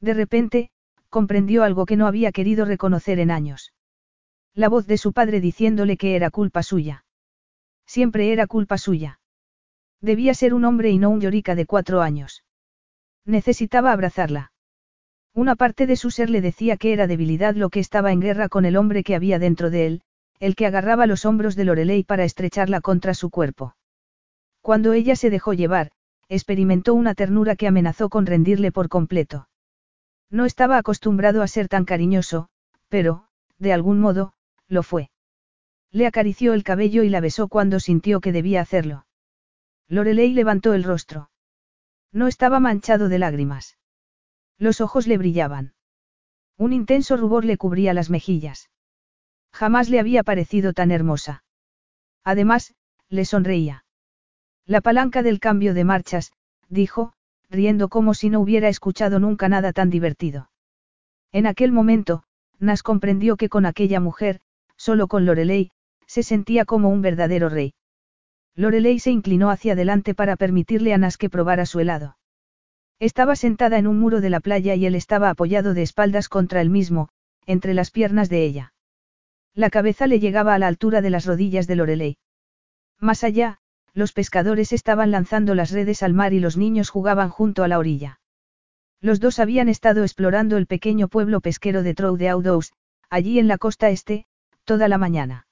De 0.00 0.14
repente, 0.14 0.70
comprendió 1.10 1.64
algo 1.64 1.86
que 1.86 1.96
no 1.96 2.06
había 2.06 2.30
querido 2.30 2.66
reconocer 2.66 3.18
en 3.18 3.32
años. 3.32 3.72
La 4.54 4.68
voz 4.68 4.86
de 4.86 4.96
su 4.96 5.12
padre 5.12 5.40
diciéndole 5.40 5.96
que 5.96 6.14
era 6.14 6.30
culpa 6.30 6.62
suya. 6.62 7.04
Siempre 7.84 8.32
era 8.32 8.46
culpa 8.46 8.78
suya. 8.78 9.18
Debía 10.00 10.34
ser 10.34 10.54
un 10.54 10.64
hombre 10.64 10.90
y 10.90 10.98
no 10.98 11.10
un 11.10 11.20
llorica 11.20 11.54
de 11.54 11.66
cuatro 11.66 12.02
años. 12.02 12.44
Necesitaba 13.24 13.92
abrazarla. 13.92 14.52
Una 15.34 15.56
parte 15.56 15.86
de 15.86 15.96
su 15.96 16.10
ser 16.10 16.30
le 16.30 16.40
decía 16.40 16.76
que 16.76 16.92
era 16.92 17.06
debilidad 17.06 17.54
lo 17.54 17.70
que 17.70 17.80
estaba 17.80 18.12
en 18.12 18.20
guerra 18.20 18.48
con 18.48 18.64
el 18.64 18.76
hombre 18.76 19.04
que 19.04 19.14
había 19.14 19.38
dentro 19.38 19.70
de 19.70 19.86
él, 19.86 20.02
el 20.38 20.54
que 20.54 20.66
agarraba 20.66 21.06
los 21.06 21.24
hombros 21.24 21.56
de 21.56 21.64
Lorelei 21.64 22.04
para 22.04 22.24
estrecharla 22.24 22.80
contra 22.80 23.14
su 23.14 23.30
cuerpo. 23.30 23.76
Cuando 24.60 24.92
ella 24.92 25.16
se 25.16 25.30
dejó 25.30 25.52
llevar, 25.52 25.92
experimentó 26.28 26.94
una 26.94 27.14
ternura 27.14 27.56
que 27.56 27.68
amenazó 27.68 28.08
con 28.08 28.26
rendirle 28.26 28.72
por 28.72 28.88
completo. 28.88 29.48
No 30.30 30.44
estaba 30.44 30.76
acostumbrado 30.76 31.42
a 31.42 31.48
ser 31.48 31.68
tan 31.68 31.84
cariñoso, 31.84 32.48
pero, 32.88 33.26
de 33.58 33.72
algún 33.72 34.00
modo, 34.00 34.32
lo 34.68 34.82
fue. 34.82 35.10
Le 35.92 36.06
acarició 36.06 36.52
el 36.52 36.64
cabello 36.64 37.02
y 37.02 37.08
la 37.08 37.20
besó 37.20 37.48
cuando 37.48 37.80
sintió 37.80 38.20
que 38.20 38.32
debía 38.32 38.60
hacerlo. 38.60 39.05
Lorelei 39.88 40.32
levantó 40.32 40.74
el 40.74 40.84
rostro. 40.84 41.30
No 42.12 42.26
estaba 42.26 42.60
manchado 42.60 43.08
de 43.08 43.18
lágrimas. 43.18 43.78
Los 44.58 44.80
ojos 44.80 45.06
le 45.06 45.18
brillaban. 45.18 45.74
Un 46.56 46.72
intenso 46.72 47.16
rubor 47.16 47.44
le 47.44 47.56
cubría 47.56 47.94
las 47.94 48.10
mejillas. 48.10 48.70
Jamás 49.52 49.88
le 49.88 50.00
había 50.00 50.22
parecido 50.22 50.72
tan 50.72 50.90
hermosa. 50.90 51.44
Además, 52.24 52.74
le 53.08 53.24
sonreía. 53.24 53.84
La 54.64 54.80
palanca 54.80 55.22
del 55.22 55.38
cambio 55.38 55.74
de 55.74 55.84
marchas, 55.84 56.32
dijo, 56.68 57.12
riendo 57.48 57.88
como 57.88 58.14
si 58.14 58.30
no 58.30 58.40
hubiera 58.40 58.68
escuchado 58.68 59.20
nunca 59.20 59.48
nada 59.48 59.72
tan 59.72 59.90
divertido. 59.90 60.50
En 61.30 61.46
aquel 61.46 61.70
momento, 61.70 62.24
Nas 62.58 62.82
comprendió 62.82 63.36
que 63.36 63.48
con 63.48 63.66
aquella 63.66 64.00
mujer, 64.00 64.40
solo 64.76 65.06
con 65.06 65.26
Lorelei, 65.26 65.70
se 66.06 66.22
sentía 66.22 66.64
como 66.64 66.88
un 66.88 67.02
verdadero 67.02 67.48
rey. 67.48 67.74
Lorelei 68.56 68.98
se 68.98 69.10
inclinó 69.10 69.50
hacia 69.50 69.74
adelante 69.74 70.14
para 70.14 70.36
permitirle 70.36 70.94
a 70.94 70.98
Nas 70.98 71.18
que 71.18 71.28
probara 71.28 71.66
su 71.66 71.78
helado. 71.78 72.16
Estaba 72.98 73.36
sentada 73.36 73.76
en 73.76 73.86
un 73.86 73.98
muro 73.98 74.22
de 74.22 74.30
la 74.30 74.40
playa 74.40 74.74
y 74.74 74.86
él 74.86 74.94
estaba 74.94 75.28
apoyado 75.28 75.74
de 75.74 75.82
espaldas 75.82 76.30
contra 76.30 76.62
él 76.62 76.70
mismo, 76.70 77.10
entre 77.44 77.74
las 77.74 77.90
piernas 77.90 78.30
de 78.30 78.44
ella. 78.44 78.72
La 79.54 79.68
cabeza 79.68 80.06
le 80.06 80.20
llegaba 80.20 80.54
a 80.54 80.58
la 80.58 80.68
altura 80.68 81.02
de 81.02 81.10
las 81.10 81.26
rodillas 81.26 81.66
de 81.66 81.76
Lorelei. 81.76 82.16
Más 82.98 83.24
allá, 83.24 83.58
los 83.92 84.12
pescadores 84.12 84.72
estaban 84.72 85.10
lanzando 85.10 85.54
las 85.54 85.70
redes 85.70 86.02
al 86.02 86.14
mar 86.14 86.32
y 86.32 86.40
los 86.40 86.56
niños 86.56 86.88
jugaban 86.88 87.28
junto 87.28 87.62
a 87.62 87.68
la 87.68 87.78
orilla. 87.78 88.20
Los 89.00 89.20
dos 89.20 89.38
habían 89.38 89.68
estado 89.68 90.02
explorando 90.02 90.56
el 90.56 90.66
pequeño 90.66 91.08
pueblo 91.08 91.40
pesquero 91.40 91.82
de 91.82 91.94
Trou 91.94 92.16
de 92.16 92.30
Audous, 92.30 92.72
allí 93.10 93.38
en 93.38 93.48
la 93.48 93.58
costa 93.58 93.90
este, 93.90 94.24
toda 94.64 94.88
la 94.88 94.96
mañana. 94.96 95.46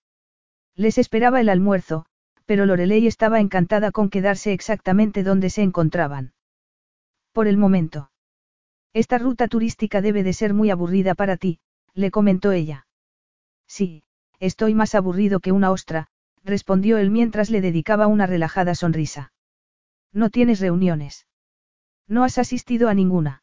Les 0.75 0.99
esperaba 0.99 1.41
el 1.41 1.51
almuerzo, 1.51 2.07
pero 2.47 2.67
Lorelei 2.67 3.07
estaba 3.07 3.41
encantada 3.41 3.91
con 3.91 4.11
quedarse 4.11 4.53
exactamente 4.53 5.23
donde 5.23 5.51
se 5.51 5.63
encontraban. 5.63 6.35
Por 7.33 7.49
el 7.49 7.57
momento. 7.57 8.11
Esta 8.93 9.19
ruta 9.19 9.49
turística 9.49 10.01
debe 10.01 10.23
de 10.23 10.33
ser 10.33 10.55
muy 10.55 10.71
aburrida 10.71 11.15
para 11.15 11.37
ti, 11.37 11.59
le 11.95 12.11
comentó 12.11 12.53
ella. 12.53 12.87
Sí, 13.67 14.05
estoy 14.39 14.75
más 14.75 14.95
aburrido 14.95 15.41
que 15.41 15.53
una 15.53 15.71
ostra, 15.71 16.09
respondió 16.45 16.99
él 16.99 17.11
mientras 17.11 17.51
le 17.51 17.61
dedicaba 17.61 18.07
una 18.07 18.27
relajada 18.27 18.75
sonrisa. 18.75 19.33
No 20.13 20.31
tienes 20.31 20.61
reuniones. 20.61 21.27
No 22.07 22.23
has 22.23 22.39
asistido 22.39 22.89
a 22.89 22.95
ninguna. 22.95 23.43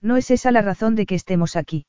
No 0.00 0.16
es 0.16 0.30
esa 0.30 0.52
la 0.52 0.62
razón 0.62 0.94
de 0.94 1.06
que 1.06 1.14
estemos 1.14 1.56
aquí. 1.56 1.86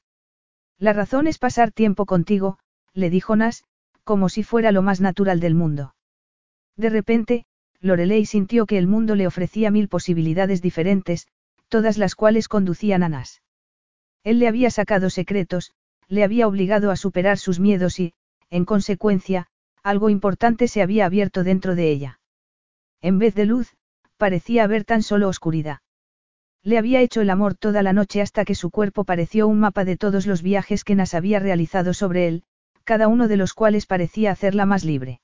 La 0.77 0.93
razón 0.93 1.27
es 1.27 1.37
pasar 1.37 1.71
tiempo 1.71 2.05
contigo, 2.05 2.57
le 2.93 3.09
dijo 3.09 3.35
Nas, 3.35 3.63
como 4.03 4.27
si 4.27 4.43
fuera 4.43 4.71
lo 4.71 4.81
más 4.81 4.99
natural 4.99 5.39
del 5.39 5.55
mundo. 5.55 5.95
De 6.75 6.89
repente, 6.89 7.45
Lorelei 7.79 8.25
sintió 8.25 8.65
que 8.65 8.77
el 8.77 8.87
mundo 8.87 9.15
le 9.15 9.27
ofrecía 9.27 9.71
mil 9.71 9.87
posibilidades 9.89 10.61
diferentes, 10.61 11.27
todas 11.67 11.97
las 11.97 12.15
cuales 12.15 12.47
conducían 12.47 13.03
a 13.03 13.09
Nas. 13.09 13.41
Él 14.23 14.39
le 14.39 14.47
había 14.47 14.71
sacado 14.71 15.09
secretos, 15.09 15.71
le 16.07 16.23
había 16.23 16.47
obligado 16.47 16.91
a 16.91 16.95
superar 16.95 17.37
sus 17.37 17.59
miedos 17.59 17.99
y, 17.99 18.13
en 18.49 18.65
consecuencia, 18.65 19.47
algo 19.83 20.09
importante 20.09 20.67
se 20.67 20.81
había 20.81 21.05
abierto 21.05 21.43
dentro 21.43 21.75
de 21.75 21.91
ella. 21.91 22.19
En 23.01 23.19
vez 23.19 23.35
de 23.35 23.45
luz, 23.45 23.75
parecía 24.17 24.63
haber 24.63 24.85
tan 24.85 25.03
solo 25.03 25.27
oscuridad. 25.27 25.79
Le 26.63 26.77
había 26.77 27.01
hecho 27.01 27.19
el 27.19 27.29
amor 27.29 27.55
toda 27.55 27.83
la 27.83 27.91
noche 27.91 28.21
hasta 28.21 28.45
que 28.45 28.55
su 28.55 28.71
cuerpo 28.71 29.03
pareció 29.03 29.47
un 29.47 29.59
mapa 29.59 29.83
de 29.83 29.97
todos 29.97 30.25
los 30.25 30.41
viajes 30.41 30.85
que 30.85 30.95
Nas 30.95 31.13
había 31.13 31.39
realizado 31.39 31.93
sobre 31.93 32.27
él, 32.27 32.43
cada 32.85 33.09
uno 33.09 33.27
de 33.27 33.35
los 33.35 33.53
cuales 33.53 33.85
parecía 33.85 34.31
hacerla 34.31 34.65
más 34.65 34.85
libre. 34.85 35.19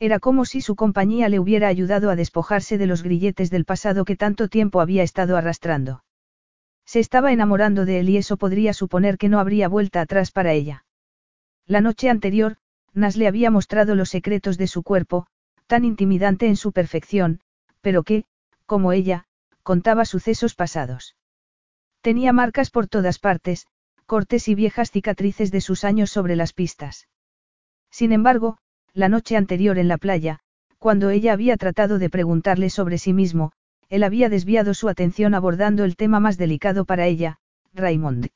Era 0.00 0.18
como 0.18 0.46
si 0.46 0.62
su 0.62 0.76
compañía 0.76 1.28
le 1.28 1.38
hubiera 1.38 1.68
ayudado 1.68 2.10
a 2.10 2.16
despojarse 2.16 2.78
de 2.78 2.86
los 2.86 3.02
grilletes 3.02 3.50
del 3.50 3.66
pasado 3.66 4.06
que 4.06 4.16
tanto 4.16 4.48
tiempo 4.48 4.80
había 4.80 5.02
estado 5.02 5.36
arrastrando. 5.36 6.04
Se 6.86 7.00
estaba 7.00 7.32
enamorando 7.32 7.84
de 7.84 8.00
él 8.00 8.08
y 8.08 8.16
eso 8.16 8.38
podría 8.38 8.72
suponer 8.72 9.18
que 9.18 9.28
no 9.28 9.38
habría 9.38 9.68
vuelta 9.68 10.00
atrás 10.00 10.30
para 10.32 10.54
ella. 10.54 10.86
La 11.66 11.82
noche 11.82 12.08
anterior, 12.08 12.56
Nas 12.94 13.18
le 13.18 13.28
había 13.28 13.50
mostrado 13.50 13.94
los 13.94 14.08
secretos 14.08 14.56
de 14.56 14.68
su 14.68 14.82
cuerpo, 14.82 15.26
tan 15.66 15.84
intimidante 15.84 16.46
en 16.46 16.56
su 16.56 16.72
perfección, 16.72 17.40
pero 17.82 18.02
que, 18.02 18.24
como 18.64 18.92
ella, 18.92 19.26
contaba 19.62 20.06
sucesos 20.06 20.54
pasados. 20.54 21.14
Tenía 22.00 22.32
marcas 22.32 22.70
por 22.70 22.88
todas 22.88 23.18
partes, 23.18 23.66
cortes 24.06 24.48
y 24.48 24.54
viejas 24.54 24.90
cicatrices 24.90 25.52
de 25.52 25.60
sus 25.60 25.84
años 25.84 26.10
sobre 26.10 26.36
las 26.36 26.54
pistas. 26.54 27.06
Sin 27.90 28.12
embargo, 28.12 28.58
la 28.94 29.08
noche 29.08 29.36
anterior 29.36 29.78
en 29.78 29.88
la 29.88 29.98
playa, 29.98 30.40
cuando 30.78 31.10
ella 31.10 31.32
había 31.32 31.56
tratado 31.56 31.98
de 31.98 32.10
preguntarle 32.10 32.70
sobre 32.70 32.98
sí 32.98 33.12
mismo, 33.12 33.52
él 33.88 34.02
había 34.02 34.28
desviado 34.28 34.74
su 34.74 34.88
atención 34.88 35.34
abordando 35.34 35.84
el 35.84 35.96
tema 35.96 36.20
más 36.20 36.38
delicado 36.38 36.84
para 36.84 37.06
ella, 37.06 37.38
Raymond. 37.74 38.28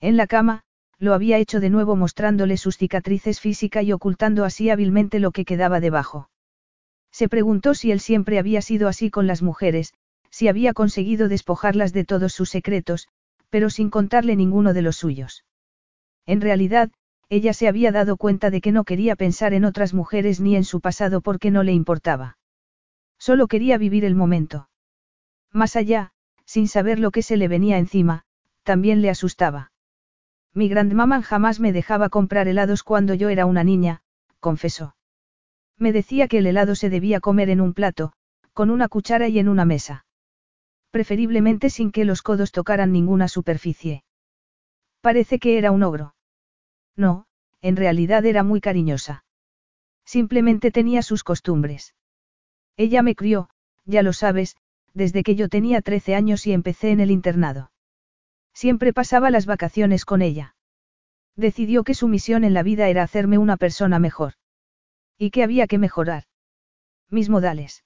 En 0.00 0.16
la 0.16 0.26
cama, 0.26 0.62
lo 0.98 1.14
había 1.14 1.38
hecho 1.38 1.60
de 1.60 1.70
nuevo 1.70 1.96
mostrándole 1.96 2.56
sus 2.56 2.76
cicatrices 2.76 3.40
físicas 3.40 3.84
y 3.84 3.92
ocultando 3.92 4.44
así 4.44 4.70
hábilmente 4.70 5.18
lo 5.20 5.30
que 5.30 5.44
quedaba 5.44 5.80
debajo. 5.80 6.30
Se 7.10 7.28
preguntó 7.28 7.74
si 7.74 7.90
él 7.92 8.00
siempre 8.00 8.38
había 8.38 8.62
sido 8.62 8.88
así 8.88 9.10
con 9.10 9.26
las 9.26 9.42
mujeres, 9.42 9.94
si 10.30 10.48
había 10.48 10.72
conseguido 10.74 11.28
despojarlas 11.28 11.92
de 11.92 12.04
todos 12.04 12.32
sus 12.32 12.50
secretos, 12.50 13.08
pero 13.50 13.70
sin 13.70 13.90
contarle 13.90 14.36
ninguno 14.36 14.74
de 14.74 14.82
los 14.82 14.96
suyos. 14.96 15.44
En 16.26 16.40
realidad, 16.40 16.90
ella 17.30 17.52
se 17.52 17.68
había 17.68 17.92
dado 17.92 18.16
cuenta 18.16 18.50
de 18.50 18.60
que 18.60 18.72
no 18.72 18.84
quería 18.84 19.16
pensar 19.16 19.52
en 19.52 19.64
otras 19.64 19.92
mujeres 19.92 20.40
ni 20.40 20.56
en 20.56 20.64
su 20.64 20.80
pasado 20.80 21.20
porque 21.20 21.50
no 21.50 21.62
le 21.62 21.72
importaba. 21.72 22.38
Solo 23.18 23.48
quería 23.48 23.76
vivir 23.78 24.04
el 24.04 24.14
momento. 24.14 24.68
Más 25.52 25.76
allá, 25.76 26.12
sin 26.44 26.68
saber 26.68 26.98
lo 26.98 27.10
que 27.10 27.22
se 27.22 27.36
le 27.36 27.48
venía 27.48 27.78
encima, 27.78 28.24
también 28.62 29.02
le 29.02 29.10
asustaba. 29.10 29.72
Mi 30.54 30.68
grandmamá 30.68 31.22
jamás 31.22 31.60
me 31.60 31.72
dejaba 31.72 32.08
comprar 32.08 32.48
helados 32.48 32.82
cuando 32.82 33.14
yo 33.14 33.28
era 33.28 33.44
una 33.44 33.64
niña, 33.64 34.02
confesó. 34.40 34.96
Me 35.76 35.92
decía 35.92 36.28
que 36.28 36.38
el 36.38 36.46
helado 36.46 36.74
se 36.74 36.90
debía 36.90 37.20
comer 37.20 37.50
en 37.50 37.60
un 37.60 37.74
plato, 37.74 38.12
con 38.52 38.70
una 38.70 38.88
cuchara 38.88 39.28
y 39.28 39.38
en 39.38 39.48
una 39.48 39.64
mesa. 39.64 40.06
Preferiblemente 40.90 41.70
sin 41.70 41.92
que 41.92 42.04
los 42.04 42.22
codos 42.22 42.50
tocaran 42.50 42.92
ninguna 42.92 43.28
superficie. 43.28 44.02
Parece 45.00 45.38
que 45.38 45.58
era 45.58 45.70
un 45.70 45.82
ogro. 45.82 46.14
No, 46.98 47.26
en 47.62 47.76
realidad 47.76 48.26
era 48.26 48.42
muy 48.42 48.60
cariñosa. 48.60 49.24
Simplemente 50.04 50.70
tenía 50.70 51.02
sus 51.02 51.22
costumbres. 51.22 51.94
Ella 52.76 53.02
me 53.02 53.14
crió, 53.14 53.48
ya 53.84 54.02
lo 54.02 54.12
sabes, 54.12 54.56
desde 54.94 55.22
que 55.22 55.36
yo 55.36 55.48
tenía 55.48 55.80
13 55.80 56.16
años 56.16 56.46
y 56.46 56.52
empecé 56.52 56.90
en 56.90 57.00
el 57.00 57.10
internado. 57.10 57.70
Siempre 58.52 58.92
pasaba 58.92 59.30
las 59.30 59.46
vacaciones 59.46 60.04
con 60.04 60.22
ella. 60.22 60.56
Decidió 61.36 61.84
que 61.84 61.94
su 61.94 62.08
misión 62.08 62.42
en 62.42 62.52
la 62.52 62.64
vida 62.64 62.88
era 62.88 63.04
hacerme 63.04 63.38
una 63.38 63.56
persona 63.56 64.00
mejor. 64.00 64.32
Y 65.16 65.30
que 65.30 65.44
había 65.44 65.68
que 65.68 65.78
mejorar. 65.78 66.24
Mis 67.10 67.28
modales. 67.28 67.84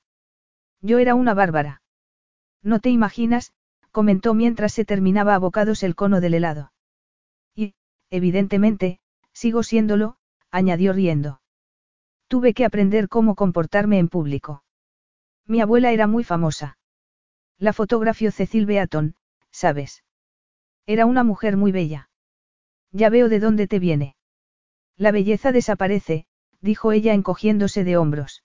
Yo 0.80 0.98
era 0.98 1.14
una 1.14 1.34
bárbara. 1.34 1.82
No 2.62 2.80
te 2.80 2.88
imaginas, 2.88 3.52
comentó 3.90 4.32
mientras 4.32 4.72
se 4.72 4.86
terminaba 4.86 5.34
a 5.34 5.38
bocados 5.38 5.82
el 5.82 5.94
cono 5.94 6.22
del 6.22 6.32
helado. 6.32 6.72
Y, 7.54 7.74
evidentemente, 8.08 9.00
sigo 9.42 9.64
siéndolo, 9.64 10.14
añadió 10.52 10.92
riendo. 10.92 11.40
Tuve 12.28 12.54
que 12.54 12.64
aprender 12.64 13.08
cómo 13.08 13.34
comportarme 13.34 13.98
en 13.98 14.08
público. 14.08 14.62
Mi 15.48 15.60
abuela 15.60 15.90
era 15.90 16.06
muy 16.06 16.22
famosa. 16.22 16.78
La 17.58 17.72
fotografió 17.72 18.30
Cecil 18.30 18.66
Beaton, 18.66 19.16
¿sabes? 19.50 20.04
Era 20.86 21.06
una 21.06 21.24
mujer 21.24 21.56
muy 21.56 21.72
bella. 21.72 22.08
Ya 22.92 23.10
veo 23.10 23.28
de 23.28 23.40
dónde 23.40 23.66
te 23.66 23.80
viene. 23.80 24.14
La 24.96 25.10
belleza 25.10 25.50
desaparece, 25.50 26.26
dijo 26.60 26.92
ella 26.92 27.12
encogiéndose 27.12 27.82
de 27.82 27.96
hombros. 27.96 28.44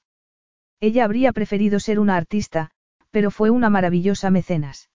Ella 0.79 1.05
habría 1.05 1.31
preferido 1.31 1.79
ser 1.79 1.99
una 1.99 2.17
artista, 2.17 2.71
pero 3.11 3.29
fue 3.29 3.51
una 3.51 3.69
maravillosa 3.69 4.31
mecenas. 4.31 4.89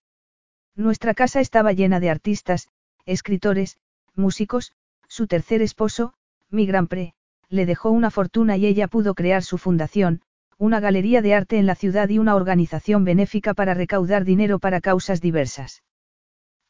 Nuestra 0.74 1.14
casa 1.14 1.38
estaba 1.38 1.72
llena 1.72 2.00
de 2.00 2.10
artistas, 2.10 2.66
escritores, 3.06 3.78
músicos, 4.16 4.72
su 5.12 5.26
tercer 5.26 5.60
esposo, 5.60 6.14
mi 6.48 6.64
gran 6.64 6.86
pre, 6.86 7.12
le 7.50 7.66
dejó 7.66 7.90
una 7.90 8.10
fortuna 8.10 8.56
y 8.56 8.64
ella 8.64 8.88
pudo 8.88 9.14
crear 9.14 9.42
su 9.42 9.58
fundación, 9.58 10.22
una 10.56 10.80
galería 10.80 11.20
de 11.20 11.34
arte 11.34 11.58
en 11.58 11.66
la 11.66 11.74
ciudad 11.74 12.08
y 12.08 12.18
una 12.18 12.34
organización 12.34 13.04
benéfica 13.04 13.52
para 13.52 13.74
recaudar 13.74 14.24
dinero 14.24 14.58
para 14.58 14.80
causas 14.80 15.20
diversas. 15.20 15.82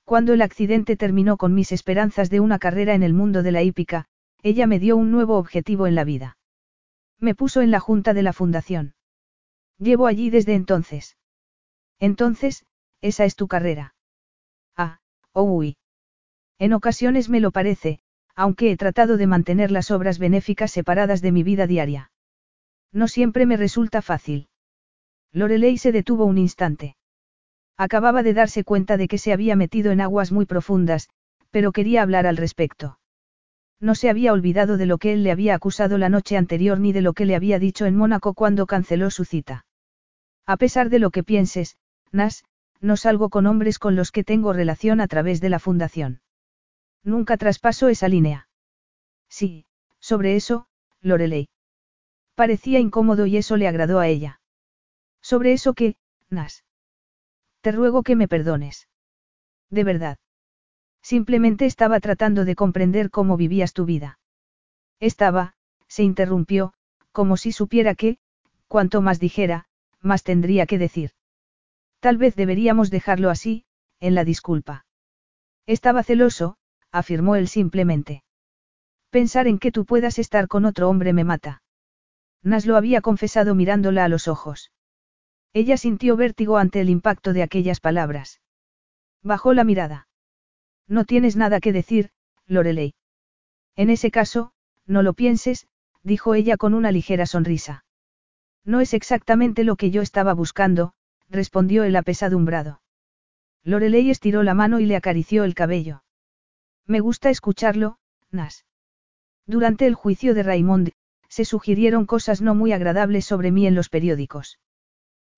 Cuando 0.02 0.32
el 0.32 0.42
accidente 0.42 0.96
terminó 0.96 1.36
con 1.36 1.54
mis 1.54 1.70
esperanzas 1.70 2.30
de 2.30 2.40
una 2.40 2.58
carrera 2.58 2.94
en 2.94 3.04
el 3.04 3.14
mundo 3.14 3.44
de 3.44 3.52
la 3.52 3.62
hípica, 3.62 4.06
ella 4.42 4.66
me 4.66 4.80
dio 4.80 4.96
un 4.96 5.12
nuevo 5.12 5.36
objetivo 5.36 5.86
en 5.86 5.94
la 5.94 6.02
vida. 6.02 6.36
Me 7.20 7.36
puso 7.36 7.60
en 7.60 7.70
la 7.70 7.78
junta 7.78 8.12
de 8.12 8.24
la 8.24 8.32
fundación. 8.32 8.96
Llevo 9.78 10.08
allí 10.08 10.30
desde 10.30 10.54
entonces. 10.56 11.16
Entonces, 12.00 12.66
esa 13.02 13.24
es 13.24 13.36
tu 13.36 13.46
carrera. 13.46 13.94
Ah, 14.76 14.98
oh 15.30 15.44
uy. 15.44 15.76
En 16.58 16.72
ocasiones 16.72 17.28
me 17.28 17.38
lo 17.38 17.52
parece, 17.52 18.00
aunque 18.34 18.70
he 18.70 18.76
tratado 18.76 19.16
de 19.16 19.26
mantener 19.26 19.70
las 19.70 19.90
obras 19.90 20.18
benéficas 20.18 20.70
separadas 20.70 21.20
de 21.22 21.32
mi 21.32 21.42
vida 21.42 21.66
diaria. 21.66 22.10
No 22.92 23.08
siempre 23.08 23.46
me 23.46 23.56
resulta 23.56 24.02
fácil. 24.02 24.48
Lorelei 25.32 25.78
se 25.78 25.92
detuvo 25.92 26.24
un 26.26 26.38
instante. 26.38 26.96
Acababa 27.76 28.22
de 28.22 28.34
darse 28.34 28.64
cuenta 28.64 28.96
de 28.96 29.08
que 29.08 29.18
se 29.18 29.32
había 29.32 29.56
metido 29.56 29.92
en 29.92 30.00
aguas 30.00 30.30
muy 30.30 30.46
profundas, 30.46 31.08
pero 31.50 31.72
quería 31.72 32.02
hablar 32.02 32.26
al 32.26 32.36
respecto. 32.36 32.98
No 33.80 33.94
se 33.94 34.08
había 34.10 34.32
olvidado 34.32 34.76
de 34.76 34.86
lo 34.86 34.98
que 34.98 35.12
él 35.12 35.24
le 35.24 35.32
había 35.32 35.54
acusado 35.54 35.98
la 35.98 36.08
noche 36.08 36.36
anterior 36.36 36.78
ni 36.78 36.92
de 36.92 37.02
lo 37.02 37.14
que 37.14 37.26
le 37.26 37.34
había 37.34 37.58
dicho 37.58 37.86
en 37.86 37.96
Mónaco 37.96 38.34
cuando 38.34 38.66
canceló 38.66 39.10
su 39.10 39.24
cita. 39.24 39.66
A 40.46 40.56
pesar 40.56 40.88
de 40.88 40.98
lo 40.98 41.10
que 41.10 41.24
pienses, 41.24 41.76
Nas, 42.12 42.44
no 42.80 42.96
salgo 42.96 43.30
con 43.30 43.46
hombres 43.46 43.78
con 43.78 43.96
los 43.96 44.12
que 44.12 44.22
tengo 44.22 44.52
relación 44.52 45.00
a 45.00 45.08
través 45.08 45.40
de 45.40 45.48
la 45.48 45.58
fundación. 45.58 46.20
Nunca 47.04 47.36
traspaso 47.36 47.88
esa 47.88 48.08
línea. 48.08 48.48
Sí, 49.28 49.66
sobre 50.00 50.36
eso, 50.36 50.66
Lorelei. 51.00 51.48
Parecía 52.34 52.78
incómodo 52.78 53.26
y 53.26 53.36
eso 53.36 53.56
le 53.56 53.68
agradó 53.68 53.98
a 53.98 54.08
ella. 54.08 54.40
Sobre 55.20 55.52
eso 55.52 55.74
que, 55.74 55.96
Nas. 56.30 56.64
Te 57.60 57.72
ruego 57.72 58.02
que 58.02 58.16
me 58.16 58.28
perdones. 58.28 58.88
De 59.70 59.84
verdad. 59.84 60.18
Simplemente 61.02 61.66
estaba 61.66 62.00
tratando 62.00 62.44
de 62.44 62.54
comprender 62.54 63.10
cómo 63.10 63.36
vivías 63.36 63.72
tu 63.72 63.84
vida. 63.84 64.18
Estaba, 65.00 65.54
se 65.88 66.02
interrumpió, 66.02 66.74
como 67.10 67.36
si 67.36 67.52
supiera 67.52 67.94
que, 67.94 68.18
cuanto 68.68 69.02
más 69.02 69.18
dijera, 69.18 69.66
más 70.00 70.22
tendría 70.22 70.66
que 70.66 70.78
decir. 70.78 71.10
Tal 72.00 72.16
vez 72.16 72.34
deberíamos 72.36 72.90
dejarlo 72.90 73.30
así, 73.30 73.64
en 74.00 74.14
la 74.14 74.24
disculpa. 74.24 74.86
Estaba 75.66 76.02
celoso, 76.02 76.56
afirmó 76.92 77.36
él 77.36 77.48
simplemente. 77.48 78.22
Pensar 79.10 79.46
en 79.46 79.58
que 79.58 79.72
tú 79.72 79.84
puedas 79.84 80.18
estar 80.18 80.46
con 80.48 80.64
otro 80.64 80.88
hombre 80.88 81.12
me 81.12 81.24
mata. 81.24 81.62
Nas 82.42 82.66
lo 82.66 82.76
había 82.76 83.00
confesado 83.00 83.54
mirándola 83.54 84.04
a 84.04 84.08
los 84.08 84.28
ojos. 84.28 84.70
Ella 85.52 85.76
sintió 85.76 86.16
vértigo 86.16 86.56
ante 86.56 86.80
el 86.80 86.88
impacto 86.88 87.32
de 87.32 87.42
aquellas 87.42 87.80
palabras. 87.80 88.40
Bajó 89.22 89.54
la 89.54 89.64
mirada. 89.64 90.08
No 90.88 91.04
tienes 91.04 91.36
nada 91.36 91.60
que 91.60 91.72
decir, 91.72 92.10
Lorelei. 92.46 92.94
En 93.76 93.90
ese 93.90 94.10
caso, 94.10 94.52
no 94.86 95.02
lo 95.02 95.14
pienses, 95.14 95.68
dijo 96.02 96.34
ella 96.34 96.56
con 96.56 96.74
una 96.74 96.90
ligera 96.90 97.26
sonrisa. 97.26 97.84
No 98.64 98.80
es 98.80 98.94
exactamente 98.94 99.64
lo 99.64 99.76
que 99.76 99.90
yo 99.90 100.02
estaba 100.02 100.34
buscando, 100.34 100.94
respondió 101.28 101.84
el 101.84 101.96
apesadumbrado. 101.96 102.80
Lorelei 103.64 104.10
estiró 104.10 104.42
la 104.42 104.54
mano 104.54 104.80
y 104.80 104.86
le 104.86 104.96
acarició 104.96 105.44
el 105.44 105.54
cabello. 105.54 106.02
Me 106.86 107.00
gusta 107.00 107.30
escucharlo, 107.30 107.98
Nas. 108.30 108.64
Durante 109.46 109.86
el 109.86 109.94
juicio 109.94 110.34
de 110.34 110.42
Raymond, 110.42 110.92
se 111.28 111.44
sugirieron 111.44 112.06
cosas 112.06 112.42
no 112.42 112.54
muy 112.54 112.72
agradables 112.72 113.24
sobre 113.24 113.50
mí 113.50 113.66
en 113.66 113.74
los 113.74 113.88
periódicos. 113.88 114.58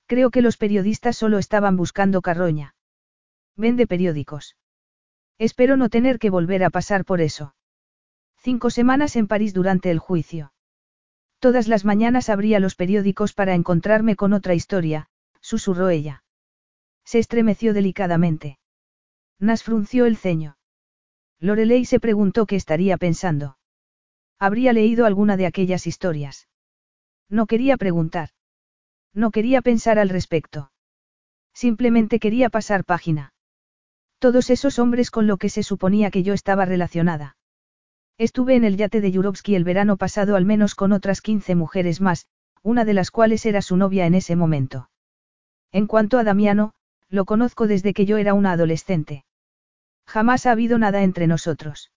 Creo 0.06 0.30
que 0.30 0.42
los 0.42 0.56
periodistas 0.56 1.16
solo 1.16 1.38
estaban 1.38 1.76
buscando 1.76 2.20
carroña. 2.20 2.74
Vende 3.56 3.86
periódicos. 3.86 4.56
Espero 5.38 5.76
no 5.76 5.88
tener 5.88 6.18
que 6.18 6.30
volver 6.30 6.64
a 6.64 6.70
pasar 6.70 7.04
por 7.04 7.20
eso. 7.20 7.54
Cinco 8.38 8.70
semanas 8.70 9.16
en 9.16 9.26
París 9.26 9.54
durante 9.54 9.90
el 9.90 9.98
juicio. 9.98 10.52
Todas 11.38 11.68
las 11.68 11.84
mañanas 11.84 12.28
abría 12.28 12.60
los 12.60 12.74
periódicos 12.74 13.32
para 13.32 13.54
encontrarme 13.54 14.16
con 14.16 14.32
otra 14.32 14.54
historia, 14.54 15.08
susurró 15.40 15.88
ella. 15.88 16.24
Se 17.04 17.18
estremeció 17.18 17.74
delicadamente. 17.74 18.58
Nas 19.38 19.62
frunció 19.62 20.06
el 20.06 20.16
ceño. 20.16 20.56
Lorelei 21.44 21.84
se 21.84 22.00
preguntó 22.00 22.46
qué 22.46 22.56
estaría 22.56 22.96
pensando. 22.96 23.58
Habría 24.38 24.72
leído 24.72 25.04
alguna 25.04 25.36
de 25.36 25.44
aquellas 25.44 25.86
historias. 25.86 26.48
No 27.28 27.44
quería 27.44 27.76
preguntar. 27.76 28.30
No 29.12 29.30
quería 29.30 29.60
pensar 29.60 29.98
al 29.98 30.08
respecto. 30.08 30.72
Simplemente 31.52 32.18
quería 32.18 32.48
pasar 32.48 32.86
página. 32.86 33.34
Todos 34.18 34.48
esos 34.48 34.78
hombres 34.78 35.10
con 35.10 35.26
lo 35.26 35.36
que 35.36 35.50
se 35.50 35.62
suponía 35.62 36.10
que 36.10 36.22
yo 36.22 36.32
estaba 36.32 36.64
relacionada. 36.64 37.36
Estuve 38.16 38.56
en 38.56 38.64
el 38.64 38.78
yate 38.78 39.02
de 39.02 39.12
Yurovsky 39.12 39.54
el 39.54 39.64
verano 39.64 39.98
pasado 39.98 40.36
al 40.36 40.46
menos 40.46 40.74
con 40.74 40.92
otras 40.92 41.20
15 41.20 41.56
mujeres 41.56 42.00
más, 42.00 42.26
una 42.62 42.86
de 42.86 42.94
las 42.94 43.10
cuales 43.10 43.44
era 43.44 43.60
su 43.60 43.76
novia 43.76 44.06
en 44.06 44.14
ese 44.14 44.34
momento. 44.34 44.88
En 45.72 45.88
cuanto 45.88 46.16
a 46.16 46.24
Damiano, 46.24 46.72
lo 47.10 47.26
conozco 47.26 47.66
desde 47.66 47.92
que 47.92 48.06
yo 48.06 48.16
era 48.16 48.32
una 48.32 48.52
adolescente. 48.52 49.26
Jamás 50.06 50.46
ha 50.46 50.52
habido 50.52 50.78
nada 50.78 51.02
entre 51.02 51.26
nosotros. 51.26 51.92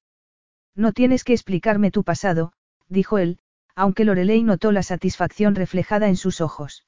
No 0.75 0.93
tienes 0.93 1.23
que 1.23 1.33
explicarme 1.33 1.91
tu 1.91 2.03
pasado, 2.03 2.53
dijo 2.87 3.17
él, 3.17 3.39
aunque 3.75 4.05
Lorelei 4.05 4.43
notó 4.43 4.71
la 4.71 4.83
satisfacción 4.83 5.55
reflejada 5.55 6.07
en 6.07 6.15
sus 6.15 6.41
ojos. 6.41 6.85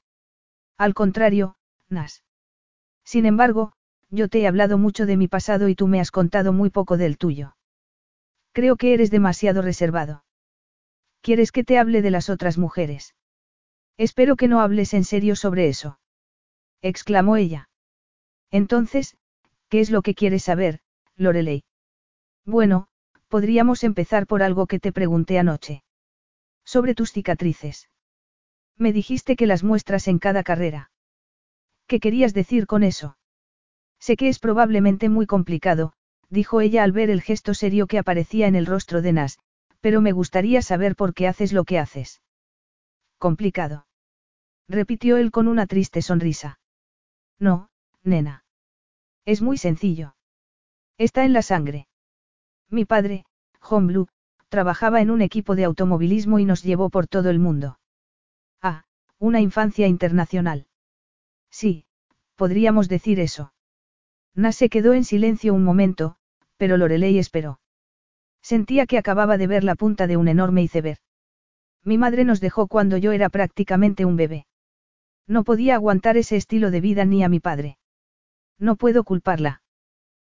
Al 0.77 0.93
contrario, 0.93 1.55
Nas. 1.89 2.23
Sin 3.03 3.25
embargo, 3.25 3.73
yo 4.09 4.27
te 4.27 4.41
he 4.41 4.47
hablado 4.47 4.77
mucho 4.77 5.05
de 5.05 5.17
mi 5.17 5.27
pasado 5.27 5.69
y 5.69 5.75
tú 5.75 5.87
me 5.87 5.99
has 5.99 6.11
contado 6.11 6.53
muy 6.53 6.69
poco 6.69 6.97
del 6.97 7.17
tuyo. 7.17 7.55
Creo 8.53 8.75
que 8.75 8.93
eres 8.93 9.11
demasiado 9.11 9.61
reservado. 9.61 10.23
¿Quieres 11.21 11.51
que 11.51 11.63
te 11.63 11.77
hable 11.77 12.01
de 12.01 12.11
las 12.11 12.29
otras 12.29 12.57
mujeres? 12.57 13.13
Espero 13.97 14.35
que 14.35 14.47
no 14.47 14.61
hables 14.61 14.93
en 14.93 15.03
serio 15.03 15.35
sobre 15.35 15.67
eso. 15.67 15.99
exclamó 16.81 17.35
ella. 17.35 17.69
Entonces, 18.51 19.17
¿qué 19.67 19.81
es 19.81 19.91
lo 19.91 20.01
que 20.01 20.15
quieres 20.15 20.43
saber, 20.43 20.79
Lorelei? 21.19 21.63
Bueno, 22.45 22.87
podríamos 23.27 23.83
empezar 23.83 24.25
por 24.25 24.41
algo 24.41 24.65
que 24.67 24.79
te 24.79 24.91
pregunté 24.91 25.37
anoche. 25.37 25.83
Sobre 26.65 26.95
tus 26.95 27.11
cicatrices. 27.11 27.89
Me 28.77 28.93
dijiste 28.93 29.35
que 29.35 29.45
las 29.45 29.63
muestras 29.63 30.07
en 30.07 30.17
cada 30.17 30.43
carrera. 30.43 30.91
¿Qué 31.87 31.99
querías 31.99 32.33
decir 32.33 32.65
con 32.67 32.83
eso? 32.83 33.17
Sé 33.99 34.15
que 34.15 34.29
es 34.29 34.39
probablemente 34.39 35.09
muy 35.09 35.25
complicado, 35.25 35.93
dijo 36.29 36.61
ella 36.61 36.83
al 36.83 36.93
ver 36.93 37.09
el 37.09 37.21
gesto 37.21 37.53
serio 37.53 37.87
que 37.87 37.99
aparecía 37.99 38.47
en 38.47 38.55
el 38.55 38.65
rostro 38.65 39.01
de 39.01 39.11
Nas, 39.11 39.39
pero 39.81 39.99
me 39.99 40.13
gustaría 40.13 40.61
saber 40.61 40.95
por 40.95 41.13
qué 41.13 41.27
haces 41.27 41.51
lo 41.51 41.65
que 41.65 41.79
haces. 41.79 42.21
Complicado. 43.17 43.87
Repitió 44.69 45.17
él 45.17 45.31
con 45.31 45.49
una 45.49 45.67
triste 45.67 46.01
sonrisa. 46.01 46.59
No, 47.39 47.69
nena. 48.03 48.45
Es 49.25 49.41
muy 49.41 49.57
sencillo. 49.57 50.15
Está 50.99 51.23
en 51.23 51.31
la 51.31 51.41
sangre. 51.41 51.87
Mi 52.69 52.83
padre, 52.83 53.23
John 53.61 53.87
Blue, 53.87 54.09
trabajaba 54.49 54.99
en 54.99 55.09
un 55.09 55.21
equipo 55.21 55.55
de 55.55 55.63
automovilismo 55.63 56.39
y 56.39 56.45
nos 56.45 56.61
llevó 56.61 56.89
por 56.89 57.07
todo 57.07 57.29
el 57.29 57.39
mundo. 57.39 57.79
Ah, 58.61 58.83
una 59.17 59.39
infancia 59.39 59.87
internacional. 59.87 60.67
Sí, 61.49 61.85
podríamos 62.35 62.89
decir 62.89 63.21
eso. 63.21 63.53
Nas 64.35 64.57
se 64.57 64.67
quedó 64.67 64.93
en 64.93 65.05
silencio 65.05 65.53
un 65.53 65.63
momento, 65.63 66.17
pero 66.57 66.75
Lorelei 66.75 67.17
esperó. 67.17 67.61
Sentía 68.41 68.85
que 68.85 68.97
acababa 68.97 69.37
de 69.37 69.47
ver 69.47 69.63
la 69.63 69.75
punta 69.75 70.05
de 70.05 70.17
un 70.17 70.27
enorme 70.27 70.63
iceberg. 70.63 70.99
Mi 71.85 71.97
madre 71.97 72.25
nos 72.25 72.41
dejó 72.41 72.67
cuando 72.67 72.97
yo 72.97 73.13
era 73.13 73.29
prácticamente 73.29 74.03
un 74.03 74.17
bebé. 74.17 74.47
No 75.27 75.45
podía 75.45 75.75
aguantar 75.75 76.17
ese 76.17 76.35
estilo 76.35 76.71
de 76.71 76.81
vida 76.81 77.05
ni 77.05 77.23
a 77.23 77.29
mi 77.29 77.39
padre. 77.39 77.77
No 78.57 78.75
puedo 78.75 79.05
culparla. 79.05 79.61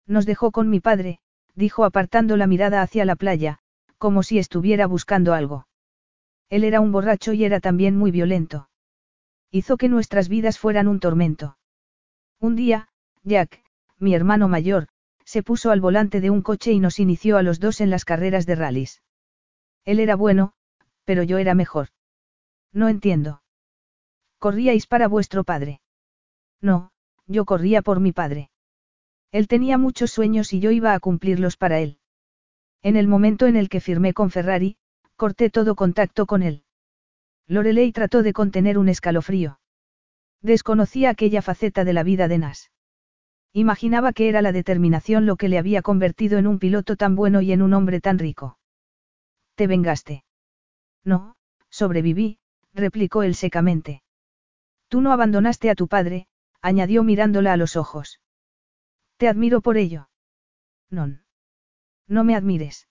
Nos 0.05 0.25
dejó 0.25 0.51
con 0.51 0.69
mi 0.69 0.79
padre, 0.79 1.19
dijo 1.55 1.85
apartando 1.85 2.37
la 2.37 2.47
mirada 2.47 2.81
hacia 2.81 3.05
la 3.05 3.15
playa, 3.15 3.59
como 3.97 4.23
si 4.23 4.37
estuviera 4.37 4.87
buscando 4.87 5.33
algo. 5.33 5.67
Él 6.49 6.63
era 6.63 6.81
un 6.81 6.91
borracho 6.91 7.33
y 7.33 7.45
era 7.45 7.59
también 7.59 7.97
muy 7.97 8.11
violento. 8.11 8.69
Hizo 9.51 9.77
que 9.77 9.89
nuestras 9.89 10.29
vidas 10.29 10.59
fueran 10.59 10.87
un 10.87 10.99
tormento. 10.99 11.57
Un 12.39 12.55
día, 12.55 12.89
Jack, 13.23 13.63
mi 13.97 14.13
hermano 14.13 14.47
mayor, 14.47 14.87
se 15.23 15.43
puso 15.43 15.71
al 15.71 15.79
volante 15.79 16.21
de 16.21 16.29
un 16.29 16.41
coche 16.41 16.71
y 16.71 16.79
nos 16.79 16.99
inició 16.99 17.37
a 17.37 17.43
los 17.43 17.59
dos 17.59 17.79
en 17.81 17.89
las 17.89 18.03
carreras 18.03 18.45
de 18.45 18.55
rallies. 18.55 19.01
Él 19.85 19.99
era 19.99 20.15
bueno, 20.15 20.53
pero 21.05 21.23
yo 21.23 21.37
era 21.37 21.53
mejor. 21.53 21.89
No 22.73 22.89
entiendo. 22.89 23.41
¿Corríais 24.39 24.87
para 24.87 25.07
vuestro 25.07 25.43
padre? 25.43 25.79
No, 26.61 26.91
yo 27.27 27.45
corría 27.45 27.81
por 27.81 27.99
mi 27.99 28.11
padre. 28.11 28.49
Él 29.33 29.47
tenía 29.47 29.79
muchos 29.79 30.11
sueños 30.11 30.53
y 30.53 30.59
yo 30.59 30.69
iba 30.69 30.93
a 30.93 30.99
cumplirlos 30.99 31.57
para 31.57 31.79
él. 31.79 31.97
En 32.83 32.95
el 32.95 33.07
momento 33.07 33.47
en 33.47 33.55
el 33.55 33.67
que 33.67 33.79
firmé 33.79 34.13
con 34.13 34.29
Ferrari, 34.29 34.77
corté 35.15 35.49
todo 35.49 35.73
contacto 35.73 36.27
con 36.27 36.43
él. 36.43 36.63
Lorelei 37.47 37.91
trató 37.91 38.21
de 38.21 38.31
contener 38.31 38.77
un 38.77 38.89
escalofrío. 38.89 39.59
Desconocía 40.43 41.09
aquella 41.09 41.41
faceta 41.41 41.83
de 41.83 41.93
la 41.93 42.03
vida 42.03 42.27
de 42.27 42.37
Nas. 42.37 42.71
Imaginaba 43.53 44.13
que 44.13 44.29
era 44.29 44.43
la 44.43 44.51
determinación 44.51 45.25
lo 45.25 45.35
que 45.35 45.49
le 45.49 45.57
había 45.57 45.81
convertido 45.81 46.37
en 46.37 46.45
un 46.45 46.59
piloto 46.59 46.95
tan 46.95 47.15
bueno 47.15 47.41
y 47.41 47.51
en 47.53 47.63
un 47.63 47.73
hombre 47.73 48.01
tan 48.01 48.19
rico. 48.19 48.59
¿Te 49.55 49.65
vengaste? 49.65 50.25
No, 51.03 51.37
sobreviví, 51.71 52.37
replicó 52.75 53.23
él 53.23 53.33
secamente. 53.33 54.03
Tú 54.89 55.01
no 55.01 55.11
abandonaste 55.11 55.71
a 55.71 55.75
tu 55.75 55.87
padre, 55.87 56.27
añadió 56.61 57.03
mirándola 57.03 57.53
a 57.53 57.57
los 57.57 57.75
ojos. 57.75 58.19
Te 59.23 59.29
admiro 59.29 59.61
por 59.61 59.77
ello. 59.77 60.09
No. 60.89 61.07
No 62.09 62.25
me 62.25 62.35
admires. 62.35 62.89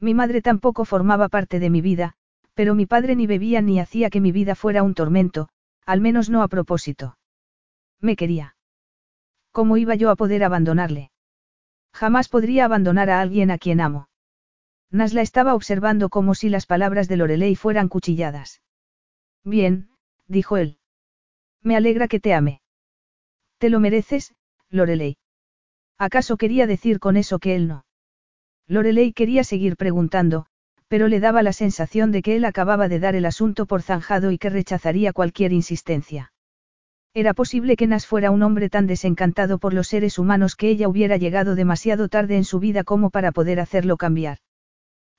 Mi 0.00 0.14
madre 0.14 0.40
tampoco 0.40 0.86
formaba 0.86 1.28
parte 1.28 1.60
de 1.60 1.68
mi 1.68 1.82
vida, 1.82 2.14
pero 2.54 2.74
mi 2.74 2.86
padre 2.86 3.16
ni 3.16 3.26
bebía 3.26 3.60
ni 3.60 3.78
hacía 3.78 4.08
que 4.08 4.22
mi 4.22 4.32
vida 4.32 4.54
fuera 4.54 4.82
un 4.82 4.94
tormento, 4.94 5.50
al 5.84 6.00
menos 6.00 6.30
no 6.30 6.42
a 6.42 6.48
propósito. 6.48 7.18
Me 8.00 8.16
quería. 8.16 8.56
¿Cómo 9.50 9.76
iba 9.76 9.94
yo 9.94 10.08
a 10.08 10.16
poder 10.16 10.42
abandonarle? 10.42 11.10
Jamás 11.92 12.30
podría 12.30 12.64
abandonar 12.64 13.10
a 13.10 13.20
alguien 13.20 13.50
a 13.50 13.58
quien 13.58 13.82
amo. 13.82 14.08
Nas 14.90 15.12
la 15.12 15.20
estaba 15.20 15.54
observando 15.54 16.08
como 16.08 16.34
si 16.34 16.48
las 16.48 16.64
palabras 16.64 17.08
de 17.08 17.18
Lorelei 17.18 17.56
fueran 17.56 17.88
cuchilladas. 17.88 18.62
Bien, 19.44 19.90
dijo 20.28 20.56
él. 20.56 20.78
Me 21.60 21.76
alegra 21.76 22.08
que 22.08 22.20
te 22.20 22.32
ame. 22.32 22.62
Te 23.58 23.68
lo 23.68 23.80
mereces, 23.80 24.34
Lorelei. 24.70 25.18
¿Acaso 25.98 26.36
quería 26.36 26.66
decir 26.66 26.98
con 26.98 27.16
eso 27.16 27.38
que 27.38 27.54
él 27.54 27.68
no? 27.68 27.84
Lorelei 28.66 29.12
quería 29.12 29.44
seguir 29.44 29.76
preguntando, 29.76 30.46
pero 30.88 31.08
le 31.08 31.20
daba 31.20 31.42
la 31.42 31.52
sensación 31.52 32.12
de 32.12 32.22
que 32.22 32.36
él 32.36 32.44
acababa 32.44 32.88
de 32.88 33.00
dar 33.00 33.14
el 33.14 33.24
asunto 33.24 33.66
por 33.66 33.82
zanjado 33.82 34.30
y 34.30 34.38
que 34.38 34.50
rechazaría 34.50 35.12
cualquier 35.12 35.52
insistencia. 35.52 36.32
Era 37.14 37.34
posible 37.34 37.76
que 37.76 37.86
Nas 37.86 38.06
fuera 38.06 38.30
un 38.30 38.42
hombre 38.42 38.70
tan 38.70 38.86
desencantado 38.86 39.58
por 39.58 39.74
los 39.74 39.88
seres 39.88 40.18
humanos 40.18 40.56
que 40.56 40.70
ella 40.70 40.88
hubiera 40.88 41.18
llegado 41.18 41.54
demasiado 41.54 42.08
tarde 42.08 42.36
en 42.36 42.44
su 42.44 42.58
vida 42.58 42.84
como 42.84 43.10
para 43.10 43.32
poder 43.32 43.60
hacerlo 43.60 43.96
cambiar. 43.96 44.38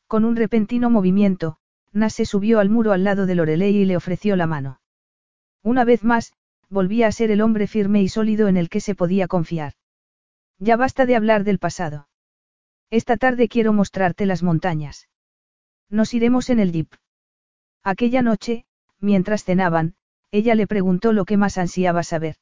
Con 0.07 0.25
un 0.25 0.35
repentino 0.35 0.89
movimiento, 0.89 1.57
Nas 1.91 2.13
se 2.13 2.25
subió 2.25 2.59
al 2.59 2.69
muro 2.69 2.91
al 2.91 3.03
lado 3.03 3.27
de 3.27 3.35
Lorelei 3.35 3.75
y 3.75 3.85
le 3.85 3.95
ofreció 3.95 4.35
la 4.35 4.47
mano. 4.47 4.79
Una 5.63 5.85
vez 5.85 6.03
más, 6.03 6.33
volvía 6.69 7.07
a 7.07 7.11
ser 7.11 7.29
el 7.29 7.41
hombre 7.41 7.67
firme 7.67 8.01
y 8.01 8.09
sólido 8.09 8.47
en 8.47 8.57
el 8.57 8.69
que 8.69 8.79
se 8.79 8.95
podía 8.95 9.27
confiar. 9.27 9.73
Ya 10.59 10.75
basta 10.77 11.05
de 11.05 11.15
hablar 11.15 11.43
del 11.43 11.59
pasado. 11.59 12.07
Esta 12.89 13.17
tarde 13.17 13.47
quiero 13.47 13.73
mostrarte 13.73 14.25
las 14.25 14.43
montañas. 14.43 15.09
Nos 15.89 16.13
iremos 16.13 16.49
en 16.49 16.59
el 16.59 16.71
jeep. 16.71 16.93
Aquella 17.83 18.21
noche, 18.21 18.65
mientras 18.99 19.43
cenaban, 19.43 19.95
ella 20.31 20.55
le 20.55 20.67
preguntó 20.67 21.13
lo 21.13 21.25
que 21.25 21.37
más 21.37 21.57
ansiaba 21.57 22.03
saber. 22.03 22.37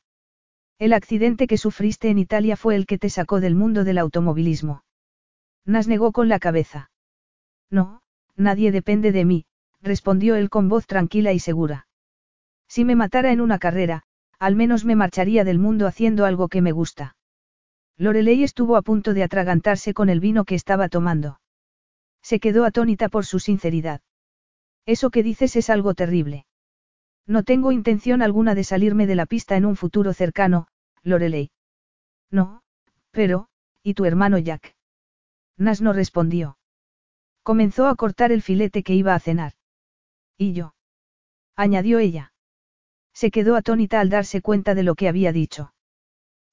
El 0.77 0.93
accidente 0.93 1.47
que 1.47 1.57
sufriste 1.57 2.09
en 2.09 2.17
Italia 2.17 2.57
fue 2.57 2.75
el 2.75 2.85
que 2.85 2.97
te 2.97 3.09
sacó 3.09 3.39
del 3.39 3.55
mundo 3.55 3.83
del 3.83 3.97
automovilismo. 3.97 4.83
Nas 5.65 5.87
negó 5.87 6.11
con 6.11 6.27
la 6.27 6.39
cabeza. 6.39 6.91
No, 7.69 8.01
nadie 8.35 8.71
depende 8.71 9.11
de 9.11 9.25
mí, 9.25 9.45
respondió 9.81 10.35
él 10.35 10.49
con 10.49 10.69
voz 10.69 10.87
tranquila 10.87 11.33
y 11.33 11.39
segura. 11.39 11.87
Si 12.67 12.85
me 12.85 12.95
matara 12.95 13.31
en 13.31 13.41
una 13.41 13.59
carrera, 13.59 14.03
al 14.39 14.55
menos 14.55 14.85
me 14.85 14.95
marcharía 14.95 15.43
del 15.43 15.59
mundo 15.59 15.87
haciendo 15.87 16.25
algo 16.25 16.47
que 16.47 16.61
me 16.61 16.71
gusta. 16.71 17.15
Lorelei 18.01 18.43
estuvo 18.43 18.77
a 18.77 18.81
punto 18.81 19.13
de 19.13 19.21
atragantarse 19.21 19.93
con 19.93 20.09
el 20.09 20.19
vino 20.19 20.43
que 20.43 20.55
estaba 20.55 20.89
tomando. 20.89 21.39
Se 22.23 22.39
quedó 22.39 22.65
atónita 22.65 23.09
por 23.09 23.27
su 23.27 23.37
sinceridad. 23.37 24.01
Eso 24.87 25.11
que 25.11 25.21
dices 25.21 25.55
es 25.55 25.69
algo 25.69 25.93
terrible. 25.93 26.47
No 27.27 27.43
tengo 27.43 27.71
intención 27.71 28.23
alguna 28.23 28.55
de 28.55 28.63
salirme 28.63 29.05
de 29.05 29.13
la 29.13 29.27
pista 29.27 29.55
en 29.55 29.67
un 29.67 29.75
futuro 29.75 30.13
cercano, 30.13 30.67
Lorelei. 31.03 31.51
No, 32.31 32.63
pero, 33.11 33.49
¿y 33.83 33.93
tu 33.93 34.05
hermano 34.05 34.39
Jack? 34.39 34.75
Nas 35.55 35.79
no 35.79 35.93
respondió. 35.93 36.57
Comenzó 37.43 37.85
a 37.85 37.95
cortar 37.95 38.31
el 38.31 38.41
filete 38.41 38.81
que 38.81 38.95
iba 38.95 39.13
a 39.13 39.19
cenar. 39.19 39.53
¿Y 40.39 40.53
yo? 40.53 40.73
añadió 41.55 41.99
ella. 41.99 42.33
Se 43.13 43.29
quedó 43.29 43.55
atónita 43.55 43.99
al 43.99 44.09
darse 44.09 44.41
cuenta 44.41 44.73
de 44.73 44.81
lo 44.81 44.95
que 44.95 45.07
había 45.07 45.31
dicho. 45.31 45.71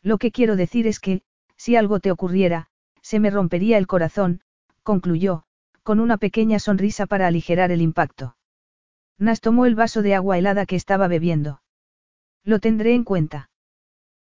Lo 0.02 0.18
que 0.18 0.30
quiero 0.30 0.54
decir 0.54 0.86
es 0.86 1.00
que, 1.00 1.22
si 1.58 1.76
algo 1.76 2.00
te 2.00 2.10
ocurriera, 2.10 2.68
se 3.02 3.20
me 3.20 3.30
rompería 3.30 3.76
el 3.76 3.86
corazón, 3.86 4.40
concluyó, 4.82 5.44
con 5.82 6.00
una 6.00 6.16
pequeña 6.16 6.58
sonrisa 6.58 7.06
para 7.06 7.26
aligerar 7.26 7.70
el 7.70 7.82
impacto. 7.82 8.36
Nas 9.18 9.40
tomó 9.40 9.66
el 9.66 9.74
vaso 9.74 10.00
de 10.00 10.14
agua 10.14 10.38
helada 10.38 10.64
que 10.64 10.76
estaba 10.76 11.08
bebiendo. 11.08 11.60
Lo 12.44 12.60
tendré 12.60 12.94
en 12.94 13.04
cuenta. 13.04 13.50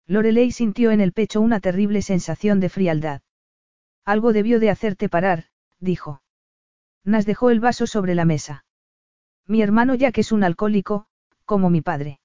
Lorelei 0.07 0.53
sintió 0.53 0.93
en 0.93 1.01
el 1.01 1.13
pecho 1.13 1.41
una 1.41 1.61
terrible 1.61 2.01
sensación 2.03 2.61
de 2.61 2.69
frialdad. 2.69 3.23
Algo 4.05 4.33
debió 4.33 4.61
de 4.61 4.71
hacerte 4.71 5.09
parar, 5.09 5.47
dijo. 5.81 6.23
Nas 7.05 7.27
dejó 7.27 7.51
el 7.51 7.61
vaso 7.61 7.87
sobre 7.87 8.15
la 8.15 8.25
mesa. 8.25 8.65
Mi 9.47 9.61
hermano 9.61 9.95
ya 9.95 10.13
que 10.13 10.21
es 10.21 10.31
un 10.33 10.45
alcohólico, 10.45 11.07
como 11.45 11.69
mi 11.69 11.81
padre. 11.81 12.21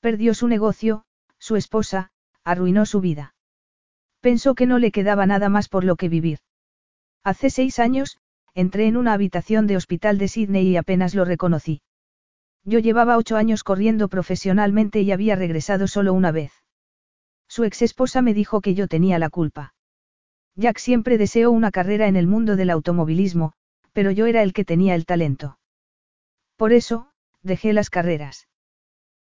Perdió 0.00 0.34
su 0.34 0.48
negocio, 0.48 1.04
su 1.38 1.56
esposa, 1.56 2.10
arruinó 2.44 2.84
su 2.86 3.00
vida. 3.00 3.34
Pensó 4.20 4.54
que 4.54 4.66
no 4.66 4.78
le 4.78 4.90
quedaba 4.90 5.26
nada 5.26 5.48
más 5.48 5.68
por 5.68 5.84
lo 5.84 5.96
que 5.96 6.08
vivir. 6.08 6.38
Hace 7.24 7.50
seis 7.50 7.78
años, 7.78 8.18
entré 8.54 8.86
en 8.86 8.96
una 8.96 9.12
habitación 9.12 9.66
de 9.66 9.76
hospital 9.76 10.18
de 10.18 10.28
Sydney 10.28 10.68
y 10.68 10.76
apenas 10.76 11.14
lo 11.14 11.24
reconocí. 11.24 11.82
Yo 12.64 12.80
llevaba 12.80 13.16
ocho 13.16 13.36
años 13.36 13.62
corriendo 13.62 14.08
profesionalmente 14.08 15.00
y 15.00 15.12
había 15.12 15.36
regresado 15.36 15.86
solo 15.86 16.12
una 16.12 16.32
vez. 16.32 16.52
Su 17.48 17.64
ex 17.64 17.82
esposa 17.82 18.20
me 18.20 18.34
dijo 18.34 18.60
que 18.60 18.74
yo 18.74 18.88
tenía 18.88 19.18
la 19.18 19.30
culpa. 19.30 19.74
Jack 20.56 20.78
siempre 20.78 21.18
deseó 21.18 21.52
una 21.52 21.70
carrera 21.70 22.08
en 22.08 22.16
el 22.16 22.26
mundo 22.26 22.56
del 22.56 22.70
automovilismo, 22.70 23.52
pero 23.92 24.10
yo 24.10 24.26
era 24.26 24.42
el 24.42 24.52
que 24.52 24.64
tenía 24.64 24.96
el 24.96 25.06
talento. 25.06 25.58
Por 26.56 26.72
eso, 26.72 27.10
dejé 27.42 27.72
las 27.72 27.90
carreras. 27.90 28.48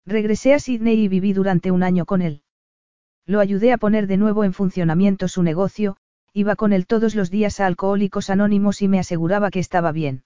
Regresé 0.07 0.55
a 0.55 0.61
Sydney 0.61 1.01
y 1.01 1.09
viví 1.09 1.33
durante 1.33 1.73
un 1.73 1.83
año 1.83 2.07
con 2.07 2.23
él. 2.23 2.44
Lo 3.27 3.41
ayudé 3.41 3.73
a 3.73 3.79
poner 3.79 4.07
de 4.07 4.17
nuevo 4.17 4.45
en 4.45 4.53
funcionamiento 4.53 5.29
su 5.29 5.43
negocio, 5.43 5.97
iba 6.33 6.57
con 6.57 6.73
él 6.73 6.87
todos 6.87 7.15
los 7.15 7.31
días 7.31 7.61
a 7.61 7.67
Alcohólicos 7.67 8.29
Anónimos 8.29 8.83
y 8.83 8.89
me 8.89 8.99
aseguraba 8.99 9.51
que 9.51 9.61
estaba 9.61 9.93
bien. 9.93 10.25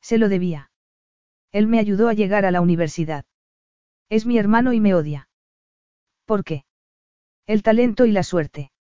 Se 0.00 0.18
lo 0.18 0.28
debía. 0.28 0.70
Él 1.52 1.66
me 1.66 1.78
ayudó 1.78 2.08
a 2.08 2.14
llegar 2.14 2.44
a 2.44 2.50
la 2.50 2.60
universidad. 2.60 3.24
Es 4.08 4.26
mi 4.26 4.38
hermano 4.38 4.72
y 4.72 4.80
me 4.80 4.94
odia. 4.94 5.28
¿Por 6.24 6.44
qué? 6.44 6.64
El 7.46 7.62
talento 7.62 8.04
y 8.04 8.12
la 8.12 8.22
suerte. 8.22 8.72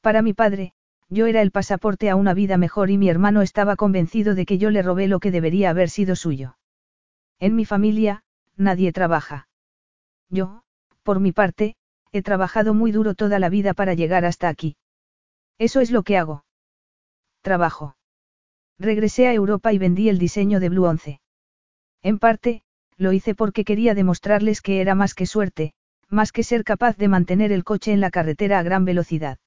Para 0.00 0.22
mi 0.22 0.32
padre, 0.32 0.72
yo 1.08 1.26
era 1.26 1.42
el 1.42 1.50
pasaporte 1.50 2.10
a 2.10 2.16
una 2.16 2.32
vida 2.32 2.56
mejor 2.56 2.90
y 2.90 2.98
mi 2.98 3.08
hermano 3.08 3.42
estaba 3.42 3.76
convencido 3.76 4.34
de 4.34 4.46
que 4.46 4.58
yo 4.58 4.70
le 4.70 4.82
robé 4.82 5.08
lo 5.08 5.20
que 5.20 5.30
debería 5.30 5.70
haber 5.70 5.90
sido 5.90 6.16
suyo. 6.16 6.56
En 7.38 7.54
mi 7.54 7.64
familia, 7.64 8.24
nadie 8.56 8.92
trabaja. 8.92 9.48
Yo, 10.30 10.62
por 11.02 11.20
mi 11.20 11.32
parte, 11.32 11.76
he 12.12 12.22
trabajado 12.22 12.74
muy 12.74 12.92
duro 12.92 13.14
toda 13.14 13.38
la 13.38 13.48
vida 13.48 13.74
para 13.74 13.94
llegar 13.94 14.24
hasta 14.24 14.48
aquí. 14.48 14.76
Eso 15.58 15.80
es 15.80 15.90
lo 15.90 16.02
que 16.02 16.18
hago. 16.18 16.44
Trabajo. 17.40 17.96
Regresé 18.78 19.26
a 19.28 19.34
Europa 19.34 19.72
y 19.72 19.78
vendí 19.78 20.08
el 20.08 20.18
diseño 20.18 20.60
de 20.60 20.68
Blue 20.68 20.84
11. 20.84 21.20
En 22.02 22.18
parte, 22.18 22.62
lo 22.96 23.12
hice 23.12 23.34
porque 23.34 23.64
quería 23.64 23.94
demostrarles 23.94 24.60
que 24.60 24.80
era 24.80 24.94
más 24.94 25.14
que 25.14 25.26
suerte, 25.26 25.72
más 26.08 26.32
que 26.32 26.42
ser 26.42 26.64
capaz 26.64 26.96
de 26.96 27.08
mantener 27.08 27.52
el 27.52 27.64
coche 27.64 27.92
en 27.92 28.00
la 28.00 28.10
carretera 28.10 28.58
a 28.58 28.62
gran 28.62 28.84
velocidad. 28.84 29.38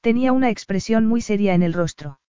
Tenía 0.00 0.32
una 0.32 0.50
expresión 0.50 1.06
muy 1.06 1.20
seria 1.20 1.54
en 1.54 1.62
el 1.62 1.72
rostro. 1.72 2.20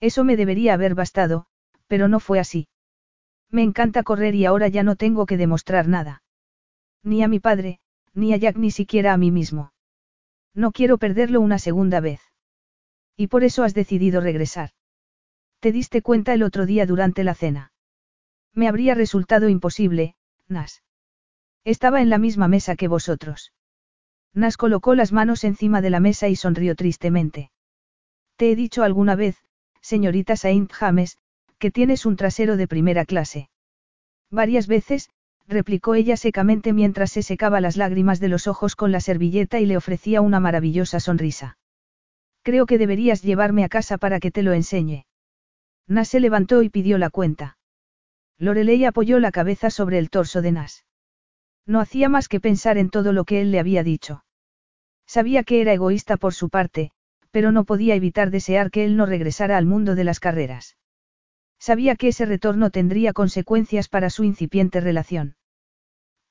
Eso 0.00 0.24
me 0.24 0.36
debería 0.36 0.74
haber 0.74 0.94
bastado, 0.94 1.46
pero 1.86 2.08
no 2.08 2.20
fue 2.20 2.38
así. 2.38 2.68
Me 3.50 3.62
encanta 3.62 4.02
correr 4.02 4.34
y 4.34 4.44
ahora 4.44 4.68
ya 4.68 4.82
no 4.82 4.96
tengo 4.96 5.26
que 5.26 5.36
demostrar 5.36 5.88
nada. 5.88 6.22
Ni 7.02 7.22
a 7.22 7.28
mi 7.28 7.40
padre, 7.40 7.78
ni 8.14 8.32
a 8.32 8.36
Jack 8.36 8.56
ni 8.56 8.70
siquiera 8.70 9.12
a 9.12 9.16
mí 9.16 9.30
mismo. 9.30 9.72
No 10.54 10.72
quiero 10.72 10.98
perderlo 10.98 11.40
una 11.40 11.58
segunda 11.58 12.00
vez. 12.00 12.20
Y 13.16 13.26
por 13.26 13.44
eso 13.44 13.64
has 13.64 13.74
decidido 13.74 14.20
regresar. 14.20 14.70
Te 15.60 15.72
diste 15.72 16.02
cuenta 16.02 16.34
el 16.34 16.42
otro 16.42 16.66
día 16.66 16.86
durante 16.86 17.24
la 17.24 17.34
cena. 17.34 17.72
Me 18.52 18.68
habría 18.68 18.94
resultado 18.94 19.48
imposible, 19.48 20.14
Nas. 20.48 20.82
Estaba 21.64 22.02
en 22.02 22.10
la 22.10 22.18
misma 22.18 22.48
mesa 22.48 22.76
que 22.76 22.88
vosotros. 22.88 23.52
Nas 24.32 24.56
colocó 24.56 24.94
las 24.94 25.12
manos 25.12 25.44
encima 25.44 25.80
de 25.80 25.90
la 25.90 26.00
mesa 26.00 26.28
y 26.28 26.36
sonrió 26.36 26.74
tristemente. 26.74 27.50
Te 28.36 28.50
he 28.50 28.56
dicho 28.56 28.82
alguna 28.82 29.16
vez, 29.16 29.36
señorita 29.80 30.36
Saint 30.36 30.70
James, 30.72 31.18
que 31.58 31.70
tienes 31.70 32.04
un 32.04 32.16
trasero 32.16 32.56
de 32.56 32.68
primera 32.68 33.04
clase. 33.04 33.48
Varias 34.30 34.66
veces, 34.66 35.10
replicó 35.46 35.94
ella 35.94 36.16
secamente 36.16 36.72
mientras 36.72 37.12
se 37.12 37.22
secaba 37.22 37.60
las 37.60 37.76
lágrimas 37.76 38.20
de 38.20 38.28
los 38.28 38.46
ojos 38.46 38.76
con 38.76 38.92
la 38.92 39.00
servilleta 39.00 39.60
y 39.60 39.66
le 39.66 39.76
ofrecía 39.76 40.20
una 40.20 40.40
maravillosa 40.40 41.00
sonrisa. 41.00 41.58
Creo 42.42 42.66
que 42.66 42.78
deberías 42.78 43.22
llevarme 43.22 43.64
a 43.64 43.68
casa 43.68 43.98
para 43.98 44.20
que 44.20 44.30
te 44.30 44.42
lo 44.42 44.52
enseñe. 44.52 45.06
Nas 45.86 46.08
se 46.08 46.20
levantó 46.20 46.62
y 46.62 46.70
pidió 46.70 46.98
la 46.98 47.10
cuenta. 47.10 47.58
Lorelei 48.38 48.84
apoyó 48.84 49.18
la 49.20 49.32
cabeza 49.32 49.70
sobre 49.70 49.98
el 49.98 50.10
torso 50.10 50.42
de 50.42 50.52
Nas. 50.52 50.84
No 51.66 51.80
hacía 51.80 52.08
más 52.08 52.28
que 52.28 52.40
pensar 52.40 52.78
en 52.78 52.90
todo 52.90 53.12
lo 53.12 53.24
que 53.24 53.40
él 53.40 53.50
le 53.50 53.60
había 53.60 53.82
dicho. 53.82 54.24
Sabía 55.06 55.44
que 55.44 55.60
era 55.60 55.72
egoísta 55.72 56.16
por 56.16 56.34
su 56.34 56.48
parte, 56.48 56.90
pero 57.30 57.52
no 57.52 57.64
podía 57.64 57.94
evitar 57.94 58.30
desear 58.30 58.70
que 58.70 58.84
él 58.84 58.96
no 58.96 59.06
regresara 59.06 59.56
al 59.56 59.66
mundo 59.66 59.94
de 59.94 60.04
las 60.04 60.20
carreras. 60.20 60.76
Sabía 61.66 61.96
que 61.96 62.08
ese 62.08 62.26
retorno 62.26 62.68
tendría 62.68 63.14
consecuencias 63.14 63.88
para 63.88 64.10
su 64.10 64.22
incipiente 64.22 64.80
relación. 64.80 65.36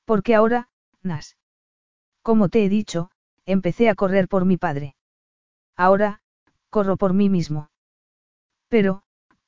Porque 0.04 0.36
ahora, 0.36 0.68
Nas. 1.02 1.36
Como 2.22 2.48
te 2.48 2.64
he 2.64 2.68
dicho, 2.68 3.10
empecé 3.44 3.88
a 3.88 3.96
correr 3.96 4.28
por 4.28 4.44
mi 4.44 4.58
padre. 4.58 4.94
Ahora, 5.74 6.20
corro 6.70 6.96
por 6.96 7.14
mí 7.14 7.30
mismo. 7.30 7.68
Pero, 8.68 9.02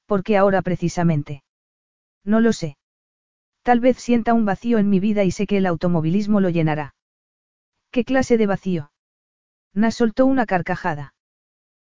¿por 0.06 0.24
qué 0.24 0.36
ahora 0.36 0.60
precisamente? 0.60 1.44
No 2.24 2.40
lo 2.40 2.52
sé. 2.52 2.78
Tal 3.62 3.78
vez 3.78 3.96
sienta 3.96 4.34
un 4.34 4.44
vacío 4.44 4.78
en 4.78 4.90
mi 4.90 4.98
vida 4.98 5.22
y 5.22 5.30
sé 5.30 5.46
que 5.46 5.58
el 5.58 5.66
automovilismo 5.66 6.40
lo 6.40 6.50
llenará. 6.50 6.96
¿Qué 7.92 8.04
clase 8.04 8.36
de 8.38 8.48
vacío? 8.48 8.90
Nas 9.72 9.94
soltó 9.94 10.26
una 10.26 10.46
carcajada. 10.46 11.14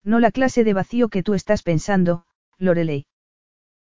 No 0.03 0.19
la 0.19 0.31
clase 0.31 0.65
de 0.65 0.73
vacío 0.73 1.07
que 1.07 1.23
tú 1.23 1.33
estás 1.33 1.63
pensando, 1.63 2.25
Lorelei. 2.57 3.05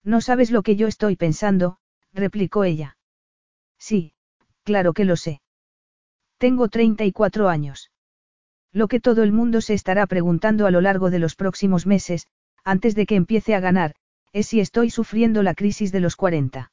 No 0.04 0.20
sabes 0.20 0.50
lo 0.50 0.62
que 0.62 0.76
yo 0.76 0.88
estoy 0.88 1.16
pensando, 1.16 1.78
replicó 2.12 2.64
ella. 2.64 2.96
Sí, 3.78 4.14
claro 4.64 4.92
que 4.92 5.04
lo 5.04 5.16
sé. 5.16 5.40
Tengo 6.38 6.68
34 6.68 7.48
años. 7.48 7.90
Lo 8.72 8.88
que 8.88 9.00
todo 9.00 9.22
el 9.22 9.32
mundo 9.32 9.60
se 9.60 9.74
estará 9.74 10.06
preguntando 10.06 10.66
a 10.66 10.70
lo 10.70 10.80
largo 10.80 11.10
de 11.10 11.18
los 11.18 11.36
próximos 11.36 11.86
meses, 11.86 12.26
antes 12.64 12.94
de 12.94 13.06
que 13.06 13.16
empiece 13.16 13.54
a 13.54 13.60
ganar, 13.60 13.94
es 14.32 14.46
si 14.48 14.60
estoy 14.60 14.90
sufriendo 14.90 15.42
la 15.42 15.54
crisis 15.54 15.92
de 15.92 16.00
los 16.00 16.16
40. 16.16 16.72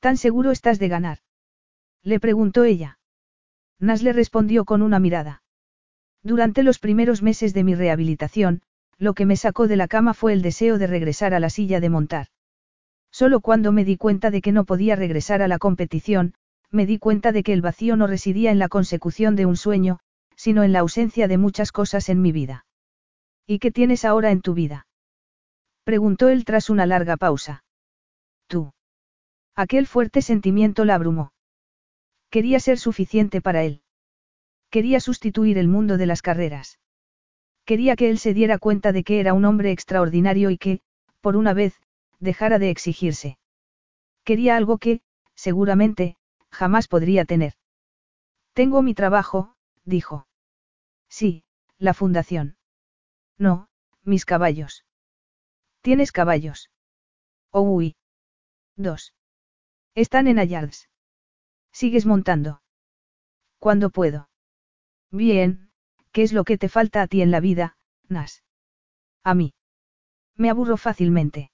¿Tan 0.00 0.16
seguro 0.16 0.50
estás 0.50 0.78
de 0.78 0.88
ganar? 0.88 1.18
Le 2.02 2.20
preguntó 2.20 2.64
ella. 2.64 2.98
Nas 3.78 4.02
le 4.02 4.12
respondió 4.12 4.64
con 4.64 4.82
una 4.82 4.98
mirada. 4.98 5.42
Durante 6.22 6.62
los 6.62 6.78
primeros 6.78 7.22
meses 7.22 7.52
de 7.54 7.64
mi 7.64 7.74
rehabilitación, 7.74 8.62
lo 8.98 9.14
que 9.14 9.26
me 9.26 9.36
sacó 9.36 9.68
de 9.68 9.76
la 9.76 9.88
cama 9.88 10.14
fue 10.14 10.32
el 10.32 10.42
deseo 10.42 10.78
de 10.78 10.86
regresar 10.86 11.34
a 11.34 11.40
la 11.40 11.50
silla 11.50 11.80
de 11.80 11.90
montar. 11.90 12.26
Solo 13.10 13.40
cuando 13.40 13.72
me 13.72 13.84
di 13.84 13.96
cuenta 13.96 14.30
de 14.30 14.40
que 14.40 14.52
no 14.52 14.64
podía 14.64 14.96
regresar 14.96 15.42
a 15.42 15.48
la 15.48 15.58
competición, 15.58 16.34
me 16.70 16.86
di 16.86 16.98
cuenta 16.98 17.30
de 17.30 17.42
que 17.42 17.52
el 17.52 17.62
vacío 17.62 17.96
no 17.96 18.06
residía 18.06 18.50
en 18.50 18.58
la 18.58 18.68
consecución 18.68 19.36
de 19.36 19.46
un 19.46 19.56
sueño, 19.56 20.00
sino 20.36 20.64
en 20.64 20.72
la 20.72 20.80
ausencia 20.80 21.28
de 21.28 21.38
muchas 21.38 21.70
cosas 21.70 22.08
en 22.08 22.20
mi 22.20 22.32
vida. 22.32 22.66
¿Y 23.46 23.58
qué 23.60 23.70
tienes 23.70 24.04
ahora 24.04 24.30
en 24.30 24.40
tu 24.40 24.54
vida? 24.54 24.86
Preguntó 25.84 26.28
él 26.28 26.44
tras 26.44 26.70
una 26.70 26.86
larga 26.86 27.16
pausa. 27.16 27.62
Tú. 28.48 28.72
Aquel 29.54 29.86
fuerte 29.86 30.22
sentimiento 30.22 30.84
la 30.84 30.96
abrumó. 30.96 31.32
Quería 32.30 32.58
ser 32.58 32.78
suficiente 32.78 33.40
para 33.40 33.62
él. 33.62 33.82
Quería 34.70 34.98
sustituir 34.98 35.58
el 35.58 35.68
mundo 35.68 35.98
de 35.98 36.06
las 36.06 36.22
carreras. 36.22 36.80
Quería 37.64 37.96
que 37.96 38.10
él 38.10 38.18
se 38.18 38.34
diera 38.34 38.58
cuenta 38.58 38.92
de 38.92 39.04
que 39.04 39.20
era 39.20 39.32
un 39.32 39.44
hombre 39.44 39.72
extraordinario 39.72 40.50
y 40.50 40.58
que, 40.58 40.80
por 41.20 41.36
una 41.36 41.54
vez, 41.54 41.80
dejara 42.20 42.58
de 42.58 42.70
exigirse. 42.70 43.38
Quería 44.24 44.56
algo 44.56 44.78
que, 44.78 45.00
seguramente, 45.34 46.16
jamás 46.50 46.88
podría 46.88 47.24
tener. 47.24 47.54
Tengo 48.52 48.82
mi 48.82 48.94
trabajo, 48.94 49.54
dijo. 49.84 50.26
Sí, 51.08 51.44
la 51.78 51.94
fundación. 51.94 52.56
No, 53.38 53.68
mis 54.02 54.24
caballos. 54.24 54.84
¿Tienes 55.80 56.12
caballos? 56.12 56.70
Oh, 57.50 57.62
uy. 57.62 57.96
Dos. 58.76 59.14
Están 59.94 60.28
en 60.28 60.38
Ayards. 60.38 60.88
¿Sigues 61.72 62.06
montando? 62.06 62.62
¿Cuándo 63.58 63.90
puedo? 63.90 64.28
Bien, 65.10 65.70
¿qué 66.14 66.22
es 66.22 66.32
lo 66.32 66.44
que 66.44 66.56
te 66.56 66.68
falta 66.68 67.02
a 67.02 67.08
ti 67.08 67.22
en 67.22 67.32
la 67.32 67.40
vida, 67.40 67.76
Nas? 68.08 68.44
A 69.24 69.34
mí. 69.34 69.52
Me 70.36 70.48
aburro 70.48 70.76
fácilmente. 70.76 71.50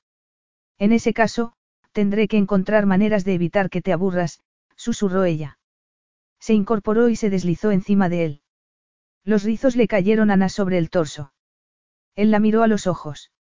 En 0.78 0.92
ese 0.92 1.14
caso, 1.14 1.54
tendré 1.92 2.28
que 2.28 2.36
encontrar 2.36 2.84
maneras 2.84 3.24
de 3.24 3.32
evitar 3.32 3.70
que 3.70 3.80
te 3.80 3.94
aburras, 3.94 4.42
susurró 4.76 5.24
ella. 5.24 5.58
Se 6.40 6.52
incorporó 6.52 7.08
y 7.08 7.16
se 7.16 7.30
deslizó 7.30 7.70
encima 7.70 8.10
de 8.10 8.24
él. 8.26 8.42
Los 9.24 9.44
rizos 9.44 9.76
le 9.76 9.88
cayeron 9.88 10.30
a 10.30 10.36
Nas 10.36 10.52
sobre 10.52 10.76
el 10.76 10.90
torso. 10.90 11.32
Él 12.14 12.30
la 12.30 12.38
miró 12.38 12.62
a 12.62 12.66
los 12.66 12.86
ojos. 12.86 13.32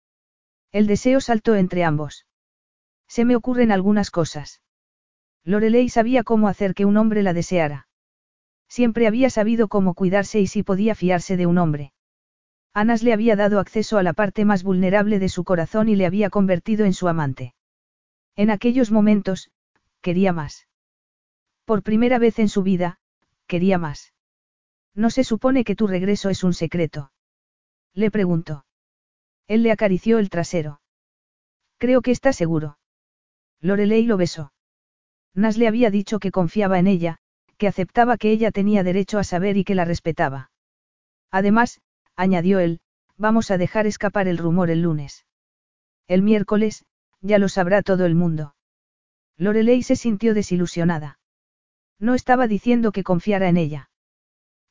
El 0.72 0.88
deseo 0.88 1.20
saltó 1.20 1.56
entre 1.56 1.84
ambos. 1.84 2.28
Se 3.10 3.26
me 3.26 3.36
ocurren 3.36 3.74
algunas 3.74 4.10
cosas. 4.10 4.62
Lorelei 5.44 5.90
sabía 5.90 6.24
cómo 6.24 6.48
hacer 6.48 6.74
que 6.74 6.86
un 6.86 6.96
hombre 6.96 7.24
la 7.24 7.34
deseara. 7.34 7.89
Siempre 8.70 9.08
había 9.08 9.30
sabido 9.30 9.68
cómo 9.68 9.96
cuidarse 9.96 10.40
y 10.40 10.48
si 10.48 10.64
podía 10.64 10.96
fiarse 10.96 11.36
de 11.36 11.48
un 11.48 11.58
hombre. 11.58 11.92
Anas 12.74 13.02
le 13.02 13.14
había 13.14 13.36
dado 13.36 13.60
acceso 13.60 13.98
a 13.98 14.04
la 14.04 14.14
parte 14.14 14.46
más 14.46 14.64
vulnerable 14.64 15.18
de 15.18 15.28
su 15.28 15.44
corazón 15.44 15.90
y 15.90 15.96
le 15.96 16.06
había 16.06 16.30
convertido 16.30 16.86
en 16.86 16.94
su 16.94 17.08
amante. 17.08 17.56
En 18.36 18.52
aquellos 18.52 18.92
momentos, 18.92 19.52
quería 20.02 20.32
más. 20.32 20.68
Por 21.66 21.82
primera 21.84 22.20
vez 22.20 22.40
en 22.40 22.48
su 22.48 22.62
vida, 22.64 23.00
quería 23.48 23.78
más. 23.80 24.14
¿No 24.94 25.10
se 25.10 25.24
supone 25.24 25.64
que 25.64 25.76
tu 25.76 25.88
regreso 25.88 26.30
es 26.30 26.44
un 26.44 26.54
secreto? 26.54 27.12
Le 27.94 28.12
preguntó. 28.12 28.66
Él 29.48 29.64
le 29.64 29.72
acarició 29.72 30.20
el 30.20 30.30
trasero. 30.30 30.80
Creo 31.80 32.02
que 32.02 32.12
está 32.12 32.34
seguro. 32.34 32.78
Lorelei 33.62 34.06
lo 34.06 34.18
besó. 34.18 34.54
Nas 35.34 35.58
le 35.58 35.68
había 35.68 35.90
dicho 35.90 36.20
que 36.20 36.32
confiaba 36.32 36.80
en 36.80 36.88
ella, 36.88 37.20
que 37.60 37.68
aceptaba 37.68 38.18
que 38.18 38.32
ella 38.32 38.52
tenía 38.52 38.84
derecho 38.84 39.20
a 39.20 39.24
saber 39.24 39.58
y 39.58 39.66
que 39.66 39.76
la 39.76 39.86
respetaba. 39.86 40.50
Además, 41.30 41.82
añadió 42.16 42.60
él, 42.60 42.80
vamos 43.18 43.52
a 43.52 43.58
dejar 43.58 43.86
escapar 43.86 44.30
el 44.30 44.38
rumor 44.38 44.72
el 44.72 44.82
lunes. 44.82 45.26
El 46.08 46.24
miércoles, 46.24 46.86
ya 47.22 47.38
lo 47.38 47.50
sabrá 47.50 47.84
todo 47.84 48.06
el 48.06 48.16
mundo. 48.16 48.56
Lorelei 49.38 49.84
se 49.84 49.98
sintió 49.98 50.34
desilusionada. 50.34 51.20
No 52.00 52.16
estaba 52.16 52.48
diciendo 52.48 52.94
que 52.94 53.04
confiara 53.04 53.50
en 53.50 53.58
ella. 53.58 53.90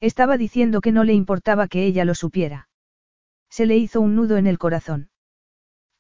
Estaba 0.01 0.39
diciendo 0.39 0.81
que 0.81 0.91
no 0.91 1.05
le 1.05 1.13
importaba 1.13 1.69
que 1.69 1.85
ella 1.85 2.07
lo 2.07 2.15
supiera. 2.15 2.69
Se 3.51 3.67
le 3.67 3.77
hizo 3.77 4.01
un 4.01 4.17
nudo 4.17 4.39
en 4.39 4.47
el 4.47 4.59
corazón. 4.59 5.11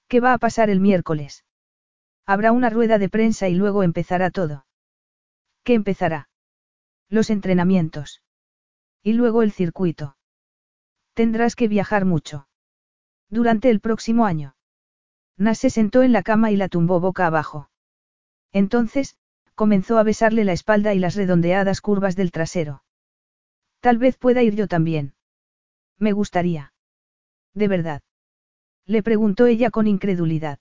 ¿Qué 0.08 0.20
va 0.20 0.33
a 0.33 0.39
pasar 0.39 0.70
el 0.70 0.81
miércoles? 0.81 1.44
Habrá 2.25 2.52
una 2.52 2.70
rueda 2.70 2.99
de 2.99 3.10
prensa 3.10 3.49
y 3.49 3.55
luego 3.55 3.83
empezará 3.83 4.31
todo. 4.31 4.65
¿Qué 5.65 5.75
empezará? 5.75 6.28
Los 7.10 7.30
entrenamientos. 7.30 8.22
Y 9.02 9.14
luego 9.14 9.42
el 9.42 9.52
circuito. 9.52 10.16
Tendrás 11.14 11.56
que 11.56 11.68
viajar 11.68 12.04
mucho. 12.04 12.48
Durante 13.30 13.70
el 13.70 13.80
próximo 13.80 14.26
año. 14.26 14.56
Nas 15.36 15.58
se 15.58 15.70
sentó 15.70 16.02
en 16.02 16.12
la 16.12 16.22
cama 16.22 16.50
y 16.50 16.56
la 16.56 16.68
tumbó 16.68 17.00
boca 17.00 17.26
abajo. 17.26 17.70
Entonces, 18.52 19.16
comenzó 19.54 19.98
a 19.98 20.02
besarle 20.02 20.44
la 20.44 20.52
espalda 20.52 20.94
y 20.94 20.98
las 20.98 21.14
redondeadas 21.14 21.80
curvas 21.80 22.16
del 22.16 22.30
trasero. 22.30 22.82
Tal 23.80 23.98
vez 23.98 24.16
pueda 24.16 24.42
ir 24.42 24.54
yo 24.54 24.68
también. 24.68 25.14
Me 25.98 26.12
gustaría. 26.12 26.72
¿De 27.54 27.68
verdad? 27.68 28.02
Le 28.84 29.02
preguntó 29.02 29.46
ella 29.46 29.70
con 29.70 29.86
incredulidad. 29.86 30.58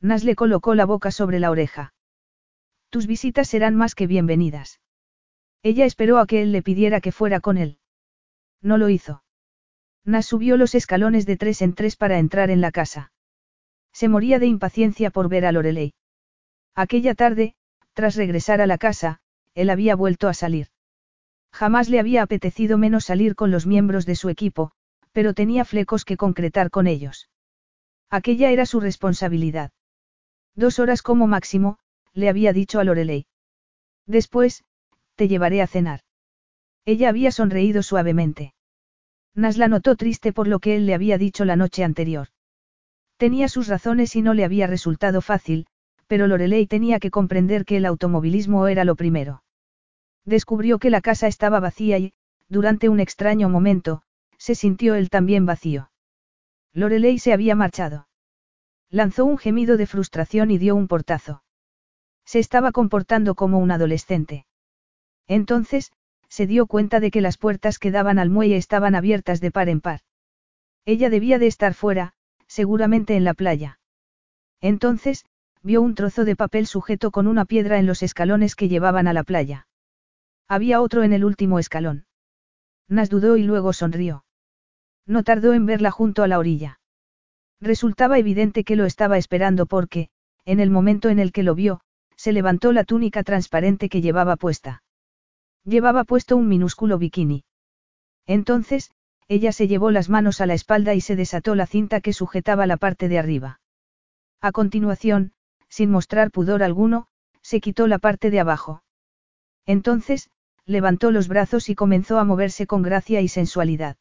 Nas 0.00 0.24
le 0.24 0.36
colocó 0.36 0.74
la 0.74 0.84
boca 0.84 1.10
sobre 1.10 1.40
la 1.40 1.50
oreja. 1.50 1.94
Tus 2.90 3.06
visitas 3.06 3.48
serán 3.48 3.74
más 3.74 3.94
que 3.94 4.06
bienvenidas. 4.06 4.80
Ella 5.62 5.84
esperó 5.84 6.18
a 6.18 6.26
que 6.26 6.42
él 6.42 6.52
le 6.52 6.62
pidiera 6.62 7.00
que 7.00 7.12
fuera 7.12 7.40
con 7.40 7.58
él. 7.58 7.78
No 8.62 8.78
lo 8.78 8.88
hizo. 8.88 9.22
Nas 10.04 10.26
subió 10.26 10.56
los 10.56 10.74
escalones 10.74 11.26
de 11.26 11.36
tres 11.36 11.62
en 11.62 11.74
tres 11.74 11.96
para 11.96 12.18
entrar 12.18 12.50
en 12.50 12.60
la 12.60 12.70
casa. 12.70 13.12
Se 13.92 14.08
moría 14.08 14.38
de 14.38 14.46
impaciencia 14.46 15.10
por 15.10 15.28
ver 15.28 15.46
a 15.46 15.52
Lorelei. 15.52 15.94
Aquella 16.74 17.14
tarde, 17.14 17.54
tras 17.94 18.14
regresar 18.14 18.60
a 18.60 18.66
la 18.66 18.78
casa, 18.78 19.20
él 19.54 19.70
había 19.70 19.96
vuelto 19.96 20.28
a 20.28 20.34
salir. 20.34 20.68
Jamás 21.50 21.88
le 21.88 21.98
había 21.98 22.22
apetecido 22.22 22.76
menos 22.76 23.06
salir 23.06 23.34
con 23.34 23.50
los 23.50 23.66
miembros 23.66 24.04
de 24.04 24.14
su 24.14 24.28
equipo, 24.28 24.72
pero 25.12 25.32
tenía 25.32 25.64
flecos 25.64 26.04
que 26.04 26.18
concretar 26.18 26.70
con 26.70 26.86
ellos. 26.86 27.30
Aquella 28.10 28.50
era 28.50 28.66
su 28.66 28.80
responsabilidad. 28.80 29.72
Dos 30.54 30.78
horas 30.78 31.00
como 31.00 31.26
máximo, 31.26 31.78
le 32.12 32.28
había 32.28 32.52
dicho 32.52 32.78
a 32.78 32.84
Lorelei. 32.84 33.26
Después, 34.06 34.64
te 35.16 35.28
llevaré 35.28 35.62
a 35.62 35.66
cenar. 35.66 36.00
Ella 36.84 37.08
había 37.08 37.32
sonreído 37.32 37.82
suavemente. 37.82 38.54
Nas 39.34 39.58
la 39.58 39.68
notó 39.68 39.96
triste 39.96 40.32
por 40.32 40.46
lo 40.46 40.60
que 40.60 40.76
él 40.76 40.86
le 40.86 40.94
había 40.94 41.18
dicho 41.18 41.44
la 41.44 41.56
noche 41.56 41.84
anterior. 41.84 42.28
Tenía 43.16 43.48
sus 43.48 43.66
razones 43.66 44.14
y 44.14 44.22
no 44.22 44.34
le 44.34 44.44
había 44.44 44.66
resultado 44.66 45.20
fácil, 45.20 45.66
pero 46.06 46.26
Lorelei 46.26 46.66
tenía 46.66 47.00
que 47.00 47.10
comprender 47.10 47.64
que 47.64 47.78
el 47.78 47.86
automovilismo 47.86 48.68
era 48.68 48.84
lo 48.84 48.94
primero. 48.94 49.42
Descubrió 50.24 50.78
que 50.78 50.90
la 50.90 51.00
casa 51.00 51.26
estaba 51.26 51.60
vacía 51.60 51.98
y, 51.98 52.12
durante 52.48 52.88
un 52.88 53.00
extraño 53.00 53.48
momento, 53.48 54.02
se 54.38 54.54
sintió 54.54 54.94
él 54.94 55.10
también 55.10 55.46
vacío. 55.46 55.90
Lorelei 56.72 57.18
se 57.18 57.32
había 57.32 57.54
marchado. 57.54 58.06
Lanzó 58.90 59.24
un 59.24 59.38
gemido 59.38 59.76
de 59.76 59.86
frustración 59.86 60.50
y 60.50 60.58
dio 60.58 60.76
un 60.76 60.88
portazo. 60.88 61.42
Se 62.24 62.38
estaba 62.38 62.70
comportando 62.72 63.34
como 63.34 63.58
un 63.58 63.70
adolescente. 63.70 64.46
Entonces, 65.28 65.92
se 66.28 66.46
dio 66.46 66.66
cuenta 66.66 67.00
de 67.00 67.10
que 67.10 67.20
las 67.20 67.38
puertas 67.38 67.78
que 67.78 67.90
daban 67.90 68.18
al 68.18 68.30
muelle 68.30 68.56
estaban 68.56 68.94
abiertas 68.94 69.40
de 69.40 69.50
par 69.50 69.68
en 69.68 69.80
par. 69.80 70.00
Ella 70.84 71.10
debía 71.10 71.38
de 71.38 71.46
estar 71.46 71.74
fuera, 71.74 72.12
seguramente 72.46 73.16
en 73.16 73.24
la 73.24 73.34
playa. 73.34 73.78
Entonces, 74.60 75.24
vio 75.62 75.82
un 75.82 75.94
trozo 75.94 76.24
de 76.24 76.36
papel 76.36 76.66
sujeto 76.66 77.10
con 77.10 77.26
una 77.26 77.44
piedra 77.44 77.78
en 77.78 77.86
los 77.86 78.02
escalones 78.02 78.54
que 78.54 78.68
llevaban 78.68 79.08
a 79.08 79.12
la 79.12 79.24
playa. 79.24 79.66
Había 80.48 80.80
otro 80.80 81.02
en 81.02 81.12
el 81.12 81.24
último 81.24 81.58
escalón. 81.58 82.06
Nas 82.88 83.10
dudó 83.10 83.36
y 83.36 83.42
luego 83.42 83.72
sonrió. 83.72 84.24
No 85.06 85.24
tardó 85.24 85.54
en 85.54 85.66
verla 85.66 85.90
junto 85.90 86.22
a 86.22 86.28
la 86.28 86.38
orilla. 86.38 86.80
Resultaba 87.60 88.18
evidente 88.18 88.62
que 88.62 88.76
lo 88.76 88.84
estaba 88.84 89.18
esperando 89.18 89.66
porque, 89.66 90.08
en 90.44 90.60
el 90.60 90.70
momento 90.70 91.08
en 91.08 91.18
el 91.18 91.32
que 91.32 91.42
lo 91.42 91.54
vio, 91.54 91.80
se 92.16 92.32
levantó 92.32 92.72
la 92.72 92.84
túnica 92.84 93.24
transparente 93.24 93.88
que 93.88 94.00
llevaba 94.00 94.36
puesta. 94.36 94.82
Llevaba 95.66 96.04
puesto 96.04 96.36
un 96.36 96.46
minúsculo 96.46 96.96
bikini. 96.96 97.44
Entonces, 98.24 98.92
ella 99.26 99.50
se 99.50 99.66
llevó 99.66 99.90
las 99.90 100.08
manos 100.08 100.40
a 100.40 100.46
la 100.46 100.54
espalda 100.54 100.94
y 100.94 101.00
se 101.00 101.16
desató 101.16 101.56
la 101.56 101.66
cinta 101.66 102.00
que 102.00 102.12
sujetaba 102.12 102.68
la 102.68 102.76
parte 102.76 103.08
de 103.08 103.18
arriba. 103.18 103.60
A 104.40 104.52
continuación, 104.52 105.32
sin 105.68 105.90
mostrar 105.90 106.30
pudor 106.30 106.62
alguno, 106.62 107.08
se 107.42 107.60
quitó 107.60 107.88
la 107.88 107.98
parte 107.98 108.30
de 108.30 108.38
abajo. 108.38 108.84
Entonces, 109.66 110.30
levantó 110.66 111.10
los 111.10 111.26
brazos 111.26 111.68
y 111.68 111.74
comenzó 111.74 112.20
a 112.20 112.24
moverse 112.24 112.68
con 112.68 112.82
gracia 112.82 113.20
y 113.20 113.26
sensualidad. 113.26 113.96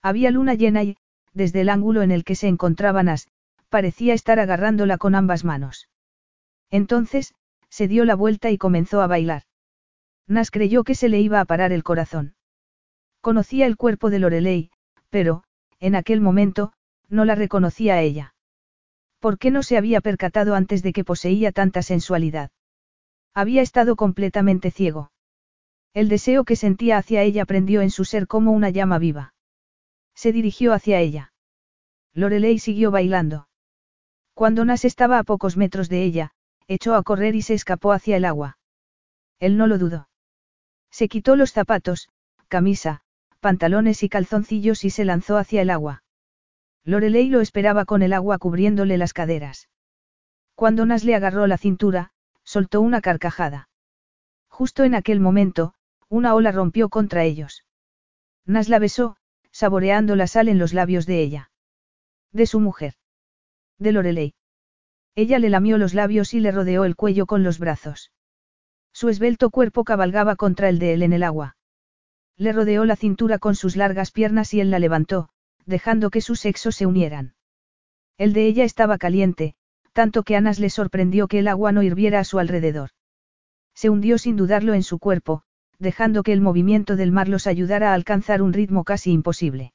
Había 0.00 0.30
luna 0.30 0.54
llena 0.54 0.84
y, 0.84 0.96
desde 1.34 1.60
el 1.60 1.68
ángulo 1.68 2.00
en 2.00 2.12
el 2.12 2.24
que 2.24 2.34
se 2.34 2.48
encontraba 2.48 3.02
Nas, 3.02 3.28
parecía 3.68 4.14
estar 4.14 4.40
agarrándola 4.40 4.96
con 4.96 5.14
ambas 5.14 5.44
manos. 5.44 5.90
Entonces, 6.70 7.34
se 7.68 7.88
dio 7.88 8.06
la 8.06 8.14
vuelta 8.14 8.50
y 8.50 8.56
comenzó 8.56 9.02
a 9.02 9.06
bailar. 9.06 9.42
Nas 10.28 10.50
creyó 10.50 10.84
que 10.84 10.94
se 10.94 11.08
le 11.08 11.20
iba 11.20 11.40
a 11.40 11.44
parar 11.46 11.72
el 11.72 11.82
corazón. 11.82 12.34
Conocía 13.22 13.66
el 13.66 13.76
cuerpo 13.76 14.10
de 14.10 14.18
Lorelei, 14.18 14.70
pero, 15.08 15.42
en 15.80 15.94
aquel 15.94 16.20
momento, 16.20 16.72
no 17.08 17.24
la 17.24 17.34
reconocía 17.34 17.94
a 17.94 18.02
ella. 18.02 18.34
¿Por 19.20 19.38
qué 19.38 19.50
no 19.50 19.62
se 19.62 19.78
había 19.78 20.00
percatado 20.00 20.54
antes 20.54 20.82
de 20.82 20.92
que 20.92 21.02
poseía 21.02 21.50
tanta 21.50 21.82
sensualidad? 21.82 22.50
Había 23.34 23.62
estado 23.62 23.96
completamente 23.96 24.70
ciego. 24.70 25.10
El 25.94 26.08
deseo 26.08 26.44
que 26.44 26.56
sentía 26.56 26.98
hacia 26.98 27.22
ella 27.22 27.46
prendió 27.46 27.80
en 27.80 27.90
su 27.90 28.04
ser 28.04 28.26
como 28.26 28.52
una 28.52 28.70
llama 28.70 28.98
viva. 28.98 29.34
Se 30.14 30.32
dirigió 30.32 30.74
hacia 30.74 31.00
ella. 31.00 31.32
Lorelei 32.12 32.58
siguió 32.58 32.90
bailando. 32.90 33.48
Cuando 34.34 34.64
Nas 34.64 34.84
estaba 34.84 35.18
a 35.18 35.24
pocos 35.24 35.56
metros 35.56 35.88
de 35.88 36.04
ella, 36.04 36.32
echó 36.66 36.94
a 36.94 37.02
correr 37.02 37.34
y 37.34 37.42
se 37.42 37.54
escapó 37.54 37.92
hacia 37.92 38.16
el 38.16 38.24
agua. 38.24 38.58
Él 39.40 39.56
no 39.56 39.66
lo 39.66 39.78
dudó. 39.78 40.08
Se 40.98 41.08
quitó 41.08 41.36
los 41.36 41.52
zapatos, 41.52 42.08
camisa, 42.48 43.02
pantalones 43.38 44.02
y 44.02 44.08
calzoncillos 44.08 44.84
y 44.84 44.90
se 44.90 45.04
lanzó 45.04 45.36
hacia 45.36 45.62
el 45.62 45.70
agua. 45.70 46.02
Lorelei 46.82 47.28
lo 47.28 47.40
esperaba 47.40 47.84
con 47.84 48.02
el 48.02 48.12
agua 48.12 48.38
cubriéndole 48.38 48.98
las 48.98 49.12
caderas. 49.12 49.68
Cuando 50.56 50.86
Nas 50.86 51.04
le 51.04 51.14
agarró 51.14 51.46
la 51.46 51.56
cintura, 51.56 52.10
soltó 52.42 52.80
una 52.80 53.00
carcajada. 53.00 53.68
Justo 54.48 54.82
en 54.82 54.96
aquel 54.96 55.20
momento, 55.20 55.72
una 56.08 56.34
ola 56.34 56.50
rompió 56.50 56.88
contra 56.88 57.22
ellos. 57.22 57.64
Nas 58.44 58.68
la 58.68 58.80
besó, 58.80 59.18
saboreando 59.52 60.16
la 60.16 60.26
sal 60.26 60.48
en 60.48 60.58
los 60.58 60.74
labios 60.74 61.06
de 61.06 61.22
ella. 61.22 61.52
De 62.32 62.44
su 62.44 62.58
mujer. 62.58 62.94
De 63.78 63.92
Lorelei. 63.92 64.34
Ella 65.14 65.38
le 65.38 65.48
lamió 65.48 65.78
los 65.78 65.94
labios 65.94 66.34
y 66.34 66.40
le 66.40 66.50
rodeó 66.50 66.84
el 66.84 66.96
cuello 66.96 67.26
con 67.26 67.44
los 67.44 67.60
brazos. 67.60 68.10
Su 68.98 69.08
esbelto 69.08 69.50
cuerpo 69.50 69.84
cabalgaba 69.84 70.34
contra 70.34 70.68
el 70.68 70.80
de 70.80 70.92
él 70.92 71.04
en 71.04 71.12
el 71.12 71.22
agua. 71.22 71.56
Le 72.36 72.50
rodeó 72.50 72.84
la 72.84 72.96
cintura 72.96 73.38
con 73.38 73.54
sus 73.54 73.76
largas 73.76 74.10
piernas 74.10 74.52
y 74.54 74.60
él 74.60 74.72
la 74.72 74.80
levantó, 74.80 75.28
dejando 75.66 76.10
que 76.10 76.20
sus 76.20 76.40
sexos 76.40 76.74
se 76.74 76.84
unieran. 76.84 77.36
El 78.16 78.32
de 78.32 78.48
ella 78.48 78.64
estaba 78.64 78.98
caliente, 78.98 79.54
tanto 79.92 80.24
que 80.24 80.34
Anas 80.34 80.58
le 80.58 80.68
sorprendió 80.68 81.28
que 81.28 81.38
el 81.38 81.46
agua 81.46 81.70
no 81.70 81.84
hirviera 81.84 82.18
a 82.18 82.24
su 82.24 82.40
alrededor. 82.40 82.90
Se 83.72 83.88
hundió 83.88 84.18
sin 84.18 84.34
dudarlo 84.34 84.74
en 84.74 84.82
su 84.82 84.98
cuerpo, 84.98 85.44
dejando 85.78 86.24
que 86.24 86.32
el 86.32 86.40
movimiento 86.40 86.96
del 86.96 87.12
mar 87.12 87.28
los 87.28 87.46
ayudara 87.46 87.92
a 87.92 87.94
alcanzar 87.94 88.42
un 88.42 88.52
ritmo 88.52 88.82
casi 88.82 89.12
imposible. 89.12 89.74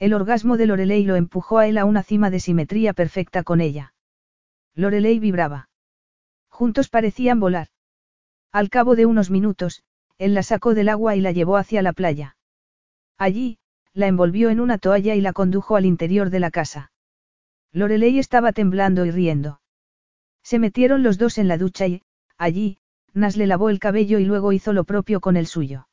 El 0.00 0.14
orgasmo 0.14 0.56
de 0.56 0.66
Lorelei 0.66 1.04
lo 1.04 1.14
empujó 1.14 1.58
a 1.58 1.68
él 1.68 1.78
a 1.78 1.84
una 1.84 2.02
cima 2.02 2.28
de 2.28 2.40
simetría 2.40 2.92
perfecta 2.92 3.44
con 3.44 3.60
ella. 3.60 3.94
Lorelei 4.74 5.20
vibraba. 5.20 5.68
Juntos 6.48 6.88
parecían 6.88 7.38
volar. 7.38 7.68
Al 8.52 8.68
cabo 8.68 8.96
de 8.96 9.06
unos 9.06 9.30
minutos, 9.30 9.82
él 10.18 10.34
la 10.34 10.42
sacó 10.42 10.74
del 10.74 10.90
agua 10.90 11.16
y 11.16 11.20
la 11.20 11.32
llevó 11.32 11.56
hacia 11.56 11.80
la 11.80 11.94
playa. 11.94 12.36
Allí, 13.16 13.58
la 13.94 14.08
envolvió 14.08 14.50
en 14.50 14.60
una 14.60 14.76
toalla 14.76 15.14
y 15.14 15.22
la 15.22 15.32
condujo 15.32 15.74
al 15.76 15.86
interior 15.86 16.28
de 16.28 16.40
la 16.40 16.50
casa. 16.50 16.92
Lorelei 17.72 18.18
estaba 18.18 18.52
temblando 18.52 19.06
y 19.06 19.10
riendo. 19.10 19.60
Se 20.42 20.58
metieron 20.58 21.02
los 21.02 21.16
dos 21.16 21.38
en 21.38 21.48
la 21.48 21.56
ducha 21.56 21.86
y, 21.86 22.02
allí, 22.36 22.76
Nas 23.14 23.38
le 23.38 23.46
lavó 23.46 23.70
el 23.70 23.78
cabello 23.78 24.18
y 24.18 24.26
luego 24.26 24.52
hizo 24.52 24.74
lo 24.74 24.84
propio 24.84 25.20
con 25.20 25.36
el 25.36 25.46
suyo. 25.46 25.88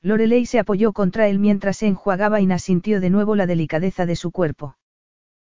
Lorelei 0.00 0.46
se 0.46 0.58
apoyó 0.58 0.92
contra 0.92 1.28
él 1.28 1.38
mientras 1.38 1.78
se 1.78 1.86
enjuagaba 1.86 2.40
y 2.40 2.46
Nas 2.46 2.62
sintió 2.62 3.00
de 3.00 3.10
nuevo 3.10 3.36
la 3.36 3.46
delicadeza 3.46 4.06
de 4.06 4.16
su 4.16 4.30
cuerpo. 4.30 4.78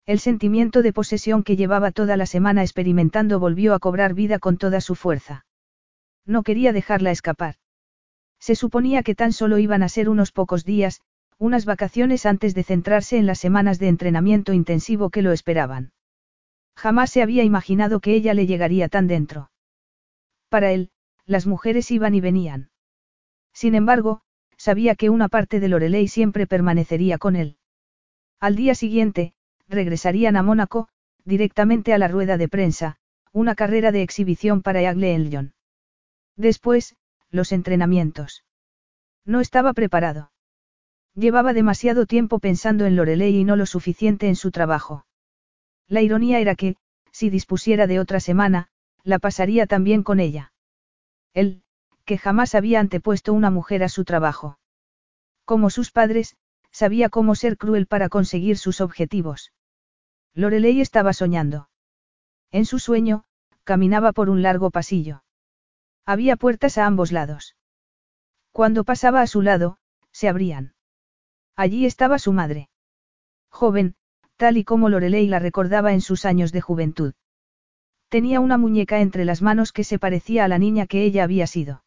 El 0.06 0.20
sentimiento 0.20 0.82
de 0.82 0.92
posesión 0.92 1.42
que 1.42 1.56
llevaba 1.56 1.90
toda 1.90 2.16
la 2.16 2.26
semana 2.26 2.62
experimentando 2.62 3.40
volvió 3.40 3.74
a 3.74 3.80
cobrar 3.80 4.14
vida 4.14 4.38
con 4.38 4.58
toda 4.58 4.80
su 4.80 4.94
fuerza. 4.94 5.44
No 6.30 6.44
quería 6.44 6.72
dejarla 6.72 7.10
escapar. 7.10 7.56
Se 8.38 8.54
suponía 8.54 9.02
que 9.02 9.16
tan 9.16 9.32
solo 9.32 9.58
iban 9.58 9.82
a 9.82 9.88
ser 9.88 10.08
unos 10.08 10.30
pocos 10.30 10.64
días, 10.64 11.00
unas 11.38 11.64
vacaciones 11.64 12.24
antes 12.24 12.54
de 12.54 12.62
centrarse 12.62 13.18
en 13.18 13.26
las 13.26 13.40
semanas 13.40 13.80
de 13.80 13.88
entrenamiento 13.88 14.52
intensivo 14.52 15.10
que 15.10 15.22
lo 15.22 15.32
esperaban. 15.32 15.90
Jamás 16.76 17.10
se 17.10 17.22
había 17.22 17.42
imaginado 17.42 17.98
que 17.98 18.14
ella 18.14 18.32
le 18.32 18.46
llegaría 18.46 18.88
tan 18.88 19.08
dentro. 19.08 19.50
Para 20.48 20.70
él, 20.70 20.90
las 21.26 21.48
mujeres 21.48 21.90
iban 21.90 22.14
y 22.14 22.20
venían. 22.20 22.70
Sin 23.52 23.74
embargo, 23.74 24.20
sabía 24.56 24.94
que 24.94 25.10
una 25.10 25.28
parte 25.28 25.58
de 25.58 25.66
Lorelei 25.66 26.06
siempre 26.06 26.46
permanecería 26.46 27.18
con 27.18 27.34
él. 27.34 27.56
Al 28.38 28.54
día 28.54 28.76
siguiente, 28.76 29.34
regresarían 29.66 30.36
a 30.36 30.44
Mónaco, 30.44 30.86
directamente 31.24 31.92
a 31.92 31.98
la 31.98 32.06
rueda 32.06 32.36
de 32.36 32.48
prensa, 32.48 32.98
una 33.32 33.56
carrera 33.56 33.90
de 33.90 34.02
exhibición 34.02 34.62
para 34.62 34.80
Eagle 34.80 35.16
Elgin. 35.16 35.54
Después, 36.40 36.96
los 37.30 37.52
entrenamientos. 37.52 38.44
No 39.26 39.40
estaba 39.40 39.74
preparado. 39.74 40.32
Llevaba 41.14 41.52
demasiado 41.52 42.06
tiempo 42.06 42.38
pensando 42.38 42.86
en 42.86 42.96
Lorelei 42.96 43.36
y 43.36 43.44
no 43.44 43.56
lo 43.56 43.66
suficiente 43.66 44.26
en 44.26 44.36
su 44.36 44.50
trabajo. 44.50 45.04
La 45.86 46.00
ironía 46.00 46.40
era 46.40 46.54
que, 46.54 46.76
si 47.12 47.28
dispusiera 47.28 47.86
de 47.86 48.00
otra 48.00 48.20
semana, 48.20 48.68
la 49.04 49.18
pasaría 49.18 49.66
también 49.66 50.02
con 50.02 50.18
ella. 50.18 50.54
Él, 51.34 51.62
que 52.06 52.16
jamás 52.16 52.54
había 52.54 52.80
antepuesto 52.80 53.34
una 53.34 53.50
mujer 53.50 53.82
a 53.82 53.90
su 53.90 54.06
trabajo. 54.06 54.58
Como 55.44 55.68
sus 55.68 55.90
padres, 55.90 56.38
sabía 56.70 57.10
cómo 57.10 57.34
ser 57.34 57.58
cruel 57.58 57.86
para 57.86 58.08
conseguir 58.08 58.56
sus 58.56 58.80
objetivos. 58.80 59.52
Lorelei 60.32 60.80
estaba 60.80 61.12
soñando. 61.12 61.68
En 62.50 62.64
su 62.64 62.78
sueño, 62.78 63.24
caminaba 63.64 64.12
por 64.12 64.30
un 64.30 64.40
largo 64.40 64.70
pasillo. 64.70 65.22
Había 66.12 66.34
puertas 66.34 66.76
a 66.76 66.86
ambos 66.86 67.12
lados. 67.12 67.54
Cuando 68.50 68.82
pasaba 68.82 69.20
a 69.20 69.28
su 69.28 69.42
lado, 69.42 69.76
se 70.10 70.28
abrían. 70.28 70.74
Allí 71.54 71.86
estaba 71.86 72.18
su 72.18 72.32
madre. 72.32 72.68
Joven, 73.48 73.94
tal 74.36 74.56
y 74.56 74.64
como 74.64 74.88
Lorelei 74.88 75.28
la 75.28 75.38
recordaba 75.38 75.92
en 75.92 76.00
sus 76.00 76.24
años 76.24 76.50
de 76.50 76.62
juventud. 76.62 77.14
Tenía 78.08 78.40
una 78.40 78.58
muñeca 78.58 78.98
entre 78.98 79.24
las 79.24 79.40
manos 79.40 79.70
que 79.70 79.84
se 79.84 80.00
parecía 80.00 80.44
a 80.44 80.48
la 80.48 80.58
niña 80.58 80.88
que 80.88 81.04
ella 81.04 81.22
había 81.22 81.46
sido. 81.46 81.84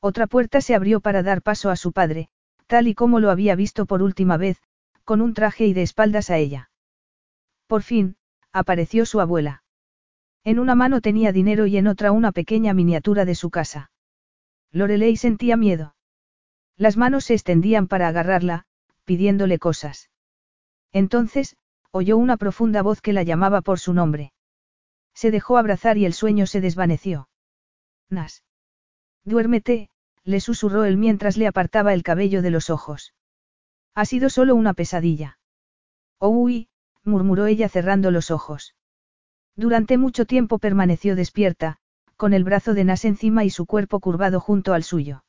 Otra 0.00 0.26
puerta 0.26 0.60
se 0.60 0.74
abrió 0.74 1.00
para 1.00 1.22
dar 1.22 1.40
paso 1.40 1.70
a 1.70 1.76
su 1.76 1.92
padre, 1.92 2.30
tal 2.66 2.88
y 2.88 2.96
como 2.96 3.20
lo 3.20 3.30
había 3.30 3.54
visto 3.54 3.86
por 3.86 4.02
última 4.02 4.36
vez, 4.36 4.60
con 5.04 5.20
un 5.20 5.34
traje 5.34 5.66
y 5.66 5.72
de 5.72 5.82
espaldas 5.82 6.30
a 6.30 6.38
ella. 6.38 6.72
Por 7.68 7.84
fin, 7.84 8.16
apareció 8.50 9.06
su 9.06 9.20
abuela. 9.20 9.62
En 10.46 10.60
una 10.60 10.76
mano 10.76 11.00
tenía 11.00 11.32
dinero 11.32 11.66
y 11.66 11.76
en 11.76 11.88
otra 11.88 12.12
una 12.12 12.30
pequeña 12.30 12.72
miniatura 12.72 13.24
de 13.24 13.34
su 13.34 13.50
casa. 13.50 13.90
Lorelei 14.70 15.16
sentía 15.16 15.56
miedo. 15.56 15.96
Las 16.76 16.96
manos 16.96 17.24
se 17.24 17.34
extendían 17.34 17.88
para 17.88 18.06
agarrarla, 18.06 18.64
pidiéndole 19.04 19.58
cosas. 19.58 20.08
Entonces, 20.92 21.56
oyó 21.90 22.16
una 22.16 22.36
profunda 22.36 22.82
voz 22.82 23.00
que 23.00 23.12
la 23.12 23.24
llamaba 23.24 23.60
por 23.60 23.80
su 23.80 23.92
nombre. 23.92 24.32
Se 25.14 25.32
dejó 25.32 25.58
abrazar 25.58 25.98
y 25.98 26.06
el 26.06 26.12
sueño 26.12 26.46
se 26.46 26.60
desvaneció. 26.60 27.28
Nas. 28.08 28.44
Duérmete, 29.24 29.90
le 30.22 30.38
susurró 30.38 30.84
él 30.84 30.96
mientras 30.96 31.36
le 31.36 31.48
apartaba 31.48 31.92
el 31.92 32.04
cabello 32.04 32.40
de 32.40 32.52
los 32.52 32.70
ojos. 32.70 33.14
Ha 33.96 34.04
sido 34.04 34.30
solo 34.30 34.54
una 34.54 34.74
pesadilla. 34.74 35.40
Oh, 36.20 36.28
uy, 36.28 36.68
murmuró 37.02 37.46
ella 37.46 37.68
cerrando 37.68 38.12
los 38.12 38.30
ojos. 38.30 38.75
Durante 39.56 39.96
mucho 39.96 40.26
tiempo 40.26 40.58
permaneció 40.58 41.16
despierta, 41.16 41.78
con 42.16 42.34
el 42.34 42.44
brazo 42.44 42.74
de 42.74 42.84
Nas 42.84 43.04
encima 43.04 43.44
y 43.44 43.50
su 43.50 43.66
cuerpo 43.66 44.00
curvado 44.00 44.38
junto 44.38 44.74
al 44.74 44.82
suyo. 44.82 45.24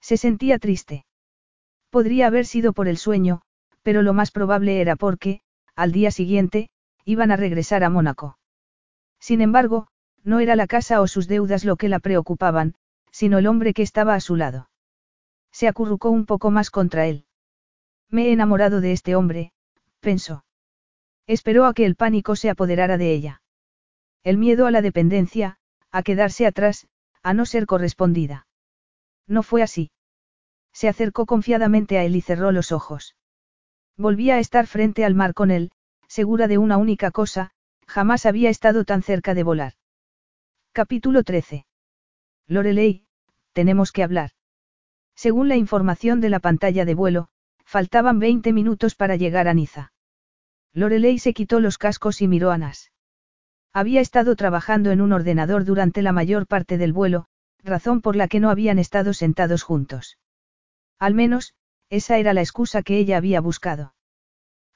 Se 0.00 0.16
sentía 0.16 0.58
triste. 0.58 1.04
Podría 1.90 2.28
haber 2.28 2.46
sido 2.46 2.72
por 2.72 2.86
el 2.86 2.96
sueño, 2.96 3.42
pero 3.82 4.02
lo 4.02 4.14
más 4.14 4.30
probable 4.30 4.80
era 4.80 4.96
porque, 4.96 5.40
al 5.74 5.90
día 5.92 6.10
siguiente, 6.10 6.70
iban 7.04 7.32
a 7.32 7.36
regresar 7.36 7.82
a 7.82 7.90
Mónaco. 7.90 8.38
Sin 9.18 9.40
embargo, 9.40 9.88
no 10.22 10.38
era 10.38 10.54
la 10.54 10.66
casa 10.66 11.00
o 11.00 11.06
sus 11.06 11.26
deudas 11.26 11.64
lo 11.64 11.76
que 11.76 11.88
la 11.88 11.98
preocupaban, 11.98 12.74
sino 13.10 13.38
el 13.38 13.46
hombre 13.46 13.74
que 13.74 13.82
estaba 13.82 14.14
a 14.14 14.20
su 14.20 14.36
lado. 14.36 14.70
Se 15.50 15.66
acurrucó 15.66 16.10
un 16.10 16.26
poco 16.26 16.50
más 16.50 16.70
contra 16.70 17.06
él. 17.06 17.24
Me 18.08 18.28
he 18.28 18.32
enamorado 18.32 18.80
de 18.80 18.92
este 18.92 19.16
hombre, 19.16 19.52
pensó. 20.00 20.44
Esperó 21.30 21.66
a 21.66 21.74
que 21.74 21.86
el 21.86 21.94
pánico 21.94 22.34
se 22.34 22.50
apoderara 22.50 22.98
de 22.98 23.12
ella. 23.12 23.40
El 24.24 24.36
miedo 24.36 24.66
a 24.66 24.72
la 24.72 24.82
dependencia, 24.82 25.58
a 25.92 26.02
quedarse 26.02 26.44
atrás, 26.44 26.88
a 27.22 27.34
no 27.34 27.46
ser 27.46 27.66
correspondida. 27.66 28.48
No 29.28 29.44
fue 29.44 29.62
así. 29.62 29.92
Se 30.72 30.88
acercó 30.88 31.26
confiadamente 31.26 31.98
a 31.98 32.04
él 32.04 32.16
y 32.16 32.20
cerró 32.20 32.50
los 32.50 32.72
ojos. 32.72 33.14
Volvía 33.96 34.34
a 34.34 34.38
estar 34.40 34.66
frente 34.66 35.04
al 35.04 35.14
mar 35.14 35.32
con 35.32 35.52
él, 35.52 35.70
segura 36.08 36.48
de 36.48 36.58
una 36.58 36.78
única 36.78 37.12
cosa, 37.12 37.52
Jamás 37.86 38.26
había 38.26 38.50
estado 38.50 38.84
tan 38.84 39.02
cerca 39.04 39.32
de 39.34 39.44
volar. 39.44 39.74
Capítulo 40.72 41.22
13. 41.22 41.64
Lorelei, 42.48 43.04
tenemos 43.52 43.92
que 43.92 44.02
hablar. 44.02 44.30
Según 45.14 45.48
la 45.48 45.56
información 45.56 46.20
de 46.20 46.30
la 46.30 46.40
pantalla 46.40 46.84
de 46.84 46.94
vuelo, 46.94 47.28
faltaban 47.64 48.18
20 48.18 48.52
minutos 48.52 48.96
para 48.96 49.14
llegar 49.14 49.46
a 49.46 49.54
Niza. 49.54 49.92
Lorelei 50.72 51.18
se 51.18 51.32
quitó 51.32 51.60
los 51.60 51.78
cascos 51.78 52.22
y 52.22 52.28
miró 52.28 52.50
a 52.50 52.58
Nas. 52.58 52.92
Había 53.72 54.00
estado 54.00 54.36
trabajando 54.36 54.90
en 54.90 55.00
un 55.00 55.12
ordenador 55.12 55.64
durante 55.64 56.02
la 56.02 56.12
mayor 56.12 56.46
parte 56.46 56.78
del 56.78 56.92
vuelo, 56.92 57.26
razón 57.62 58.00
por 58.00 58.16
la 58.16 58.28
que 58.28 58.40
no 58.40 58.50
habían 58.50 58.78
estado 58.78 59.12
sentados 59.12 59.62
juntos. 59.62 60.18
Al 60.98 61.14
menos, 61.14 61.54
esa 61.88 62.18
era 62.18 62.34
la 62.34 62.40
excusa 62.40 62.82
que 62.82 62.98
ella 62.98 63.16
había 63.16 63.40
buscado. 63.40 63.94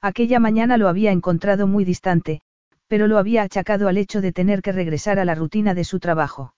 Aquella 0.01 0.39
mañana 0.39 0.77
lo 0.77 0.87
había 0.87 1.11
encontrado 1.11 1.67
muy 1.67 1.85
distante, 1.85 2.41
pero 2.87 3.07
lo 3.07 3.17
había 3.17 3.43
achacado 3.43 3.87
al 3.87 3.97
hecho 3.97 4.21
de 4.21 4.31
tener 4.31 4.61
que 4.61 4.71
regresar 4.71 5.19
a 5.19 5.25
la 5.25 5.35
rutina 5.35 5.73
de 5.73 5.83
su 5.83 5.99
trabajo. 5.99 6.55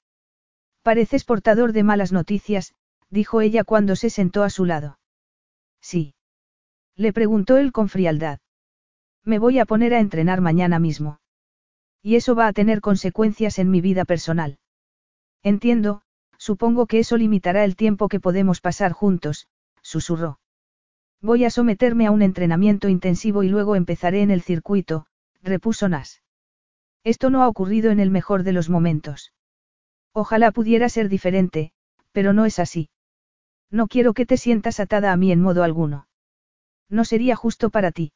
Pareces 0.81 1.23
portador 1.23 1.73
de 1.73 1.83
malas 1.83 2.11
noticias, 2.11 2.73
dijo 3.09 3.41
ella 3.41 3.63
cuando 3.63 3.95
se 3.95 4.09
sentó 4.09 4.43
a 4.43 4.49
su 4.49 4.65
lado. 4.65 4.99
Sí. 5.81 6.15
Le 6.95 7.13
preguntó 7.13 7.57
él 7.57 7.71
con 7.71 7.89
frialdad. 7.89 8.39
Me 9.27 9.39
voy 9.39 9.59
a 9.59 9.65
poner 9.65 9.93
a 9.93 9.99
entrenar 9.99 10.39
mañana 10.39 10.79
mismo. 10.79 11.19
Y 12.01 12.15
eso 12.15 12.33
va 12.33 12.47
a 12.47 12.53
tener 12.53 12.79
consecuencias 12.79 13.59
en 13.59 13.69
mi 13.69 13.81
vida 13.81 14.05
personal. 14.05 14.57
Entiendo, 15.43 16.01
supongo 16.37 16.85
que 16.85 16.99
eso 16.99 17.17
limitará 17.17 17.65
el 17.65 17.75
tiempo 17.75 18.07
que 18.07 18.21
podemos 18.21 18.61
pasar 18.61 18.93
juntos, 18.93 19.49
susurró. 19.81 20.39
Voy 21.21 21.43
a 21.43 21.49
someterme 21.49 22.07
a 22.07 22.11
un 22.11 22.21
entrenamiento 22.21 22.87
intensivo 22.87 23.43
y 23.43 23.49
luego 23.49 23.75
empezaré 23.75 24.21
en 24.21 24.31
el 24.31 24.43
circuito, 24.43 25.07
repuso 25.43 25.89
Nas. 25.89 26.21
Esto 27.03 27.29
no 27.29 27.43
ha 27.43 27.49
ocurrido 27.49 27.91
en 27.91 27.99
el 27.99 28.11
mejor 28.11 28.43
de 28.43 28.53
los 28.53 28.69
momentos. 28.69 29.33
Ojalá 30.13 30.51
pudiera 30.51 30.87
ser 30.87 31.09
diferente, 31.09 31.73
pero 32.13 32.31
no 32.31 32.45
es 32.45 32.59
así. 32.59 32.89
No 33.71 33.87
quiero 33.87 34.13
que 34.13 34.25
te 34.25 34.37
sientas 34.37 34.79
atada 34.79 35.11
a 35.11 35.17
mí 35.17 35.33
en 35.33 35.41
modo 35.41 35.63
alguno. 35.63 36.07
No 36.89 37.03
sería 37.03 37.35
justo 37.35 37.69
para 37.69 37.91
ti. 37.91 38.13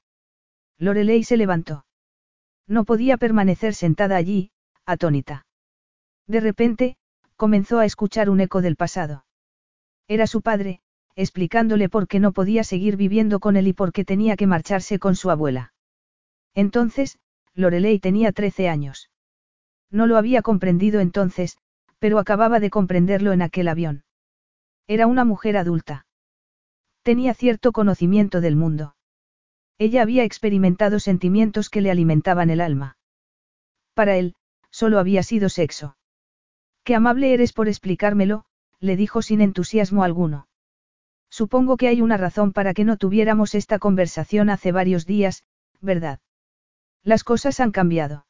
Lorelei 0.82 1.24
se 1.24 1.38
levantó. 1.38 1.86
No 2.68 2.86
podía 2.86 3.18
permanecer 3.18 3.76
sentada 3.76 4.16
allí, 4.16 4.50
atónita. 4.84 5.46
De 6.26 6.40
repente, 6.40 6.98
comenzó 7.36 7.78
a 7.78 7.86
escuchar 7.86 8.32
un 8.32 8.42
eco 8.42 8.64
del 8.64 8.76
pasado. 8.76 9.24
Era 10.08 10.26
su 10.26 10.42
padre, 10.42 10.82
explicándole 11.16 11.88
por 11.88 12.08
qué 12.08 12.20
no 12.20 12.32
podía 12.32 12.64
seguir 12.64 12.98
viviendo 12.98 13.40
con 13.40 13.58
él 13.58 13.68
y 13.68 13.74
por 13.74 13.94
qué 13.94 14.04
tenía 14.06 14.36
que 14.36 14.48
marcharse 14.48 14.98
con 14.98 15.16
su 15.16 15.30
abuela. 15.30 15.72
Entonces, 16.56 17.20
Lorelei 17.54 18.00
tenía 18.00 18.32
13 18.32 18.68
años. 18.68 19.12
No 19.92 20.08
lo 20.08 20.18
había 20.18 20.42
comprendido 20.42 21.00
entonces, 21.00 21.60
pero 22.00 22.18
acababa 22.18 22.60
de 22.60 22.72
comprenderlo 22.72 23.34
en 23.34 23.44
aquel 23.44 23.68
avión. 23.68 24.04
Era 24.88 25.06
una 25.06 25.26
mujer 25.26 25.58
adulta. 25.58 26.08
Tenía 27.04 27.36
cierto 27.36 27.72
conocimiento 27.72 28.42
del 28.42 28.56
mundo. 28.56 28.96
Ella 29.78 30.02
había 30.02 30.24
experimentado 30.24 31.00
sentimientos 31.00 31.70
que 31.70 31.82
le 31.82 31.92
alimentaban 31.92 32.50
el 32.50 32.62
alma. 32.62 32.98
Para 33.94 34.18
él, 34.18 34.36
solo 34.70 35.00
había 35.00 35.24
sido 35.24 35.50
sexo. 35.50 35.98
Qué 36.84 36.96
amable 36.96 37.34
eres 37.34 37.54
por 37.54 37.68
explicármelo, 37.68 38.46
le 38.80 38.96
dijo 38.96 39.22
sin 39.22 39.42
entusiasmo 39.42 40.04
alguno. 40.04 40.48
Supongo 41.30 41.78
que 41.78 41.88
hay 41.88 42.02
una 42.02 42.18
razón 42.18 42.52
para 42.52 42.74
que 42.74 42.84
no 42.84 42.98
tuviéramos 42.98 43.56
esta 43.56 43.80
conversación 43.80 44.50
hace 44.50 44.72
varios 44.72 45.06
días, 45.06 45.44
¿verdad? 45.80 46.20
Las 47.04 47.24
cosas 47.24 47.60
han 47.60 47.72
cambiado. 47.72 48.26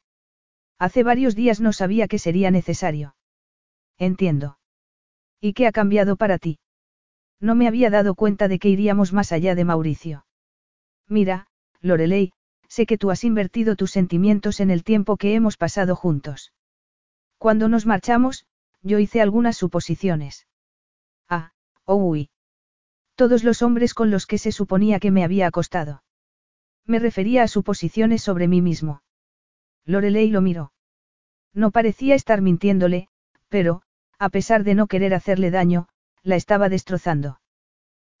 Hace 0.78 1.02
varios 1.02 1.34
días 1.34 1.60
no 1.60 1.72
sabía 1.72 2.08
que 2.08 2.18
sería 2.18 2.50
necesario. 2.50 3.14
Entiendo. 3.98 4.58
¿Y 5.40 5.52
qué 5.52 5.66
ha 5.66 5.72
cambiado 5.72 6.16
para 6.16 6.38
ti? 6.38 6.58
No 7.40 7.54
me 7.54 7.66
había 7.66 7.90
dado 7.90 8.14
cuenta 8.14 8.48
de 8.48 8.58
que 8.58 8.68
iríamos 8.68 9.12
más 9.12 9.32
allá 9.32 9.54
de 9.54 9.64
Mauricio. 9.64 10.24
Mira, 11.08 11.46
Lorelei, 11.80 12.32
sé 12.68 12.86
que 12.86 12.98
tú 12.98 13.10
has 13.10 13.24
invertido 13.24 13.76
tus 13.76 13.90
sentimientos 13.90 14.60
en 14.60 14.70
el 14.70 14.84
tiempo 14.84 15.16
que 15.16 15.34
hemos 15.34 15.56
pasado 15.56 15.94
juntos. 15.96 16.52
Cuando 17.38 17.68
nos 17.68 17.86
marchamos, 17.86 18.46
yo 18.82 18.98
hice 18.98 19.20
algunas 19.20 19.56
suposiciones. 19.56 20.46
Ah, 21.28 21.52
oh 21.84 21.96
uy. 21.96 22.30
Todos 23.14 23.44
los 23.44 23.62
hombres 23.62 23.94
con 23.94 24.10
los 24.10 24.26
que 24.26 24.38
se 24.38 24.52
suponía 24.52 25.00
que 25.00 25.10
me 25.10 25.24
había 25.24 25.46
acostado. 25.46 26.02
Me 26.86 26.98
refería 26.98 27.42
a 27.42 27.48
suposiciones 27.48 28.22
sobre 28.22 28.48
mí 28.48 28.62
mismo. 28.62 29.02
Lorelei 29.84 30.30
lo 30.30 30.40
miró. 30.40 30.72
No 31.52 31.70
parecía 31.70 32.14
estar 32.14 32.40
mintiéndole, 32.40 33.08
pero, 33.48 33.82
a 34.18 34.30
pesar 34.30 34.64
de 34.64 34.74
no 34.74 34.86
querer 34.86 35.14
hacerle 35.14 35.50
daño, 35.50 35.88
la 36.22 36.36
estaba 36.36 36.68
destrozando. 36.68 37.40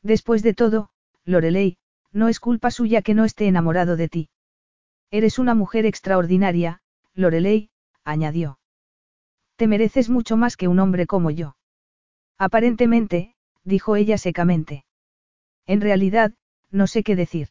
Después 0.02 0.42
de 0.42 0.54
todo, 0.54 0.90
Lorelei, 1.24 1.78
no 2.12 2.28
es 2.28 2.40
culpa 2.40 2.70
suya 2.70 3.02
que 3.02 3.14
no 3.14 3.24
esté 3.24 3.46
enamorado 3.46 3.96
de 3.96 4.08
ti. 4.08 4.28
Eres 5.10 5.38
una 5.38 5.54
mujer 5.54 5.86
extraordinaria, 5.86 6.80
Lorelei, 7.14 7.70
añadió. 8.04 8.58
Te 9.56 9.66
mereces 9.66 10.08
mucho 10.08 10.36
más 10.36 10.56
que 10.56 10.68
un 10.68 10.78
hombre 10.78 11.06
como 11.06 11.30
yo. 11.30 11.56
Aparentemente, 12.38 13.34
dijo 13.64 13.96
ella 13.96 14.18
secamente. 14.18 14.84
En 15.66 15.80
realidad, 15.80 16.32
no 16.70 16.86
sé 16.86 17.02
qué 17.02 17.16
decir. 17.16 17.48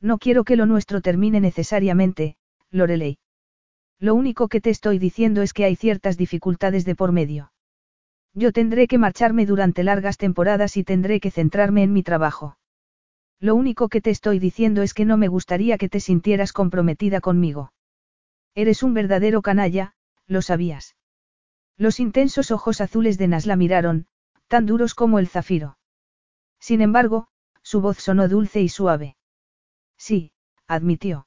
No 0.00 0.18
quiero 0.18 0.44
que 0.44 0.56
lo 0.56 0.66
nuestro 0.66 1.00
termine 1.02 1.40
necesariamente, 1.40 2.36
Lorelei. 2.70 3.18
Lo 3.98 4.14
único 4.14 4.48
que 4.48 4.60
te 4.60 4.70
estoy 4.70 4.98
diciendo 4.98 5.42
es 5.42 5.52
que 5.52 5.64
hay 5.66 5.76
ciertas 5.76 6.16
dificultades 6.16 6.86
de 6.86 6.94
por 6.94 7.12
medio. 7.12 7.52
Yo 8.32 8.52
tendré 8.52 8.86
que 8.86 8.96
marcharme 8.96 9.44
durante 9.44 9.84
largas 9.84 10.16
temporadas 10.16 10.76
y 10.76 10.84
tendré 10.84 11.20
que 11.20 11.30
centrarme 11.30 11.82
en 11.82 11.92
mi 11.92 12.02
trabajo. 12.02 12.56
Lo 13.40 13.54
único 13.54 13.88
que 13.88 14.02
te 14.02 14.10
estoy 14.10 14.38
diciendo 14.38 14.82
es 14.82 14.92
que 14.92 15.06
no 15.06 15.16
me 15.16 15.28
gustaría 15.28 15.78
que 15.78 15.88
te 15.88 15.98
sintieras 15.98 16.52
comprometida 16.52 17.20
conmigo. 17.20 17.72
Eres 18.54 18.82
un 18.82 18.92
verdadero 18.92 19.40
canalla, 19.40 19.94
lo 20.26 20.42
sabías. 20.42 20.94
Los 21.78 22.00
intensos 22.00 22.50
ojos 22.50 22.82
azules 22.82 23.16
de 23.16 23.28
Nas 23.28 23.46
la 23.46 23.56
miraron, 23.56 24.06
tan 24.48 24.66
duros 24.66 24.94
como 24.94 25.18
el 25.18 25.28
zafiro. 25.28 25.78
Sin 26.58 26.82
embargo, 26.82 27.28
su 27.62 27.80
voz 27.80 27.98
sonó 27.98 28.28
dulce 28.28 28.60
y 28.60 28.68
suave. 28.68 29.16
Sí, 29.96 30.32
admitió. 30.66 31.26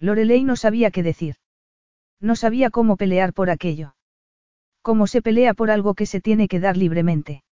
Lorelei 0.00 0.42
no 0.42 0.56
sabía 0.56 0.90
qué 0.90 1.04
decir. 1.04 1.36
No 2.18 2.34
sabía 2.34 2.70
cómo 2.70 2.96
pelear 2.96 3.32
por 3.32 3.50
aquello. 3.50 3.94
Cómo 4.82 5.06
se 5.06 5.22
pelea 5.22 5.54
por 5.54 5.70
algo 5.70 5.94
que 5.94 6.06
se 6.06 6.20
tiene 6.20 6.48
que 6.48 6.58
dar 6.58 6.76
libremente. 6.76 7.44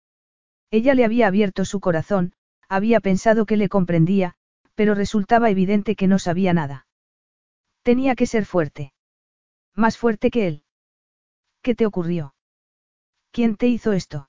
Ella 0.71 0.95
le 0.95 1.05
había 1.05 1.27
abierto 1.27 1.65
su 1.65 1.81
corazón, 1.81 2.33
había 2.69 3.01
pensado 3.01 3.47
que 3.47 3.57
le 3.57 3.69
comprendía, 3.69 4.35
pero 4.75 4.95
resultaba 4.95 5.51
evidente 5.51 5.97
que 5.97 6.07
no 6.07 6.19
sabía 6.19 6.53
nada. 6.53 6.87
Tenía 7.83 8.15
que 8.15 8.27
ser 8.27 8.45
fuerte. 8.45 8.93
Más 9.75 9.97
fuerte 9.99 10.31
que 10.31 10.47
él. 10.47 10.65
¿Qué 11.63 11.75
te 11.75 11.87
ocurrió? 11.87 12.35
¿Quién 13.31 13.57
te 13.57 13.67
hizo 13.67 13.93
esto? 13.93 14.29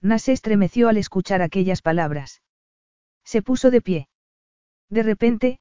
Nas 0.00 0.28
estremeció 0.28 0.88
al 0.88 0.96
escuchar 0.96 1.42
aquellas 1.42 1.82
palabras. 1.82 2.42
Se 3.24 3.42
puso 3.42 3.70
de 3.70 3.80
pie. 3.80 4.08
De 4.88 5.02
repente, 5.02 5.60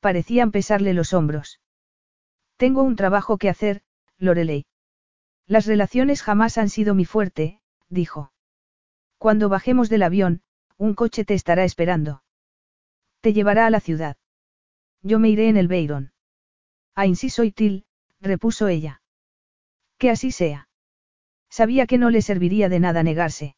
parecían 0.00 0.50
pesarle 0.50 0.92
los 0.92 1.12
hombros. 1.12 1.60
Tengo 2.56 2.82
un 2.82 2.96
trabajo 2.96 3.38
que 3.38 3.48
hacer, 3.48 3.82
Lorelei. 4.18 4.66
Las 5.46 5.66
relaciones 5.66 6.22
jamás 6.22 6.58
han 6.58 6.68
sido 6.68 6.94
mi 6.94 7.04
fuerte, 7.04 7.60
dijo. 7.88 8.32
Cuando 9.18 9.48
bajemos 9.48 9.88
del 9.88 10.02
avión, 10.02 10.42
un 10.78 10.94
coche 10.94 11.24
te 11.24 11.34
estará 11.34 11.64
esperando. 11.64 12.22
Te 13.20 13.32
llevará 13.32 13.66
a 13.66 13.70
la 13.70 13.80
ciudad. 13.80 14.16
Yo 15.02 15.18
me 15.18 15.28
iré 15.28 15.48
en 15.48 15.56
el 15.56 15.68
Beiron. 15.68 16.12
Ainsi 16.94 17.30
soy 17.30 17.52
Til, 17.52 17.84
repuso 18.20 18.68
ella. 18.68 19.02
Que 19.98 20.10
así 20.10 20.30
sea. 20.30 20.68
Sabía 21.48 21.86
que 21.86 21.98
no 21.98 22.10
le 22.10 22.22
serviría 22.22 22.68
de 22.68 22.80
nada 22.80 23.02
negarse. 23.02 23.56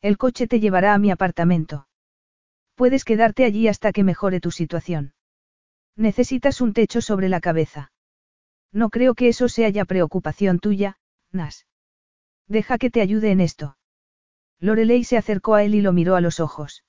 El 0.00 0.16
coche 0.16 0.46
te 0.46 0.60
llevará 0.60 0.94
a 0.94 0.98
mi 0.98 1.10
apartamento. 1.10 1.86
Puedes 2.74 3.04
quedarte 3.04 3.44
allí 3.44 3.68
hasta 3.68 3.92
que 3.92 4.04
mejore 4.04 4.40
tu 4.40 4.50
situación. 4.50 5.12
Necesitas 5.96 6.60
un 6.60 6.72
techo 6.72 7.02
sobre 7.02 7.28
la 7.28 7.40
cabeza. 7.40 7.92
No 8.72 8.88
creo 8.88 9.14
que 9.14 9.28
eso 9.28 9.48
sea 9.48 9.68
ya 9.68 9.84
preocupación 9.84 10.60
tuya, 10.60 10.96
Nas. 11.32 11.66
Deja 12.46 12.78
que 12.78 12.90
te 12.90 13.00
ayude 13.00 13.32
en 13.32 13.40
esto. 13.40 13.76
Lorelei 14.60 15.04
se 15.04 15.16
acercó 15.16 15.54
a 15.54 15.64
él 15.64 15.74
y 15.74 15.80
lo 15.80 15.92
miró 15.92 16.16
a 16.16 16.20
los 16.20 16.38
ojos. 16.38 16.84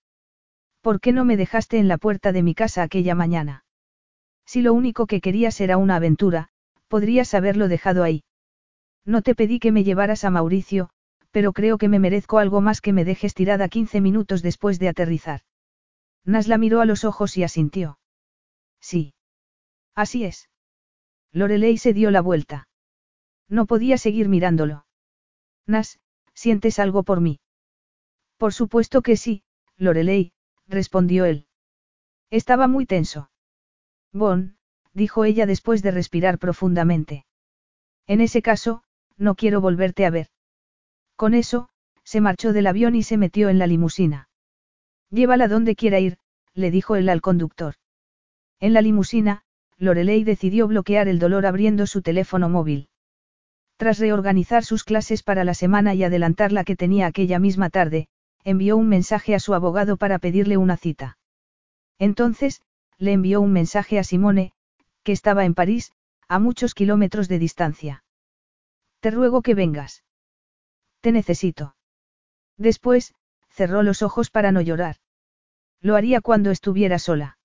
¿Por 0.82 1.00
qué 1.00 1.12
no 1.12 1.26
me 1.26 1.38
dejaste 1.38 1.78
en 1.78 1.88
la 1.88 1.98
puerta 1.98 2.32
de 2.32 2.44
mi 2.44 2.54
casa 2.54 2.84
aquella 2.84 3.16
mañana? 3.16 3.64
Si 4.46 4.62
lo 4.62 4.74
único 4.74 5.08
que 5.08 5.22
querías 5.22 5.62
era 5.62 5.78
una 5.78 5.96
aventura, 5.96 6.50
podrías 6.88 7.34
haberlo 7.34 7.68
dejado 7.68 8.04
ahí. 8.04 8.24
No 9.06 9.22
te 9.22 9.36
pedí 9.36 9.60
que 9.60 9.72
me 9.72 9.84
llevaras 9.84 10.26
a 10.26 10.30
Mauricio, 10.30 10.90
pero 11.32 11.54
creo 11.54 11.78
que 11.78 11.88
me 11.88 12.00
merezco 12.00 12.40
algo 12.40 12.60
más 12.62 12.82
que 12.82 12.94
me 12.94 13.06
dejes 13.06 13.34
tirada 13.34 13.70
15 13.70 14.02
minutos 14.02 14.42
después 14.42 14.78
de 14.80 14.90
aterrizar. 14.90 15.42
Nas 16.26 16.48
la 16.48 16.58
miró 16.58 16.82
a 16.82 16.86
los 16.86 17.06
ojos 17.06 17.38
y 17.38 17.44
asintió. 17.44 17.98
Sí. 18.80 19.14
Así 19.96 20.26
es. 20.26 20.50
Lorelei 21.32 21.78
se 21.78 21.94
dio 21.94 22.12
la 22.12 22.22
vuelta. 22.22 22.68
No 23.48 23.66
podía 23.66 23.98
seguir 23.98 24.28
mirándolo. 24.28 24.86
Nas, 25.66 26.00
¿sientes 26.34 26.80
algo 26.80 27.04
por 27.04 27.22
mí? 27.22 27.40
Por 28.42 28.54
supuesto 28.54 29.04
que 29.04 29.18
sí, 29.18 29.44
Lorelei, 29.78 30.32
respondió 30.68 31.26
él. 31.26 31.46
Estaba 32.32 32.68
muy 32.68 32.88
tenso. 32.88 33.30
Bon, 34.12 34.58
dijo 34.96 35.26
ella 35.26 35.46
después 35.46 35.84
de 35.84 35.92
respirar 35.92 36.40
profundamente. 36.40 37.28
En 38.08 38.20
ese 38.20 38.42
caso, 38.42 38.82
no 39.16 39.36
quiero 39.36 39.62
volverte 39.62 40.08
a 40.08 40.10
ver. 40.10 40.30
Con 41.16 41.36
eso, 41.36 41.70
se 42.04 42.20
marchó 42.20 42.52
del 42.52 42.66
avión 42.66 42.96
y 42.96 43.04
se 43.04 43.16
metió 43.16 43.48
en 43.50 43.60
la 43.60 43.68
limusina. 43.68 44.28
Llévala 45.12 45.48
donde 45.48 45.76
quiera 45.76 46.00
ir, 46.00 46.18
le 46.56 46.72
dijo 46.72 46.96
él 46.96 47.10
al 47.10 47.22
conductor. 47.22 47.76
En 48.60 48.74
la 48.74 48.82
limusina, 48.82 49.44
Lorelei 49.78 50.24
decidió 50.24 50.68
bloquear 50.68 51.08
el 51.08 51.20
dolor 51.20 51.46
abriendo 51.46 51.86
su 51.86 52.02
teléfono 52.02 52.50
móvil. 52.50 52.90
Tras 53.78 54.00
reorganizar 54.00 54.66
sus 54.66 54.84
clases 54.84 55.22
para 55.22 55.44
la 55.44 55.54
semana 55.54 55.94
y 55.94 56.04
adelantar 56.04 56.52
la 56.52 56.64
que 56.64 56.76
tenía 56.76 57.06
aquella 57.06 57.38
misma 57.38 57.70
tarde, 57.70 58.08
envió 58.44 58.78
un 58.78 58.88
mensaje 58.88 59.36
a 59.36 59.40
su 59.40 59.54
abogado 59.54 59.98
para 59.98 60.20
pedirle 60.20 60.58
una 60.58 60.78
cita. 60.78 61.18
Entonces, 62.00 62.62
le 62.98 63.14
envió 63.14 63.42
un 63.42 63.52
mensaje 63.52 64.00
a 64.00 64.04
Simone, 64.04 64.54
que 65.04 65.12
estaba 65.12 65.46
en 65.46 65.54
París, 65.54 65.92
a 66.28 66.40
muchos 66.40 66.74
kilómetros 66.74 67.28
de 67.28 67.40
distancia. 67.40 68.04
Te 69.00 69.12
ruego 69.12 69.42
que 69.42 69.56
vengas. 69.56 70.04
Te 71.02 71.12
necesito. 71.12 71.76
Después, 72.58 73.14
cerró 73.50 73.84
los 73.84 74.02
ojos 74.02 74.30
para 74.30 74.52
no 74.52 74.62
llorar. 74.62 74.98
Lo 75.82 75.96
haría 75.96 76.22
cuando 76.22 76.52
estuviera 76.52 77.00
sola. 77.00 77.38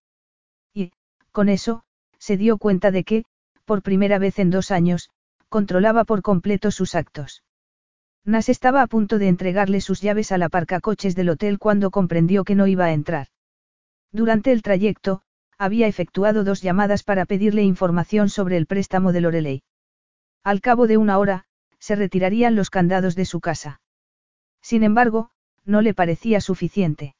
Y, 0.75 0.93
con 1.33 1.49
eso, 1.49 1.85
se 2.19 2.37
dio 2.37 2.59
cuenta 2.59 2.91
de 2.91 3.05
que, 3.05 3.25
por 3.65 3.83
primera 3.83 4.19
vez 4.19 4.39
en 4.39 4.51
dos 4.51 4.71
años, 4.71 5.11
controlaba 5.49 6.05
por 6.05 6.21
completo 6.21 6.71
sus 6.71 6.95
actos. 6.95 7.43
Nas 8.27 8.49
estaba 8.49 8.83
a 8.83 8.89
punto 8.89 9.19
de 9.21 9.29
entregarle 9.29 9.81
sus 9.81 10.01
llaves 10.01 10.33
al 10.33 10.43
aparcacoches 10.43 11.15
del 11.15 11.29
hotel 11.29 11.61
cuando 11.61 11.93
comprendió 11.93 12.43
que 12.43 12.57
no 12.57 12.67
iba 12.67 12.87
a 12.87 12.93
entrar. 12.93 13.29
Durante 14.11 14.51
el 14.51 14.63
trayecto, 14.63 15.23
había 15.59 15.87
efectuado 15.87 16.43
dos 16.43 16.61
llamadas 16.61 17.05
para 17.05 17.25
pedirle 17.25 17.63
información 17.63 18.29
sobre 18.29 18.57
el 18.57 18.67
préstamo 18.67 19.13
de 19.13 19.21
Lorelei. 19.21 19.63
Al 20.43 20.61
cabo 20.61 20.89
de 20.89 20.97
una 20.97 21.19
hora, 21.19 21.45
se 21.79 21.95
retirarían 21.95 22.57
los 22.57 22.69
candados 22.69 23.15
de 23.15 23.27
su 23.27 23.41
casa. 23.41 23.81
Sin 24.61 24.83
embargo, 24.83 25.31
no 25.65 25.81
le 25.81 25.95
parecía 25.95 26.41
suficiente. 26.41 27.15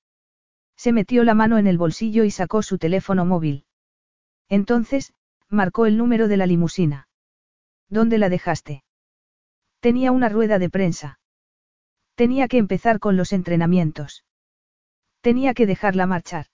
Se 0.77 0.93
metió 0.93 1.23
la 1.23 1.35
mano 1.35 1.57
en 1.57 1.69
el 1.69 1.79
bolsillo 1.79 2.25
y 2.25 2.33
sacó 2.33 2.63
su 2.63 2.79
teléfono 2.79 3.25
móvil. 3.25 3.65
Entonces, 4.49 5.13
marcó 5.49 5.87
el 5.87 5.97
número 5.99 6.27
de 6.27 6.37
la 6.37 6.47
limusina. 6.47 7.09
¿Dónde 7.89 8.19
la 8.19 8.29
dejaste? 8.29 8.83
Tenía 9.87 10.11
una 10.11 10.29
rueda 10.29 10.59
de 10.59 10.69
prensa. 10.69 11.21
Tenía 12.17 12.49
que 12.49 12.59
empezar 12.59 12.99
con 12.99 13.17
los 13.17 13.33
entrenamientos. 13.33 14.25
Tenía 15.21 15.55
que 15.55 15.65
dejarla 15.65 16.07
marchar. 16.07 16.47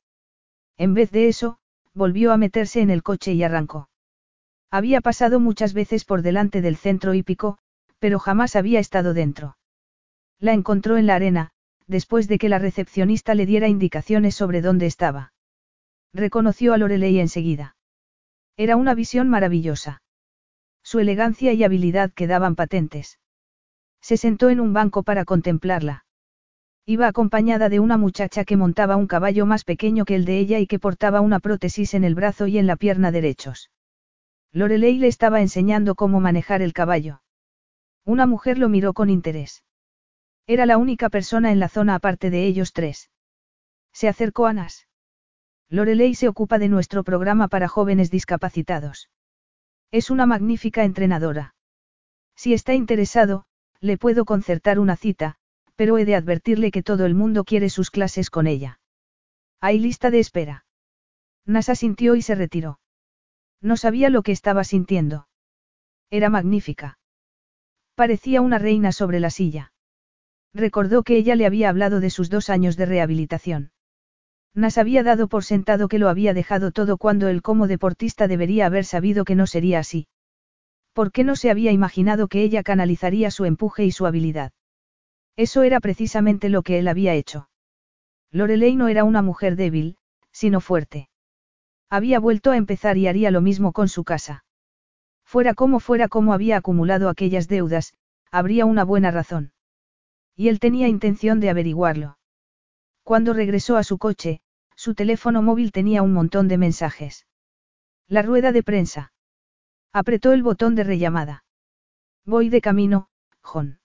En 0.77 0.93
vez 0.93 1.11
de 1.13 1.29
eso, 1.29 1.57
volvió 1.95 2.33
a 2.33 2.37
meterse 2.37 2.83
en 2.83 2.91
el 2.91 3.03
coche 3.03 3.33
y 3.33 3.43
arrancó. 3.43 3.89
Había 4.71 5.01
pasado 5.01 5.41
muchas 5.41 5.73
veces 5.73 6.05
por 6.05 6.21
delante 6.21 6.61
del 6.61 6.77
centro 6.77 7.15
hípico, 7.15 7.57
pero 7.99 8.19
jamás 8.19 8.55
había 8.55 8.81
estado 8.81 9.15
dentro. 9.15 9.57
La 10.39 10.53
encontró 10.53 10.99
en 10.99 11.07
la 11.07 11.15
arena, 11.15 11.53
después 11.87 12.29
de 12.29 12.37
que 12.37 12.51
la 12.51 12.59
recepcionista 12.59 13.35
le 13.35 13.47
diera 13.47 13.67
indicaciones 13.67 14.35
sobre 14.35 14.61
dónde 14.61 14.85
estaba. 14.85 15.33
Reconoció 16.13 16.75
a 16.75 16.77
Lorelei 16.77 17.19
enseguida. 17.19 17.77
Era 18.59 18.77
una 18.77 18.95
visión 18.95 19.31
maravillosa. 19.31 20.03
Su 20.83 20.99
elegancia 20.99 21.55
y 21.55 21.65
habilidad 21.65 22.13
quedaban 22.13 22.57
patentes. 22.57 23.21
Se 24.03 24.17
sentó 24.17 24.51
en 24.51 24.61
un 24.61 24.73
banco 24.73 25.05
para 25.05 25.25
contemplarla. 25.25 26.05
Iba 26.85 27.07
acompañada 27.07 27.69
de 27.69 27.79
una 27.79 27.97
muchacha 27.97 28.45
que 28.45 28.57
montaba 28.57 28.97
un 28.97 29.07
caballo 29.07 29.47
más 29.47 29.63
pequeño 29.65 30.05
que 30.05 30.17
el 30.17 30.25
de 30.25 30.41
ella 30.41 30.59
y 30.59 30.67
que 30.67 30.81
portaba 30.81 31.21
una 31.21 31.39
prótesis 31.39 31.95
en 31.95 32.03
el 32.03 32.17
brazo 32.17 32.49
y 32.49 32.59
en 32.59 32.67
la 32.67 32.75
pierna 32.75 33.13
derechos. 33.13 33.71
Lorelei 34.53 34.99
le 34.99 35.07
estaba 35.07 35.41
enseñando 35.41 35.95
cómo 35.95 36.19
manejar 36.19 36.61
el 36.61 36.73
caballo. 36.73 37.23
Una 38.05 38.27
mujer 38.27 38.59
lo 38.59 38.69
miró 38.69 38.93
con 38.93 39.09
interés. 39.09 39.63
Era 40.49 40.67
la 40.67 40.77
única 40.77 41.09
persona 41.09 41.53
en 41.53 41.61
la 41.61 41.69
zona 41.69 41.95
aparte 41.95 42.31
de 42.31 42.45
ellos 42.45 42.73
tres. 42.73 43.11
Se 43.93 44.09
acercó 44.09 44.47
a 44.47 44.53
Nas. 44.53 44.89
Lorelei 45.69 46.17
se 46.17 46.29
ocupa 46.29 46.59
de 46.59 46.69
nuestro 46.69 47.05
programa 47.05 47.47
para 47.47 47.69
jóvenes 47.69 48.11
discapacitados. 48.11 49.09
Es 49.93 50.11
una 50.11 50.27
magnífica 50.27 50.83
entrenadora. 50.83 51.55
Si 52.35 52.53
está 52.53 52.75
interesado, 52.75 53.45
le 53.83 53.99
puedo 53.99 54.25
concertar 54.25 54.79
una 54.79 54.97
cita, 54.97 55.35
pero 55.77 55.99
he 55.99 56.05
de 56.05 56.15
advertirle 56.15 56.71
que 56.71 56.85
todo 56.85 57.05
el 57.05 57.15
mundo 57.15 57.45
quiere 57.45 57.69
sus 57.69 57.91
clases 57.91 58.31
con 58.31 58.47
ella. 58.47 58.81
Hay 59.61 59.81
lista 59.81 60.11
de 60.11 60.21
espera. 60.21 60.65
Nasa 61.45 61.75
sintió 61.75 62.15
y 62.15 62.23
se 62.23 62.37
retiró. 62.37 62.79
No 63.61 63.77
sabía 63.77 64.09
lo 64.09 64.23
que 64.23 64.33
estaba 64.33 64.63
sintiendo. 64.63 65.27
Era 66.11 66.31
magnífica. 66.31 66.99
Parecía 67.97 68.41
una 68.41 68.59
reina 68.59 68.93
sobre 68.93 69.19
la 69.19 69.31
silla. 69.31 69.73
Recordó 70.55 71.03
que 71.03 71.17
ella 71.17 71.35
le 71.35 71.47
había 71.47 71.69
hablado 71.69 71.99
de 72.01 72.11
sus 72.11 72.31
dos 72.31 72.51
años 72.51 72.77
de 72.77 72.87
rehabilitación. 72.87 73.73
Nas 74.55 74.79
había 74.79 75.03
dado 75.03 75.29
por 75.29 75.45
sentado 75.45 75.89
que 75.89 75.99
lo 75.99 76.09
había 76.09 76.35
dejado 76.35 76.71
todo 76.71 76.99
cuando 76.99 77.29
él 77.29 77.43
como 77.43 77.67
deportista 77.67 78.29
debería 78.29 78.67
haber 78.67 78.85
sabido 78.85 79.25
que 79.25 79.35
no 79.35 79.47
sería 79.47 79.81
así. 79.81 80.07
¿Por 80.93 81.11
qué 81.13 81.25
no 81.25 81.37
se 81.37 81.51
había 81.51 81.73
imaginado 81.73 82.29
que 82.29 82.43
ella 82.43 82.63
canalizaría 82.63 83.31
su 83.31 83.45
empuje 83.45 83.85
y 83.85 83.93
su 83.93 84.07
habilidad? 84.07 84.53
Eso 85.37 85.63
era 85.63 85.81
precisamente 85.81 86.49
lo 86.49 86.63
que 86.63 86.79
él 86.79 86.89
había 86.89 87.15
hecho. 87.15 87.49
Lorelei 88.31 88.77
no 88.77 88.89
era 88.89 89.05
una 89.05 89.23
mujer 89.23 89.57
débil, 89.57 89.97
sino 90.31 90.61
fuerte. 90.61 91.09
Había 91.89 92.21
vuelto 92.21 92.51
a 92.51 92.57
empezar 92.57 92.97
y 92.97 93.07
haría 93.07 93.31
lo 93.31 93.41
mismo 93.41 93.73
con 93.73 93.89
su 93.89 94.05
casa. 94.05 94.45
Fuera 95.25 95.55
como 95.55 95.81
fuera 95.81 96.09
como 96.09 96.35
había 96.35 96.59
acumulado 96.59 97.09
aquellas 97.09 97.49
deudas, 97.49 97.95
habría 98.31 98.67
una 98.67 98.85
buena 98.85 99.11
razón. 99.11 99.53
Y 100.37 100.49
él 100.49 100.61
tenía 100.61 100.89
intención 100.89 101.41
de 101.41 101.51
averiguarlo. 101.51 102.19
Cuando 103.03 103.33
regresó 103.33 103.77
a 103.77 103.85
su 103.85 103.99
coche, 103.99 104.41
su 104.77 104.95
teléfono 104.95 105.43
móvil 105.43 105.73
tenía 105.73 106.03
un 106.03 106.13
montón 106.13 106.49
de 106.49 106.59
mensajes. 106.59 107.27
La 108.09 108.23
rueda 108.23 108.53
de 108.53 108.63
prensa. 108.63 109.12
Apretó 109.93 110.33
el 110.33 110.43
botón 110.43 110.75
de 110.75 110.85
rellamada. 110.85 111.45
Voy 112.25 112.49
de 112.49 112.61
camino, 112.61 113.09
John. 113.43 113.79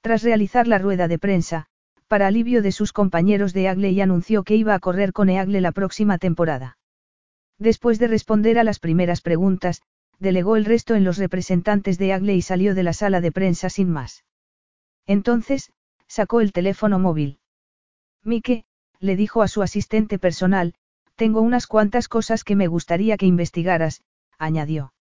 Tras 0.00 0.22
realizar 0.22 0.68
la 0.68 0.78
rueda 0.78 1.08
de 1.08 1.18
prensa, 1.18 1.66
para 2.06 2.28
alivio 2.28 2.62
de 2.62 2.70
sus 2.70 2.92
compañeros 2.92 3.52
de 3.52 3.68
Agle 3.68 4.00
anunció 4.00 4.44
que 4.44 4.54
iba 4.54 4.74
a 4.74 4.78
correr 4.78 5.12
con 5.12 5.28
Eagle 5.28 5.60
la 5.60 5.72
próxima 5.72 6.18
temporada. 6.18 6.78
Después 7.58 7.98
de 7.98 8.06
responder 8.06 8.58
a 8.58 8.64
las 8.64 8.78
primeras 8.78 9.20
preguntas, 9.20 9.82
delegó 10.20 10.56
el 10.56 10.64
resto 10.64 10.94
en 10.94 11.02
los 11.02 11.18
representantes 11.18 11.98
de 11.98 12.12
Agle 12.12 12.36
y 12.36 12.42
salió 12.42 12.76
de 12.76 12.84
la 12.84 12.92
sala 12.92 13.20
de 13.20 13.32
prensa 13.32 13.68
sin 13.68 13.90
más. 13.90 14.24
Entonces, 15.06 15.72
sacó 16.06 16.40
el 16.40 16.52
teléfono 16.52 17.00
móvil. 17.00 17.40
Mike, 18.22 18.64
le 19.00 19.16
dijo 19.16 19.42
a 19.42 19.48
su 19.48 19.62
asistente 19.62 20.20
personal, 20.20 20.74
tengo 21.16 21.40
unas 21.40 21.66
cuantas 21.66 22.08
cosas 22.08 22.44
que 22.44 22.54
me 22.54 22.68
gustaría 22.68 23.16
que 23.16 23.26
investigaras, 23.26 24.02
añadió. 24.38 24.92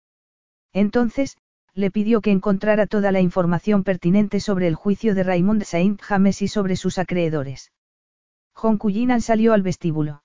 Entonces, 0.74 1.38
le 1.72 1.90
pidió 1.90 2.20
que 2.20 2.32
encontrara 2.32 2.86
toda 2.86 3.12
la 3.12 3.20
información 3.20 3.84
pertinente 3.84 4.40
sobre 4.40 4.66
el 4.66 4.74
juicio 4.74 5.14
de 5.14 5.22
Raymond 5.22 5.62
Saint 5.62 6.00
James 6.02 6.42
y 6.42 6.48
sobre 6.48 6.76
sus 6.76 6.98
acreedores. 6.98 7.72
John 8.52 8.76
Cullinan 8.76 9.20
salió 9.20 9.52
al 9.52 9.62
vestíbulo. 9.62 10.22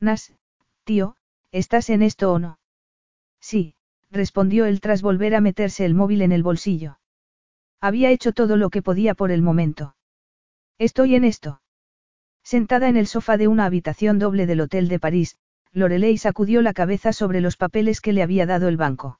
Nas, 0.00 0.34
tío, 0.84 1.16
¿estás 1.52 1.88
en 1.90 2.02
esto 2.02 2.32
o 2.32 2.38
no? 2.38 2.58
Sí, 3.40 3.74
respondió 4.10 4.66
él 4.66 4.80
tras 4.80 5.02
volver 5.02 5.34
a 5.34 5.40
meterse 5.40 5.84
el 5.84 5.94
móvil 5.94 6.22
en 6.22 6.32
el 6.32 6.42
bolsillo. 6.42 6.98
Había 7.80 8.10
hecho 8.10 8.32
todo 8.32 8.56
lo 8.56 8.70
que 8.70 8.82
podía 8.82 9.14
por 9.14 9.30
el 9.30 9.42
momento. 9.42 9.94
Estoy 10.78 11.14
en 11.14 11.24
esto. 11.24 11.62
Sentada 12.42 12.88
en 12.88 12.96
el 12.96 13.06
sofá 13.06 13.36
de 13.36 13.48
una 13.48 13.66
habitación 13.66 14.18
doble 14.18 14.46
del 14.46 14.60
Hotel 14.60 14.88
de 14.88 14.98
París, 14.98 15.36
Lorelei 15.72 16.18
sacudió 16.18 16.62
la 16.62 16.72
cabeza 16.72 17.12
sobre 17.12 17.40
los 17.40 17.56
papeles 17.56 18.00
que 18.00 18.12
le 18.12 18.22
había 18.22 18.46
dado 18.46 18.68
el 18.68 18.76
banco. 18.76 19.19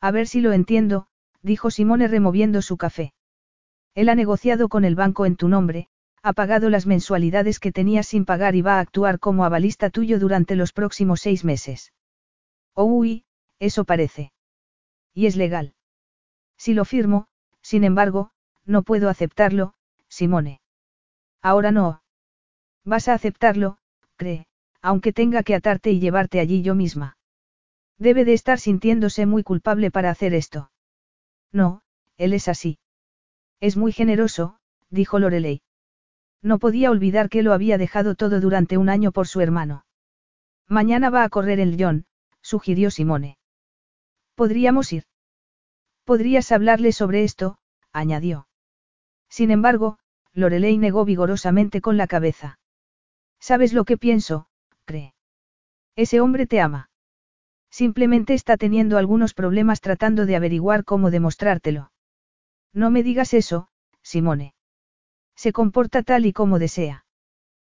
A 0.00 0.10
ver 0.10 0.26
si 0.26 0.40
lo 0.40 0.52
entiendo, 0.52 1.06
dijo 1.42 1.70
Simone 1.70 2.08
removiendo 2.08 2.62
su 2.62 2.76
café. 2.76 3.12
Él 3.94 4.08
ha 4.08 4.14
negociado 4.14 4.68
con 4.68 4.84
el 4.84 4.94
banco 4.94 5.26
en 5.26 5.36
tu 5.36 5.48
nombre, 5.48 5.88
ha 6.22 6.32
pagado 6.32 6.70
las 6.70 6.86
mensualidades 6.86 7.58
que 7.58 7.72
tenías 7.72 8.06
sin 8.06 8.24
pagar 8.24 8.54
y 8.54 8.62
va 8.62 8.76
a 8.76 8.80
actuar 8.80 9.18
como 9.18 9.44
avalista 9.44 9.90
tuyo 9.90 10.18
durante 10.18 10.54
los 10.54 10.72
próximos 10.72 11.20
seis 11.20 11.44
meses. 11.44 11.92
Oh, 12.74 12.84
uy, 12.84 13.24
eso 13.58 13.84
parece. 13.84 14.32
Y 15.14 15.26
es 15.26 15.36
legal. 15.36 15.74
Si 16.56 16.74
lo 16.74 16.84
firmo, 16.84 17.26
sin 17.62 17.84
embargo, 17.84 18.30
no 18.64 18.82
puedo 18.82 19.08
aceptarlo, 19.08 19.74
Simone. 20.08 20.60
Ahora 21.42 21.72
no. 21.72 22.02
Vas 22.84 23.08
a 23.08 23.14
aceptarlo, 23.14 23.78
cree, 24.16 24.46
aunque 24.82 25.12
tenga 25.12 25.42
que 25.42 25.54
atarte 25.54 25.90
y 25.90 26.00
llevarte 26.00 26.40
allí 26.40 26.62
yo 26.62 26.74
misma. 26.74 27.16
Debe 28.00 28.24
de 28.24 28.32
estar 28.32 28.58
sintiéndose 28.58 29.26
muy 29.26 29.42
culpable 29.42 29.90
para 29.90 30.10
hacer 30.10 30.32
esto. 30.32 30.72
No, 31.52 31.82
él 32.16 32.32
es 32.32 32.48
así. 32.48 32.78
Es 33.60 33.76
muy 33.76 33.92
generoso, 33.92 34.56
dijo 34.88 35.18
Lorelei. 35.18 35.60
No 36.42 36.58
podía 36.58 36.90
olvidar 36.90 37.28
que 37.28 37.42
lo 37.42 37.52
había 37.52 37.76
dejado 37.76 38.14
todo 38.14 38.40
durante 38.40 38.78
un 38.78 38.88
año 38.88 39.12
por 39.12 39.28
su 39.28 39.42
hermano. 39.42 39.84
Mañana 40.66 41.10
va 41.10 41.24
a 41.24 41.28
correr 41.28 41.60
el 41.60 41.76
John, 41.78 42.06
sugirió 42.40 42.90
Simone. 42.90 43.36
Podríamos 44.34 44.94
ir. 44.94 45.04
Podrías 46.04 46.50
hablarle 46.52 46.92
sobre 46.92 47.22
esto, 47.24 47.58
añadió. 47.92 48.48
Sin 49.28 49.50
embargo, 49.50 49.98
Lorelei 50.32 50.78
negó 50.78 51.04
vigorosamente 51.04 51.82
con 51.82 51.98
la 51.98 52.06
cabeza. 52.06 52.58
¿Sabes 53.38 53.74
lo 53.74 53.84
que 53.84 53.98
pienso? 53.98 54.48
cree. 54.86 55.14
Ese 55.96 56.22
hombre 56.22 56.46
te 56.46 56.60
ama. 56.60 56.89
Simplemente 57.70 58.34
está 58.34 58.56
teniendo 58.56 58.98
algunos 58.98 59.32
problemas 59.32 59.80
tratando 59.80 60.26
de 60.26 60.36
averiguar 60.36 60.84
cómo 60.84 61.10
demostrártelo. 61.10 61.92
No 62.72 62.90
me 62.90 63.02
digas 63.02 63.32
eso, 63.32 63.68
Simone. 64.02 64.54
Se 65.36 65.52
comporta 65.52 66.02
tal 66.02 66.26
y 66.26 66.32
como 66.32 66.58
desea. 66.58 67.04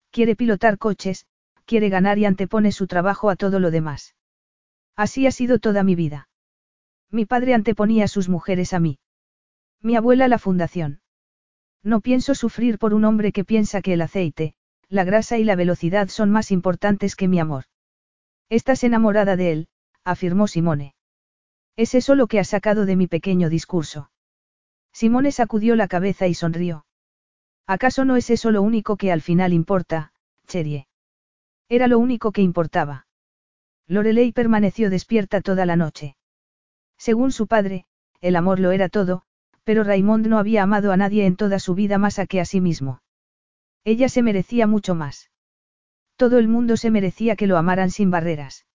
Quiere 0.09 0.35
pilotar 0.35 0.77
coches, 0.77 1.27
quiere 1.65 1.89
ganar 1.89 2.17
y 2.17 2.25
antepone 2.25 2.71
su 2.71 2.87
trabajo 2.87 3.29
a 3.29 3.35
todo 3.35 3.59
lo 3.59 3.71
demás. 3.71 4.15
Así 4.95 5.27
ha 5.27 5.31
sido 5.31 5.59
toda 5.59 5.83
mi 5.83 5.95
vida. 5.95 6.29
Mi 7.09 7.25
padre 7.25 7.53
anteponía 7.53 8.05
a 8.05 8.07
sus 8.07 8.29
mujeres 8.29 8.73
a 8.73 8.79
mí. 8.79 8.99
Mi 9.81 9.95
abuela 9.95 10.27
la 10.27 10.39
fundación. 10.39 11.01
No 11.83 12.01
pienso 12.01 12.35
sufrir 12.35 12.77
por 12.77 12.93
un 12.93 13.05
hombre 13.05 13.31
que 13.31 13.43
piensa 13.43 13.81
que 13.81 13.93
el 13.93 14.01
aceite, 14.01 14.53
la 14.87 15.03
grasa 15.03 15.37
y 15.37 15.43
la 15.43 15.55
velocidad 15.55 16.09
son 16.09 16.29
más 16.29 16.51
importantes 16.51 17.15
que 17.15 17.27
mi 17.27 17.39
amor. 17.39 17.65
Estás 18.49 18.83
enamorada 18.83 19.35
de 19.35 19.51
él, 19.51 19.67
afirmó 20.03 20.47
Simone. 20.47 20.95
Es 21.75 21.95
eso 21.95 22.15
lo 22.15 22.27
que 22.27 22.39
ha 22.39 22.43
sacado 22.43 22.85
de 22.85 22.95
mi 22.95 23.07
pequeño 23.07 23.49
discurso. 23.49 24.11
Simone 24.93 25.31
sacudió 25.31 25.75
la 25.75 25.87
cabeza 25.87 26.27
y 26.27 26.33
sonrió. 26.33 26.85
¿Acaso 27.67 28.05
no 28.05 28.17
es 28.17 28.29
eso 28.29 28.51
lo 28.51 28.61
único 28.61 28.97
que 28.97 29.11
al 29.11 29.21
final 29.21 29.53
importa, 29.53 30.11
Cherie? 30.47 30.87
Era 31.69 31.87
lo 31.87 31.99
único 31.99 32.31
que 32.31 32.41
importaba. 32.41 33.07
Lorelei 33.87 34.31
permaneció 34.31 34.89
despierta 34.89 35.41
toda 35.41 35.65
la 35.65 35.75
noche. 35.75 36.17
Según 36.97 37.31
su 37.31 37.47
padre, 37.47 37.85
el 38.19 38.35
amor 38.35 38.59
lo 38.59 38.71
era 38.71 38.89
todo, 38.89 39.23
pero 39.63 39.83
Raymond 39.83 40.27
no 40.27 40.37
había 40.37 40.63
amado 40.63 40.91
a 40.91 40.97
nadie 40.97 41.25
en 41.25 41.35
toda 41.35 41.59
su 41.59 41.75
vida 41.75 41.97
más 41.97 42.19
a 42.19 42.25
que 42.25 42.41
a 42.41 42.45
sí 42.45 42.61
mismo. 42.61 43.01
Ella 43.83 44.09
se 44.09 44.21
merecía 44.21 44.67
mucho 44.67 44.95
más. 44.95 45.31
Todo 46.15 46.37
el 46.37 46.47
mundo 46.47 46.77
se 46.77 46.91
merecía 46.91 47.35
que 47.35 47.47
lo 47.47 47.57
amaran 47.57 47.89
sin 47.89 48.11
barreras. 48.11 48.65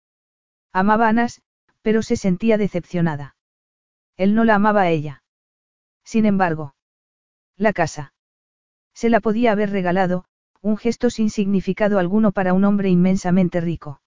Amaba 0.76 1.06
a 1.06 1.08
Anas, 1.08 1.40
pero 1.80 2.02
se 2.02 2.16
sentía 2.16 2.58
decepcionada. 2.58 3.34
Él 4.18 4.34
no 4.34 4.44
la 4.44 4.56
amaba 4.56 4.82
a 4.82 4.90
ella. 4.90 5.22
Sin 6.04 6.26
embargo, 6.26 6.74
la 7.56 7.72
casa. 7.72 8.12
Se 8.92 9.08
la 9.08 9.20
podía 9.20 9.52
haber 9.52 9.70
regalado, 9.70 10.26
un 10.60 10.76
gesto 10.76 11.08
sin 11.08 11.30
significado 11.30 11.98
alguno 11.98 12.30
para 12.30 12.52
un 12.52 12.66
hombre 12.66 12.90
inmensamente 12.90 13.62
rico. 13.62 14.02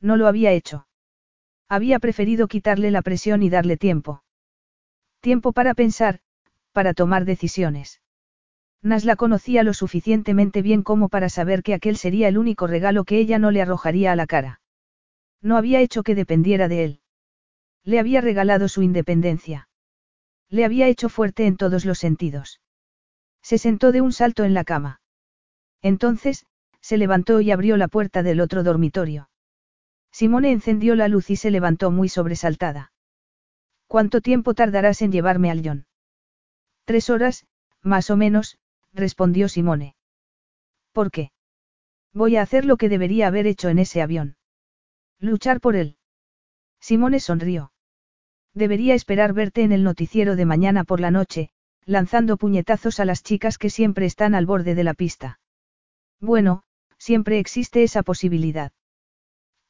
No 0.00 0.16
lo 0.16 0.26
había 0.26 0.50
hecho. 0.50 0.88
Había 1.68 2.00
preferido 2.00 2.48
quitarle 2.48 2.90
la 2.90 3.02
presión 3.02 3.44
y 3.44 3.48
darle 3.48 3.76
tiempo. 3.76 4.24
Tiempo 5.20 5.52
para 5.52 5.74
pensar, 5.74 6.18
para 6.72 6.92
tomar 6.92 7.24
decisiones. 7.24 8.00
Nas 8.82 9.04
la 9.04 9.14
conocía 9.14 9.62
lo 9.62 9.72
suficientemente 9.72 10.60
bien 10.60 10.82
como 10.82 11.08
para 11.08 11.28
saber 11.28 11.62
que 11.62 11.72
aquel 11.72 11.96
sería 11.96 12.26
el 12.26 12.36
único 12.36 12.66
regalo 12.66 13.04
que 13.04 13.18
ella 13.18 13.38
no 13.38 13.52
le 13.52 13.62
arrojaría 13.62 14.10
a 14.10 14.16
la 14.16 14.26
cara. 14.26 14.60
No 15.44 15.58
había 15.58 15.80
hecho 15.80 16.02
que 16.02 16.14
dependiera 16.14 16.68
de 16.68 16.84
él. 16.84 17.00
Le 17.84 18.00
había 18.00 18.22
regalado 18.22 18.66
su 18.66 18.82
independencia. 18.82 19.68
Le 20.48 20.64
había 20.64 20.88
hecho 20.88 21.10
fuerte 21.10 21.46
en 21.46 21.58
todos 21.58 21.84
los 21.84 21.98
sentidos. 21.98 22.62
Se 23.42 23.58
sentó 23.58 23.92
de 23.92 24.00
un 24.00 24.12
salto 24.12 24.44
en 24.44 24.54
la 24.54 24.64
cama. 24.64 25.02
Entonces, 25.82 26.46
se 26.80 26.96
levantó 26.96 27.42
y 27.42 27.50
abrió 27.50 27.76
la 27.76 27.88
puerta 27.88 28.22
del 28.22 28.40
otro 28.40 28.62
dormitorio. 28.62 29.28
Simone 30.10 30.50
encendió 30.50 30.94
la 30.94 31.08
luz 31.08 31.28
y 31.28 31.36
se 31.36 31.50
levantó 31.50 31.90
muy 31.90 32.08
sobresaltada. 32.08 32.92
¿Cuánto 33.86 34.22
tiempo 34.22 34.54
tardarás 34.54 35.02
en 35.02 35.12
llevarme 35.12 35.50
al 35.50 35.60
John? 35.62 35.86
Tres 36.86 37.10
horas, 37.10 37.46
más 37.82 38.08
o 38.08 38.16
menos, 38.16 38.56
respondió 38.94 39.50
Simone. 39.50 39.94
¿Por 40.92 41.10
qué? 41.10 41.32
Voy 42.14 42.36
a 42.36 42.42
hacer 42.42 42.64
lo 42.64 42.78
que 42.78 42.88
debería 42.88 43.26
haber 43.26 43.46
hecho 43.46 43.68
en 43.68 43.78
ese 43.78 44.00
avión. 44.00 44.36
Luchar 45.20 45.60
por 45.60 45.76
él. 45.76 45.96
Simone 46.80 47.20
sonrió. 47.20 47.72
Debería 48.52 48.94
esperar 48.94 49.32
verte 49.32 49.62
en 49.62 49.72
el 49.72 49.82
noticiero 49.82 50.36
de 50.36 50.44
mañana 50.44 50.84
por 50.84 51.00
la 51.00 51.10
noche, 51.10 51.50
lanzando 51.84 52.36
puñetazos 52.36 53.00
a 53.00 53.04
las 53.04 53.22
chicas 53.22 53.58
que 53.58 53.70
siempre 53.70 54.06
están 54.06 54.34
al 54.34 54.46
borde 54.46 54.74
de 54.74 54.84
la 54.84 54.94
pista. 54.94 55.40
Bueno, 56.20 56.62
siempre 56.98 57.38
existe 57.38 57.82
esa 57.82 58.02
posibilidad. 58.02 58.72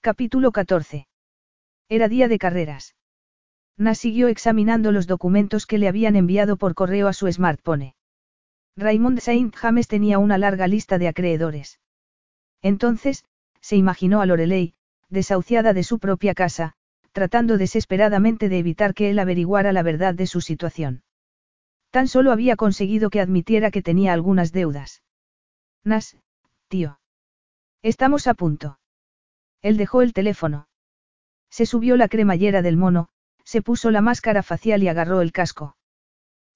Capítulo 0.00 0.52
14. 0.52 1.08
Era 1.88 2.08
día 2.08 2.28
de 2.28 2.38
carreras. 2.38 2.94
Nas 3.76 3.98
siguió 3.98 4.28
examinando 4.28 4.92
los 4.92 5.06
documentos 5.06 5.66
que 5.66 5.78
le 5.78 5.88
habían 5.88 6.14
enviado 6.14 6.56
por 6.56 6.74
correo 6.74 7.08
a 7.08 7.12
su 7.12 7.30
smartphone. 7.32 7.94
Raymond 8.76 9.20
Saint 9.20 9.54
James 9.54 9.88
tenía 9.88 10.18
una 10.18 10.38
larga 10.38 10.68
lista 10.68 10.98
de 10.98 11.08
acreedores. 11.08 11.80
Entonces, 12.62 13.24
se 13.60 13.76
imaginó 13.76 14.20
a 14.20 14.26
Lorelei, 14.26 14.74
desahuciada 15.14 15.72
de 15.72 15.82
su 15.82 15.98
propia 15.98 16.34
casa, 16.34 16.74
tratando 17.12 17.56
desesperadamente 17.56 18.50
de 18.50 18.58
evitar 18.58 18.92
que 18.92 19.08
él 19.08 19.18
averiguara 19.18 19.72
la 19.72 19.82
verdad 19.82 20.14
de 20.14 20.26
su 20.26 20.42
situación. 20.42 21.02
Tan 21.90 22.08
solo 22.08 22.32
había 22.32 22.56
conseguido 22.56 23.08
que 23.08 23.20
admitiera 23.20 23.70
que 23.70 23.80
tenía 23.80 24.12
algunas 24.12 24.52
deudas. 24.52 25.02
Nas, 25.84 26.18
tío. 26.68 26.98
Estamos 27.82 28.26
a 28.26 28.34
punto. 28.34 28.78
Él 29.62 29.76
dejó 29.76 30.02
el 30.02 30.12
teléfono. 30.12 30.68
Se 31.50 31.66
subió 31.66 31.96
la 31.96 32.08
cremallera 32.08 32.60
del 32.62 32.76
mono, 32.76 33.08
se 33.44 33.62
puso 33.62 33.90
la 33.90 34.00
máscara 34.00 34.42
facial 34.42 34.82
y 34.82 34.88
agarró 34.88 35.20
el 35.20 35.32
casco. 35.32 35.76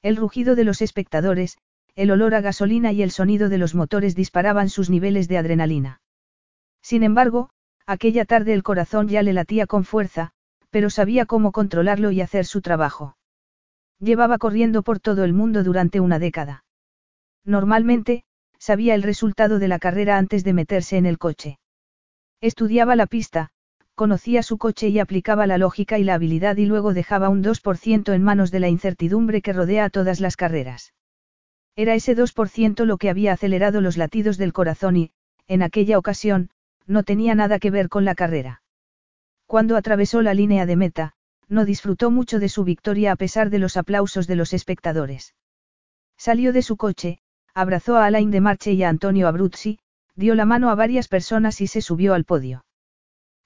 El 0.02 0.16
rugido 0.16 0.56
de 0.56 0.64
los 0.64 0.82
espectadores, 0.82 1.56
el 1.94 2.10
olor 2.10 2.34
a 2.34 2.40
gasolina 2.40 2.92
y 2.92 3.02
el 3.02 3.10
sonido 3.10 3.48
de 3.48 3.58
los 3.58 3.74
motores 3.74 4.14
disparaban 4.14 4.68
sus 4.68 4.90
niveles 4.90 5.28
de 5.28 5.38
adrenalina. 5.38 6.00
Sin 6.82 7.02
embargo, 7.02 7.50
aquella 7.89 8.26
tarde 8.26 8.52
el 8.52 8.62
corazón 8.62 9.08
ya 9.08 9.23
le 9.23 9.33
latía 9.33 9.67
con 9.67 9.83
fuerza, 9.83 10.31
pero 10.70 10.91
sabía 10.91 11.25
cómo 11.25 11.52
controlarlo 11.52 12.10
y 12.10 12.20
hacer 12.20 12.44
su 12.44 12.60
trabajo. 12.60 13.17
Llevaba 13.99 14.36
corriendo 14.36 14.83
por 14.83 15.00
todo 15.00 15.25
el 15.25 15.33
mundo 15.33 15.65
durante 15.65 15.99
una 15.99 16.18
década. 16.18 16.65
Normalmente, 17.44 18.25
sabía 18.58 18.94
el 18.94 19.02
resultado 19.02 19.58
de 19.58 19.68
la 19.68 19.78
carrera 19.78 20.18
antes 20.18 20.44
de 20.44 20.52
meterse 20.52 20.99
en 20.99 21.07
el 21.07 21.17
coche. 21.17 21.58
Estudiaba 22.42 22.94
la 22.94 23.07
pista, 23.07 23.49
conocía 23.94 24.42
su 24.42 24.58
coche 24.58 24.89
y 24.89 24.99
aplicaba 24.99 25.47
la 25.47 25.57
lógica 25.57 25.99
y 25.99 26.05
la 26.05 26.15
habilidad 26.15 26.58
y 26.58 26.67
luego 26.67 26.92
dejaba 26.92 27.31
un 27.31 27.42
2% 27.42 28.12
en 28.12 28.23
manos 28.23 28.50
de 28.50 28.60
la 28.60 28.68
incertidumbre 28.68 29.41
que 29.41 29.55
rodea 29.55 29.86
a 29.86 29.91
todas 29.91 30.20
las 30.20 30.36
carreras. 30.36 30.92
Era 31.75 31.94
ese 31.94 32.15
2% 32.15 32.84
lo 32.84 32.99
que 32.99 33.08
había 33.08 33.33
acelerado 33.33 33.81
los 33.81 33.97
latidos 33.97 34.36
del 34.36 34.52
corazón 34.52 34.97
y, 34.97 35.10
en 35.47 35.62
aquella 35.62 35.97
ocasión, 35.97 36.50
no 36.89 37.05
tenía 37.05 37.36
nada 37.36 37.60
que 37.60 37.70
ver 37.70 37.89
con 37.89 38.05
la 38.05 38.17
carrera. 38.17 38.62
Cuando 39.47 39.76
atravesó 39.76 40.23
la 40.23 40.34
línea 40.34 40.67
de 40.67 40.76
meta, 40.76 41.12
no 41.49 41.65
disfrutó 41.65 42.10
mucho 42.10 42.41
de 42.41 42.49
su 42.49 42.65
victoria 42.65 43.12
a 43.12 43.17
pesar 43.17 43.50
de 43.50 43.58
los 43.58 43.76
aplausos 43.76 44.26
de 44.26 44.36
los 44.36 44.52
espectadores. 44.52 45.34
Salió 46.17 46.52
de 46.52 46.62
su 46.62 46.76
coche, 46.76 47.20
abrazó 47.55 47.97
a 47.97 48.07
Alain 48.07 48.31
de 48.31 48.41
Marche 48.41 48.73
y 48.73 48.83
a 48.83 48.89
Antonio 48.89 49.28
Abruzzi, 49.28 49.78
dio 50.17 50.34
la 50.34 50.44
mano 50.44 50.70
a 50.70 50.75
varias 50.75 51.08
personas 51.08 51.60
y 51.60 51.67
se 51.67 51.81
subió 51.81 52.15
al 52.15 52.25
podio. 52.25 52.65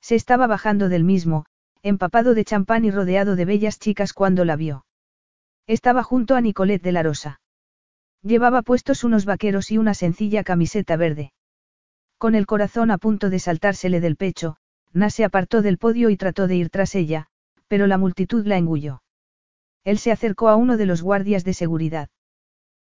Se 0.00 0.14
estaba 0.14 0.46
bajando 0.46 0.88
del 0.88 1.04
mismo, 1.04 1.44
empapado 1.82 2.34
de 2.34 2.44
champán 2.44 2.84
y 2.84 2.90
rodeado 2.90 3.36
de 3.36 3.44
bellas 3.44 3.78
chicas 3.78 4.12
cuando 4.12 4.44
la 4.44 4.56
vio. 4.56 4.86
Estaba 5.66 6.02
junto 6.02 6.34
a 6.34 6.40
Nicolette 6.40 6.82
de 6.82 6.92
la 6.92 7.02
Rosa. 7.02 7.40
Llevaba 8.22 8.62
puestos 8.62 9.04
unos 9.04 9.24
vaqueros 9.24 9.70
y 9.70 9.78
una 9.78 9.94
sencilla 9.94 10.44
camiseta 10.44 10.96
verde. 10.96 11.32
Con 12.22 12.36
el 12.36 12.46
corazón 12.46 12.92
a 12.92 12.98
punto 12.98 13.30
de 13.30 13.40
saltársele 13.40 13.98
del 13.98 14.14
pecho, 14.14 14.56
Na 14.92 15.10
se 15.10 15.24
apartó 15.24 15.60
del 15.60 15.76
podio 15.76 16.08
y 16.08 16.16
trató 16.16 16.46
de 16.46 16.54
ir 16.54 16.70
tras 16.70 16.94
ella, 16.94 17.26
pero 17.66 17.88
la 17.88 17.98
multitud 17.98 18.46
la 18.46 18.58
engulló. 18.58 19.02
Él 19.82 19.98
se 19.98 20.12
acercó 20.12 20.48
a 20.48 20.54
uno 20.54 20.76
de 20.76 20.86
los 20.86 21.02
guardias 21.02 21.42
de 21.42 21.52
seguridad. 21.52 22.10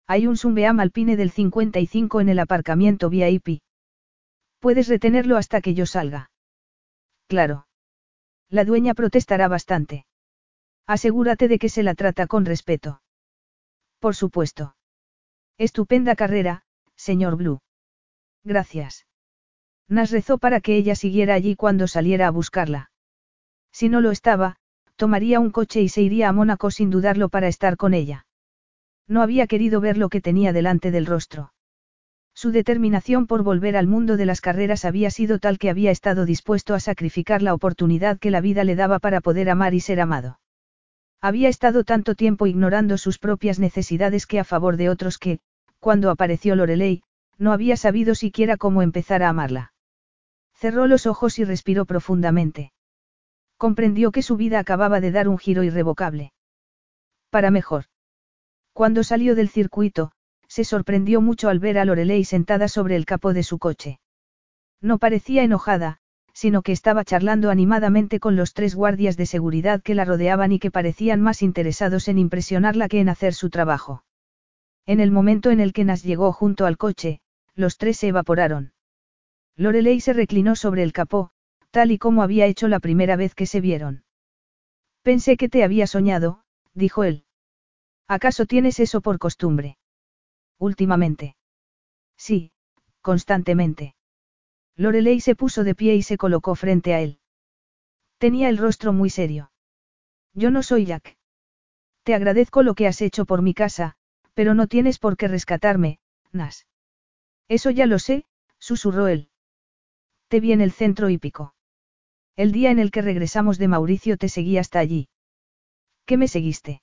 Hay 0.06 0.26
un 0.26 0.39
Sumbeam 0.39 0.81
Alpine 0.81 1.16
del 1.16 1.32
55 1.32 2.23
en 2.23 2.31
el 2.31 2.39
aparcamiento 2.39 3.10
VIP. 3.10 3.60
Puedes 4.58 4.89
retenerlo 4.89 5.36
hasta 5.36 5.60
que 5.60 5.74
yo 5.74 5.84
salga. 5.84 6.31
Claro. 7.26 7.66
La 8.48 8.65
dueña 8.65 8.94
protestará 8.94 9.48
bastante. 9.48 10.06
Asegúrate 10.86 11.47
de 11.48 11.58
que 11.58 11.68
se 11.68 11.82
la 11.82 11.94
trata 11.94 12.26
con 12.26 12.47
respeto. 12.47 13.02
Por 13.98 14.16
supuesto. 14.16 14.76
Estupenda 15.58 16.16
carrera, 16.16 16.65
señor 16.94 17.36
Blue. 17.36 17.60
Gracias. 18.42 19.06
Nas 19.89 20.10
rezó 20.10 20.39
para 20.39 20.60
que 20.60 20.76
ella 20.76 20.94
siguiera 20.94 21.34
allí 21.34 21.55
cuando 21.55 21.86
saliera 21.86 22.26
a 22.26 22.31
buscarla. 22.31 22.90
Si 23.73 23.89
no 23.89 24.00
lo 24.00 24.10
estaba, 24.10 24.56
tomaría 24.97 25.39
un 25.39 25.50
coche 25.50 25.82
y 25.82 25.89
se 25.89 26.02
iría 26.02 26.28
a 26.28 26.32
Mónaco 26.32 26.70
sin 26.70 26.90
dudarlo 26.90 27.28
para 27.28 27.48
estar 27.48 27.76
con 27.76 27.94
ella. 27.94 28.26
No 29.06 29.23
había 29.23 29.47
querido 29.47 29.81
ver 29.81 29.97
lo 29.98 30.08
que 30.08 30.20
tenía 30.20 30.52
delante 30.52 30.90
del 30.90 31.06
rostro. 31.06 31.52
Su 32.34 32.50
determinación 32.50 33.26
por 33.26 33.42
volver 33.42 33.76
al 33.76 33.86
mundo 33.86 34.16
de 34.16 34.26
las 34.26 34.40
carreras 34.40 34.84
había 34.84 35.10
sido 35.10 35.39
tal 35.39 35.58
que 35.58 35.70
había 35.70 35.90
estado 35.90 36.26
dispuesto 36.26 36.74
a 36.74 36.81
sacrificar 36.81 37.40
la 37.40 37.55
oportunidad 37.55 38.18
que 38.18 38.31
la 38.31 38.40
vida 38.40 38.65
le 38.65 38.74
daba 38.74 38.98
para 38.98 39.20
poder 39.20 39.48
amar 39.48 39.73
y 39.73 39.81
ser 39.81 40.00
amado. 40.00 40.40
Había 41.20 41.48
estado 41.48 41.84
tanto 41.84 42.15
tiempo 42.15 42.47
ignorando 42.47 42.98
sus 42.98 43.18
propias 43.18 43.58
necesidades 43.58 44.26
que 44.26 44.40
a 44.40 44.44
favor 44.44 44.76
de 44.76 44.90
otros 44.90 45.18
que, 45.18 45.39
cuando 45.78 46.10
apareció 46.10 46.56
Lorelei, 46.56 47.02
no 47.39 47.52
había 47.52 47.76
sabido 47.76 48.15
siquiera 48.15 48.56
cómo 48.56 48.82
empezar 48.82 49.23
a 49.23 49.28
amarla. 49.28 49.73
Cerró 50.57 50.86
los 50.86 51.07
ojos 51.07 51.39
y 51.39 51.44
respiró 51.44 51.85
profundamente. 51.85 52.73
Comprendió 53.59 54.10
que 54.10 54.23
su 54.23 54.36
vida 54.36 54.59
acababa 54.59 55.01
de 55.01 55.10
dar 55.10 55.28
un 55.28 55.39
giro 55.39 55.62
irrevocable. 55.62 56.33
Para 57.31 57.51
mejor. 57.51 57.85
Cuando 58.73 59.05
salió 59.05 59.35
del 59.35 59.49
circuito, 59.49 60.12
se 60.49 60.65
sorprendió 60.65 61.20
mucho 61.20 61.49
al 61.49 61.59
ver 61.59 61.78
a 61.78 61.85
Lorelei 61.85 62.25
sentada 62.25 62.68
sobre 62.68 62.97
el 62.97 63.05
capó 63.05 63.33
de 63.33 63.43
su 63.43 63.59
coche. 63.59 64.01
No 64.81 64.99
parecía 64.99 65.43
enojada, 65.43 65.99
sino 66.33 66.62
que 66.62 66.73
estaba 66.73 67.05
charlando 67.05 67.51
animadamente 67.51 68.20
con 68.20 68.36
los 68.36 68.52
tres 68.52 68.75
guardias 68.75 69.17
de 69.17 69.26
seguridad 69.26 69.83
que 69.83 69.94
la 69.94 70.05
rodeaban 70.05 70.52
y 70.52 70.59
que 70.59 70.70
parecían 70.70 71.20
más 71.20 71.43
interesados 71.43 72.09
en 72.09 72.18
impresionarla 72.18 72.89
que 72.89 73.01
en 73.01 73.09
hacer 73.09 73.33
su 73.33 73.49
trabajo. 73.49 74.05
En 74.85 75.01
el 75.01 75.10
momento 75.10 75.51
en 75.51 75.60
el 75.60 75.73
que 75.73 75.85
Nas 75.85 76.02
llegó 76.02 76.33
junto 76.33 76.67
al 76.67 76.76
coche, 76.76 77.20
los 77.55 77.78
tres 77.78 77.97
se 77.97 78.09
evaporaron. 78.09 78.73
Lorelei 79.57 80.01
se 80.01 80.12
reclinó 80.12 80.55
sobre 80.55 80.83
el 80.83 80.93
capó, 80.93 81.31
tal 81.70 81.91
y 81.91 81.99
como 81.99 82.23
había 82.23 82.47
hecho 82.47 82.68
la 82.68 82.81
primera 82.81 83.17
vez 83.17 83.35
que 83.35 83.47
se 83.47 83.60
vieron. 83.60 84.05
Pensé 85.02 85.36
que 85.36 85.49
te 85.49 85.65
había 85.65 85.86
soñado, 85.86 86.43
dijo 86.75 87.05
él. 87.05 87.25
¿Acaso 88.07 88.47
tienes 88.47 88.81
eso 88.81 89.01
por 89.01 89.18
costumbre? 89.18 89.78
Últimamente. 90.59 91.36
Sí, 92.17 92.52
constantemente. 93.01 93.94
Lorelei 94.76 95.20
se 95.20 95.35
puso 95.35 95.65
de 95.65 95.75
pie 95.75 95.94
y 95.94 96.02
se 96.02 96.18
colocó 96.18 96.55
frente 96.55 96.93
a 96.93 97.01
él. 97.01 97.18
Tenía 98.18 98.49
el 98.49 98.59
rostro 98.59 98.93
muy 98.93 99.10
serio. 99.10 99.51
Yo 100.35 100.51
no 100.51 100.62
soy 100.62 100.86
Jack. 100.86 101.17
Te 102.02 102.15
agradezco 102.15 102.62
lo 102.62 102.75
que 102.75 102.86
has 102.86 103.01
hecho 103.01 103.25
por 103.25 103.43
mi 103.43 103.55
casa, 103.55 103.97
pero 104.35 104.55
no 104.55 104.67
tienes 104.67 104.99
por 104.99 105.17
qué 105.17 105.28
rescatarme, 105.28 105.99
Nas. 106.31 106.67
Eso 107.49 107.70
ya 107.70 107.86
lo 107.86 107.99
sé, 107.99 108.26
susurró 108.59 109.09
él. 109.09 109.31
Te 110.28 110.40
vi 110.40 110.52
en 110.52 110.60
el 110.60 110.72
centro 110.72 111.08
hípico. 111.08 111.55
El 112.34 112.52
día 112.52 112.70
en 112.70 112.78
el 112.78 112.90
que 112.90 113.00
regresamos 113.00 113.58
de 113.58 113.68
Mauricio 113.68 114.16
te 114.16 114.28
seguí 114.28 114.58
hasta 114.58 114.78
allí. 114.78 115.08
¿Qué 116.05 116.16
me 116.16 116.28
seguiste? 116.28 116.82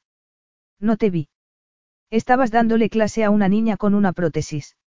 No 0.79 0.97
te 0.97 1.09
vi. 1.09 1.29
Estabas 2.09 2.51
dándole 2.51 2.89
clase 2.89 3.23
a 3.23 3.29
una 3.29 3.49
niña 3.49 3.77
con 3.77 3.95
una 3.95 4.13
prótesis. 4.13 4.77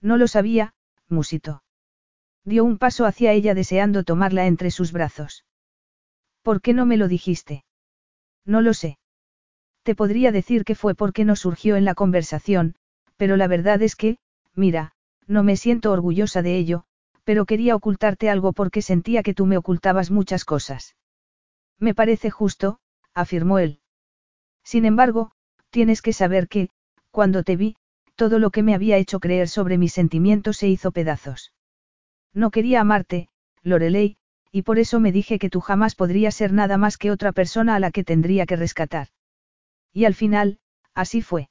No 0.00 0.16
lo 0.16 0.26
sabía, 0.26 0.74
musito. 1.08 1.62
Dio 2.44 2.64
un 2.64 2.78
paso 2.78 3.06
hacia 3.06 3.32
ella 3.32 3.54
deseando 3.54 4.04
tomarla 4.04 4.46
entre 4.46 4.70
sus 4.70 4.92
brazos. 4.92 5.44
¿Por 6.42 6.60
qué 6.60 6.72
no 6.74 6.86
me 6.86 6.96
lo 6.96 7.08
dijiste? 7.08 7.64
No 8.44 8.60
lo 8.60 8.74
sé. 8.74 8.98
Te 9.82 9.94
podría 9.94 10.32
decir 10.32 10.64
que 10.64 10.74
fue 10.74 10.94
porque 10.94 11.24
no 11.24 11.36
surgió 11.36 11.76
en 11.76 11.84
la 11.84 11.94
conversación, 11.94 12.74
pero 13.16 13.36
la 13.36 13.48
verdad 13.48 13.82
es 13.82 13.96
que, 13.96 14.18
mira, 14.54 14.92
no 15.26 15.42
me 15.42 15.56
siento 15.56 15.92
orgullosa 15.92 16.42
de 16.42 16.56
ello, 16.56 16.84
pero 17.26 17.44
quería 17.44 17.74
ocultarte 17.74 18.30
algo 18.30 18.52
porque 18.52 18.82
sentía 18.82 19.24
que 19.24 19.34
tú 19.34 19.46
me 19.46 19.56
ocultabas 19.56 20.12
muchas 20.12 20.44
cosas. 20.44 20.94
Me 21.76 21.92
parece 21.92 22.30
justo, 22.30 22.78
afirmó 23.14 23.58
él. 23.58 23.80
Sin 24.62 24.84
embargo, 24.84 25.32
tienes 25.70 26.02
que 26.02 26.12
saber 26.12 26.46
que, 26.46 26.70
cuando 27.10 27.42
te 27.42 27.56
vi, 27.56 27.74
todo 28.14 28.38
lo 28.38 28.50
que 28.50 28.62
me 28.62 28.76
había 28.76 28.96
hecho 28.96 29.18
creer 29.18 29.48
sobre 29.48 29.76
mis 29.76 29.92
sentimientos 29.92 30.58
se 30.58 30.68
hizo 30.68 30.92
pedazos. 30.92 31.52
No 32.32 32.52
quería 32.52 32.80
amarte, 32.80 33.28
Lorelei, 33.62 34.18
y 34.52 34.62
por 34.62 34.78
eso 34.78 35.00
me 35.00 35.10
dije 35.10 35.40
que 35.40 35.50
tú 35.50 35.58
jamás 35.60 35.96
podrías 35.96 36.36
ser 36.36 36.52
nada 36.52 36.76
más 36.78 36.96
que 36.96 37.10
otra 37.10 37.32
persona 37.32 37.74
a 37.74 37.80
la 37.80 37.90
que 37.90 38.04
tendría 38.04 38.46
que 38.46 38.54
rescatar. 38.54 39.08
Y 39.92 40.04
al 40.04 40.14
final, 40.14 40.60
así 40.94 41.22
fue. 41.22 41.50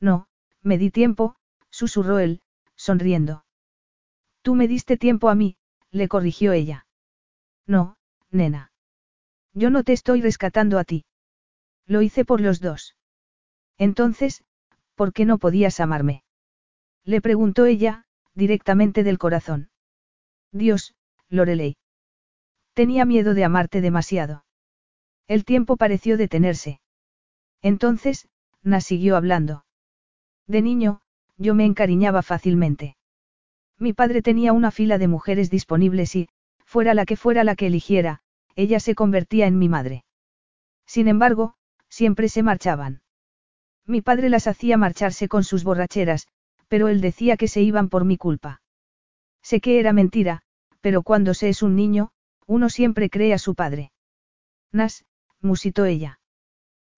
No, 0.00 0.26
me 0.62 0.78
di 0.78 0.90
tiempo, 0.90 1.36
susurró 1.68 2.18
él, 2.18 2.40
sonriendo. 2.76 3.45
Tú 4.46 4.54
me 4.54 4.68
diste 4.68 4.96
tiempo 4.96 5.28
a 5.28 5.34
mí, 5.34 5.56
le 5.90 6.06
corrigió 6.06 6.52
ella. 6.52 6.86
No, 7.66 7.96
nena. 8.30 8.70
Yo 9.54 9.70
no 9.70 9.82
te 9.82 9.92
estoy 9.92 10.22
rescatando 10.22 10.78
a 10.78 10.84
ti. 10.84 11.04
Lo 11.84 12.00
hice 12.00 12.24
por 12.24 12.40
los 12.40 12.60
dos. 12.60 12.94
Entonces, 13.76 14.44
¿por 14.94 15.12
qué 15.12 15.24
no 15.24 15.38
podías 15.38 15.80
amarme? 15.80 16.22
Le 17.02 17.20
preguntó 17.20 17.66
ella, 17.66 18.04
directamente 18.34 19.02
del 19.02 19.18
corazón. 19.18 19.70
Dios, 20.52 20.94
Lorelei. 21.28 21.76
Tenía 22.72 23.04
miedo 23.04 23.34
de 23.34 23.42
amarte 23.42 23.80
demasiado. 23.80 24.44
El 25.26 25.44
tiempo 25.44 25.76
pareció 25.76 26.16
detenerse. 26.16 26.80
Entonces, 27.62 28.28
Nas 28.62 28.84
siguió 28.84 29.16
hablando. 29.16 29.64
De 30.46 30.62
niño, 30.62 31.00
yo 31.36 31.56
me 31.56 31.64
encariñaba 31.64 32.22
fácilmente. 32.22 32.95
Mi 33.78 33.92
padre 33.92 34.22
tenía 34.22 34.52
una 34.52 34.70
fila 34.70 34.98
de 34.98 35.08
mujeres 35.08 35.50
disponibles 35.50 36.16
y, 36.16 36.28
fuera 36.64 36.94
la 36.94 37.04
que 37.04 37.16
fuera 37.16 37.44
la 37.44 37.56
que 37.56 37.66
eligiera, 37.66 38.20
ella 38.54 38.80
se 38.80 38.94
convertía 38.94 39.46
en 39.46 39.58
mi 39.58 39.68
madre. 39.68 40.04
Sin 40.86 41.08
embargo, 41.08 41.54
siempre 41.88 42.28
se 42.28 42.42
marchaban. 42.42 43.02
Mi 43.84 44.00
padre 44.00 44.30
las 44.30 44.46
hacía 44.46 44.76
marcharse 44.76 45.28
con 45.28 45.44
sus 45.44 45.62
borracheras, 45.62 46.26
pero 46.68 46.88
él 46.88 47.00
decía 47.00 47.36
que 47.36 47.48
se 47.48 47.62
iban 47.62 47.88
por 47.88 48.04
mi 48.04 48.16
culpa. 48.16 48.62
Sé 49.42 49.60
que 49.60 49.78
era 49.78 49.92
mentira, 49.92 50.42
pero 50.80 51.02
cuando 51.02 51.34
se 51.34 51.48
es 51.48 51.62
un 51.62 51.76
niño, 51.76 52.10
uno 52.46 52.70
siempre 52.70 53.10
cree 53.10 53.34
a 53.34 53.38
su 53.38 53.54
padre. 53.54 53.92
Nas, 54.72 55.04
musitó 55.40 55.84
ella. 55.84 56.18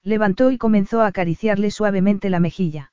Levantó 0.02 0.50
y 0.50 0.58
comenzó 0.58 1.02
a 1.02 1.08
acariciarle 1.08 1.70
suavemente 1.70 2.30
la 2.30 2.40
mejilla. 2.40 2.92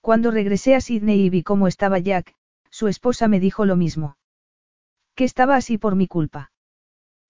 Cuando 0.00 0.30
regresé 0.30 0.74
a 0.74 0.80
Sydney 0.80 1.20
y 1.20 1.30
vi 1.30 1.42
cómo 1.42 1.68
estaba 1.68 1.98
Jack, 1.98 2.34
su 2.72 2.88
esposa 2.88 3.28
me 3.28 3.38
dijo 3.38 3.64
lo 3.66 3.76
mismo. 3.76 4.16
Que 5.14 5.24
estaba 5.24 5.54
así 5.54 5.78
por 5.78 5.94
mi 5.94 6.08
culpa. 6.08 6.50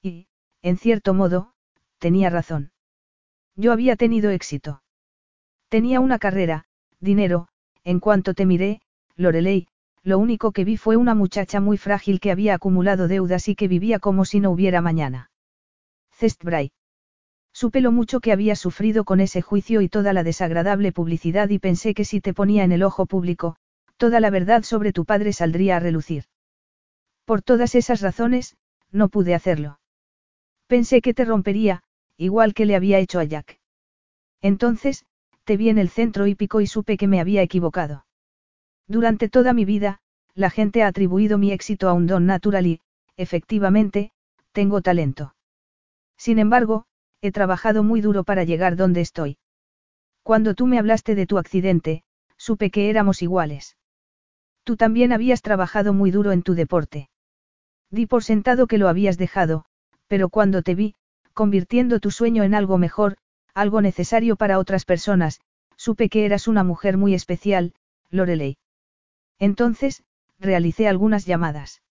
Y, 0.01 0.29
en 0.63 0.79
cierto 0.79 1.13
modo, 1.13 1.53
tenía 1.99 2.31
razón. 2.31 2.71
Yo 3.57 3.73
había 3.73 3.97
tenido 3.97 4.31
éxito. 4.31 4.83
Tenía 5.69 6.01
una 6.01 6.19
carrera, 6.19 6.65
dinero, 7.01 7.49
en 7.85 7.99
cuanto 7.99 8.35
te 8.35 8.47
miré, 8.47 8.81
Lorelei, 9.17 9.67
lo 10.05 10.19
único 10.19 10.53
que 10.53 10.65
vi 10.65 10.77
fue 10.77 10.97
una 10.97 11.15
muchacha 11.15 11.61
muy 11.61 11.77
frágil 11.77 12.21
que 12.21 12.31
había 12.31 12.55
acumulado 12.55 13.09
deudas 13.09 13.49
y 13.49 13.55
que 13.57 13.69
vivía 13.69 13.99
como 13.99 14.25
si 14.25 14.41
no 14.41 14.51
hubiera 14.51 14.81
mañana. 14.81 15.31
Cestbray. 16.13 16.73
Supe 17.53 17.81
lo 17.81 17.93
mucho 17.93 18.21
que 18.21 18.33
había 18.33 18.57
sufrido 18.57 19.05
con 19.05 19.21
ese 19.21 19.43
juicio 19.43 19.83
y 19.83 19.89
toda 19.89 20.13
la 20.13 20.23
desagradable 20.23 20.93
publicidad 20.93 21.49
y 21.51 21.59
pensé 21.59 21.95
que 21.95 22.05
si 22.05 22.21
te 22.21 22.33
ponía 22.33 22.65
en 22.65 22.73
el 22.73 22.83
ojo 22.83 23.07
público, 23.07 23.57
toda 24.03 24.19
la 24.19 24.31
verdad 24.31 24.65
sobre 24.65 24.93
tu 24.93 25.05
padre 25.05 25.33
saldría 25.33 25.77
a 25.77 25.79
relucir. 25.79 26.25
Por 27.25 27.41
todas 27.41 27.77
esas 27.77 28.01
razones, 28.01 28.57
no 28.91 29.09
pude 29.09 29.33
hacerlo. 29.33 29.79
Pensé 30.67 31.01
que 31.01 31.15
te 31.15 31.25
rompería, 31.25 31.85
igual 32.17 32.53
que 32.53 32.67
le 32.67 32.75
había 32.75 32.99
hecho 32.99 33.21
a 33.21 33.25
Jack. 33.25 33.61
Entonces, 34.41 35.05
te 35.45 35.57
vi 35.57 35.69
en 35.69 35.79
el 35.79 35.89
centro 35.89 36.27
hípico 36.27 36.61
y 36.61 36.67
supe 36.67 36.97
que 36.97 37.07
me 37.07 37.21
había 37.21 37.43
equivocado. 37.43 38.05
Durante 38.89 39.29
toda 39.29 39.53
mi 39.53 39.65
vida, 39.65 40.01
la 40.35 40.51
gente 40.51 40.83
ha 40.83 40.89
atribuido 40.89 41.39
mi 41.39 41.53
éxito 41.53 41.89
a 41.89 41.93
un 41.93 42.09
don 42.09 42.27
natural 42.27 42.67
y, 42.67 42.81
efectivamente, 43.17 44.11
tengo 44.51 44.83
talento. 44.83 45.37
Sin 46.17 46.41
embargo, 46.41 46.87
he 47.21 47.31
trabajado 47.31 47.85
muy 47.85 48.01
duro 48.01 48.25
para 48.25 48.43
llegar 48.43 48.75
donde 48.75 49.01
estoy. 49.01 49.39
Cuando 50.25 50.57
tú 50.57 50.67
me 50.67 50.81
hablaste 50.81 51.15
de 51.15 51.29
tu 51.29 51.39
accidente, 51.39 52.03
supe 52.37 52.73
que 52.73 52.91
éramos 52.91 53.23
iguales. 53.23 53.77
Tú 54.65 54.77
también 54.77 55.13
habías 55.13 55.43
trabajado 55.43 55.93
muy 55.93 56.11
duro 56.11 56.33
en 56.33 56.43
tu 56.43 56.55
deporte. 56.55 57.09
Di 57.91 58.07
por 58.07 58.25
sentado 58.25 58.67
que 58.67 58.79
lo 58.79 58.89
habías 58.89 59.19
dejado, 59.19 59.65
pero 60.07 60.29
cuando 60.29 60.63
te 60.63 60.75
vi, 60.75 60.95
convirtiendo 61.35 62.01
tu 62.01 62.11
sueño 62.11 62.43
en 62.43 62.55
algo 62.55 62.79
mejor, 62.79 63.17
algo 63.55 63.81
necesario 63.81 64.37
para 64.37 64.59
otras 64.59 64.85
personas, 64.85 65.41
supe 65.77 66.09
que 66.09 66.25
eras 66.25 66.49
una 66.49 66.65
mujer 66.65 66.97
muy 66.97 67.15
especial, 67.15 67.75
Lorelei. 68.11 68.57
Entonces, 69.39 70.05
realicé 70.39 70.89
algunas 70.89 71.27
llamadas. 71.27 71.83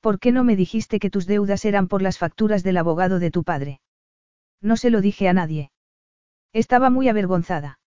¿Por 0.00 0.18
qué 0.18 0.32
no 0.32 0.44
me 0.44 0.56
dijiste 0.56 0.98
que 0.98 1.10
tus 1.10 1.26
deudas 1.26 1.64
eran 1.64 1.88
por 1.88 2.02
las 2.02 2.18
facturas 2.18 2.62
del 2.62 2.76
abogado 2.76 3.18
de 3.18 3.30
tu 3.30 3.44
padre? 3.44 3.80
No 4.60 4.76
se 4.76 4.90
lo 4.90 5.00
dije 5.00 5.28
a 5.28 5.32
nadie. 5.32 5.70
Estaba 6.52 6.90
muy 6.90 7.08
avergonzada. 7.08 7.78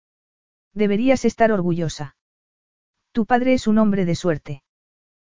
Deberías 0.74 1.26
estar 1.26 1.52
orgullosa. 1.52 2.17
Tu 3.18 3.26
padre 3.26 3.54
es 3.54 3.66
un 3.66 3.80
hombre 3.80 4.06
de 4.06 4.14
suerte. 4.14 4.62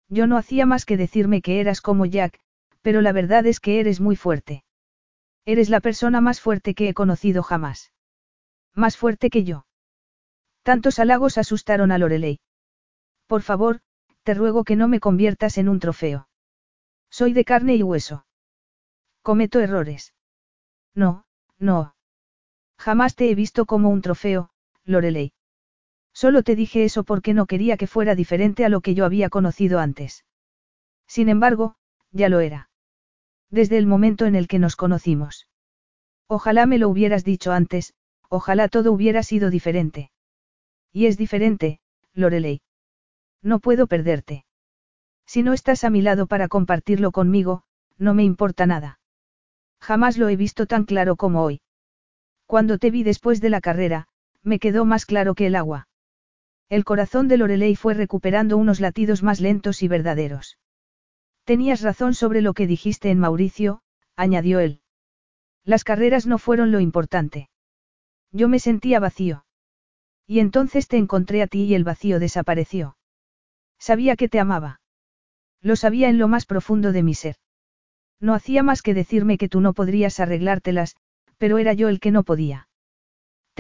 Yo 0.08 0.28
no 0.28 0.38
hacía 0.38 0.68
más 0.68 0.86
que 0.86 0.98
decirme 0.98 1.42
que 1.42 1.60
eras 1.60 1.82
como 1.82 2.06
Jack, 2.06 2.40
pero 2.84 3.02
la 3.02 3.12
verdad 3.12 3.48
es 3.48 3.60
que 3.60 3.80
eres 3.80 4.00
muy 4.00 4.16
fuerte. 4.16 4.64
Eres 5.46 5.72
la 5.72 5.80
persona 5.80 6.22
más 6.22 6.42
fuerte 6.42 6.76
que 6.76 6.90
he 6.90 6.94
conocido 6.94 7.42
jamás. 7.42 7.92
Más 8.76 8.98
fuerte 8.98 9.32
que 9.32 9.44
yo. 9.44 9.66
Tantos 10.62 11.00
halagos 11.00 11.40
asustaron 11.40 11.92
a 11.92 11.98
Lorelei. 11.98 12.40
Por 13.26 13.42
favor, 13.42 13.80
te 14.22 14.36
ruego 14.36 14.64
que 14.64 14.76
no 14.76 14.88
me 14.88 15.00
conviertas 15.00 15.58
en 15.58 15.68
un 15.68 15.80
trofeo. 15.80 16.30
Soy 17.10 17.34
de 17.34 17.46
carne 17.46 17.78
y 17.78 17.82
hueso. 17.82 18.28
Cometo 19.24 19.60
errores. 19.60 20.14
No, 20.94 21.26
no. 21.58 21.96
Jamás 22.78 23.16
te 23.16 23.32
he 23.32 23.34
visto 23.34 23.66
como 23.66 23.90
un 23.90 24.04
trofeo, 24.04 24.52
Lorelei. 24.84 25.34
Solo 26.14 26.44
te 26.44 26.56
dije 26.56 26.84
eso 26.84 27.04
porque 27.04 27.34
no 27.34 27.46
quería 27.46 27.78
que 27.78 27.88
fuera 27.88 28.16
diferente 28.16 28.66
a 28.66 28.70
lo 28.70 28.82
que 28.82 28.94
yo 28.94 29.06
había 29.06 29.30
conocido 29.30 29.80
antes. 29.80 30.26
Sin 31.08 31.30
embargo, 31.30 31.76
ya 32.12 32.30
lo 32.30 32.40
era. 32.40 32.70
Desde 33.50 33.78
el 33.78 33.86
momento 33.86 34.26
en 34.26 34.36
el 34.36 34.48
que 34.48 34.60
nos 34.60 34.76
conocimos. 34.76 35.48
Ojalá 36.28 36.66
me 36.66 36.78
lo 36.78 36.90
hubieras 36.90 37.24
dicho 37.24 37.52
antes, 37.52 37.94
ojalá 38.30 38.70
todo 38.70 38.92
hubiera 38.94 39.24
sido 39.24 39.50
diferente. 39.50 40.12
Y 40.94 41.06
es 41.08 41.18
diferente, 41.18 41.80
Lorelei. 42.14 42.62
No 43.42 43.60
puedo 43.60 43.88
perderte. 43.88 44.46
Si 45.26 45.44
no 45.44 45.54
estás 45.54 45.84
a 45.84 45.90
mi 45.90 46.02
lado 46.02 46.28
para 46.28 46.48
compartirlo 46.48 47.12
conmigo, 47.12 47.64
no 47.98 48.14
me 48.14 48.24
importa 48.24 48.66
nada. 48.66 49.00
Jamás 49.80 50.18
lo 50.18 50.30
he 50.30 50.36
visto 50.36 50.66
tan 50.66 50.86
claro 50.86 51.16
como 51.16 51.44
hoy. 51.44 51.62
Cuando 52.46 52.78
te 52.78 52.92
vi 52.92 53.04
después 53.04 53.42
de 53.42 53.50
la 53.50 53.62
carrera, 53.62 54.08
me 54.44 54.60
quedó 54.60 54.86
más 54.86 55.06
claro 55.06 55.36
que 55.36 55.48
el 55.48 55.56
agua. 55.56 55.88
El 56.72 56.86
corazón 56.86 57.28
de 57.28 57.36
Lorelei 57.36 57.76
fue 57.76 57.96
recuperando 57.96 58.56
unos 58.56 58.80
latidos 58.80 59.24
más 59.24 59.42
lentos 59.42 59.84
y 59.84 59.90
verdaderos. 59.90 60.58
Tenías 61.44 61.82
razón 61.82 62.14
sobre 62.14 62.42
lo 62.42 62.54
que 62.54 62.66
dijiste 62.66 63.10
en 63.12 63.20
Mauricio, 63.20 63.82
añadió 64.16 64.62
él. 64.62 64.80
Las 65.66 65.84
carreras 65.84 66.28
no 66.28 66.38
fueron 66.38 66.72
lo 66.72 66.80
importante. 66.80 67.50
Yo 68.32 68.48
me 68.48 68.58
sentía 68.58 69.02
vacío. 69.02 69.44
Y 70.26 70.40
entonces 70.40 70.88
te 70.88 70.96
encontré 70.96 71.42
a 71.42 71.48
ti 71.48 71.64
y 71.64 71.76
el 71.76 71.84
vacío 71.84 72.20
desapareció. 72.20 72.96
Sabía 73.78 74.16
que 74.16 74.30
te 74.30 74.40
amaba. 74.40 74.80
Lo 75.60 75.76
sabía 75.76 76.08
en 76.08 76.20
lo 76.20 76.30
más 76.30 76.46
profundo 76.46 76.94
de 76.94 77.04
mi 77.04 77.16
ser. 77.16 77.36
No 78.22 78.34
hacía 78.34 78.64
más 78.64 78.82
que 78.82 78.94
decirme 78.94 79.38
que 79.38 79.50
tú 79.50 79.60
no 79.60 79.74
podrías 79.74 80.22
arreglártelas, 80.22 80.96
pero 81.38 81.58
era 81.58 81.74
yo 81.74 81.90
el 81.90 82.00
que 82.00 82.12
no 82.12 82.24
podía. 82.24 82.70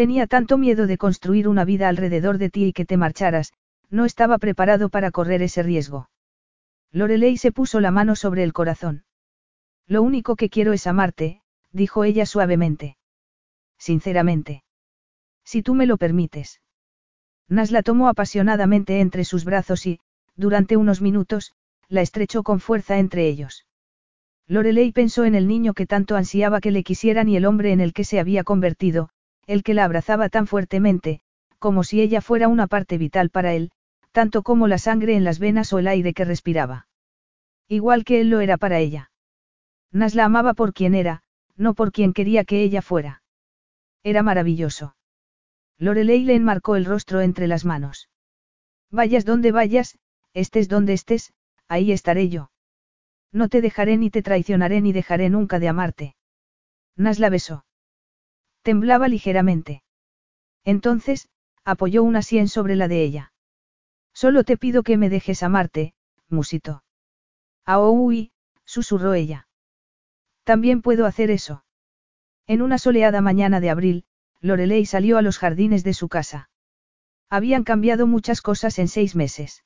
Tenía 0.01 0.25
tanto 0.25 0.57
miedo 0.57 0.87
de 0.87 0.97
construir 0.97 1.47
una 1.47 1.63
vida 1.63 1.87
alrededor 1.87 2.39
de 2.39 2.49
ti 2.49 2.65
y 2.65 2.73
que 2.73 2.85
te 2.85 2.97
marcharas, 2.97 3.53
no 3.91 4.05
estaba 4.05 4.39
preparado 4.39 4.89
para 4.89 5.11
correr 5.11 5.43
ese 5.43 5.61
riesgo. 5.61 6.09
Lorelei 6.91 7.37
se 7.37 7.51
puso 7.51 7.79
la 7.79 7.91
mano 7.91 8.15
sobre 8.15 8.41
el 8.41 8.51
corazón. 8.51 9.03
Lo 9.85 10.01
único 10.01 10.35
que 10.35 10.49
quiero 10.49 10.73
es 10.73 10.87
amarte, 10.87 11.43
dijo 11.71 12.03
ella 12.03 12.25
suavemente. 12.25 12.97
Sinceramente. 13.77 14.63
Si 15.45 15.61
tú 15.61 15.75
me 15.75 15.85
lo 15.85 15.97
permites. 15.97 16.61
Nas 17.47 17.69
la 17.69 17.83
tomó 17.83 18.07
apasionadamente 18.07 19.01
entre 19.01 19.23
sus 19.23 19.45
brazos 19.45 19.85
y, 19.85 19.99
durante 20.35 20.77
unos 20.77 20.99
minutos, 20.99 21.53
la 21.89 22.01
estrechó 22.01 22.41
con 22.41 22.59
fuerza 22.59 22.97
entre 22.97 23.27
ellos. 23.27 23.67
Lorelei 24.47 24.93
pensó 24.93 25.25
en 25.25 25.35
el 25.35 25.47
niño 25.47 25.75
que 25.75 25.85
tanto 25.85 26.15
ansiaba 26.15 26.59
que 26.59 26.71
le 26.71 26.81
quisieran 26.81 27.29
y 27.29 27.37
el 27.37 27.45
hombre 27.45 27.71
en 27.71 27.81
el 27.81 27.93
que 27.93 28.03
se 28.03 28.19
había 28.19 28.43
convertido, 28.43 29.11
el 29.51 29.63
que 29.63 29.73
la 29.73 29.83
abrazaba 29.83 30.29
tan 30.29 30.47
fuertemente, 30.47 31.19
como 31.59 31.83
si 31.83 31.99
ella 31.99 32.21
fuera 32.21 32.47
una 32.47 32.67
parte 32.67 32.97
vital 32.97 33.29
para 33.29 33.53
él, 33.53 33.71
tanto 34.13 34.43
como 34.43 34.69
la 34.69 34.77
sangre 34.77 35.15
en 35.15 35.25
las 35.25 35.39
venas 35.39 35.73
o 35.73 35.79
el 35.79 35.87
aire 35.87 36.13
que 36.13 36.23
respiraba. 36.23 36.87
Igual 37.67 38.05
que 38.05 38.21
él 38.21 38.29
lo 38.29 38.39
era 38.39 38.55
para 38.55 38.79
ella. 38.79 39.11
Nas 39.91 40.15
la 40.15 40.23
amaba 40.23 40.53
por 40.53 40.73
quien 40.73 40.95
era, 40.95 41.23
no 41.57 41.73
por 41.73 41.91
quien 41.91 42.13
quería 42.13 42.45
que 42.45 42.63
ella 42.63 42.81
fuera. 42.81 43.23
Era 44.03 44.23
maravilloso. 44.23 44.95
Lorelei 45.77 46.23
le 46.23 46.35
enmarcó 46.35 46.77
el 46.77 46.85
rostro 46.85 47.19
entre 47.19 47.47
las 47.47 47.65
manos. 47.65 48.09
Vayas 48.89 49.25
donde 49.25 49.51
vayas, 49.51 49.97
estés 50.33 50.69
donde 50.69 50.93
estés, 50.93 51.33
ahí 51.67 51.91
estaré 51.91 52.29
yo. 52.29 52.51
No 53.33 53.49
te 53.49 53.59
dejaré 53.59 53.97
ni 53.97 54.09
te 54.09 54.21
traicionaré 54.21 54.79
ni 54.79 54.93
dejaré 54.93 55.29
nunca 55.29 55.59
de 55.59 55.67
amarte. 55.67 56.15
Nas 56.95 57.19
la 57.19 57.29
besó. 57.29 57.65
Temblaba 58.63 59.07
ligeramente. 59.07 59.83
Entonces, 60.63 61.29
apoyó 61.65 62.03
una 62.03 62.21
sien 62.21 62.47
sobre 62.47 62.75
la 62.75 62.87
de 62.87 63.03
ella. 63.03 63.33
Solo 64.13 64.43
te 64.43 64.57
pido 64.57 64.83
que 64.83 64.97
me 64.97 65.09
dejes 65.09 65.41
amarte, 65.41 65.93
musito. 66.27 66.83
Aoui, 67.65 68.31
susurró 68.65 69.13
ella. 69.13 69.47
También 70.43 70.81
puedo 70.81 71.05
hacer 71.05 71.31
eso. 71.31 71.63
En 72.47 72.61
una 72.61 72.77
soleada 72.77 73.21
mañana 73.21 73.59
de 73.59 73.69
abril, 73.69 74.05
Lorelei 74.41 74.85
salió 74.85 75.17
a 75.17 75.21
los 75.21 75.37
jardines 75.37 75.83
de 75.83 75.93
su 75.93 76.09
casa. 76.09 76.49
Habían 77.29 77.63
cambiado 77.63 78.07
muchas 78.07 78.41
cosas 78.41 78.77
en 78.79 78.87
seis 78.87 79.15
meses. 79.15 79.63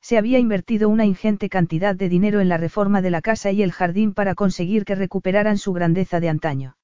Se 0.00 0.18
había 0.18 0.38
invertido 0.38 0.88
una 0.88 1.04
ingente 1.04 1.48
cantidad 1.48 1.96
de 1.96 2.08
dinero 2.08 2.40
en 2.40 2.48
la 2.48 2.58
reforma 2.58 3.02
de 3.02 3.10
la 3.10 3.22
casa 3.22 3.50
y 3.50 3.62
el 3.62 3.72
jardín 3.72 4.14
para 4.14 4.34
conseguir 4.34 4.84
que 4.84 4.94
recuperaran 4.94 5.58
su 5.58 5.72
grandeza 5.72 6.20
de 6.20 6.28
antaño. 6.28 6.76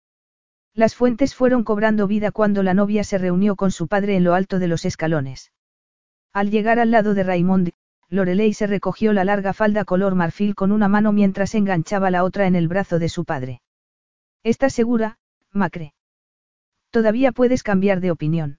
Las 0.74 0.94
fuentes 0.94 1.34
fueron 1.34 1.64
cobrando 1.64 2.06
vida 2.06 2.30
cuando 2.32 2.62
la 2.62 2.74
novia 2.74 3.04
se 3.04 3.18
reunió 3.18 3.56
con 3.56 3.70
su 3.70 3.88
padre 3.88 4.16
en 4.16 4.24
lo 4.24 4.34
alto 4.34 4.58
de 4.58 4.68
los 4.68 4.84
escalones. 4.84 5.52
Al 6.32 6.50
llegar 6.50 6.78
al 6.78 6.90
lado 6.90 7.12
de 7.12 7.22
Raymond, 7.24 7.72
Lorelei 8.08 8.54
se 8.54 8.66
recogió 8.66 9.12
la 9.12 9.24
larga 9.24 9.52
falda 9.52 9.84
color 9.84 10.14
marfil 10.14 10.54
con 10.54 10.72
una 10.72 10.88
mano 10.88 11.12
mientras 11.12 11.54
enganchaba 11.54 12.10
la 12.10 12.24
otra 12.24 12.46
en 12.46 12.56
el 12.56 12.68
brazo 12.68 12.98
de 12.98 13.08
su 13.08 13.24
padre. 13.24 13.60
¿Estás 14.42 14.72
segura, 14.72 15.18
Macre? 15.50 15.94
Todavía 16.90 17.32
puedes 17.32 17.62
cambiar 17.62 18.00
de 18.00 18.10
opinión. 18.10 18.58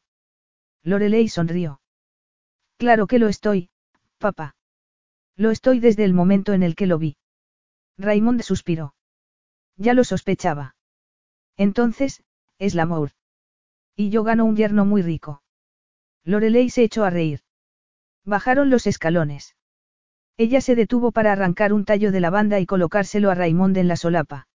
Lorelei 0.84 1.30
sonrió. 1.30 1.82
Claro 2.78 3.08
que 3.08 3.20
lo 3.20 3.28
estoy, 3.28 3.70
papá. 4.18 4.56
Lo 5.36 5.52
estoy 5.52 5.80
desde 5.80 6.04
el 6.04 6.14
momento 6.14 6.54
en 6.54 6.64
el 6.64 6.76
que 6.76 6.88
lo 6.88 6.98
vi. 6.98 7.18
Raymond 7.98 8.42
suspiró. 8.42 8.96
Ya 9.78 9.94
lo 9.94 10.04
sospechaba. 10.04 10.73
Entonces, 11.58 12.24
es 12.60 12.76
la 12.76 12.84
amor. 12.84 13.12
Y 13.96 14.10
yo 14.10 14.24
gano 14.24 14.46
un 14.46 14.56
yerno 14.56 14.86
muy 14.86 15.02
rico. 15.02 15.44
Lorelei 16.24 16.70
se 16.70 16.84
echó 16.84 17.04
a 17.04 17.10
reír. 17.10 17.42
Bajaron 18.26 18.70
los 18.70 18.88
escalones. 18.88 19.56
Ella 20.38 20.62
se 20.62 20.76
detuvo 20.76 21.12
para 21.12 21.32
arrancar 21.32 21.74
un 21.74 21.86
tallo 21.86 22.12
de 22.12 22.20
lavanda 22.20 22.60
y 22.60 22.66
colocárselo 22.66 23.30
a 23.30 23.36
Raymond 23.36 23.78
en 23.78 23.88
la 23.88 23.98
solapa. 23.98 24.48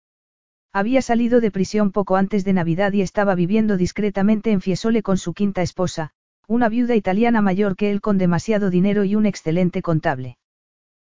Había 0.74 1.02
salido 1.02 1.40
de 1.40 1.52
prisión 1.52 1.92
poco 1.92 2.16
antes 2.16 2.44
de 2.46 2.54
Navidad 2.54 2.94
y 2.94 3.02
estaba 3.02 3.36
viviendo 3.36 3.78
discretamente 3.78 4.52
en 4.52 4.62
Fiesole 4.62 5.04
con 5.04 5.18
su 5.18 5.34
quinta 5.34 5.62
esposa, 5.62 6.12
una 6.48 6.70
viuda 6.70 6.96
italiana 6.96 7.42
mayor 7.42 7.76
que 7.76 7.92
él 7.92 8.02
con 8.02 8.18
demasiado 8.18 8.70
dinero 8.70 9.04
y 9.04 9.16
un 9.16 9.26
excelente 9.26 9.82
contable. 9.82 10.38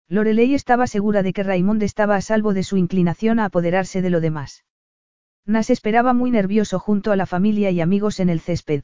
Lorelei 0.09 0.55
estaba 0.55 0.87
segura 0.87 1.23
de 1.23 1.33
que 1.33 1.43
Raymond 1.43 1.83
estaba 1.83 2.17
a 2.17 2.21
salvo 2.21 2.55
de 2.55 2.63
su 2.63 2.77
inclinación 2.77 3.39
a 3.39 3.47
apoderarse 3.47 4.03
de 4.03 4.11
lo 4.11 4.21
demás. 4.21 4.65
Nas 5.47 5.71
esperaba 5.71 6.13
muy 6.13 6.33
nervioso 6.33 6.81
junto 6.81 7.13
a 7.13 7.17
la 7.17 7.25
familia 7.25 7.71
y 7.71 7.81
amigos 7.81 8.19
en 8.19 8.29
el 8.29 8.41
césped. 8.41 8.83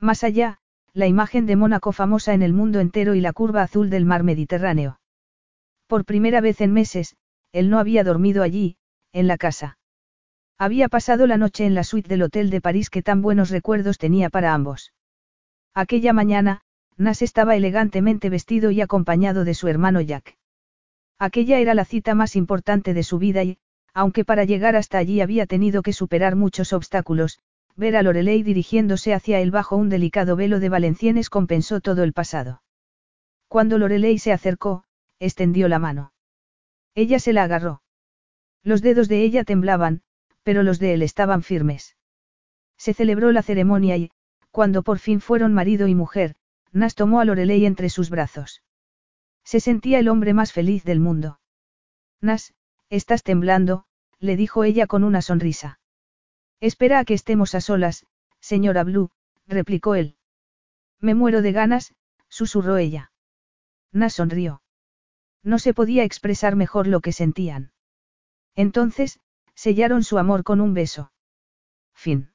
Más 0.00 0.24
allá, 0.24 0.58
la 0.94 1.06
imagen 1.06 1.44
de 1.44 1.56
Mónaco 1.56 1.92
famosa 1.92 2.32
en 2.32 2.40
el 2.40 2.54
mundo 2.54 2.80
entero 2.80 3.14
y 3.14 3.20
la 3.20 3.34
curva 3.34 3.62
azul 3.62 3.90
del 3.90 4.06
mar 4.06 4.22
Mediterráneo. 4.22 4.98
Por 5.86 6.06
primera 6.06 6.40
vez 6.40 6.62
en 6.62 6.72
meses, 6.72 7.16
él 7.52 7.68
no 7.68 7.78
había 7.78 8.04
dormido 8.04 8.42
allí, 8.42 8.78
en 9.12 9.26
la 9.26 9.36
casa. 9.36 9.78
Había 10.58 10.88
pasado 10.88 11.26
la 11.26 11.36
noche 11.36 11.66
en 11.66 11.74
la 11.74 11.84
suite 11.84 12.08
del 12.08 12.22
Hotel 12.22 12.48
de 12.48 12.62
París 12.62 12.88
que 12.88 13.02
tan 13.02 13.20
buenos 13.20 13.50
recuerdos 13.50 13.98
tenía 13.98 14.30
para 14.30 14.54
ambos. 14.54 14.94
Aquella 15.74 16.14
mañana, 16.14 16.62
Nas 16.96 17.20
estaba 17.20 17.56
elegantemente 17.56 18.30
vestido 18.30 18.70
y 18.70 18.80
acompañado 18.80 19.44
de 19.44 19.52
su 19.52 19.68
hermano 19.68 20.00
Jack. 20.00 20.38
Aquella 21.18 21.58
era 21.58 21.74
la 21.74 21.84
cita 21.84 22.14
más 22.14 22.34
importante 22.36 22.94
de 22.94 23.02
su 23.02 23.18
vida 23.18 23.44
y, 23.44 23.58
aunque 23.96 24.26
para 24.26 24.44
llegar 24.44 24.76
hasta 24.76 24.98
allí 24.98 25.22
había 25.22 25.46
tenido 25.46 25.80
que 25.80 25.94
superar 25.94 26.36
muchos 26.36 26.74
obstáculos, 26.74 27.38
ver 27.76 27.96
a 27.96 28.02
Lorelei 28.02 28.42
dirigiéndose 28.42 29.14
hacia 29.14 29.40
él 29.40 29.50
bajo 29.50 29.74
un 29.74 29.88
delicado 29.88 30.36
velo 30.36 30.60
de 30.60 30.68
valencianes 30.68 31.30
compensó 31.30 31.80
todo 31.80 32.02
el 32.02 32.12
pasado. 32.12 32.62
Cuando 33.48 33.78
Lorelei 33.78 34.18
se 34.18 34.32
acercó, 34.34 34.84
extendió 35.18 35.66
la 35.68 35.78
mano. 35.78 36.12
Ella 36.94 37.18
se 37.18 37.32
la 37.32 37.44
agarró. 37.44 37.80
Los 38.62 38.82
dedos 38.82 39.08
de 39.08 39.22
ella 39.22 39.44
temblaban, 39.44 40.02
pero 40.42 40.62
los 40.62 40.78
de 40.78 40.92
él 40.92 41.00
estaban 41.00 41.42
firmes. 41.42 41.96
Se 42.76 42.92
celebró 42.92 43.32
la 43.32 43.42
ceremonia 43.42 43.96
y, 43.96 44.10
cuando 44.50 44.82
por 44.82 44.98
fin 44.98 45.22
fueron 45.22 45.54
marido 45.54 45.88
y 45.88 45.94
mujer, 45.94 46.34
Nas 46.70 46.96
tomó 46.96 47.18
a 47.18 47.24
Lorelei 47.24 47.64
entre 47.64 47.88
sus 47.88 48.10
brazos. 48.10 48.62
Se 49.42 49.58
sentía 49.58 50.00
el 50.00 50.08
hombre 50.08 50.34
más 50.34 50.52
feliz 50.52 50.84
del 50.84 51.00
mundo. 51.00 51.40
Nas, 52.20 52.52
Estás 52.88 53.22
temblando, 53.22 53.84
le 54.18 54.36
dijo 54.36 54.64
ella 54.64 54.86
con 54.86 55.04
una 55.04 55.22
sonrisa. 55.22 55.80
Espera 56.60 57.00
a 57.00 57.04
que 57.04 57.14
estemos 57.14 57.54
a 57.54 57.60
solas, 57.60 58.06
señora 58.40 58.84
Blue, 58.84 59.10
replicó 59.46 59.94
él. 59.94 60.16
Me 61.00 61.14
muero 61.14 61.42
de 61.42 61.52
ganas, 61.52 61.94
susurró 62.28 62.76
ella. 62.76 63.12
Nas 63.92 64.14
sonrió. 64.14 64.62
No 65.42 65.58
se 65.58 65.74
podía 65.74 66.04
expresar 66.04 66.56
mejor 66.56 66.86
lo 66.86 67.00
que 67.00 67.12
sentían. 67.12 67.72
Entonces, 68.54 69.20
sellaron 69.54 70.02
su 70.02 70.18
amor 70.18 70.44
con 70.44 70.60
un 70.60 70.74
beso. 70.74 71.12
Fin. 71.92 72.30